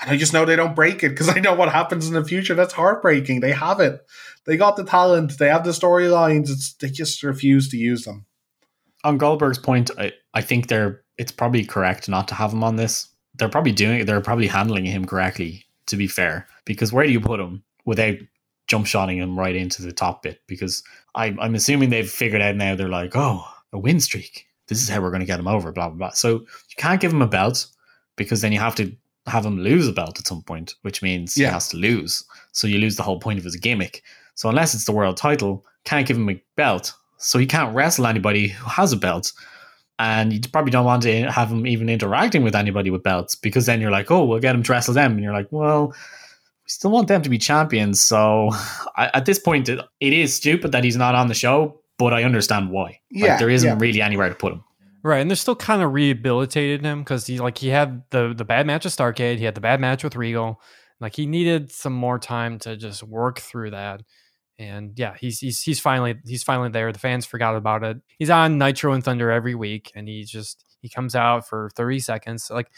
And 0.00 0.10
I 0.10 0.16
just 0.16 0.32
know 0.32 0.44
they 0.44 0.56
don't 0.56 0.76
break 0.76 1.02
it 1.02 1.10
because 1.10 1.28
I 1.28 1.40
know 1.40 1.54
what 1.54 1.72
happens 1.72 2.06
in 2.06 2.14
the 2.14 2.24
future. 2.24 2.54
That's 2.54 2.74
heartbreaking. 2.74 3.40
They 3.40 3.52
have 3.52 3.80
it. 3.80 4.06
They 4.44 4.56
got 4.56 4.76
the 4.76 4.84
talent. 4.84 5.38
They 5.38 5.48
have 5.48 5.64
the 5.64 5.70
storylines. 5.70 6.50
It's 6.50 6.74
they 6.74 6.90
just 6.90 7.22
refuse 7.22 7.68
to 7.70 7.76
use 7.76 8.04
them. 8.04 8.26
On 9.04 9.18
Goldberg's 9.18 9.58
point, 9.58 9.90
I, 9.98 10.12
I 10.34 10.42
think 10.42 10.68
they're. 10.68 11.02
It's 11.18 11.32
probably 11.32 11.64
correct 11.64 12.08
not 12.08 12.28
to 12.28 12.34
have 12.34 12.52
him 12.52 12.62
on 12.62 12.76
this. 12.76 13.08
They're 13.34 13.48
probably 13.48 13.72
doing. 13.72 14.04
They're 14.04 14.20
probably 14.20 14.48
handling 14.48 14.84
him 14.84 15.04
correctly. 15.04 15.64
To 15.86 15.96
be 15.96 16.08
fair, 16.08 16.48
because 16.64 16.92
where 16.92 17.06
do 17.06 17.12
you 17.12 17.20
put 17.20 17.38
him 17.38 17.62
without 17.84 18.16
jump 18.66 18.86
shotting 18.86 19.18
him 19.18 19.38
right 19.38 19.54
into 19.54 19.82
the 19.82 19.92
top 19.92 20.24
bit? 20.24 20.40
Because 20.48 20.82
I, 21.14 21.34
I'm 21.40 21.54
assuming 21.54 21.90
they've 21.90 22.10
figured 22.10 22.42
out 22.42 22.56
now. 22.56 22.74
They're 22.74 22.88
like, 22.88 23.12
oh, 23.14 23.46
a 23.72 23.78
win 23.78 24.00
streak. 24.00 24.46
This 24.66 24.82
is 24.82 24.88
how 24.88 25.00
we're 25.00 25.10
going 25.12 25.20
to 25.20 25.26
get 25.26 25.38
him 25.38 25.46
over. 25.46 25.70
Blah 25.70 25.90
blah 25.90 25.96
blah. 25.96 26.10
So 26.10 26.40
you 26.40 26.76
can't 26.76 27.00
give 27.00 27.12
him 27.12 27.22
a 27.22 27.28
belt 27.28 27.68
because 28.16 28.40
then 28.40 28.52
you 28.52 28.58
have 28.58 28.74
to 28.74 28.96
have 29.26 29.44
him 29.44 29.58
lose 29.58 29.88
a 29.88 29.92
belt 29.92 30.18
at 30.18 30.26
some 30.26 30.42
point, 30.42 30.74
which 30.82 31.02
means 31.02 31.36
Yeah. 31.36 31.48
he 31.48 31.52
has 31.54 31.68
to 31.68 31.76
lose. 31.76 32.24
So 32.52 32.66
you 32.66 32.78
lose 32.78 32.96
the 32.96 33.02
whole 33.02 33.18
point 33.20 33.38
of 33.38 33.44
his 33.44 33.56
gimmick. 33.56 34.02
So 34.34 34.48
unless 34.48 34.74
it's 34.74 34.84
the 34.84 34.92
world 34.92 35.16
title, 35.16 35.64
can't 35.84 36.06
give 36.06 36.16
him 36.16 36.28
a 36.30 36.40
belt. 36.56 36.92
So 37.18 37.38
he 37.38 37.46
can't 37.46 37.74
wrestle 37.74 38.06
anybody 38.06 38.48
who 38.48 38.68
has 38.68 38.92
a 38.92 38.96
belt. 38.96 39.32
and 39.98 40.30
you 40.32 40.40
probably 40.52 40.70
don't 40.70 40.84
want 40.84 41.02
to 41.04 41.30
have 41.30 41.50
him 41.50 41.66
even 41.66 41.88
interacting 41.88 42.42
with 42.42 42.54
anybody 42.54 42.90
with 42.90 43.02
belts 43.02 43.34
because 43.34 43.64
then 43.64 43.80
you're 43.80 43.90
like, 43.90 44.10
oh, 44.10 44.26
we'll 44.26 44.38
get 44.40 44.54
him 44.54 44.62
to 44.62 44.70
wrestle 44.70 44.92
them, 44.92 45.12
and 45.12 45.22
you're 45.22 45.32
like, 45.32 45.48
well, 45.50 45.86
we 45.88 46.68
still 46.68 46.90
want 46.90 47.08
them 47.08 47.22
to 47.22 47.30
be 47.30 47.38
champions. 47.38 47.98
So 48.00 48.50
I, 48.96 49.06
at 49.14 49.24
this 49.24 49.38
point, 49.38 49.70
it, 49.70 49.80
it 50.00 50.12
is 50.12 50.34
stupid 50.34 50.72
that 50.72 50.84
he's 50.84 50.96
not 50.96 51.14
on 51.14 51.28
the 51.28 51.34
show, 51.34 51.80
but 51.96 52.12
I 52.12 52.24
understand 52.24 52.70
why. 52.70 53.00
Yeah, 53.10 53.28
like, 53.28 53.38
there 53.38 53.48
isn't 53.48 53.66
yeah. 53.66 53.78
really 53.80 54.02
anywhere 54.02 54.28
to 54.28 54.34
put 54.34 54.52
him. 54.52 54.64
Right, 55.06 55.20
and 55.20 55.30
they're 55.30 55.36
still 55.36 55.54
kind 55.54 55.82
of 55.82 55.92
rehabilitated 55.92 56.84
him 56.84 57.04
because 57.04 57.28
he 57.28 57.38
like 57.38 57.58
he 57.58 57.68
had 57.68 58.02
the 58.10 58.34
the 58.36 58.44
bad 58.44 58.66
match 58.66 58.82
with 58.82 58.96
Starcade, 58.96 59.38
he 59.38 59.44
had 59.44 59.54
the 59.54 59.60
bad 59.60 59.80
match 59.80 60.02
with 60.02 60.16
Regal, 60.16 60.60
like 60.98 61.14
he 61.14 61.26
needed 61.26 61.70
some 61.70 61.92
more 61.92 62.18
time 62.18 62.58
to 62.60 62.76
just 62.76 63.04
work 63.04 63.38
through 63.38 63.70
that. 63.70 64.02
And 64.58 64.98
yeah, 64.98 65.14
he's 65.16 65.38
he's 65.38 65.62
he's 65.62 65.78
finally 65.78 66.16
he's 66.26 66.42
finally 66.42 66.70
there. 66.70 66.90
The 66.90 66.98
fans 66.98 67.24
forgot 67.24 67.54
about 67.54 67.84
it. 67.84 67.98
He's 68.18 68.30
on 68.30 68.58
Nitro 68.58 68.94
and 68.94 69.04
Thunder 69.04 69.30
every 69.30 69.54
week, 69.54 69.92
and 69.94 70.08
he 70.08 70.24
just 70.24 70.64
he 70.80 70.88
comes 70.88 71.14
out 71.14 71.46
for 71.46 71.70
thirty 71.76 72.00
seconds. 72.00 72.50
Like 72.50 72.72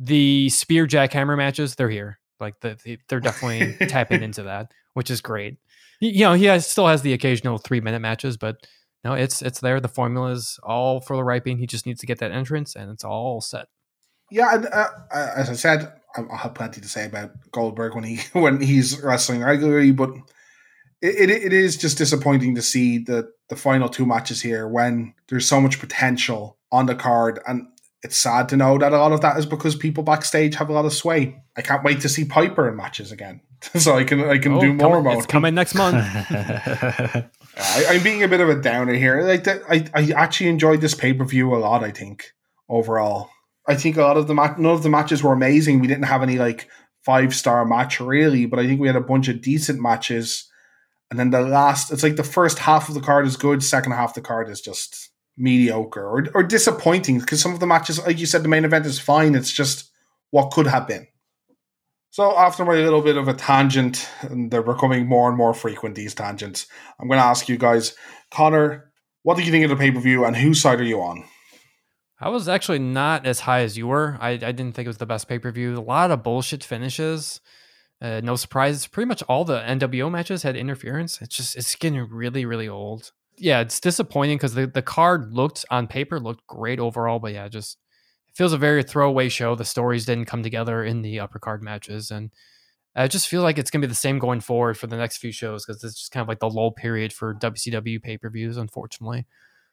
the 0.00 0.48
spear 0.48 0.88
jackhammer 0.88 1.36
matches, 1.36 1.76
they're 1.76 1.88
here. 1.88 2.18
Like 2.40 2.58
the, 2.62 2.76
the 2.82 2.98
they're 3.08 3.20
definitely 3.20 3.86
tapping 3.86 4.24
into 4.24 4.42
that, 4.42 4.72
which 4.94 5.08
is 5.08 5.20
great. 5.20 5.58
You 6.00 6.24
know, 6.24 6.32
he 6.32 6.46
has, 6.46 6.66
still 6.66 6.88
has 6.88 7.02
the 7.02 7.12
occasional 7.12 7.58
three 7.58 7.80
minute 7.80 8.00
matches, 8.00 8.36
but 8.36 8.56
no, 9.04 9.12
it's 9.14 9.42
it's 9.42 9.60
there. 9.60 9.80
The 9.80 9.88
formula 9.88 10.30
is 10.30 10.58
all 10.62 11.00
for 11.00 11.16
the 11.16 11.24
right 11.24 11.42
being. 11.44 11.58
He 11.58 11.66
just 11.66 11.86
needs 11.86 12.00
to 12.00 12.06
get 12.06 12.18
that 12.18 12.32
entrance, 12.32 12.74
and 12.74 12.90
it's 12.90 13.04
all 13.04 13.40
set. 13.40 13.66
Yeah, 14.30 14.54
and 14.54 14.66
uh, 14.66 14.88
as 15.12 15.50
I 15.50 15.52
said, 15.54 15.92
I- 16.16 16.22
I'll 16.22 16.38
have 16.38 16.54
plenty 16.54 16.80
to 16.80 16.88
say 16.88 17.04
about 17.04 17.32
Goldberg 17.52 17.94
when 17.94 18.04
he 18.04 18.20
when 18.32 18.60
he's 18.60 19.00
wrestling 19.02 19.42
regularly, 19.42 19.92
but 19.92 20.10
it, 21.02 21.28
it, 21.28 21.30
it 21.30 21.52
is 21.52 21.76
just 21.76 21.98
disappointing 21.98 22.54
to 22.54 22.62
see 22.62 22.98
the 22.98 23.30
the 23.50 23.56
final 23.56 23.88
two 23.90 24.06
matches 24.06 24.40
here 24.40 24.66
when 24.66 25.12
there's 25.28 25.46
so 25.46 25.60
much 25.60 25.78
potential 25.78 26.56
on 26.72 26.86
the 26.86 26.94
card, 26.94 27.40
and 27.46 27.66
it's 28.02 28.16
sad 28.16 28.48
to 28.48 28.56
know 28.56 28.78
that 28.78 28.92
a 28.92 28.98
lot 28.98 29.12
of 29.12 29.20
that 29.20 29.36
is 29.38 29.44
because 29.46 29.76
people 29.76 30.02
backstage 30.02 30.54
have 30.56 30.68
a 30.70 30.72
lot 30.72 30.84
of 30.86 30.92
sway. 30.92 31.42
I 31.56 31.62
can't 31.62 31.84
wait 31.84 32.00
to 32.00 32.08
see 32.08 32.24
Piper 32.24 32.68
in 32.68 32.76
matches 32.76 33.12
again, 33.12 33.40
so 33.76 33.96
I 33.96 34.04
can 34.04 34.20
I 34.24 34.38
can 34.38 34.54
Oh, 34.54 34.60
do 34.60 34.72
more 34.72 34.88
coming- 34.96 35.00
about 35.06 35.16
It's 35.18 35.26
coming 35.26 35.54
next 35.54 35.74
month. 35.74 36.02
I, 37.56 37.86
I'm 37.90 38.02
being 38.02 38.22
a 38.22 38.28
bit 38.28 38.40
of 38.40 38.48
a 38.48 38.60
downer 38.60 38.94
here. 38.94 39.22
Like 39.22 39.44
that, 39.44 39.62
I, 39.68 39.86
I 39.94 40.12
actually 40.12 40.50
enjoyed 40.50 40.80
this 40.80 40.94
pay 40.94 41.12
per 41.12 41.24
view 41.24 41.54
a 41.54 41.58
lot. 41.58 41.84
I 41.84 41.90
think 41.90 42.32
overall, 42.68 43.30
I 43.66 43.74
think 43.74 43.96
a 43.96 44.02
lot 44.02 44.16
of 44.16 44.26
the 44.26 44.34
mat- 44.34 44.58
none 44.58 44.72
of 44.72 44.82
the 44.82 44.90
matches 44.90 45.22
were 45.22 45.32
amazing. 45.32 45.80
We 45.80 45.86
didn't 45.86 46.04
have 46.04 46.22
any 46.22 46.38
like 46.38 46.68
five 47.04 47.34
star 47.34 47.64
match 47.64 48.00
really, 48.00 48.46
but 48.46 48.58
I 48.58 48.66
think 48.66 48.80
we 48.80 48.86
had 48.86 48.96
a 48.96 49.00
bunch 49.00 49.28
of 49.28 49.42
decent 49.42 49.80
matches. 49.80 50.50
And 51.10 51.18
then 51.20 51.30
the 51.30 51.42
last, 51.42 51.92
it's 51.92 52.02
like 52.02 52.16
the 52.16 52.24
first 52.24 52.58
half 52.58 52.88
of 52.88 52.94
the 52.94 53.00
card 53.00 53.26
is 53.26 53.36
good, 53.36 53.62
second 53.62 53.92
half 53.92 54.10
of 54.10 54.14
the 54.14 54.20
card 54.22 54.48
is 54.48 54.60
just 54.60 55.10
mediocre 55.36 56.04
or, 56.04 56.26
or 56.34 56.42
disappointing 56.42 57.20
because 57.20 57.40
some 57.40 57.52
of 57.52 57.60
the 57.60 57.66
matches, 57.66 58.04
like 58.04 58.18
you 58.18 58.26
said, 58.26 58.42
the 58.42 58.48
main 58.48 58.64
event 58.64 58.86
is 58.86 58.98
fine. 58.98 59.34
It's 59.34 59.52
just 59.52 59.90
what 60.30 60.50
could 60.50 60.66
have 60.66 60.88
been. 60.88 61.06
So 62.14 62.38
after 62.38 62.64
my 62.64 62.74
little 62.74 63.02
bit 63.02 63.16
of 63.16 63.26
a 63.26 63.34
tangent, 63.34 64.08
and 64.20 64.48
they're 64.48 64.62
becoming 64.62 65.08
more 65.08 65.28
and 65.28 65.36
more 65.36 65.52
frequent 65.52 65.96
these 65.96 66.14
tangents, 66.14 66.68
I'm 67.00 67.08
going 67.08 67.18
to 67.18 67.24
ask 67.24 67.48
you 67.48 67.58
guys, 67.58 67.96
Connor, 68.30 68.92
what 69.24 69.36
did 69.36 69.46
you 69.46 69.50
think 69.50 69.64
of 69.64 69.70
the 69.70 69.76
pay 69.76 69.90
per 69.90 69.98
view, 69.98 70.24
and 70.24 70.36
whose 70.36 70.62
side 70.62 70.78
are 70.78 70.84
you 70.84 71.02
on? 71.02 71.24
I 72.20 72.28
was 72.28 72.46
actually 72.48 72.78
not 72.78 73.26
as 73.26 73.40
high 73.40 73.62
as 73.62 73.76
you 73.76 73.88
were. 73.88 74.16
I, 74.20 74.30
I 74.30 74.52
didn't 74.52 74.74
think 74.76 74.86
it 74.86 74.90
was 74.90 74.98
the 74.98 75.06
best 75.06 75.26
pay 75.26 75.40
per 75.40 75.50
view. 75.50 75.76
A 75.76 75.80
lot 75.80 76.12
of 76.12 76.22
bullshit 76.22 76.62
finishes. 76.62 77.40
Uh, 78.00 78.20
no 78.22 78.36
surprises. 78.36 78.86
Pretty 78.86 79.08
much 79.08 79.24
all 79.24 79.44
the 79.44 79.58
NWO 79.62 80.08
matches 80.08 80.44
had 80.44 80.54
interference. 80.54 81.20
It's 81.20 81.36
just 81.36 81.56
it's 81.56 81.74
getting 81.74 81.98
really 82.08 82.44
really 82.44 82.68
old. 82.68 83.10
Yeah, 83.38 83.58
it's 83.58 83.80
disappointing 83.80 84.36
because 84.36 84.54
the 84.54 84.68
the 84.68 84.82
card 84.82 85.32
looked 85.32 85.64
on 85.68 85.88
paper 85.88 86.20
looked 86.20 86.46
great 86.46 86.78
overall, 86.78 87.18
but 87.18 87.32
yeah, 87.32 87.48
just 87.48 87.76
feels 88.34 88.52
a 88.52 88.58
very 88.58 88.82
throwaway 88.82 89.28
show. 89.28 89.54
The 89.54 89.64
stories 89.64 90.04
didn't 90.06 90.26
come 90.26 90.42
together 90.42 90.84
in 90.84 91.02
the 91.02 91.20
upper 91.20 91.38
card 91.38 91.62
matches, 91.62 92.10
and 92.10 92.30
I 92.96 93.08
just 93.08 93.28
feel 93.28 93.42
like 93.42 93.58
it's 93.58 93.70
gonna 93.70 93.82
be 93.82 93.88
the 93.88 93.94
same 93.94 94.18
going 94.18 94.40
forward 94.40 94.76
for 94.78 94.86
the 94.86 94.96
next 94.96 95.18
few 95.18 95.32
shows 95.32 95.64
because 95.64 95.82
it's 95.82 95.98
just 95.98 96.12
kind 96.12 96.22
of 96.22 96.28
like 96.28 96.40
the 96.40 96.48
lull 96.50 96.72
period 96.72 97.12
for 97.12 97.34
WCW 97.34 98.02
pay 98.02 98.18
per 98.18 98.30
views. 98.30 98.56
Unfortunately, 98.56 99.26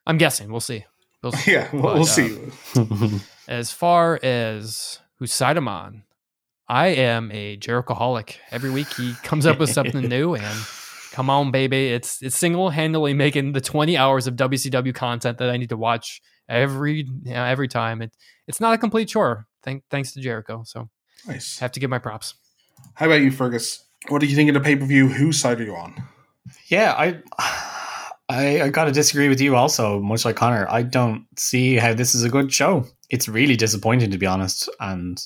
I'm 0.05 0.17
guessing 0.17 0.51
we'll 0.51 0.59
see. 0.59 0.85
We'll 1.23 1.31
see. 1.33 1.51
Yeah, 1.51 1.69
we'll, 1.71 1.81
But, 1.83 1.93
we'll 1.93 2.03
uh, 2.03 2.05
see. 2.05 3.19
as 3.47 3.71
far 3.71 4.19
as 4.23 4.99
whose 5.19 5.31
side 5.33 5.57
I'm 5.57 5.67
on, 5.67 6.03
I 6.67 6.87
am 6.87 7.31
a 7.31 7.57
Jericholic. 7.57 8.37
Every 8.49 8.71
week 8.71 8.91
he 8.93 9.13
comes 9.23 9.45
up 9.45 9.59
with 9.59 9.69
something 9.71 10.07
new, 10.07 10.33
and 10.35 10.65
come 11.11 11.29
on, 11.29 11.51
baby, 11.51 11.89
it's 11.89 12.21
it's 12.23 12.35
single 12.35 12.69
handedly 12.71 13.13
making 13.13 13.51
the 13.51 13.61
20 13.61 13.97
hours 13.97 14.25
of 14.25 14.35
WCW 14.35 14.95
content 14.95 15.37
that 15.37 15.49
I 15.49 15.57
need 15.57 15.69
to 15.69 15.77
watch 15.77 16.21
every 16.51 17.03
you 17.23 17.33
know, 17.33 17.43
every 17.43 17.67
time. 17.67 18.01
It 18.01 18.11
it's 18.47 18.59
not 18.59 18.73
a 18.73 18.77
complete 18.77 19.07
chore. 19.07 19.47
Thank, 19.63 19.83
thanks 19.89 20.11
to 20.13 20.19
Jericho, 20.21 20.63
so 20.65 20.89
Nice. 21.27 21.59
have 21.59 21.71
to 21.73 21.79
give 21.79 21.89
my 21.89 21.99
props. 21.99 22.33
How 22.95 23.05
about 23.05 23.21
you, 23.21 23.31
Fergus? 23.31 23.83
What 24.09 24.19
did 24.19 24.29
you 24.29 24.35
think 24.35 24.49
of 24.49 24.55
the 24.55 24.59
pay 24.59 24.75
per 24.75 24.85
view? 24.85 25.07
Whose 25.07 25.39
side 25.39 25.59
are 25.59 25.63
you 25.63 25.75
on? 25.75 25.93
Yeah, 26.67 26.93
I, 26.97 27.19
I, 28.29 28.61
I 28.63 28.69
got 28.69 28.85
to 28.85 28.91
disagree 28.91 29.29
with 29.29 29.39
you. 29.39 29.55
Also, 29.55 29.99
much 29.99 30.25
like 30.25 30.35
Connor, 30.35 30.67
I 30.69 30.81
don't 30.81 31.25
see 31.37 31.75
how 31.75 31.93
this 31.93 32.15
is 32.15 32.23
a 32.23 32.29
good 32.29 32.51
show. 32.51 32.85
It's 33.09 33.27
really 33.29 33.55
disappointing, 33.55 34.09
to 34.11 34.17
be 34.17 34.25
honest. 34.25 34.67
And 34.79 35.21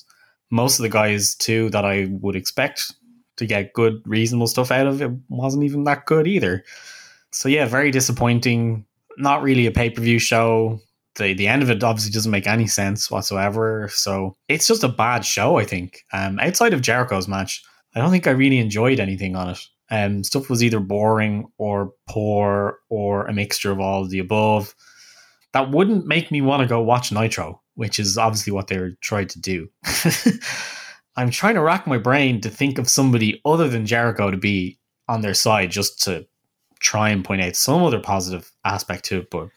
most 0.50 0.78
of 0.78 0.82
the 0.82 0.88
guys 0.90 1.34
too 1.34 1.70
that 1.70 1.84
I 1.84 2.08
would 2.10 2.36
expect 2.36 2.92
to 3.36 3.46
get 3.46 3.72
good, 3.72 4.02
reasonable 4.04 4.46
stuff 4.46 4.70
out 4.70 4.86
of 4.86 5.00
it 5.02 5.10
wasn't 5.28 5.64
even 5.64 5.84
that 5.84 6.04
good 6.06 6.26
either. 6.26 6.64
So 7.32 7.48
yeah, 7.48 7.64
very 7.66 7.90
disappointing. 7.90 8.84
Not 9.18 9.42
really 9.42 9.66
a 9.66 9.70
pay 9.70 9.88
per 9.90 10.02
view 10.02 10.18
show. 10.18 10.80
The 11.16 11.34
the 11.34 11.48
end 11.48 11.62
of 11.62 11.70
it 11.70 11.82
obviously 11.82 12.12
doesn't 12.12 12.30
make 12.30 12.46
any 12.46 12.66
sense 12.66 13.10
whatsoever. 13.10 13.88
So 13.92 14.36
it's 14.48 14.66
just 14.66 14.84
a 14.84 14.88
bad 14.88 15.24
show. 15.24 15.56
I 15.56 15.64
think. 15.64 16.02
Um, 16.12 16.38
outside 16.38 16.72
of 16.72 16.82
Jericho's 16.82 17.28
match, 17.28 17.62
I 17.94 18.00
don't 18.00 18.10
think 18.10 18.26
I 18.26 18.32
really 18.32 18.58
enjoyed 18.58 19.00
anything 19.00 19.36
on 19.36 19.50
it. 19.50 19.60
Um, 19.90 20.24
stuff 20.24 20.50
was 20.50 20.64
either 20.64 20.80
boring 20.80 21.46
or 21.58 21.92
poor 22.08 22.78
or 22.90 23.26
a 23.26 23.32
mixture 23.32 23.70
of 23.70 23.80
all 23.80 24.02
of 24.02 24.10
the 24.10 24.18
above. 24.18 24.74
That 25.52 25.70
wouldn't 25.70 26.06
make 26.06 26.30
me 26.30 26.42
want 26.42 26.62
to 26.62 26.68
go 26.68 26.82
watch 26.82 27.12
Nitro, 27.12 27.62
which 27.74 27.98
is 27.98 28.18
obviously 28.18 28.52
what 28.52 28.66
they're 28.66 28.96
trying 29.00 29.28
to 29.28 29.40
do. 29.40 29.68
I'm 31.16 31.30
trying 31.30 31.54
to 31.54 31.62
rack 31.62 31.86
my 31.86 31.96
brain 31.96 32.40
to 32.42 32.50
think 32.50 32.78
of 32.78 32.90
somebody 32.90 33.40
other 33.44 33.68
than 33.68 33.86
Jericho 33.86 34.30
to 34.30 34.36
be 34.36 34.78
on 35.08 35.22
their 35.22 35.34
side 35.34 35.70
just 35.70 36.02
to 36.02 36.26
try 36.80 37.08
and 37.08 37.24
point 37.24 37.40
out 37.40 37.56
some 37.56 37.82
other 37.82 38.00
positive 38.00 38.52
aspect 38.64 39.06
to 39.06 39.18
it, 39.20 39.30
but 39.30 39.48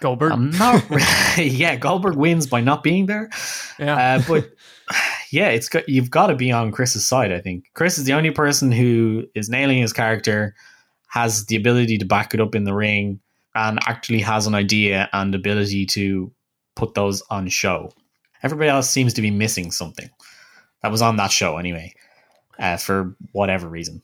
Goldberg, 0.00 0.32
I'm 0.32 0.50
not. 0.50 0.84
yeah, 1.38 1.76
Goldberg 1.76 2.16
wins 2.16 2.46
by 2.46 2.60
not 2.60 2.82
being 2.82 3.06
there. 3.06 3.30
yeah, 3.78 4.16
Uh, 4.16 4.22
but 4.26 4.50
yeah, 5.30 5.48
it's 5.48 5.68
got 5.68 5.88
you've 5.88 6.10
got 6.10 6.28
to 6.28 6.34
be 6.34 6.52
on 6.52 6.72
Chris's 6.72 7.06
side. 7.06 7.32
I 7.32 7.40
think 7.40 7.64
Chris 7.74 7.98
is 7.98 8.04
the 8.04 8.12
only 8.12 8.30
person 8.30 8.72
who 8.72 9.24
is 9.34 9.48
nailing 9.48 9.78
his 9.78 9.92
character, 9.92 10.54
has 11.08 11.46
the 11.46 11.56
ability 11.56 11.98
to 11.98 12.04
back 12.04 12.34
it 12.34 12.40
up 12.40 12.54
in 12.54 12.64
the 12.64 12.74
ring, 12.74 13.20
and 13.54 13.78
actually 13.86 14.20
has 14.20 14.46
an 14.46 14.54
idea 14.54 15.08
and 15.12 15.34
ability 15.34 15.86
to 15.86 16.32
put 16.74 16.94
those 16.94 17.22
on 17.30 17.48
show. 17.48 17.92
Everybody 18.42 18.70
else 18.70 18.90
seems 18.90 19.14
to 19.14 19.22
be 19.22 19.30
missing 19.30 19.70
something 19.70 20.10
that 20.82 20.90
was 20.90 21.02
on 21.02 21.16
that 21.16 21.30
show 21.30 21.58
anyway, 21.58 21.94
uh, 22.58 22.76
for 22.76 23.14
whatever 23.32 23.68
reason. 23.68 24.02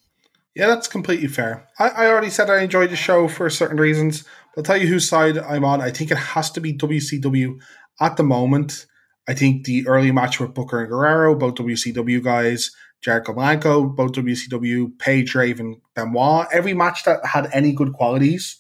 Yeah, 0.55 0.67
that's 0.67 0.89
completely 0.89 1.29
fair. 1.29 1.67
I, 1.79 1.89
I 1.89 2.07
already 2.09 2.31
said 2.31 2.51
I 2.51 2.63
enjoyed 2.63 2.91
the 2.91 2.97
show 2.97 3.29
for 3.29 3.49
certain 3.49 3.79
reasons. 3.79 4.25
I'll 4.57 4.63
tell 4.63 4.77
you 4.77 4.87
whose 4.87 5.09
side 5.09 5.39
I'm 5.39 5.65
on. 5.65 5.81
I 5.81 5.91
think 5.91 6.11
it 6.11 6.19
has 6.19 6.51
to 6.53 6.61
be 6.61 6.75
WCW 6.75 7.61
at 8.01 8.17
the 8.17 8.23
moment. 8.23 8.87
I 9.29 9.35
think 9.35 9.65
the 9.65 9.87
early 9.87 10.11
match 10.11 10.41
with 10.41 10.55
Booker 10.55 10.81
and 10.81 10.89
Guerrero, 10.89 11.35
both 11.35 11.57
WCW 11.57 12.23
guys, 12.23 12.71
Jericho 13.03 13.35
Malenko, 13.35 13.95
both 13.95 14.13
WCW, 14.13 14.99
Page 14.99 15.35
Raven, 15.35 15.81
Benoit, 15.95 16.49
every 16.53 16.75
match 16.75 17.05
that 17.05 17.25
had 17.25 17.49
any 17.53 17.73
good 17.73 17.93
qualities 17.93 18.59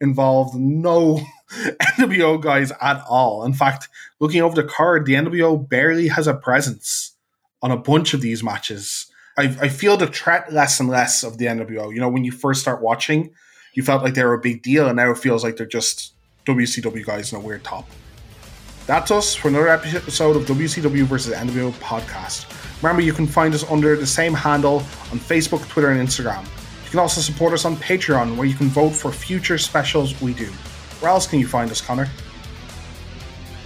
involved 0.00 0.54
no 0.54 1.20
NWO 1.98 2.40
guys 2.40 2.72
at 2.80 3.02
all. 3.08 3.44
In 3.44 3.52
fact, 3.52 3.88
looking 4.20 4.42
over 4.42 4.54
the 4.54 4.68
card, 4.68 5.06
the 5.06 5.14
NWO 5.14 5.68
barely 5.68 6.08
has 6.08 6.26
a 6.26 6.34
presence 6.34 7.16
on 7.62 7.70
a 7.70 7.76
bunch 7.76 8.14
of 8.14 8.20
these 8.20 8.42
matches. 8.42 9.06
I, 9.36 9.44
I 9.60 9.68
feel 9.68 9.96
the 9.96 10.06
threat 10.06 10.52
less 10.52 10.80
and 10.80 10.88
less 10.88 11.22
of 11.22 11.38
the 11.38 11.46
NWO. 11.46 11.92
You 11.92 12.00
know, 12.00 12.08
when 12.08 12.24
you 12.24 12.32
first 12.32 12.60
start 12.60 12.82
watching, 12.82 13.32
you 13.78 13.84
felt 13.84 14.02
like 14.02 14.14
they 14.14 14.24
were 14.24 14.34
a 14.34 14.40
big 14.40 14.60
deal, 14.60 14.88
and 14.88 14.96
now 14.96 15.08
it 15.08 15.18
feels 15.18 15.44
like 15.44 15.56
they're 15.56 15.64
just 15.64 16.14
WCW 16.46 17.06
guys 17.06 17.32
in 17.32 17.38
a 17.38 17.40
weird 17.40 17.62
top. 17.62 17.88
That's 18.88 19.12
us 19.12 19.36
for 19.36 19.46
another 19.46 19.68
episode 19.68 20.34
of 20.34 20.46
WCW 20.46 21.04
versus 21.04 21.32
NWO 21.32 21.70
podcast. 21.74 22.52
Remember, 22.82 23.02
you 23.02 23.12
can 23.12 23.28
find 23.28 23.54
us 23.54 23.62
under 23.70 23.94
the 23.94 24.04
same 24.04 24.34
handle 24.34 24.78
on 25.12 25.20
Facebook, 25.20 25.64
Twitter, 25.68 25.92
and 25.92 26.08
Instagram. 26.08 26.42
You 26.86 26.90
can 26.90 26.98
also 26.98 27.20
support 27.20 27.52
us 27.52 27.64
on 27.64 27.76
Patreon, 27.76 28.36
where 28.36 28.48
you 28.48 28.56
can 28.56 28.66
vote 28.66 28.90
for 28.90 29.12
future 29.12 29.58
specials 29.58 30.20
we 30.20 30.34
do. 30.34 30.46
Where 30.98 31.12
else 31.12 31.28
can 31.28 31.38
you 31.38 31.46
find 31.46 31.70
us, 31.70 31.80
Connor? 31.80 32.08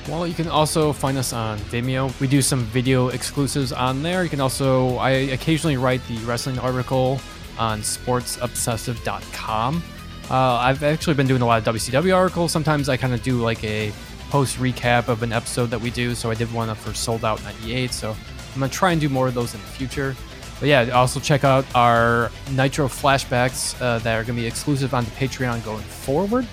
Well, 0.09 0.27
you 0.27 0.35
can 0.35 0.49
also 0.49 0.93
find 0.93 1.17
us 1.17 1.33
on 1.33 1.59
Vimeo. 1.59 2.21
We 2.21 2.27
do 2.27 2.43
some 2.43 2.65
video 2.65 3.09
exclusives 3.09 3.73
on 3.73 4.03
there. 4.03 4.25
You 4.25 4.29
can 4.29 4.43
also, 4.43 4.97
I 4.97 5.13
occasionally 5.33 5.79
write 5.79 6.07
the 6.07 6.19
wrestling 6.27 6.59
article 6.59 7.19
on 7.59 7.81
sportsobsessive.com. 7.81 9.83
Uh, 10.31 10.55
I've 10.55 10.83
actually 10.83 11.15
been 11.15 11.27
doing 11.27 11.43
a 11.43 11.47
lot 11.47 11.67
of 11.67 11.75
WCW 11.75 12.15
articles. 12.17 12.53
Sometimes 12.53 12.89
I 12.89 12.97
kind 12.97 13.13
of 13.13 13.23
do 13.23 13.41
like 13.41 13.63
a 13.65 13.93
post 14.31 14.57
recap 14.59 15.09
of 15.09 15.23
an 15.23 15.33
episode 15.33 15.67
that 15.67 15.81
we 15.81 15.91
do. 15.91 16.15
So 16.15 16.31
I 16.31 16.35
did 16.35 16.53
one 16.53 16.75
for 16.75 16.95
Souled 16.95 17.25
Out 17.25 17.43
98. 17.45 17.93
So 17.93 18.17
I'm 18.55 18.59
going 18.59 18.71
to 18.71 18.77
try 18.77 18.93
and 18.93 19.01
do 19.01 19.09
more 19.09 19.29
of 19.29 19.35
those 19.35 19.55
in 19.55 19.61
the 19.61 19.67
future. 19.67 20.17
But 20.59 20.69
yeah, 20.69 20.91
also 20.91 21.21
check 21.21 21.45
out 21.45 21.67
our 21.75 22.31
Nitro 22.53 22.87
flashbacks 22.87 23.81
uh, 23.83 23.99
that 23.99 24.15
are 24.15 24.25
going 24.25 24.37
to 24.37 24.43
be 24.43 24.47
exclusive 24.47 24.95
on 24.95 25.05
the 25.05 25.11
Patreon 25.11 25.65
going 25.65 25.83
forward. 25.83 26.47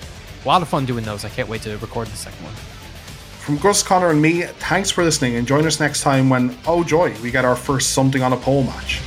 A 0.44 0.48
lot 0.48 0.62
of 0.62 0.68
fun 0.68 0.84
doing 0.84 1.04
those. 1.04 1.24
I 1.24 1.28
can't 1.28 1.48
wait 1.48 1.62
to 1.62 1.76
record 1.78 2.08
the 2.08 2.16
second 2.16 2.42
one. 2.44 2.54
From 3.40 3.56
Gus, 3.58 3.82
Connor, 3.82 4.10
and 4.10 4.20
me, 4.20 4.42
thanks 4.42 4.90
for 4.90 5.02
listening 5.04 5.36
and 5.36 5.46
join 5.46 5.66
us 5.66 5.80
next 5.80 6.02
time 6.02 6.28
when, 6.28 6.56
oh 6.66 6.84
joy, 6.84 7.14
we 7.22 7.30
get 7.30 7.44
our 7.44 7.56
first 7.56 7.92
something 7.92 8.22
on 8.22 8.32
a 8.32 8.36
pole 8.36 8.64
match. 8.64 9.00